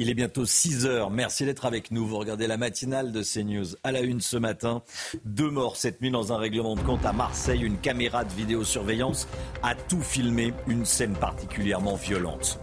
Il 0.00 0.08
est 0.08 0.14
bientôt 0.14 0.46
6 0.46 0.86
heures. 0.86 1.10
Merci 1.10 1.44
d'être 1.44 1.66
avec 1.66 1.90
nous. 1.90 2.06
Vous 2.06 2.18
regardez 2.18 2.46
la 2.46 2.56
matinale 2.56 3.10
de 3.10 3.22
CNews 3.22 3.74
à 3.82 3.90
la 3.90 4.00
une 4.00 4.20
ce 4.20 4.36
matin. 4.36 4.82
Deux 5.24 5.50
morts 5.50 5.76
cette 5.76 6.00
nuit 6.00 6.12
dans 6.12 6.32
un 6.32 6.36
règlement 6.36 6.76
de 6.76 6.80
compte 6.82 7.04
à 7.04 7.12
Marseille. 7.12 7.62
Une 7.62 7.78
caméra 7.78 8.22
de 8.22 8.32
vidéosurveillance 8.32 9.26
a 9.64 9.74
tout 9.74 10.00
filmé. 10.00 10.54
Une 10.68 10.84
scène 10.84 11.14
particulièrement 11.14 11.96
violente. 11.96 12.60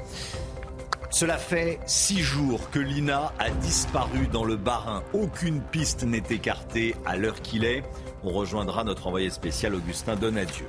Cela 1.09 1.37
fait 1.37 1.79
six 1.85 2.19
jours 2.19 2.69
que 2.71 2.79
Lina 2.79 3.33
a 3.37 3.49
disparu 3.49 4.27
dans 4.27 4.45
le 4.45 4.55
Barin. 4.55 5.03
Aucune 5.13 5.61
piste 5.61 6.03
n'est 6.03 6.23
écartée 6.29 6.95
à 7.05 7.17
l'heure 7.17 7.41
qu'il 7.41 7.65
est. 7.65 7.83
On 8.23 8.31
rejoindra 8.31 8.85
notre 8.85 9.07
envoyé 9.07 9.29
spécial 9.29 9.75
Augustin 9.75 10.15
Donadieu. 10.15 10.67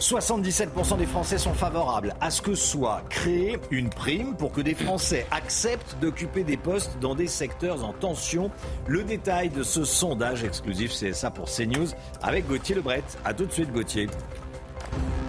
77% 0.00 0.98
des 0.98 1.06
Français 1.06 1.38
sont 1.38 1.54
favorables 1.54 2.14
à 2.20 2.30
ce 2.30 2.42
que 2.42 2.54
soit 2.54 3.02
créée 3.08 3.58
une 3.70 3.88
prime 3.88 4.34
pour 4.36 4.52
que 4.52 4.60
des 4.60 4.74
Français 4.74 5.26
acceptent 5.30 5.96
d'occuper 6.00 6.42
des 6.42 6.56
postes 6.56 6.98
dans 7.00 7.14
des 7.14 7.28
secteurs 7.28 7.84
en 7.84 7.92
tension. 7.92 8.50
Le 8.88 9.04
détail 9.04 9.50
de 9.50 9.62
ce 9.62 9.84
sondage 9.84 10.42
exclusif 10.42 10.92
CSA 10.92 11.30
pour 11.30 11.46
CNews 11.46 11.88
avec 12.22 12.46
Gauthier 12.48 12.74
Lebret. 12.74 13.04
A 13.24 13.34
tout 13.34 13.46
de 13.46 13.52
suite 13.52 13.72
Gauthier. 13.72 14.08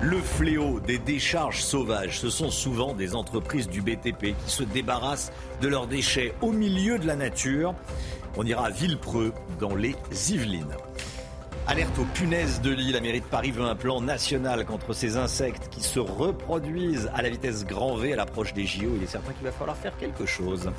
Le 0.01 0.19
fléau 0.19 0.79
des 0.79 0.97
décharges 0.97 1.61
sauvages, 1.61 2.19
ce 2.19 2.29
sont 2.29 2.49
souvent 2.49 2.93
des 2.93 3.15
entreprises 3.15 3.69
du 3.69 3.81
BTP 3.81 4.35
qui 4.45 4.51
se 4.51 4.63
débarrassent 4.63 5.31
de 5.61 5.67
leurs 5.67 5.87
déchets 5.87 6.33
au 6.41 6.51
milieu 6.51 6.97
de 6.97 7.07
la 7.07 7.15
nature. 7.15 7.75
On 8.35 8.45
ira 8.45 8.67
à 8.67 8.69
Villepreux 8.71 9.31
dans 9.59 9.75
les 9.75 9.95
Yvelines. 10.29 10.75
Alerte 11.67 11.97
aux 11.97 12.05
punaises 12.05 12.61
de 12.61 12.69
lit. 12.69 12.91
La 12.91 13.01
mairie 13.01 13.21
de 13.21 13.25
Paris 13.25 13.49
veut 13.49 13.63
un 13.63 13.75
plan 13.75 13.99
national 13.99 14.65
contre 14.65 14.93
ces 14.93 15.17
insectes 15.17 15.67
qui 15.69 15.81
se 15.81 15.99
reproduisent 15.99 17.09
à 17.15 17.23
la 17.23 17.29
vitesse 17.29 17.65
grand 17.65 17.95
V 17.95 18.13
à 18.13 18.15
l'approche 18.15 18.53
des 18.53 18.67
JO. 18.67 18.91
Il 18.95 19.01
est 19.01 19.07
certain 19.07 19.33
qu'il 19.33 19.43
va 19.43 19.51
falloir 19.51 19.75
faire 19.75 19.97
quelque 19.97 20.27
chose. 20.27 20.69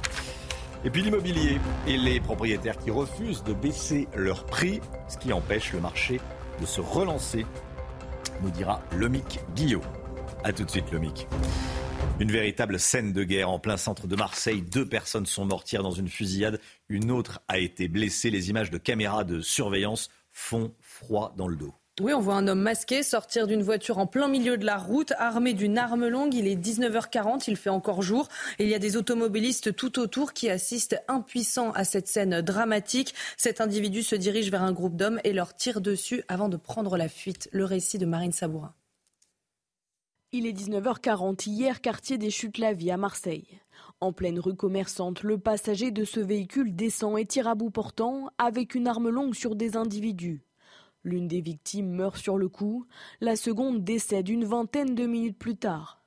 Et 0.85 0.91
puis 0.91 1.03
l'immobilier 1.03 1.59
et 1.89 1.97
les 1.97 2.21
propriétaires 2.21 2.79
qui 2.79 2.93
refusent 2.93 3.43
de 3.43 3.53
baisser 3.53 4.07
leur 4.15 4.47
prix, 4.47 4.81
ce 5.09 5.19
qui 5.19 5.33
empêche 5.33 5.73
le 5.73 5.81
marché 5.81 6.21
de 6.61 6.67
se 6.67 6.81
relancer, 6.81 7.45
nous 8.43 8.51
dira 8.51 8.81
Lomic 8.93 9.41
Guillot. 9.57 9.83
A 10.45 10.53
tout 10.53 10.65
de 10.65 10.71
suite 10.71 10.93
Lomic. 10.93 11.27
Une 12.21 12.31
véritable 12.31 12.79
scène 12.79 13.13
de 13.13 13.25
guerre 13.25 13.51
en 13.51 13.59
plein 13.59 13.77
centre 13.77 14.07
de 14.07 14.15
Marseille. 14.15 14.63
Deux 14.63 14.87
personnes 14.87 15.27
sont 15.27 15.47
mortes 15.47 15.71
hier 15.73 15.83
dans 15.83 15.91
une 15.91 16.09
fusillade. 16.09 16.61
Une 16.89 17.11
autre 17.11 17.41
a 17.49 17.59
été 17.59 17.89
blessée. 17.89 18.31
Les 18.31 18.51
images 18.51 18.71
de 18.71 18.79
caméras 18.79 19.25
de 19.25 19.41
surveillance 19.41 20.11
font 20.37 20.75
froid 20.83 21.33
dans 21.37 21.49
le 21.49 21.57
dos. 21.57 21.73
Oui, 21.99 22.13
on 22.13 22.21
voit 22.21 22.35
un 22.35 22.47
homme 22.47 22.61
masqué 22.61 23.03
sortir 23.03 23.47
d'une 23.47 23.63
voiture 23.63 23.97
en 23.97 24.07
plein 24.07 24.29
milieu 24.29 24.59
de 24.59 24.67
la 24.67 24.77
route, 24.77 25.15
armé 25.17 25.55
d'une 25.55 25.79
arme 25.79 26.07
longue. 26.09 26.35
Il 26.35 26.47
est 26.47 26.63
19h40, 26.63 27.45
il 27.49 27.57
fait 27.57 27.71
encore 27.71 28.03
jour. 28.03 28.29
Il 28.59 28.69
y 28.69 28.75
a 28.75 28.79
des 28.79 28.99
automobilistes 28.99 29.75
tout 29.75 29.99
autour 29.99 30.35
qui 30.35 30.51
assistent 30.51 31.03
impuissants 31.09 31.71
à 31.73 31.85
cette 31.85 32.07
scène 32.07 32.43
dramatique. 32.43 33.15
Cet 33.39 33.63
individu 33.63 34.03
se 34.03 34.15
dirige 34.15 34.51
vers 34.51 34.63
un 34.63 34.73
groupe 34.73 34.95
d'hommes 34.95 35.21
et 35.25 35.33
leur 35.33 35.57
tire 35.57 35.81
dessus 35.81 36.23
avant 36.29 36.51
de 36.51 36.59
prendre 36.59 36.99
la 36.99 37.09
fuite. 37.09 37.49
Le 37.51 37.65
récit 37.65 37.97
de 37.97 38.05
Marine 38.05 38.33
Sabourin. 38.33 38.75
Il 40.33 40.47
est 40.47 40.53
19h40 40.53 41.49
hier, 41.49 41.81
quartier 41.81 42.19
des 42.19 42.31
Chutes-la-Vie 42.31 42.91
à 42.91 42.99
Marseille. 42.99 43.47
En 44.01 44.13
pleine 44.13 44.39
rue 44.39 44.55
commerçante, 44.55 45.23
le 45.23 45.39
passager 45.39 45.91
de 45.91 46.05
ce 46.05 46.21
véhicule 46.21 46.77
descend 46.77 47.19
et 47.19 47.25
tire 47.25 47.49
à 47.49 47.55
bout 47.55 47.71
portant 47.71 48.29
avec 48.37 48.75
une 48.75 48.89
arme 48.89 49.09
longue 49.09 49.35
sur 49.35 49.57
des 49.57 49.75
individus. 49.75 50.43
L'une 51.03 51.29
des 51.29 51.41
victimes 51.41 51.89
meurt 51.89 52.19
sur 52.19 52.37
le 52.37 52.49
coup, 52.49 52.87
la 53.23 53.37
seconde 53.37 53.85
décède 53.85 54.29
une 54.29 54.45
vingtaine 54.45 54.95
de 54.95 55.07
minutes 55.07 55.39
plus 55.39 55.57
tard. 55.57 56.03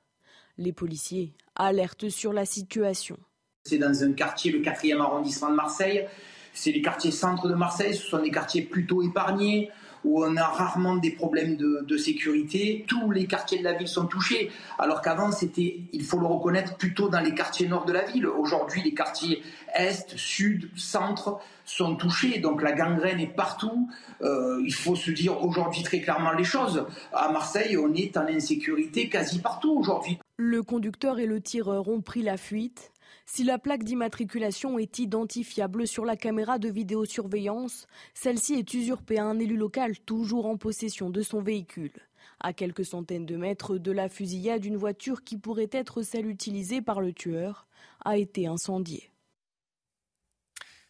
Les 0.56 0.72
policiers 0.72 1.34
alertent 1.56 2.10
sur 2.10 2.32
la 2.32 2.44
situation. 2.44 3.18
C'est 3.64 3.78
dans 3.78 4.04
un 4.04 4.12
quartier, 4.12 4.52
le 4.52 4.60
4e 4.60 5.00
arrondissement 5.00 5.50
de 5.50 5.56
Marseille. 5.56 6.06
C'est 6.52 6.70
les 6.70 6.82
quartiers 6.82 7.10
centres 7.10 7.48
de 7.48 7.54
Marseille, 7.54 7.94
ce 7.94 8.06
sont 8.06 8.22
des 8.22 8.30
quartiers 8.30 8.62
plutôt 8.62 9.02
épargnés 9.02 9.70
où 10.04 10.24
on 10.24 10.36
a 10.36 10.44
rarement 10.44 10.96
des 10.96 11.10
problèmes 11.10 11.56
de, 11.56 11.96
sécurité. 11.96 12.84
Tous 12.88 13.10
les 13.10 13.26
quartiers 13.26 13.58
de 13.58 13.64
la 13.64 13.74
ville 13.74 13.88
sont 13.88 14.06
touchés, 14.06 14.50
alors 14.78 15.02
qu'avant 15.02 15.32
c'était, 15.32 15.80
il 15.92 16.02
faut 16.02 16.18
le 16.18 16.26
reconnaître, 16.26 16.76
plutôt 16.76 17.08
dans 17.08 17.20
les 17.20 17.34
quartiers 17.34 17.68
nord 17.68 17.84
de 17.84 17.92
la 17.92 18.04
ville. 18.04 18.26
Aujourd'hui, 18.26 18.82
les 18.82 18.94
quartiers 18.94 19.42
est, 19.74 20.16
sud, 20.16 20.70
centre 20.76 21.40
sont 21.64 21.94
touchés, 21.96 22.38
donc 22.38 22.62
la 22.62 22.72
gangrène 22.72 23.20
est 23.20 23.34
partout. 23.34 23.90
Euh, 24.22 24.62
il 24.64 24.74
faut 24.74 24.96
se 24.96 25.10
dire 25.10 25.42
aujourd'hui 25.44 25.82
très 25.82 26.00
clairement 26.00 26.32
les 26.32 26.44
choses. 26.44 26.86
À 27.12 27.30
Marseille, 27.30 27.76
on 27.76 27.92
est 27.94 28.16
en 28.16 28.26
insécurité 28.26 29.08
quasi 29.08 29.40
partout 29.40 29.72
aujourd'hui. 29.72 30.18
Le 30.36 30.62
conducteur 30.62 31.18
et 31.18 31.26
le 31.26 31.40
tireur 31.40 31.88
ont 31.88 32.00
pris 32.00 32.22
la 32.22 32.36
fuite. 32.36 32.92
Si 33.32 33.44
la 33.44 33.60
plaque 33.60 33.84
d'immatriculation 33.84 34.76
est 34.80 34.98
identifiable 34.98 35.86
sur 35.86 36.04
la 36.04 36.16
caméra 36.16 36.58
de 36.58 36.68
vidéosurveillance, 36.68 37.86
celle-ci 38.12 38.54
est 38.54 38.74
usurpée 38.74 39.20
à 39.20 39.24
un 39.24 39.38
élu 39.38 39.56
local 39.56 40.00
toujours 40.00 40.46
en 40.46 40.56
possession 40.56 41.10
de 41.10 41.22
son 41.22 41.40
véhicule. 41.40 41.92
À 42.40 42.52
quelques 42.52 42.84
centaines 42.84 43.26
de 43.26 43.36
mètres 43.36 43.78
de 43.78 43.92
la 43.92 44.08
fusillade, 44.08 44.64
une 44.64 44.76
voiture 44.76 45.22
qui 45.22 45.38
pourrait 45.38 45.70
être 45.70 46.02
celle 46.02 46.26
utilisée 46.26 46.82
par 46.82 47.00
le 47.00 47.12
tueur 47.12 47.68
a 48.04 48.18
été 48.18 48.48
incendiée. 48.48 49.12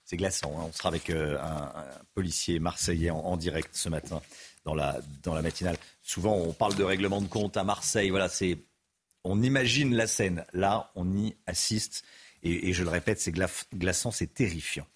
C'est 0.06 0.16
glaçant. 0.16 0.58
Hein. 0.58 0.64
On 0.66 0.72
sera 0.72 0.88
avec 0.88 1.10
euh, 1.10 1.38
un, 1.42 1.70
policier 2.14 2.58
marseillais 2.58 3.10
en, 3.10 3.36
direct 3.36 3.68
ce 3.74 3.90
matin 3.90 4.22
dans 4.64 4.74
la, 4.74 5.02
matinale. 5.42 5.76
Souvent, 6.00 6.36
on 6.36 6.54
parle 6.54 6.74
de 6.74 6.84
règlement 6.84 7.20
de 7.20 7.28
compte 7.28 7.58
à 7.58 7.64
Marseille. 7.64 8.08
Voilà, 8.08 8.30
c'est 8.30 8.56
on 9.24 9.42
imagine 9.42 9.94
la 9.94 10.06
scène. 10.06 10.46
Là, 10.54 10.90
on 10.94 11.14
y 11.14 11.36
assiste. 11.46 12.02
Et, 12.42 12.72
je 12.72 12.82
le 12.82 12.90
répète, 12.90 13.20
c'est 13.20 13.32
glaçant, 13.32 14.10
c'est 14.10 14.32
terrifiant. 14.32 14.86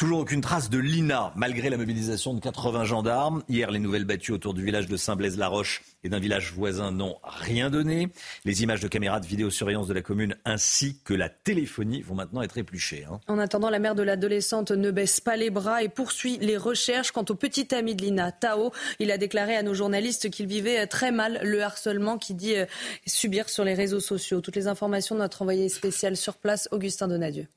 Toujours 0.00 0.20
aucune 0.20 0.40
trace 0.40 0.70
de 0.70 0.78
Lina, 0.78 1.30
malgré 1.36 1.68
la 1.68 1.76
mobilisation 1.76 2.32
de 2.32 2.40
80 2.40 2.84
gendarmes. 2.84 3.42
Hier, 3.50 3.70
les 3.70 3.78
nouvelles 3.78 4.06
battues 4.06 4.32
autour 4.32 4.54
du 4.54 4.64
village 4.64 4.86
de 4.86 4.96
Saint-Blaise-la-Roche 4.96 5.82
et 6.04 6.08
d'un 6.08 6.18
village 6.18 6.54
voisin 6.54 6.90
n'ont 6.90 7.18
rien 7.22 7.68
donné. 7.68 8.08
Les 8.46 8.62
images 8.62 8.80
de 8.80 8.88
caméras 8.88 9.20
de 9.20 9.26
vidéosurveillance 9.26 9.88
de 9.88 9.92
la 9.92 10.00
commune 10.00 10.36
ainsi 10.46 10.98
que 11.04 11.12
la 11.12 11.28
téléphonie 11.28 12.00
vont 12.00 12.14
maintenant 12.14 12.40
être 12.40 12.56
épluchées. 12.56 13.04
Hein. 13.04 13.20
En 13.28 13.38
attendant, 13.38 13.68
la 13.68 13.78
mère 13.78 13.94
de 13.94 14.02
l'adolescente 14.02 14.70
ne 14.70 14.90
baisse 14.90 15.20
pas 15.20 15.36
les 15.36 15.50
bras 15.50 15.82
et 15.82 15.90
poursuit 15.90 16.38
les 16.38 16.56
recherches. 16.56 17.12
Quant 17.12 17.26
au 17.28 17.34
petit 17.34 17.74
ami 17.74 17.94
de 17.94 18.00
Lina, 18.00 18.32
Tao, 18.32 18.72
il 19.00 19.10
a 19.10 19.18
déclaré 19.18 19.54
à 19.54 19.62
nos 19.62 19.74
journalistes 19.74 20.30
qu'il 20.30 20.46
vivait 20.46 20.86
très 20.86 21.12
mal 21.12 21.40
le 21.42 21.62
harcèlement 21.62 22.16
qu'il 22.16 22.36
dit 22.36 22.56
euh, 22.56 22.64
subir 23.06 23.50
sur 23.50 23.64
les 23.64 23.74
réseaux 23.74 24.00
sociaux. 24.00 24.40
Toutes 24.40 24.56
les 24.56 24.66
informations 24.66 25.14
de 25.14 25.20
notre 25.20 25.42
envoyé 25.42 25.68
spécial 25.68 26.16
sur 26.16 26.38
place, 26.38 26.70
Augustin 26.72 27.06
Donadieu. 27.06 27.48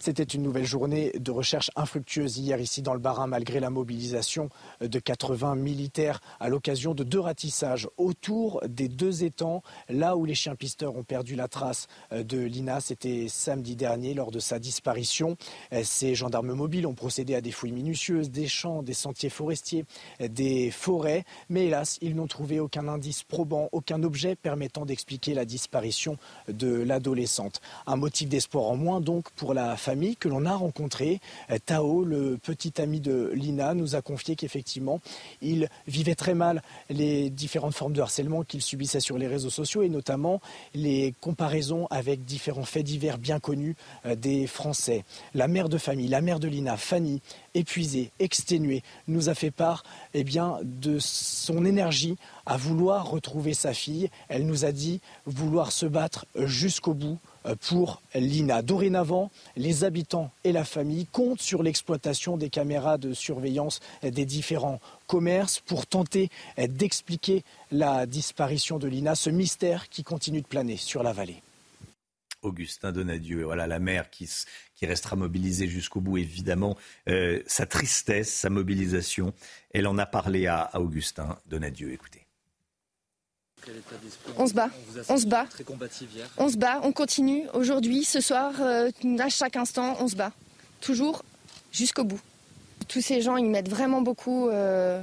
C'était 0.00 0.22
une 0.22 0.42
nouvelle 0.42 0.64
journée 0.64 1.10
de 1.18 1.32
recherche 1.32 1.72
infructueuse 1.74 2.38
hier 2.38 2.60
ici 2.60 2.82
dans 2.82 2.94
le 2.94 3.00
Barin, 3.00 3.26
malgré 3.26 3.58
la 3.58 3.68
mobilisation 3.68 4.48
de 4.80 4.98
80 5.00 5.56
militaires 5.56 6.20
à 6.38 6.48
l'occasion 6.48 6.94
de 6.94 7.02
deux 7.02 7.18
ratissages 7.18 7.88
autour 7.96 8.62
des 8.68 8.88
deux 8.88 9.24
étangs, 9.24 9.62
là 9.88 10.16
où 10.16 10.24
les 10.24 10.36
chiens 10.36 10.54
pisteurs 10.54 10.96
ont 10.96 11.02
perdu 11.02 11.34
la 11.34 11.48
trace 11.48 11.88
euh, 12.12 12.22
de 12.22 12.38
Lina. 12.38 12.80
C'était 12.80 13.26
samedi 13.28 13.74
dernier 13.74 14.14
lors 14.14 14.30
de 14.30 14.38
sa 14.38 14.60
disparition. 14.60 15.36
Euh, 15.72 15.82
ces 15.82 16.14
gendarmes 16.14 16.52
mobiles 16.52 16.86
ont 16.86 16.94
procédé 16.94 17.34
à 17.34 17.40
des 17.40 17.50
fouilles 17.50 17.72
minutieuses 17.72 18.30
des 18.30 18.46
champs, 18.46 18.84
des 18.84 18.94
sentiers 18.94 19.30
forestiers, 19.30 19.84
euh, 20.20 20.28
des 20.28 20.70
forêts, 20.70 21.24
mais 21.48 21.66
hélas, 21.66 21.98
ils 22.02 22.14
n'ont 22.14 22.28
trouvé 22.28 22.60
aucun 22.60 22.86
indice 22.86 23.24
probant, 23.24 23.68
aucun 23.72 24.04
objet 24.04 24.36
permettant 24.36 24.86
d'expliquer 24.86 25.34
la 25.34 25.44
disparition 25.44 26.18
de 26.46 26.68
l'adolescente. 26.82 27.60
Un 27.88 27.96
motif 27.96 28.28
d'espoir 28.28 28.66
en 28.66 28.76
moins 28.76 29.00
donc 29.00 29.30
pour 29.32 29.54
la 29.54 29.76
famille 29.76 29.87
que 30.18 30.28
l'on 30.28 30.44
a 30.44 30.54
rencontrée. 30.54 31.20
Euh, 31.50 31.58
Tao, 31.64 32.04
le 32.04 32.36
petit 32.36 32.80
ami 32.80 33.00
de 33.00 33.30
Lina, 33.34 33.72
nous 33.74 33.96
a 33.96 34.02
confié 34.02 34.36
qu'effectivement, 34.36 35.00
il 35.40 35.68
vivait 35.86 36.14
très 36.14 36.34
mal 36.34 36.62
les 36.90 37.30
différentes 37.30 37.74
formes 37.74 37.94
de 37.94 38.02
harcèlement 38.02 38.42
qu'il 38.42 38.60
subissait 38.60 39.00
sur 39.00 39.16
les 39.16 39.26
réseaux 39.26 39.50
sociaux 39.50 39.82
et 39.82 39.88
notamment 39.88 40.40
les 40.74 41.14
comparaisons 41.20 41.86
avec 41.90 42.24
différents 42.24 42.64
faits 42.64 42.84
divers 42.84 43.16
bien 43.16 43.40
connus 43.40 43.76
euh, 44.04 44.14
des 44.14 44.46
Français. 44.46 45.04
La 45.34 45.48
mère 45.48 45.70
de 45.70 45.78
famille, 45.78 46.08
la 46.08 46.20
mère 46.20 46.38
de 46.38 46.48
Lina, 46.48 46.76
Fanny, 46.76 47.22
épuisée, 47.54 48.10
exténuée, 48.18 48.82
nous 49.06 49.30
a 49.30 49.34
fait 49.34 49.50
part 49.50 49.84
eh 50.12 50.22
bien, 50.22 50.58
de 50.62 50.98
son 50.98 51.64
énergie 51.64 52.16
à 52.44 52.58
vouloir 52.58 53.08
retrouver 53.10 53.54
sa 53.54 53.72
fille. 53.72 54.10
Elle 54.28 54.46
nous 54.46 54.66
a 54.66 54.72
dit 54.72 55.00
vouloir 55.24 55.72
se 55.72 55.86
battre 55.86 56.26
jusqu'au 56.36 56.92
bout 56.92 57.18
pour 57.60 58.02
l'INA. 58.14 58.62
Dorénavant, 58.62 59.30
les 59.56 59.84
habitants 59.84 60.30
et 60.44 60.52
la 60.52 60.64
famille 60.64 61.06
comptent 61.06 61.40
sur 61.40 61.62
l'exploitation 61.62 62.36
des 62.36 62.50
caméras 62.50 62.98
de 62.98 63.12
surveillance 63.14 63.80
des 64.02 64.24
différents 64.24 64.80
commerces 65.06 65.60
pour 65.60 65.86
tenter 65.86 66.30
d'expliquer 66.56 67.44
la 67.70 68.06
disparition 68.06 68.78
de 68.78 68.88
l'INA, 68.88 69.14
ce 69.14 69.30
mystère 69.30 69.88
qui 69.88 70.02
continue 70.02 70.42
de 70.42 70.46
planer 70.46 70.76
sur 70.76 71.02
la 71.02 71.12
vallée. 71.12 71.42
Augustin 72.42 72.92
Donadieu, 72.92 73.44
voilà 73.44 73.66
la 73.66 73.78
mère 73.78 74.10
qui, 74.10 74.28
qui 74.74 74.86
restera 74.86 75.16
mobilisée 75.16 75.66
jusqu'au 75.66 76.00
bout, 76.00 76.18
évidemment. 76.18 76.76
Euh, 77.08 77.42
sa 77.46 77.66
tristesse, 77.66 78.32
sa 78.32 78.50
mobilisation, 78.50 79.34
elle 79.72 79.86
en 79.86 79.98
a 79.98 80.06
parlé 80.06 80.46
à, 80.46 80.70
Augustin 80.74 81.36
Donadieu. 81.46 81.92
Écoutez. 81.92 82.27
On 84.36 84.46
se 84.46 84.54
bat, 84.54 84.70
on, 85.08 85.16
se 85.16 85.26
bat, 85.26 85.46
on 86.38 86.48
se 86.48 86.56
bat, 86.56 86.80
on 86.84 86.92
continue 86.92 87.44
aujourd'hui, 87.54 88.04
ce 88.04 88.20
soir, 88.20 88.52
euh, 88.60 88.90
à 89.18 89.28
chaque 89.28 89.56
instant, 89.56 89.96
on 90.00 90.08
se 90.08 90.16
bat, 90.16 90.32
toujours 90.80 91.22
jusqu'au 91.72 92.04
bout. 92.04 92.20
Tous 92.86 93.00
ces 93.00 93.20
gens, 93.20 93.36
ils 93.36 93.46
mettent 93.46 93.68
vraiment 93.68 94.00
beaucoup. 94.00 94.48
Euh, 94.48 95.02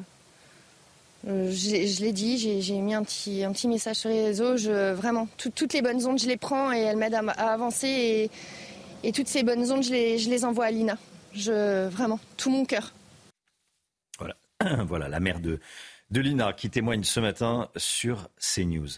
euh, 1.27 1.51
je 1.51 2.01
l'ai 2.01 2.11
dit, 2.11 2.61
j'ai 2.61 2.79
mis 2.79 2.93
un 2.93 3.03
petit, 3.03 3.43
un 3.43 3.51
petit 3.51 3.67
message 3.67 3.97
sur 3.97 4.09
les 4.09 4.23
réseaux. 4.23 4.57
Je, 4.57 4.93
vraiment, 4.93 5.27
toutes 5.37 5.73
les 5.73 5.81
bonnes 5.81 6.05
ondes, 6.05 6.19
je 6.19 6.27
les 6.27 6.37
prends 6.37 6.71
et 6.71 6.79
elles 6.79 6.97
m'aident 6.97 7.15
à, 7.15 7.53
avancer. 7.53 8.29
Et, 9.03 9.11
toutes 9.11 9.27
ces 9.27 9.43
bonnes 9.43 9.71
ondes, 9.71 9.83
je 9.83 9.91
les, 9.91 10.17
je 10.17 10.29
les 10.29 10.45
envoie 10.45 10.65
à 10.65 10.71
Lina. 10.71 10.97
Je, 11.33 11.87
vraiment, 11.89 12.19
tout 12.37 12.49
mon 12.49 12.65
cœur. 12.65 12.93
Voilà, 14.17 14.35
voilà 14.85 15.07
la 15.09 15.19
mère 15.19 15.39
de, 15.39 15.59
de 16.11 16.21
Lina 16.21 16.53
qui 16.53 16.69
témoigne 16.69 17.03
ce 17.03 17.19
matin 17.19 17.69
sur 17.75 18.29
CNews. 18.39 18.89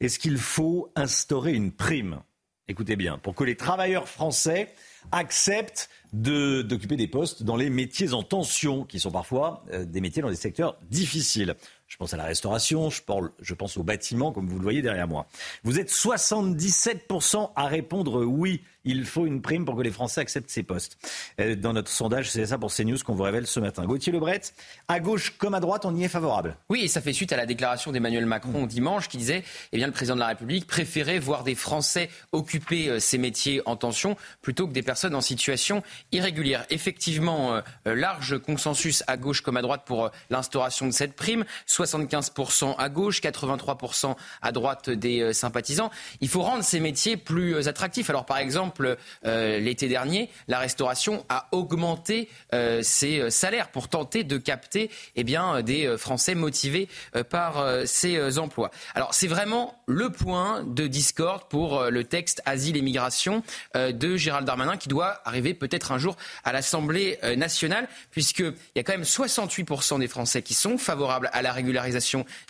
Est-ce 0.00 0.18
qu'il 0.18 0.38
faut 0.38 0.92
instaurer 0.96 1.52
une 1.52 1.72
prime? 1.72 2.20
Écoutez 2.66 2.96
bien, 2.96 3.18
pour 3.18 3.34
que 3.34 3.44
les 3.44 3.56
travailleurs 3.56 4.08
français 4.08 4.74
acceptent 5.12 5.90
d'occuper 6.14 6.96
des 6.96 7.08
postes 7.08 7.42
dans 7.42 7.56
les 7.56 7.68
métiers 7.68 8.14
en 8.14 8.22
tension, 8.22 8.84
qui 8.84 9.00
sont 9.00 9.10
parfois 9.10 9.64
euh, 9.72 9.84
des 9.84 10.00
métiers 10.00 10.22
dans 10.22 10.30
des 10.30 10.36
secteurs 10.36 10.78
difficiles. 10.90 11.56
Je 11.94 11.98
pense 11.98 12.12
à 12.12 12.16
la 12.16 12.24
restauration, 12.24 12.90
je, 12.90 13.00
parle, 13.00 13.30
je 13.40 13.54
pense 13.54 13.76
au 13.76 13.84
bâtiment, 13.84 14.32
comme 14.32 14.48
vous 14.48 14.56
le 14.56 14.64
voyez 14.64 14.82
derrière 14.82 15.06
moi. 15.06 15.28
Vous 15.62 15.78
êtes 15.78 15.92
77% 15.92 17.52
à 17.54 17.66
répondre 17.68 18.24
oui 18.24 18.62
il 18.84 19.04
faut 19.04 19.26
une 19.26 19.40
prime 19.40 19.64
pour 19.64 19.76
que 19.76 19.82
les 19.82 19.90
Français 19.90 20.20
acceptent 20.20 20.50
ces 20.50 20.62
postes. 20.62 20.98
Euh, 21.40 21.56
dans 21.56 21.72
notre 21.72 21.90
sondage, 21.90 22.30
c'est 22.30 22.46
ça 22.46 22.58
pour 22.58 22.72
CNews 22.72 22.98
qu'on 23.04 23.14
vous 23.14 23.22
révèle 23.22 23.46
ce 23.46 23.60
matin. 23.60 23.84
Gauthier 23.84 24.12
Lebret, 24.12 24.42
à 24.88 25.00
gauche 25.00 25.34
comme 25.38 25.54
à 25.54 25.60
droite, 25.60 25.84
on 25.84 25.96
y 25.96 26.04
est 26.04 26.08
favorable. 26.08 26.56
Oui, 26.68 26.82
et 26.84 26.88
ça 26.88 27.00
fait 27.00 27.12
suite 27.12 27.32
à 27.32 27.36
la 27.36 27.46
déclaration 27.46 27.92
d'Emmanuel 27.92 28.26
Macron 28.26 28.66
dimanche 28.66 29.08
qui 29.08 29.16
disait 29.16 29.42
eh 29.72 29.76
bien, 29.76 29.86
le 29.86 29.92
président 29.92 30.14
de 30.14 30.20
la 30.20 30.28
République 30.28 30.66
préférait 30.66 31.18
voir 31.18 31.44
des 31.44 31.54
Français 31.54 32.10
occuper 32.32 32.88
euh, 32.88 33.00
ces 33.00 33.18
métiers 33.18 33.62
en 33.66 33.76
tension 33.76 34.16
plutôt 34.42 34.66
que 34.68 34.72
des 34.72 34.82
personnes 34.82 35.14
en 35.14 35.20
situation 35.20 35.82
irrégulière. 36.12 36.66
Effectivement, 36.70 37.54
euh, 37.54 37.62
large 37.94 38.38
consensus 38.38 39.02
à 39.06 39.16
gauche 39.16 39.40
comme 39.40 39.56
à 39.56 39.62
droite 39.62 39.82
pour 39.86 40.10
l'instauration 40.30 40.86
de 40.86 40.92
cette 40.92 41.14
prime. 41.14 41.44
75% 41.84 42.74
à 42.76 42.88
gauche, 42.88 43.20
83% 43.20 44.14
à 44.42 44.52
droite 44.52 44.90
des 44.90 45.32
sympathisants. 45.32 45.90
Il 46.20 46.28
faut 46.28 46.42
rendre 46.42 46.64
ces 46.64 46.80
métiers 46.80 47.16
plus 47.16 47.68
attractifs. 47.68 48.10
Alors 48.10 48.26
par 48.26 48.38
exemple, 48.38 48.96
euh, 49.26 49.58
l'été 49.58 49.88
dernier, 49.88 50.30
la 50.48 50.58
restauration 50.58 51.24
a 51.28 51.48
augmenté 51.52 52.28
euh, 52.52 52.82
ses 52.82 53.20
euh, 53.20 53.30
salaires 53.30 53.70
pour 53.70 53.88
tenter 53.88 54.24
de 54.24 54.38
capter 54.38 54.90
eh 55.16 55.24
bien, 55.24 55.62
des 55.62 55.96
Français 55.98 56.34
motivés 56.34 56.88
par 57.30 57.64
ces 57.86 58.38
emplois. 58.38 58.70
Alors 58.94 59.14
c'est 59.14 59.26
vraiment 59.26 59.74
le 59.86 60.10
point 60.10 60.62
de 60.64 60.86
discorde 60.86 61.48
pour 61.48 61.84
le 61.84 62.04
texte 62.04 62.42
Asile 62.44 62.76
et 62.76 62.82
migration 62.82 63.42
de 63.74 64.16
Gérald 64.16 64.46
Darmanin 64.46 64.76
qui 64.76 64.88
doit 64.88 65.20
arriver 65.24 65.54
peut-être 65.54 65.92
un 65.92 65.98
jour 65.98 66.16
à 66.44 66.52
l'Assemblée 66.52 67.18
nationale 67.36 67.88
puisqu'il 68.10 68.54
y 68.76 68.78
a 68.78 68.82
quand 68.82 68.92
même 68.92 69.02
68% 69.02 70.00
des 70.00 70.08
Français 70.08 70.42
qui 70.42 70.54
sont 70.54 70.78
favorables 70.78 71.30
à 71.32 71.42
la 71.42 71.52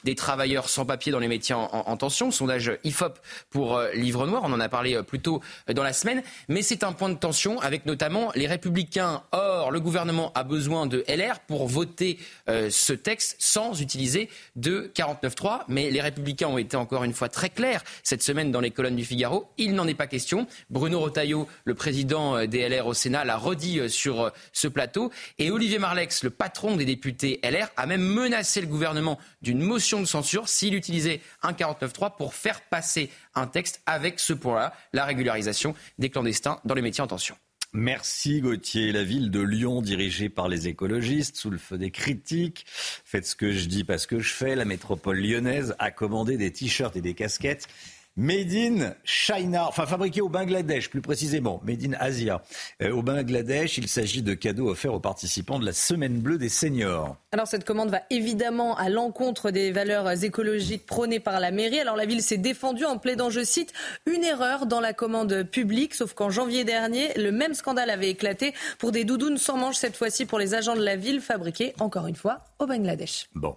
des 0.04 0.14
travailleurs 0.14 0.68
sans 0.68 0.84
papier 0.84 1.12
dans 1.12 1.18
les 1.18 1.28
métiers 1.28 1.54
en, 1.54 1.68
en 1.70 1.96
tension. 1.96 2.30
Sondage 2.30 2.72
IFOP 2.84 3.18
pour 3.50 3.80
Livre 3.94 4.26
Noir, 4.26 4.42
on 4.44 4.52
en 4.52 4.60
a 4.60 4.68
parlé 4.68 5.00
plus 5.02 5.20
tôt 5.20 5.40
dans 5.72 5.82
la 5.82 5.92
semaine 5.92 6.22
mais 6.48 6.62
c'est 6.62 6.84
un 6.84 6.92
point 6.92 7.08
de 7.08 7.16
tension 7.16 7.60
avec 7.60 7.86
notamment 7.86 8.30
les 8.34 8.46
Républicains. 8.46 9.22
Or, 9.32 9.70
le 9.70 9.80
gouvernement 9.80 10.32
a 10.34 10.44
besoin 10.44 10.86
de 10.86 11.04
LR 11.08 11.40
pour 11.40 11.66
voter 11.66 12.18
euh, 12.48 12.68
ce 12.70 12.92
texte 12.92 13.36
sans 13.38 13.80
utiliser 13.80 14.28
de 14.56 14.90
49.3, 14.94 15.62
mais 15.68 15.90
les 15.90 16.00
Républicains 16.00 16.48
ont 16.48 16.58
été 16.58 16.76
encore 16.76 17.04
une 17.04 17.12
fois 17.12 17.28
très 17.28 17.50
clairs 17.50 17.82
cette 18.02 18.22
semaine 18.22 18.50
dans 18.50 18.60
les 18.60 18.70
colonnes 18.70 18.96
du 18.96 19.04
Figaro. 19.04 19.50
Il 19.58 19.74
n'en 19.74 19.86
est 19.86 19.94
pas 19.94 20.06
question. 20.06 20.46
Bruno 20.70 21.00
Rotaillot, 21.00 21.48
le 21.64 21.74
président 21.74 22.36
euh, 22.36 22.46
des 22.46 22.68
LR 22.68 22.86
au 22.86 22.94
Sénat, 22.94 23.24
l'a 23.24 23.36
redit 23.36 23.80
euh, 23.80 23.88
sur 23.88 24.32
ce 24.52 24.68
plateau. 24.68 25.10
Et 25.38 25.50
Olivier 25.50 25.78
Marlex, 25.78 26.22
le 26.22 26.30
patron 26.30 26.76
des 26.76 26.84
députés 26.84 27.40
LR, 27.42 27.68
a 27.76 27.86
même 27.86 28.02
menacé 28.02 28.60
le 28.60 28.66
gouvernement 28.66 29.03
d'une 29.42 29.60
motion 29.60 30.00
de 30.00 30.06
censure 30.06 30.48
s'il 30.48 30.74
utilisait 30.74 31.20
un 31.42 31.52
49.3 31.52 32.16
pour 32.16 32.34
faire 32.34 32.60
passer 32.62 33.10
un 33.34 33.46
texte 33.46 33.82
avec 33.86 34.20
ce 34.20 34.32
point-là, 34.32 34.74
la 34.92 35.04
régularisation 35.04 35.74
des 35.98 36.10
clandestins 36.10 36.60
dans 36.64 36.74
les 36.74 36.82
métiers 36.82 37.02
en 37.02 37.06
tension. 37.06 37.36
Merci 37.76 38.40
Gauthier. 38.40 38.92
La 38.92 39.02
ville 39.02 39.32
de 39.32 39.40
Lyon, 39.40 39.82
dirigée 39.82 40.28
par 40.28 40.48
les 40.48 40.68
écologistes, 40.68 41.36
sous 41.36 41.50
le 41.50 41.58
feu 41.58 41.76
des 41.76 41.90
critiques. 41.90 42.64
Faites 42.68 43.26
ce 43.26 43.34
que 43.34 43.50
je 43.50 43.66
dis 43.66 43.82
parce 43.82 44.06
que 44.06 44.20
je 44.20 44.32
fais. 44.32 44.54
La 44.54 44.64
métropole 44.64 45.18
lyonnaise 45.18 45.74
a 45.80 45.90
commandé 45.90 46.36
des 46.36 46.52
t-shirts 46.52 46.94
et 46.94 47.00
des 47.00 47.14
casquettes 47.14 47.66
Made 48.16 48.52
in 48.52 48.94
China, 49.02 49.66
enfin 49.66 49.86
fabriqué 49.86 50.20
au 50.20 50.28
Bangladesh 50.28 50.88
plus 50.88 51.00
précisément, 51.00 51.60
Made 51.64 51.84
in 51.84 51.94
Asia. 51.98 52.42
Euh, 52.80 52.92
au 52.92 53.02
Bangladesh, 53.02 53.76
il 53.78 53.88
s'agit 53.88 54.22
de 54.22 54.34
cadeaux 54.34 54.68
offerts 54.68 54.94
aux 54.94 55.00
participants 55.00 55.58
de 55.58 55.66
la 55.66 55.72
Semaine 55.72 56.20
bleue 56.20 56.38
des 56.38 56.48
seniors. 56.48 57.16
Alors 57.32 57.48
cette 57.48 57.64
commande 57.64 57.90
va 57.90 58.02
évidemment 58.10 58.76
à 58.76 58.88
l'encontre 58.88 59.50
des 59.50 59.72
valeurs 59.72 60.22
écologiques 60.22 60.86
prônées 60.86 61.18
par 61.18 61.40
la 61.40 61.50
mairie. 61.50 61.80
Alors 61.80 61.96
la 61.96 62.06
ville 62.06 62.22
s'est 62.22 62.38
défendue 62.38 62.84
en 62.84 62.98
plaidant, 62.98 63.30
je 63.30 63.42
cite, 63.42 63.72
une 64.06 64.22
erreur 64.22 64.66
dans 64.66 64.80
la 64.80 64.92
commande 64.92 65.42
publique, 65.42 65.94
sauf 65.94 66.14
qu'en 66.14 66.30
janvier 66.30 66.62
dernier, 66.62 67.12
le 67.14 67.32
même 67.32 67.54
scandale 67.54 67.90
avait 67.90 68.10
éclaté 68.10 68.54
pour 68.78 68.92
des 68.92 69.02
doudounes 69.02 69.38
sans 69.38 69.56
manches, 69.56 69.76
cette 69.76 69.96
fois-ci 69.96 70.24
pour 70.24 70.38
les 70.38 70.54
agents 70.54 70.76
de 70.76 70.84
la 70.84 70.94
ville, 70.94 71.20
fabriqués 71.20 71.74
encore 71.80 72.06
une 72.06 72.14
fois 72.14 72.38
au 72.60 72.66
Bangladesh. 72.66 73.26
Bon, 73.34 73.56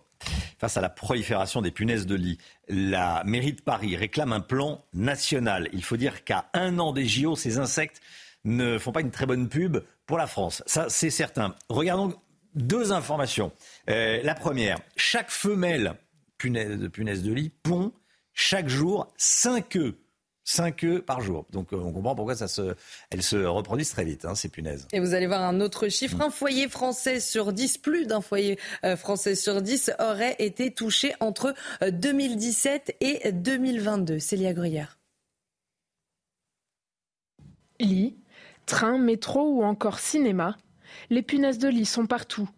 Face 0.59 0.77
à 0.77 0.81
la 0.81 0.89
prolifération 0.89 1.61
des 1.61 1.71
punaises 1.71 2.05
de 2.05 2.15
lit, 2.15 2.37
la 2.67 3.23
mairie 3.25 3.53
de 3.53 3.61
Paris 3.61 3.95
réclame 3.95 4.33
un 4.33 4.39
plan 4.39 4.83
national. 4.93 5.69
Il 5.73 5.83
faut 5.83 5.97
dire 5.97 6.23
qu'à 6.23 6.49
un 6.53 6.79
an 6.79 6.93
des 6.93 7.05
JO, 7.05 7.35
ces 7.35 7.59
insectes 7.59 8.01
ne 8.43 8.77
font 8.77 8.91
pas 8.91 9.01
une 9.01 9.11
très 9.11 9.25
bonne 9.25 9.49
pub 9.49 9.77
pour 10.05 10.17
la 10.17 10.27
France. 10.27 10.63
Ça, 10.65 10.87
c'est 10.89 11.09
certain. 11.09 11.55
Regardons 11.69 12.13
deux 12.55 12.91
informations. 12.91 13.51
Euh, 13.89 14.21
la 14.23 14.35
première, 14.35 14.79
chaque 14.95 15.29
femelle 15.29 15.95
punaise 16.37 16.77
de 16.77 16.87
punaise 16.87 17.23
de 17.23 17.33
lit 17.33 17.49
pond 17.49 17.91
chaque 18.33 18.69
jour 18.69 19.11
5 19.17 19.75
œufs. 19.77 19.95
5 20.47 20.83
œufs 20.85 21.01
par 21.01 21.19
jour. 21.19 21.45
Donc 21.51 21.73
euh, 21.73 21.77
on 21.77 21.91
comprend 21.91 22.15
pourquoi 22.15 22.35
ça 22.35 22.47
se, 22.47 22.73
elles 23.11 23.21
se 23.21 23.35
reproduisent 23.35 23.91
très 23.91 24.05
vite, 24.05 24.23
hein, 24.23 24.33
ces 24.33 24.47
punaises. 24.47 24.87
Et 24.93 25.01
vous 25.01 25.13
allez 25.13 25.27
voir 25.27 25.41
un 25.41 25.59
autre 25.59 25.89
chiffre. 25.89 26.21
Un 26.21 26.29
foyer 26.29 26.69
français 26.69 27.19
sur 27.19 27.51
10, 27.51 27.79
plus 27.79 28.07
d'un 28.07 28.21
foyer 28.21 28.57
euh, 28.85 28.95
français 28.95 29.35
sur 29.35 29.61
10 29.61 29.91
aurait 29.99 30.37
été 30.39 30.71
touché 30.71 31.13
entre 31.19 31.53
2017 31.81 32.95
euh, 33.03 33.05
et 33.05 33.31
2022. 33.33 34.19
Célia 34.19 34.53
Gruyère. 34.53 34.97
Lit, 37.81 38.17
train, 38.65 38.97
métro 38.97 39.49
ou 39.49 39.63
encore 39.63 39.99
cinéma, 39.99 40.57
les 41.09 41.23
punaises 41.23 41.59
de 41.59 41.67
lit 41.67 41.85
sont 41.85 42.07
partout. 42.07 42.49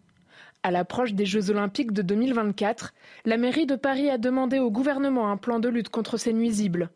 À 0.62 0.70
l'approche 0.70 1.14
des 1.14 1.26
Jeux 1.26 1.50
Olympiques 1.50 1.92
de 1.92 2.02
2024, 2.02 2.94
la 3.24 3.36
mairie 3.36 3.66
de 3.66 3.74
Paris 3.74 4.10
a 4.10 4.18
demandé 4.18 4.60
au 4.60 4.70
gouvernement 4.70 5.30
un 5.30 5.36
plan 5.36 5.58
de 5.58 5.68
lutte 5.68 5.88
contre 5.88 6.18
ces 6.18 6.32
nuisibles. 6.32 6.90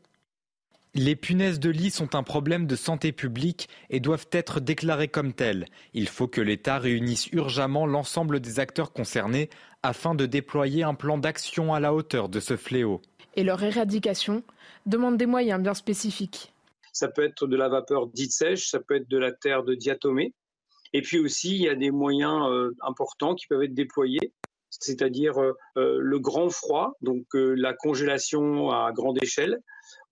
Les 0.96 1.16
punaises 1.16 1.58
de 1.58 1.70
lit 1.70 1.90
sont 1.90 2.14
un 2.14 2.22
problème 2.22 2.68
de 2.68 2.76
santé 2.76 3.10
publique 3.10 3.68
et 3.90 3.98
doivent 3.98 4.28
être 4.30 4.60
déclarées 4.60 5.08
comme 5.08 5.32
telles. 5.32 5.66
Il 5.92 6.06
faut 6.06 6.28
que 6.28 6.40
l'État 6.40 6.78
réunisse 6.78 7.26
urgemment 7.32 7.84
l'ensemble 7.84 8.38
des 8.38 8.60
acteurs 8.60 8.92
concernés 8.92 9.50
afin 9.82 10.14
de 10.14 10.24
déployer 10.24 10.84
un 10.84 10.94
plan 10.94 11.18
d'action 11.18 11.74
à 11.74 11.80
la 11.80 11.92
hauteur 11.92 12.28
de 12.28 12.38
ce 12.38 12.56
fléau. 12.56 13.02
Et 13.34 13.42
leur 13.42 13.60
éradication 13.64 14.44
demande 14.86 15.16
des 15.16 15.26
moyens 15.26 15.60
bien 15.60 15.74
spécifiques. 15.74 16.52
Ça 16.92 17.08
peut 17.08 17.24
être 17.24 17.48
de 17.48 17.56
la 17.56 17.68
vapeur 17.68 18.06
dite 18.06 18.30
sèche, 18.30 18.70
ça 18.70 18.78
peut 18.78 18.94
être 18.94 19.10
de 19.10 19.18
la 19.18 19.32
terre 19.32 19.64
de 19.64 19.74
diatomée. 19.74 20.32
Et 20.92 21.02
puis 21.02 21.18
aussi, 21.18 21.56
il 21.56 21.62
y 21.62 21.68
a 21.68 21.74
des 21.74 21.90
moyens 21.90 22.48
euh, 22.48 22.70
importants 22.82 23.34
qui 23.34 23.48
peuvent 23.48 23.64
être 23.64 23.74
déployés 23.74 24.32
c'est-à-dire 24.81 25.40
euh, 25.40 25.52
euh, 25.76 25.99
le 26.00 26.19
grand 26.19 26.50
froid, 26.50 26.97
donc 27.02 27.25
la 27.35 27.73
congélation 27.73 28.71
à 28.71 28.93
grande 28.93 29.23
échelle, 29.23 29.61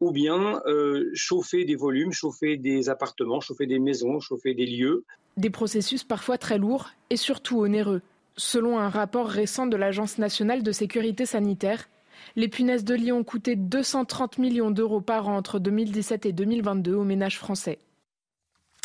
ou 0.01 0.11
bien 0.11 0.61
euh, 0.67 1.11
chauffer 1.15 1.65
des 1.65 1.77
volumes, 1.77 2.13
chauffer 2.13 2.57
des 2.57 2.89
appartements, 2.89 3.41
chauffer 3.41 3.67
des 3.67 3.79
maisons, 3.79 4.21
chauffer 4.21 4.55
des 4.55 4.67
lieux. 4.67 5.05
Des 5.37 5.51
processus 5.51 6.05
parfois 6.05 6.39
très 6.39 6.59
lourds 6.59 6.91
et 7.11 7.17
surtout 7.17 7.61
onéreux. 7.61 8.03
Selon 8.37 8.79
un 8.79 8.89
rapport 8.89 9.29
récent 9.29 9.67
de 9.67 9.77
l'Agence 9.77 10.19
nationale 10.19 10.63
de 10.63 10.73
sécurité 10.73 11.27
sanitaire, 11.27 11.89
les 12.37 12.49
punaises 12.49 12.85
de 12.85 12.95
lit 12.95 13.13
ont 13.13 13.25
coûté 13.25 13.57
230 13.57 14.39
millions 14.39 14.71
d'euros 14.71 15.01
par 15.01 15.29
an 15.29 15.37
entre 15.37 15.59
2017 15.59 16.27
et 16.27 16.33
2022 16.33 16.95
aux 16.95 17.05
ménages 17.05 17.39
français. 17.39 17.79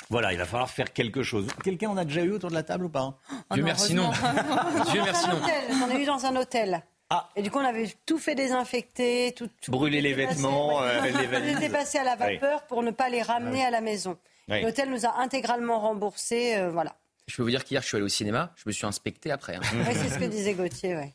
Voilà, 0.09 0.31
il 0.31 0.39
va 0.39 0.45
falloir 0.45 0.69
faire 0.69 0.93
quelque 0.93 1.23
chose. 1.23 1.47
Quelqu'un 1.63 1.89
en 1.89 1.97
a 1.97 2.05
déjà 2.05 2.23
eu 2.23 2.31
autour 2.31 2.49
de 2.49 2.55
la 2.55 2.63
table 2.63 2.85
ou 2.85 2.89
pas 2.89 3.17
oh 3.31 3.53
Dieu 3.53 3.63
merci 3.63 3.93
non. 3.93 4.11
Dieu 4.91 5.01
merci 5.03 5.27
non. 5.29 5.41
J'en 5.79 5.89
ai 5.89 6.01
eu 6.01 6.05
dans 6.05 6.25
un 6.25 6.35
hôtel. 6.35 6.83
Ah. 7.09 7.29
Et 7.35 7.41
du 7.41 7.49
coup, 7.51 7.59
on 7.59 7.65
avait 7.65 7.89
tout 8.05 8.17
fait 8.17 8.35
désinfecter, 8.35 9.33
tout, 9.33 9.49
brûler 9.69 10.01
les 10.01 10.13
vêtements, 10.13 10.81
euh, 10.81 11.01
les 11.01 11.13
On 11.13 11.57
était 11.57 11.69
passé 11.69 11.97
à 11.97 12.03
la 12.03 12.15
vapeur 12.15 12.65
pour 12.67 12.83
ne 12.83 12.91
pas 12.91 13.09
les 13.09 13.21
ramener 13.21 13.63
à 13.63 13.69
la 13.69 13.81
maison. 13.81 14.17
L'hôtel 14.47 14.89
nous 14.89 15.05
a 15.05 15.19
intégralement 15.19 15.79
remboursé, 15.79 16.57
euh, 16.57 16.69
voilà. 16.69 16.95
Je 17.27 17.35
peux 17.35 17.43
vous 17.43 17.49
dire 17.49 17.65
qu'hier, 17.65 17.81
je 17.81 17.87
suis 17.87 17.97
allé 17.97 18.05
au 18.05 18.09
cinéma, 18.09 18.53
je 18.55 18.63
me 18.65 18.71
suis 18.71 18.85
inspecté 18.85 19.31
après. 19.31 19.55
Hein. 19.55 19.61
oui, 19.73 19.93
c'est 19.93 20.09
ce 20.09 20.17
que 20.17 20.25
disait 20.25 20.53
Gauthier, 20.53 20.95
oui. 20.95 21.13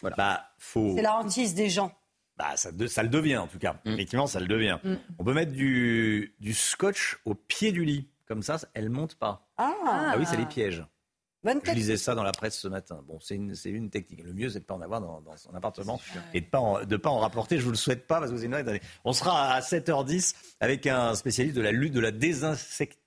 Voilà. 0.00 0.16
Bah, 0.16 0.48
faut... 0.58 0.94
C'est 0.96 1.02
la 1.02 1.16
hantise 1.16 1.54
des 1.54 1.68
gens. 1.68 1.92
Bah, 2.36 2.56
ça, 2.56 2.70
ça, 2.88 3.02
le 3.02 3.08
devient 3.08 3.38
en 3.38 3.46
tout 3.46 3.58
cas. 3.58 3.80
Mm. 3.84 3.90
Effectivement, 3.90 4.26
ça 4.26 4.40
le 4.40 4.46
devient. 4.46 4.78
Mm. 4.84 4.94
On 5.18 5.24
peut 5.24 5.34
mettre 5.34 5.52
du, 5.52 6.34
du, 6.38 6.54
scotch 6.54 7.18
au 7.24 7.34
pied 7.34 7.72
du 7.72 7.84
lit. 7.84 8.08
Comme 8.26 8.42
ça, 8.42 8.58
elle 8.74 8.90
monte 8.90 9.14
pas. 9.14 9.48
Ah, 9.56 9.72
ah 9.86 10.14
oui, 10.18 10.26
ça 10.26 10.36
les 10.36 10.46
piège. 10.46 10.84
Je 11.44 11.70
lisais 11.72 11.96
ça 11.96 12.14
dans 12.14 12.22
la 12.22 12.32
presse 12.32 12.58
ce 12.58 12.68
matin. 12.68 13.00
Bon, 13.06 13.18
c'est 13.20 13.36
une, 13.36 13.54
une, 13.64 13.90
technique. 13.90 14.24
Le 14.24 14.32
mieux, 14.32 14.48
c'est 14.48 14.58
de 14.58 14.64
ne 14.64 14.66
pas 14.66 14.74
en 14.74 14.80
avoir 14.80 15.00
dans, 15.00 15.22
son 15.36 15.54
appartement 15.54 16.00
et 16.34 16.40
de 16.40 16.46
ne 16.46 16.50
pas, 16.50 16.98
pas 16.98 17.10
en 17.10 17.18
rapporter. 17.18 17.56
Je 17.56 17.60
ne 17.60 17.64
vous 17.66 17.70
le 17.70 17.76
souhaite 17.76 18.06
pas 18.06 18.18
parce 18.18 18.32
que 18.32 18.38
c'est 18.38 18.46
une 18.46 18.80
On 19.04 19.12
sera 19.12 19.52
à 19.52 19.60
7h10 19.60 20.34
avec 20.60 20.86
un 20.86 21.14
spécialiste 21.14 21.56
de 21.56 21.62
la 21.62 21.72
lutte 21.72 21.92
de 21.92 22.00
la 22.00 22.10
désinsectisation. 22.10 23.00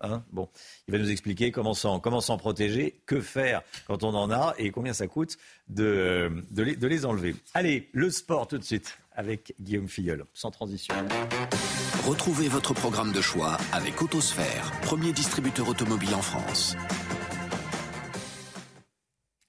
Hein. 0.00 0.24
bon, 0.32 0.48
il 0.88 0.92
va 0.92 0.98
nous 0.98 1.10
expliquer 1.10 1.50
comment 1.50 1.74
s'en, 1.74 2.00
comment 2.00 2.20
s'en 2.20 2.36
protéger, 2.38 3.00
que 3.06 3.20
faire 3.20 3.62
quand 3.86 4.02
on 4.02 4.14
en 4.14 4.30
a 4.30 4.54
et 4.58 4.70
combien 4.70 4.92
ça 4.92 5.06
coûte 5.06 5.36
de, 5.68 6.30
les, 6.56 6.76
de 6.76 6.86
les 6.86 7.04
enlever. 7.04 7.34
Allez, 7.54 7.88
le 7.92 8.10
sport 8.10 8.48
tout 8.48 8.58
de 8.58 8.64
suite 8.64 8.98
avec 9.12 9.54
Guillaume 9.60 9.88
Filleul, 9.88 10.24
sans 10.34 10.50
transition. 10.50 10.94
Retrouvez 12.06 12.48
votre 12.48 12.74
programme 12.74 13.12
de 13.12 13.20
choix 13.20 13.56
avec 13.72 14.00
Autosphère, 14.02 14.72
premier 14.82 15.12
distributeur 15.12 15.68
automobile 15.68 16.14
en 16.14 16.22
France. 16.22 16.76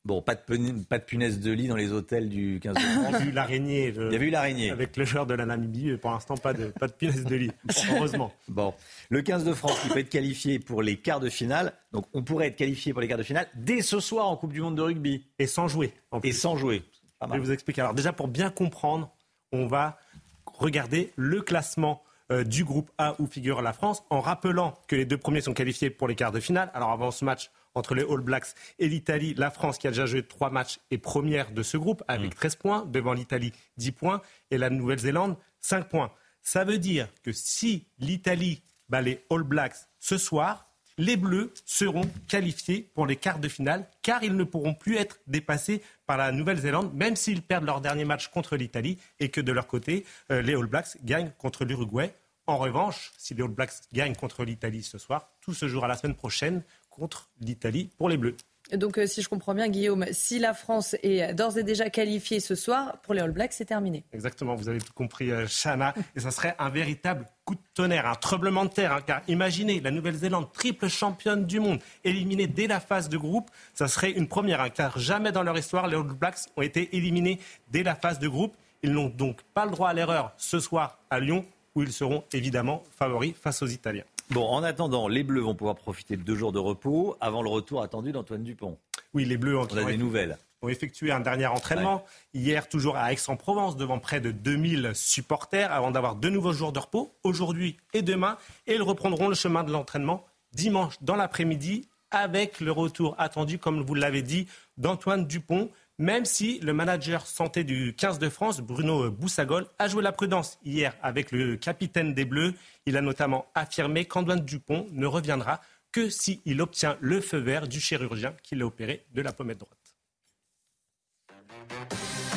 Bon, 0.03 0.20
pas 0.22 0.34
de, 0.34 0.84
pas 0.86 0.98
de 0.98 1.03
punaise 1.03 1.39
de 1.39 1.51
lit 1.51 1.67
dans 1.67 1.75
les 1.75 1.91
hôtels 1.91 2.27
du 2.27 2.60
15 2.60 2.74
de 2.74 2.79
France. 2.79 3.05
Il 3.08 3.12
y 3.12 3.15
a 3.15 3.25
eu 3.25 3.31
l'araignée. 3.31 3.93
Il 3.96 4.13
y 4.13 4.15
a 4.15 4.20
eu 4.20 4.29
l'araignée. 4.31 4.72
Avec 4.72 4.98
le 4.98 5.05
joueur 5.05 5.27
de 5.27 5.36
la 5.36 5.46
Namibie, 5.46 5.96
pour 5.98 6.10
l'instant, 6.10 6.36
pas 6.36 6.53
de, 6.53 6.67
pas 6.67 6.88
de 6.88 6.93
punaise 6.93 7.24
de 7.24 7.36
lit. 7.36 7.51
Heureusement. 7.91 8.34
Bon, 8.48 8.74
le 9.10 9.22
15 9.22 9.43
de 9.43 9.53
France 9.53 9.79
qui 9.81 9.89
peut 9.89 10.00
être 10.00 10.10
qualifié 10.10 10.58
pour 10.58 10.81
les 10.81 10.98
quarts 10.98 11.20
de 11.20 11.29
finale. 11.29 11.74
Donc, 11.91 12.05
on 12.13 12.24
pourrait 12.24 12.48
être 12.48 12.55
qualifié 12.55 12.93
pour 12.93 13.01
les 13.01 13.08
quarts 13.08 13.20
de 13.20 13.24
finale 13.24 13.48
dès 13.53 13.84
ce 13.84 14.00
soir 14.00 14.27
en 14.27 14.36
Coupe 14.38 14.53
du 14.53 14.62
Monde 14.62 14.75
de 14.75 14.81
rugby. 14.81 15.24
Et 15.38 15.46
sans 15.46 15.67
jouer. 15.67 15.93
Et 16.24 16.31
sans 16.31 16.58
jouer. 16.58 16.84
Je 17.22 17.31
vais 17.31 17.39
vous 17.39 17.51
expliquer. 17.51 17.81
Alors, 17.81 17.93
déjà, 17.93 18.12
pour 18.12 18.27
bien 18.27 18.50
comprendre, 18.50 19.13
on 19.51 19.67
va 19.67 20.00
regarder 20.46 21.12
le 21.15 21.41
classement 21.41 22.01
euh, 22.31 22.43
du 22.43 22.63
groupe 22.63 22.89
A 22.98 23.15
où 23.20 23.27
figure 23.27 23.62
la 23.62 23.74
France, 23.74 24.03
en 24.10 24.20
rappelant 24.22 24.79
que 24.88 24.96
les 24.96 25.05
deux 25.05 25.17
premiers 25.17 25.41
sont 25.41 25.53
qualifiés 25.53 25.91
pour 25.91 26.08
les 26.08 26.15
quarts 26.15 26.31
de 26.31 26.39
finale. 26.39 26.72
Alors, 26.74 26.89
avant 26.89 27.12
ce 27.12 27.24
match, 27.24 27.51
entre 27.75 27.95
les 27.95 28.03
All 28.03 28.21
Blacks 28.21 28.53
et 28.79 28.87
l'Italie. 28.87 29.33
La 29.35 29.51
France, 29.51 29.77
qui 29.77 29.87
a 29.87 29.91
déjà 29.91 30.05
joué 30.05 30.23
trois 30.23 30.49
matchs, 30.49 30.79
est 30.91 30.97
première 30.97 31.51
de 31.51 31.63
ce 31.63 31.77
groupe 31.77 32.03
avec 32.07 32.35
13 32.35 32.55
mm. 32.55 32.57
points, 32.59 32.85
devant 32.85 33.13
l'Italie 33.13 33.53
10 33.77 33.91
points 33.91 34.21
et 34.49 34.57
la 34.57 34.69
Nouvelle-Zélande 34.69 35.37
5 35.59 35.89
points. 35.89 36.11
Ça 36.41 36.63
veut 36.63 36.79
dire 36.79 37.07
que 37.23 37.31
si 37.31 37.85
l'Italie 37.99 38.61
bat 38.89 39.01
les 39.01 39.23
All 39.29 39.43
Blacks 39.43 39.75
ce 39.99 40.17
soir, 40.17 40.71
les 40.97 41.17
Bleus 41.17 41.53
seront 41.65 42.09
qualifiés 42.27 42.91
pour 42.93 43.07
les 43.07 43.15
quarts 43.15 43.39
de 43.39 43.47
finale 43.47 43.87
car 44.01 44.23
ils 44.23 44.35
ne 44.35 44.43
pourront 44.43 44.73
plus 44.73 44.97
être 44.97 45.19
dépassés 45.27 45.81
par 46.05 46.17
la 46.17 46.31
Nouvelle-Zélande, 46.31 46.93
même 46.93 47.15
s'ils 47.15 47.41
perdent 47.41 47.65
leur 47.65 47.81
dernier 47.81 48.05
match 48.05 48.27
contre 48.27 48.55
l'Italie 48.55 48.99
et 49.19 49.29
que 49.29 49.41
de 49.41 49.51
leur 49.51 49.67
côté, 49.67 50.05
euh, 50.31 50.41
les 50.41 50.53
All 50.53 50.67
Blacks 50.67 50.97
gagnent 51.03 51.31
contre 51.37 51.65
l'Uruguay. 51.65 52.13
En 52.47 52.57
revanche, 52.57 53.11
si 53.17 53.33
les 53.33 53.43
All 53.43 53.49
Blacks 53.49 53.73
gagnent 53.93 54.15
contre 54.15 54.43
l'Italie 54.43 54.83
ce 54.83 54.97
soir, 54.97 55.29
tout 55.41 55.53
se 55.53 55.67
jouera 55.67 55.87
la 55.87 55.95
semaine 55.95 56.15
prochaine 56.15 56.63
contre 56.91 57.31
l'Italie 57.39 57.89
pour 57.98 58.10
les 58.10 58.17
Bleus. 58.17 58.36
Donc, 58.74 58.98
euh, 58.98 59.05
si 59.05 59.21
je 59.21 59.27
comprends 59.27 59.53
bien, 59.53 59.67
Guillaume, 59.67 60.05
si 60.12 60.39
la 60.39 60.53
France 60.53 60.95
est 61.03 61.33
d'ores 61.33 61.57
et 61.57 61.63
déjà 61.63 61.89
qualifiée 61.89 62.39
ce 62.39 62.55
soir, 62.55 63.01
pour 63.01 63.13
les 63.13 63.21
All 63.21 63.31
Blacks, 63.31 63.53
c'est 63.53 63.65
terminé. 63.65 64.05
Exactement, 64.13 64.55
vous 64.55 64.69
avez 64.69 64.79
tout 64.79 64.93
compris, 64.93 65.31
euh, 65.31 65.45
Chana. 65.48 65.93
Et 66.15 66.21
ça 66.21 66.31
serait 66.31 66.55
un 66.57 66.69
véritable 66.69 67.25
coup 67.43 67.55
de 67.55 67.62
tonnerre, 67.74 68.05
un 68.05 68.15
tremblement 68.15 68.63
de 68.63 68.69
terre. 68.69 68.93
Hein, 68.93 69.01
car 69.05 69.21
imaginez 69.27 69.81
la 69.81 69.91
Nouvelle-Zélande, 69.91 70.53
triple 70.53 70.88
championne 70.88 71.45
du 71.45 71.60
monde, 71.60 71.79
éliminée 72.05 72.48
dès 72.48 72.67
la 72.67 72.79
phase 72.79 73.10
de 73.10 73.17
groupe. 73.17 73.50
Ça 73.74 73.88
serait 73.88 74.12
une 74.12 74.27
première, 74.27 74.62
hein, 74.62 74.69
car 74.69 74.98
jamais 74.98 75.33
dans 75.33 75.43
leur 75.43 75.57
histoire, 75.57 75.88
les 75.88 75.98
All 75.98 76.03
Blacks 76.03 76.48
ont 76.55 76.62
été 76.62 76.95
éliminés 76.95 77.39
dès 77.71 77.83
la 77.83 77.95
phase 77.95 78.19
de 78.19 78.29
groupe. 78.29 78.55
Ils 78.83 78.93
n'ont 78.93 79.10
donc 79.10 79.41
pas 79.53 79.65
le 79.65 79.71
droit 79.71 79.89
à 79.89 79.93
l'erreur 79.93 80.33
ce 80.38 80.60
soir 80.60 80.98
à 81.10 81.19
Lyon, 81.19 81.45
où 81.75 81.83
ils 81.83 81.91
seront 81.91 82.24
évidemment 82.31 82.83
favoris 82.98 83.33
face 83.33 83.62
aux 83.62 83.67
Italiens. 83.67 84.05
Bon, 84.31 84.47
en 84.47 84.63
attendant, 84.63 85.09
les 85.09 85.23
Bleus 85.23 85.41
vont 85.41 85.55
pouvoir 85.55 85.75
profiter 85.75 86.15
de 86.15 86.23
deux 86.23 86.35
jours 86.35 86.53
de 86.53 86.59
repos 86.59 87.17
avant 87.19 87.41
le 87.41 87.50
retour 87.50 87.81
attendu 87.81 88.13
d'Antoine 88.13 88.43
Dupont. 88.43 88.77
Oui, 89.13 89.25
les 89.25 89.35
Bleus 89.35 89.57
ont, 89.57 89.67
On 89.69 89.77
a 89.77 89.83
des 89.83 89.97
nouvelles. 89.97 90.38
ont 90.61 90.69
effectué 90.69 91.11
un 91.11 91.19
dernier 91.19 91.47
entraînement 91.47 92.05
hier, 92.33 92.69
toujours 92.69 92.95
à 92.95 93.11
Aix-en-Provence, 93.11 93.75
devant 93.75 94.00
près 94.00 94.21
de 94.21 94.31
2000 94.31 94.91
supporters, 94.93 95.69
avant 95.73 95.91
d'avoir 95.91 96.15
deux 96.15 96.29
nouveaux 96.29 96.53
jours 96.53 96.71
de 96.71 96.79
repos, 96.79 97.13
aujourd'hui 97.25 97.75
et 97.93 98.03
demain. 98.03 98.38
Et 98.67 98.75
ils 98.75 98.81
reprendront 98.81 99.27
le 99.27 99.35
chemin 99.35 99.65
de 99.65 99.71
l'entraînement 99.73 100.23
dimanche 100.53 100.95
dans 101.01 101.17
l'après-midi, 101.17 101.89
avec 102.09 102.61
le 102.61 102.71
retour 102.71 103.15
attendu, 103.17 103.57
comme 103.57 103.81
vous 103.81 103.95
l'avez 103.95 104.21
dit, 104.21 104.47
d'Antoine 104.77 105.27
Dupont 105.27 105.69
même 106.01 106.25
si 106.25 106.60
le 106.62 106.74
manager 106.74 107.27
santé 107.27 107.63
du 107.63 107.93
15 107.96 108.17
de 108.17 108.27
France, 108.27 108.60
Bruno 108.60 109.12
Boussagol, 109.12 109.67
a 109.77 109.88
joué 109.88 110.01
la 110.01 110.12
prudence 110.12 110.58
hier 110.65 110.96
avec 111.03 111.31
le 111.31 111.58
capitaine 111.58 112.15
des 112.15 112.25
Bleus. 112.25 112.55
Il 112.88 112.98
a 112.98 113.01
notamment 113.01 113.46
affirmé 113.53 114.05
qu'Antoine 114.05 114.39
Dupont 114.39 114.88
ne 114.91 115.05
reviendra 115.05 115.62
que 115.91 116.10
s'il 116.10 116.60
obtient 116.60 116.98
le 117.01 117.22
feu 117.22 117.38
vert 117.38 117.67
du 117.67 117.79
chirurgien 117.79 118.34
qui 118.41 118.55
l'a 118.55 118.65
opéré 118.65 119.05
de 119.13 119.22
la 119.22 119.31
pommette 119.31 119.60
droite. 119.60 119.77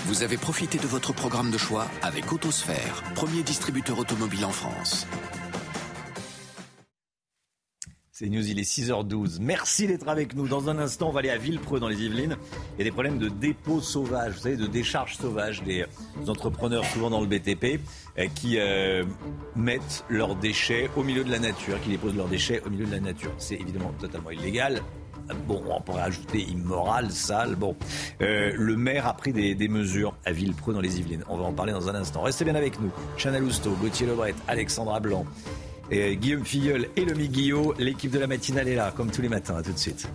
Vous 0.06 0.22
avez 0.22 0.36
profité 0.36 0.76
de 0.76 0.86
votre 0.86 1.14
programme 1.14 1.50
de 1.50 1.56
choix 1.56 1.86
avec 2.02 2.30
Autosphère, 2.32 3.02
premier 3.14 3.42
distributeur 3.42 3.98
automobile 3.98 4.44
en 4.44 4.50
France. 4.50 5.06
C'est 8.16 8.28
News, 8.28 8.48
il 8.48 8.60
est 8.60 8.62
6h12. 8.62 9.38
Merci 9.40 9.88
d'être 9.88 10.06
avec 10.06 10.36
nous. 10.36 10.46
Dans 10.46 10.68
un 10.68 10.78
instant, 10.78 11.08
on 11.08 11.10
va 11.10 11.18
aller 11.18 11.30
à 11.30 11.36
Villepreux 11.36 11.80
dans 11.80 11.88
les 11.88 12.00
Yvelines. 12.00 12.36
Il 12.74 12.78
y 12.78 12.82
a 12.82 12.84
des 12.84 12.92
problèmes 12.92 13.18
de 13.18 13.28
dépôt 13.28 13.80
sauvage, 13.80 14.34
vous 14.34 14.38
savez, 14.38 14.56
de 14.56 14.68
décharge 14.68 15.16
sauvage 15.16 15.64
des 15.64 15.84
entrepreneurs, 16.28 16.84
souvent 16.84 17.10
dans 17.10 17.20
le 17.20 17.26
BTP, 17.26 17.80
euh, 18.16 18.28
qui 18.32 18.60
euh, 18.60 19.04
mettent 19.56 20.04
leurs 20.08 20.36
déchets 20.36 20.88
au 20.96 21.02
milieu 21.02 21.24
de 21.24 21.30
la 21.32 21.40
nature, 21.40 21.80
qui 21.80 21.88
déposent 21.88 22.14
leurs 22.14 22.28
déchets 22.28 22.62
au 22.64 22.70
milieu 22.70 22.86
de 22.86 22.92
la 22.92 23.00
nature. 23.00 23.32
C'est 23.36 23.56
évidemment 23.56 23.92
totalement 23.98 24.30
illégal. 24.30 24.80
Bon, 25.48 25.64
on 25.68 25.80
pourrait 25.80 26.02
ajouter 26.02 26.38
immoral, 26.38 27.10
sale. 27.10 27.56
Bon, 27.56 27.74
euh, 28.22 28.52
le 28.54 28.76
maire 28.76 29.08
a 29.08 29.14
pris 29.14 29.32
des, 29.32 29.68
mesures 29.68 30.14
à 30.24 30.30
Villepreux 30.30 30.72
dans 30.72 30.80
les 30.80 31.00
Yvelines. 31.00 31.24
On 31.28 31.36
va 31.36 31.46
en 31.46 31.52
parler 31.52 31.72
dans 31.72 31.88
un 31.88 31.96
instant. 31.96 32.22
Restez 32.22 32.44
bien 32.44 32.54
avec 32.54 32.80
nous. 32.80 32.92
Chana 33.16 33.40
Lousteau, 33.40 33.72
Gauthier 33.80 34.06
Lebret, 34.06 34.36
Alexandra 34.46 35.00
Blanc. 35.00 35.26
Et 35.96 36.16
Guillaume 36.16 36.44
Filleul 36.44 36.88
et 36.96 37.04
Lomi 37.04 37.28
Guillot, 37.28 37.72
l'équipe 37.78 38.10
de 38.10 38.18
la 38.18 38.26
matinale 38.26 38.66
est 38.66 38.74
là, 38.74 38.92
comme 38.96 39.12
tous 39.12 39.22
les 39.22 39.28
matins. 39.28 39.58
À 39.58 39.62
tout 39.62 39.72
de 39.72 39.78
suite. 39.78 40.08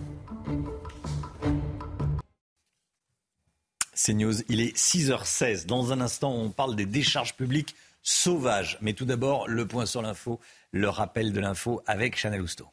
C'est 3.94 4.14
News, 4.14 4.42
il 4.50 4.60
est 4.60 4.76
6h16. 4.76 5.68
Dans 5.68 5.94
un 5.94 6.02
instant, 6.02 6.34
on 6.34 6.50
parle 6.50 6.76
des 6.76 6.86
décharges 6.86 7.34
publiques 7.34 7.78
sauvages. 8.04 8.78
Mais 8.82 8.92
tout 8.92 9.06
d'abord, 9.06 9.48
le 9.48 9.66
point 9.70 9.86
sur 9.86 10.02
l'info, 10.02 10.42
le 10.74 10.90
rappel 10.90 11.32
de 11.32 11.40
l'info 11.40 11.82
avec 11.86 12.18
Chanel 12.18 12.42
Housteau. 12.42 12.68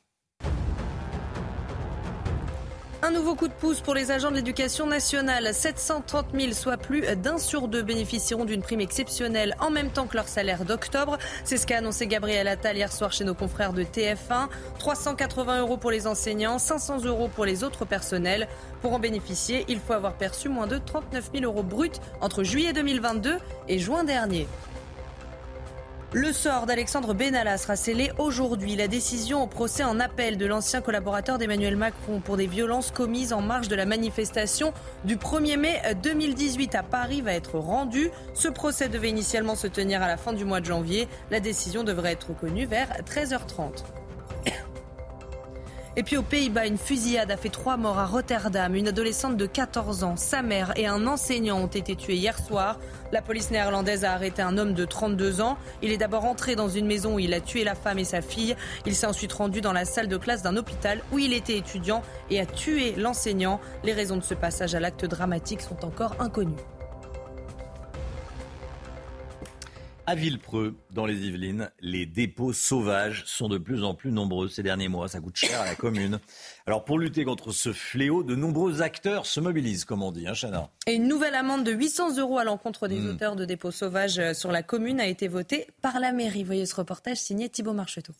Un 3.06 3.12
nouveau 3.12 3.36
coup 3.36 3.46
de 3.46 3.52
pouce 3.52 3.80
pour 3.80 3.94
les 3.94 4.10
agents 4.10 4.32
de 4.32 4.34
l'éducation 4.34 4.84
nationale. 4.84 5.54
730 5.54 6.26
000, 6.34 6.52
soit 6.52 6.76
plus 6.76 7.02
d'un 7.14 7.38
sur 7.38 7.68
deux, 7.68 7.82
bénéficieront 7.82 8.44
d'une 8.44 8.62
prime 8.62 8.80
exceptionnelle 8.80 9.54
en 9.60 9.70
même 9.70 9.90
temps 9.90 10.08
que 10.08 10.16
leur 10.16 10.26
salaire 10.26 10.64
d'octobre. 10.64 11.16
C'est 11.44 11.56
ce 11.56 11.68
qu'a 11.68 11.78
annoncé 11.78 12.08
Gabriel 12.08 12.48
Attal 12.48 12.76
hier 12.76 12.92
soir 12.92 13.12
chez 13.12 13.22
nos 13.22 13.34
confrères 13.34 13.72
de 13.72 13.84
TF1. 13.84 14.48
380 14.80 15.60
euros 15.60 15.76
pour 15.76 15.92
les 15.92 16.08
enseignants, 16.08 16.58
500 16.58 17.04
euros 17.04 17.28
pour 17.28 17.44
les 17.44 17.62
autres 17.62 17.84
personnels. 17.84 18.48
Pour 18.82 18.92
en 18.92 18.98
bénéficier, 18.98 19.64
il 19.68 19.78
faut 19.78 19.92
avoir 19.92 20.14
perçu 20.14 20.48
moins 20.48 20.66
de 20.66 20.78
39 20.78 21.30
000 21.32 21.44
euros 21.44 21.62
bruts 21.62 22.00
entre 22.20 22.42
juillet 22.42 22.72
2022 22.72 23.36
et 23.68 23.78
juin 23.78 24.02
dernier. 24.02 24.48
Le 26.18 26.32
sort 26.32 26.64
d'Alexandre 26.64 27.12
Benalla 27.12 27.58
sera 27.58 27.76
scellé 27.76 28.10
aujourd'hui. 28.16 28.74
La 28.74 28.88
décision 28.88 29.42
au 29.42 29.46
procès 29.46 29.84
en 29.84 30.00
appel 30.00 30.38
de 30.38 30.46
l'ancien 30.46 30.80
collaborateur 30.80 31.36
d'Emmanuel 31.36 31.76
Macron 31.76 32.20
pour 32.20 32.38
des 32.38 32.46
violences 32.46 32.90
commises 32.90 33.34
en 33.34 33.42
marge 33.42 33.68
de 33.68 33.76
la 33.76 33.84
manifestation 33.84 34.72
du 35.04 35.16
1er 35.16 35.58
mai 35.58 35.78
2018 36.02 36.74
à 36.74 36.82
Paris 36.82 37.20
va 37.20 37.34
être 37.34 37.58
rendue. 37.58 38.10
Ce 38.32 38.48
procès 38.48 38.88
devait 38.88 39.10
initialement 39.10 39.56
se 39.56 39.66
tenir 39.66 40.00
à 40.00 40.08
la 40.08 40.16
fin 40.16 40.32
du 40.32 40.46
mois 40.46 40.60
de 40.60 40.64
janvier. 40.64 41.06
La 41.30 41.40
décision 41.40 41.84
devrait 41.84 42.12
être 42.12 42.32
connue 42.32 42.64
vers 42.64 42.88
13h30. 43.02 43.84
Et 45.98 46.02
puis 46.02 46.18
aux 46.18 46.22
Pays-Bas, 46.22 46.66
une 46.66 46.76
fusillade 46.76 47.30
a 47.30 47.38
fait 47.38 47.48
trois 47.48 47.78
morts 47.78 47.98
à 47.98 48.04
Rotterdam. 48.04 48.74
Une 48.74 48.88
adolescente 48.88 49.38
de 49.38 49.46
14 49.46 50.04
ans, 50.04 50.16
sa 50.16 50.42
mère 50.42 50.74
et 50.76 50.86
un 50.86 51.06
enseignant 51.06 51.58
ont 51.58 51.68
été 51.68 51.96
tués 51.96 52.16
hier 52.16 52.38
soir. 52.38 52.78
La 53.12 53.22
police 53.22 53.50
néerlandaise 53.50 54.04
a 54.04 54.12
arrêté 54.12 54.42
un 54.42 54.58
homme 54.58 54.74
de 54.74 54.84
32 54.84 55.40
ans. 55.40 55.56
Il 55.80 55.90
est 55.92 55.96
d'abord 55.96 56.26
entré 56.26 56.54
dans 56.54 56.68
une 56.68 56.86
maison 56.86 57.14
où 57.14 57.18
il 57.18 57.32
a 57.32 57.40
tué 57.40 57.64
la 57.64 57.74
femme 57.74 57.98
et 57.98 58.04
sa 58.04 58.20
fille. 58.20 58.56
Il 58.84 58.94
s'est 58.94 59.06
ensuite 59.06 59.32
rendu 59.32 59.62
dans 59.62 59.72
la 59.72 59.86
salle 59.86 60.08
de 60.08 60.18
classe 60.18 60.42
d'un 60.42 60.58
hôpital 60.58 61.00
où 61.12 61.18
il 61.18 61.32
était 61.32 61.56
étudiant 61.56 62.02
et 62.28 62.40
a 62.40 62.44
tué 62.44 62.92
l'enseignant. 62.98 63.58
Les 63.82 63.94
raisons 63.94 64.18
de 64.18 64.22
ce 64.22 64.34
passage 64.34 64.74
à 64.74 64.80
l'acte 64.80 65.06
dramatique 65.06 65.62
sont 65.62 65.82
encore 65.82 66.14
inconnues. 66.18 66.75
À 70.08 70.14
Villepreux, 70.14 70.76
dans 70.92 71.04
les 71.04 71.26
Yvelines, 71.26 71.68
les 71.80 72.06
dépôts 72.06 72.52
sauvages 72.52 73.24
sont 73.26 73.48
de 73.48 73.58
plus 73.58 73.82
en 73.82 73.92
plus 73.92 74.12
nombreux 74.12 74.46
ces 74.46 74.62
derniers 74.62 74.86
mois. 74.86 75.08
Ça 75.08 75.18
coûte 75.18 75.34
cher 75.34 75.60
à 75.60 75.64
la 75.64 75.74
commune. 75.74 76.20
Alors 76.64 76.84
pour 76.84 77.00
lutter 77.00 77.24
contre 77.24 77.50
ce 77.50 77.72
fléau, 77.72 78.22
de 78.22 78.36
nombreux 78.36 78.82
acteurs 78.82 79.26
se 79.26 79.40
mobilisent, 79.40 79.84
comme 79.84 80.04
on 80.04 80.12
dit, 80.12 80.28
hein, 80.28 80.32
Chana. 80.32 80.70
Et 80.86 80.94
une 80.94 81.08
nouvelle 81.08 81.34
amende 81.34 81.64
de 81.64 81.72
800 81.72 82.18
euros 82.18 82.38
à 82.38 82.44
l'encontre 82.44 82.86
des 82.86 83.00
hmm. 83.00 83.08
auteurs 83.08 83.34
de 83.34 83.44
dépôts 83.44 83.72
sauvages 83.72 84.20
euh, 84.20 84.32
sur 84.32 84.52
la 84.52 84.62
commune 84.62 85.00
a 85.00 85.08
été 85.08 85.26
votée 85.26 85.66
par 85.82 85.98
la 85.98 86.12
mairie. 86.12 86.44
Voyez 86.44 86.66
ce 86.66 86.76
reportage 86.76 87.16
signé 87.16 87.48
Thibault 87.48 87.72
Marcheteau. 87.72 88.12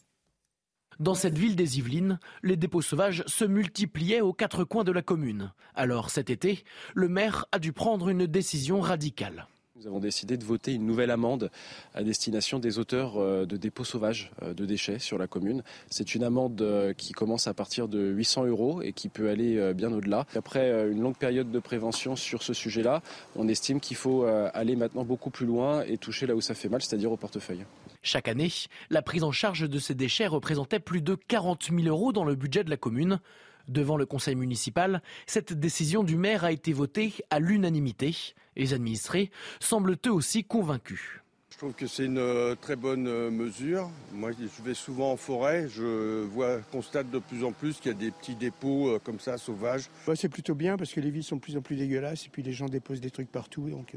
Dans 0.99 1.15
cette 1.15 1.39
ville 1.39 1.55
des 1.55 1.79
Yvelines, 1.79 2.19
les 2.43 2.57
dépôts 2.57 2.83
sauvages 2.83 3.23
se 3.29 3.45
multipliaient 3.45 4.23
aux 4.23 4.33
quatre 4.33 4.65
coins 4.65 4.83
de 4.83 4.91
la 4.91 5.03
commune. 5.03 5.53
Alors 5.77 6.11
cet 6.11 6.31
été, 6.31 6.65
le 6.95 7.09
maire 7.09 7.47
a 7.53 7.61
dû 7.61 7.73
prendre 7.73 8.09
une 8.09 8.27
décision 8.27 8.81
radicale. 8.81 9.47
Nous 9.79 9.87
avons 9.87 10.01
décidé 10.01 10.39
de 10.39 10.45
voter 10.45 10.73
une 10.73 10.87
nouvelle 10.87 11.11
amende 11.11 11.51
à 11.93 12.03
destination 12.03 12.59
des 12.59 12.79
auteurs 12.79 13.19
euh, 13.19 13.45
de 13.45 13.59
dépôts 13.59 13.85
sauvages 13.85 14.31
euh, 14.43 14.55
de 14.55 14.65
déchets 14.65 14.99
sur 14.99 15.19
la 15.19 15.27
commune. 15.27 15.63
C'est 15.91 16.15
une 16.15 16.25
amende 16.25 16.63
euh, 16.63 16.95
qui 16.95 17.13
commence 17.13 17.47
à 17.47 17.53
partir 17.53 17.87
de 17.87 17.99
800 17.99 18.47
euros 18.47 18.81
et 18.81 18.95
qui 18.95 19.11
peut 19.11 19.29
aller 19.29 19.75
bien 19.75 19.93
au-delà. 19.93 20.25
Après 20.35 20.91
une 20.91 21.03
longue 21.03 21.17
période 21.17 21.51
de 21.51 21.59
prévention 21.59 22.17
sur 22.17 22.43
ce 22.43 22.55
sujet-là, 22.55 23.03
on 23.35 23.49
estime 23.49 23.81
qu'il 23.81 23.97
faut 23.99 24.25
aller 24.25 24.77
maintenant 24.77 25.05
beaucoup 25.05 25.31
plus 25.31 25.47
loin 25.47 25.83
et 25.83 25.99
toucher 25.99 26.27
là 26.27 26.35
où 26.35 26.41
ça 26.41 26.55
fait 26.55 26.69
mal, 26.69 26.81
c'est-à-dire 26.81 27.13
au 27.13 27.17
portefeuille. 27.17 27.65
Chaque 28.03 28.29
année, 28.29 28.51
la 28.91 29.03
prise 29.03 29.25
en 29.25 29.33
charge 29.33 29.69
de 29.69 29.79
ces 29.79 29.95
déchets 29.95 30.27
représentait 30.27 30.81
plus 30.81 31.03
de 31.03 31.15
40 31.15 31.71
000 31.71 31.83
euros 31.89 32.13
dans 32.13 32.25
le 32.25 32.35
budget 32.35 32.65
de 32.65 32.71
la 32.71 32.77
commune. 32.77 33.21
Devant 33.69 33.97
le 33.97 34.07
conseil 34.07 34.37
municipal, 34.37 35.03
cette 35.27 35.53
décision 35.53 36.05
du 36.05 36.17
maire 36.17 36.45
a 36.45 36.53
été 36.53 36.73
votée 36.73 37.13
à 37.31 37.41
l'unanimité. 37.41 38.15
Les 38.57 38.73
administrés 38.75 39.31
semblent 39.61 39.97
eux 40.07 40.13
aussi 40.13 40.45
convaincus. 40.45 41.21
Je 41.57 41.59
trouve 41.59 41.73
que 41.73 41.87
c'est 41.87 42.05
une 42.05 42.19
euh, 42.19 42.55
très 42.55 42.77
bonne 42.77 43.07
euh, 43.07 43.31
mesure. 43.31 43.89
Moi, 44.13 44.31
je 44.33 44.63
vais 44.63 44.75
souvent 44.75 45.13
en 45.13 45.17
forêt. 45.17 45.69
Je 45.71 46.23
vois, 46.25 46.59
constate 46.71 47.11
de 47.11 47.19
plus 47.19 47.45
en 47.45 47.53
plus 47.53 47.79
qu'il 47.79 47.93
y 47.93 47.95
a 47.95 47.99
des 47.99 48.11
petits 48.11 48.35
dépôts 48.35 48.91
euh, 48.91 48.99
comme 49.03 49.21
ça, 49.21 49.39
sauvages. 49.39 49.89
c'est 50.17 50.29
plutôt 50.29 50.55
bien 50.55 50.77
parce 50.77 50.93
que 50.93 51.01
les 51.01 51.11
villes 51.11 51.25
sont 51.25 51.37
de 51.37 51.41
plus 51.41 51.57
en 51.57 51.63
plus 51.63 51.77
dégueulasses 51.77 52.27
et 52.27 52.29
puis 52.29 52.43
les 52.43 52.53
gens 52.53 52.67
déposent 52.67 53.01
des 53.01 53.11
trucs 53.11 53.33
partout. 53.33 53.71
Donc, 53.71 53.95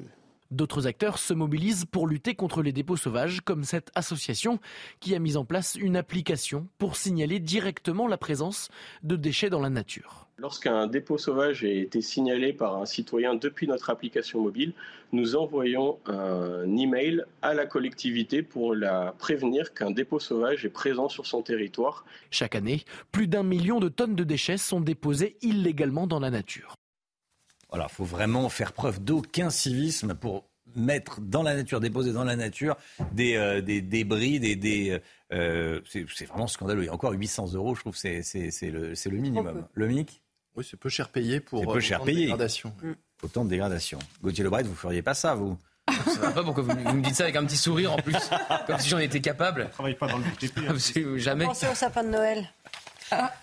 D'autres 0.52 0.88
acteurs 0.88 1.20
se 1.20 1.34
mobilisent 1.34 1.84
pour 1.84 2.08
lutter 2.08 2.34
contre 2.34 2.64
les 2.64 2.72
dépôts 2.72 2.96
sauvages, 2.96 3.42
comme 3.42 3.66
cette 3.66 3.92
association 3.94 4.60
qui 5.02 5.14
a 5.14 5.20
mis 5.20 5.36
en 5.36 5.44
place 5.44 5.76
une 5.76 5.98
application 5.98 6.70
pour 6.78 6.96
signaler 6.96 7.42
directement 7.42 8.08
la 8.08 8.18
présence 8.18 8.70
de 9.04 9.18
déchets 9.18 9.50
dans 9.50 9.60
la 9.60 9.70
nature. 9.70 10.29
Lorsqu'un 10.40 10.88
dépôt 10.88 11.18
sauvage 11.18 11.66
a 11.66 11.68
été 11.68 12.02
signalé 12.02 12.54
par 12.54 12.78
un 12.78 12.86
citoyen 12.86 13.36
depuis 13.36 13.68
notre 13.68 13.90
application 13.90 14.42
mobile, 14.42 14.74
nous 15.12 15.36
envoyons 15.36 16.00
un 16.06 16.78
email 16.78 17.24
à 17.42 17.54
la 17.54 17.66
collectivité 17.66 18.42
pour 18.42 18.74
la 18.74 19.14
prévenir 19.18 19.74
qu'un 19.74 19.92
dépôt 19.92 20.20
sauvage 20.20 20.66
est 20.66 20.70
présent 20.70 21.10
sur 21.10 21.26
son 21.26 21.42
territoire. 21.42 22.06
Chaque 22.32 22.56
année, 22.56 22.86
plus 23.12 23.28
d'un 23.28 23.44
million 23.44 23.82
de 23.82 23.90
tonnes 23.90 24.16
de 24.16 24.24
déchets 24.24 24.58
sont 24.58 24.80
déposées 24.80 25.36
illégalement 25.42 26.08
dans 26.08 26.20
la 26.20 26.30
nature. 26.30 26.76
Voilà, 27.70 27.88
il 27.90 27.94
faut 27.94 28.06
vraiment 28.06 28.48
faire 28.48 28.72
preuve 28.72 29.04
d'aucun 29.04 29.50
civisme 29.50 30.16
pour 30.16 30.46
mettre 30.76 31.20
dans 31.20 31.44
la 31.44 31.56
nature, 31.56 31.82
déposer 31.82 32.14
dans 32.14 32.24
la 32.24 32.36
nature 32.36 32.78
des, 33.12 33.36
euh, 33.36 33.62
des 33.62 33.82
débris, 33.82 34.40
des, 34.40 34.56
des 34.56 35.00
euh, 35.34 35.82
c'est 35.86 36.26
vraiment 36.26 36.48
scandaleux. 36.48 36.84
Il 36.84 36.86
y 36.86 36.90
a 36.90 36.94
encore 36.94 37.12
800 37.12 37.54
euros, 37.56 37.76
je 37.76 37.82
trouve 37.82 37.96
c'est 37.96 38.22
le, 38.64 38.94
le 38.94 39.18
minimum. 39.18 39.68
Le 39.74 39.88
MIC 39.88 40.22
Oui, 40.56 40.68
c'est 40.70 40.78
peu 40.78 40.90
cher 40.90 41.10
payé 41.10 41.40
pour 41.40 41.72
peu 41.72 41.80
cher 41.80 42.02
payé. 42.02 42.18
de 42.18 42.22
dégradation. 42.22 42.74
Mm. 42.82 42.92
Autant 43.24 43.46
de 43.46 43.50
dégradation. 43.50 44.00
Gauthier 44.22 44.44
Lebret, 44.44 44.64
vous 44.64 44.72
ne 44.72 44.76
feriez 44.76 45.02
pas 45.02 45.14
ça, 45.14 45.36
vous? 45.36 45.58
Ça 46.06 46.20
va 46.20 46.32
pas 46.32 46.44
pourquoi 46.44 46.64
vous, 46.64 46.74
me 46.76 47.02
dites 47.02 47.16
ça 47.16 47.24
avec 47.24 47.36
un 47.36 47.46
petit 47.46 47.58
sourire 47.58 47.94
en 47.94 47.98
plus, 47.98 48.16
comme 48.68 48.80
si 48.80 48.90
j'en 48.90 49.00
étais 49.00 49.22
capable. 49.22 49.66
Je 49.70 49.74
travaille 49.74 49.96
pas 49.96 50.08
dans 50.08 50.18
le 50.18 50.24
BTP. 50.24 50.60
Hein. 50.70 51.18
Jamais. 51.18 51.46
Pensez 51.46 51.68
au 51.68 51.76
sapin 51.76 52.04
de 52.04 52.10
Noël. 52.10 52.50
Ah. 53.12 53.34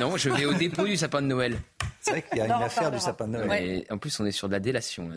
Non, 0.00 0.16
je 0.16 0.30
vais 0.30 0.46
au 0.46 0.54
dépôt 0.54 0.84
du 0.84 0.96
sapin 0.96 1.22
de 1.22 1.26
Noël. 1.26 1.58
C'est 2.04 2.10
vrai 2.10 2.22
qu'il 2.22 2.36
y 2.36 2.40
a 2.42 2.44
une 2.44 2.62
affaire 2.62 2.90
du 2.90 2.98
sapin 2.98 3.26
de 3.26 3.38
Noël. 3.38 3.86
en 3.88 3.96
plus, 3.96 4.20
on 4.20 4.26
est 4.26 4.32
sur 4.32 4.48
de 4.48 4.52
la 4.52 4.60
délation. 4.60 5.08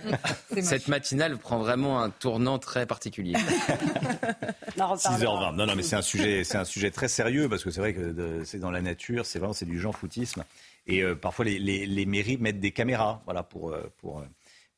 Cette 0.60 0.86
matinale 0.86 1.38
prend 1.38 1.58
vraiment 1.58 2.02
un 2.02 2.10
tournant 2.10 2.58
très 2.58 2.84
particulier. 2.84 3.32
6h20. 4.76 5.54
Non, 5.54 5.66
non, 5.66 5.74
mais 5.74 5.82
c'est 5.82 5.96
un 5.96 6.02
sujet, 6.02 6.44
c'est 6.44 6.58
un 6.58 6.66
sujet 6.66 6.90
très 6.90 7.08
sérieux 7.08 7.48
parce 7.48 7.64
que 7.64 7.70
c'est 7.70 7.80
vrai 7.80 7.94
que 7.94 8.44
c'est 8.44 8.58
dans 8.58 8.70
la 8.70 8.82
nature, 8.82 9.24
c'est 9.24 9.38
vraiment 9.38 9.54
c'est 9.54 9.64
du 9.64 9.80
genre 9.80 9.96
foutisme. 9.96 10.44
Et 10.86 11.02
euh, 11.02 11.14
parfois, 11.14 11.46
les, 11.46 11.58
les, 11.58 12.06
mairies 12.06 12.36
mettent 12.36 12.60
des 12.60 12.70
caméras, 12.70 13.22
voilà, 13.24 13.42
pour 13.42 13.72
euh, 13.72 13.90
pour 13.96 14.20
euh, 14.20 14.26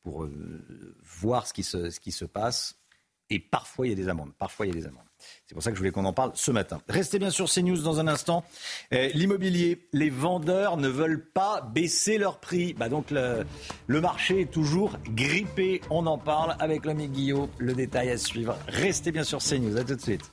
pour 0.03 0.29
voir 1.03 1.49
ce 1.49 1.53
qui 1.53 1.65
se 1.65 1.91
ce 1.91 1.99
qui 1.99 2.13
se 2.13 2.25
passe. 2.25 2.79
Et 3.31 3.41
parfois, 3.41 3.89
il 3.89 3.91
y 3.91 3.93
a 3.93 3.97
des 3.97 4.09
amendes. 4.09 4.33
Parfois, 4.39 4.67
il 4.67 4.75
y 4.75 4.79
a 4.79 4.81
des 4.81 4.87
amendes. 4.87 5.08
C'est 5.47 5.55
pour 5.55 5.63
ça 5.63 5.71
que 5.71 5.77
je 5.77 5.81
voulais 5.81 5.91
qu'on 5.91 6.05
en 6.05 6.13
parle 6.13 6.33
ce 6.35 6.51
matin. 6.51 6.81
Restez 6.89 7.19
bien 7.19 7.31
sur 7.31 7.51
CNews 7.51 7.83
dans 7.83 8.01
un 8.01 8.09
instant. 8.09 8.45
Euh, 8.93 9.09
l'immobilier, 9.15 9.89
les 9.93 10.11
vendeurs 10.11 10.77
ne 10.77 10.89
veulent 10.89 11.25
pas 11.25 11.61
baisser 11.61 12.19
leur 12.19 12.39
prix. 12.39 12.75
Bah 12.75 12.89
donc 12.89 13.11
le, 13.11 13.45
le, 13.87 14.01
marché 14.01 14.43
est 14.43 14.51
toujours 14.51 14.93
grippé. 15.09 15.81
On 15.91 16.07
en 16.07 16.19
parle 16.19 16.57
avec 16.59 16.85
l'ami 16.85 17.09
Guillaume. 17.09 17.49
Le 17.59 17.75
détail 17.75 18.11
à 18.11 18.19
suivre. 18.19 18.57
Restez 18.69 19.13
bien 19.13 19.25
sur 19.25 19.39
CNews. 19.39 19.77
À 19.77 19.85
tout 19.85 19.95
de 19.95 20.01
suite. 20.01 20.31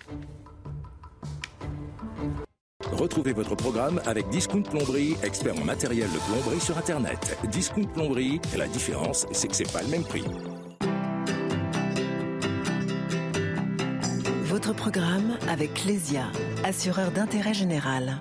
Retrouvez 2.92 3.34
votre 3.34 3.56
programme 3.56 4.02
avec 4.06 4.30
Discount 4.30 4.62
Plomberie, 4.62 5.18
expert 5.24 5.56
en 5.60 5.66
matériel 5.66 6.08
de 6.12 6.18
plomberie 6.20 6.62
sur 6.62 6.78
Internet. 6.78 7.38
Discount 7.52 7.88
Plomberie, 7.94 8.40
la 8.58 8.68
différence, 8.68 9.26
c'est 9.32 9.48
que 9.48 9.56
c'est 9.56 9.72
pas 9.72 9.82
le 9.82 9.90
même 9.90 10.04
prix. 10.04 10.24
Programme 14.76 15.38
avec 15.50 15.74
Clésia, 15.74 16.32
assureur 16.64 17.12
d'intérêt 17.12 17.54
général. 17.54 18.18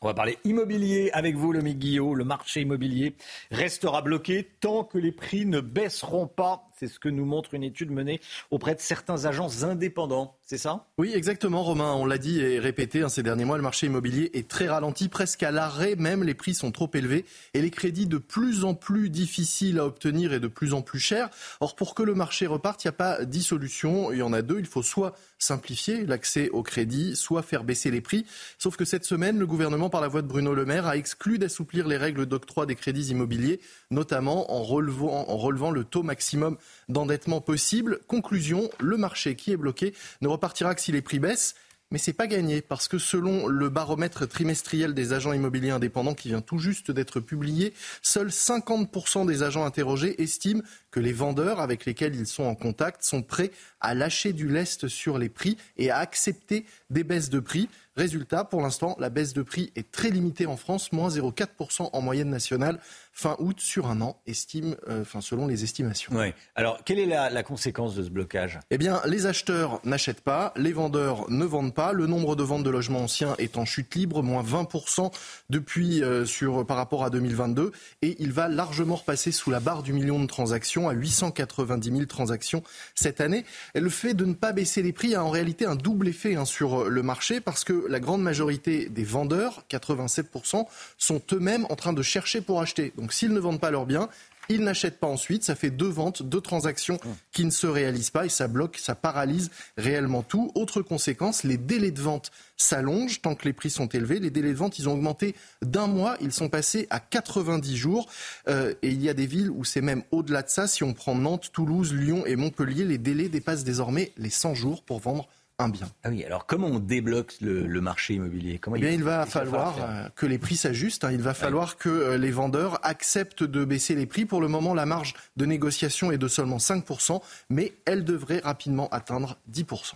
On 0.00 0.08
va 0.08 0.14
parler 0.14 0.38
immobilier 0.44 1.10
avec 1.12 1.36
vous, 1.36 1.52
le 1.52 1.60
Guillaume. 1.60 2.16
Le 2.16 2.24
marché 2.24 2.62
immobilier 2.62 3.14
restera 3.52 4.02
bloqué 4.02 4.48
tant 4.60 4.82
que 4.82 4.98
les 4.98 5.12
prix 5.12 5.46
ne 5.46 5.60
baisseront 5.60 6.26
pas. 6.26 6.68
C'est 6.82 6.88
ce 6.88 6.98
que 6.98 7.08
nous 7.08 7.24
montre 7.24 7.54
une 7.54 7.62
étude 7.62 7.92
menée 7.92 8.20
auprès 8.50 8.74
de 8.74 8.80
certains 8.80 9.26
agents 9.26 9.62
indépendants. 9.62 10.36
C'est 10.44 10.58
ça? 10.58 10.88
Oui, 10.98 11.12
exactement, 11.14 11.62
Romain. 11.62 11.92
On 11.92 12.04
l'a 12.04 12.18
dit 12.18 12.40
et 12.40 12.58
répété 12.58 13.02
hein, 13.02 13.08
ces 13.08 13.22
derniers 13.22 13.44
mois, 13.44 13.56
le 13.56 13.62
marché 13.62 13.86
immobilier 13.86 14.32
est 14.34 14.48
très 14.48 14.66
ralenti, 14.66 15.08
presque 15.08 15.44
à 15.44 15.52
l'arrêt 15.52 15.94
même. 15.94 16.24
Les 16.24 16.34
prix 16.34 16.54
sont 16.54 16.72
trop 16.72 16.90
élevés 16.92 17.24
et 17.54 17.62
les 17.62 17.70
crédits 17.70 18.08
de 18.08 18.18
plus 18.18 18.64
en 18.64 18.74
plus 18.74 19.10
difficiles 19.10 19.78
à 19.78 19.86
obtenir 19.86 20.32
et 20.32 20.40
de 20.40 20.48
plus 20.48 20.74
en 20.74 20.82
plus 20.82 20.98
chers. 20.98 21.30
Or, 21.60 21.76
pour 21.76 21.94
que 21.94 22.02
le 22.02 22.16
marché 22.16 22.48
reparte, 22.48 22.82
il 22.82 22.88
n'y 22.88 22.90
a 22.90 22.94
pas 22.94 23.24
dix 23.24 23.44
solutions. 23.44 24.10
Il 24.10 24.18
y 24.18 24.22
en 24.22 24.32
a 24.32 24.42
deux. 24.42 24.58
Il 24.58 24.66
faut 24.66 24.82
soit 24.82 25.14
simplifier 25.38 26.04
l'accès 26.04 26.50
au 26.50 26.64
crédit, 26.64 27.14
soit 27.14 27.42
faire 27.42 27.62
baisser 27.62 27.92
les 27.92 28.00
prix. 28.00 28.26
Sauf 28.58 28.76
que 28.76 28.84
cette 28.84 29.04
semaine, 29.04 29.38
le 29.38 29.46
gouvernement, 29.46 29.88
par 29.88 30.00
la 30.00 30.08
voix 30.08 30.22
de 30.22 30.26
Bruno 30.26 30.52
Le 30.52 30.64
Maire, 30.64 30.88
a 30.88 30.96
exclu 30.96 31.38
d'assouplir 31.38 31.86
les 31.86 31.96
règles 31.96 32.26
d'octroi 32.26 32.66
des 32.66 32.74
crédits 32.74 33.10
immobiliers, 33.10 33.60
notamment 33.92 34.52
en 34.52 34.64
relevant, 34.64 35.28
en 35.28 35.36
relevant 35.36 35.70
le 35.70 35.84
taux 35.84 36.02
maximum 36.02 36.56
d'endettement 36.88 37.40
possible. 37.40 38.00
Conclusion, 38.06 38.70
le 38.80 38.96
marché 38.96 39.36
qui 39.36 39.52
est 39.52 39.56
bloqué 39.56 39.94
ne 40.20 40.28
repartira 40.28 40.74
que 40.74 40.80
si 40.80 40.92
les 40.92 41.02
prix 41.02 41.18
baissent. 41.18 41.54
Mais 41.92 41.98
c'est 41.98 42.14
pas 42.14 42.26
gagné 42.26 42.62
parce 42.62 42.88
que 42.88 42.96
selon 42.96 43.46
le 43.46 43.68
baromètre 43.68 44.26
trimestriel 44.26 44.94
des 44.94 45.12
agents 45.12 45.34
immobiliers 45.34 45.72
indépendants 45.72 46.14
qui 46.14 46.28
vient 46.28 46.40
tout 46.40 46.56
juste 46.56 46.90
d'être 46.90 47.20
publié, 47.20 47.74
seuls 48.00 48.30
50% 48.30 49.26
des 49.26 49.42
agents 49.42 49.66
interrogés 49.66 50.22
estiment 50.22 50.62
que 50.90 51.00
les 51.00 51.12
vendeurs 51.12 51.60
avec 51.60 51.84
lesquels 51.84 52.14
ils 52.14 52.26
sont 52.26 52.44
en 52.44 52.54
contact 52.54 53.04
sont 53.04 53.22
prêts 53.22 53.50
à 53.82 53.92
lâcher 53.92 54.32
du 54.32 54.48
lest 54.48 54.88
sur 54.88 55.18
les 55.18 55.28
prix 55.28 55.58
et 55.76 55.90
à 55.90 55.98
accepter 55.98 56.64
des 56.88 57.04
baisses 57.04 57.28
de 57.28 57.40
prix. 57.40 57.68
Résultat, 57.94 58.44
pour 58.44 58.62
l'instant, 58.62 58.96
la 58.98 59.10
baisse 59.10 59.34
de 59.34 59.42
prix 59.42 59.70
est 59.76 59.92
très 59.92 60.08
limitée 60.08 60.46
en 60.46 60.56
France, 60.56 60.92
moins 60.92 61.10
0,4% 61.10 61.90
en 61.92 62.00
moyenne 62.00 62.30
nationale. 62.30 62.80
Fin 63.12 63.36
août 63.38 63.60
sur 63.60 63.88
un 63.88 64.00
an, 64.00 64.20
estime, 64.26 64.76
euh, 64.88 65.02
enfin, 65.02 65.20
selon 65.20 65.46
les 65.46 65.64
estimations. 65.64 66.12
Oui. 66.14 66.32
Alors, 66.54 66.82
quelle 66.84 66.98
est 66.98 67.06
la, 67.06 67.28
la 67.28 67.42
conséquence 67.42 67.94
de 67.94 68.02
ce 68.02 68.08
blocage? 68.08 68.58
Eh 68.70 68.78
bien, 68.78 69.02
les 69.06 69.26
acheteurs 69.26 69.80
n'achètent 69.84 70.22
pas, 70.22 70.52
les 70.56 70.72
vendeurs 70.72 71.30
ne 71.30 71.44
vendent 71.44 71.74
pas. 71.74 71.92
Le 71.92 72.06
nombre 72.06 72.36
de 72.36 72.42
ventes 72.42 72.64
de 72.64 72.70
logements 72.70 73.00
anciens 73.00 73.34
est 73.38 73.58
en 73.58 73.66
chute 73.66 73.94
libre, 73.94 74.22
moins 74.22 74.42
20% 74.42 75.12
depuis 75.50 76.02
euh, 76.02 76.24
sur, 76.24 76.66
par 76.66 76.78
rapport 76.78 77.04
à 77.04 77.10
2022. 77.10 77.72
Et 78.00 78.16
il 78.18 78.32
va 78.32 78.48
largement 78.48 78.96
repasser 78.96 79.30
sous 79.30 79.50
la 79.50 79.60
barre 79.60 79.82
du 79.82 79.92
million 79.92 80.18
de 80.18 80.26
transactions 80.26 80.88
à 80.88 80.94
890 80.94 81.90
000 81.90 82.04
transactions 82.06 82.62
cette 82.94 83.20
année. 83.20 83.44
Et 83.74 83.80
le 83.80 83.90
fait 83.90 84.14
de 84.14 84.24
ne 84.24 84.34
pas 84.34 84.52
baisser 84.52 84.82
les 84.82 84.92
prix 84.92 85.14
a 85.14 85.22
en 85.22 85.30
réalité 85.30 85.66
un 85.66 85.76
double 85.76 86.08
effet 86.08 86.34
hein, 86.36 86.46
sur 86.46 86.88
le 86.88 87.02
marché 87.02 87.40
parce 87.40 87.64
que 87.64 87.86
la 87.88 88.00
grande 88.00 88.22
majorité 88.22 88.88
des 88.88 89.04
vendeurs, 89.04 89.64
87%, 89.70 90.66
sont 90.96 91.22
eux-mêmes 91.32 91.66
en 91.68 91.76
train 91.76 91.92
de 91.92 92.02
chercher 92.02 92.40
pour 92.40 92.60
acheter. 92.60 92.92
Donc 92.96 93.01
s'ils 93.10 93.32
ne 93.32 93.40
vendent 93.40 93.60
pas 93.60 93.70
leurs 93.70 93.86
biens, 93.86 94.08
ils 94.48 94.62
n'achètent 94.62 94.98
pas 94.98 95.06
ensuite. 95.06 95.44
Ça 95.44 95.54
fait 95.54 95.70
deux 95.70 95.88
ventes, 95.88 96.22
deux 96.22 96.40
transactions 96.40 96.98
qui 97.30 97.44
ne 97.44 97.50
se 97.50 97.66
réalisent 97.66 98.10
pas 98.10 98.26
et 98.26 98.28
ça 98.28 98.48
bloque, 98.48 98.76
ça 98.78 98.94
paralyse 98.94 99.50
réellement 99.76 100.22
tout. 100.22 100.50
Autre 100.54 100.82
conséquence, 100.82 101.44
les 101.44 101.56
délais 101.56 101.90
de 101.90 102.00
vente 102.00 102.30
s'allongent 102.56 103.22
tant 103.22 103.34
que 103.34 103.44
les 103.44 103.52
prix 103.52 103.70
sont 103.70 103.86
élevés. 103.86 104.18
Les 104.18 104.30
délais 104.30 104.50
de 104.50 104.56
vente, 104.56 104.78
ils 104.78 104.88
ont 104.88 104.94
augmenté 104.94 105.34
d'un 105.62 105.86
mois. 105.86 106.16
Ils 106.20 106.32
sont 106.32 106.48
passés 106.48 106.86
à 106.90 107.00
90 107.00 107.76
jours. 107.76 108.08
Euh, 108.48 108.74
et 108.82 108.90
il 108.90 109.02
y 109.02 109.08
a 109.08 109.14
des 109.14 109.26
villes 109.26 109.50
où 109.50 109.64
c'est 109.64 109.80
même 109.80 110.02
au-delà 110.10 110.42
de 110.42 110.50
ça. 110.50 110.66
Si 110.66 110.84
on 110.84 110.92
prend 110.92 111.14
Nantes, 111.14 111.50
Toulouse, 111.52 111.94
Lyon 111.94 112.26
et 112.26 112.36
Montpellier, 112.36 112.84
les 112.84 112.98
délais 112.98 113.28
dépassent 113.28 113.64
désormais 113.64 114.12
les 114.16 114.30
100 114.30 114.54
jours 114.54 114.82
pour 114.82 115.00
vendre 115.00 115.28
un 115.62 115.68
bien. 115.68 115.88
Ah 116.04 116.10
oui, 116.10 116.24
alors 116.24 116.46
comment 116.46 116.66
on 116.66 116.78
débloque 116.78 117.34
le, 117.40 117.80
marché 117.80 118.14
immobilier 118.14 118.58
comment 118.58 118.76
eh 118.76 118.80
bien, 118.80 118.90
il, 118.90 119.02
va 119.02 119.26
falloir 119.26 119.76
euh, 119.80 120.08
que 120.14 120.26
les 120.26 120.38
prix 120.38 120.56
s'ajustent. 120.56 121.04
Hein. 121.04 121.12
Il 121.12 121.22
va 121.22 121.34
falloir 121.34 121.76
que 121.76 121.88
euh, 121.88 122.18
les 122.18 122.30
vendeurs 122.30 122.78
acceptent 122.82 123.44
de 123.44 123.64
baisser 123.64 123.94
les 123.94 124.06
prix. 124.06 124.24
Pour 124.24 124.40
le 124.40 124.48
moment, 124.48 124.74
la 124.74 124.86
marge 124.86 125.14
de 125.36 125.46
négociation 125.46 126.12
est 126.12 126.18
de 126.18 126.28
seulement 126.28 126.58
5%, 126.58 127.20
mais 127.50 127.72
elle 127.84 128.04
devrait 128.04 128.40
rapidement 128.40 128.88
atteindre 128.90 129.38
10%. 129.50 129.94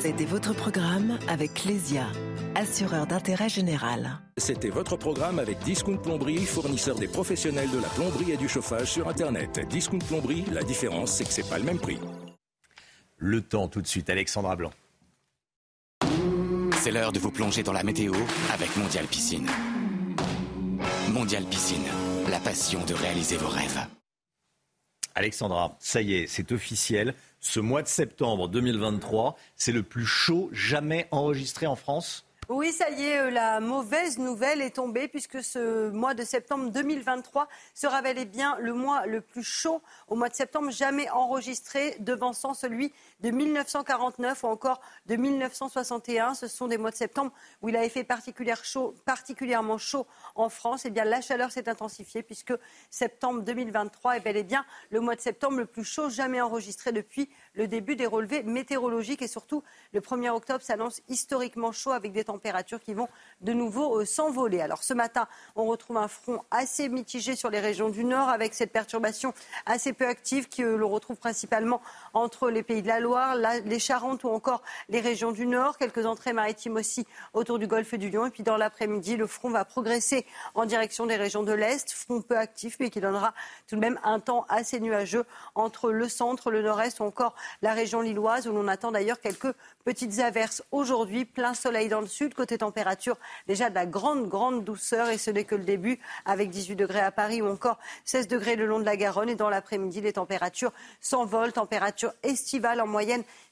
C'était 0.00 0.24
votre 0.24 0.52
programme 0.52 1.18
avec 1.28 1.64
Lesia 1.64 2.06
assureur 2.54 3.06
d'intérêt 3.06 3.48
général. 3.48 4.20
C'était 4.36 4.70
votre 4.70 4.96
programme 4.96 5.38
avec 5.38 5.58
Discount 5.60 5.96
Plomberie, 5.96 6.44
fournisseur 6.44 6.96
des 6.96 7.08
professionnels 7.08 7.70
de 7.70 7.78
la 7.78 7.88
plomberie 7.88 8.32
et 8.32 8.36
du 8.36 8.48
chauffage 8.48 8.90
sur 8.92 9.08
Internet. 9.08 9.60
Discount 9.68 9.98
Plomberie, 9.98 10.44
la 10.52 10.62
différence, 10.62 11.12
c'est 11.12 11.24
que 11.24 11.30
c'est 11.30 11.48
pas 11.48 11.58
le 11.58 11.64
même 11.64 11.78
prix. 11.78 11.98
Le 13.16 13.40
temps 13.40 13.68
tout 13.68 13.80
de 13.80 13.86
suite, 13.86 14.10
Alexandra 14.10 14.56
Blanc. 14.56 14.72
C'est 16.80 16.90
l'heure 16.90 17.12
de 17.12 17.20
vous 17.20 17.30
plonger 17.30 17.62
dans 17.62 17.72
la 17.72 17.84
météo 17.84 18.12
avec 18.52 18.76
Mondial 18.76 19.06
Piscine. 19.06 19.48
Mondial 21.10 21.44
Piscine, 21.44 21.84
la 22.28 22.40
passion 22.40 22.84
de 22.84 22.94
réaliser 22.94 23.36
vos 23.36 23.48
rêves. 23.48 23.86
Alexandra, 25.14 25.76
ça 25.78 26.00
y 26.00 26.14
est, 26.14 26.26
c'est 26.26 26.52
officiel. 26.52 27.14
Ce 27.40 27.60
mois 27.60 27.82
de 27.82 27.88
septembre 27.88 28.48
2023, 28.48 29.36
c'est 29.56 29.72
le 29.72 29.82
plus 29.82 30.06
chaud 30.06 30.48
jamais 30.52 31.06
enregistré 31.10 31.66
en 31.66 31.76
France? 31.76 32.24
Oui, 32.52 32.70
ça 32.70 32.90
y 32.90 33.04
est, 33.04 33.18
euh, 33.18 33.30
la 33.30 33.60
mauvaise 33.60 34.18
nouvelle 34.18 34.60
est 34.60 34.76
tombée 34.76 35.08
puisque 35.08 35.42
ce 35.42 35.88
mois 35.90 36.12
de 36.12 36.22
septembre 36.22 36.70
2023 36.70 37.48
sera 37.72 38.02
bel 38.02 38.18
et 38.18 38.26
bien 38.26 38.58
le 38.60 38.74
mois 38.74 39.06
le 39.06 39.22
plus 39.22 39.42
chaud 39.42 39.80
au 40.08 40.16
mois 40.16 40.28
de 40.28 40.34
septembre 40.34 40.70
jamais 40.70 41.08
enregistré, 41.10 41.96
devançant 42.00 42.52
celui 42.52 42.92
de 43.22 43.30
1949 43.30 44.44
ou 44.44 44.46
encore 44.46 44.80
de 45.06 45.16
1961. 45.16 46.34
Ce 46.34 46.48
sont 46.48 46.66
des 46.66 46.78
mois 46.78 46.90
de 46.90 46.96
septembre 46.96 47.32
où 47.62 47.68
il 47.68 47.76
avait 47.76 47.88
fait 47.88 48.04
particulièrement 48.04 49.78
chaud 49.78 50.06
en 50.34 50.48
France. 50.48 50.84
Et 50.84 50.88
eh 50.88 50.90
bien, 50.90 51.04
la 51.04 51.20
chaleur 51.20 51.50
s'est 51.50 51.68
intensifiée 51.68 52.22
puisque 52.22 52.52
septembre 52.90 53.42
2023 53.42 54.16
est 54.16 54.20
bel 54.20 54.36
et 54.36 54.42
bien 54.42 54.64
le 54.90 55.00
mois 55.00 55.14
de 55.14 55.20
septembre 55.20 55.58
le 55.58 55.66
plus 55.66 55.84
chaud 55.84 56.08
jamais 56.08 56.40
enregistré 56.40 56.92
depuis 56.92 57.30
le 57.54 57.68
début 57.68 57.96
des 57.96 58.06
relevés 58.06 58.42
météorologiques. 58.42 59.22
Et 59.22 59.28
surtout, 59.28 59.62
le 59.92 60.00
1er 60.00 60.30
octobre 60.30 60.62
s'annonce 60.62 61.00
historiquement 61.08 61.72
chaud 61.72 61.92
avec 61.92 62.12
des 62.12 62.24
températures 62.24 62.80
qui 62.80 62.94
vont 62.94 63.08
de 63.40 63.52
nouveau 63.52 64.00
euh, 64.00 64.04
s'envoler. 64.04 64.60
Alors 64.60 64.82
ce 64.82 64.94
matin, 64.94 65.28
on 65.56 65.66
retrouve 65.66 65.96
un 65.96 66.08
front 66.08 66.42
assez 66.50 66.88
mitigé 66.88 67.36
sur 67.36 67.50
les 67.50 67.60
régions 67.60 67.88
du 67.88 68.04
nord 68.04 68.28
avec 68.28 68.54
cette 68.54 68.72
perturbation 68.72 69.34
assez 69.66 69.92
peu 69.92 70.06
active 70.06 70.48
que 70.48 70.62
l'on 70.62 70.88
retrouve 70.88 71.16
principalement 71.16 71.80
entre 72.14 72.50
les 72.50 72.62
pays 72.62 72.82
de 72.82 72.88
la 72.88 73.00
Loire, 73.00 73.11
les 73.64 73.78
Charentes 73.78 74.24
ou 74.24 74.28
encore 74.28 74.62
les 74.88 75.00
régions 75.00 75.32
du 75.32 75.46
nord. 75.46 75.78
Quelques 75.78 76.06
entrées 76.06 76.32
maritimes 76.32 76.76
aussi 76.76 77.06
autour 77.34 77.58
du 77.58 77.66
golfe 77.66 77.94
du 77.94 78.10
Lion. 78.10 78.26
Et 78.26 78.30
puis 78.30 78.42
dans 78.42 78.56
l'après-midi, 78.56 79.16
le 79.16 79.26
front 79.26 79.50
va 79.50 79.64
progresser 79.64 80.26
en 80.54 80.64
direction 80.64 81.06
des 81.06 81.16
régions 81.16 81.42
de 81.42 81.52
l'Est. 81.52 81.92
Front 81.92 82.20
peu 82.20 82.36
actif 82.36 82.76
mais 82.80 82.90
qui 82.90 83.00
donnera 83.00 83.34
tout 83.68 83.76
de 83.76 83.80
même 83.80 83.98
un 84.04 84.20
temps 84.20 84.46
assez 84.48 84.80
nuageux 84.80 85.24
entre 85.54 85.90
le 85.90 86.08
centre, 86.08 86.50
le 86.50 86.62
nord-est 86.62 87.00
ou 87.00 87.04
encore 87.04 87.34
la 87.62 87.72
région 87.72 88.00
lilloise 88.00 88.46
où 88.46 88.52
l'on 88.52 88.68
attend 88.68 88.92
d'ailleurs 88.92 89.20
quelques 89.20 89.52
petites 89.84 90.20
averses 90.20 90.62
aujourd'hui. 90.72 91.24
Plein 91.24 91.54
soleil 91.54 91.88
dans 91.88 92.00
le 92.00 92.06
sud 92.06 92.34
Côté 92.34 92.58
température, 92.58 93.16
déjà 93.46 93.70
de 93.70 93.74
la 93.74 93.86
grande, 93.86 94.28
grande 94.28 94.64
douceur 94.64 95.08
et 95.08 95.18
ce 95.18 95.30
n'est 95.30 95.44
que 95.44 95.54
le 95.54 95.64
début 95.64 95.98
avec 96.24 96.50
18 96.50 96.76
degrés 96.76 97.00
à 97.00 97.10
Paris 97.10 97.42
ou 97.42 97.46
encore 97.46 97.78
16 98.04 98.28
degrés 98.28 98.56
le 98.56 98.66
long 98.66 98.78
de 98.78 98.84
la 98.84 98.96
Garonne. 98.96 99.28
Et 99.28 99.34
dans 99.34 99.50
l'après-midi, 99.50 100.00
les 100.00 100.14
températures 100.14 100.72
s'envolent. 101.00 101.52
Température 101.52 102.12
estivale 102.22 102.80
en 102.80 102.86
moyenne 102.86 103.01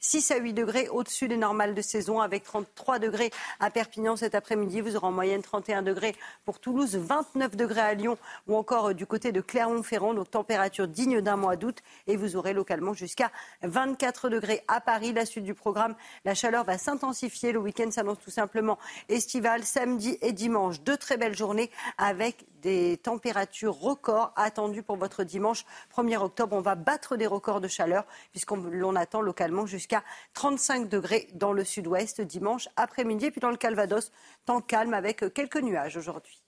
6 0.01 0.31
à 0.31 0.37
8 0.39 0.53
degrés 0.55 0.89
au-dessus 0.89 1.29
des 1.29 1.37
normales 1.37 1.75
de 1.75 1.83
saison 1.83 2.21
avec 2.21 2.43
33 2.43 2.99
degrés 2.99 3.31
à 3.59 3.71
Perpignan 3.71 4.17
cet 4.17 4.35
après-midi. 4.35 4.81
Vous 4.81 4.97
aurez 4.97 5.07
en 5.07 5.13
moyenne 5.13 5.43
31 5.43 5.83
degrés 5.83 6.15
pour 6.45 6.59
Toulouse, 6.59 6.97
29 6.97 7.57
degrés 7.57 7.81
à 7.81 7.95
Lyon 7.95 8.17
ou 8.49 8.57
encore 8.57 8.89
euh, 8.89 8.95
du 8.95 9.07
côté 9.07 9.33
de 9.33 9.41
Clermont-Ferrand. 9.41 10.15
Donc 10.15 10.31
température 10.31 10.89
digne 10.89 11.21
d'un 11.21 11.37
mois 11.37 11.57
d'août 11.57 11.79
et 12.07 12.17
vous 12.17 12.37
aurez 12.37 12.55
localement 12.55 12.95
jusqu'à 12.95 13.31
24 13.63 14.29
degrés 14.29 14.63
à 14.69 14.81
Paris. 14.81 15.13
La 15.13 15.27
suite 15.27 15.45
du 15.45 15.55
programme, 15.55 15.95
la 16.25 16.35
chaleur 16.35 16.65
va 16.65 16.79
s'intensifier. 16.79 17.53
Le 17.53 17.59
week-end 17.59 17.91
s'annonce 17.91 18.21
tout 18.21 18.31
simplement 18.31 18.79
estival 19.09 19.65
samedi 19.65 20.17
et 20.23 20.33
dimanche. 20.33 20.81
Deux 20.81 20.97
très 20.97 21.17
belles 21.17 21.37
journées 21.37 21.71
avec 21.99 22.47
des 22.63 22.99
températures 22.99 23.75
records 23.75 24.33
attendues 24.37 24.83
pour 24.83 24.97
votre 24.97 25.25
dimanche 25.25 25.65
1er 25.97 26.19
octobre. 26.19 26.57
On 26.57 26.61
va 26.61 26.75
battre 26.75 27.17
des 27.17 27.27
records 27.27 27.61
de 27.61 27.69
chaleur 27.69 28.05
puisqu'on 28.33 28.97
attend 28.97 29.21
localement 29.21 29.40
jusqu'à 29.67 30.05
35 30.35 30.89
degrés 30.89 31.29
dans 31.35 31.53
le 31.53 31.65
sud-ouest 31.65 32.21
dimanche 32.21 32.69
après-midi. 32.77 33.27
Et 33.27 33.31
puis 33.31 33.41
dans 33.41 33.51
le 33.51 33.57
Calvados, 33.57 34.11
temps 34.45 34.61
calme 34.61 34.95
avec 34.95 35.25
quelques 35.33 35.61
nuages 35.63 35.97
aujourd'hui. 35.97 36.43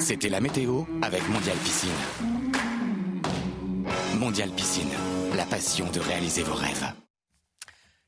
C'était 0.00 0.28
la 0.28 0.40
météo 0.40 0.82
avec 1.02 1.26
Mondial 1.28 1.56
Piscine. 1.58 1.90
Mondial 4.18 4.50
Piscine, 4.50 4.92
la 5.36 5.44
passion 5.44 5.90
de 5.90 6.00
réaliser 6.00 6.42
vos 6.42 6.54
rêves. 6.54 6.92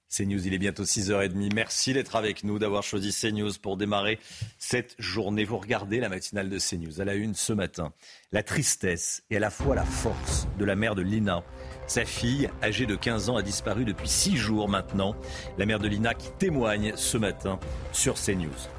CNews, 0.08 0.46
il 0.46 0.54
est 0.54 0.58
bientôt 0.58 0.84
6h30. 0.84 1.52
Merci 1.54 1.92
d'être 1.92 2.16
avec 2.16 2.44
nous, 2.44 2.58
d'avoir 2.58 2.82
choisi 2.82 3.12
CNews 3.12 3.52
pour 3.60 3.76
démarrer 3.76 4.18
cette 4.58 4.94
journée. 4.98 5.44
Vous 5.44 5.58
regardez 5.58 6.00
la 6.00 6.08
matinale 6.08 6.48
de 6.48 6.58
CNews 6.58 7.00
à 7.00 7.04
la 7.04 7.14
une 7.14 7.34
ce 7.34 7.52
matin. 7.52 7.92
La 8.32 8.42
tristesse 8.42 9.24
et 9.30 9.36
à 9.36 9.40
la 9.40 9.50
fois 9.50 9.74
la 9.74 9.84
force 9.84 10.46
de 10.58 10.64
la 10.64 10.76
mère 10.76 10.94
de 10.94 11.02
Lina. 11.02 11.42
Sa 11.86 12.04
fille, 12.04 12.50
âgée 12.62 12.86
de 12.86 12.96
15 12.96 13.30
ans, 13.30 13.36
a 13.36 13.42
disparu 13.42 13.84
depuis 13.84 14.08
6 14.08 14.36
jours 14.36 14.68
maintenant. 14.68 15.14
La 15.58 15.66
mère 15.66 15.78
de 15.78 15.88
Lina 15.88 16.14
qui 16.14 16.30
témoigne 16.32 16.92
ce 16.96 17.16
matin 17.16 17.58
sur 17.92 18.14
CNews. 18.14 18.75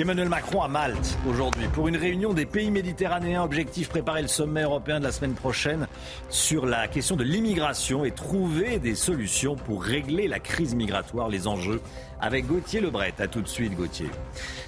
Emmanuel 0.00 0.30
Macron 0.30 0.62
à 0.62 0.68
Malte 0.68 1.18
aujourd'hui 1.28 1.66
pour 1.74 1.86
une 1.86 1.96
réunion 1.96 2.32
des 2.32 2.46
pays 2.46 2.70
méditerranéens. 2.70 3.44
Objectif 3.44 3.90
préparer 3.90 4.22
le 4.22 4.28
sommet 4.28 4.62
européen 4.62 4.98
de 4.98 5.04
la 5.04 5.12
semaine 5.12 5.34
prochaine 5.34 5.88
sur 6.30 6.64
la 6.64 6.88
question 6.88 7.16
de 7.16 7.22
l'immigration 7.22 8.06
et 8.06 8.10
trouver 8.10 8.78
des 8.78 8.94
solutions 8.94 9.56
pour 9.56 9.84
régler 9.84 10.26
la 10.26 10.38
crise 10.38 10.74
migratoire, 10.74 11.28
les 11.28 11.46
enjeux 11.46 11.82
avec 12.18 12.46
Gauthier 12.46 12.80
Lebret. 12.80 13.12
A 13.18 13.28
tout 13.28 13.42
de 13.42 13.48
suite 13.48 13.76
Gauthier. 13.76 14.08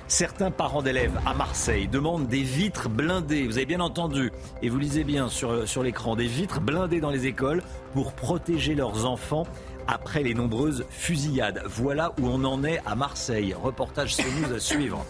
Certains 0.06 0.50
parents 0.50 0.82
d'élèves 0.82 1.18
à 1.24 1.32
Marseille 1.32 1.88
demandent 1.88 2.28
des 2.28 2.42
vitres 2.42 2.90
blindées. 2.90 3.46
Vous 3.46 3.56
avez 3.56 3.64
bien 3.64 3.80
entendu 3.80 4.32
et 4.60 4.68
vous 4.68 4.78
lisez 4.78 5.04
bien 5.04 5.30
sur, 5.30 5.66
sur 5.66 5.82
l'écran 5.82 6.14
des 6.14 6.26
vitres 6.26 6.60
blindées 6.60 7.00
dans 7.00 7.10
les 7.10 7.24
écoles 7.24 7.62
pour 7.94 8.12
protéger 8.12 8.74
leurs 8.74 9.06
enfants 9.06 9.46
après 9.86 10.22
les 10.22 10.34
nombreuses 10.34 10.84
fusillades. 10.90 11.62
Voilà 11.66 12.12
où 12.20 12.28
on 12.28 12.44
en 12.44 12.64
est 12.64 12.80
à 12.86 12.94
Marseille. 12.94 13.54
Reportage 13.54 14.16
nous 14.40 14.54
à 14.54 14.60
suivre. 14.60 15.04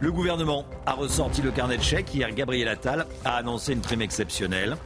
Le 0.00 0.12
gouvernement 0.12 0.64
a 0.86 0.92
ressorti 0.92 1.42
le 1.42 1.50
carnet 1.50 1.78
de 1.78 1.82
chèques. 1.82 2.14
Hier, 2.14 2.30
Gabriel 2.34 2.68
Attal 2.68 3.06
a 3.24 3.36
annoncé 3.36 3.72
une 3.72 3.80
prime 3.80 4.02
exceptionnelle 4.02 4.76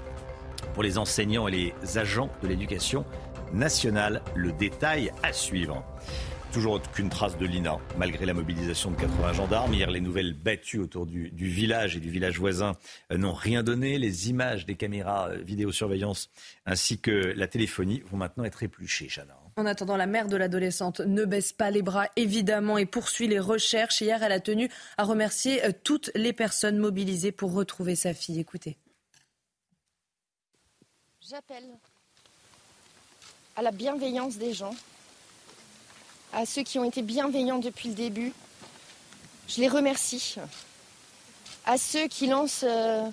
pour 0.74 0.82
les 0.82 0.98
enseignants 0.98 1.48
et 1.48 1.52
les 1.82 1.98
agents 1.98 2.30
de 2.42 2.48
l'éducation 2.48 3.04
nationale. 3.52 4.22
Le 4.34 4.52
détail 4.52 5.12
à 5.22 5.32
suivre. 5.32 5.82
Toujours 6.52 6.74
aucune 6.74 7.10
trace 7.10 7.36
de 7.36 7.44
Lina, 7.44 7.78
malgré 7.98 8.24
la 8.24 8.32
mobilisation 8.32 8.90
de 8.90 8.96
80 8.96 9.32
gendarmes. 9.34 9.74
Hier, 9.74 9.90
les 9.90 10.00
nouvelles 10.00 10.32
battues 10.32 10.78
autour 10.78 11.04
du, 11.04 11.30
village 11.30 11.96
et 11.96 12.00
du 12.00 12.08
village 12.08 12.38
voisin 12.38 12.76
euh, 13.12 13.18
n'ont 13.18 13.34
rien 13.34 13.62
donné. 13.62 13.98
Les 13.98 14.30
images 14.30 14.64
des 14.64 14.74
caméras 14.74 15.28
euh, 15.28 15.36
vidéosurveillance 15.36 16.30
ainsi 16.64 16.98
que 16.98 17.10
la 17.10 17.46
téléphonie 17.48 18.02
vont 18.10 18.16
maintenant 18.16 18.44
être 18.44 18.62
épluchées, 18.62 19.08
Chana. 19.08 19.36
En 19.56 19.66
attendant, 19.66 19.96
la 19.96 20.06
mère 20.06 20.26
de 20.26 20.36
l'adolescente 20.36 21.00
ne 21.00 21.24
baisse 21.26 21.52
pas 21.52 21.70
les 21.70 21.82
bras, 21.82 22.06
évidemment, 22.16 22.78
et 22.78 22.86
poursuit 22.86 23.28
les 23.28 23.40
recherches. 23.40 24.00
Hier, 24.00 24.22
elle 24.22 24.32
a 24.32 24.40
tenu 24.40 24.70
à 24.96 25.04
remercier 25.04 25.64
euh, 25.66 25.72
toutes 25.84 26.10
les 26.14 26.32
personnes 26.32 26.78
mobilisées 26.78 27.32
pour 27.32 27.52
retrouver 27.52 27.94
sa 27.94 28.14
fille. 28.14 28.40
Écoutez. 28.40 28.78
J'appelle 31.20 31.68
à 33.54 33.60
la 33.62 33.72
bienveillance 33.72 34.38
des 34.38 34.54
gens, 34.54 34.74
à 36.32 36.46
ceux 36.46 36.62
qui 36.62 36.78
ont 36.78 36.84
été 36.84 37.02
bienveillants 37.02 37.58
depuis 37.58 37.88
le 37.88 37.94
début. 37.94 38.32
Je 39.48 39.60
les 39.60 39.68
remercie. 39.68 40.36
À 41.64 41.78
ceux 41.78 42.06
qui 42.08 42.26
lancent 42.26 42.64
euh, 42.66 43.08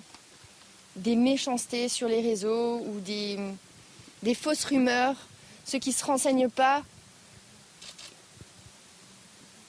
des 0.96 1.16
méchancetés 1.16 1.88
sur 1.88 2.08
les 2.08 2.20
réseaux 2.20 2.78
ou 2.80 3.00
des, 3.00 3.38
fausses 4.34 4.64
rumeurs 4.64 5.16
ceux 5.64 5.78
qui 5.78 5.90
ne 5.90 5.94
se 5.94 6.04
renseignent 6.04 6.48
pas, 6.48 6.82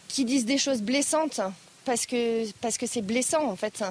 qui 0.08 0.26
disent 0.26 0.46
des 0.46 0.60
choses 0.60 0.84
blessantes, 0.84 1.42
parce 1.86 2.06
que 2.06 2.46
c'est 2.86 3.02
blessant 3.02 3.50
en 3.50 3.56
fait. 3.56 3.84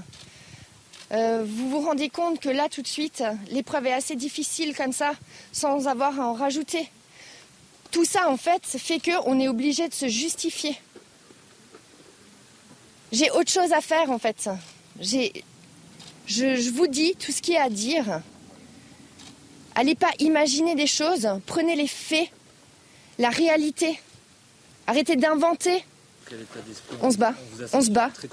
Euh, 1.13 1.45
vous 1.47 1.69
vous 1.69 1.81
rendez 1.81 2.09
compte 2.09 2.41
que 2.41 2.49
là, 2.49 2.69
tout 2.69 2.83
de 2.83 2.87
suite, 2.87 3.25
l'épreuve 3.51 3.87
est 3.87 3.93
assez 3.93 4.17
difficile 4.17 4.77
comme 4.77 4.93
ça, 4.93 5.13
sans 5.53 5.89
avoir 5.89 6.21
à 6.21 6.29
en 6.29 6.33
rajouter. 6.33 6.91
Tout 7.97 8.05
ça, 8.05 8.29
en 8.29 8.37
fait, 8.37 8.61
fait 8.67 9.01
qu'on 9.01 9.41
est 9.41 9.49
obligé 9.49 9.89
de 9.89 9.95
se 9.95 10.07
justifier. 10.07 10.79
J'ai 13.11 13.31
autre 13.31 13.51
chose 13.51 13.73
à 13.73 13.81
faire, 13.81 14.11
en 14.11 14.19
fait. 14.19 14.51
Je, 15.01 15.31
je 16.27 16.71
vous 16.73 16.89
dis 16.89 17.17
tout 17.17 17.33
ce 17.33 17.41
qu'il 17.41 17.55
y 17.55 17.57
a 17.57 17.63
à 17.63 17.71
dire. 17.71 18.21
Allez 19.75 19.95
pas 19.95 20.11
imaginer 20.19 20.75
des 20.75 20.87
choses, 20.87 21.27
prenez 21.47 21.75
les 21.75 21.87
faits, 21.87 22.29
la 23.17 23.31
réalité. 23.31 23.99
Arrêtez 24.87 25.17
d'inventer. 25.17 25.83
On 27.01 27.11
se 27.11 27.17
bat, 27.17 27.33
on, 27.73 27.81
se 27.81 27.91
bat. 27.91 28.11
Très 28.11 28.29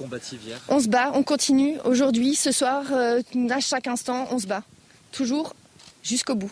hier. 0.45 0.59
On 0.67 0.81
se 0.81 0.89
bat, 0.89 1.11
on 1.13 1.23
continue. 1.23 1.77
Aujourd'hui, 1.85 2.35
ce 2.35 2.51
soir, 2.51 2.83
euh, 2.91 3.21
à 3.49 3.61
chaque 3.61 3.87
instant, 3.87 4.27
on 4.29 4.39
se 4.39 4.45
bat. 4.45 4.63
Toujours 5.13 5.55
jusqu'au 6.03 6.35
bout. 6.35 6.51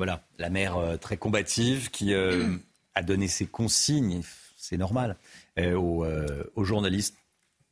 Voilà, 0.00 0.24
la 0.38 0.50
mère 0.50 0.76
euh, 0.78 0.96
très 0.96 1.16
combative 1.16 1.90
qui 1.90 2.14
euh, 2.14 2.56
a 2.94 3.02
donné 3.02 3.28
ses 3.28 3.46
consignes, 3.46 4.22
c'est 4.56 4.76
normal, 4.76 5.16
aux, 5.58 6.04
journalistes 6.64 7.16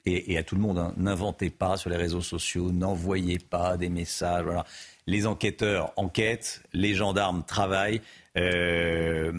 et, 0.04 0.36
à 0.36 0.42
tout 0.42 0.54
le 0.54 0.60
monde. 0.60 0.78
Hein. 0.78 0.94
N'inventez 0.96 1.50
pas 1.50 1.76
sur 1.76 1.90
les 1.90 1.96
réseaux 1.96 2.22
sociaux, 2.22 2.70
n'envoyez 2.70 3.38
pas 3.38 3.76
des 3.76 3.88
messages. 3.88 4.44
Voilà 4.44 4.64
les 5.08 5.26
enquêteurs 5.26 5.92
enquêtent, 5.96 6.62
les 6.74 6.94
gendarmes 6.94 7.42
travaillent, 7.42 8.02
euh, 8.36 9.32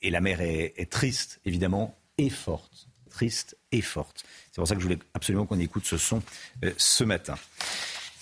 et 0.00 0.10
la 0.10 0.22
mère 0.22 0.40
est, 0.40 0.90
triste, 0.90 1.38
évidemment, 1.44 1.98
et 2.16 2.30
forte. 2.30 2.88
Triste 3.10 3.58
et 3.72 3.82
forte. 3.82 4.24
C'est 4.50 4.56
pour 4.56 4.66
ça 4.66 4.74
que 4.74 4.80
je 4.80 4.86
voulais 4.86 4.98
absolument 5.12 5.44
qu'on 5.44 5.60
écoute 5.60 5.84
ce 5.84 5.98
son 5.98 6.22
euh, 6.64 6.72
ce 6.78 7.04
matin. 7.04 7.34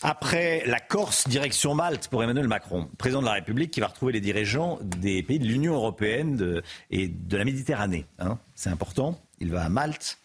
Après 0.06 0.62
la 0.66 0.80
Corse, 0.80 1.26
direction 1.28 1.74
Malte 1.74 2.08
pour 2.08 2.22
Emmanuel 2.22 2.46
Macron, 2.46 2.90
président 2.98 3.22
de 3.22 3.26
la 3.26 3.32
République 3.32 3.70
qui 3.70 3.80
va 3.80 3.86
retrouver 3.86 4.12
les 4.12 4.20
dirigeants 4.20 4.78
des 4.82 5.22
pays 5.22 5.38
de 5.38 5.46
l'Union 5.46 5.72
européenne 5.72 6.60
et 6.90 7.08
de 7.08 7.36
la 7.38 7.44
Méditerranée. 7.46 8.04
Hein. 8.18 8.38
C'est 8.54 8.68
important. 8.68 9.18
Il 9.40 9.50
va 9.50 9.64
à 9.64 9.70
Malte. 9.70 10.18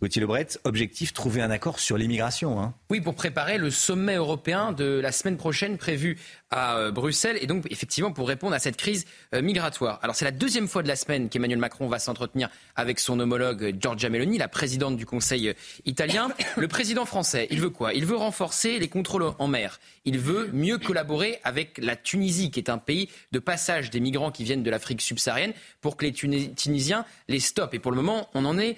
Gauthier 0.00 0.20
Lebret, 0.20 0.46
objectif, 0.62 1.12
trouver 1.12 1.42
un 1.42 1.50
accord 1.50 1.80
sur 1.80 1.98
l'immigration. 1.98 2.62
Hein. 2.62 2.72
Oui, 2.88 3.00
pour 3.00 3.16
préparer 3.16 3.58
le 3.58 3.72
sommet 3.72 4.14
européen 4.14 4.70
de 4.70 5.00
la 5.00 5.10
semaine 5.10 5.36
prochaine 5.36 5.76
prévu 5.76 6.18
à 6.56 6.78
euh, 6.78 6.90
Bruxelles 6.90 7.38
et 7.40 7.46
donc 7.46 7.66
effectivement 7.70 8.12
pour 8.12 8.26
répondre 8.26 8.54
à 8.54 8.58
cette 8.58 8.76
crise 8.76 9.04
euh, 9.34 9.42
migratoire. 9.42 10.00
Alors 10.02 10.16
c'est 10.16 10.24
la 10.24 10.30
deuxième 10.30 10.68
fois 10.68 10.82
de 10.82 10.88
la 10.88 10.96
semaine 10.96 11.28
qu'Emmanuel 11.28 11.58
Macron 11.58 11.86
va 11.86 11.98
s'entretenir 11.98 12.48
avec 12.74 12.98
son 12.98 13.20
homologue 13.20 13.62
euh, 13.62 13.72
Giorgia 13.78 14.08
Meloni, 14.08 14.38
la 14.38 14.48
présidente 14.48 14.96
du 14.96 15.04
Conseil 15.04 15.54
italien. 15.84 16.28
Le 16.56 16.66
président 16.66 17.04
français, 17.04 17.46
il 17.50 17.60
veut 17.60 17.70
quoi? 17.70 17.92
Il 17.92 18.06
veut 18.06 18.16
renforcer 18.16 18.78
les 18.78 18.88
contrôles 18.88 19.34
en 19.38 19.48
mer. 19.48 19.78
Il 20.06 20.18
veut 20.18 20.48
mieux 20.52 20.78
collaborer 20.78 21.38
avec 21.44 21.78
la 21.78 21.94
Tunisie, 21.94 22.50
qui 22.50 22.60
est 22.60 22.70
un 22.70 22.78
pays 22.78 23.10
de 23.32 23.38
passage 23.38 23.90
des 23.90 24.00
migrants 24.00 24.30
qui 24.30 24.44
viennent 24.44 24.62
de 24.62 24.70
l'Afrique 24.70 25.02
subsaharienne, 25.02 25.52
pour 25.82 25.96
que 25.96 26.06
les 26.06 26.12
Tunisiens 26.12 27.04
les 27.28 27.40
stoppent. 27.40 27.74
Et 27.74 27.78
pour 27.78 27.90
le 27.90 27.96
moment, 27.96 28.30
on 28.32 28.44
en 28.44 28.58
est 28.58 28.76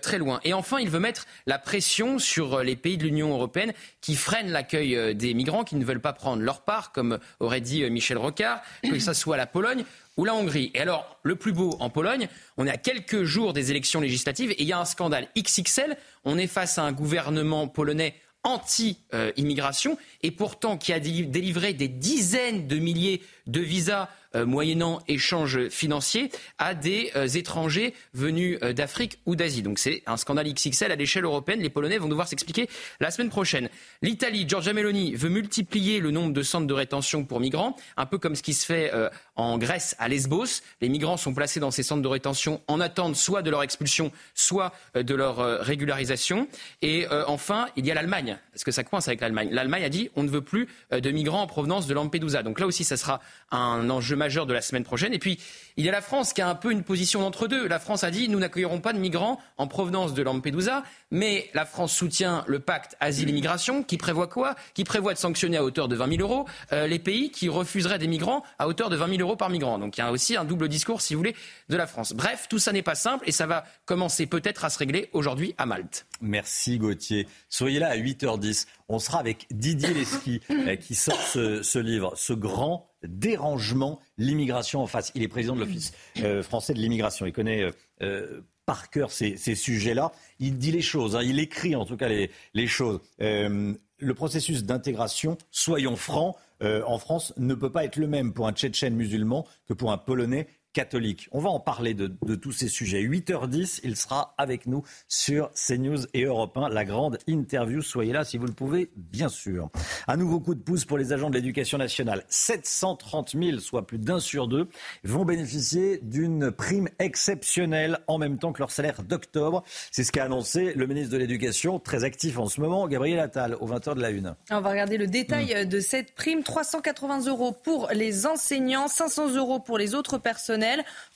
très 0.00 0.18
loin. 0.18 0.40
Et 0.44 0.52
enfin, 0.52 0.78
il 0.78 0.88
veut 0.88 1.00
mettre 1.00 1.26
la 1.46 1.58
pression 1.58 2.18
sur 2.18 2.62
les 2.62 2.76
pays 2.76 2.96
de 2.96 3.04
l'Union 3.04 3.30
européenne 3.30 3.72
qui 4.00 4.14
freinent 4.14 4.50
l'accueil 4.50 5.16
des 5.16 5.34
migrants, 5.34 5.64
qui 5.64 5.76
ne 5.76 5.84
veulent 5.84 6.00
pas 6.00 6.12
prendre 6.12 6.42
leur 6.42 6.62
part, 6.62 6.92
comme 6.92 7.17
aurait 7.40 7.60
dit 7.60 7.82
euh, 7.82 7.90
Michel 7.90 8.18
Rocard, 8.18 8.62
que 8.82 8.98
ce 8.98 9.12
soit 9.12 9.36
la 9.36 9.46
Pologne 9.46 9.84
ou 10.16 10.24
la 10.24 10.34
Hongrie. 10.34 10.70
Et 10.74 10.80
alors, 10.80 11.18
le 11.22 11.36
plus 11.36 11.52
beau 11.52 11.76
en 11.80 11.90
Pologne, 11.90 12.28
on 12.56 12.66
est 12.66 12.70
à 12.70 12.76
quelques 12.76 13.24
jours 13.24 13.52
des 13.52 13.70
élections 13.70 14.00
législatives 14.00 14.50
et 14.50 14.62
il 14.62 14.68
y 14.68 14.72
a 14.72 14.78
un 14.78 14.84
scandale 14.84 15.28
XXL. 15.36 15.96
On 16.24 16.38
est 16.38 16.46
face 16.46 16.78
à 16.78 16.82
un 16.82 16.92
gouvernement 16.92 17.68
polonais 17.68 18.14
anti-immigration 18.44 19.98
et 20.22 20.30
pourtant 20.30 20.76
qui 20.76 20.92
a 20.92 21.00
délivré 21.00 21.72
des 21.72 21.88
dizaines 21.88 22.66
de 22.66 22.76
milliers 22.76 23.22
de 23.46 23.60
visas 23.60 24.08
euh, 24.27 24.27
moyennant 24.44 25.00
échange 25.08 25.68
financier 25.68 26.30
à 26.58 26.74
des 26.74 27.10
euh, 27.16 27.26
étrangers 27.28 27.94
venus 28.14 28.58
euh, 28.62 28.72
d'Afrique 28.72 29.18
ou 29.26 29.36
d'Asie. 29.36 29.62
Donc 29.62 29.78
c'est 29.78 30.02
un 30.06 30.16
scandale 30.16 30.52
XXL 30.52 30.92
à 30.92 30.96
l'échelle 30.96 31.24
européenne. 31.24 31.60
Les 31.60 31.70
Polonais 31.70 31.98
vont 31.98 32.08
devoir 32.08 32.28
s'expliquer 32.28 32.68
la 33.00 33.10
semaine 33.10 33.30
prochaine. 33.30 33.68
L'Italie, 34.02 34.48
Giorgia 34.48 34.72
Meloni, 34.72 35.14
veut 35.14 35.28
multiplier 35.28 36.00
le 36.00 36.10
nombre 36.10 36.32
de 36.32 36.42
centres 36.42 36.66
de 36.66 36.74
rétention 36.74 37.24
pour 37.24 37.40
migrants, 37.40 37.76
un 37.96 38.06
peu 38.06 38.18
comme 38.18 38.34
ce 38.34 38.42
qui 38.42 38.54
se 38.54 38.64
fait 38.64 38.92
en 39.36 39.58
Grèce 39.58 39.96
à 39.98 40.08
Lesbos. 40.08 40.62
Les 40.80 40.88
migrants 40.88 41.16
sont 41.16 41.34
placés 41.34 41.60
dans 41.60 41.70
ces 41.70 41.82
centres 41.82 42.02
de 42.02 42.08
rétention 42.08 42.60
en 42.68 42.80
attente 42.80 43.16
soit 43.16 43.42
de 43.42 43.50
leur 43.50 43.62
expulsion, 43.62 44.12
soit 44.34 44.72
de 44.94 45.14
leur 45.14 45.38
régularisation. 45.60 46.48
Et 46.82 47.06
enfin, 47.26 47.68
il 47.76 47.86
y 47.86 47.90
a 47.90 47.94
l'Allemagne, 47.94 48.38
parce 48.52 48.64
que 48.64 48.70
ça 48.70 48.84
coince 48.84 49.08
avec 49.08 49.20
l'Allemagne? 49.20 49.48
L'Allemagne 49.50 49.84
a 49.84 49.88
dit 49.88 50.10
on 50.16 50.22
ne 50.22 50.28
veut 50.28 50.42
plus 50.42 50.68
de 50.90 51.10
migrants 51.10 51.42
en 51.42 51.46
provenance 51.46 51.86
de 51.86 51.94
Lampedusa. 51.94 52.42
Donc 52.42 52.60
là 52.60 52.66
aussi, 52.66 52.84
ça 52.84 52.96
sera 52.96 53.20
un 53.50 53.90
enjeu 53.90 54.16
majeur 54.16 54.27
de 54.28 54.52
la 54.52 54.60
semaine 54.60 54.84
prochaine. 54.84 55.12
Et 55.12 55.18
puis, 55.18 55.38
il 55.76 55.84
y 55.84 55.88
a 55.88 55.92
la 55.92 56.00
France 56.00 56.32
qui 56.32 56.40
a 56.40 56.48
un 56.48 56.54
peu 56.54 56.70
une 56.70 56.82
position 56.82 57.20
d'entre-deux. 57.20 57.66
La 57.66 57.78
France 57.78 58.04
a 58.04 58.10
dit 58.10 58.28
nous 58.28 58.38
n'accueillerons 58.38 58.80
pas 58.80 58.92
de 58.92 58.98
migrants 58.98 59.40
en 59.56 59.66
provenance 59.66 60.14
de 60.14 60.22
Lampedusa, 60.22 60.82
mais 61.10 61.48
la 61.54 61.64
France 61.64 61.94
soutient 61.94 62.44
le 62.46 62.58
pacte 62.60 62.96
asile-immigration 63.00 63.82
qui 63.82 63.96
prévoit 63.96 64.26
quoi? 64.26 64.54
Qui 64.74 64.84
prévoit 64.84 65.14
de 65.14 65.18
sanctionner 65.18 65.56
à 65.56 65.64
hauteur 65.64 65.88
de 65.88 65.96
20 65.96 66.16
000 66.16 66.20
euros 66.20 66.46
euh, 66.72 66.86
les 66.86 66.98
pays 66.98 67.30
qui 67.30 67.48
refuseraient 67.48 67.98
des 67.98 68.06
migrants 68.06 68.42
à 68.58 68.68
hauteur 68.68 68.90
de 68.90 68.96
20 68.96 69.08
000 69.16 69.20
euros 69.20 69.36
par 69.36 69.50
migrant. 69.50 69.78
Donc 69.78 69.96
il 69.96 70.00
y 70.00 70.04
a 70.04 70.10
aussi 70.10 70.36
un 70.36 70.44
double 70.44 70.68
discours, 70.68 71.00
si 71.00 71.14
vous 71.14 71.20
voulez, 71.20 71.34
de 71.68 71.76
la 71.76 71.86
France. 71.86 72.12
Bref, 72.12 72.46
tout 72.48 72.58
ça 72.58 72.72
n'est 72.72 72.82
pas 72.82 72.94
simple 72.94 73.28
et 73.28 73.32
ça 73.32 73.46
va 73.46 73.64
commencer 73.86 74.26
peut-être 74.26 74.64
à 74.64 74.70
se 74.70 74.78
régler 74.78 75.08
aujourd'hui 75.12 75.54
à 75.58 75.66
Malte. 75.66 76.06
Merci 76.20 76.78
Gauthier. 76.78 77.26
Soyez 77.48 77.78
là 77.78 77.90
à 77.90 77.96
8h10. 77.96 78.66
On 78.88 78.98
sera 78.98 79.20
avec 79.20 79.46
Didier 79.50 79.94
Lesky 79.94 80.40
euh, 80.50 80.76
qui 80.76 80.94
sort 80.94 81.20
ce 81.20 81.78
livre, 81.78 82.12
ce 82.16 82.32
grand 82.32 82.87
dérangement, 83.06 84.00
l'immigration 84.16 84.80
en 84.80 84.86
face. 84.86 85.12
Il 85.14 85.22
est 85.22 85.28
président 85.28 85.54
de 85.54 85.60
l'Office 85.60 85.92
euh, 86.22 86.42
français 86.42 86.74
de 86.74 86.78
l'immigration. 86.78 87.26
Il 87.26 87.32
connaît 87.32 87.62
euh, 87.62 87.70
euh, 88.02 88.40
par 88.66 88.90
cœur 88.90 89.10
ces, 89.10 89.36
sujets-là. 89.36 90.12
Il 90.40 90.58
dit 90.58 90.72
les 90.72 90.82
choses, 90.82 91.16
hein. 91.16 91.22
il 91.22 91.38
écrit 91.38 91.74
en 91.74 91.84
tout 91.84 91.96
cas 91.96 92.08
les, 92.08 92.66
choses. 92.66 93.00
le 93.18 94.14
processus 94.14 94.64
d'intégration, 94.64 95.38
soyons 95.50 95.96
francs, 95.96 96.36
en 96.60 96.98
France 96.98 97.32
ne 97.38 97.54
peut 97.54 97.72
pas 97.72 97.84
être 97.84 97.96
le 97.96 98.08
même 98.08 98.34
pour 98.34 98.46
un 98.46 98.52
Tchétchène 98.52 98.94
musulman 98.94 99.46
que 99.66 99.72
pour 99.72 99.90
un 99.90 99.96
Polonais 99.96 100.48
catholique. 100.72 101.28
On 101.32 101.40
va 101.40 101.50
en 101.50 101.60
parler 101.60 101.94
de, 101.94 102.08
tous 102.34 102.52
ces 102.52 102.68
sujets. 102.68 103.02
8h10, 103.02 103.80
il 103.84 103.96
sera 103.96 104.34
avec 104.38 104.66
nous 104.66 104.82
sur 105.08 105.50
CNews 105.52 106.06
et 106.14 106.24
Europe 106.24 106.56
1, 106.56 106.68
la 106.68 106.84
grande 106.84 107.18
interview. 107.26 107.82
Soyez 107.82 108.12
là 108.12 108.24
si 108.24 108.38
vous 108.38 108.46
le 108.46 108.52
pouvez, 108.52 108.90
bien 108.96 109.28
sûr. 109.28 109.70
Un 110.06 110.16
nouveau 110.16 110.40
coup 110.40 110.54
de 110.54 110.60
pouce 110.60 110.84
pour 110.84 110.98
les 110.98 111.12
agents 111.12 111.30
de 111.30 111.34
l'éducation 111.34 111.78
nationale. 111.78 112.24
730 112.28 113.34
000, 113.40 113.58
soit 113.58 113.86
plus 113.86 113.98
d'un 113.98 114.20
sur 114.20 114.48
deux, 114.48 114.68
vont 115.04 115.24
bénéficier 115.24 115.98
d'une 116.02 116.50
prime 116.50 116.88
exceptionnelle 116.98 117.98
en 118.06 118.18
même 118.18 118.38
temps 118.38 118.52
que 118.52 118.60
leur 118.60 118.70
salaire 118.70 119.02
d'octobre. 119.02 119.64
C'est 119.90 120.04
ce 120.04 120.12
qu'a 120.12 120.24
annoncé 120.24 120.74
le 120.74 120.86
ministre 120.86 121.12
de 121.12 121.18
l'Éducation, 121.18 121.78
très 121.78 122.04
actif 122.04 122.38
en 122.38 122.46
ce 122.46 122.60
moment, 122.60 122.86
Gabriel 122.88 123.20
Attal, 123.20 123.56
au 123.60 123.66
20h 123.66 123.94
de 123.94 124.00
la 124.00 124.10
Une. 124.10 124.34
On 124.50 124.60
va 124.60 124.70
regarder 124.70 124.98
le 124.98 125.06
détail 125.06 125.64
hmm. 125.64 125.68
de 125.68 125.80
cette 125.80 126.14
prime. 126.14 126.42
380 126.42 127.26
euros 127.26 127.52
pour 127.52 127.88
les 127.92 128.26
enseignants, 128.26 128.88
500 128.88 129.34
euros 129.34 129.60
pour 129.60 129.78
les 129.78 129.94
autres 129.94 130.18
personnes 130.18 130.57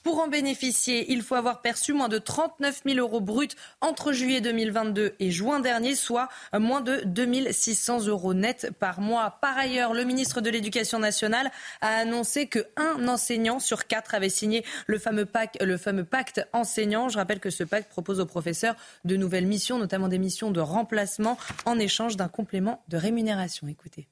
pour 0.03 0.19
en 0.19 0.27
bénéficier, 0.27 1.11
il 1.11 1.21
faut 1.21 1.35
avoir 1.35 1.61
perçu 1.61 1.93
moins 1.93 2.09
de 2.09 2.17
39 2.17 2.81
000 2.85 2.99
euros 2.99 3.21
bruts 3.21 3.47
entre 3.81 4.11
juillet 4.11 4.41
2022 4.41 5.15
et 5.19 5.31
juin 5.31 5.59
dernier, 5.59 5.95
soit 5.95 6.29
moins 6.53 6.81
de 6.81 7.01
2 7.05 7.51
600 7.51 8.07
euros 8.07 8.33
net 8.33 8.71
par 8.79 8.99
mois. 8.99 9.37
Par 9.41 9.57
ailleurs, 9.57 9.93
le 9.93 10.03
ministre 10.03 10.41
de 10.41 10.49
l'Éducation 10.49 10.99
nationale 10.99 11.51
a 11.81 11.95
annoncé 11.95 12.47
qu'un 12.47 13.07
enseignant 13.07 13.59
sur 13.59 13.87
quatre 13.87 14.13
avait 14.13 14.29
signé 14.29 14.65
le 14.87 14.99
fameux, 14.99 15.25
pacte, 15.25 15.61
le 15.61 15.77
fameux 15.77 16.03
pacte 16.03 16.45
enseignant. 16.53 17.09
Je 17.09 17.17
rappelle 17.17 17.39
que 17.39 17.49
ce 17.49 17.63
pacte 17.63 17.89
propose 17.89 18.19
aux 18.19 18.25
professeurs 18.25 18.75
de 19.05 19.15
nouvelles 19.15 19.47
missions, 19.47 19.77
notamment 19.79 20.07
des 20.07 20.19
missions 20.19 20.51
de 20.51 20.59
remplacement 20.59 21.37
en 21.65 21.79
échange 21.79 22.17
d'un 22.17 22.27
complément 22.27 22.83
de 22.89 22.97
rémunération. 22.97 23.67
Écoutez. 23.67 24.07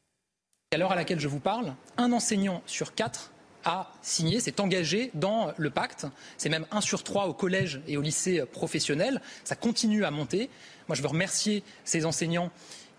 À 0.73 0.77
l'heure 0.77 0.93
à 0.93 0.95
laquelle 0.95 1.19
je 1.19 1.27
vous 1.27 1.41
parle, 1.41 1.73
un 1.97 2.13
enseignant 2.13 2.61
sur 2.65 2.95
quatre 2.95 3.31
a 3.65 3.91
signé, 4.01 4.39
s'est 4.39 4.59
engagé 4.59 5.11
dans 5.13 5.53
le 5.57 5.69
pacte. 5.69 6.05
C'est 6.37 6.49
même 6.49 6.65
un 6.71 6.81
sur 6.81 7.03
trois 7.03 7.27
au 7.27 7.33
collège 7.33 7.81
et 7.87 7.97
au 7.97 8.01
lycée 8.01 8.43
professionnel. 8.51 9.21
Ça 9.43 9.55
continue 9.55 10.05
à 10.05 10.11
monter. 10.11 10.49
Moi, 10.87 10.95
je 10.95 11.01
veux 11.01 11.07
remercier 11.07 11.63
ces 11.83 12.05
enseignants 12.05 12.51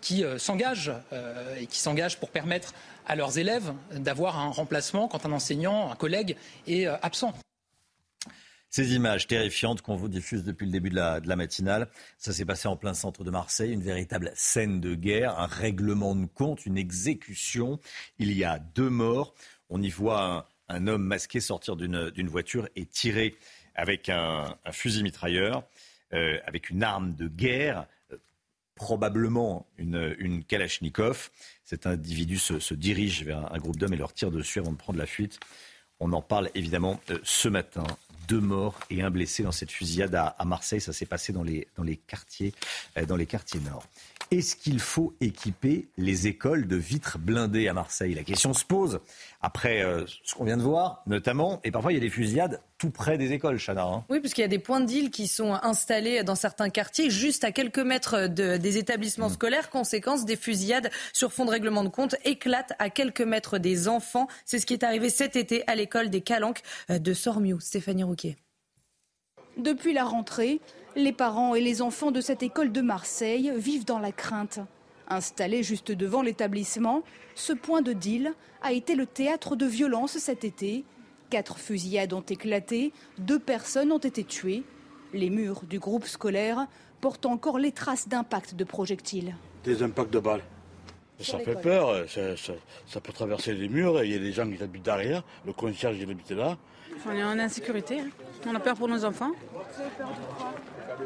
qui 0.02 0.24
euh, 0.24 0.36
s'engagent 0.36 0.92
euh, 1.14 1.56
et 1.56 1.66
qui 1.66 1.78
s'engagent 1.78 2.18
pour 2.18 2.28
permettre 2.28 2.74
à 3.06 3.16
leurs 3.16 3.38
élèves 3.38 3.72
d'avoir 3.92 4.38
un 4.38 4.50
remplacement 4.50 5.08
quand 5.08 5.24
un 5.24 5.32
enseignant, 5.32 5.90
un 5.90 5.96
collègue 5.96 6.36
est 6.66 6.86
euh, 6.86 6.96
absent. 7.00 7.32
Ces 8.68 8.94
images 8.94 9.26
terrifiantes 9.26 9.82
qu'on 9.82 9.96
vous 9.96 10.08
diffuse 10.08 10.44
depuis 10.44 10.64
le 10.66 10.72
début 10.72 10.90
de 10.90 10.94
la, 10.96 11.20
de 11.20 11.28
la 11.28 11.36
matinale, 11.36 11.88
ça 12.18 12.32
s'est 12.32 12.46
passé 12.46 12.68
en 12.68 12.76
plein 12.76 12.94
centre 12.94 13.22
de 13.22 13.30
Marseille, 13.30 13.72
une 13.72 13.82
véritable 13.82 14.32
scène 14.34 14.80
de 14.80 14.94
guerre, 14.94 15.38
un 15.38 15.46
règlement 15.46 16.14
de 16.14 16.24
compte, 16.26 16.64
une 16.64 16.78
exécution. 16.78 17.78
Il 18.18 18.32
y 18.32 18.44
a 18.44 18.58
deux 18.58 18.88
morts. 18.88 19.34
On 19.68 19.82
y 19.82 19.90
voit 19.90 20.48
un, 20.72 20.86
homme 20.86 21.04
masqué 21.04 21.40
sortir 21.40 21.76
d'une 21.76 22.28
voiture 22.28 22.68
et 22.76 22.86
tirer 22.86 23.36
avec 23.74 24.08
un, 24.08 24.56
fusil 24.70 25.02
mitrailleur, 25.02 25.64
euh, 26.12 26.38
avec 26.46 26.70
une 26.70 26.82
arme 26.82 27.14
de 27.14 27.28
guerre, 27.28 27.86
euh, 28.12 28.16
probablement 28.74 29.66
une, 29.78 30.44
Kalachnikov. 30.44 31.30
Cet 31.64 31.86
individu 31.86 32.38
se, 32.38 32.74
dirige 32.74 33.24
vers 33.24 33.52
un, 33.52 33.58
groupe 33.58 33.76
d'hommes 33.76 33.94
et 33.94 33.96
leur 33.96 34.12
tire 34.12 34.30
dessus 34.30 34.58
avant 34.58 34.72
de 34.72 34.76
prendre 34.76 34.98
la 34.98 35.06
fuite. 35.06 35.40
On 36.00 36.12
en 36.12 36.22
parle 36.22 36.50
évidemment 36.54 37.00
euh, 37.10 37.18
ce 37.22 37.48
matin 37.48 37.84
deux 38.28 38.40
morts 38.40 38.78
et 38.90 39.02
un 39.02 39.10
blessé 39.10 39.42
dans 39.42 39.52
cette 39.52 39.70
fusillade 39.70 40.14
à, 40.14 40.44
Marseille. 40.44 40.80
Ça 40.80 40.92
s'est 40.92 41.06
passé 41.06 41.32
dans 41.32 41.42
les, 41.42 41.66
quartiers, 42.06 42.54
dans 43.08 43.16
les 43.16 43.26
quartiers 43.26 43.60
nord. 43.60 43.84
Est-ce 44.32 44.56
qu'il 44.56 44.80
faut 44.80 45.14
équiper 45.20 45.88
les 45.98 46.26
écoles 46.26 46.66
de 46.66 46.76
vitres 46.76 47.18
blindées 47.18 47.68
à 47.68 47.74
Marseille? 47.74 48.14
La 48.14 48.22
question 48.22 48.54
se 48.54 48.64
pose 48.64 49.00
après 49.42 49.82
euh, 49.82 50.06
ce 50.24 50.34
qu'on 50.34 50.44
vient 50.44 50.56
de 50.56 50.62
voir, 50.62 51.02
notamment, 51.06 51.60
et 51.64 51.70
parfois 51.70 51.92
il 51.92 51.96
y 51.96 51.98
a 51.98 52.00
des 52.00 52.08
fusillades 52.08 52.62
tout 52.78 52.88
près 52.88 53.18
des 53.18 53.32
écoles, 53.32 53.58
Chana. 53.58 53.84
Hein. 53.84 54.04
Oui, 54.08 54.20
puisqu'il 54.20 54.40
y 54.40 54.44
a 54.44 54.48
des 54.48 54.58
points 54.58 54.80
de 54.80 54.86
deal 54.86 55.10
qui 55.10 55.28
sont 55.28 55.52
installés 55.52 56.24
dans 56.24 56.34
certains 56.34 56.70
quartiers, 56.70 57.10
juste 57.10 57.44
à 57.44 57.52
quelques 57.52 57.78
mètres 57.78 58.26
des 58.26 58.78
établissements 58.78 59.28
mmh. 59.28 59.34
scolaires. 59.34 59.68
Conséquence, 59.68 60.24
des 60.24 60.36
fusillades 60.36 60.90
sur 61.12 61.30
fond 61.30 61.44
de 61.44 61.50
règlement 61.50 61.84
de 61.84 61.90
compte 61.90 62.16
éclatent 62.24 62.72
à 62.78 62.88
quelques 62.88 63.20
mètres 63.20 63.58
des 63.58 63.86
enfants. 63.86 64.28
C'est 64.46 64.58
ce 64.58 64.64
qui 64.64 64.72
est 64.72 64.82
arrivé 64.82 65.10
cet 65.10 65.36
été 65.36 65.62
à 65.66 65.74
l'école 65.74 66.08
des 66.08 66.22
Calanques 66.22 66.62
euh, 66.88 66.98
de 66.98 67.12
Sormiou. 67.12 67.60
Stéphanie 67.60 68.04
Rouquet. 68.04 68.38
Depuis 69.56 69.92
la 69.92 70.04
rentrée, 70.04 70.60
les 70.96 71.12
parents 71.12 71.54
et 71.54 71.60
les 71.60 71.82
enfants 71.82 72.10
de 72.10 72.20
cette 72.20 72.42
école 72.42 72.72
de 72.72 72.80
Marseille 72.80 73.52
vivent 73.56 73.84
dans 73.84 73.98
la 73.98 74.12
crainte. 74.12 74.60
Installé 75.08 75.62
juste 75.62 75.92
devant 75.92 76.22
l'établissement, 76.22 77.02
ce 77.34 77.52
point 77.52 77.82
de 77.82 77.92
deal 77.92 78.32
a 78.62 78.72
été 78.72 78.94
le 78.94 79.06
théâtre 79.06 79.56
de 79.56 79.66
violences 79.66 80.18
cet 80.18 80.44
été. 80.44 80.84
Quatre 81.28 81.58
fusillades 81.58 82.12
ont 82.12 82.22
éclaté, 82.22 82.92
deux 83.18 83.38
personnes 83.38 83.92
ont 83.92 83.98
été 83.98 84.24
tuées. 84.24 84.62
Les 85.12 85.28
murs 85.28 85.62
du 85.68 85.78
groupe 85.78 86.06
scolaire 86.06 86.66
portent 87.00 87.26
encore 87.26 87.58
les 87.58 87.72
traces 87.72 88.08
d'impact 88.08 88.54
de 88.54 88.64
projectiles. 88.64 89.34
Des 89.64 89.82
impacts 89.82 90.12
de 90.12 90.18
balles. 90.18 90.42
Ça 91.20 91.38
fait 91.38 91.60
peur, 91.60 92.04
ça, 92.86 93.00
peut 93.00 93.12
traverser 93.12 93.54
les 93.54 93.68
murs, 93.68 94.02
il 94.02 94.12
y 94.12 94.14
a 94.14 94.18
des 94.18 94.32
gens 94.32 94.50
qui 94.50 94.60
habitent 94.62 94.84
derrière, 94.84 95.22
le 95.46 95.52
concierge 95.52 95.96
il 96.00 96.10
habite 96.10 96.30
là. 96.32 96.56
On 97.06 97.12
est 97.12 97.24
en 97.24 97.38
insécurité, 97.38 98.00
hein. 98.00 98.08
on 98.46 98.54
a 98.54 98.60
peur 98.60 98.76
pour 98.76 98.88
nos 98.88 99.04
enfants, 99.04 99.32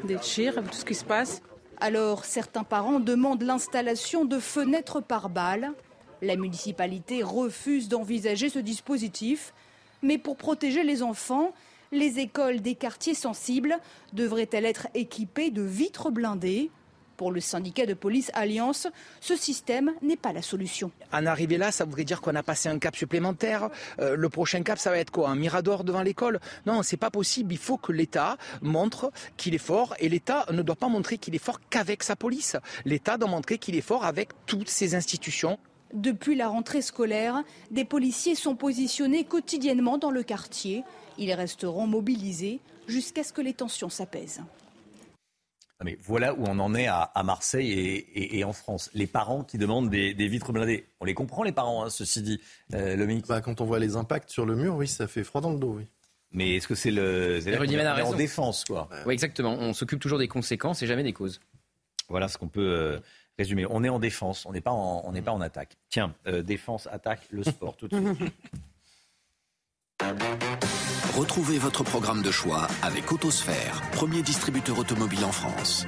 des 0.04 0.16
tirs, 0.16 0.54
tout 0.54 0.72
ce 0.72 0.84
qui 0.84 0.94
se 0.94 1.04
passe. 1.04 1.42
Alors 1.78 2.24
certains 2.24 2.64
parents 2.64 3.00
demandent 3.00 3.42
l'installation 3.42 4.24
de 4.24 4.38
fenêtres 4.38 5.00
par 5.00 5.28
balles. 5.28 5.72
La 6.22 6.36
municipalité 6.36 7.22
refuse 7.22 7.88
d'envisager 7.88 8.48
ce 8.48 8.58
dispositif, 8.58 9.52
mais 10.02 10.18
pour 10.18 10.36
protéger 10.36 10.82
les 10.82 11.02
enfants, 11.02 11.52
les 11.92 12.18
écoles 12.18 12.60
des 12.60 12.74
quartiers 12.74 13.14
sensibles 13.14 13.76
devraient-elles 14.12 14.64
être 14.64 14.88
équipées 14.94 15.50
de 15.50 15.62
vitres 15.62 16.10
blindées? 16.10 16.70
Pour 17.16 17.32
le 17.32 17.40
syndicat 17.40 17.86
de 17.86 17.94
police 17.94 18.30
Alliance, 18.34 18.86
ce 19.20 19.36
système 19.36 19.92
n'est 20.02 20.16
pas 20.16 20.32
la 20.32 20.42
solution. 20.42 20.90
En 21.12 21.26
arriver 21.26 21.58
là, 21.58 21.72
ça 21.72 21.84
voudrait 21.84 22.04
dire 22.04 22.20
qu'on 22.20 22.34
a 22.34 22.42
passé 22.42 22.68
un 22.68 22.78
cap 22.78 22.94
supplémentaire. 22.96 23.70
Euh, 23.98 24.16
le 24.16 24.28
prochain 24.28 24.62
cap, 24.62 24.78
ça 24.78 24.90
va 24.90 24.98
être 24.98 25.10
quoi? 25.10 25.28
Un 25.30 25.36
mirador 25.36 25.84
devant 25.84 26.02
l'école? 26.02 26.40
Non, 26.66 26.82
c'est 26.82 26.96
pas 26.96 27.10
possible. 27.10 27.52
Il 27.52 27.58
faut 27.58 27.78
que 27.78 27.92
l'État 27.92 28.36
montre 28.62 29.10
qu'il 29.36 29.54
est 29.54 29.58
fort. 29.58 29.94
Et 29.98 30.08
l'État 30.08 30.46
ne 30.50 30.62
doit 30.62 30.76
pas 30.76 30.88
montrer 30.88 31.18
qu'il 31.18 31.34
est 31.34 31.42
fort 31.42 31.60
qu'avec 31.70 32.02
sa 32.02 32.16
police. 32.16 32.56
L'État 32.84 33.16
doit 33.16 33.28
montrer 33.28 33.58
qu'il 33.58 33.76
est 33.76 33.80
fort 33.80 34.04
avec 34.04 34.30
toutes 34.46 34.68
ses 34.68 34.94
institutions. 34.94 35.58
Depuis 35.94 36.34
la 36.34 36.48
rentrée 36.48 36.82
scolaire, 36.82 37.42
des 37.70 37.84
policiers 37.84 38.34
sont 38.34 38.56
positionnés 38.56 39.24
quotidiennement 39.24 39.98
dans 39.98 40.10
le 40.10 40.22
quartier. 40.22 40.84
Ils 41.16 41.32
resteront 41.32 41.86
mobilisés 41.86 42.60
jusqu'à 42.88 43.22
ce 43.22 43.32
que 43.32 43.40
les 43.40 43.54
tensions 43.54 43.88
s'apaisent. 43.88 44.42
Mais 45.84 45.98
voilà 46.02 46.32
où 46.34 46.44
on 46.46 46.58
en 46.58 46.74
est 46.74 46.86
à, 46.86 47.10
Marseille 47.22 48.06
et, 48.14 48.44
en 48.44 48.52
France. 48.52 48.90
Les 48.94 49.06
parents 49.06 49.44
qui 49.44 49.58
demandent 49.58 49.90
des, 49.90 50.14
vitres 50.14 50.52
blindées. 50.52 50.86
On 51.00 51.04
les 51.04 51.14
comprend, 51.14 51.42
les 51.42 51.52
parents, 51.52 51.84
hein, 51.84 51.90
ceci 51.90 52.22
dit, 52.22 52.40
euh, 52.72 52.96
le 52.96 53.06
bah, 53.28 53.42
Quand 53.42 53.60
on 53.60 53.66
voit 53.66 53.78
les 53.78 53.94
impacts 53.94 54.30
sur 54.30 54.46
le 54.46 54.56
mur, 54.56 54.74
oui, 54.76 54.88
ça 54.88 55.06
fait 55.06 55.22
froid 55.22 55.40
dans 55.40 55.52
le 55.52 55.58
dos, 55.58 55.74
oui. 55.78 55.86
Mais 56.32 56.56
est-ce 56.56 56.66
que 56.66 56.74
c'est 56.74 56.90
le. 56.90 57.40
C'est 57.40 57.56
en 57.56 58.14
défense, 58.14 58.64
quoi? 58.64 58.88
Oui, 59.06 59.12
exactement. 59.12 59.54
On 59.54 59.72
s'occupe 59.72 60.00
toujours 60.00 60.18
des 60.18 60.28
conséquences 60.28 60.82
et 60.82 60.86
jamais 60.86 61.02
des 61.02 61.12
causes. 61.12 61.40
Voilà 62.08 62.28
ce 62.28 62.38
qu'on 62.38 62.48
peut 62.48 62.60
euh, 62.60 62.98
résumer. 63.38 63.66
On 63.68 63.84
est 63.84 63.88
en 63.88 63.98
défense, 63.98 64.46
on 64.46 64.52
n'est 64.52 64.60
pas, 64.60 64.70
en, 64.70 65.02
on 65.04 65.22
pas 65.22 65.32
en 65.32 65.40
attaque. 65.40 65.76
Tiens, 65.88 66.14
euh, 66.26 66.42
défense, 66.42 66.88
attaque, 66.90 67.26
le 67.30 67.42
sport, 67.42 67.76
tout 67.76 67.88
de 67.88 67.96
suite. 67.96 68.32
Retrouvez 71.16 71.58
votre 71.58 71.82
programme 71.82 72.22
de 72.22 72.30
choix 72.30 72.68
avec 72.82 73.10
Autosphère, 73.12 73.82
premier 73.92 74.22
distributeur 74.22 74.78
automobile 74.78 75.24
en 75.24 75.32
France. 75.32 75.86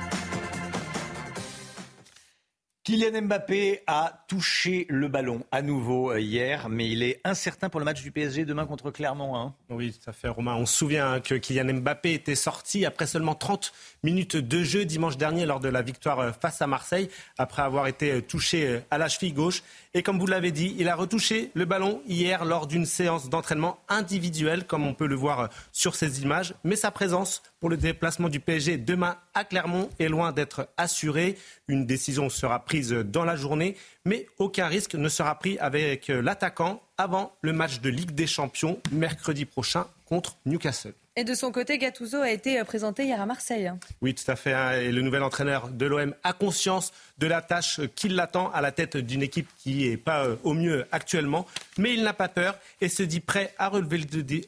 Kylian 2.89 3.21
Mbappé 3.21 3.83
a 3.87 4.25
touché 4.29 4.87
le 4.89 5.09
ballon 5.09 5.45
à 5.53 5.61
nouveau 5.61 6.11
euh, 6.11 6.21
hier, 6.21 6.71
mais 6.71 6.89
il 6.89 7.03
est 7.03 7.21
incertain 7.23 7.69
pour 7.69 7.81
le 7.81 7.85
match 7.85 8.03
du 8.03 8.11
PSG 8.11 8.47
demain 8.47 8.65
contre 8.65 8.91
Clermont. 8.91 9.37
Hein. 9.37 9.55
Oui, 9.69 9.93
tout 9.93 10.09
à 10.09 10.15
fait, 10.15 10.29
Romain. 10.29 10.55
On 10.55 10.65
se 10.65 10.75
souvient 10.75 11.21
que 11.21 11.35
Kylian 11.35 11.81
Mbappé 11.83 12.15
était 12.15 12.35
sorti 12.35 12.87
après 12.87 13.07
seulement 13.07 13.35
30 13.35 13.75
minutes 14.05 14.37
de 14.37 14.63
jeu 14.63 14.87
dimanche 14.87 15.19
dernier 15.19 15.45
lors 15.45 15.61
de 15.61 15.69
la 15.69 15.83
victoire 15.83 16.21
euh, 16.21 16.33
face 16.33 16.63
à 16.63 16.67
Marseille, 16.67 17.11
après 17.37 17.61
avoir 17.61 17.89
été 17.89 18.11
euh, 18.11 18.23
touché 18.23 18.81
à 18.91 18.97
la 18.97 19.11
cheville 19.11 19.35
gauche. 19.35 19.63
Et 19.99 20.03
comme 20.05 20.21
vous 20.21 20.29
l'avez 20.29 20.53
dit, 20.53 20.77
il 20.79 20.89
a 20.89 20.95
retouché 20.95 21.51
le 21.55 21.65
ballon 21.65 22.01
hier 22.07 22.45
lors 22.45 22.69
d'une 22.69 22.87
séance 22.87 23.29
d'entraînement 23.31 23.81
individuelle, 23.89 24.65
comme 24.65 24.87
on 24.87 24.95
peut 24.95 25.09
le 25.09 25.17
voir 25.17 25.49
sur 25.73 25.97
ces 25.97 26.23
images. 26.23 26.55
Mais 26.63 26.77
sa 26.77 26.93
présence 26.93 27.43
pour 27.59 27.69
le 27.69 27.77
déplacement 27.77 28.29
du 28.29 28.39
PSG 28.39 28.77
demain 28.77 29.17
à 29.35 29.43
Clermont 29.43 29.91
est 29.99 30.07
loin 30.07 30.31
d'être 30.31 30.69
assurée. 30.77 31.37
Une 31.67 31.85
décision 31.85 32.29
sera 32.29 32.65
prise 32.65 32.93
dans 32.93 33.25
la 33.25 33.35
journée, 33.35 33.77
mais 34.05 34.29
aucun 34.39 34.69
risque 34.69 34.95
ne 34.95 35.09
sera 35.09 35.37
pris 35.37 35.59
avec 35.59 36.07
l'attaquant 36.07 36.81
avant 36.97 37.33
le 37.41 37.53
match 37.53 37.81
de 37.81 37.91
Ligue 37.91 38.13
des 38.13 38.29
Champions 38.29 38.79
mercredi 38.93 39.47
prochain 39.47 39.89
contre 40.07 40.37
Newcastle. 40.47 40.95
Et 41.19 41.25
de 41.25 41.35
son 41.35 41.51
côté, 41.51 41.79
Gattuso 41.79 42.19
a 42.19 42.31
été 42.31 42.63
présenté 42.63 43.03
hier 43.03 43.21
à 43.21 43.27
Marseille. 43.27 43.73
Oui, 44.01 44.15
tout 44.15 44.31
à 44.31 44.37
fait. 44.37 44.53
Hein. 44.53 44.75
Et 44.75 44.93
le 44.93 45.03
nouvel 45.03 45.25
entraîneur 45.25 45.67
de 45.67 45.85
l'OM 45.85 46.15
a 46.23 46.33
conscience 46.33 46.93
de 47.19 47.27
la 47.27 47.43
tâche 47.43 47.81
qui 47.97 48.09
l'attend 48.09 48.53
à 48.53 48.61
la 48.61 48.71
tête 48.71 48.97
d'une 48.97 49.23
équipe 49.25 49.49
qui 49.59 49.89
n'est 49.91 49.97
pas 49.97 50.27
euh, 50.27 50.37
au 50.45 50.55
mieux 50.55 50.87
actuellement. 50.93 51.45
Mais 51.77 51.93
il 51.93 52.05
n'a 52.05 52.13
pas 52.13 52.29
peur 52.29 52.57
et 52.81 52.89
se 52.89 53.03
dit 53.03 53.19
prêt 53.19 53.53
à 53.59 53.69
relever 53.69 54.01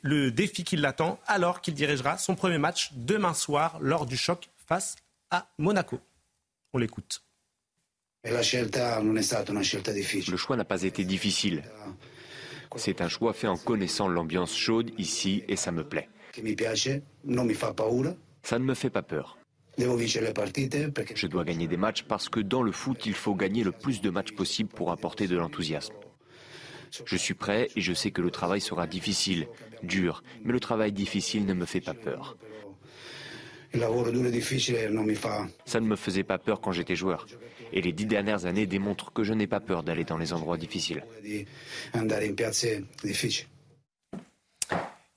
le 0.02 0.30
défi 0.30 0.62
qui 0.62 0.76
l'attend 0.76 1.18
alors 1.26 1.61
qu'il 1.61 1.74
dirigera 1.74 2.18
son 2.18 2.37
premier 2.37 2.59
match 2.59 2.92
demain 2.92 3.35
soir 3.35 3.76
lors 3.80 4.06
du 4.06 4.16
choc 4.16 4.48
face 4.68 4.94
à 5.33 5.48
Monaco. 5.59 5.98
On 6.72 6.78
l'écoute. 6.78 7.24
Le 8.22 8.40
choix 10.37 10.56
n'a 10.56 10.64
pas 10.64 10.83
été 10.85 11.02
difficile. 11.04 11.64
C'est 12.76 13.00
un 13.00 13.09
choix 13.09 13.33
fait 13.33 13.48
en 13.48 13.56
connaissant 13.56 14.06
l'ambiance 14.06 14.56
chaude 14.56 14.92
ici 14.98 15.42
et 15.48 15.56
ça 15.56 15.72
me 15.72 15.83
plaît. 15.83 16.09
Ça 18.43 18.59
ne 18.59 18.64
me 18.64 18.75
fait 18.75 18.90
pas 18.90 19.03
peur. 19.03 19.38
Je 21.14 21.27
dois 21.27 21.45
gagner 21.45 21.66
des 21.66 21.77
matchs 21.77 22.03
parce 22.03 22.29
que 22.29 22.40
dans 22.40 22.62
le 22.62 22.73
foot, 22.73 23.07
il 23.07 23.14
faut 23.14 23.35
gagner 23.35 23.64
le 23.64 23.73
plus 23.73 24.01
de 24.01 24.11
matchs 24.11 24.33
possible 24.33 24.69
pour 24.69 24.90
apporter 24.90 25.27
de 25.27 25.37
l'enthousiasme. 25.37 25.95
Je 27.05 27.16
suis 27.16 27.35
prêt 27.35 27.69
et 27.77 27.81
je 27.81 27.93
sais 27.93 28.11
que 28.11 28.21
le 28.21 28.31
travail 28.31 28.61
sera 28.61 28.87
difficile, 28.87 29.47
dur, 29.83 30.23
mais 30.45 30.53
le 30.53 30.61
travail 30.61 30.93
difficile 30.93 31.47
ne 31.47 31.55
me 31.55 31.64
fait 31.64 31.81
pas 31.81 31.95
peur. 31.95 32.37
Ça 35.64 35.81
ne 35.81 35.87
me 35.87 35.95
faisait 35.97 36.25
pas 36.25 36.38
peur 36.38 36.61
quand 36.61 36.73
j'étais 36.73 36.97
joueur. 36.97 37.27
Et 37.73 37.81
les 37.81 37.93
dix 37.93 38.07
dernières 38.07 38.47
années 38.47 38.66
démontrent 38.66 39.12
que 39.12 39.23
je 39.23 39.33
n'ai 39.33 39.47
pas 39.47 39.61
peur 39.61 39.85
d'aller 39.85 40.03
dans 40.05 40.19
les 40.19 40.33
endroits 40.33 40.57
difficiles. 40.57 41.05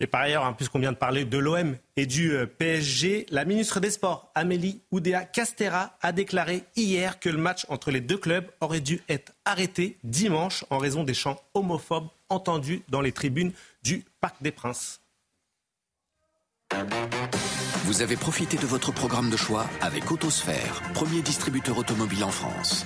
Et 0.03 0.07
par 0.07 0.19
ailleurs, 0.19 0.43
hein, 0.43 0.51
puisqu'on 0.51 0.79
vient 0.79 0.91
de 0.91 0.97
parler 0.97 1.23
de 1.23 1.37
l'OM 1.37 1.77
et 1.95 2.05
du 2.05 2.33
euh, 2.33 2.45
PSG, 2.45 3.25
la 3.29 3.45
ministre 3.45 3.79
des 3.79 3.89
Sports, 3.89 4.33
Amélie 4.35 4.81
Oudéa 4.91 5.23
Castera, 5.23 5.97
a 6.01 6.11
déclaré 6.11 6.65
hier 6.75 7.21
que 7.21 7.29
le 7.29 7.37
match 7.37 7.65
entre 7.69 7.89
les 7.89 8.01
deux 8.01 8.17
clubs 8.17 8.45
aurait 8.59 8.81
dû 8.81 9.01
être 9.07 9.31
arrêté 9.45 9.97
dimanche 10.03 10.65
en 10.69 10.77
raison 10.77 11.05
des 11.05 11.13
chants 11.13 11.41
homophobes 11.53 12.09
entendus 12.27 12.83
dans 12.89 12.99
les 12.99 13.13
tribunes 13.13 13.53
du 13.81 14.03
Parc 14.19 14.43
des 14.43 14.51
Princes. 14.51 14.99
Vous 17.85 18.01
avez 18.01 18.17
profité 18.17 18.57
de 18.57 18.65
votre 18.65 18.91
programme 18.91 19.29
de 19.29 19.37
choix 19.37 19.69
avec 19.79 20.11
Autosphère, 20.11 20.81
premier 20.93 21.21
distributeur 21.21 21.77
automobile 21.77 22.25
en 22.25 22.31
France. 22.31 22.85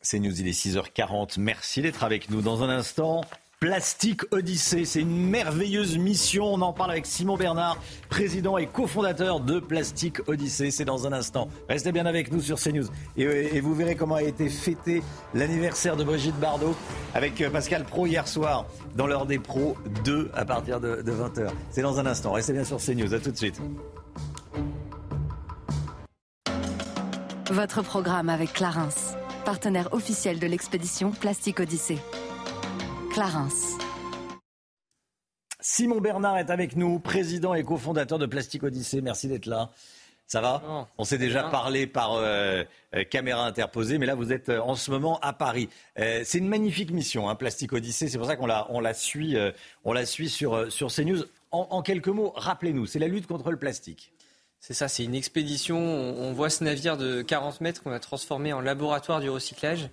C'est 0.00 0.18
News, 0.18 0.40
il 0.40 0.48
est 0.48 0.50
6h40. 0.50 1.38
Merci 1.38 1.80
d'être 1.80 2.02
avec 2.02 2.28
nous. 2.28 2.40
Dans 2.40 2.64
un 2.64 2.70
instant, 2.70 3.20
Plastique 3.60 4.22
Odyssée, 4.32 4.84
c'est 4.84 5.00
une 5.00 5.30
merveilleuse 5.30 5.98
mission. 5.98 6.44
On 6.44 6.60
en 6.60 6.72
parle 6.72 6.92
avec 6.92 7.06
Simon 7.06 7.36
Bernard, 7.36 7.76
président 8.08 8.56
et 8.56 8.68
cofondateur 8.68 9.40
de 9.40 9.58
Plastique 9.58 10.20
Odyssée. 10.28 10.70
C'est 10.70 10.84
dans 10.84 11.08
un 11.08 11.12
instant. 11.12 11.48
Restez 11.68 11.90
bien 11.90 12.06
avec 12.06 12.30
nous 12.30 12.40
sur 12.40 12.60
CNews. 12.60 12.86
Et, 13.16 13.24
et 13.24 13.60
vous 13.60 13.74
verrez 13.74 13.96
comment 13.96 14.14
a 14.14 14.22
été 14.22 14.48
fêté 14.48 15.02
l'anniversaire 15.34 15.96
de 15.96 16.04
Brigitte 16.04 16.38
Bardot 16.38 16.76
avec 17.14 17.40
euh, 17.40 17.50
Pascal 17.50 17.84
Pro 17.84 18.06
hier 18.06 18.28
soir 18.28 18.64
dans 18.94 19.08
l'heure 19.08 19.26
des 19.26 19.40
pros 19.40 19.76
2 20.04 20.30
à 20.34 20.44
partir 20.44 20.78
de, 20.78 21.02
de 21.02 21.12
20h. 21.12 21.48
C'est 21.72 21.82
dans 21.82 21.98
un 21.98 22.06
instant. 22.06 22.30
Restez 22.30 22.52
bien 22.52 22.64
sur 22.64 22.78
CNews. 22.78 23.12
À 23.12 23.18
tout 23.18 23.32
de 23.32 23.36
suite. 23.36 23.60
Votre 27.50 27.82
programme 27.82 28.28
avec 28.28 28.52
Clarence, 28.52 29.14
partenaire 29.44 29.88
officiel 29.92 30.38
de 30.38 30.46
l'expédition 30.46 31.10
Plastique 31.10 31.58
Odyssée. 31.58 31.98
Clarence. 33.18 33.76
Simon 35.58 36.00
Bernard 36.00 36.38
est 36.38 36.50
avec 36.50 36.76
nous, 36.76 37.00
président 37.00 37.52
et 37.52 37.64
cofondateur 37.64 38.16
de 38.16 38.26
Plastique 38.26 38.62
Odyssée. 38.62 39.00
Merci 39.00 39.26
d'être 39.26 39.46
là. 39.46 39.72
Ça 40.28 40.40
va 40.40 40.88
On 40.98 41.02
s'est 41.02 41.18
déjà 41.18 41.42
parlé 41.42 41.88
par 41.88 42.12
euh, 42.12 42.62
euh, 42.94 43.02
caméra 43.02 43.44
interposée, 43.44 43.98
mais 43.98 44.06
là 44.06 44.14
vous 44.14 44.32
êtes 44.32 44.50
euh, 44.50 44.60
en 44.60 44.76
ce 44.76 44.92
moment 44.92 45.18
à 45.18 45.32
Paris. 45.32 45.68
Euh, 45.98 46.22
c'est 46.24 46.38
une 46.38 46.46
magnifique 46.46 46.92
mission, 46.92 47.28
hein, 47.28 47.34
Plastique 47.34 47.72
Odyssée. 47.72 48.06
C'est 48.06 48.18
pour 48.18 48.28
ça 48.28 48.36
qu'on 48.36 48.46
la, 48.46 48.68
on 48.70 48.78
la 48.78 48.94
suit, 48.94 49.36
euh, 49.36 49.50
on 49.82 49.92
la 49.92 50.06
suit 50.06 50.28
sur, 50.28 50.54
euh, 50.54 50.70
sur 50.70 50.86
CNews. 50.94 51.24
En, 51.50 51.66
en 51.70 51.82
quelques 51.82 52.06
mots, 52.06 52.32
rappelez-nous, 52.36 52.86
c'est 52.86 53.00
la 53.00 53.08
lutte 53.08 53.26
contre 53.26 53.50
le 53.50 53.58
plastique. 53.58 54.12
C'est 54.60 54.74
ça, 54.74 54.86
c'est 54.86 55.02
une 55.02 55.16
expédition. 55.16 55.76
On 55.76 56.28
on 56.28 56.32
voit 56.34 56.50
ce 56.50 56.62
navire 56.62 56.96
de 56.96 57.22
40 57.22 57.62
mètres 57.62 57.82
qu'on 57.82 57.90
a 57.90 57.98
transformé 57.98 58.52
en 58.52 58.60
laboratoire 58.60 59.18
du 59.18 59.28
recyclage 59.28 59.90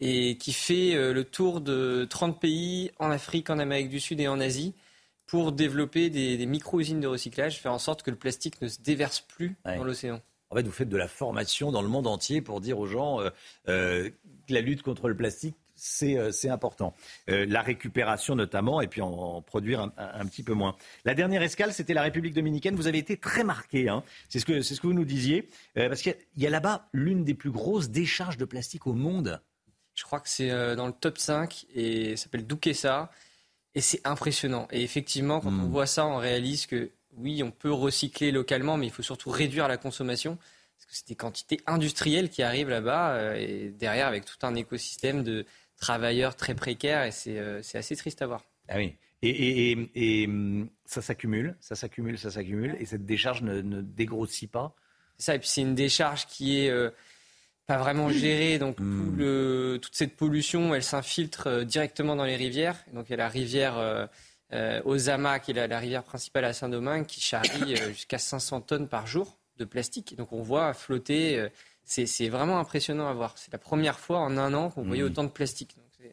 et 0.00 0.36
qui 0.36 0.52
fait 0.52 0.94
euh, 0.94 1.12
le 1.12 1.24
tour 1.24 1.60
de 1.60 2.06
30 2.08 2.40
pays 2.40 2.90
en 2.98 3.10
Afrique, 3.10 3.50
en 3.50 3.58
Amérique 3.58 3.88
du 3.90 4.00
Sud 4.00 4.20
et 4.20 4.28
en 4.28 4.40
Asie 4.40 4.74
pour 5.26 5.52
développer 5.52 6.10
des, 6.10 6.36
des 6.36 6.46
micro-usines 6.46 7.00
de 7.00 7.06
recyclage, 7.06 7.60
faire 7.60 7.72
en 7.72 7.78
sorte 7.78 8.02
que 8.02 8.10
le 8.10 8.16
plastique 8.16 8.60
ne 8.62 8.68
se 8.68 8.80
déverse 8.80 9.20
plus 9.20 9.56
Ouais. 9.64 9.76
dans 9.76 9.84
l'océan. 9.84 10.20
En 10.52 10.56
fait, 10.56 10.62
vous 10.64 10.72
faites 10.72 10.88
de 10.88 10.96
la 10.96 11.06
formation 11.06 11.70
dans 11.70 11.82
le 11.82 11.88
monde 11.88 12.08
entier 12.08 12.40
pour 12.42 12.60
dire 12.60 12.80
aux 12.80 12.86
gens 12.86 13.20
euh, 13.20 13.30
euh, 13.68 14.10
que 14.48 14.52
la 14.52 14.60
lutte 14.60 14.82
contre 14.82 15.06
le 15.08 15.16
plastique, 15.16 15.54
c'est 15.76 16.16
euh, 16.18 16.30
important. 16.50 16.92
La 17.28 17.62
récupération 17.62 18.34
notamment, 18.34 18.80
et 18.80 18.88
puis 18.88 19.00
en, 19.00 19.08
en 19.12 19.42
produire 19.42 19.80
un, 19.80 19.92
un- 19.96 20.20
un 20.22 20.26
petit 20.26 20.42
peu 20.42 20.52
moins. 20.52 20.74
La 21.04 21.14
dernière 21.14 21.42
escale, 21.42 21.72
c'était 21.72 21.94
la 21.94 22.02
République 22.02 22.34
dominicaine. 22.34 22.74
Vous 22.74 22.88
avez 22.88 22.98
été 22.98 23.16
très 23.16 23.44
marqué. 23.44 23.88
Hein. 23.88 24.02
C'est 24.28 24.40
ce, 24.40 24.60
ce 24.62 24.80
que 24.80 24.86
vous 24.88 24.92
nous 24.92 25.04
disiez. 25.04 25.48
Parce 25.74 26.02
qu'il 26.02 26.10
y 26.12 26.14
a- 26.16 26.18
il 26.36 26.42
y 26.42 26.46
a 26.48 26.50
là-bas 26.50 26.88
l'une 26.92 27.22
des 27.24 27.34
plus 27.34 27.50
grosses 27.52 27.88
décharges 27.90 28.36
de 28.36 28.44
plastique 28.44 28.86
au 28.88 28.92
monde. 28.92 29.40
Je 30.00 30.04
crois 30.06 30.18
que 30.20 30.30
c'est 30.30 30.50
euh, 30.50 30.74
dans 30.76 30.86
le 30.86 30.94
top 30.94 31.18
5 31.18 31.66
et 31.74 32.16
s'appelle 32.16 32.46
Dukesa. 32.46 33.10
Et 33.74 33.82
c'est 33.82 34.00
impressionnant. 34.06 34.66
Et 34.72 34.82
effectivement, 34.82 35.40
quand 35.40 35.50
on 35.50 35.68
voit 35.68 35.84
ça, 35.86 36.06
on 36.06 36.16
réalise 36.16 36.64
que 36.64 36.90
oui, 37.18 37.42
on 37.42 37.50
peut 37.50 37.70
recycler 37.70 38.32
localement, 38.32 38.78
mais 38.78 38.86
il 38.86 38.92
faut 38.92 39.02
surtout 39.02 39.28
réduire 39.28 39.68
la 39.68 39.76
consommation. 39.76 40.36
Parce 40.36 40.86
que 40.86 40.92
c'est 40.96 41.06
des 41.08 41.14
quantités 41.16 41.60
industrielles 41.66 42.30
qui 42.30 42.42
arrivent 42.42 42.70
là-bas 42.70 43.10
euh, 43.12 43.34
et 43.36 43.68
derrière 43.78 44.06
avec 44.06 44.24
tout 44.24 44.38
un 44.46 44.54
écosystème 44.54 45.22
de 45.22 45.44
travailleurs 45.76 46.34
très 46.34 46.54
précaires 46.54 47.04
et 47.04 47.10
c'est 47.10 47.38
euh, 47.38 47.60
c'est 47.62 47.76
assez 47.76 47.94
triste 47.94 48.22
à 48.22 48.26
voir. 48.26 48.42
Ah 48.70 48.76
oui. 48.78 48.96
Et, 49.22 49.28
et- 49.28 49.70
et- 49.94 50.22
et, 50.22 50.28
ça 50.86 51.02
s'accumule, 51.02 51.56
ça 51.60 51.76
s'accumule, 51.76 52.18
ça 52.18 52.30
s'accumule, 52.30 52.74
et 52.80 52.86
cette 52.86 53.04
décharge 53.04 53.42
ne, 53.42 53.60
ne 53.60 53.82
dégrossit 53.82 54.50
pas. 54.50 54.74
C'est 55.18 55.26
ça, 55.26 55.34
et 55.34 55.38
puis 55.38 55.48
c'est 55.48 55.60
une 55.60 55.74
décharge 55.74 56.26
qui 56.26 56.58
est 56.64 56.70
euh, 56.70 56.90
pas 57.70 57.78
vraiment 57.78 58.10
gérée, 58.10 58.58
donc 58.58 58.76
tout 58.76 59.12
le- 59.16 59.78
toute 59.80 59.94
cette 59.94 60.16
pollution, 60.16 60.74
elle 60.74 60.82
s'infiltre 60.82 61.46
euh, 61.46 61.64
directement 61.64 62.16
dans 62.16 62.24
les 62.24 62.36
rivières. 62.36 62.76
Donc 62.92 63.06
il 63.08 63.10
y 63.12 63.14
a 63.14 63.18
la 63.18 63.28
rivière 63.28 63.78
euh, 63.78 64.06
euh, 64.52 64.82
Ozama, 64.84 65.38
qui 65.38 65.52
est 65.52 65.54
la, 65.54 65.66
la 65.68 65.78
rivière 65.78 66.02
principale 66.02 66.44
à 66.46 66.52
Saint-Domingue, 66.52 67.06
qui 67.06 67.20
charrie 67.20 67.74
euh, 67.76 67.88
jusqu'à 67.92 68.18
500 68.18 68.62
tonnes 68.62 68.88
par 68.88 69.06
jour 69.06 69.38
de 69.58 69.64
plastique. 69.64 70.16
Donc 70.16 70.32
on 70.32 70.42
voit 70.42 70.72
flotter, 70.74 71.46
c'est 71.84 72.28
vraiment 72.28 72.58
impressionnant 72.58 73.08
à 73.08 73.12
voir. 73.14 73.34
C'est 73.38 73.52
la 73.52 73.58
première 73.58 74.00
fois 74.00 74.18
en 74.18 74.36
un 74.36 74.52
an 74.54 74.70
qu'on 74.70 74.82
voyait 74.82 75.02
Mm. 75.02 75.06
autant 75.06 75.24
de 75.24 75.28
plastique. 75.28 75.76
Donc, 75.76 76.10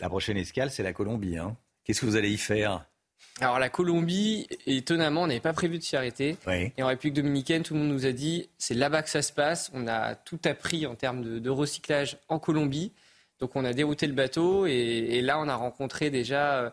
La 0.00 0.08
prochaine 0.08 0.36
escale, 0.36 0.70
c'est 0.70 0.82
la 0.84 0.92
Colombie. 0.92 1.36
hein. 1.38 1.56
Qu'est-ce 1.84 2.00
que 2.02 2.06
vous 2.06 2.16
allez 2.16 2.30
y 2.30 2.38
faire? 2.38 2.84
Alors 3.40 3.58
la 3.58 3.68
Colombie, 3.68 4.46
étonnamment, 4.66 5.22
on 5.22 5.26
n'avait 5.28 5.38
pas 5.40 5.52
prévu 5.52 5.78
de 5.78 5.82
s'y 5.84 5.96
arrêter. 5.96 6.36
Oui. 6.46 6.72
Et 6.76 6.82
en 6.82 6.88
République 6.88 7.14
dominicaine, 7.14 7.62
tout 7.62 7.74
le 7.74 7.80
monde 7.80 7.90
nous 7.90 8.04
a 8.06 8.12
dit, 8.12 8.48
c'est 8.58 8.74
là-bas 8.74 9.02
que 9.02 9.10
ça 9.10 9.22
se 9.22 9.32
passe. 9.32 9.70
On 9.74 9.86
a 9.86 10.14
tout 10.16 10.40
appris 10.44 10.86
en 10.86 10.94
termes 10.96 11.22
de, 11.22 11.38
de 11.38 11.50
recyclage 11.50 12.18
en 12.28 12.38
Colombie. 12.38 12.92
Donc 13.38 13.54
on 13.54 13.64
a 13.64 13.72
dérouté 13.72 14.06
le 14.08 14.14
bateau 14.14 14.66
et, 14.66 14.72
et 14.72 15.22
là 15.22 15.38
on 15.38 15.48
a 15.48 15.54
rencontré 15.54 16.10
déjà 16.10 16.56
euh, 16.62 16.70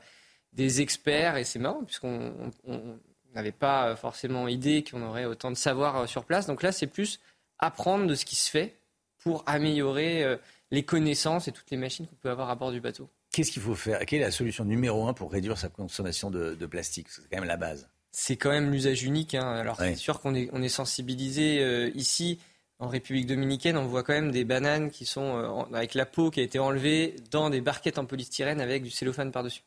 des 0.53 0.81
experts 0.81 1.37
et 1.37 1.43
c'est 1.43 1.59
marrant 1.59 1.83
puisqu'on 1.83 2.33
on- 2.67 2.73
on 2.73 2.97
n'avait 3.35 3.51
pas 3.51 3.95
forcément 3.95 4.47
idée 4.47 4.83
qu'on 4.83 5.03
aurait 5.03 5.25
autant 5.25 5.51
de 5.51 5.57
savoir 5.57 5.95
euh, 5.97 6.05
sur 6.07 6.23
place. 6.25 6.47
Donc 6.47 6.63
là 6.63 6.71
c'est 6.71 6.87
plus 6.87 7.19
apprendre 7.59 8.07
de 8.07 8.15
ce 8.15 8.25
qui 8.25 8.35
se 8.35 8.49
fait 8.49 8.73
pour 9.21 9.43
améliorer 9.45 10.23
euh, 10.23 10.37
les 10.71 10.81
connaissances 10.81 11.47
et 11.47 11.51
toutes 11.51 11.69
les 11.69 11.77
machines 11.77 12.07
qu'on 12.07 12.15
peut 12.15 12.31
avoir 12.31 12.49
à 12.49 12.55
bord 12.55 12.71
du 12.71 12.81
bateau. 12.81 13.07
Qu'est-ce 13.35 13.51
qu'il 13.51 13.61
faut 13.61 13.75
faire? 13.75 13.99
Quelle 14.05 14.21
est 14.21 14.25
la 14.25 14.31
solution 14.31 14.63
numéro 14.63 15.07
un 15.07 15.13
pour 15.13 15.29
réduire 15.29 15.57
sa 15.57 15.67
consommation 15.67 16.31
de, 16.31 16.55
de 16.55 16.65
plastique? 16.65 17.07
C'est 17.09 17.21
quand 17.29 17.37
même 17.37 17.43
la 17.47 17.57
base. 17.57 17.89
C'est 18.13 18.37
quand 18.37 18.51
même 18.51 18.71
l'usage 18.71 19.03
unique. 19.03 19.35
hein. 19.35 19.45
Alors 19.51 19.77
Ouais. 19.79 19.89
c'est 19.89 19.95
sûr 19.97 20.21
qu'on 20.21 20.33
est, 20.33 20.47
on 20.53 20.61
est 20.61 20.69
sensibilisé 20.69 21.59
euh, 21.61 21.91
ici. 21.95 22.39
En 22.79 22.87
République 22.87 23.27
dominicaine, 23.27 23.75
on 23.75 23.85
voit 23.87 24.03
quand 24.03 24.13
même 24.13 24.31
des 24.31 24.45
bananes 24.45 24.89
qui 24.89 25.05
sont 25.05 25.37
euh, 25.37 25.47
en- 25.47 25.73
avec 25.73 25.95
la 25.95 26.05
peau 26.05 26.31
qui 26.31 26.39
a 26.39 26.43
été 26.43 26.59
enlevée 26.59 27.15
dans 27.31 27.49
des 27.49 27.59
barquettes 27.59 27.97
en 27.97 28.05
polystyrène 28.05 28.61
avec 28.61 28.83
du 28.83 28.89
cellophane 28.89 29.31
par-dessus. 29.33 29.63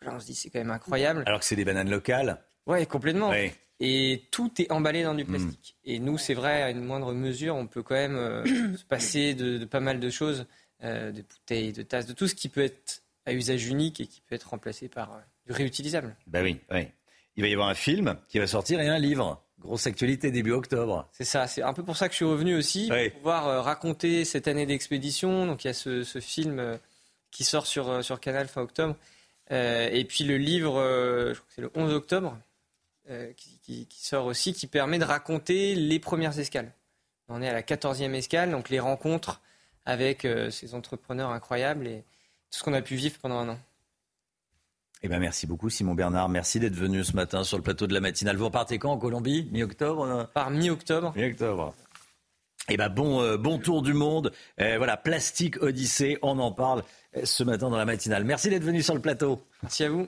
Donc 0.00 0.10
là, 0.10 0.16
on 0.16 0.20
se 0.20 0.26
dit 0.26 0.34
c'est 0.34 0.48
quand 0.48 0.58
même 0.60 0.70
incroyable. 0.70 1.22
Alors 1.26 1.40
que 1.40 1.44
c'est 1.46 1.56
des 1.56 1.64
bananes 1.66 1.90
locales. 1.90 2.42
Ouais, 2.66 2.86
complètement. 2.86 3.28
Ouais. 3.28 3.54
Et 3.80 4.22
tout 4.30 4.50
est 4.58 4.70
emballé 4.72 5.02
dans 5.02 5.14
du 5.14 5.24
Hmm. 5.24 5.28
plastique. 5.28 5.76
Et 5.84 5.98
nous, 5.98 6.16
c'est 6.16 6.34
vrai, 6.34 6.62
à 6.62 6.70
une 6.70 6.82
moindre 6.84 7.12
mesure, 7.12 7.56
on 7.56 7.66
peut 7.66 7.82
quand 7.82 7.94
même 7.94 8.16
euh, 8.16 8.44
se 8.76 8.84
passer 8.84 9.34
de, 9.34 9.58
de 9.58 9.64
pas 9.66 9.80
mal 9.80 9.98
de 10.00 10.08
choses, 10.08 10.46
euh, 10.82 11.10
de 11.12 11.20
bouteilles, 11.22 11.72
de 11.72 11.82
tasses, 11.82 12.06
de 12.06 12.12
tout 12.14 12.26
ce 12.28 12.34
qui 12.34 12.48
peut 12.48 12.62
être 12.62 13.01
à 13.26 13.32
usage 13.32 13.66
unique 13.66 14.00
et 14.00 14.06
qui 14.06 14.20
peut 14.20 14.34
être 14.34 14.50
remplacé 14.50 14.88
par 14.88 15.12
euh, 15.14 15.18
du 15.46 15.52
réutilisable. 15.52 16.16
Ben 16.26 16.42
oui, 16.42 16.60
oui. 16.70 16.88
Il 17.36 17.42
va 17.42 17.48
y 17.48 17.52
avoir 17.52 17.68
un 17.68 17.74
film 17.74 18.16
qui 18.28 18.38
va 18.38 18.46
sortir 18.46 18.80
et 18.80 18.88
un 18.88 18.98
livre. 18.98 19.42
Grosse 19.58 19.86
actualité 19.86 20.30
début 20.30 20.50
octobre. 20.52 21.08
C'est 21.12 21.24
ça, 21.24 21.46
c'est 21.46 21.62
un 21.62 21.72
peu 21.72 21.84
pour 21.84 21.96
ça 21.96 22.08
que 22.08 22.12
je 22.12 22.16
suis 22.16 22.24
revenu 22.24 22.56
aussi, 22.56 22.88
pour 22.88 23.18
pouvoir 23.18 23.46
euh, 23.46 23.60
raconter 23.60 24.24
cette 24.24 24.48
année 24.48 24.66
d'expédition. 24.66 25.46
Donc 25.46 25.64
il 25.64 25.68
y 25.68 25.70
a 25.70 25.74
ce, 25.74 26.02
ce 26.02 26.20
film 26.20 26.58
euh, 26.58 26.76
qui 27.30 27.44
sort 27.44 27.66
sur, 27.66 28.04
sur 28.04 28.18
Canal 28.20 28.48
fin 28.48 28.60
octobre. 28.62 28.96
Euh, 29.52 29.88
et 29.92 30.04
puis 30.04 30.24
le 30.24 30.36
livre, 30.36 30.74
je 31.28 31.34
crois 31.34 31.46
que 31.48 31.52
c'est 31.54 31.62
le 31.62 31.70
11 31.74 31.92
octobre, 31.94 32.38
euh, 33.10 33.32
qui, 33.34 33.58
qui- 33.60 33.86
qui 33.86 34.04
sort 34.04 34.26
aussi, 34.26 34.52
qui 34.52 34.66
permet 34.66 34.98
de 34.98 35.04
raconter 35.04 35.74
les 35.74 35.98
premières 36.00 36.38
escales. 36.38 36.72
On 37.28 37.40
est 37.40 37.48
à 37.48 37.52
la 37.52 37.62
14e 37.62 38.12
escale, 38.14 38.50
donc 38.50 38.68
les 38.68 38.80
rencontres 38.80 39.40
avec 39.86 40.24
euh, 40.24 40.50
ces 40.50 40.74
entrepreneurs 40.74 41.30
incroyables 41.30 41.86
et 41.86 42.04
tout 42.52 42.58
ce 42.58 42.64
qu'on 42.64 42.74
a 42.74 42.82
pu 42.82 42.94
vivre 42.94 43.18
pendant 43.20 43.38
un 43.38 43.48
an. 43.48 43.58
Eh 45.02 45.08
ben 45.08 45.18
merci 45.18 45.48
beaucoup 45.48 45.68
Simon 45.68 45.94
Bernard. 45.94 46.28
Merci 46.28 46.60
d'être 46.60 46.76
venu 46.76 47.02
ce 47.02 47.16
matin 47.16 47.42
sur 47.42 47.56
le 47.56 47.62
plateau 47.62 47.88
de 47.88 47.94
la 47.94 48.00
matinale. 48.00 48.36
Vous 48.36 48.44
repartez 48.44 48.78
quand 48.78 48.92
en 48.92 48.98
Colombie? 48.98 49.48
Mi-octobre 49.50 50.04
euh? 50.04 50.24
Par 50.32 50.50
mi-octobre. 50.50 51.12
Mi-octobre. 51.16 51.74
Eh 52.68 52.76
ben 52.76 52.88
bon, 52.88 53.20
euh, 53.20 53.36
bon 53.36 53.58
tour 53.58 53.82
du 53.82 53.94
monde. 53.94 54.32
Euh, 54.60 54.76
voilà, 54.76 54.96
Plastique 54.96 55.60
Odyssée, 55.60 56.18
on 56.22 56.38
en 56.38 56.52
parle 56.52 56.84
euh, 57.16 57.24
ce 57.24 57.42
matin 57.42 57.70
dans 57.70 57.76
la 57.76 57.84
matinale. 57.84 58.24
Merci 58.24 58.50
d'être 58.50 58.62
venu 58.62 58.82
sur 58.82 58.94
le 58.94 59.00
plateau. 59.00 59.42
Merci 59.62 59.84
à 59.84 59.90
vous. 59.90 60.06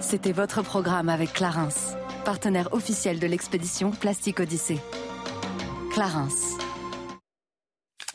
C'était 0.00 0.32
votre 0.32 0.62
programme 0.62 1.08
avec 1.08 1.32
Clarence, 1.32 1.94
partenaire 2.24 2.74
officiel 2.74 3.18
de 3.18 3.26
l'expédition 3.26 3.90
Plastique 3.90 4.40
Odyssée. 4.40 4.78
Clarence. 5.94 6.58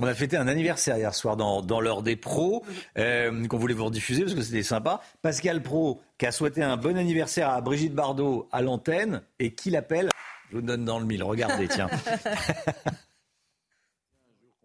On 0.01 0.07
a 0.07 0.15
fêté 0.15 0.35
un 0.35 0.47
anniversaire 0.47 0.97
hier 0.97 1.13
soir 1.13 1.37
dans, 1.37 1.61
dans 1.61 1.79
l'heure 1.79 2.01
des 2.01 2.15
pros, 2.15 2.65
euh, 2.97 3.45
qu'on 3.47 3.57
voulait 3.59 3.75
vous 3.75 3.85
rediffuser 3.85 4.23
parce 4.23 4.33
que 4.33 4.41
c'était 4.41 4.63
sympa. 4.63 4.99
Pascal 5.21 5.61
Pro, 5.61 6.01
qui 6.17 6.25
a 6.25 6.31
souhaité 6.31 6.63
un 6.63 6.75
bon 6.75 6.97
anniversaire 6.97 7.49
à 7.49 7.61
Brigitte 7.61 7.93
Bardot 7.93 8.49
à 8.51 8.63
l'antenne, 8.63 9.21
et 9.37 9.53
qui 9.53 9.69
l'appelle 9.69 10.09
Je 10.49 10.55
vous 10.55 10.63
donne 10.63 10.85
dans 10.85 10.97
le 10.97 11.05
mille. 11.05 11.23
Regardez, 11.23 11.67
tiens. 11.67 11.87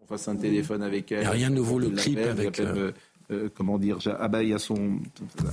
On 0.01 0.07
fasse 0.07 0.27
un 0.27 0.37
téléphone 0.37 0.81
avec 0.81 1.11
elle. 1.11 1.27
Rien 1.27 1.51
de 1.51 1.55
nouveau, 1.55 1.77
le 1.77 1.91
clip 1.91 2.17
avec, 2.17 2.59
euh, 2.59 2.93
euh, 3.31 3.49
comment 3.55 3.77
dire 3.77 3.97
Ah 4.19 4.27
ben 4.27 4.41
il 4.41 4.49
y 4.49 4.53
a 4.53 4.59
son. 4.59 4.99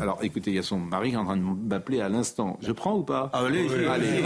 Alors 0.00 0.18
écoutez, 0.22 0.50
il 0.50 0.56
y 0.56 0.60
a 0.60 0.62
son 0.62 0.78
mari 0.78 1.10
qui 1.10 1.14
est 1.14 1.18
en 1.18 1.24
train 1.24 1.36
de 1.36 1.42
m'appeler 1.42 2.00
à 2.00 2.08
l'instant. 2.08 2.58
Je 2.62 2.72
prends 2.72 2.94
ou 2.94 3.02
pas? 3.02 3.30
Ah, 3.32 3.40
Allez, 3.46 3.68
allez. 3.86 4.22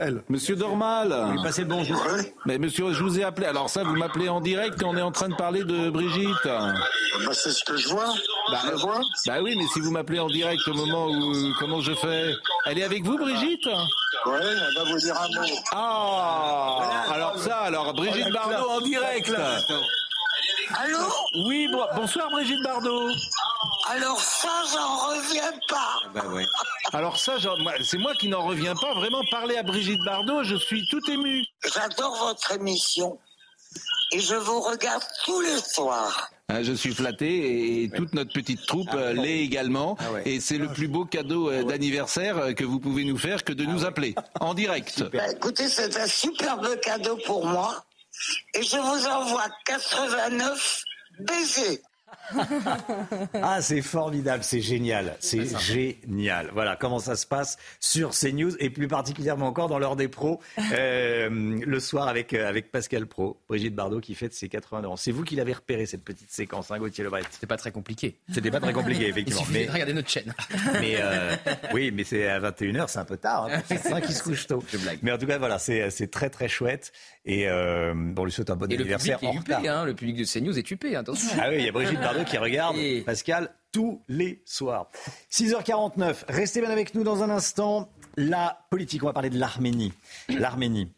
Elle. 0.00 0.22
Monsieur 0.28 0.56
Dormal. 0.56 1.14
Oui, 1.32 1.42
passez 1.42 1.62
le 1.62 1.68
bonjour. 1.68 2.02
Mais 2.46 2.58
monsieur, 2.58 2.92
je 2.92 3.02
vous 3.02 3.18
ai 3.18 3.24
appelé. 3.24 3.46
Alors 3.46 3.70
ça, 3.70 3.84
vous 3.84 3.96
m'appelez 3.96 4.28
en 4.28 4.40
direct 4.40 4.78
quand 4.78 4.88
on 4.90 4.96
est 4.96 5.02
en 5.02 5.12
train 5.12 5.28
de 5.28 5.34
parler 5.36 5.64
de 5.64 5.88
Brigitte. 5.90 6.28
Bah, 6.44 7.32
c'est 7.32 7.50
ce 7.52 7.64
que 7.64 7.76
je 7.76 7.88
vois. 7.88 8.12
Bah, 8.50 8.58
je 8.70 8.76
vois. 8.80 9.00
Bah 9.26 9.38
oui, 9.42 9.54
mais 9.56 9.66
si 9.72 9.80
vous 9.80 9.90
m'appelez 9.90 10.20
en 10.20 10.28
direct 10.28 10.66
au 10.68 10.74
moment 10.74 11.06
où 11.08 11.32
comment 11.58 11.80
je 11.80 11.92
fais? 11.94 12.32
Elle 12.66 12.78
est 12.78 12.84
avec 12.84 13.04
vous, 13.04 13.16
Brigitte? 13.16 13.66
Ouais, 14.26 14.32
elle 14.42 14.74
va 14.84 14.90
vous 14.90 14.98
dire 14.98 15.14
un 15.16 15.40
mot. 15.40 15.48
Ah 15.72 17.04
Alors 17.12 17.38
ça, 17.38 17.56
alors 17.60 17.94
Brigitte 17.94 18.30
Bardot 18.32 18.68
en 18.68 18.80
direct. 18.82 19.32
Allô 20.76 20.98
Oui, 21.46 21.68
bonsoir 21.96 22.30
Brigitte 22.30 22.62
Bardot. 22.62 23.10
Alors 23.88 24.20
ça, 24.20 24.48
j'en 24.72 24.96
reviens 25.08 25.52
pas. 25.68 26.00
Ah 26.04 26.08
bah 26.14 26.26
ouais. 26.28 26.44
Alors 26.92 27.18
ça, 27.18 27.36
c'est 27.82 27.98
moi 27.98 28.14
qui 28.14 28.28
n'en 28.28 28.46
reviens 28.46 28.74
pas. 28.74 28.94
Vraiment, 28.94 29.22
parler 29.30 29.56
à 29.56 29.62
Brigitte 29.62 30.00
Bardot, 30.04 30.44
je 30.44 30.56
suis 30.56 30.86
tout 30.88 31.00
ému. 31.10 31.44
J'adore 31.74 32.16
votre 32.16 32.52
émission 32.52 33.18
et 34.12 34.20
je 34.20 34.34
vous 34.34 34.60
regarde 34.60 35.02
tous 35.24 35.40
les 35.40 35.58
soirs. 35.58 36.30
Hein, 36.48 36.62
je 36.62 36.72
suis 36.72 36.92
flatté 36.92 37.84
et 37.84 37.90
toute 37.90 38.12
notre 38.12 38.32
petite 38.32 38.66
troupe 38.66 38.88
ah 38.92 38.96
euh, 38.96 39.12
l'est 39.12 39.38
également. 39.38 39.96
Ah 40.00 40.20
et 40.24 40.40
c'est 40.40 40.58
le 40.58 40.68
plus 40.68 40.88
beau 40.88 41.04
cadeau 41.04 41.48
euh, 41.48 41.62
d'anniversaire 41.62 42.38
euh, 42.38 42.52
que 42.52 42.64
vous 42.64 42.80
pouvez 42.80 43.04
nous 43.04 43.18
faire 43.18 43.44
que 43.44 43.52
de 43.52 43.64
nous 43.64 43.84
appeler 43.84 44.14
en 44.40 44.54
direct. 44.54 45.04
Bah, 45.12 45.30
écoutez, 45.30 45.68
c'est 45.68 45.96
un 45.96 46.06
superbe 46.06 46.80
cadeau 46.80 47.18
pour 47.24 47.46
moi 47.46 47.84
et 48.54 48.62
je 48.62 48.76
vous 48.76 49.06
envoie 49.06 49.48
89 49.66 50.84
baisers. 51.20 51.80
ah, 53.42 53.60
c'est 53.60 53.82
formidable, 53.82 54.44
c'est 54.44 54.60
génial, 54.60 55.16
c'est 55.20 55.58
génial. 55.58 56.50
Voilà 56.52 56.76
comment 56.76 56.98
ça 56.98 57.16
se 57.16 57.26
passe 57.26 57.58
sur 57.80 58.10
CNews 58.10 58.52
et 58.58 58.70
plus 58.70 58.88
particulièrement 58.88 59.46
encore 59.46 59.68
dans 59.68 59.78
l'heure 59.78 59.96
des 59.96 60.08
pros 60.08 60.40
euh, 60.72 61.28
le 61.30 61.80
soir 61.80 62.08
avec, 62.08 62.34
euh, 62.34 62.48
avec 62.48 62.70
Pascal 62.70 63.06
Pro, 63.06 63.40
Brigitte 63.48 63.74
Bardot 63.74 64.00
qui 64.00 64.14
fête 64.14 64.32
ses 64.34 64.48
80 64.48 64.84
ans. 64.84 64.96
C'est 64.96 65.12
vous 65.12 65.24
qui 65.24 65.36
l'avez 65.36 65.52
repéré 65.52 65.86
cette 65.86 66.04
petite 66.04 66.30
séquence, 66.30 66.70
hein, 66.70 66.78
Gauthier 66.78 67.04
Lebret? 67.04 67.22
C'était 67.30 67.46
pas 67.46 67.56
très 67.56 67.72
compliqué. 67.72 68.18
C'était 68.32 68.50
pas 68.50 68.60
très 68.60 68.72
compliqué, 68.72 69.08
effectivement. 69.08 69.42
mais 69.50 69.66
regardez 69.70 69.92
notre 69.92 70.08
chaîne. 70.08 70.34
Mais 70.80 70.96
euh, 71.00 71.34
oui, 71.72 71.90
mais 71.90 72.04
c'est 72.04 72.26
à 72.28 72.40
21h, 72.40 72.88
c'est 72.88 72.98
un 72.98 73.04
peu 73.04 73.16
tard. 73.16 73.48
Hein, 73.50 73.60
c'est 73.66 73.78
ça 73.78 74.00
qui 74.00 74.12
se 74.12 74.22
couche 74.22 74.46
tôt. 74.46 74.62
Mais 75.02 75.12
en 75.12 75.18
tout 75.18 75.26
cas, 75.26 75.38
voilà, 75.38 75.58
c'est 75.58 76.10
très 76.10 76.30
très 76.30 76.48
chouette. 76.48 76.92
Et 77.26 77.48
euh, 77.48 77.92
bon, 77.94 78.24
lui 78.24 78.32
souhaite 78.32 78.50
un 78.50 78.56
bon 78.56 78.70
anniversaire. 78.72 79.18
Le 79.22 79.28
public 79.28 79.64
est 79.64 79.68
hein, 79.68 79.84
le 79.84 79.94
public 79.94 80.16
de 80.16 80.24
CNews 80.24 80.58
est 80.58 80.70
upé, 80.70 80.96
attention. 80.96 81.38
Ah 81.40 81.48
oui, 81.50 81.56
il 81.58 81.64
y 81.66 81.68
a 81.68 81.72
Brigitte 81.72 81.99
Bardot 82.00 82.24
qui 82.24 82.38
regarde 82.38 82.76
Pascal 83.04 83.50
tous 83.72 84.02
les 84.08 84.42
soirs. 84.44 84.90
6h49, 85.30 86.24
restez 86.28 86.60
bien 86.60 86.70
avec 86.70 86.94
nous 86.94 87.04
dans 87.04 87.22
un 87.22 87.30
instant. 87.30 87.88
La 88.16 88.66
politique, 88.70 89.02
on 89.02 89.06
va 89.06 89.12
parler 89.12 89.30
de 89.30 89.38
l'Arménie. 89.38 89.92
L'Arménie, 90.28 90.92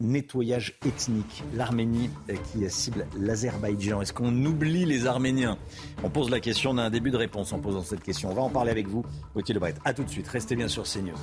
nettoyage 0.00 0.78
ethnique. 0.84 1.42
L'Arménie 1.54 2.10
euh, 2.30 2.34
qui 2.52 2.68
cible 2.70 3.06
l'Azerbaïdjan. 3.18 4.02
Est-ce 4.02 4.12
qu'on 4.12 4.44
oublie 4.44 4.84
les 4.84 5.06
Arméniens? 5.06 5.58
On 6.02 6.10
pose 6.10 6.30
la 6.30 6.40
question, 6.40 6.72
on 6.72 6.78
a 6.78 6.82
un 6.82 6.90
début 6.90 7.10
de 7.10 7.16
réponse 7.16 7.52
en 7.52 7.58
posant 7.58 7.82
cette 7.82 8.02
question. 8.02 8.30
On 8.30 8.34
va 8.34 8.42
en 8.42 8.50
parler 8.50 8.70
avec 8.70 8.88
vous, 8.88 9.04
Gauthier 9.34 9.54
Lebret. 9.54 9.74
A 9.84 9.94
tout 9.94 10.04
de 10.04 10.10
suite, 10.10 10.28
restez 10.28 10.56
bien 10.56 10.68
sur 10.68 10.84
CNews. 10.84 11.16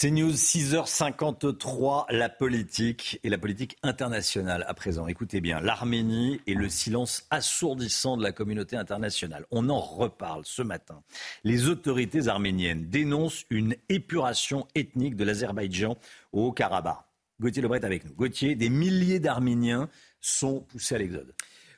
C'est 0.00 0.12
News 0.12 0.30
6h53, 0.30 2.04
la 2.10 2.28
politique 2.28 3.18
et 3.24 3.28
la 3.28 3.36
politique 3.36 3.76
internationale 3.82 4.64
à 4.68 4.72
présent. 4.72 5.08
Écoutez 5.08 5.40
bien, 5.40 5.60
l'Arménie 5.60 6.40
et 6.46 6.54
le 6.54 6.68
silence 6.68 7.26
assourdissant 7.30 8.16
de 8.16 8.22
la 8.22 8.30
communauté 8.30 8.76
internationale. 8.76 9.44
On 9.50 9.68
en 9.68 9.80
reparle 9.80 10.42
ce 10.44 10.62
matin. 10.62 11.02
Les 11.42 11.66
autorités 11.66 12.28
arméniennes 12.28 12.88
dénoncent 12.88 13.44
une 13.50 13.74
épuration 13.88 14.68
ethnique 14.76 15.16
de 15.16 15.24
l'Azerbaïdjan 15.24 15.98
au 16.30 16.46
Haut-Karabakh. 16.46 17.00
Gauthier 17.40 17.62
Lebret 17.62 17.84
avec 17.84 18.04
nous. 18.04 18.14
Gauthier, 18.14 18.54
des 18.54 18.68
milliers 18.68 19.18
d'Arméniens 19.18 19.88
sont 20.20 20.60
poussés 20.60 20.94
à 20.94 20.98
l'exode. 20.98 21.34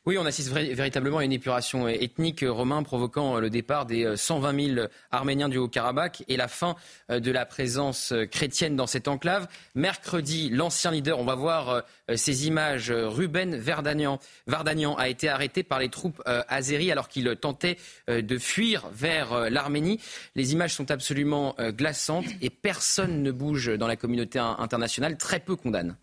Oui, 0.07 0.17
on 0.17 0.25
assiste 0.25 0.49
véritablement 0.51 1.19
à 1.19 1.27
une 1.27 1.33
épuration 1.33 1.87
ethnique 1.87 2.43
romain 2.49 2.83
provoquant 2.83 3.37
euh, 3.37 3.41
le 3.41 3.51
départ 3.51 3.85
des 3.85 4.17
120 4.17 4.49
euh, 4.49 4.75
000 4.77 4.87
Arméniens 5.11 5.51
du 5.51 5.59
Haut-Karabakh 5.59 6.25
et 6.27 6.39
la 6.39 6.49
fin 6.49 6.75
euh, 7.11 7.21
de 7.21 7.31
la 7.31 7.45
présence 7.45 8.15
chrétienne 8.31 8.77
dans 8.77 8.87
cette 8.87 9.09
enclave. 9.09 9.47
Mercredi, 9.75 10.49
l'ancien 10.49 10.91
leader, 10.91 11.19
on 11.19 11.25
va 11.25 11.35
voir 11.35 11.83
ces 12.15 12.47
images, 12.47 12.91
Ruben 12.91 13.57
Vardanian 13.57 14.95
a 14.97 15.09
été 15.11 15.29
arrêté 15.29 15.63
par 15.63 15.79
les 15.79 15.91
troupes 15.91 16.23
azéries 16.27 16.91
alors 16.91 17.09
qu'il 17.09 17.37
tentait 17.37 17.77
de 18.09 18.39
fuir 18.39 18.89
vers 18.93 19.51
l'Arménie. 19.51 20.01
Les 20.35 20.53
images 20.53 20.75
sont 20.75 20.91
absolument 20.91 21.55
glaçantes 21.59 22.27
et 22.41 22.51
personne 22.51 23.23
ne 23.23 23.31
bouge 23.31 23.77
dans 23.77 23.87
la 23.87 23.97
communauté 23.97 24.39
internationale, 24.39 25.17
très 25.17 25.41
peu 25.41 25.57
condamne. 25.57 25.97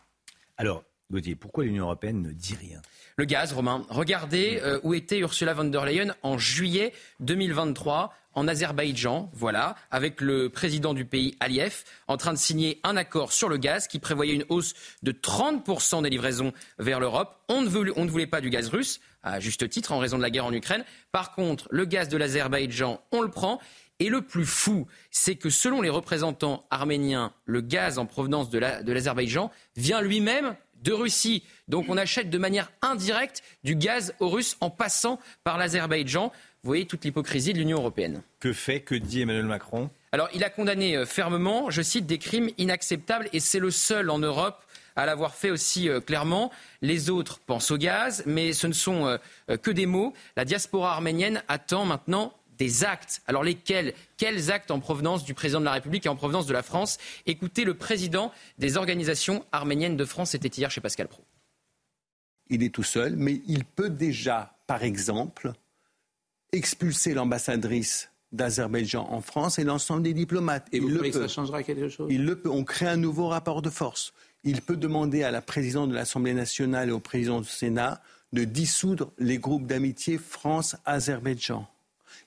Alors, 0.58 0.84
Gauthier, 1.12 1.36
pourquoi 1.36 1.64
l'Union 1.64 1.86
européenne 1.86 2.22
ne 2.22 2.32
dit 2.32 2.56
rien? 2.56 2.82
Le 3.20 3.26
gaz, 3.26 3.51
Romain. 3.51 3.84
Regardez 3.89 4.61
euh, 4.63 4.80
où 4.84 4.93
était 4.93 5.18
Ursula 5.18 5.55
von 5.55 5.63
der 5.65 5.86
Leyen 5.86 6.13
en 6.22 6.38
juillet 6.38 6.93
2023 7.20 8.13
en 8.34 8.47
Azerbaïdjan, 8.47 9.32
voilà, 9.34 9.76
avec 9.89 10.22
le 10.22 10.49
président 10.49 10.93
du 10.93 11.03
pays, 11.03 11.36
Aliyev, 11.39 11.84
en 12.07 12.18
train 12.18 12.32
de 12.32 12.38
signer 12.38 12.80
un 12.84 12.95
accord 12.95 13.34
sur 13.34 13.49
le 13.49 13.57
gaz 13.57 13.88
qui 13.88 13.97
prévoyait 13.97 14.36
une 14.36 14.45
hausse 14.49 14.76
de 15.01 15.11
30% 15.11 16.03
des 16.03 16.11
livraisons 16.11 16.53
vers 16.78 16.99
l'Europe. 16.99 17.36
On, 17.49 17.65
on, 17.95 18.05
ne 18.05 18.09
voulait 18.09 18.28
pas 18.28 18.39
du 18.39 18.51
gaz 18.51 18.68
russe, 18.68 18.99
à 19.24 19.39
juste 19.39 19.68
titre, 19.68 19.91
en 19.91 19.97
raison 19.97 20.18
de 20.18 20.22
la 20.22 20.30
guerre 20.30 20.45
en 20.45 20.53
Ukraine. 20.53 20.86
Par 21.11 21.32
contre, 21.32 21.68
le 21.72 21.86
gaz 21.86 22.09
de 22.09 22.18
l'Azerbaïdjan, 22.18 23.01
on 23.11 23.22
le 23.22 23.32
prend. 23.32 23.59
Et 23.99 24.09
le 24.09 24.22
plus 24.22 24.45
fou, 24.45 24.86
c'est 25.09 25.38
que 25.38 25.49
selon 25.49 25.82
les 25.82 25.89
représentants 25.89 26.68
arméniens, 26.70 27.34
le 27.45 27.61
gaz 27.61 27.97
en 27.97 28.05
provenance 28.05 28.51
de 28.51 28.59
l'Azerbaïdjan 28.59 29.49
vient 29.76 30.01
lui-même 30.01 30.55
de 30.88 30.93
Russie. 30.93 31.43
Donc 31.67 31.85
on 31.89 31.97
achète 31.97 32.29
de 32.29 32.38
manière 32.38 32.71
indirecte 32.81 33.43
du 33.65 33.75
gaz 33.75 34.13
aux 34.19 34.29
Russes 34.29 34.55
en 34.61 34.69
passant 34.69 35.19
par 35.43 35.57
l'Azerbaïdjan. 35.57 36.31
Vous 36.63 36.67
voyez 36.67 36.85
toute 36.85 37.03
l'hypocrisie 37.03 37.51
de 37.51 37.59
l'Union 37.59 37.79
européenne. 37.79 38.21
Que 38.39 38.53
fait, 38.53 38.79
que 38.79 38.95
dit 38.95 39.21
Emmanuel 39.21 39.45
Macron? 39.45 39.89
Alors 40.13 40.29
il 40.33 40.45
a 40.45 40.49
condamné 40.49 40.95
euh, 40.95 41.05
fermement, 41.05 41.69
je 41.69 41.81
cite, 41.81 42.05
des 42.05 42.17
crimes 42.17 42.49
inacceptables 42.57 43.27
et 43.33 43.41
c'est 43.41 43.59
le 43.59 43.69
seul 43.69 44.09
en 44.09 44.19
Europe 44.19 44.63
à 44.95 45.05
l'avoir 45.05 45.35
fait 45.35 45.51
aussi 45.51 45.89
euh, 45.89 45.99
clairement. 45.99 46.51
Les 46.81 47.09
autres 47.09 47.39
pensent 47.39 47.69
au 47.71 47.77
gaz, 47.77 48.23
mais 48.25 48.53
ce 48.53 48.67
ne 48.67 48.73
sont 48.73 49.07
euh, 49.07 49.57
que 49.57 49.71
des 49.71 49.85
mots. 49.85 50.13
La 50.38 50.45
diaspora 50.45 50.93
arménienne 50.93 51.43
attend 51.49 51.83
maintenant 51.83 52.33
des 52.58 52.84
actes. 52.84 53.22
Alors 53.28 53.43
lesquels 53.43 53.93
Quels 54.18 54.51
actes 54.51 54.72
en 54.72 54.80
provenance 54.80 55.24
du 55.24 55.34
président 55.34 55.60
de 55.60 55.66
la 55.66 55.74
République 55.74 56.05
et 56.05 56.10
en 56.10 56.16
provenance 56.16 56.47
de 56.47 56.53
la 56.53 56.64
France 56.64 56.97
Écoutez, 57.26 57.64
le 57.64 57.74
président 57.74 58.32
des 58.58 58.78
organisations 58.78 59.45
arméniennes 59.51 59.97
de 59.97 60.05
France, 60.05 60.32
c'était 60.32 60.47
hier 60.47 60.72
chez 60.72 60.82
Pascal 60.82 61.08
Pro. 61.08 61.24
Il 62.49 62.64
est 62.64 62.74
tout 62.74 62.84
seul, 62.84 63.16
mais 63.16 63.41
il 63.47 63.66
peut 63.66 63.89
déjà, 63.89 64.55
par 64.68 64.84
exemple, 64.84 65.51
expulser 66.53 67.14
l'ambassadrice 67.14 68.10
d'Azerbaïdjan 68.32 69.08
en 69.10 69.22
France 69.22 69.60
et 69.60 69.64
l'ensemble 69.64 70.03
des 70.03 70.14
diplomates. 70.14 70.68
Et 70.72 70.80
vous 70.80 70.89
croyez 70.93 71.12
que 71.12 71.20
ça 71.20 71.28
changera 71.28 71.64
quelque 71.64 71.89
chose? 71.89 72.08
Il 72.10 72.26
le 72.26 72.38
peut. 72.38 72.49
On 72.49 72.64
crée 72.64 72.88
un 72.88 72.97
nouveau 72.97 73.28
rapport 73.28 73.62
de 73.62 73.70
force. 73.70 74.14
Il 74.43 74.62
peut 74.62 74.78
demander 74.78 75.24
à 75.24 75.32
la 75.32 75.41
présidente 75.41 75.89
de 75.89 75.95
l'Assemblée 75.95 76.34
nationale 76.34 76.89
et 76.89 76.91
au 76.91 76.99
président 76.99 77.41
du 77.41 77.49
Sénat 77.49 78.01
de 78.34 78.43
dissoudre 78.43 79.12
les 79.18 79.38
groupes 79.38 79.66
d'amitié 79.66 80.18
France-Azerbaïdjan. 80.18 81.68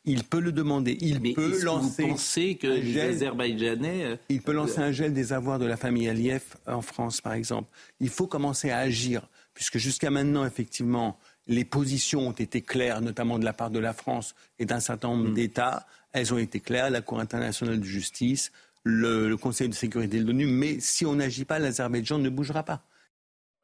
Il 0.04 0.24
peut 0.24 0.40
le 0.40 0.52
demander. 0.52 0.96
Il 1.00 1.34
peut 1.34 1.62
lancer. 1.62 2.02
Vous 2.02 2.08
pensez 2.08 2.56
que 2.56 2.66
les 2.66 2.98
Azerbaïdjanais. 2.98 4.04
Euh, 4.04 4.16
il 4.30 4.40
peut 4.40 4.52
lancer 4.52 4.78
un 4.78 4.92
gel 4.92 5.12
des 5.12 5.32
avoirs 5.32 5.58
de 5.58 5.66
la 5.66 5.76
famille 5.76 6.08
Aliyev 6.08 6.42
en 6.66 6.80
France, 6.80 7.20
par 7.20 7.34
exemple. 7.34 7.68
Il 8.00 8.08
faut 8.08 8.26
commencer 8.26 8.70
à 8.70 8.78
agir, 8.78 9.28
puisque 9.52 9.78
jusqu'à 9.78 10.10
maintenant, 10.10 10.46
effectivement, 10.46 11.18
les 11.46 11.64
positions 11.64 12.28
ont 12.28 12.32
été 12.32 12.62
claires, 12.62 13.02
notamment 13.02 13.38
de 13.38 13.44
la 13.44 13.52
part 13.52 13.70
de 13.70 13.78
la 13.78 13.92
France 13.92 14.34
et 14.58 14.64
d'un 14.64 14.80
certain 14.80 15.08
nombre 15.08 15.28
mm. 15.30 15.34
d'États. 15.34 15.86
Elles 16.12 16.32
ont 16.32 16.38
été 16.38 16.60
claires, 16.60 16.90
la 16.90 17.02
Cour 17.02 17.20
internationale 17.20 17.78
de 17.78 17.84
justice, 17.84 18.52
le 18.84 19.36
Conseil 19.36 19.68
de 19.68 19.74
sécurité 19.74 20.18
de 20.18 20.26
l'ONU. 20.26 20.46
Mais 20.46 20.80
si 20.80 21.04
on 21.04 21.16
n'agit 21.16 21.44
pas, 21.44 21.58
l'Azerbaïdjan 21.58 22.18
ne 22.18 22.30
bougera 22.30 22.62
pas. 22.62 22.82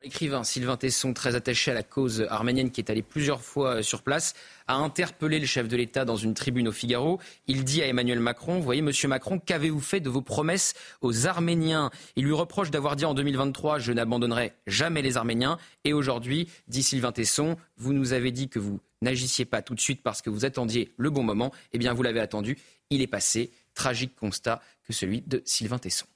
L'écrivain 0.06 0.44
Sylvain 0.44 0.76
Tesson, 0.76 1.12
très 1.12 1.34
attaché 1.34 1.72
à 1.72 1.74
la 1.74 1.82
cause 1.82 2.28
arménienne, 2.30 2.70
qui 2.70 2.80
est 2.80 2.90
allé 2.90 3.02
plusieurs 3.02 3.42
fois 3.42 3.78
euh, 3.78 3.82
sur 3.82 4.02
place, 4.02 4.34
a 4.68 4.76
interpellé 4.76 5.40
le 5.40 5.46
chef 5.46 5.66
de 5.66 5.76
l'État 5.76 6.04
dans 6.04 6.14
une 6.14 6.32
tribune 6.32 6.68
au 6.68 6.72
Figaro. 6.72 7.18
Il 7.48 7.64
dit 7.64 7.82
à 7.82 7.88
Emmanuel 7.88 8.20
Macron, 8.20 8.60
voyez, 8.60 8.82
monsieur 8.82 9.08
Macron, 9.08 9.40
qu'avez-vous 9.40 9.80
fait 9.80 9.98
de 9.98 10.08
vos 10.08 10.22
promesses 10.22 10.74
aux 11.00 11.26
Arméniens? 11.26 11.90
Il 12.14 12.24
lui 12.24 12.34
reproche 12.34 12.70
d'avoir 12.70 12.94
dit 12.94 13.04
en 13.04 13.14
2023, 13.14 13.80
je 13.80 13.90
n'abandonnerai 13.90 14.52
jamais 14.68 15.02
les 15.02 15.16
Arméniens. 15.16 15.58
Et 15.82 15.92
aujourd'hui, 15.92 16.48
dit 16.68 16.84
Sylvain 16.84 17.10
Tesson, 17.10 17.56
vous 17.76 17.92
nous 17.92 18.12
avez 18.12 18.30
dit 18.30 18.48
que 18.48 18.60
vous 18.60 18.78
n'agissiez 19.02 19.44
pas 19.44 19.60
tout 19.60 19.74
de 19.74 19.80
suite 19.80 20.04
parce 20.04 20.22
que 20.22 20.30
vous 20.30 20.44
attendiez 20.44 20.94
le 20.98 21.10
bon 21.10 21.24
moment. 21.24 21.50
Eh 21.72 21.78
bien, 21.78 21.92
vous 21.94 22.04
l'avez 22.04 22.20
attendu. 22.20 22.58
Il 22.90 23.02
est 23.02 23.08
passé. 23.08 23.50
Tragique 23.74 24.14
constat 24.14 24.62
que 24.86 24.92
celui 24.92 25.22
de 25.22 25.42
Sylvain 25.44 25.78
Tesson. 25.78 26.06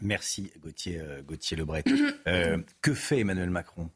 Merci 0.00 0.50
Gauthier, 0.60 1.00
euh, 1.00 1.22
Gauthier 1.22 1.56
Lebret. 1.56 1.84
Euh, 2.26 2.58
que 2.82 2.92
fait 2.92 3.20
Emmanuel 3.20 3.50
Macron? 3.50 3.88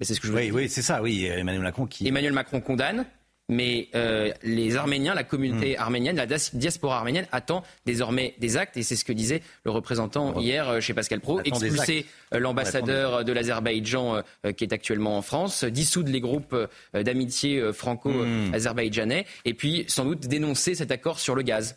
C'est 0.00 0.14
ce 0.14 0.20
que 0.20 0.28
je 0.28 0.32
oui, 0.32 0.50
oui, 0.52 0.68
c'est 0.68 0.82
ça, 0.82 1.02
oui. 1.02 1.24
Emmanuel 1.24 1.62
Macron 1.62 1.86
qui. 1.86 2.06
Emmanuel 2.06 2.32
Macron 2.32 2.60
condamne 2.60 3.04
mais 3.48 3.88
euh, 3.96 4.30
les 4.44 4.76
Arméniens, 4.76 5.12
la 5.12 5.24
communauté 5.24 5.74
hmm. 5.74 5.80
arménienne, 5.80 6.16
la 6.16 6.26
diaspora 6.26 6.98
arménienne 6.98 7.26
attend 7.32 7.64
désormais 7.84 8.36
des 8.38 8.56
actes, 8.56 8.76
et 8.76 8.84
c'est 8.84 8.94
ce 8.94 9.04
que 9.04 9.12
disait 9.12 9.42
le 9.64 9.72
représentant 9.72 10.38
hier 10.38 10.80
chez 10.80 10.94
Pascal 10.94 11.18
Pro, 11.18 11.40
expulser 11.40 12.06
l'ambassadeur 12.30 13.24
de 13.24 13.32
l'Azerbaïdjan 13.32 14.22
qui 14.56 14.62
est 14.62 14.72
actuellement 14.72 15.18
en 15.18 15.22
France, 15.22 15.64
dissoudre 15.64 16.12
les 16.12 16.20
groupes 16.20 16.56
d'amitié 16.94 17.72
franco-azerbaïdjanais, 17.72 19.26
et 19.44 19.54
puis 19.54 19.84
sans 19.88 20.04
doute 20.04 20.28
dénoncer 20.28 20.76
cet 20.76 20.92
accord 20.92 21.18
sur 21.18 21.34
le 21.34 21.42
gaz. 21.42 21.76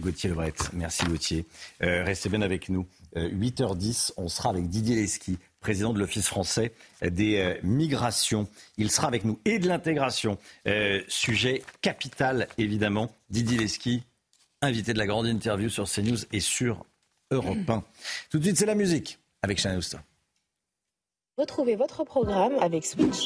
Gauthier 0.00 0.30
Lebret, 0.30 0.54
merci 0.72 1.04
Gauthier. 1.04 1.44
restez 1.80 2.28
bien 2.28 2.42
avec 2.42 2.68
nous. 2.68 2.86
8h10, 3.16 4.12
on 4.16 4.28
sera 4.28 4.50
avec 4.50 4.68
Didier 4.68 4.96
Leski, 4.96 5.38
président 5.64 5.94
de 5.94 5.98
l'Office 5.98 6.28
français 6.28 6.72
des 7.02 7.38
euh, 7.38 7.58
migrations. 7.62 8.46
Il 8.76 8.90
sera 8.90 9.08
avec 9.08 9.24
nous 9.24 9.40
et 9.46 9.58
de 9.58 9.66
l'intégration. 9.66 10.38
Euh, 10.68 11.00
sujet 11.08 11.62
capital, 11.80 12.46
évidemment. 12.58 13.10
Didier 13.30 13.58
Leski, 13.58 14.02
invité 14.60 14.92
de 14.92 14.98
la 14.98 15.06
grande 15.06 15.26
interview 15.26 15.70
sur 15.70 15.88
CNews 15.88 16.18
et 16.32 16.40
sur 16.40 16.84
Europe 17.30 17.68
1. 17.68 17.82
Tout 18.30 18.38
de 18.38 18.44
suite, 18.44 18.58
c'est 18.58 18.66
la 18.66 18.74
musique 18.74 19.18
avec 19.42 19.58
Chanel 19.58 19.80
Retrouvez 21.38 21.76
votre 21.76 22.04
programme 22.04 22.56
avec 22.60 22.84
Switch. 22.84 23.24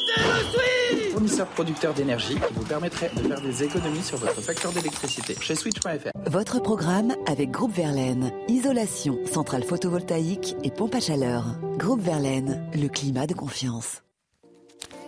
Fournisseur 1.13 1.47
producteur 1.49 1.95
d'énergie 1.95 2.35
qui 2.35 2.55
vous 2.55 2.65
permettrait 2.65 3.11
de 3.17 3.23
faire 3.23 3.41
des 3.41 3.63
économies 3.65 4.03
sur 4.03 4.19
votre 4.19 4.41
facture 4.41 4.73
d'électricité 4.73 5.37
chez 5.41 5.55
Switch.fr. 5.55 6.11
Votre 6.31 6.61
programme 6.61 7.15
avec 7.27 7.51
Groupe 7.51 7.73
Verlaine. 7.73 8.33
Isolation, 8.49 9.19
centrale 9.27 9.65
photovoltaïque 9.65 10.57
et 10.65 10.71
pompe 10.71 10.95
à 10.95 11.01
chaleur. 11.01 11.45
Groupe 11.79 12.01
Verlaine, 12.01 12.69
le 12.75 12.89
climat 12.89 13.27
de 13.27 13.35
confiance. 13.35 14.03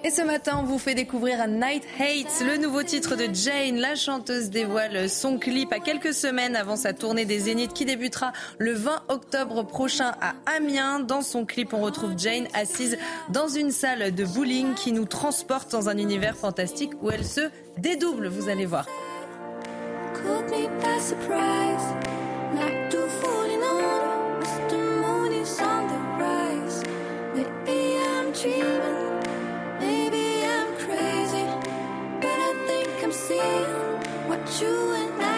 Et 0.02 0.08
ce 0.08 0.22
matin, 0.22 0.58
on 0.60 0.62
vous 0.62 0.78
fait 0.78 0.94
découvrir 0.94 1.46
Night 1.46 1.84
Hates, 1.98 2.42
le 2.46 2.56
nouveau 2.56 2.82
titre 2.82 3.16
de 3.16 3.28
Jane. 3.34 3.76
La 3.76 3.96
chanteuse 3.96 4.48
dévoile 4.48 5.10
son 5.10 5.38
clip 5.38 5.70
à 5.74 5.78
quelques 5.78 6.14
semaines 6.14 6.56
avant 6.56 6.76
sa 6.76 6.94
tournée 6.94 7.26
des 7.26 7.40
Zéniths 7.40 7.74
qui 7.74 7.84
débutera 7.84 8.32
le 8.58 8.72
20 8.72 9.02
octobre 9.08 9.62
prochain 9.62 10.12
à 10.22 10.32
Amiens. 10.56 11.00
Dans 11.00 11.20
son 11.20 11.44
clip, 11.44 11.74
on 11.74 11.82
retrouve 11.82 12.14
Jane 12.16 12.48
assise 12.54 12.96
dans 13.28 13.48
une 13.48 13.72
salle 13.72 14.14
de 14.14 14.24
bowling 14.24 14.72
qui 14.72 14.92
nous 14.92 15.04
transporte 15.04 15.70
dans 15.70 15.90
un 15.90 15.98
univers 15.98 16.34
fantastique 16.34 16.92
où 17.02 17.10
elle 17.10 17.26
se 17.26 17.50
dédouble, 17.76 18.28
vous 18.28 18.48
allez 18.48 18.64
voir. 18.64 18.86
What 34.28 34.60
you 34.60 34.92
and 34.94 35.22
I 35.22 35.29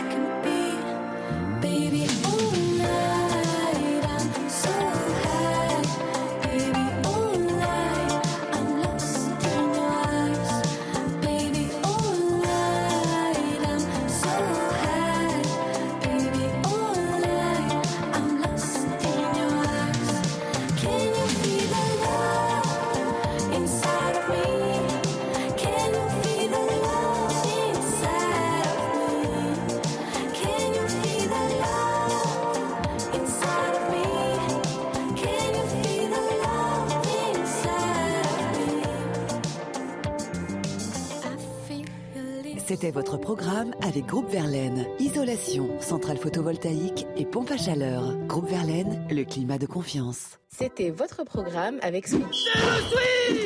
C'était 42.73 42.91
votre 42.91 43.19
programme 43.19 43.75
avec 43.83 44.07
Groupe 44.07 44.31
Verlaine. 44.31 44.87
Isolation, 44.99 45.79
centrale 45.83 46.17
photovoltaïque 46.17 47.07
et 47.19 47.27
pompe 47.27 47.51
à 47.51 47.59
chaleur. 47.59 48.17
Groupe 48.27 48.49
Verlaine, 48.49 49.07
le 49.11 49.25
climat 49.25 49.59
de 49.59 49.67
confiance. 49.67 50.41
C'était 50.49 50.89
votre 50.89 51.23
programme 51.23 51.79
avec 51.83 52.09
Switch. 52.09 52.47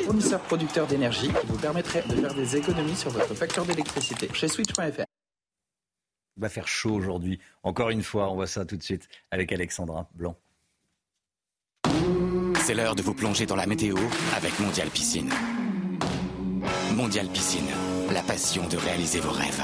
Fournisseur 0.05 0.39
producteur 0.39 0.87
d'énergie 0.87 1.27
qui 1.27 1.47
vous 1.47 1.57
permettrait 1.57 2.03
de 2.07 2.15
faire 2.15 2.33
des 2.33 2.55
économies 2.55 2.95
sur 2.95 3.09
votre 3.09 3.33
facture 3.33 3.65
d'électricité 3.65 4.29
chez 4.31 4.47
Switch.fr. 4.47 5.03
Il 6.37 6.41
va 6.41 6.47
faire 6.47 6.69
chaud 6.69 6.93
aujourd'hui. 6.93 7.37
Encore 7.63 7.89
une 7.89 8.03
fois, 8.03 8.31
on 8.31 8.35
voit 8.35 8.47
ça 8.47 8.63
tout 8.63 8.77
de 8.77 8.83
suite 8.83 9.09
avec 9.31 9.51
Alexandra 9.51 10.09
Blanc. 10.15 10.37
C'est 12.63 12.75
l'heure 12.75 12.95
de 12.95 13.01
vous 13.01 13.13
plonger 13.13 13.45
dans 13.45 13.57
la 13.57 13.65
météo 13.65 13.97
avec 14.37 14.57
Mondial 14.61 14.87
Piscine. 14.87 15.33
Mondial 16.95 17.27
Piscine 17.27 17.67
la 18.11 18.21
passion 18.21 18.67
de 18.67 18.77
réaliser 18.77 19.19
vos 19.19 19.31
rêves. 19.31 19.63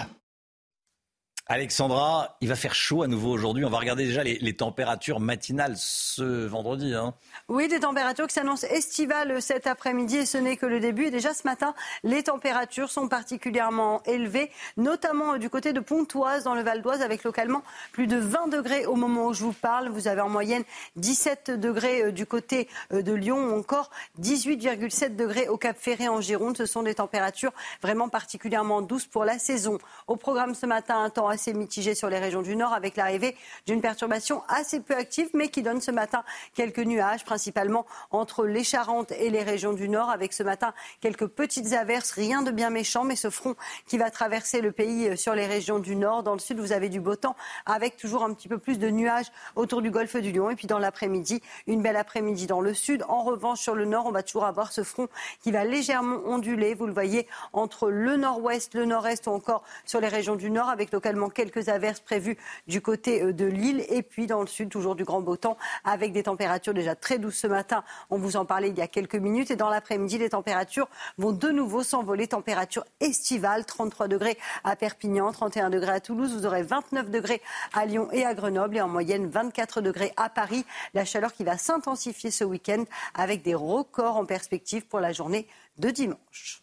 Alexandra, 1.47 2.37
il 2.39 2.47
va 2.47 2.55
faire 2.55 2.73
chaud 2.73 3.03
à 3.03 3.07
nouveau 3.07 3.29
aujourd'hui. 3.29 3.65
On 3.65 3.69
va 3.69 3.77
regarder 3.77 4.05
déjà 4.05 4.23
les, 4.23 4.53
températures 4.55 5.19
matinales 5.19 5.75
ce 5.75 6.45
vendredi. 6.45 6.93
Hein. 6.93 7.13
Oui, 7.49 7.67
des 7.67 7.81
températures 7.81 8.27
qui 8.27 8.33
s'annoncent 8.33 8.65
estivales 8.67 9.41
cet 9.41 9.67
après-midi 9.67 10.19
et 10.19 10.25
ce 10.25 10.37
n'est 10.37 10.55
que 10.55 10.65
le 10.65 10.79
début. 10.79 11.07
Et 11.07 11.11
déjà 11.11 11.33
ce 11.33 11.45
matin, 11.45 11.73
les 12.03 12.23
températures 12.23 12.89
sont 12.89 13.09
particulièrement 13.09 14.01
élevées, 14.03 14.51
notamment 14.77 15.37
du 15.37 15.49
côté 15.49 15.73
de 15.73 15.81
Pontoise 15.81 16.45
dans 16.45 16.55
le 16.55 16.61
Val 16.61 16.81
d'Oise 16.81 17.01
avec 17.01 17.25
localement 17.25 17.61
plus 17.91 18.07
de 18.07 18.15
20 18.15 18.47
degrés 18.47 18.85
au 18.85 18.95
moment 18.95 19.27
où 19.27 19.33
je 19.33 19.43
vous 19.43 19.51
parle. 19.51 19.89
Vous 19.89 20.07
avez 20.07 20.21
en 20.21 20.29
moyenne 20.29 20.63
17 20.95 21.51
degrés 21.51 22.03
euh, 22.03 22.11
du 22.13 22.25
côté 22.25 22.69
euh, 22.93 23.01
de 23.01 23.11
Lyon 23.11 23.49
ou 23.49 23.59
encore 23.59 23.89
18,7 24.21 25.17
degrés 25.17 25.49
au 25.49 25.57
Cap 25.57 25.75
Ferré 25.77 26.07
en 26.07 26.21
Gironde. 26.21 26.55
Ce 26.55 26.65
sont 26.65 26.83
des 26.83 26.95
températures 26.95 27.51
vraiment 27.81 28.07
particulièrement 28.07 28.81
douces 28.81 29.07
pour 29.07 29.25
la 29.25 29.39
saison. 29.39 29.77
Au 30.07 30.15
programme 30.15 30.55
ce 30.55 30.65
matin, 30.65 31.03
un 31.03 31.09
temps 31.09 31.32
assez 31.33 31.53
mitigé 31.53 31.95
sur 31.95 32.09
les 32.09 32.19
régions 32.19 32.41
du 32.41 32.55
Nord 32.55 32.73
avec 32.73 32.95
l'arrivée 32.95 33.35
d'une 33.65 33.81
perturbation 33.81 34.43
assez 34.47 34.79
peu 34.79 34.95
active 34.95 35.29
mais 35.33 35.49
qui 35.49 35.63
donne 35.63 35.81
ce 35.81 35.91
matin 35.91 36.23
quelques 36.53 36.79
nuages, 36.79 37.25
principalement 37.25 37.85
entre 38.11 38.45
les 38.45 38.63
Charentes 38.63 39.11
et 39.11 39.29
les 39.29 39.43
régions 39.43 39.73
du 39.73 39.89
Nord 39.89 40.09
avec 40.09 40.31
ce 40.31 40.43
matin 40.43 40.73
quelques 41.01 41.27
petites 41.27 41.73
averses, 41.73 42.11
rien 42.11 42.43
de 42.43 42.51
bien 42.51 42.69
méchant 42.69 43.03
mais 43.03 43.15
ce 43.15 43.29
front 43.29 43.55
qui 43.87 43.97
va 43.97 44.11
traverser 44.11 44.61
le 44.61 44.71
pays 44.71 45.09
euh, 45.09 45.15
sur 45.15 45.33
les 45.33 45.47
régions 45.47 45.79
du 45.79 45.95
Nord. 45.95 46.23
Dans 46.23 46.33
le 46.33 46.39
Sud, 46.39 46.59
vous 46.59 46.71
avez 46.71 46.89
du 46.89 46.99
beau 46.99 47.15
temps 47.15 47.35
avec 47.65 47.97
toujours 47.97 48.23
un 48.23 48.33
petit 48.33 48.47
peu 48.47 48.57
plus 48.57 48.77
de 48.77 48.89
nuages 48.89 49.31
autour 49.55 49.81
du 49.81 49.91
golfe 49.91 50.15
du 50.17 50.31
Lion 50.31 50.49
et 50.49 50.55
puis 50.55 50.67
dans 50.67 50.79
l'après-midi, 50.79 51.41
une 51.67 51.81
belle 51.81 51.97
après-midi 51.97 52.47
dans 52.47 52.61
le 52.61 52.73
Sud. 52.73 53.03
En 53.07 53.23
revanche, 53.23 53.59
sur 53.59 53.75
le 53.75 53.85
Nord, 53.85 54.05
on 54.05 54.11
va 54.11 54.23
toujours 54.23 54.45
avoir 54.45 54.71
ce 54.71 54.83
front 54.83 55.07
qui 55.41 55.51
va 55.51 55.65
légèrement 55.65 56.19
onduler, 56.25 56.75
vous 56.75 56.85
le 56.85 56.93
voyez, 56.93 57.27
entre 57.53 57.89
le 57.89 58.17
Nord-Ouest, 58.17 58.75
le 58.75 58.85
Nord-Est 58.85 59.27
ou 59.27 59.31
encore 59.31 59.63
sur 59.85 59.99
les 59.99 60.07
régions 60.07 60.35
du 60.35 60.51
Nord 60.51 60.69
avec 60.69 60.91
localement 60.91 61.22
quelques 61.29 61.69
averses 61.69 61.99
prévues 61.99 62.37
du 62.67 62.81
côté 62.81 63.21
euh, 63.21 63.33
de 63.33 63.45
l'île. 63.45 63.85
Et 63.89 64.03
puis 64.03 64.27
dans 64.27 64.41
le 64.41 64.47
sud, 64.47 64.69
toujours 64.69 64.95
du 64.95 65.03
grand 65.03 65.21
beau 65.21 65.37
temps 65.37 65.57
avec 65.83 66.13
des 66.13 66.23
températures 66.23 66.73
déjà 66.73 66.95
très 66.95 67.19
douces 67.19 67.37
ce 67.37 67.47
matin. 67.47 67.83
On 68.09 68.17
vous 68.17 68.35
en 68.35 68.45
parlait 68.45 68.69
il 68.69 68.77
y 68.77 68.81
a 68.81 68.87
quelques 68.87 69.15
minutes. 69.15 69.51
Et 69.51 69.55
dans 69.55 69.69
l'après-midi, 69.69 70.17
les 70.17 70.29
températures 70.29 70.89
vont 71.17 71.31
de 71.31 71.49
nouveau 71.49 71.83
s'envoler. 71.83 72.27
Température 72.27 72.85
estivale, 72.99 73.65
33 73.65 74.07
degrés 74.07 74.37
à 74.63 74.75
Perpignan, 74.75 75.31
31 75.31 75.69
degrés 75.69 75.91
à 75.91 75.99
Toulouse. 75.99 76.33
Vous 76.33 76.45
aurez 76.45 76.63
29 76.63 77.09
degrés 77.09 77.41
à 77.73 77.85
Lyon 77.85 78.09
et 78.11 78.25
à 78.25 78.33
Grenoble. 78.33 78.77
Et 78.77 78.81
en 78.81 78.87
moyenne, 78.87 79.29
24 79.29 79.81
degrés 79.81 80.13
à 80.17 80.29
Paris. 80.29 80.65
La 80.93 81.05
chaleur 81.05 81.33
qui 81.33 81.43
va 81.43 81.57
s'intensifier 81.57 82.31
ce 82.31 82.43
week-end 82.43 82.85
avec 83.13 83.43
des 83.43 83.55
records 83.55 84.17
en 84.17 84.25
perspective 84.25 84.85
pour 84.87 84.99
la 84.99 85.11
journée 85.11 85.47
de 85.77 85.89
dimanche. 85.89 86.62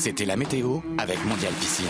C'était 0.00 0.24
la 0.24 0.36
météo 0.36 0.78
avec 0.96 1.22
Mondial 1.26 1.52
Piscine. 1.52 1.86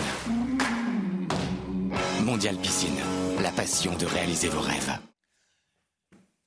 Mondial 2.24 2.56
Piscine, 2.56 2.98
la 3.40 3.52
passion 3.52 3.96
de 3.96 4.04
réaliser 4.04 4.48
vos 4.48 4.60
rêves. 4.60 4.98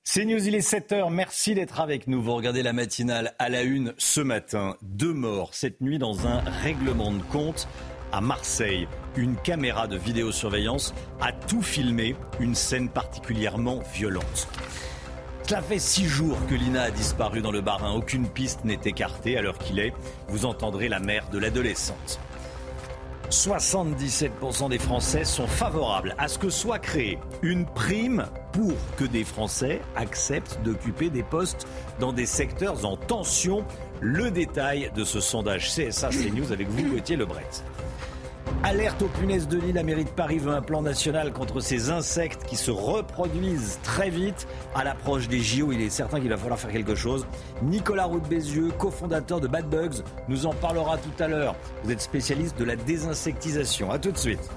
C'est 0.04 0.26
News, 0.26 0.46
il 0.46 0.56
est 0.56 0.70
7h. 0.70 1.10
Merci 1.10 1.56
d'être 1.56 1.80
avec 1.80 2.08
nous. 2.08 2.22
Vous 2.22 2.36
regardez 2.36 2.64
la 2.64 2.74
matinale 2.74 3.34
à 3.40 3.48
la 3.48 3.62
une 3.62 3.94
ce 3.98 4.20
matin. 4.20 4.76
Deux 4.82 5.14
morts 5.14 5.54
cette 5.54 5.80
nuit 5.80 6.00
dans 6.00 6.28
un 6.28 6.40
règlement 6.40 7.14
de 7.14 7.24
compte 7.24 7.70
à 8.12 8.20
Marseille. 8.20 8.86
Une 9.16 9.38
caméra 9.38 9.88
de 9.88 9.96
vidéosurveillance 9.96 10.94
a 11.22 11.32
tout 11.32 11.62
filmé, 11.62 12.18
une 12.42 12.56
scène 12.56 12.90
particulièrement 12.90 13.80
violente. 13.94 14.50
Cela 15.46 15.62
fait 15.62 15.80
six 15.80 16.06
jours 16.06 16.38
que 16.50 16.56
Lina 16.56 16.84
a 16.84 16.92
disparu 16.92 17.42
dans 17.42 17.52
le 17.52 17.60
Barin. 17.60 17.94
Aucune 17.94 18.30
piste 18.30 18.64
n'est 18.64 18.80
écartée 18.86 19.38
à 19.38 19.42
l'heure 19.42 19.58
qu'il 19.58 19.78
est. 19.78 19.94
Vous 20.30 20.46
entendrez 20.46 20.88
la 20.88 21.00
mère 21.00 21.28
de 21.30 21.38
l'adolescente. 21.38 22.20
77% 23.30 24.70
des 24.70 24.78
Français 24.78 25.26
sont 25.26 25.48
favorables 25.48 26.16
à 26.18 26.28
ce 26.28 26.38
que 26.38 26.50
soit 26.50 26.80
créée 26.80 27.20
une 27.42 27.66
prime 27.66 28.26
pour 28.52 28.74
que 28.98 29.04
des 29.04 29.24
Français 29.24 29.82
acceptent 29.96 30.60
d'occuper 30.64 31.10
des 31.10 31.24
postes 31.24 31.68
dans 32.00 32.14
des 32.14 32.26
secteurs 32.26 32.86
en 32.86 32.96
tension. 32.96 33.66
Le 34.02 34.32
détail 34.32 34.92
de 34.96 35.04
ce 35.04 35.20
sondage 35.20 35.70
CSA 35.70 36.10
CNews 36.10 36.52
avec 36.52 36.68
vous, 36.70 36.84
Gauthier 36.94 37.18
Lebret. 37.18 37.46
Alerte 38.64 39.02
aux 39.02 39.08
punaises 39.08 39.48
de 39.48 39.60
lit, 39.60 39.74
la 39.74 39.84
mairie 39.84 40.06
de 40.06 40.10
Paris 40.10 40.38
veut 40.38 40.54
un 40.54 40.62
plan 40.62 40.82
national 40.82 41.34
contre 41.34 41.60
ces 41.60 41.90
insectes 41.90 42.46
qui 42.46 42.56
se 42.56 42.72
reproduisent 42.72 43.80
très 43.84 44.10
vite. 44.10 44.48
À 44.74 44.84
l'approche 44.84 45.28
des 45.28 45.40
JO, 45.40 45.72
il 45.72 45.82
est 45.82 45.90
certain 45.90 46.20
qu'il 46.20 46.30
va 46.30 46.38
falloir 46.38 46.60
faire 46.60 46.72
quelque 46.72 46.96
chose. 46.96 47.28
Nicolas 47.62 48.06
Roux 48.06 48.22
Bézieux, 48.22 48.72
cofondateur 48.78 49.42
de 49.42 49.48
Bad 49.48 49.70
Bugs, 49.70 50.04
nous 50.30 50.46
en 50.46 50.54
parlera 50.54 50.98
tout 50.98 51.24
à 51.24 51.28
l'heure. 51.28 51.56
Vous 51.84 51.92
êtes 51.92 52.02
spécialiste 52.02 52.58
de 52.58 52.64
la 52.64 52.76
désinsectisation. 52.76 53.92
A 53.92 54.00
tout 54.00 54.12
de 54.12 54.18
suite. 54.18 54.50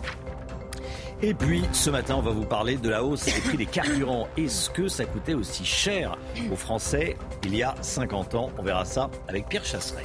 Et 1.23 1.33
puis, 1.33 1.65
ce 1.73 1.89
matin, 1.91 2.17
on 2.17 2.23
va 2.23 2.31
vous 2.31 2.45
parler 2.45 2.77
de 2.77 2.91
la 2.91 3.03
hausse 3.03 3.25
des 3.25 3.41
prix 3.41 3.57
des 3.57 3.67
carburants. 3.67 4.29
Est-ce 4.37 4.69
que 4.71 4.87
ça 4.87 5.05
coûtait 5.07 5.35
aussi 5.35 5.65
cher 5.65 6.17
aux 6.53 6.57
Français 6.57 7.17
il 7.45 7.57
y 7.57 7.63
a 7.63 7.75
50 7.81 8.35
ans? 8.35 8.51
On 8.59 8.63
verra 8.63 8.85
ça 8.85 9.11
avec 9.27 9.49
Pierre 9.49 9.65
Chasseret. 9.65 10.05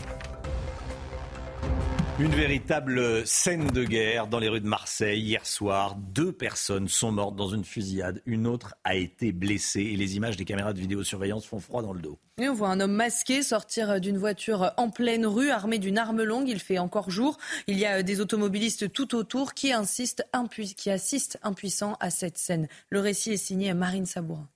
Une 2.22 2.36
véritable 2.36 3.26
scène 3.26 3.66
de 3.72 3.84
guerre 3.84 4.28
dans 4.28 4.38
les 4.38 4.48
rues 4.48 4.62
de 4.62 4.68
Marseille 4.68 5.20
hier 5.20 5.44
soir. 5.44 5.96
Deux 5.96 6.32
personnes 6.32 6.88
sont 6.88 7.12
mortes 7.12 7.36
dans 7.36 7.48
une 7.48 7.64
fusillade. 7.64 8.22
Une 8.28 8.46
autre 8.46 8.76
a 8.84 8.94
été 8.94 9.32
blessée 9.32 9.82
et 9.82 9.96
les 9.96 10.18
images 10.18 10.38
des 10.38 10.46
caméras 10.46 10.74
de 10.74 10.80
vidéosurveillance 10.80 11.48
font 11.48 11.60
froid 11.60 11.82
dans 11.82 11.94
le 11.94 12.00
dos. 12.00 12.20
Et 12.38 12.48
on 12.48 12.54
voit 12.54 12.70
un 12.70 12.80
homme 12.80 12.92
masqué 12.92 13.42
sortir 13.42 14.00
d'une 14.00 14.20
voiture 14.20 14.72
en 14.78 14.92
pleine 14.92 15.26
rue, 15.26 15.50
armé 15.50 15.80
d'une 15.80 15.98
arme 15.98 16.22
longue. 16.22 16.48
Il 16.48 16.60
fait 16.60 16.78
encore 16.78 17.10
jour. 17.10 17.40
Il 17.66 17.80
y 17.80 17.88
a 17.88 18.04
des 18.04 18.22
automobilistes 18.22 18.94
tout 18.94 19.16
autour 19.16 19.56
qui, 19.56 19.74
insistent, 19.74 20.24
qui 20.78 20.92
assistent 20.92 21.40
impuissants 21.42 21.98
à 22.00 22.12
cette 22.12 22.38
scène. 22.38 22.68
Le 22.92 23.00
récit 23.00 23.32
est 23.32 23.38
signé 23.38 23.72
à 23.72 23.74
Marine 23.74 24.06
Sabourin. 24.06 24.48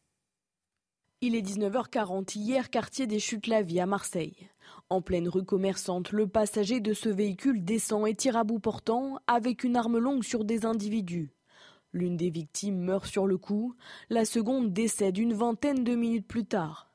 Il 1.22 1.34
est 1.34 1.42
19h40 1.42 2.38
hier, 2.38 2.70
quartier 2.70 3.08
des 3.08 3.20
Chutes-la-Vie 3.20 3.80
à 3.80 3.88
Marseille. 3.88 4.36
En 4.92 5.02
pleine 5.02 5.28
rue 5.28 5.44
commerçante, 5.44 6.12
le 6.12 6.28
passager 6.28 6.80
de 6.80 6.94
ce 6.94 7.10
véhicule 7.10 7.66
descend 7.66 8.08
et 8.08 8.14
tire 8.14 8.38
à 8.38 8.44
bout 8.44 8.60
portant 8.60 9.18
avec 9.26 9.64
une 9.64 9.78
arme 9.78 9.98
longue 9.98 10.24
sur 10.24 10.46
des 10.46 10.64
individus. 10.64 11.32
L'une 11.92 12.18
des 12.18 12.30
victimes 12.30 12.78
meurt 12.78 13.08
sur 13.08 13.26
le 13.26 13.38
coup, 13.38 13.76
la 14.12 14.26
seconde 14.26 14.74
décède 14.74 15.18
une 15.18 15.34
vingtaine 15.34 15.84
de 15.84 15.96
minutes 15.96 16.28
plus 16.28 16.46
tard. 16.46 16.92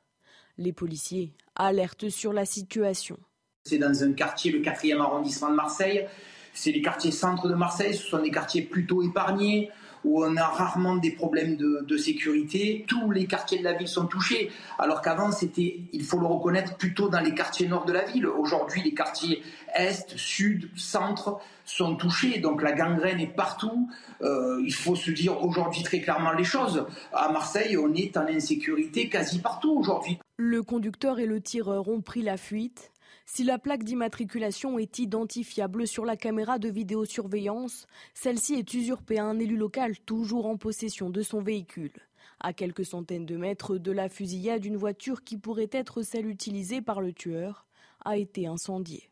Les 0.56 0.72
policiers 0.72 1.34
alertent 1.56 2.10
sur 2.10 2.32
la 2.32 2.44
situation. 2.44 3.18
C'est 3.64 3.78
dans 3.78 4.04
un 4.04 4.12
quartier, 4.12 4.52
le 4.52 4.60
4e 4.60 5.00
arrondissement 5.00 5.50
de 5.50 5.56
Marseille. 5.56 6.06
C'est 6.54 6.70
les 6.70 6.82
quartiers 6.82 7.10
centres 7.10 7.48
de 7.48 7.54
Marseille, 7.54 7.94
ce 7.94 8.06
sont 8.06 8.22
des 8.22 8.30
quartiers 8.30 8.62
plutôt 8.62 9.02
épargnés 9.02 9.70
où 10.04 10.24
on 10.24 10.36
a 10.36 10.46
rarement 10.46 10.96
des 10.96 11.10
problèmes 11.10 11.56
de, 11.56 11.96
sécurité. 11.96 12.84
Tous 12.88 13.10
les 13.10 13.26
quartiers 13.26 13.58
de 13.58 13.64
la 13.64 13.74
ville 13.74 13.88
sont 13.88 14.06
touchés, 14.06 14.50
alors 14.78 15.02
qu'avant 15.02 15.32
c'était, 15.32 15.80
il 15.92 16.02
faut 16.02 16.18
le 16.18 16.26
reconnaître, 16.26 16.76
plutôt 16.76 17.08
dans 17.08 17.20
les 17.20 17.34
quartiers 17.34 17.68
nord 17.68 17.84
de 17.84 17.92
la 17.92 18.04
ville. 18.04 18.26
Aujourd'hui, 18.26 18.82
les 18.82 18.94
quartiers 18.94 19.42
est, 19.74 20.16
sud, 20.16 20.70
centre 20.76 21.40
sont 21.64 21.96
touchés, 21.96 22.38
donc 22.38 22.62
la 22.62 22.72
gangrène 22.72 23.20
est 23.20 23.34
partout. 23.34 23.90
Euh, 24.22 24.62
il 24.64 24.72
faut 24.72 24.96
se 24.96 25.10
dire 25.10 25.42
aujourd'hui 25.44 25.82
très 25.82 26.00
clairement 26.00 26.32
les 26.32 26.44
choses. 26.44 26.86
À 27.12 27.30
Marseille, 27.30 27.76
on 27.76 27.92
est 27.94 28.16
en 28.16 28.26
insécurité 28.26 29.08
quasi 29.08 29.40
partout 29.40 29.72
aujourd'hui. 29.72 30.18
Le 30.38 30.62
conducteur 30.62 31.18
et 31.18 31.26
le 31.26 31.40
tireur 31.40 31.88
ont 31.88 32.00
pris 32.00 32.22
la 32.22 32.36
fuite. 32.36 32.89
Si 33.32 33.44
la 33.44 33.60
plaque 33.60 33.84
d'immatriculation 33.84 34.76
est 34.80 34.98
identifiable 34.98 35.86
sur 35.86 36.04
la 36.04 36.16
caméra 36.16 36.58
de 36.58 36.68
vidéosurveillance, 36.68 37.86
celle-ci 38.12 38.54
est 38.54 38.74
usurpée 38.74 39.20
à 39.20 39.24
un 39.24 39.38
élu 39.38 39.56
local 39.56 40.00
toujours 40.00 40.46
en 40.46 40.56
possession 40.56 41.10
de 41.10 41.22
son 41.22 41.40
véhicule. 41.40 41.92
À 42.40 42.52
quelques 42.52 42.84
centaines 42.84 43.26
de 43.26 43.36
mètres 43.36 43.78
de 43.78 43.92
la 43.92 44.08
fusillade, 44.08 44.64
une 44.64 44.76
voiture 44.76 45.22
qui 45.22 45.38
pourrait 45.38 45.70
être 45.70 46.02
celle 46.02 46.26
utilisée 46.26 46.82
par 46.82 47.00
le 47.00 47.12
tueur 47.12 47.68
a 48.04 48.16
été 48.16 48.48
incendiée. 48.48 49.09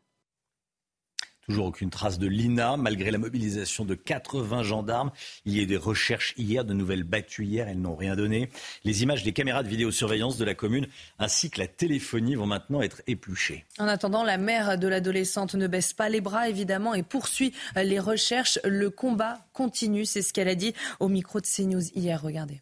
Toujours 1.49 1.65
aucune 1.65 1.89
trace 1.89 2.19
de 2.19 2.27
Lina, 2.27 2.77
malgré 2.77 3.09
la 3.09 3.17
mobilisation 3.17 3.83
de 3.83 3.95
80 3.95 4.61
gendarmes. 4.61 5.09
Il 5.45 5.57
y 5.57 5.59
a 5.59 5.63
eu 5.63 5.65
des 5.65 5.77
recherches 5.77 6.35
hier, 6.37 6.63
de 6.63 6.75
nouvelles 6.75 7.01
battues 7.01 7.43
hier, 7.43 7.67
elles 7.67 7.81
n'ont 7.81 7.95
rien 7.95 8.15
donné. 8.15 8.51
Les 8.83 9.01
images 9.01 9.23
des 9.23 9.33
caméras 9.33 9.63
de 9.63 9.67
vidéosurveillance 9.67 10.37
de 10.37 10.45
la 10.45 10.53
commune 10.53 10.85
ainsi 11.17 11.49
que 11.49 11.59
la 11.59 11.65
téléphonie 11.65 12.35
vont 12.35 12.45
maintenant 12.45 12.83
être 12.83 13.01
épluchées. 13.07 13.65
En 13.79 13.87
attendant, 13.87 14.23
la 14.23 14.37
mère 14.37 14.77
de 14.77 14.87
l'adolescente 14.87 15.55
ne 15.55 15.65
baisse 15.65 15.91
pas 15.91 16.07
les 16.07 16.21
bras, 16.21 16.49
évidemment, 16.49 16.93
et 16.93 17.01
poursuit 17.01 17.51
les 17.75 17.99
recherches. 17.99 18.59
Le 18.63 18.91
combat 18.91 19.39
continue, 19.51 20.05
c'est 20.05 20.21
ce 20.21 20.33
qu'elle 20.33 20.49
a 20.49 20.55
dit 20.55 20.75
au 20.99 21.07
micro 21.07 21.41
de 21.41 21.47
CNews 21.47 21.81
hier. 21.95 22.21
Regardez. 22.21 22.61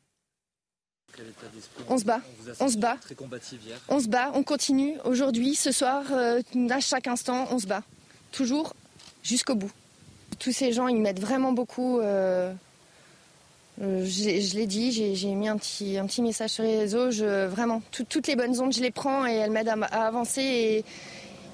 On 1.89 1.97
se 1.97 2.05
bat, 2.05 2.21
on 2.61 2.69
se 2.69 2.77
bat, 2.77 2.97
on 3.89 3.99
se 3.99 4.07
bat, 4.07 4.31
on 4.33 4.43
continue. 4.43 4.93
Aujourd'hui, 5.03 5.55
ce 5.55 5.73
soir, 5.73 6.05
euh, 6.11 6.41
à 6.69 6.79
chaque 6.79 7.07
instant, 7.07 7.49
on 7.51 7.59
se 7.59 7.67
bat 7.67 7.83
toujours 8.31 8.73
jusqu'au 9.23 9.55
bout. 9.55 9.71
Tous 10.39 10.51
ces 10.51 10.71
gens, 10.71 10.87
ils 10.87 11.01
m'aident 11.01 11.19
vraiment 11.19 11.51
beaucoup. 11.51 11.99
Euh, 11.99 12.53
euh, 13.81 14.05
je 14.05 14.55
l'ai 14.55 14.67
dit, 14.67 14.91
j'ai 14.91 15.35
mis 15.35 15.47
un 15.47 15.57
petit, 15.57 16.21
message 16.21 16.51
sur 16.51 16.63
les 16.63 16.77
réseaux. 16.77 17.09
Vraiment, 17.47 17.81
toutes 17.91 18.27
les 18.27 18.35
bonnes 18.35 18.59
ondes, 18.59 18.73
je 18.73 18.81
les 18.81 18.91
prends 18.91 19.25
et 19.27 19.33
elles 19.33 19.51
m'aident 19.51 19.69
à, 19.69 20.07
avancer. 20.07 20.83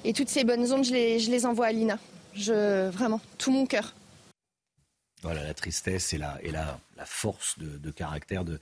Et, 0.04 0.12
toutes 0.12 0.28
ces 0.28 0.44
bonnes 0.44 0.70
ondes, 0.72 0.84
je 0.84 0.92
les, 0.92 1.46
envoie 1.46 1.66
à 1.66 1.72
Lina. 1.72 1.98
Vraiment, 2.36 3.20
tout 3.38 3.52
mon 3.52 3.66
cœur. 3.66 3.94
Voilà, 5.22 5.42
la 5.44 5.54
tristesse 5.54 6.12
et 6.12 6.18
la, 6.18 6.40
force 7.06 7.58
de, 7.58 7.90
caractère 7.90 8.44
de, 8.44 8.58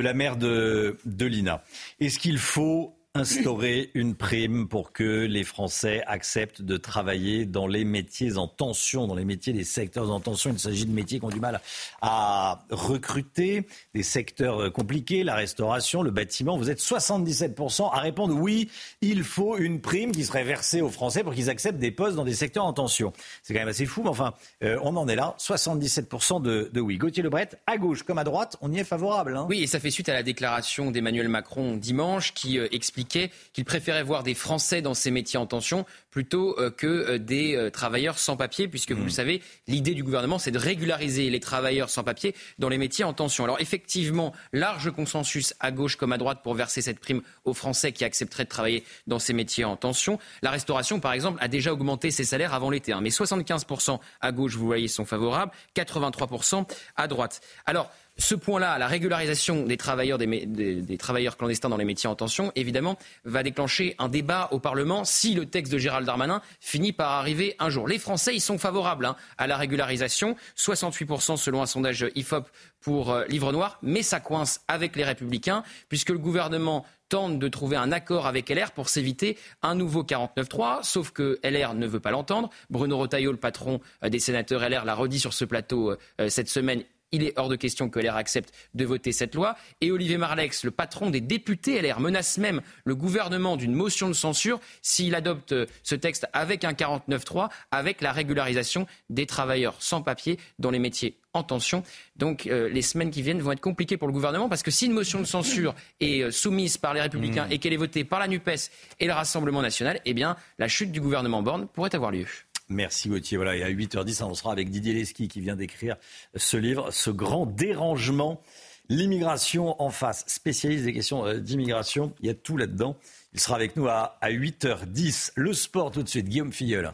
la 0.00 0.14
mère 0.14 0.36
de 0.36 0.96
Lina. 1.18 1.64
Est-ce 1.98 2.18
qu'il 2.18 2.38
faut 2.38 2.94
instaurer 3.14 3.90
une 3.94 4.14
prime 4.14 4.68
pour 4.68 4.92
que 4.92 5.26
les 5.26 5.42
Français 5.42 6.02
acceptent 6.06 6.62
de 6.62 6.76
travailler 6.76 7.44
dans 7.44 7.66
les 7.66 7.84
métiers 7.84 8.36
en 8.36 8.46
tension, 8.46 9.08
dans 9.08 9.16
les 9.16 9.24
métiers 9.24 9.52
des 9.52 9.64
secteurs 9.64 10.12
en 10.12 10.20
tension. 10.20 10.50
Il 10.52 10.60
s'agit 10.60 10.86
de 10.86 10.92
métiers 10.92 11.18
qui 11.18 11.24
ont 11.24 11.30
du 11.30 11.40
mal 11.40 11.60
à 12.02 12.64
recruter, 12.70 13.66
des 13.94 14.04
secteurs 14.04 14.72
compliqués, 14.72 15.24
la 15.24 15.34
restauration, 15.34 16.02
le 16.02 16.12
bâtiment. 16.12 16.56
Vous 16.56 16.70
êtes 16.70 16.80
77% 16.80 17.92
à 17.92 17.98
répondre 17.98 18.34
oui, 18.34 18.70
il 19.00 19.24
faut 19.24 19.56
une 19.58 19.80
prime 19.80 20.12
qui 20.12 20.24
serait 20.24 20.44
versée 20.44 20.80
aux 20.80 20.88
Français 20.88 21.24
pour 21.24 21.34
qu'ils 21.34 21.50
acceptent 21.50 21.78
des 21.78 21.90
postes 21.90 22.14
dans 22.14 22.24
des 22.24 22.34
secteurs 22.34 22.64
en 22.64 22.72
tension. 22.72 23.12
C'est 23.42 23.54
quand 23.54 23.60
même 23.60 23.68
assez 23.68 23.86
fou, 23.86 24.02
mais 24.04 24.10
enfin, 24.10 24.34
euh, 24.62 24.78
on 24.82 24.96
en 24.96 25.08
est 25.08 25.16
là. 25.16 25.34
77% 25.38 26.42
de, 26.42 26.70
oui. 26.80 26.96
Gauthier 26.96 27.24
Lebret, 27.24 27.50
à 27.66 27.76
gauche 27.76 28.04
comme 28.04 28.18
à 28.18 28.24
droite, 28.24 28.56
on 28.60 28.72
y 28.72 28.78
est 28.78 28.84
favorable. 28.84 29.36
Hein. 29.36 29.46
Oui, 29.48 29.62
et 29.62 29.66
ça 29.66 29.80
fait 29.80 29.90
suite 29.90 30.08
à 30.08 30.14
la 30.14 30.22
déclaration 30.22 30.92
d'Emmanuel 30.92 31.28
Macron 31.28 31.76
dimanche 31.76 32.34
qui 32.34 32.58
euh, 32.58 32.68
explique 33.00 33.32
qu'il 33.52 33.64
préférait 33.64 34.02
voir 34.02 34.22
des 34.22 34.34
Français 34.34 34.82
dans 34.82 34.94
ces 34.94 35.10
métiers 35.10 35.38
en 35.38 35.46
tension 35.46 35.86
plutôt 36.10 36.58
euh, 36.58 36.70
que 36.70 36.86
euh, 36.86 37.18
des 37.18 37.56
euh, 37.56 37.70
travailleurs 37.70 38.18
sans 38.18 38.36
papier, 38.36 38.68
puisque 38.68 38.92
vous 38.92 39.02
le 39.02 39.06
mmh. 39.06 39.10
savez, 39.10 39.42
l'idée 39.68 39.94
du 39.94 40.02
gouvernement, 40.02 40.38
c'est 40.38 40.50
de 40.50 40.58
régulariser 40.58 41.30
les 41.30 41.40
travailleurs 41.40 41.88
sans 41.88 42.02
papier 42.02 42.34
dans 42.58 42.68
les 42.68 42.78
métiers 42.78 43.04
en 43.04 43.12
tension. 43.12 43.44
Alors 43.44 43.60
effectivement, 43.60 44.32
large 44.52 44.90
consensus 44.90 45.54
à 45.60 45.70
gauche 45.70 45.96
comme 45.96 46.12
à 46.12 46.18
droite 46.18 46.40
pour 46.42 46.54
verser 46.54 46.82
cette 46.82 46.98
prime 46.98 47.22
aux 47.44 47.54
Français 47.54 47.92
qui 47.92 48.04
accepteraient 48.04 48.44
de 48.44 48.48
travailler 48.48 48.84
dans 49.06 49.18
ces 49.18 49.32
métiers 49.32 49.64
en 49.64 49.76
tension. 49.76 50.18
La 50.42 50.50
restauration, 50.50 51.00
par 51.00 51.12
exemple, 51.12 51.38
a 51.40 51.48
déjà 51.48 51.72
augmenté 51.72 52.10
ses 52.10 52.24
salaires 52.24 52.54
avant 52.54 52.70
l'été, 52.70 52.92
hein, 52.92 53.00
mais 53.00 53.10
75% 53.10 54.00
à 54.20 54.32
gauche, 54.32 54.56
vous 54.56 54.66
voyez, 54.66 54.88
sont 54.88 55.04
favorables, 55.04 55.52
83% 55.76 56.66
à 56.96 57.08
droite. 57.08 57.40
Alors, 57.66 57.90
ce 58.20 58.34
point-là, 58.34 58.78
la 58.78 58.86
régularisation 58.86 59.64
des 59.64 59.76
travailleurs, 59.76 60.18
des, 60.18 60.96
travailleurs 60.98 61.36
clandestins 61.36 61.68
dans 61.68 61.76
les 61.76 61.84
métiers 61.84 62.08
en 62.08 62.14
tension, 62.14 62.52
évidemment, 62.54 62.96
va 63.24 63.42
déclencher 63.42 63.94
un 63.98 64.08
débat 64.08 64.48
au 64.52 64.58
Parlement 64.58 65.04
si 65.04 65.34
le 65.34 65.46
texte 65.46 65.72
de 65.72 65.78
Gérald 65.78 66.06
Darmanin 66.06 66.42
finit 66.60 66.92
par 66.92 67.12
arriver 67.12 67.56
un 67.58 67.70
jour. 67.70 67.88
Les 67.88 67.98
Français, 67.98 68.34
ils 68.34 68.40
sont 68.40 68.58
favorables 68.58 69.06
hein, 69.06 69.16
à 69.38 69.46
la 69.46 69.56
régularisation, 69.56 70.36
68% 70.56 71.36
selon 71.36 71.62
un 71.62 71.66
sondage 71.66 72.06
IFOP 72.14 72.46
pour 72.80 73.10
euh, 73.10 73.24
Livre 73.26 73.52
Noir, 73.52 73.78
mais 73.82 74.02
ça 74.02 74.20
coince 74.20 74.60
avec 74.68 74.96
les 74.96 75.04
Républicains, 75.04 75.62
puisque 75.88 76.10
le 76.10 76.18
gouvernement 76.18 76.84
tente 77.08 77.38
de 77.38 77.48
trouver 77.48 77.76
un 77.76 77.90
accord 77.90 78.26
avec 78.26 78.50
LR 78.50 78.70
pour 78.70 78.88
s'éviter 78.88 79.36
un 79.62 79.74
nouveau 79.74 80.04
49-3, 80.04 80.84
sauf 80.84 81.10
que 81.10 81.40
LR 81.42 81.74
ne 81.74 81.86
veut 81.86 82.00
pas 82.00 82.10
l'entendre. 82.10 82.50
Bruno 82.68 82.98
Retailleau, 82.98 83.32
le 83.32 83.38
patron 83.38 83.80
euh, 84.04 84.10
des 84.10 84.20
sénateurs 84.20 84.68
LR, 84.68 84.84
l'a 84.84 84.94
redit 84.94 85.18
sur 85.18 85.32
ce 85.32 85.44
plateau 85.44 85.96
euh, 86.20 86.28
cette 86.28 86.48
semaine 86.48 86.84
il 87.12 87.24
est 87.24 87.38
hors 87.38 87.48
de 87.48 87.56
question 87.56 87.88
que 87.88 87.98
LR 87.98 88.16
accepte 88.16 88.52
de 88.74 88.84
voter 88.84 89.12
cette 89.12 89.34
loi. 89.34 89.56
Et 89.80 89.90
Olivier 89.90 90.18
Marlex, 90.18 90.64
le 90.64 90.70
patron 90.70 91.10
des 91.10 91.20
députés 91.20 91.80
LR, 91.80 92.00
menace 92.00 92.38
même 92.38 92.60
le 92.84 92.94
gouvernement 92.94 93.56
d'une 93.56 93.74
motion 93.74 94.08
de 94.08 94.14
censure 94.14 94.60
s'il 94.82 95.14
adopte 95.14 95.54
ce 95.82 95.94
texte 95.94 96.26
avec 96.32 96.64
un 96.64 96.72
49-3, 96.72 97.48
avec 97.70 98.00
la 98.00 98.12
régularisation 98.12 98.86
des 99.08 99.26
travailleurs 99.26 99.76
sans 99.78 100.02
papier 100.02 100.38
dans 100.58 100.70
les 100.70 100.78
métiers 100.78 101.16
en 101.32 101.42
tension. 101.42 101.82
Donc 102.16 102.46
euh, 102.46 102.68
les 102.68 102.82
semaines 102.82 103.10
qui 103.10 103.22
viennent 103.22 103.40
vont 103.40 103.52
être 103.52 103.60
compliquées 103.60 103.96
pour 103.96 104.08
le 104.08 104.12
gouvernement 104.12 104.48
parce 104.48 104.62
que 104.62 104.70
si 104.70 104.86
une 104.86 104.92
motion 104.92 105.20
de 105.20 105.24
censure 105.24 105.74
est 106.00 106.22
euh, 106.22 106.30
soumise 106.30 106.76
par 106.76 106.94
les 106.94 107.00
Républicains 107.00 107.46
mmh. 107.46 107.52
et 107.52 107.58
qu'elle 107.58 107.72
est 107.72 107.76
votée 107.76 108.04
par 108.04 108.18
la 108.18 108.28
NUPES 108.28 108.70
et 108.98 109.06
le 109.06 109.12
Rassemblement 109.12 109.62
national, 109.62 110.00
eh 110.04 110.14
bien 110.14 110.36
la 110.58 110.68
chute 110.68 110.90
du 110.90 111.00
gouvernement 111.00 111.42
Borne 111.42 111.68
pourrait 111.68 111.94
avoir 111.94 112.10
lieu. 112.10 112.26
Merci 112.70 113.08
Gauthier. 113.08 113.36
Voilà, 113.36 113.56
et 113.56 113.64
à 113.64 113.68
8h10, 113.68 114.22
on 114.22 114.34
sera 114.34 114.52
avec 114.52 114.70
Didier 114.70 114.94
Leski 114.94 115.26
qui 115.26 115.40
vient 115.40 115.56
d'écrire 115.56 115.96
ce 116.36 116.56
livre, 116.56 116.92
Ce 116.92 117.10
grand 117.10 117.44
dérangement, 117.44 118.40
l'immigration 118.88 119.80
en 119.82 119.90
face, 119.90 120.24
spécialiste 120.28 120.84
des 120.84 120.92
questions 120.92 121.26
euh, 121.26 121.40
d'immigration. 121.40 122.14
Il 122.20 122.28
y 122.28 122.30
a 122.30 122.34
tout 122.34 122.56
là-dedans. 122.56 122.96
Il 123.32 123.40
sera 123.40 123.56
avec 123.56 123.76
nous 123.76 123.88
à, 123.88 124.18
8h10. 124.22 125.32
Le 125.34 125.52
sport 125.52 125.90
tout 125.90 126.04
de 126.04 126.08
suite, 126.08 126.28
Guillaume 126.28 126.52
Filleul. 126.52 126.92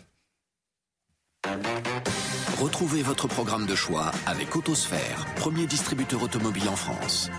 Retrouvez 2.59 3.03
votre 3.03 3.29
programme 3.29 3.67
de 3.67 3.75
choix 3.75 4.11
avec 4.25 4.57
Autosphère, 4.57 5.27
premier 5.37 5.67
distributeur 5.67 6.23
automobile 6.23 6.69
en 6.71 6.77
France. 6.77 7.31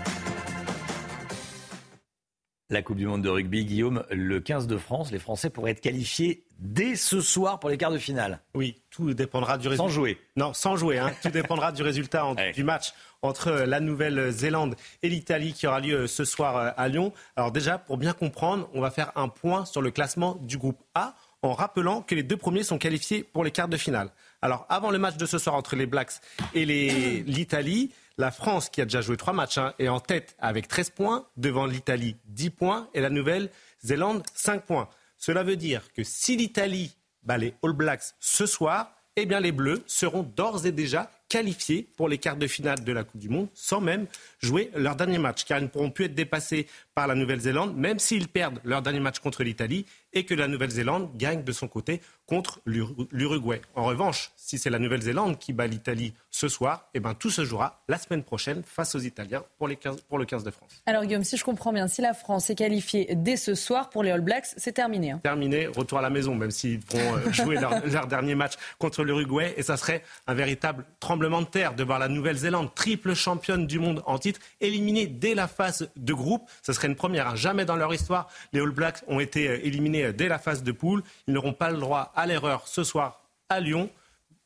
La 2.70 2.82
Coupe 2.82 2.98
du 2.98 3.06
Monde 3.06 3.22
de 3.22 3.30
rugby, 3.30 3.64
Guillaume, 3.64 4.04
le 4.10 4.40
15 4.40 4.66
de 4.66 4.76
France, 4.76 5.10
les 5.10 5.18
Français 5.18 5.48
pourraient 5.48 5.70
être 5.70 5.80
qualifiés 5.80 6.44
dès 6.58 6.96
ce 6.96 7.22
soir 7.22 7.60
pour 7.60 7.70
les 7.70 7.78
quarts 7.78 7.90
de 7.90 7.96
finale. 7.96 8.40
Oui, 8.52 8.82
tout 8.90 9.14
dépendra 9.14 9.56
du 9.56 9.68
résultat. 9.68 9.88
Sans 9.88 9.88
jouer. 9.88 10.18
Non, 10.36 10.52
sans 10.52 10.76
jouer. 10.76 10.98
Hein. 10.98 11.10
tout 11.22 11.30
dépendra 11.30 11.72
du 11.72 11.82
résultat 11.82 12.26
du 12.54 12.64
match 12.64 12.92
entre 13.22 13.52
la 13.52 13.80
Nouvelle-Zélande 13.80 14.76
et 15.02 15.08
l'Italie 15.08 15.54
qui 15.54 15.66
aura 15.66 15.80
lieu 15.80 16.06
ce 16.06 16.26
soir 16.26 16.58
euh, 16.58 16.70
à 16.76 16.88
Lyon. 16.88 17.14
Alors 17.36 17.52
déjà, 17.52 17.78
pour 17.78 17.96
bien 17.96 18.12
comprendre, 18.12 18.68
on 18.74 18.82
va 18.82 18.90
faire 18.90 19.12
un 19.16 19.28
point 19.28 19.64
sur 19.64 19.80
le 19.80 19.90
classement 19.90 20.34
du 20.42 20.58
groupe 20.58 20.84
A 20.94 21.14
en 21.40 21.54
rappelant 21.54 22.02
que 22.02 22.14
les 22.14 22.22
deux 22.22 22.36
premiers 22.36 22.64
sont 22.64 22.76
qualifiés 22.76 23.22
pour 23.22 23.44
les 23.44 23.50
quarts 23.50 23.68
de 23.68 23.78
finale. 23.78 24.10
Alors 24.42 24.66
avant 24.68 24.90
le 24.90 24.98
match 24.98 25.16
de 25.16 25.24
ce 25.24 25.38
soir 25.38 25.54
entre 25.54 25.74
les 25.74 25.86
Blacks 25.86 26.20
et 26.52 26.66
l'Italie, 26.66 27.92
la 28.18 28.32
France, 28.32 28.68
qui 28.68 28.80
a 28.80 28.84
déjà 28.84 29.00
joué 29.00 29.16
trois 29.16 29.32
matchs, 29.32 29.58
hein, 29.58 29.72
est 29.78 29.88
en 29.88 30.00
tête 30.00 30.36
avec 30.40 30.66
13 30.66 30.90
points, 30.90 31.26
devant 31.36 31.66
l'Italie 31.66 32.16
10 32.26 32.50
points 32.50 32.88
et 32.92 33.00
la 33.00 33.10
Nouvelle-Zélande 33.10 34.24
5 34.34 34.66
points. 34.66 34.88
Cela 35.16 35.44
veut 35.44 35.56
dire 35.56 35.92
que 35.92 36.02
si 36.02 36.36
l'Italie 36.36 36.96
bat 37.22 37.38
les 37.38 37.54
All 37.62 37.72
Blacks 37.72 38.14
ce 38.18 38.44
soir, 38.44 38.92
eh 39.16 39.24
bien 39.24 39.40
les 39.40 39.52
Bleus 39.52 39.82
seront 39.86 40.22
d'ores 40.22 40.66
et 40.66 40.72
déjà 40.72 41.10
qualifiés 41.28 41.86
pour 41.96 42.08
les 42.08 42.18
quarts 42.18 42.36
de 42.36 42.46
finale 42.46 42.82
de 42.82 42.92
la 42.92 43.04
Coupe 43.04 43.20
du 43.20 43.28
Monde 43.28 43.48
sans 43.54 43.80
même 43.80 44.06
jouer 44.40 44.70
leur 44.74 44.96
dernier 44.96 45.18
match, 45.18 45.44
car 45.44 45.58
ils 45.58 45.64
ne 45.64 45.68
pourront 45.68 45.90
plus 45.90 46.06
être 46.06 46.14
dépassés 46.14 46.66
par 46.94 47.06
la 47.06 47.14
Nouvelle-Zélande, 47.14 47.76
même 47.76 47.98
s'ils 47.98 48.28
perdent 48.28 48.60
leur 48.64 48.82
dernier 48.82 49.00
match 49.00 49.18
contre 49.20 49.42
l'Italie 49.42 49.86
et 50.12 50.24
que 50.24 50.34
la 50.34 50.48
Nouvelle-Zélande 50.48 51.10
gagne 51.16 51.44
de 51.44 51.52
son 51.52 51.68
côté 51.68 52.00
contre 52.26 52.60
l'Uruguay. 52.66 53.60
En 53.74 53.84
revanche, 53.84 54.32
si 54.36 54.58
c'est 54.58 54.70
la 54.70 54.78
Nouvelle-Zélande 54.78 55.38
qui 55.38 55.52
bat 55.52 55.66
l'Italie 55.66 56.14
ce 56.30 56.48
soir, 56.48 56.88
eh 56.94 57.00
ben, 57.00 57.14
tout 57.14 57.30
se 57.30 57.44
jouera 57.44 57.82
la 57.88 57.98
semaine 57.98 58.22
prochaine 58.22 58.62
face 58.64 58.94
aux 58.94 59.00
Italiens 59.00 59.44
pour, 59.58 59.68
les 59.68 59.76
15, 59.76 60.02
pour 60.08 60.18
le 60.18 60.24
15 60.24 60.44
de 60.44 60.50
France. 60.50 60.82
Alors 60.86 61.04
Guillaume, 61.04 61.24
si 61.24 61.36
je 61.36 61.44
comprends 61.44 61.72
bien, 61.72 61.88
si 61.88 62.02
la 62.02 62.14
France 62.14 62.50
est 62.50 62.54
qualifiée 62.54 63.08
dès 63.14 63.36
ce 63.36 63.54
soir 63.54 63.90
pour 63.90 64.02
les 64.02 64.10
All 64.10 64.20
Blacks, 64.20 64.46
c'est 64.56 64.72
terminé. 64.72 65.12
Hein. 65.12 65.20
Terminé, 65.22 65.66
retour 65.66 65.98
à 65.98 66.02
la 66.02 66.10
maison, 66.10 66.34
même 66.34 66.50
s'ils 66.50 66.80
vont 66.80 67.16
euh, 67.16 67.32
jouer 67.32 67.56
leur, 67.56 67.86
leur, 67.92 68.06
dernier 68.06 68.34
match 68.34 68.54
contre 68.78 69.04
l'Uruguay. 69.04 69.54
Et 69.56 69.62
ça 69.62 69.76
serait 69.76 70.02
un 70.26 70.34
véritable 70.34 70.84
tremblement 71.00 71.17
de 71.18 71.44
terre 71.44 71.74
de 71.74 71.84
voir 71.84 71.98
la 71.98 72.08
Nouvelle-Zélande, 72.08 72.74
triple 72.74 73.14
championne 73.14 73.66
du 73.66 73.78
monde 73.78 74.02
en 74.06 74.18
titre, 74.18 74.40
éliminée 74.60 75.06
dès 75.06 75.34
la 75.34 75.48
phase 75.48 75.90
de 75.96 76.14
groupe. 76.14 76.48
Ce 76.62 76.72
serait 76.72 76.88
une 76.88 76.96
première. 76.96 77.28
Hein. 77.28 77.36
Jamais 77.36 77.64
dans 77.64 77.76
leur 77.76 77.92
histoire, 77.92 78.28
les 78.52 78.60
All 78.60 78.70
Blacks 78.70 79.02
ont 79.06 79.20
été 79.20 79.48
euh, 79.48 79.66
éliminés 79.66 80.06
euh, 80.06 80.12
dès 80.12 80.28
la 80.28 80.38
phase 80.38 80.62
de 80.62 80.72
poule. 80.72 81.02
Ils 81.26 81.34
n'auront 81.34 81.52
pas 81.52 81.70
le 81.70 81.78
droit 81.78 82.12
à 82.14 82.26
l'erreur 82.26 82.66
ce 82.66 82.84
soir 82.84 83.22
à 83.48 83.60
Lyon 83.60 83.90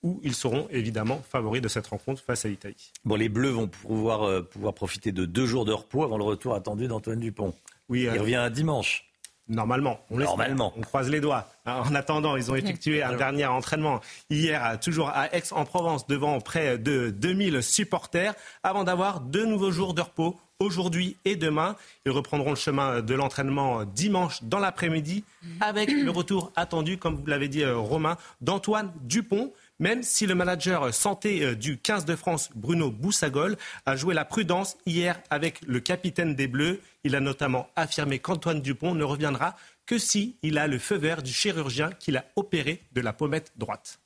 où 0.03 0.21
ils 0.25 0.35
seront 0.35 0.67
évidemment 0.71 1.23
favoris 1.29 1.63
de 1.63 1.69
cette 1.69 1.87
rencontre 1.87 2.23
face 2.23 2.45
à 2.45 2.49
l'Italie. 2.49 2.91
Bon, 3.05 3.15
les 3.15 3.29
Bleus 3.29 3.51
vont 3.51 3.69
pouvoir, 3.69 4.25
euh, 4.25 4.43
pouvoir 4.43 4.75
profiter 4.75 5.13
de 5.13 5.25
deux 5.25 5.47
jours 5.47 5.65
de 5.65 5.73
repos 5.73 6.03
avant 6.03 6.19
le 6.19 6.25
retour 6.25 6.55
attendu 6.55 6.89
d'Antoine 6.89 7.21
Dupont. 7.21 7.55
Oui, 7.89 8.03
Il 8.03 8.19
revient 8.19 8.51
dimanche. 8.53 9.12
Normalement, 9.49 10.01
on 10.11 10.19
Normalement. 10.19 10.73
On 10.77 10.81
croise 10.81 11.11
les 11.11 11.21
doigts. 11.21 11.49
Hein, 11.67 11.83
en 11.85 11.95
attendant, 11.95 12.37
ils 12.37 12.51
ont 12.51 12.55
effectué 12.55 13.03
un 13.03 13.17
dernier 13.17 13.47
entraînement 13.47 14.01
hier, 14.31 14.79
toujours 14.81 15.11
à 15.11 15.35
Aix-en-Provence, 15.35 16.07
devant 16.07 16.41
près 16.41 16.79
de 16.79 17.11
2000 17.11 17.63
supporters, 17.63 18.35
avant 18.63 18.85
d'avoir 18.85 19.21
deux 19.21 19.45
nouveaux 19.45 19.73
jours 19.73 19.95
de 19.95 20.01
repos 20.01 20.39
aujourd'hui 20.63 21.17
et 21.25 21.37
demain. 21.37 21.77
Ils 22.07 22.13
reprendront 22.13 22.51
le 22.51 22.57
chemin 22.57 23.03
de 23.03 23.15
l'entraînement 23.15 23.85
dimanche 23.85 24.43
dans 24.43 24.59
l'après-midi 24.59 25.25
avec 25.61 25.91
le 25.91 26.11
retour 26.11 26.53
attendu, 26.57 26.99
comme 26.99 27.17
vous 27.17 27.27
l'avez 27.27 27.49
dit 27.49 27.63
euh, 27.63 27.77
Romain, 27.77 28.17
d'Antoine 28.41 28.93
Dupont. 29.03 29.53
Même 29.83 30.05
si 30.05 30.27
le 30.27 30.37
manager 30.37 30.95
santé 30.95 31.43
euh, 31.43 31.57
du 31.57 31.77
15 31.77 32.05
de 32.05 32.15
France, 32.15 32.51
Bruno 32.55 32.93
Boussagol, 32.93 33.57
a 33.85 33.97
joué 33.97 34.15
la 34.15 34.25
prudence 34.25 34.77
hier 34.87 35.21
avec 35.29 35.61
le 35.67 35.81
capitaine 35.81 36.37
des 36.37 36.47
Bleus, 36.47 36.81
il 37.03 37.17
a 37.17 37.21
notamment 37.21 37.67
affirmé 37.75 38.21
qu'Antoine 38.21 38.61
Dupont 38.61 38.95
ne 38.95 39.03
reviendra 39.03 39.57
que 39.85 39.99
si 39.99 40.37
il 40.43 40.59
a 40.59 40.69
le 40.69 40.79
feu 40.79 40.95
vert 40.95 41.21
du 41.21 41.33
chirurgien 41.33 41.91
qu'il 41.99 42.17
a 42.17 42.25
opéré 42.37 42.81
de 42.93 43.01
la 43.01 43.13
pommette 43.13 43.51
droite. 43.57 43.99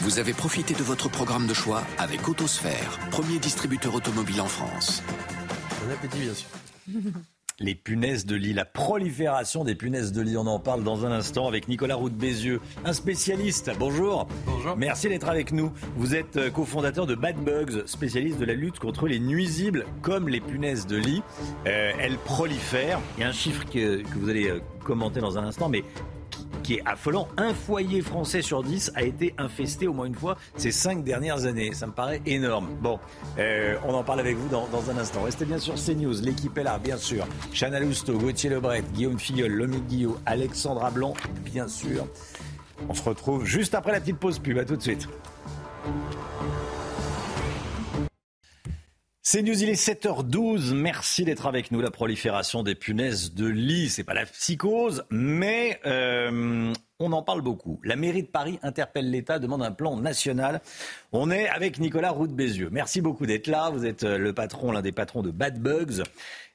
Vous 0.00 0.18
avez 0.18 0.32
profité 0.32 0.74
de 0.74 0.82
votre 0.82 1.08
programme 1.08 1.46
de 1.46 1.54
choix 1.54 1.84
avec 1.98 2.26
Autosphère, 2.28 2.98
premier 3.12 3.38
distributeur 3.38 3.94
automobile 3.94 4.40
en 4.40 4.48
France. 4.48 5.04
Bon 5.84 5.92
appétit, 5.92 6.18
bien 6.18 6.34
sûr. 6.34 6.48
Les 7.58 7.74
punaises 7.74 8.26
de 8.26 8.36
lit, 8.36 8.52
la 8.52 8.66
prolifération 8.66 9.64
des 9.64 9.74
punaises 9.74 10.12
de 10.12 10.20
lit, 10.20 10.36
on 10.36 10.46
en 10.46 10.58
parle 10.58 10.84
dans 10.84 11.06
un 11.06 11.10
instant 11.10 11.48
avec 11.48 11.68
Nicolas 11.68 11.94
Roux 11.94 12.10
Bézieux, 12.10 12.60
un 12.84 12.92
spécialiste. 12.92 13.70
Bonjour. 13.78 14.28
Bonjour. 14.44 14.76
Merci 14.76 15.08
d'être 15.08 15.26
avec 15.26 15.52
nous. 15.52 15.72
Vous 15.96 16.14
êtes 16.14 16.36
euh, 16.36 16.50
cofondateur 16.50 17.06
de 17.06 17.14
Bad 17.14 17.36
Bugs, 17.36 17.86
spécialiste 17.86 18.38
de 18.38 18.44
la 18.44 18.52
lutte 18.52 18.78
contre 18.78 19.08
les 19.08 19.18
nuisibles 19.18 19.86
comme 20.02 20.28
les 20.28 20.42
punaises 20.42 20.86
de 20.86 20.98
lit. 20.98 21.22
Euh, 21.66 21.92
elles 21.98 22.18
prolifèrent. 22.18 23.00
Il 23.16 23.22
y 23.22 23.24
a 23.24 23.28
un 23.28 23.32
chiffre 23.32 23.64
que, 23.64 24.02
que 24.02 24.18
vous 24.18 24.28
allez 24.28 24.50
euh, 24.50 24.60
commenter 24.84 25.20
dans 25.20 25.38
un 25.38 25.44
instant, 25.44 25.70
mais 25.70 25.82
qui 26.66 26.74
est 26.74 26.82
affolant. 26.84 27.28
Un 27.36 27.54
foyer 27.54 28.02
français 28.02 28.42
sur 28.42 28.64
dix 28.64 28.90
a 28.96 29.04
été 29.04 29.34
infesté 29.38 29.86
au 29.86 29.92
moins 29.92 30.06
une 30.06 30.16
fois 30.16 30.36
ces 30.56 30.72
cinq 30.72 31.04
dernières 31.04 31.44
années. 31.44 31.72
Ça 31.72 31.86
me 31.86 31.92
paraît 31.92 32.20
énorme. 32.26 32.66
Bon, 32.80 32.98
euh, 33.38 33.76
on 33.86 33.94
en 33.94 34.02
parle 34.02 34.18
avec 34.18 34.36
vous 34.36 34.48
dans, 34.48 34.90
un 34.90 34.98
instant. 34.98 35.22
Restez 35.22 35.44
bien 35.44 35.58
sur 35.58 35.74
CNews. 35.74 36.20
L'équipe 36.22 36.58
est 36.58 36.64
là, 36.64 36.78
bien 36.78 36.96
sûr. 36.96 37.24
Chana 37.54 37.78
Lousteau, 37.78 38.18
Gauthier 38.18 38.50
Lebret, 38.50 38.82
Guillaume 38.94 39.18
Filleul, 39.18 39.52
Lomi 39.52 39.80
Guillot, 39.82 40.18
Alexandra 40.26 40.90
Blanc, 40.90 41.14
bien 41.44 41.68
sûr. 41.68 42.04
On 42.88 42.94
se 42.94 43.02
retrouve 43.02 43.44
juste 43.44 43.76
après 43.76 43.92
la 43.92 44.00
petite 44.00 44.18
pause 44.18 44.40
pub. 44.40 44.58
À 44.58 44.64
tout 44.64 44.76
de 44.76 44.82
suite. 44.82 45.08
C'est 49.28 49.42
News, 49.42 49.60
il 49.60 49.68
est 49.68 49.74
7h12. 49.74 50.72
Merci 50.72 51.24
d'être 51.24 51.46
avec 51.46 51.72
nous. 51.72 51.80
La 51.80 51.90
prolifération 51.90 52.62
des 52.62 52.76
punaises 52.76 53.34
de 53.34 53.44
lit, 53.44 53.88
c'est 53.88 54.04
pas 54.04 54.14
la 54.14 54.24
psychose, 54.24 55.02
mais 55.10 55.80
euh, 55.84 56.72
on 57.00 57.10
en 57.10 57.24
parle 57.24 57.40
beaucoup. 57.40 57.80
La 57.82 57.96
mairie 57.96 58.22
de 58.22 58.28
Paris 58.28 58.60
interpelle 58.62 59.10
l'État, 59.10 59.40
demande 59.40 59.64
un 59.64 59.72
plan 59.72 59.96
national. 59.96 60.60
On 61.10 61.28
est 61.32 61.48
avec 61.48 61.80
Nicolas 61.80 62.12
Roux 62.12 62.28
Bézieux. 62.28 62.68
Merci 62.70 63.00
beaucoup 63.00 63.26
d'être 63.26 63.48
là. 63.48 63.70
Vous 63.70 63.84
êtes 63.84 64.04
euh, 64.04 64.16
le 64.16 64.32
patron, 64.32 64.70
l'un 64.70 64.80
des 64.80 64.92
patrons 64.92 65.22
de 65.22 65.32
Bad 65.32 65.60
Bugs, 65.60 66.04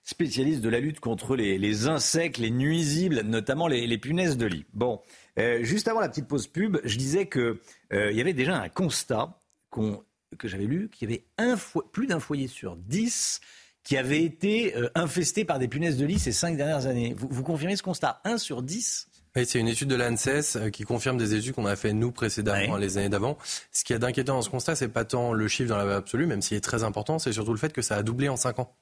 spécialiste 0.05 0.61
de 0.61 0.69
la 0.69 0.79
lutte 0.79 1.01
contre 1.01 1.35
les, 1.35 1.87
insectes, 1.89 2.37
les 2.37 2.51
nuisibles, 2.51 3.19
notamment 3.25 3.67
les, 3.67 3.97
punaises 3.97 4.37
de 4.37 4.45
lit. 4.45 4.65
Bon, 4.71 5.01
euh, 5.39 5.61
juste 5.61 5.89
avant 5.89 5.99
la 5.99 6.07
petite 6.07 6.29
pause 6.29 6.47
pub, 6.47 6.77
je 6.85 6.95
disais 6.97 7.27
qu'il 7.27 7.57
y 7.91 8.21
avait 8.21 8.31
déjà 8.31 8.55
un 8.55 8.69
constat 8.69 9.41
qu'on 9.69 10.01
que 10.37 10.47
j'avais 10.47 10.65
lu 10.65 10.89
qu'il 10.89 11.09
y 11.09 11.13
avait 11.13 11.25
un 11.37 11.55
plus 11.91 12.07
d'un 12.07 12.19
foyer 12.19 12.47
sur 12.47 12.75
dix 12.75 13.41
qui 13.83 13.97
avait 13.97 14.23
été 14.23 14.75
euh, 14.77 14.89
infesté 14.95 15.45
par 15.45 15.59
des 15.59 15.67
punaises 15.67 15.97
de 15.97 16.05
lit 16.05 16.19
ces 16.19 16.31
cinq 16.31 16.57
dernières 16.57 16.85
années. 16.85 17.15
Vous, 17.17 17.43
confirmez 17.43 17.75
ce 17.75 17.83
constat? 17.83 18.21
Un 18.23 18.37
sur 18.37 18.61
dix? 18.61 19.07
Oui, 19.35 19.45
c'est 19.45 19.59
une 19.59 19.67
étude 19.67 19.87
de 19.87 19.95
l'ANSES 19.95 20.57
euh, 20.57 20.69
qui 20.69 20.83
confirme 20.83 21.17
des 21.17 21.33
études 21.33 21.53
qu'on 21.53 21.65
a 21.65 21.75
fait 21.75 21.93
nous 21.93 22.11
précédemment, 22.11 22.77
les 22.77 22.97
années 22.97 23.09
d'avant. 23.09 23.37
Ce 23.71 23.83
qui 23.83 23.93
est 23.93 23.99
d'inquiétant 23.99 24.35
dans 24.35 24.41
ce 24.41 24.49
constat, 24.49 24.75
c'est 24.75 24.89
pas 24.89 25.05
tant 25.05 25.33
le 25.33 25.47
chiffre 25.47 25.69
dans 25.69 25.77
la 25.77 25.95
absolue, 25.95 26.25
même 26.25 26.41
s'il 26.41 26.57
est 26.57 26.61
très 26.61 26.83
important, 26.83 27.17
c'est 27.17 27.31
surtout 27.31 27.53
le 27.53 27.57
fait 27.57 27.71
que 27.71 27.81
ça 27.81 27.95
a 27.95 28.03
doublé 28.03 28.29
en 28.29 28.35
cinq 28.35 28.59
ans. 28.59 28.75